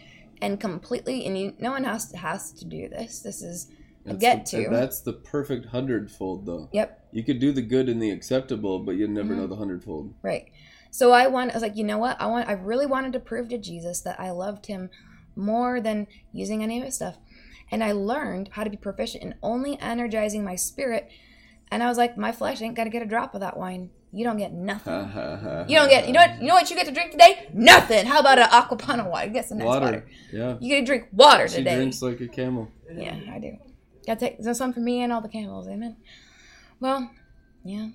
and 0.41 0.59
completely 0.59 1.25
and 1.25 1.37
you 1.37 1.53
no 1.59 1.71
one 1.71 1.83
has 1.83 2.09
to 2.11 2.17
has 2.17 2.53
to 2.53 2.65
do 2.65 2.87
this. 2.87 3.19
This 3.19 3.41
is 3.41 3.67
a 4.05 4.13
That's 4.13 4.21
get 4.21 4.45
the, 4.45 4.63
to. 4.63 4.69
That's 4.69 5.01
the 5.01 5.13
perfect 5.13 5.65
hundredfold, 5.67 6.45
though. 6.45 6.69
Yep. 6.71 7.09
You 7.11 7.23
could 7.23 7.39
do 7.39 7.51
the 7.51 7.61
good 7.61 7.89
and 7.89 8.01
the 8.01 8.09
acceptable, 8.11 8.79
but 8.79 8.95
you'd 8.95 9.09
never 9.09 9.29
Mm-hmm. 9.33 9.41
know 9.41 9.47
the 9.47 9.57
hundredfold. 9.57 10.13
Right. 10.23 10.49
So 10.91 11.13
I 11.13 11.27
want 11.27 11.51
I 11.51 11.53
was 11.53 11.63
like, 11.63 11.77
you 11.77 11.85
know 11.85 11.97
what? 11.97 12.19
I 12.19 12.27
want 12.27 12.47
I 12.47 12.53
really 12.53 12.85
wanted 12.85 13.13
to 13.13 13.19
prove 13.19 13.49
to 13.49 13.57
Jesus 13.57 14.01
that 14.01 14.19
I 14.19 14.31
loved 14.31 14.67
him 14.67 14.89
more 15.35 15.79
than 15.79 16.07
using 16.33 16.61
any 16.61 16.79
of 16.79 16.85
his 16.85 16.95
stuff. 16.95 17.17
And 17.71 17.83
I 17.83 17.93
learned 17.93 18.49
how 18.51 18.65
to 18.65 18.69
be 18.69 18.77
proficient 18.77 19.23
in 19.23 19.35
only 19.41 19.79
energizing 19.79 20.43
my 20.43 20.55
spirit. 20.55 21.09
And 21.71 21.81
I 21.81 21.87
was 21.87 21.97
like, 21.97 22.17
my 22.17 22.33
flesh 22.33 22.61
ain't 22.61 22.75
gotta 22.75 22.89
get 22.89 23.01
a 23.01 23.05
drop 23.05 23.33
of 23.33 23.39
that 23.39 23.55
wine. 23.57 23.89
You 24.11 24.25
don't 24.25 24.37
get 24.37 24.51
nothing. 24.51 24.93
You 25.69 25.77
don't 25.77 25.89
get 25.89 26.07
you 26.07 26.13
know 26.13 26.19
what 26.19 26.41
you 26.41 26.47
know 26.47 26.55
what 26.55 26.69
you 26.69 26.75
get 26.75 26.87
to 26.87 26.91
drink 26.91 27.11
today? 27.11 27.49
Nothing. 27.53 28.05
How 28.05 28.19
about 28.19 28.39
an 28.39 28.47
Acqua 28.51 28.75
Panna 28.75 29.07
water? 29.07 29.29
Get 29.29 29.47
some 29.47 29.59
nice 29.59 29.67
water. 29.67 29.85
water. 29.85 30.07
Yeah. 30.33 30.57
You 30.59 30.69
get 30.69 30.79
to 30.81 30.85
drink 30.85 31.07
water 31.13 31.47
She 31.47 31.57
today. 31.57 31.71
She 31.71 31.75
drinks 31.77 32.01
like 32.01 32.19
a 32.19 32.27
camel. 32.27 32.69
Yeah, 32.93 33.17
I 33.31 33.39
do. 33.39 33.57
Gotta 34.05 34.19
take 34.19 34.39
there's 34.39 34.57
some 34.57 34.73
for 34.73 34.81
me 34.81 35.01
and 35.01 35.13
all 35.13 35.21
the 35.21 35.29
camels, 35.29 35.69
amen. 35.69 35.95
Well, 36.81 37.09
yeah. 37.63 37.89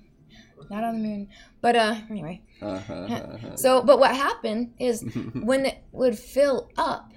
Not 0.69 0.83
on 0.83 1.01
the 1.01 1.07
moon. 1.07 1.29
But 1.61 1.75
uh 1.75 1.95
anyway. 2.09 2.41
Ha. 2.59 3.55
So, 3.55 3.81
but 3.83 3.99
what 3.99 4.15
happened 4.15 4.73
is 4.79 5.01
when 5.33 5.65
it 5.65 5.83
would 5.91 6.17
fill 6.17 6.69
up, 6.77 7.13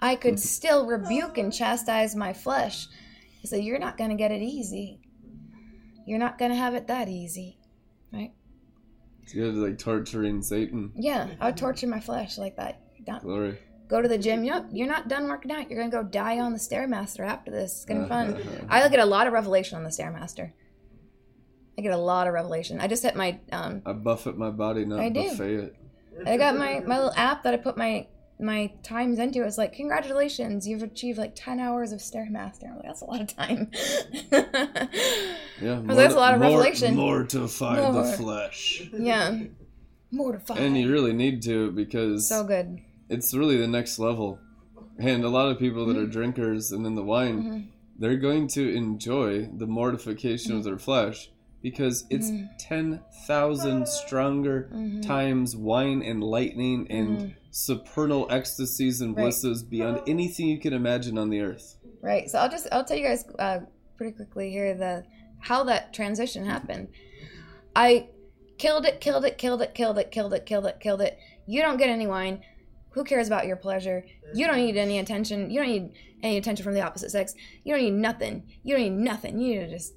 I 0.00 0.16
could 0.16 0.38
still 0.54 0.86
rebuke 0.86 1.38
and 1.38 1.52
chastise 1.52 2.14
my 2.14 2.32
flesh. 2.32 2.88
He 3.40 3.46
said, 3.46 3.64
You're 3.64 3.78
not 3.78 3.96
going 3.96 4.10
to 4.10 4.16
get 4.16 4.32
it 4.32 4.42
easy. 4.42 5.00
You're 6.06 6.18
not 6.18 6.38
going 6.38 6.50
to 6.50 6.56
have 6.56 6.74
it 6.74 6.86
that 6.86 7.08
easy. 7.08 7.58
Right? 8.12 8.32
You're 9.32 9.52
like 9.52 9.78
torturing 9.78 10.42
Satan. 10.42 10.92
Yeah, 10.94 11.28
I 11.40 11.46
would 11.46 11.56
torture 11.56 11.88
my 11.88 12.00
flesh 12.00 12.38
like 12.38 12.56
that. 12.56 12.80
Don't 13.04 13.22
Glory. 13.22 13.58
go 13.88 14.00
to 14.00 14.08
the 14.08 14.18
gym. 14.18 14.44
You 14.44 14.52
know, 14.52 14.66
you're 14.72 14.86
not 14.86 15.08
done 15.08 15.28
working 15.28 15.50
out. 15.50 15.68
You're 15.68 15.78
going 15.78 15.90
to 15.90 15.96
go 15.96 16.04
die 16.04 16.38
on 16.38 16.52
the 16.52 16.58
Stairmaster 16.58 17.26
after 17.26 17.50
this. 17.50 17.72
It's 17.72 17.84
going 17.84 18.00
to 18.00 18.04
be 18.04 18.08
fun. 18.08 18.66
I 18.68 18.88
get 18.88 19.00
a 19.00 19.04
lot 19.04 19.26
of 19.26 19.32
revelation 19.32 19.76
on 19.76 19.82
the 19.82 19.90
Stairmaster. 19.90 20.52
I 21.78 21.82
get 21.82 21.92
a 21.92 21.96
lot 21.98 22.26
of 22.26 22.34
revelation. 22.34 22.80
I 22.80 22.86
just 22.88 23.02
hit 23.02 23.16
my 23.16 23.38
um, 23.52 23.82
I 23.84 23.92
buffet 23.92 24.36
my 24.38 24.50
body, 24.50 24.84
not 24.84 25.00
I 25.00 25.08
do. 25.10 25.28
buffet 25.30 25.54
it. 25.54 25.76
I 26.26 26.36
got 26.36 26.56
my 26.56 26.80
my 26.86 26.96
little 26.96 27.12
app 27.16 27.42
that 27.42 27.52
I 27.54 27.58
put 27.58 27.76
my 27.76 28.06
my 28.40 28.72
times 28.82 29.18
into. 29.18 29.42
It's 29.44 29.58
like 29.58 29.72
congratulations, 29.74 30.66
you've 30.66 30.82
achieved 30.82 31.18
like 31.18 31.32
ten 31.34 31.60
hours 31.60 31.92
of 31.92 32.00
Stairmaster. 32.00 32.64
I'm 32.64 32.76
like, 32.76 32.84
that's 32.84 33.00
a 33.02 33.04
lot 33.06 33.20
of 33.20 33.28
time. 33.28 33.70
Yeah. 35.60 35.80
that's 35.84 36.14
a 36.14 36.18
lot 36.18 36.34
of 36.34 36.40
mor- 36.40 36.50
revelation. 36.50 36.96
Mortify 36.96 37.80
More. 37.80 37.92
the 38.02 38.12
flesh. 38.12 38.82
yeah, 38.92 39.38
mortified. 40.10 40.58
And 40.58 40.76
you 40.76 40.90
really 40.90 41.12
need 41.12 41.42
to 41.42 41.70
because 41.72 42.28
so 42.28 42.44
good. 42.44 42.78
it's 43.08 43.34
really 43.34 43.56
the 43.56 43.66
next 43.68 43.98
level. 43.98 44.38
And 44.98 45.24
a 45.24 45.28
lot 45.28 45.50
of 45.50 45.58
people 45.58 45.84
that 45.86 45.96
are 45.98 46.06
drinkers 46.06 46.72
and 46.72 46.86
in 46.86 46.94
the 46.94 47.02
wine, 47.02 47.42
Mhm. 47.42 47.66
they're 47.98 48.16
going 48.16 48.48
to 48.48 48.74
enjoy 48.74 49.46
the 49.54 49.66
mortification 49.66 50.52
Mm-hmm. 50.52 50.58
of 50.58 50.64
their 50.64 50.78
flesh 50.78 51.30
because 51.66 52.04
it's 52.10 52.30
mm. 52.30 52.48
10,000 52.60 53.88
stronger 53.88 54.70
mm-hmm. 54.72 55.00
times 55.00 55.56
wine 55.56 56.00
and 56.00 56.22
lightning 56.22 56.86
and 56.88 57.18
mm. 57.18 57.34
supernal 57.50 58.28
ecstasies 58.30 59.00
and 59.00 59.16
Right. 59.16 59.24
blisses 59.24 59.64
beyond 59.64 60.00
anything 60.06 60.46
you 60.46 60.60
can 60.60 60.72
imagine 60.72 61.18
on 61.18 61.28
the 61.28 61.40
earth. 61.40 61.76
Right. 62.00 62.30
So 62.30 62.38
I'll 62.38 62.48
just 62.48 62.68
I'll 62.70 62.84
tell 62.84 62.96
you 62.96 63.02
guys 63.02 63.24
uh, 63.40 63.58
pretty 63.96 64.12
quickly 64.12 64.52
here 64.52 64.74
the 64.74 65.02
how 65.40 65.64
that 65.64 65.92
transition 65.92 66.44
happened. 66.44 66.86
I 67.74 68.10
killed 68.58 68.86
it, 68.86 69.00
killed 69.00 69.24
it, 69.24 69.36
killed 69.36 69.60
it, 69.60 69.74
killed 69.74 69.98
it, 69.98 70.12
killed 70.12 70.34
it, 70.34 70.46
killed 70.46 70.66
it, 70.66 70.78
killed 70.78 71.00
it. 71.02 71.18
You 71.48 71.62
don't 71.62 71.78
get 71.78 71.88
any 71.88 72.06
wine. 72.06 72.42
Who 72.90 73.02
cares 73.02 73.26
about 73.26 73.48
your 73.48 73.56
pleasure? 73.56 74.04
You 74.34 74.46
don't 74.46 74.58
need 74.58 74.76
any 74.76 75.00
attention. 75.00 75.50
You 75.50 75.58
don't 75.58 75.68
need 75.68 75.90
any 76.22 76.36
attention 76.36 76.62
from 76.62 76.74
the 76.74 76.82
opposite 76.82 77.10
sex. 77.10 77.34
You 77.64 77.74
don't 77.74 77.82
need 77.82 77.94
nothing. 77.94 78.44
You 78.62 78.76
don't 78.76 78.84
need 78.84 79.04
nothing. 79.04 79.40
You 79.40 79.54
need 79.54 79.66
to 79.66 79.70
just 79.70 79.94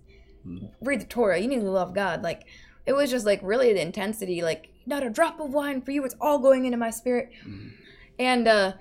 read 0.82 1.02
the 1.02 1.06
Torah. 1.06 1.40
You 1.40 1.48
need 1.48 1.62
to 1.62 1.70
love 1.72 1.94
God. 1.94 2.24
Like 2.24 2.46
it 2.86 2.94
was 2.94 3.10
just 3.12 3.26
like 3.26 3.40
really 3.44 3.74
the 3.74 3.82
intensity. 3.82 4.42
Like 4.42 4.70
not 4.86 5.04
a 5.04 5.10
drop 5.10 5.40
of 5.40 5.52
wine 5.54 5.82
for 5.82 5.92
you. 5.92 6.04
It's 6.06 6.16
all 6.20 6.40
going 6.40 6.66
into 6.66 6.78
my 6.78 6.90
spirit. 6.90 7.30
And 8.18 8.48
uh, 8.48 8.74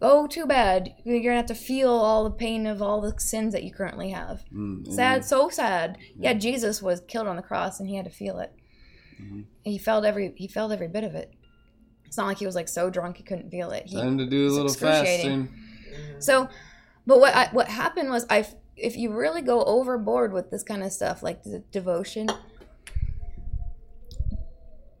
oh, 0.00 0.26
too 0.26 0.46
bad. 0.46 0.94
You're 1.04 1.20
gonna 1.20 1.36
have 1.36 1.46
to 1.46 1.54
feel 1.54 1.90
all 1.90 2.24
the 2.24 2.30
pain 2.30 2.66
of 2.66 2.80
all 2.82 3.00
the 3.00 3.14
sins 3.18 3.52
that 3.52 3.62
you 3.64 3.72
currently 3.72 4.10
have. 4.10 4.44
Mm, 4.54 4.90
Sad, 4.92 5.24
so 5.24 5.48
sad. 5.48 5.98
Yeah, 6.18 6.34
Jesus 6.34 6.80
was 6.82 7.00
killed 7.08 7.26
on 7.26 7.36
the 7.36 7.42
cross, 7.42 7.80
and 7.80 7.88
he 7.88 7.96
had 7.96 8.04
to 8.04 8.10
feel 8.10 8.38
it. 8.38 8.52
And 9.18 9.46
he 9.62 9.78
felt 9.78 10.04
every 10.04 10.32
he 10.36 10.48
felt 10.48 10.72
every 10.72 10.88
bit 10.88 11.04
of 11.04 11.14
it. 11.14 11.32
It's 12.04 12.16
not 12.16 12.26
like 12.26 12.38
he 12.38 12.46
was 12.46 12.54
like 12.54 12.68
so 12.68 12.90
drunk 12.90 13.16
he 13.16 13.22
couldn't 13.22 13.50
feel 13.50 13.70
it. 13.72 13.86
He, 13.86 13.96
Time 13.96 14.18
to 14.18 14.26
do 14.26 14.46
a 14.48 14.50
little 14.50 14.72
fasting. 14.72 15.48
so, 16.20 16.48
but 17.06 17.18
what 17.20 17.34
I, 17.34 17.48
what 17.52 17.68
happened 17.68 18.10
was 18.10 18.24
I 18.30 18.46
if 18.76 18.96
you 18.96 19.12
really 19.12 19.42
go 19.42 19.64
overboard 19.64 20.32
with 20.32 20.50
this 20.50 20.62
kind 20.62 20.82
of 20.82 20.92
stuff 20.92 21.22
like 21.22 21.42
the 21.42 21.64
devotion, 21.70 22.28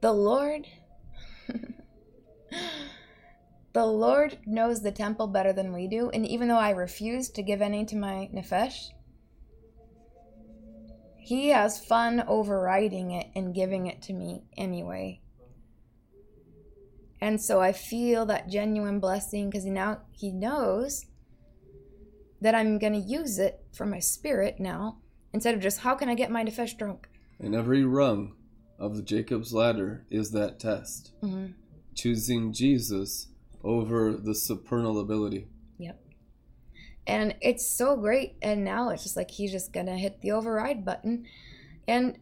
the 0.00 0.12
Lord. 0.12 0.66
The 3.74 3.84
Lord 3.84 4.38
knows 4.46 4.82
the 4.82 4.92
temple 4.92 5.26
better 5.26 5.52
than 5.52 5.72
we 5.72 5.88
do, 5.88 6.08
and 6.10 6.24
even 6.24 6.46
though 6.46 6.56
I 6.56 6.70
refuse 6.70 7.28
to 7.30 7.42
give 7.42 7.60
any 7.60 7.84
to 7.86 7.96
my 7.96 8.30
nefesh, 8.32 8.90
He 11.16 11.48
has 11.48 11.84
fun 11.84 12.22
overriding 12.28 13.10
it 13.10 13.26
and 13.34 13.52
giving 13.52 13.88
it 13.88 14.00
to 14.02 14.12
me 14.12 14.44
anyway. 14.56 15.20
And 17.20 17.42
so 17.42 17.60
I 17.60 17.72
feel 17.72 18.26
that 18.26 18.48
genuine 18.48 19.00
blessing 19.00 19.50
because 19.50 19.64
now 19.64 20.02
He 20.12 20.30
knows 20.30 21.06
that 22.44 22.54
I'm 22.54 22.78
going 22.78 22.92
to 22.92 22.98
use 22.98 23.38
it 23.38 23.64
for 23.72 23.86
my 23.86 23.98
spirit 23.98 24.60
now 24.60 24.98
instead 25.32 25.54
of 25.54 25.62
just 25.62 25.78
how 25.78 25.94
can 25.94 26.10
I 26.10 26.14
get 26.14 26.30
my 26.30 26.44
nefesh 26.44 26.76
drunk? 26.76 27.08
And 27.40 27.54
every 27.54 27.84
rung 27.86 28.34
of 28.78 28.96
the 28.96 29.02
Jacob's 29.02 29.54
ladder 29.54 30.04
is 30.10 30.32
that 30.32 30.60
test. 30.60 31.12
Mhm. 31.22 31.54
Choosing 31.94 32.52
Jesus 32.52 33.28
over 33.62 34.12
the 34.12 34.34
supernal 34.34 35.00
ability. 35.00 35.48
Yep. 35.78 35.98
And 37.06 37.34
it's 37.40 37.66
so 37.66 37.96
great. 37.96 38.36
And 38.42 38.62
now 38.62 38.90
it's 38.90 39.04
just 39.04 39.16
like 39.16 39.30
he's 39.30 39.50
just 39.50 39.72
going 39.72 39.86
to 39.86 39.96
hit 39.96 40.20
the 40.20 40.32
override 40.32 40.84
button. 40.84 41.24
And, 41.88 42.18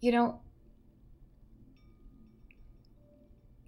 you 0.00 0.12
know, 0.12 0.42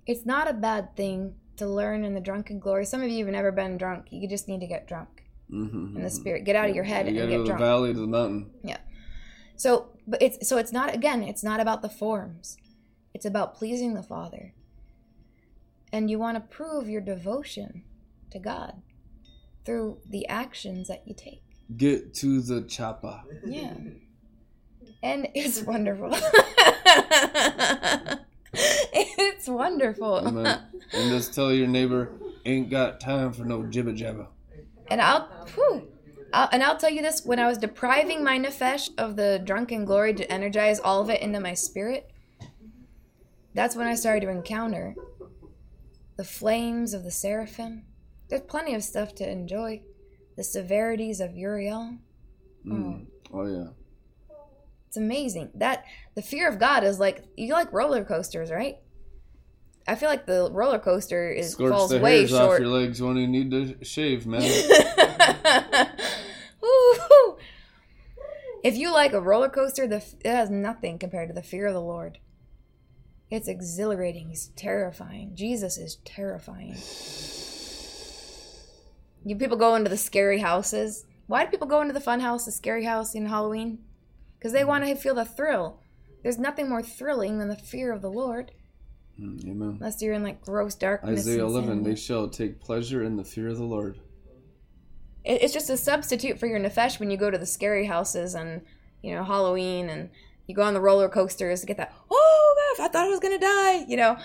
it's 0.07 0.25
not 0.25 0.49
a 0.49 0.55
bad 0.55 0.95
thing 0.95 1.35
to 1.57 1.67
learn 1.67 2.05
in 2.05 2.15
the 2.15 2.21
drunken 2.21 2.61
glory. 2.61 2.85
Some 2.85 3.03
of 3.03 3.11
you 3.11 3.25
have 3.25 3.33
never 3.33 3.51
been 3.51 3.79
drunk. 3.79 4.13
You 4.13 4.29
just 4.29 4.47
need 4.47 4.61
to 4.61 4.69
get 4.69 4.87
drunk 4.87 5.22
Mm-hmm. 5.53 5.97
in 5.97 6.03
the 6.03 6.11
spirit. 6.11 6.45
Get 6.45 6.57
out 6.57 6.71
of 6.71 6.75
your 6.75 6.85
head 6.85 7.07
You 7.07 7.21
and 7.21 7.31
get 7.31 7.37
to 7.45 7.53
the 7.53 7.59
valley 7.59 7.93
to 7.93 8.01
the 8.01 8.07
mountain. 8.07 8.51
Yeah. 8.65 8.79
So, 9.57 9.91
but 10.07 10.23
it's 10.23 10.49
so 10.49 10.57
it's 10.57 10.73
not 10.73 10.95
again, 10.95 11.23
it's 11.23 11.45
not 11.45 11.61
about 11.61 11.83
the 11.83 11.89
forms. 11.89 12.57
It's 13.15 13.27
about 13.27 13.55
pleasing 13.55 13.95
the 13.95 14.03
Father. 14.03 14.55
And 15.93 16.11
you 16.11 16.19
want 16.19 16.37
to 16.37 16.41
prove 16.41 16.89
your 16.89 17.03
devotion 17.03 17.83
to 18.31 18.39
God 18.39 18.81
through 19.65 19.99
the 20.09 20.27
actions 20.27 20.89
that 20.89 21.07
you 21.07 21.15
take. 21.15 21.43
Get 21.77 22.15
to 22.15 22.41
the 22.41 22.63
chapa. 22.63 23.25
Yeah. 23.45 23.75
And 25.03 25.29
it's 25.35 25.63
wonderful. 25.63 26.11
it's 28.55 29.49
wonderful. 29.49 30.27
Amen. 30.27 30.63
and 30.93 31.11
just 31.11 31.35
tell 31.35 31.53
your 31.53 31.67
neighbor, 31.67 32.11
ain't 32.45 32.71
got 32.71 33.01
time 33.01 33.33
for 33.33 33.45
no 33.45 33.61
jibba 33.63 33.97
jabba. 33.97 34.29
And 34.89 35.01
I'll, 35.01 35.27
whew, 35.55 35.89
I'll 36.33 36.49
and 36.53 36.63
I'll 36.63 36.77
tell 36.77 36.91
you 36.91 37.03
this: 37.03 37.25
when 37.25 37.39
I 37.39 37.47
was 37.47 37.59
depriving 37.59 38.23
my 38.23 38.39
nefesh 38.39 38.91
of 38.99 39.17
the 39.17 39.41
drunken 39.45 39.85
glory 39.85 40.15
to 40.15 40.33
energize 40.33 40.81
all 40.81 41.01
of 41.01 41.11
it 41.11 41.23
into 41.23 41.41
my 41.41 41.55
spirit, 41.55 42.11
that's 43.55 43.77
when 43.77 43.87
I 43.87 43.95
started 43.95 44.27
to 44.27 44.31
encounter 44.31 44.95
the 46.17 46.25
flames 46.25 46.95
of 46.95 47.05
the 47.05 47.11
seraphim. 47.11 47.85
There's 48.29 48.43
plenty 48.43 48.75
of 48.75 48.85
stuff 48.85 49.15
to 49.17 49.31
enjoy. 49.31 49.83
The 50.37 50.45
severities 50.45 51.21
of 51.21 51.37
Uriel. 51.37 51.99
Mm. 52.67 53.07
Oh 53.33 53.47
yeah. 53.47 53.69
It's 54.89 54.97
amazing. 54.97 55.51
That 55.55 55.85
the 56.15 56.23
fear 56.23 56.49
of 56.49 56.59
God 56.59 56.85
is 56.85 56.99
like 56.99 57.25
you 57.37 57.53
like 57.53 57.73
roller 57.73 58.05
coasters, 58.05 58.51
right? 58.51 58.79
I 59.87 59.95
feel 59.97 60.09
like 60.09 60.27
the 60.27 60.49
roller 60.53 60.79
coaster 60.79 61.31
is 61.31 61.53
Scorch 61.53 61.73
falls 61.73 61.91
the 61.91 61.99
way 61.99 62.19
hairs 62.19 62.33
off 62.33 62.49
short. 62.49 62.61
your 62.61 62.71
legs 62.71 63.03
when 63.03 63.17
you 63.17 63.27
need 63.27 63.51
to 63.51 63.85
shave, 63.85 64.27
man. 64.27 64.43
If 68.63 68.77
you 68.77 68.93
like 68.93 69.13
a 69.13 69.21
roller 69.21 69.49
coaster, 69.49 69.89
the 69.89 70.05
it 70.21 70.31
has 70.31 70.49
nothing 70.49 70.99
compared 70.99 71.29
to 71.29 71.35
the 71.35 71.43
fear 71.43 71.67
of 71.67 71.75
the 71.75 71.81
Lord. 71.81 72.19
It's 73.29 73.49
exhilarating. 73.49 74.29
He's 74.29 74.49
terrifying. 74.55 75.33
Jesus 75.35 75.77
is 75.79 75.97
terrifying. 76.05 76.77
You 79.25 79.37
people 79.37 79.57
go 79.57 79.75
into 79.75 79.91
the 79.91 79.97
scary 79.97 80.39
houses. 80.39 81.07
Why 81.27 81.45
do 81.45 81.51
people 81.51 81.67
go 81.67 81.81
into 81.81 81.95
the 81.95 82.01
fun 82.01 82.21
house, 82.21 82.45
the 82.45 82.53
scary 82.53 82.85
house 82.85 83.15
in 83.15 83.27
Halloween? 83.27 83.79
Because 84.39 84.53
they 84.53 84.65
want 84.65 84.85
to 84.85 84.95
feel 84.95 85.15
the 85.15 85.25
thrill. 85.25 85.81
There's 86.23 86.39
nothing 86.39 86.69
more 86.69 86.83
thrilling 86.83 87.39
than 87.39 87.49
the 87.49 87.57
fear 87.57 87.91
of 87.93 88.03
the 88.03 88.11
Lord, 88.11 88.53
Mm, 89.21 89.49
Amen. 89.49 89.69
unless 89.81 90.01
you're 90.03 90.15
in 90.15 90.23
like 90.23 90.41
gross 90.43 90.75
darkness. 90.75 91.21
Isaiah 91.21 91.45
11, 91.45 91.83
they 91.83 91.95
shall 91.95 92.29
take 92.29 92.61
pleasure 92.61 93.03
in 93.05 93.17
the 93.17 93.25
fear 93.25 93.49
of 93.49 93.59
the 93.59 93.65
Lord. 93.65 93.99
It- 95.25 95.43
it's 95.43 95.53
just 95.53 95.71
a 95.71 95.77
substitute 95.77 96.39
for 96.39 96.47
your 96.47 96.59
nefesh 96.59 96.99
when 96.99 97.11
you 97.11 97.17
go 97.17 97.31
to 97.31 97.39
the 97.39 97.47
scary 97.47 97.87
houses 97.87 98.35
and 98.35 98.63
you 99.03 99.15
know 99.15 99.23
Halloween 99.25 99.89
and 99.89 100.11
you 100.47 100.55
go 100.55 100.63
on 100.63 100.75
the 100.75 100.81
roller 100.81 101.09
coasters 101.09 101.61
to 101.61 101.67
get 101.67 101.77
that 101.77 101.93
oh 102.11 102.75
gosh 102.77 102.85
I 102.85 102.89
thought 102.89 103.07
I 103.07 103.11
was 103.11 103.21
gonna 103.21 103.39
die 103.39 103.85
you 103.87 103.97
know 103.97 104.17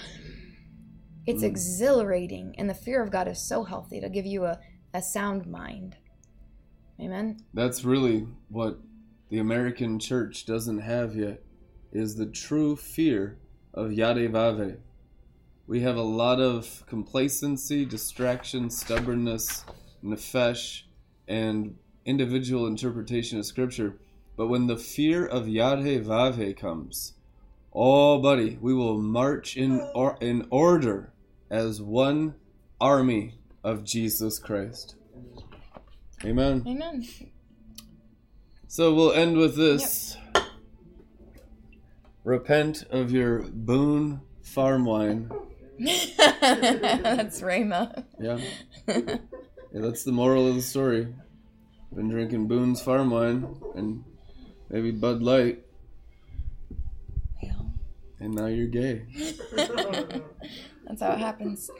it's 1.27 1.43
Mm. 1.43 1.47
exhilarating 1.47 2.55
and 2.57 2.69
the 2.69 2.73
fear 2.73 3.03
of 3.03 3.11
God 3.11 3.27
is 3.27 3.39
so 3.47 3.63
healthy 3.63 3.99
to 3.99 4.09
give 4.09 4.25
you 4.25 4.45
a, 4.45 4.59
a 4.93 5.01
sound 5.03 5.45
mind 5.45 5.97
amen 6.99 7.37
That's 7.53 7.83
really 7.83 8.27
what 8.49 8.79
the 9.29 9.37
American 9.39 9.99
church 9.99 10.45
doesn't 10.45 10.79
have 10.79 11.15
yet, 11.15 11.43
is 11.91 12.15
the 12.15 12.25
true 12.27 12.75
fear 12.77 13.37
of 13.77 13.91
Yadevave. 13.91 14.77
We 15.67 15.81
have 15.81 15.97
a 15.97 16.01
lot 16.01 16.41
of 16.41 16.83
complacency, 16.87 17.85
distraction, 17.85 18.69
stubbornness, 18.69 19.65
nefesh, 20.03 20.83
and 21.27 21.77
individual 22.03 22.65
interpretation 22.65 23.37
of 23.37 23.45
Scripture. 23.45 23.99
But 24.35 24.47
when 24.47 24.65
the 24.65 24.77
fear 24.77 25.25
of 25.25 25.45
Yadevave 25.45 26.57
comes, 26.57 27.13
oh, 27.71 28.19
buddy, 28.19 28.57
we 28.59 28.73
will 28.73 28.97
march 28.97 29.55
in, 29.55 29.79
or, 29.93 30.17
in 30.21 30.47
order 30.49 31.13
as 31.49 31.79
one 31.81 32.33
army 32.81 33.35
of 33.63 33.83
Jesus 33.83 34.39
Christ. 34.39 34.95
Amen. 36.25 36.63
amen 36.65 37.07
So 38.67 38.93
we'll 38.93 39.13
end 39.13 39.37
with 39.37 39.55
this. 39.55 40.17
Repent 42.27 42.83
of 42.91 43.09
your 43.09 43.39
Boone 43.39 44.19
farm 44.41 44.83
wine. 44.83 45.31
that's 45.79 47.39
Rhema 47.39 48.03
Yeah. 48.19 48.37
yeah. 48.85 49.15
That's 49.71 50.03
the 50.03 50.11
moral 50.11 50.49
of 50.49 50.55
the 50.55 50.61
story. 50.61 51.07
Been 51.95 52.09
drinking 52.09 52.49
Boone's 52.49 52.81
farm 52.81 53.11
wine 53.11 53.55
and 53.75 54.03
maybe 54.69 54.91
Bud 54.91 55.21
Light, 55.21 55.63
and 58.19 58.33
now 58.35 58.47
you're 58.47 58.67
gay. 58.67 59.05
that's 60.85 61.01
how 61.01 61.11
it 61.13 61.19
happens 61.19 61.71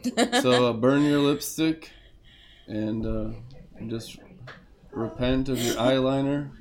So 0.42 0.69
uh, 0.69 0.74
burn 0.74 1.03
your 1.03 1.19
lipstick 1.19 1.92
and 2.67 3.06
uh, 3.06 3.32
just 3.88 4.17
repent 4.92 5.50
of 5.50 5.59
your 5.59 5.76
eyeliner 5.76 6.51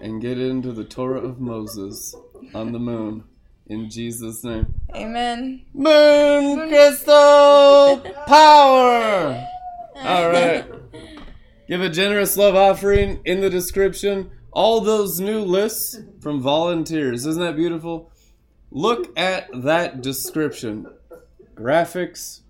and 0.00 0.20
get 0.20 0.38
into 0.38 0.70
the 0.70 0.84
Torah 0.84 1.20
of 1.20 1.40
Moses 1.40 2.14
on 2.54 2.72
the 2.72 2.78
moon 2.78 3.24
in 3.66 3.88
Jesus' 3.90 4.44
name. 4.44 4.74
amen 4.94 5.64
Moon 5.72 6.68
crystal 6.68 8.00
power. 8.26 9.46
All 9.96 10.28
right. 10.30 10.64
Give 11.68 11.80
a 11.80 11.88
generous 11.88 12.36
love 12.36 12.54
offering 12.54 13.20
in 13.24 13.40
the 13.40 13.48
description. 13.50 14.30
all 14.52 14.80
those 14.82 15.18
new 15.18 15.40
lists 15.40 15.98
from 16.20 16.40
volunteers. 16.42 17.24
Isn't 17.24 17.42
that 17.42 17.56
beautiful? 17.56 18.12
Look 18.70 19.18
at 19.18 19.48
that 19.62 20.02
description 20.02 20.86
graphics, 21.54 22.40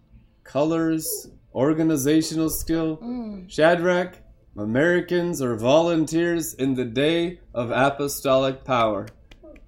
colors, 0.44 1.28
organizational 1.55 2.48
skill. 2.50 2.97
Mm. 2.97 3.50
Shadrach, 3.50 4.18
Americans 4.56 5.42
are 5.42 5.56
volunteers 5.56 6.55
in 6.55 6.74
the 6.74 6.84
day 6.84 7.40
of 7.55 7.70
apostolic 7.70 8.64
power. 8.64 9.06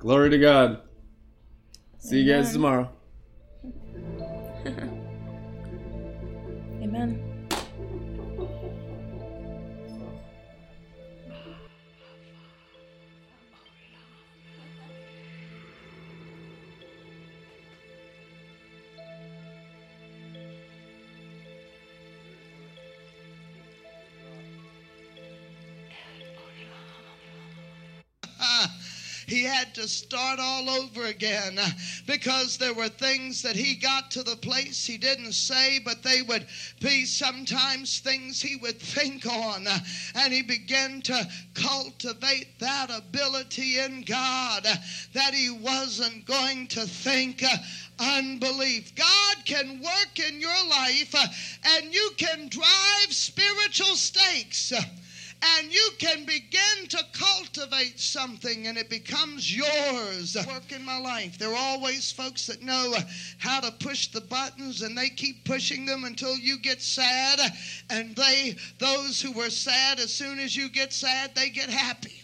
Glory 0.04 0.28
to 0.28 0.38
God. 0.38 0.82
See 1.96 2.20
you 2.20 2.30
guys 2.30 2.52
tomorrow. 2.52 2.90
Amen. 6.82 7.33
He 29.34 29.42
had 29.42 29.74
to 29.74 29.88
start 29.88 30.38
all 30.38 30.70
over 30.70 31.06
again 31.06 31.58
because 32.06 32.56
there 32.56 32.72
were 32.72 32.88
things 32.88 33.42
that 33.42 33.56
he 33.56 33.74
got 33.74 34.08
to 34.12 34.22
the 34.22 34.36
place 34.36 34.86
he 34.86 34.96
didn't 34.96 35.32
say, 35.32 35.80
but 35.80 36.04
they 36.04 36.22
would 36.22 36.46
be 36.80 37.04
sometimes 37.04 37.98
things 37.98 38.40
he 38.40 38.54
would 38.54 38.78
think 38.78 39.26
on. 39.26 39.66
And 40.14 40.32
he 40.32 40.42
began 40.42 41.02
to 41.02 41.28
cultivate 41.54 42.60
that 42.60 42.96
ability 42.96 43.80
in 43.80 44.02
God 44.02 44.68
that 45.14 45.34
he 45.34 45.50
wasn't 45.50 46.26
going 46.26 46.68
to 46.68 46.82
think. 46.82 47.42
Unbelief. 47.98 48.94
God 48.94 49.36
can 49.44 49.80
work 49.80 50.28
in 50.28 50.40
your 50.40 50.66
life 50.68 51.12
uh, 51.12 51.26
and 51.76 51.92
you 51.92 52.10
can 52.16 52.48
drive 52.48 53.08
spiritual 53.08 53.96
stakes. 53.96 54.72
And 55.44 55.72
you 55.72 55.90
can 55.98 56.24
begin 56.24 56.88
to 56.88 57.04
cultivate 57.12 58.00
something 58.00 58.66
and 58.66 58.78
it 58.78 58.88
becomes 58.88 59.54
yours. 59.54 60.36
Work 60.46 60.72
in 60.72 60.84
my 60.84 60.98
life. 60.98 61.38
There 61.38 61.50
are 61.50 61.56
always 61.56 62.10
folks 62.10 62.46
that 62.46 62.62
know 62.62 62.94
how 63.38 63.60
to 63.60 63.70
push 63.72 64.08
the 64.08 64.22
buttons 64.22 64.82
and 64.82 64.96
they 64.96 65.10
keep 65.10 65.44
pushing 65.44 65.84
them 65.84 66.04
until 66.04 66.36
you 66.36 66.58
get 66.58 66.80
sad. 66.80 67.40
And 67.90 68.16
they, 68.16 68.56
those 68.78 69.20
who 69.20 69.32
were 69.32 69.50
sad, 69.50 69.98
as 69.98 70.12
soon 70.12 70.38
as 70.38 70.56
you 70.56 70.68
get 70.70 70.92
sad, 70.92 71.34
they 71.34 71.50
get 71.50 71.68
happy. 71.68 72.22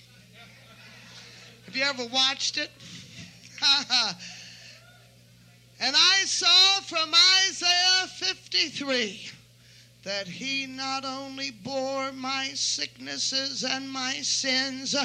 Have 1.67 1.77
you 1.77 1.85
ever 1.85 2.07
watched 2.07 2.57
it? 2.57 2.71
and 5.81 5.95
I 5.95 6.23
saw 6.25 6.81
from 6.81 7.13
Isaiah 7.49 8.07
53 8.07 9.31
that 10.03 10.27
he 10.27 10.67
not 10.67 11.05
only 11.05 11.51
bore 11.51 12.11
my 12.13 12.49
sicknesses 12.55 13.65
and 13.65 13.91
my 13.91 14.15
sins, 14.23 14.97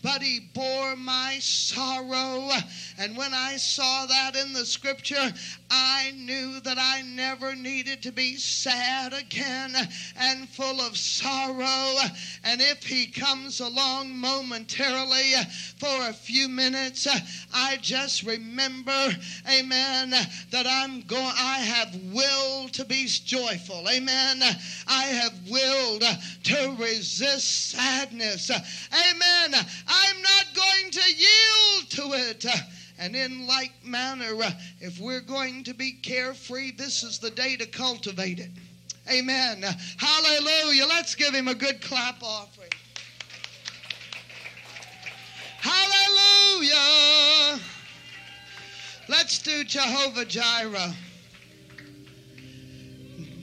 but 0.00 0.22
he 0.22 0.48
bore 0.54 0.94
my 0.94 1.38
sorrow. 1.40 2.48
And 2.96 3.16
when 3.16 3.34
I 3.34 3.56
saw 3.56 4.06
that 4.06 4.36
in 4.36 4.52
the 4.52 4.64
scripture, 4.64 5.32
I 5.70 6.12
knew 6.14 6.60
that 6.60 6.78
I 6.78 7.02
never 7.02 7.56
needed 7.56 8.02
to 8.02 8.12
be 8.12 8.36
sad 8.36 9.12
again 9.12 9.74
and 10.16 10.48
full 10.48 10.80
of 10.80 10.96
sorrow. 10.96 11.96
And 12.44 12.60
if 12.60 12.84
he 12.84 13.06
comes 13.06 13.58
along 13.58 14.16
momentarily 14.16 15.32
for 15.78 16.08
a 16.08 16.12
few 16.12 16.48
minutes, 16.48 17.08
I 17.52 17.78
just 17.80 18.22
remember, 18.22 19.10
amen, 19.50 20.10
that 20.50 20.66
I'm 20.66 21.00
going, 21.02 21.24
I 21.24 21.58
have 21.58 21.94
will 22.12 22.68
to 22.68 22.84
be 22.84 23.06
joyful. 23.06 23.88
Amen. 23.88 24.43
I 24.86 25.04
have 25.04 25.32
willed 25.48 26.04
to 26.44 26.76
resist 26.78 27.70
sadness. 27.70 28.50
Amen. 28.50 29.54
I'm 29.54 30.22
not 30.22 30.46
going 30.54 30.90
to 30.90 31.14
yield 31.14 31.90
to 31.90 32.02
it. 32.30 32.46
And 32.98 33.16
in 33.16 33.46
like 33.46 33.72
manner, 33.84 34.34
if 34.80 34.98
we're 34.98 35.20
going 35.20 35.64
to 35.64 35.74
be 35.74 35.92
carefree, 35.92 36.72
this 36.72 37.02
is 37.02 37.18
the 37.18 37.30
day 37.30 37.56
to 37.56 37.66
cultivate 37.66 38.38
it. 38.38 38.50
Amen. 39.10 39.62
Hallelujah. 39.98 40.86
Let's 40.86 41.14
give 41.14 41.34
him 41.34 41.48
a 41.48 41.54
good 41.54 41.82
clap 41.82 42.22
offering. 42.22 42.70
Hallelujah. 45.58 47.60
Let's 49.08 49.38
do 49.40 49.64
Jehovah 49.64 50.24
Jireh. 50.24 50.94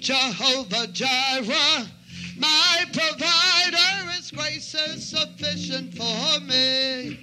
Jehovah 0.02 0.88
Jireh, 0.88 1.86
my 2.36 2.86
provider, 2.92 4.12
His 4.14 4.32
grace 4.32 4.74
is 4.74 5.08
sufficient 5.08 5.94
for 5.96 6.40
me. 6.40 7.20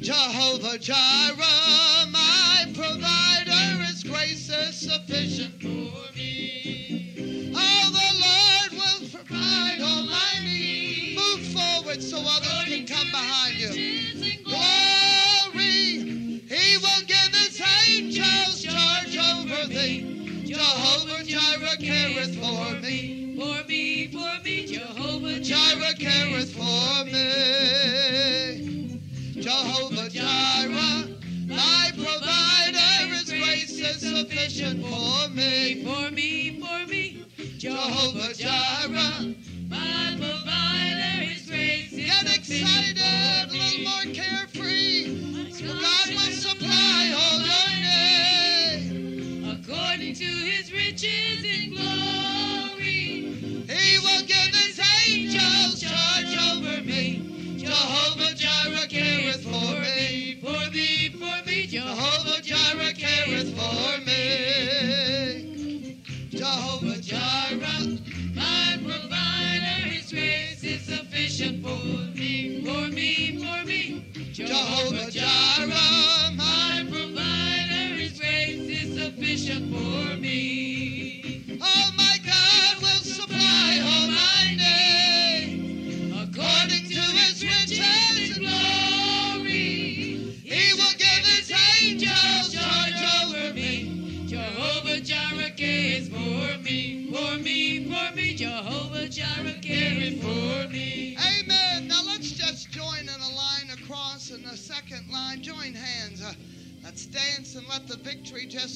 Jehovah 0.00 0.78
Jireh, 0.78 2.06
my 2.12 2.72
provider, 2.72 3.82
His 3.82 4.04
grace 4.04 4.48
is 4.48 4.76
sufficient 4.76 5.60
for 5.60 6.16
me. 6.16 7.52
Oh, 7.52 7.90
the 7.90 8.10
Lord 8.22 8.72
will 8.80 9.08
provide 9.10 9.80
all 9.82 10.04
my 10.04 10.38
needs. 10.44 11.18
Move 11.18 11.48
forward 11.48 12.00
so 12.00 12.18
others 12.18 12.66
can 12.68 12.86
come 12.86 13.10
behind 13.10 13.56
you. 13.56 13.70
Glory, 14.44 16.42
He 16.46 16.76
will 16.76 17.02
give 17.08 17.34
His 17.34 17.60
angels 17.88 18.62
charge 18.62 19.18
over 19.18 19.66
thee. 19.66 20.07
Jehovah 20.68 21.24
Jireh 21.24 21.76
careth 21.80 22.34
for 22.36 22.80
me. 22.82 23.36
For 23.38 23.64
me, 23.66 24.08
for 24.08 24.42
me, 24.44 24.66
Jehovah 24.66 25.40
Jireh 25.40 25.94
careth 25.98 26.52
for 26.52 27.04
me. 27.06 29.00
Jehovah 29.40 30.10
Jireh, 30.10 31.16
my 31.46 31.90
provider, 31.96 33.14
His 33.14 33.30
grace 33.30 33.80
is 33.80 34.00
sufficient 34.00 34.84
for 34.84 35.30
me. 35.30 35.84
For 35.84 36.10
me, 36.10 36.60
for 36.60 36.86
me, 36.86 37.24
Jehovah 37.56 38.34
Jireh, 38.34 39.34
my 39.70 40.16
provider, 40.20 41.22
is 41.32 41.48
get 41.96 42.26
excited, 42.36 42.98
a 42.98 43.46
little 43.50 43.80
more 43.84 44.14
carefree. 44.14 45.48
God 45.62 46.08
will 46.10 46.32
soul 46.32 46.57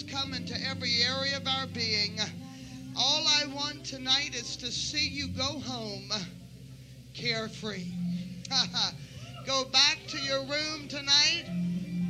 come 0.00 0.32
into 0.32 0.54
every 0.66 1.02
area 1.02 1.36
of 1.36 1.46
our 1.46 1.66
being. 1.66 2.18
All 2.96 3.24
I 3.26 3.44
want 3.54 3.84
tonight 3.84 4.34
is 4.34 4.56
to 4.56 4.72
see 4.72 5.06
you 5.06 5.28
go 5.28 5.60
home 5.60 6.10
carefree. 7.12 7.88
go 9.46 9.64
back 9.66 9.98
to 10.08 10.18
your 10.18 10.40
room 10.44 10.88
tonight 10.88 11.44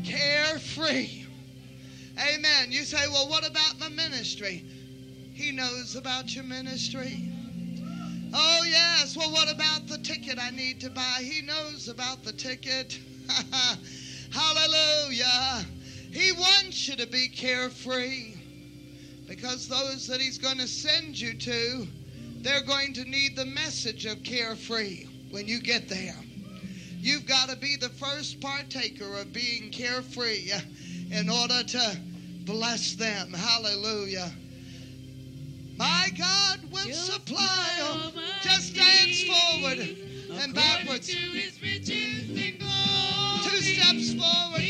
carefree. 0.05 1.25
Amen. 2.19 2.71
You 2.71 2.85
say, 2.85 3.09
well, 3.09 3.29
what 3.29 3.49
about 3.49 3.81
my 3.81 3.89
ministry? 3.89 4.65
He 5.35 5.51
knows 5.51 5.97
about 5.97 6.35
your 6.35 6.45
ministry. 6.45 7.29
Oh, 8.33 8.63
yes. 8.65 9.17
Well, 9.17 9.33
what 9.33 9.51
about 9.53 9.89
the 9.89 9.99
ticket 9.99 10.39
I 10.39 10.51
need 10.51 10.81
to 10.83 10.91
buy? 10.91 11.19
He 11.21 11.43
knows 11.43 11.89
about 11.89 12.23
the 12.23 12.33
ticket. 12.33 12.99
Hallelujah. 14.33 15.67
He 16.13 16.31
wants 16.33 16.89
you 16.89 16.97
to 16.97 17.07
be 17.07 17.27
carefree 17.29 18.35
because 19.27 19.67
those 19.67 20.07
that 20.09 20.21
He's 20.21 20.37
going 20.37 20.59
to 20.59 20.69
send 20.69 21.19
you 21.19 21.33
to, 21.35 21.87
they're 22.43 22.63
going 22.63 22.93
to 22.95 23.05
need 23.05 23.35
the 23.35 23.47
message 23.47 24.05
of 24.05 24.23
carefree 24.23 25.07
when 25.31 25.49
you 25.49 25.59
get 25.59 25.89
there. 25.89 26.15
You've 26.99 27.27
got 27.27 27.49
to 27.49 27.57
be 27.57 27.77
the 27.77 27.89
first 27.89 28.41
partaker 28.43 29.17
of 29.19 29.33
being 29.33 29.71
carefree 29.71 30.53
in 31.11 31.31
order 31.31 31.63
to 31.63 31.97
bless 32.45 32.95
them. 32.95 33.33
Hallelujah. 33.33 34.31
My 35.79 36.09
God 36.19 36.61
will 36.71 36.93
supply 36.93 37.69
them. 37.79 38.23
just 38.43 38.77
dance 38.77 39.25
forward 39.25 39.79
and 40.43 40.55
backwards. 40.55 41.09
Two 41.09 41.41
steps 43.61 44.15
forward. 44.15 44.62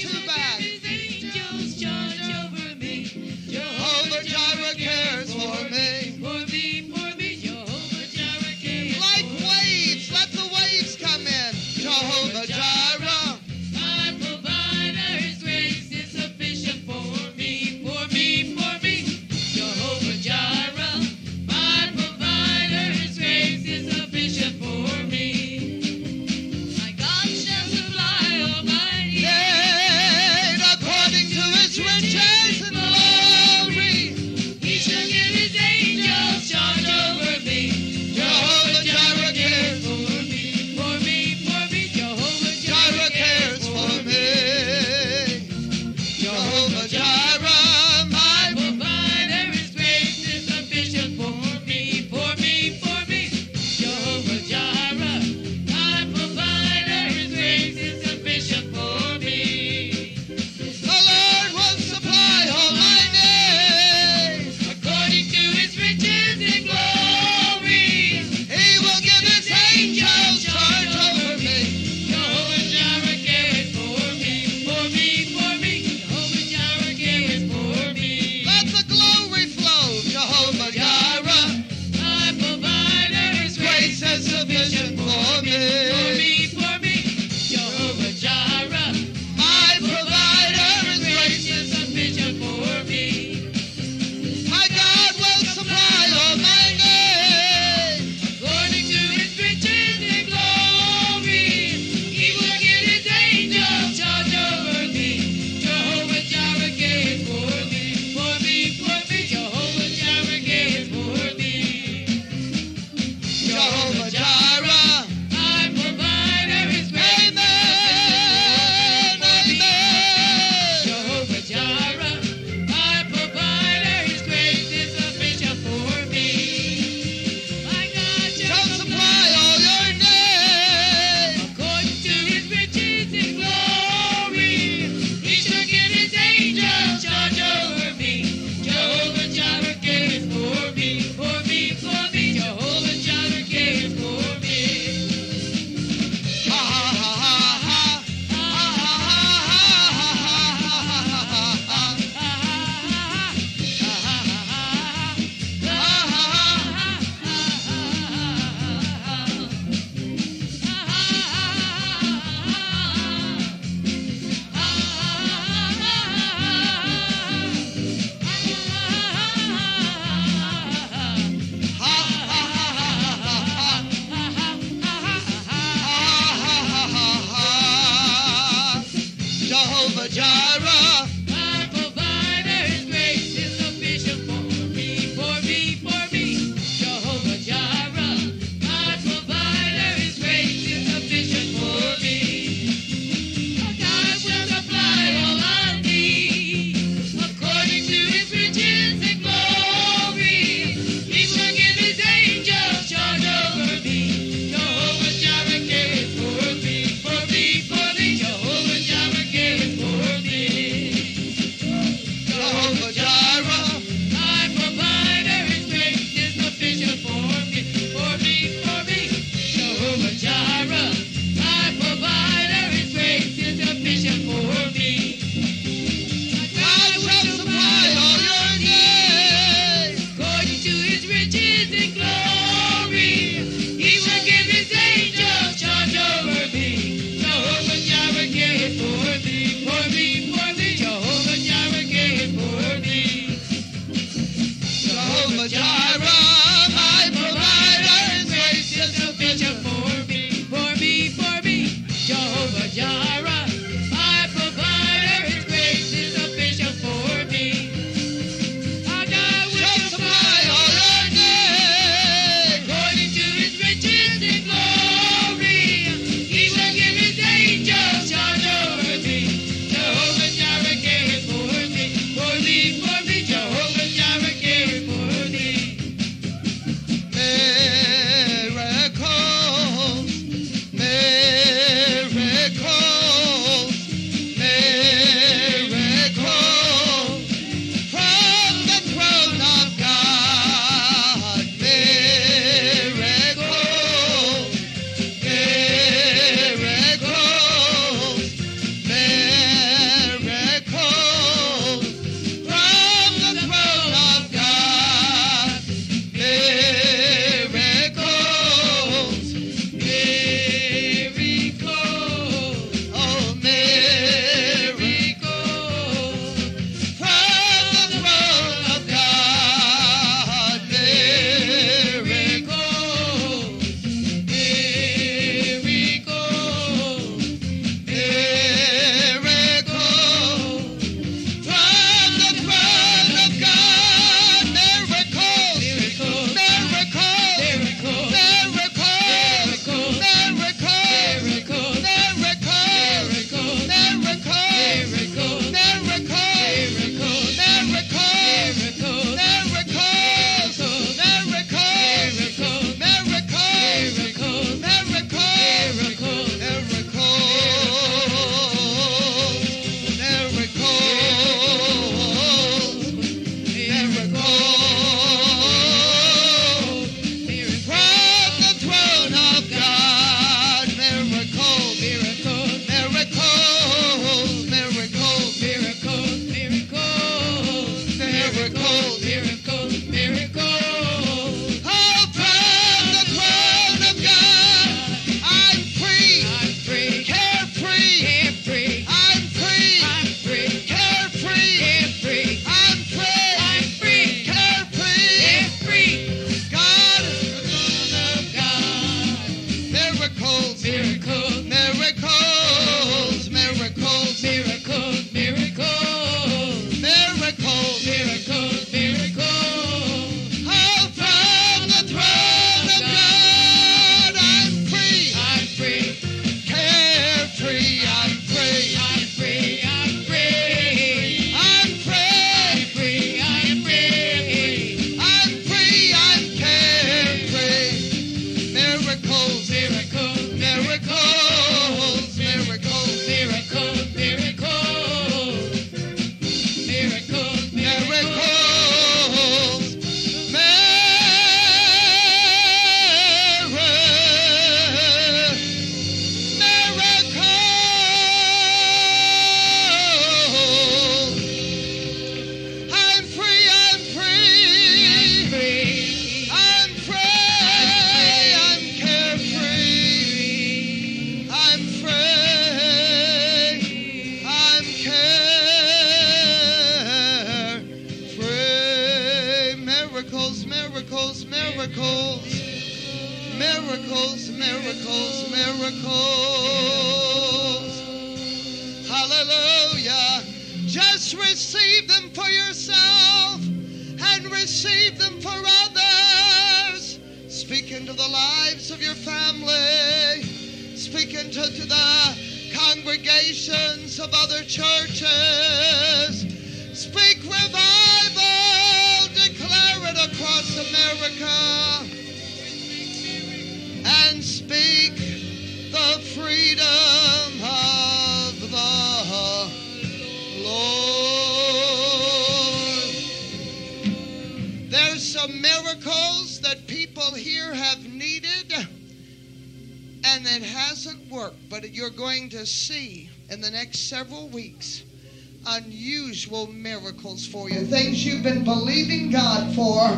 Miracles 527.03 527.27
for 527.27 527.51
you. 527.51 527.67
Things 527.67 528.05
you've 528.05 528.23
been 528.23 528.45
believing 528.45 529.11
God 529.11 529.55
for, 529.55 529.89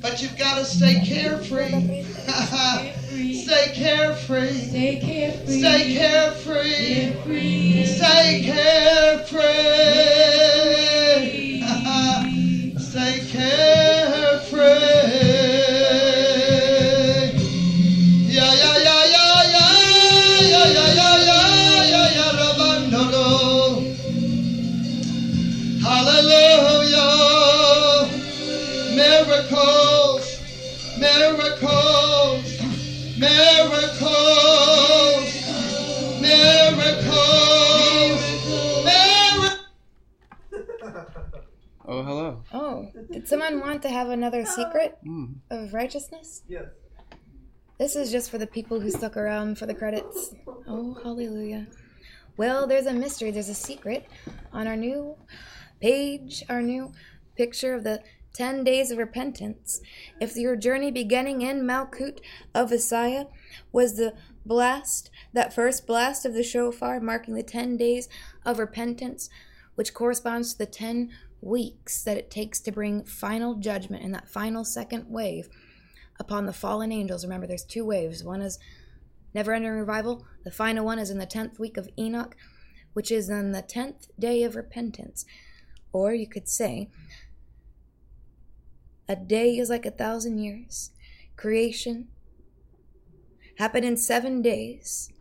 but 0.00 0.20
you've 0.20 0.36
got 0.36 0.58
to 0.58 0.64
stay 0.64 1.00
carefree. 1.04 2.05
Oh. 42.26 42.42
Oh, 42.52 42.90
did 43.12 43.28
someone 43.28 43.60
want 43.60 43.82
to 43.82 43.88
have 43.88 44.08
another 44.08 44.44
secret 44.58 44.98
Mm. 45.06 45.34
of 45.50 45.72
righteousness? 45.74 46.42
Yes. 46.48 46.64
This 47.78 47.94
is 47.94 48.10
just 48.10 48.30
for 48.30 48.38
the 48.38 48.46
people 48.46 48.80
who 48.80 48.90
stuck 48.90 49.16
around 49.16 49.58
for 49.58 49.66
the 49.66 49.74
credits. 49.74 50.34
Oh, 50.66 50.94
hallelujah. 51.02 51.66
Well, 52.36 52.66
there's 52.66 52.86
a 52.86 52.92
mystery, 52.92 53.30
there's 53.30 53.48
a 53.50 53.54
secret 53.54 54.06
on 54.52 54.66
our 54.66 54.76
new 54.76 55.16
page, 55.80 56.42
our 56.48 56.62
new 56.62 56.92
picture 57.36 57.74
of 57.74 57.84
the 57.84 58.02
10 58.34 58.64
days 58.64 58.90
of 58.90 58.98
repentance. 58.98 59.80
If 60.20 60.36
your 60.36 60.56
journey 60.56 60.90
beginning 60.90 61.42
in 61.42 61.62
Malkut 61.62 62.20
of 62.54 62.70
Assiah 62.70 63.28
was 63.72 63.96
the 63.96 64.14
blast, 64.44 65.10
that 65.32 65.52
first 65.54 65.86
blast 65.86 66.24
of 66.26 66.34
the 66.34 66.42
shofar 66.42 66.98
marking 67.00 67.34
the 67.34 67.42
10 67.42 67.76
days 67.76 68.08
of 68.44 68.58
repentance, 68.58 69.28
which 69.74 69.94
corresponds 69.94 70.52
to 70.52 70.58
the 70.58 70.66
10 70.66 71.10
weeks 71.40 72.02
that 72.02 72.16
it 72.16 72.30
takes 72.30 72.60
to 72.60 72.72
bring 72.72 73.04
final 73.04 73.54
judgment 73.54 74.02
in 74.02 74.12
that 74.12 74.28
final 74.28 74.64
second 74.64 75.06
wave 75.08 75.48
upon 76.18 76.46
the 76.46 76.52
fallen 76.52 76.92
angels. 76.92 77.24
Remember, 77.24 77.46
there's 77.46 77.64
two 77.64 77.84
waves. 77.84 78.24
One 78.24 78.42
is 78.42 78.58
never 79.34 79.52
ending 79.52 79.72
revival. 79.72 80.24
The 80.44 80.50
final 80.50 80.84
one 80.84 80.98
is 80.98 81.10
in 81.10 81.18
the 81.18 81.26
10th 81.26 81.58
week 81.58 81.76
of 81.76 81.88
Enoch, 81.98 82.36
which 82.94 83.10
is 83.10 83.30
on 83.30 83.52
the 83.52 83.62
10th 83.62 84.08
day 84.18 84.42
of 84.42 84.56
repentance. 84.56 85.24
Or 85.92 86.14
you 86.14 86.26
could 86.26 86.48
say, 86.48 86.88
a 89.08 89.16
day 89.16 89.56
is 89.56 89.70
like 89.70 89.86
a 89.86 89.90
thousand 89.90 90.38
years. 90.38 90.90
Creation 91.36 92.08
happened 93.58 93.84
in 93.84 93.96
seven 93.96 94.42
days. 94.42 95.12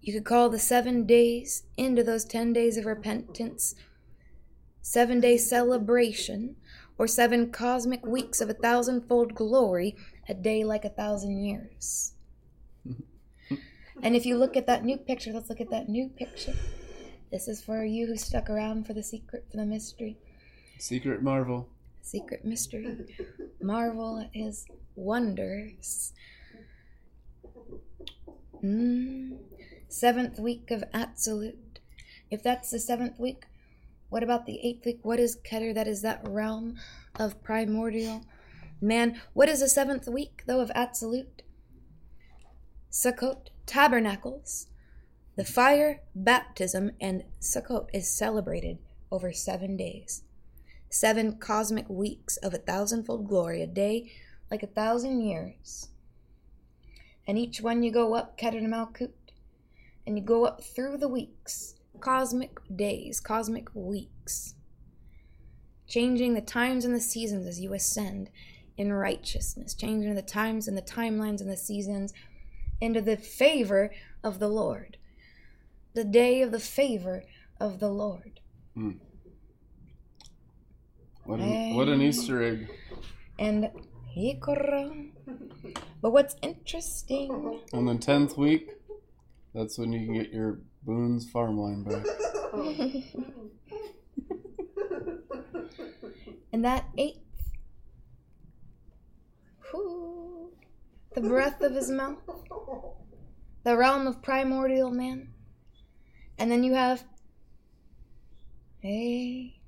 You 0.00 0.12
could 0.12 0.24
call 0.24 0.50
the 0.50 0.58
seven 0.58 1.06
days 1.06 1.62
into 1.76 2.02
those 2.02 2.24
10 2.24 2.52
days 2.52 2.76
of 2.76 2.84
repentance, 2.84 3.74
seven 4.84 5.18
day 5.18 5.38
celebration, 5.38 6.54
or 6.98 7.06
seven 7.06 7.50
cosmic 7.50 8.04
weeks 8.04 8.42
of 8.42 8.50
a 8.50 8.54
thousandfold 8.54 9.34
glory, 9.34 9.96
a 10.28 10.34
day 10.34 10.62
like 10.62 10.84
a 10.84 10.90
thousand 10.90 11.42
years. 11.42 12.12
and 14.02 14.14
if 14.14 14.26
you 14.26 14.36
look 14.36 14.56
at 14.56 14.66
that 14.66 14.84
new 14.84 14.98
picture, 14.98 15.32
let's 15.32 15.48
look 15.48 15.60
at 15.60 15.70
that 15.70 15.88
new 15.88 16.10
picture. 16.10 16.54
This 17.32 17.48
is 17.48 17.62
for 17.62 17.82
you 17.82 18.06
who 18.06 18.16
stuck 18.16 18.50
around 18.50 18.86
for 18.86 18.92
the 18.92 19.02
secret, 19.02 19.46
for 19.50 19.56
the 19.56 19.64
mystery. 19.64 20.18
Secret 20.78 21.22
Marvel. 21.22 21.66
Secret 22.02 22.44
mystery. 22.44 23.06
Marvel 23.62 24.28
is 24.34 24.66
wonders. 24.96 26.12
Mm. 28.62 29.38
Seventh 29.88 30.38
week 30.38 30.70
of 30.70 30.84
Absolute. 30.92 31.80
If 32.30 32.42
that's 32.42 32.70
the 32.70 32.78
seventh 32.78 33.18
week, 33.18 33.44
what 34.14 34.22
about 34.22 34.46
the 34.46 34.60
eighth 34.64 34.86
week? 34.86 35.00
What 35.02 35.18
is 35.18 35.38
Keter? 35.44 35.74
That 35.74 35.88
is 35.88 36.02
that 36.02 36.20
realm 36.22 36.76
of 37.16 37.42
primordial 37.42 38.24
man. 38.80 39.20
What 39.32 39.48
is 39.48 39.58
the 39.58 39.68
seventh 39.68 40.06
week, 40.06 40.44
though, 40.46 40.60
of 40.60 40.70
Absolute? 40.72 41.42
Sukkot, 42.92 43.48
tabernacles. 43.66 44.68
The 45.34 45.44
fire 45.44 46.02
baptism 46.14 46.92
and 47.00 47.24
Sukkot 47.40 47.88
is 47.92 48.08
celebrated 48.08 48.78
over 49.10 49.32
seven 49.32 49.76
days. 49.76 50.22
Seven 50.88 51.36
cosmic 51.38 51.90
weeks 51.90 52.36
of 52.36 52.54
a 52.54 52.58
thousandfold 52.58 53.26
glory, 53.26 53.62
a 53.62 53.66
day 53.66 54.12
like 54.48 54.62
a 54.62 54.68
thousand 54.68 55.22
years. 55.22 55.88
And 57.26 57.36
each 57.36 57.60
one 57.60 57.82
you 57.82 57.90
go 57.90 58.14
up, 58.14 58.38
Keter 58.38 58.60
to 58.60 58.68
Malkut, 58.68 59.10
and 60.06 60.16
you 60.16 60.22
go 60.22 60.44
up 60.44 60.62
through 60.62 60.98
the 60.98 61.08
weeks, 61.08 61.73
cosmic 62.00 62.58
days, 62.74 63.20
cosmic 63.20 63.68
weeks, 63.74 64.54
changing 65.86 66.34
the 66.34 66.40
times 66.40 66.84
and 66.84 66.94
the 66.94 67.00
seasons 67.00 67.46
as 67.46 67.60
you 67.60 67.72
ascend 67.74 68.30
in 68.76 68.92
righteousness, 68.92 69.74
changing 69.74 70.14
the 70.14 70.22
times 70.22 70.66
and 70.68 70.76
the 70.76 70.82
timelines 70.82 71.40
and 71.40 71.50
the 71.50 71.56
seasons 71.56 72.12
into 72.80 73.00
the 73.00 73.16
favor 73.16 73.90
of 74.22 74.38
the 74.38 74.48
Lord. 74.48 74.96
the 75.94 76.04
day 76.04 76.42
of 76.42 76.50
the 76.50 76.58
favor 76.58 77.22
of 77.60 77.78
the 77.78 77.88
Lord. 77.88 78.40
Hmm. 78.74 78.92
What 81.24 81.38
an, 81.40 81.74
what 81.76 81.88
an 81.88 82.02
Easter 82.02 82.42
egg. 82.42 82.68
And. 83.38 83.70
But 86.02 86.10
what's 86.10 86.36
interesting, 86.42 87.60
On 87.72 87.86
the 87.86 87.96
tenth 87.96 88.36
week, 88.36 88.70
that's 89.54 89.78
when 89.78 89.92
you 89.92 90.04
can 90.04 90.14
get 90.14 90.32
your 90.32 90.60
Boone's 90.84 91.28
farmland 91.30 91.86
back. 91.86 92.04
and 96.52 96.64
that 96.64 96.84
eighth, 96.98 97.18
whew, 99.70 100.52
the 101.14 101.22
breath 101.22 101.62
of 101.62 101.74
his 101.74 101.90
mouth, 101.90 102.18
the 103.62 103.76
realm 103.76 104.06
of 104.06 104.22
primordial 104.22 104.90
man, 104.90 105.32
and 106.38 106.50
then 106.50 106.62
you 106.62 106.74
have, 106.74 107.02
hey, 108.80 109.58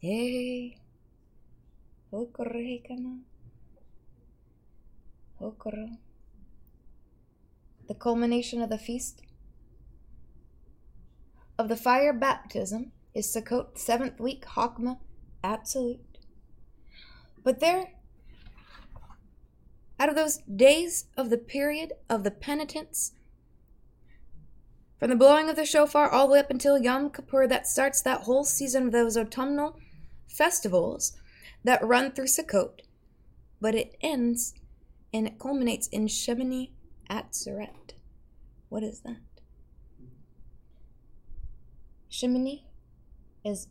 hey, 0.00 0.78
Hokorehikana, 2.10 3.20
Hokoro, 5.38 5.98
the 7.88 7.94
culmination 7.94 8.60
of 8.62 8.68
the 8.68 8.78
feast 8.78 9.22
of 11.58 11.68
the 11.68 11.76
fire 11.76 12.12
baptism 12.12 12.92
is 13.14 13.26
Sukkot, 13.26 13.76
seventh 13.76 14.20
week, 14.20 14.44
Hakma, 14.46 14.98
absolute. 15.42 16.18
But 17.42 17.58
there, 17.58 17.94
out 19.98 20.08
of 20.08 20.14
those 20.14 20.38
days 20.38 21.06
of 21.16 21.30
the 21.30 21.38
period 21.38 21.94
of 22.08 22.22
the 22.22 22.30
penitence, 22.30 23.12
from 25.00 25.10
the 25.10 25.16
blowing 25.16 25.48
of 25.48 25.56
the 25.56 25.64
shofar 25.64 26.08
all 26.08 26.28
the 26.28 26.34
way 26.34 26.38
up 26.40 26.50
until 26.50 26.78
Yom 26.78 27.10
Kippur, 27.10 27.46
that 27.48 27.66
starts 27.66 28.02
that 28.02 28.22
whole 28.22 28.44
season 28.44 28.86
of 28.86 28.92
those 28.92 29.16
autumnal 29.16 29.76
festivals 30.28 31.16
that 31.64 31.84
run 31.84 32.12
through 32.12 32.26
Sukkot. 32.26 32.80
But 33.60 33.74
it 33.74 33.96
ends 34.00 34.54
and 35.12 35.26
it 35.26 35.38
culminates 35.38 35.88
in 35.88 36.06
Shemini 36.06 36.70
Atzeret. 37.10 37.94
What 38.68 38.82
is 38.82 39.00
that? 39.00 39.16
Shemini 42.10 42.64
is 43.44 43.68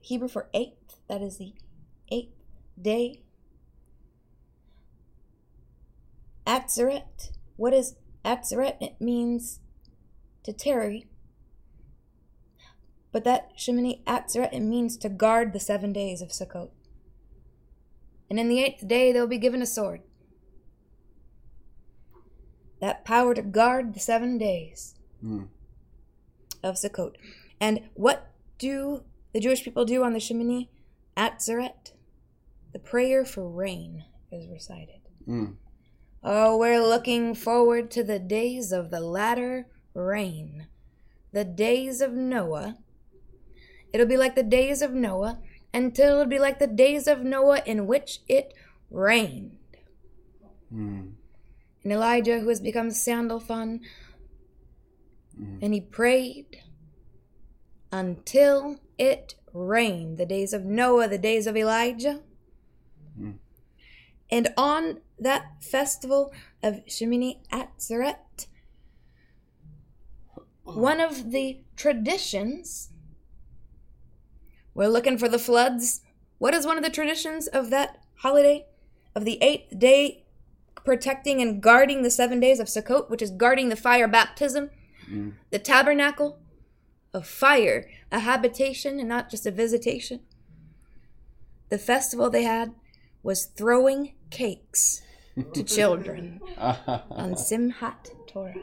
Hebrew 0.00 0.28
for 0.28 0.48
eighth. 0.54 1.00
That 1.08 1.22
is 1.22 1.38
the 1.38 1.54
eighth 2.10 2.34
day. 2.80 3.22
Atzeret. 6.46 7.30
What 7.56 7.74
is 7.74 7.94
Atzeret? 8.24 8.76
It 8.80 9.00
means 9.00 9.60
to 10.44 10.52
tarry. 10.52 11.06
But 13.12 13.24
that 13.24 13.56
Shemini 13.56 14.02
Atzeret, 14.04 14.52
it 14.52 14.60
means 14.60 14.96
to 14.98 15.08
guard 15.08 15.52
the 15.52 15.60
seven 15.60 15.92
days 15.92 16.22
of 16.22 16.30
Sukkot. 16.30 16.70
And 18.28 18.38
in 18.38 18.48
the 18.48 18.62
eighth 18.62 18.86
day, 18.86 19.12
they'll 19.12 19.26
be 19.26 19.38
given 19.38 19.62
a 19.62 19.66
sword. 19.66 20.02
That 22.80 23.04
power 23.04 23.34
to 23.34 23.42
guard 23.42 23.94
the 23.94 24.00
seven 24.00 24.38
days 24.38 24.94
Hmm. 25.20 25.44
of 26.62 26.76
Sukkot. 26.76 27.16
And 27.60 27.88
what 27.94 28.30
do 28.58 29.04
the 29.32 29.40
Jewish 29.40 29.62
people 29.62 29.84
do 29.84 30.02
on 30.02 30.12
the 30.14 30.18
Shemini 30.18 30.68
Atzeret? 31.16 31.92
The 32.72 32.78
prayer 32.78 33.24
for 33.24 33.48
rain 33.48 34.04
is 34.32 34.48
recited. 34.48 35.00
Hmm. 35.24 35.46
Oh, 36.22 36.56
we're 36.58 36.82
looking 36.82 37.34
forward 37.34 37.90
to 37.92 38.02
the 38.04 38.18
days 38.18 38.72
of 38.72 38.90
the 38.90 39.00
latter 39.00 39.66
rain, 39.94 40.66
the 41.32 41.44
days 41.44 42.00
of 42.00 42.12
Noah. 42.12 42.78
It'll 43.92 44.06
be 44.06 44.16
like 44.16 44.34
the 44.36 44.42
days 44.42 44.82
of 44.82 44.92
Noah 44.92 45.40
until 45.74 46.12
it'll 46.14 46.26
be 46.26 46.38
like 46.38 46.58
the 46.58 46.66
days 46.66 47.06
of 47.08 47.22
Noah 47.22 47.62
in 47.66 47.86
which 47.86 48.20
it 48.28 48.54
rained. 48.90 49.56
Hmm. 50.70 51.08
And 51.82 51.92
Elijah, 51.92 52.40
who 52.40 52.48
has 52.48 52.60
become 52.60 52.90
Sandalphon, 52.90 53.80
mm. 55.38 55.58
and 55.62 55.72
he 55.72 55.80
prayed 55.80 56.62
until 57.90 58.80
it 58.98 59.34
rained. 59.52 60.18
The 60.18 60.26
days 60.26 60.52
of 60.52 60.64
Noah, 60.64 61.08
the 61.08 61.18
days 61.18 61.46
of 61.46 61.56
Elijah. 61.56 62.20
Mm. 63.18 63.38
And 64.30 64.48
on 64.56 65.00
that 65.18 65.62
festival 65.62 66.32
of 66.62 66.84
Shemini 66.86 67.38
Atzeret, 67.50 68.46
one 70.62 71.00
of 71.00 71.32
the 71.32 71.60
traditions, 71.76 72.90
we're 74.74 74.88
looking 74.88 75.18
for 75.18 75.28
the 75.28 75.38
floods. 75.38 76.02
What 76.38 76.54
is 76.54 76.64
one 76.64 76.76
of 76.76 76.84
the 76.84 76.90
traditions 76.90 77.48
of 77.48 77.70
that 77.70 78.04
holiday? 78.16 78.66
Of 79.14 79.24
the 79.24 79.42
eighth 79.42 79.76
day, 79.76 80.24
protecting 80.84 81.40
and 81.40 81.62
guarding 81.62 82.02
the 82.02 82.10
seven 82.10 82.40
days 82.40 82.60
of 82.60 82.66
Sukkot, 82.66 83.10
which 83.10 83.22
is 83.22 83.30
guarding 83.30 83.68
the 83.68 83.76
fire 83.76 84.08
baptism, 84.08 84.70
mm. 85.10 85.34
the 85.50 85.58
tabernacle 85.58 86.38
of 87.12 87.26
fire, 87.26 87.88
a 88.10 88.20
habitation 88.20 88.98
and 88.98 89.08
not 89.08 89.30
just 89.30 89.46
a 89.46 89.50
visitation. 89.50 90.20
The 91.68 91.78
festival 91.78 92.30
they 92.30 92.42
had 92.42 92.74
was 93.22 93.46
throwing 93.46 94.14
cakes 94.30 95.02
to 95.54 95.62
children 95.76 96.40
on 96.58 97.34
Simhat 97.34 98.10
Torah. 98.26 98.54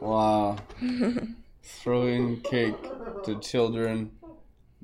wow. 0.00 0.56
Throwing 1.66 2.42
cake 2.42 2.76
to 3.24 3.40
children 3.40 4.10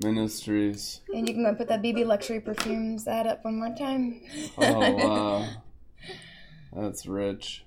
ministries. 0.03 1.03
And 1.13 1.29
you 1.29 1.35
can 1.35 1.43
go 1.43 1.51
and 1.51 1.59
put 1.59 1.69
that 1.69 1.83
BB 1.83 2.07
Luxury 2.07 2.41
Perfumes 2.41 3.07
ad 3.07 3.27
up 3.27 3.45
one 3.45 3.59
more 3.59 3.75
time. 3.77 4.23
Oh 4.57 4.91
wow. 4.93 5.49
That's 6.73 7.07
rich. 7.07 7.65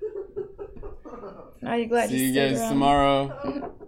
Are 1.66 1.78
you 1.78 1.86
glad 1.86 2.08
to 2.10 2.16
See 2.16 2.26
you 2.26 2.32
you 2.32 2.34
guys 2.34 2.58
around? 2.58 2.70
tomorrow. 2.70 3.74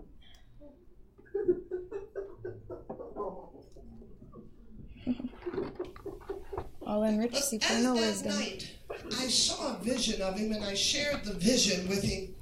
All 6.86 7.02
in 7.04 7.18
rich 7.18 7.34
As 7.36 7.50
supernal 7.50 7.94
that 7.94 8.00
wisdom. 8.00 8.32
night, 8.38 8.70
I 9.18 9.26
saw 9.28 9.74
a 9.76 9.78
vision 9.82 10.20
of 10.20 10.36
him 10.38 10.52
and 10.52 10.64
I 10.64 10.74
shared 10.74 11.24
the 11.24 11.32
vision 11.34 11.88
with 11.88 12.02
him. 12.02 12.34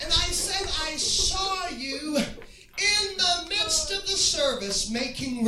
And 0.00 0.12
I 0.12 0.30
said, 0.30 0.66
I 0.84 0.96
saw 0.96 1.68
you 1.68 2.16
in 2.18 3.16
the 3.16 3.46
midst 3.48 3.92
of 3.92 4.02
the 4.02 4.08
service 4.16 4.90
making 4.90 5.36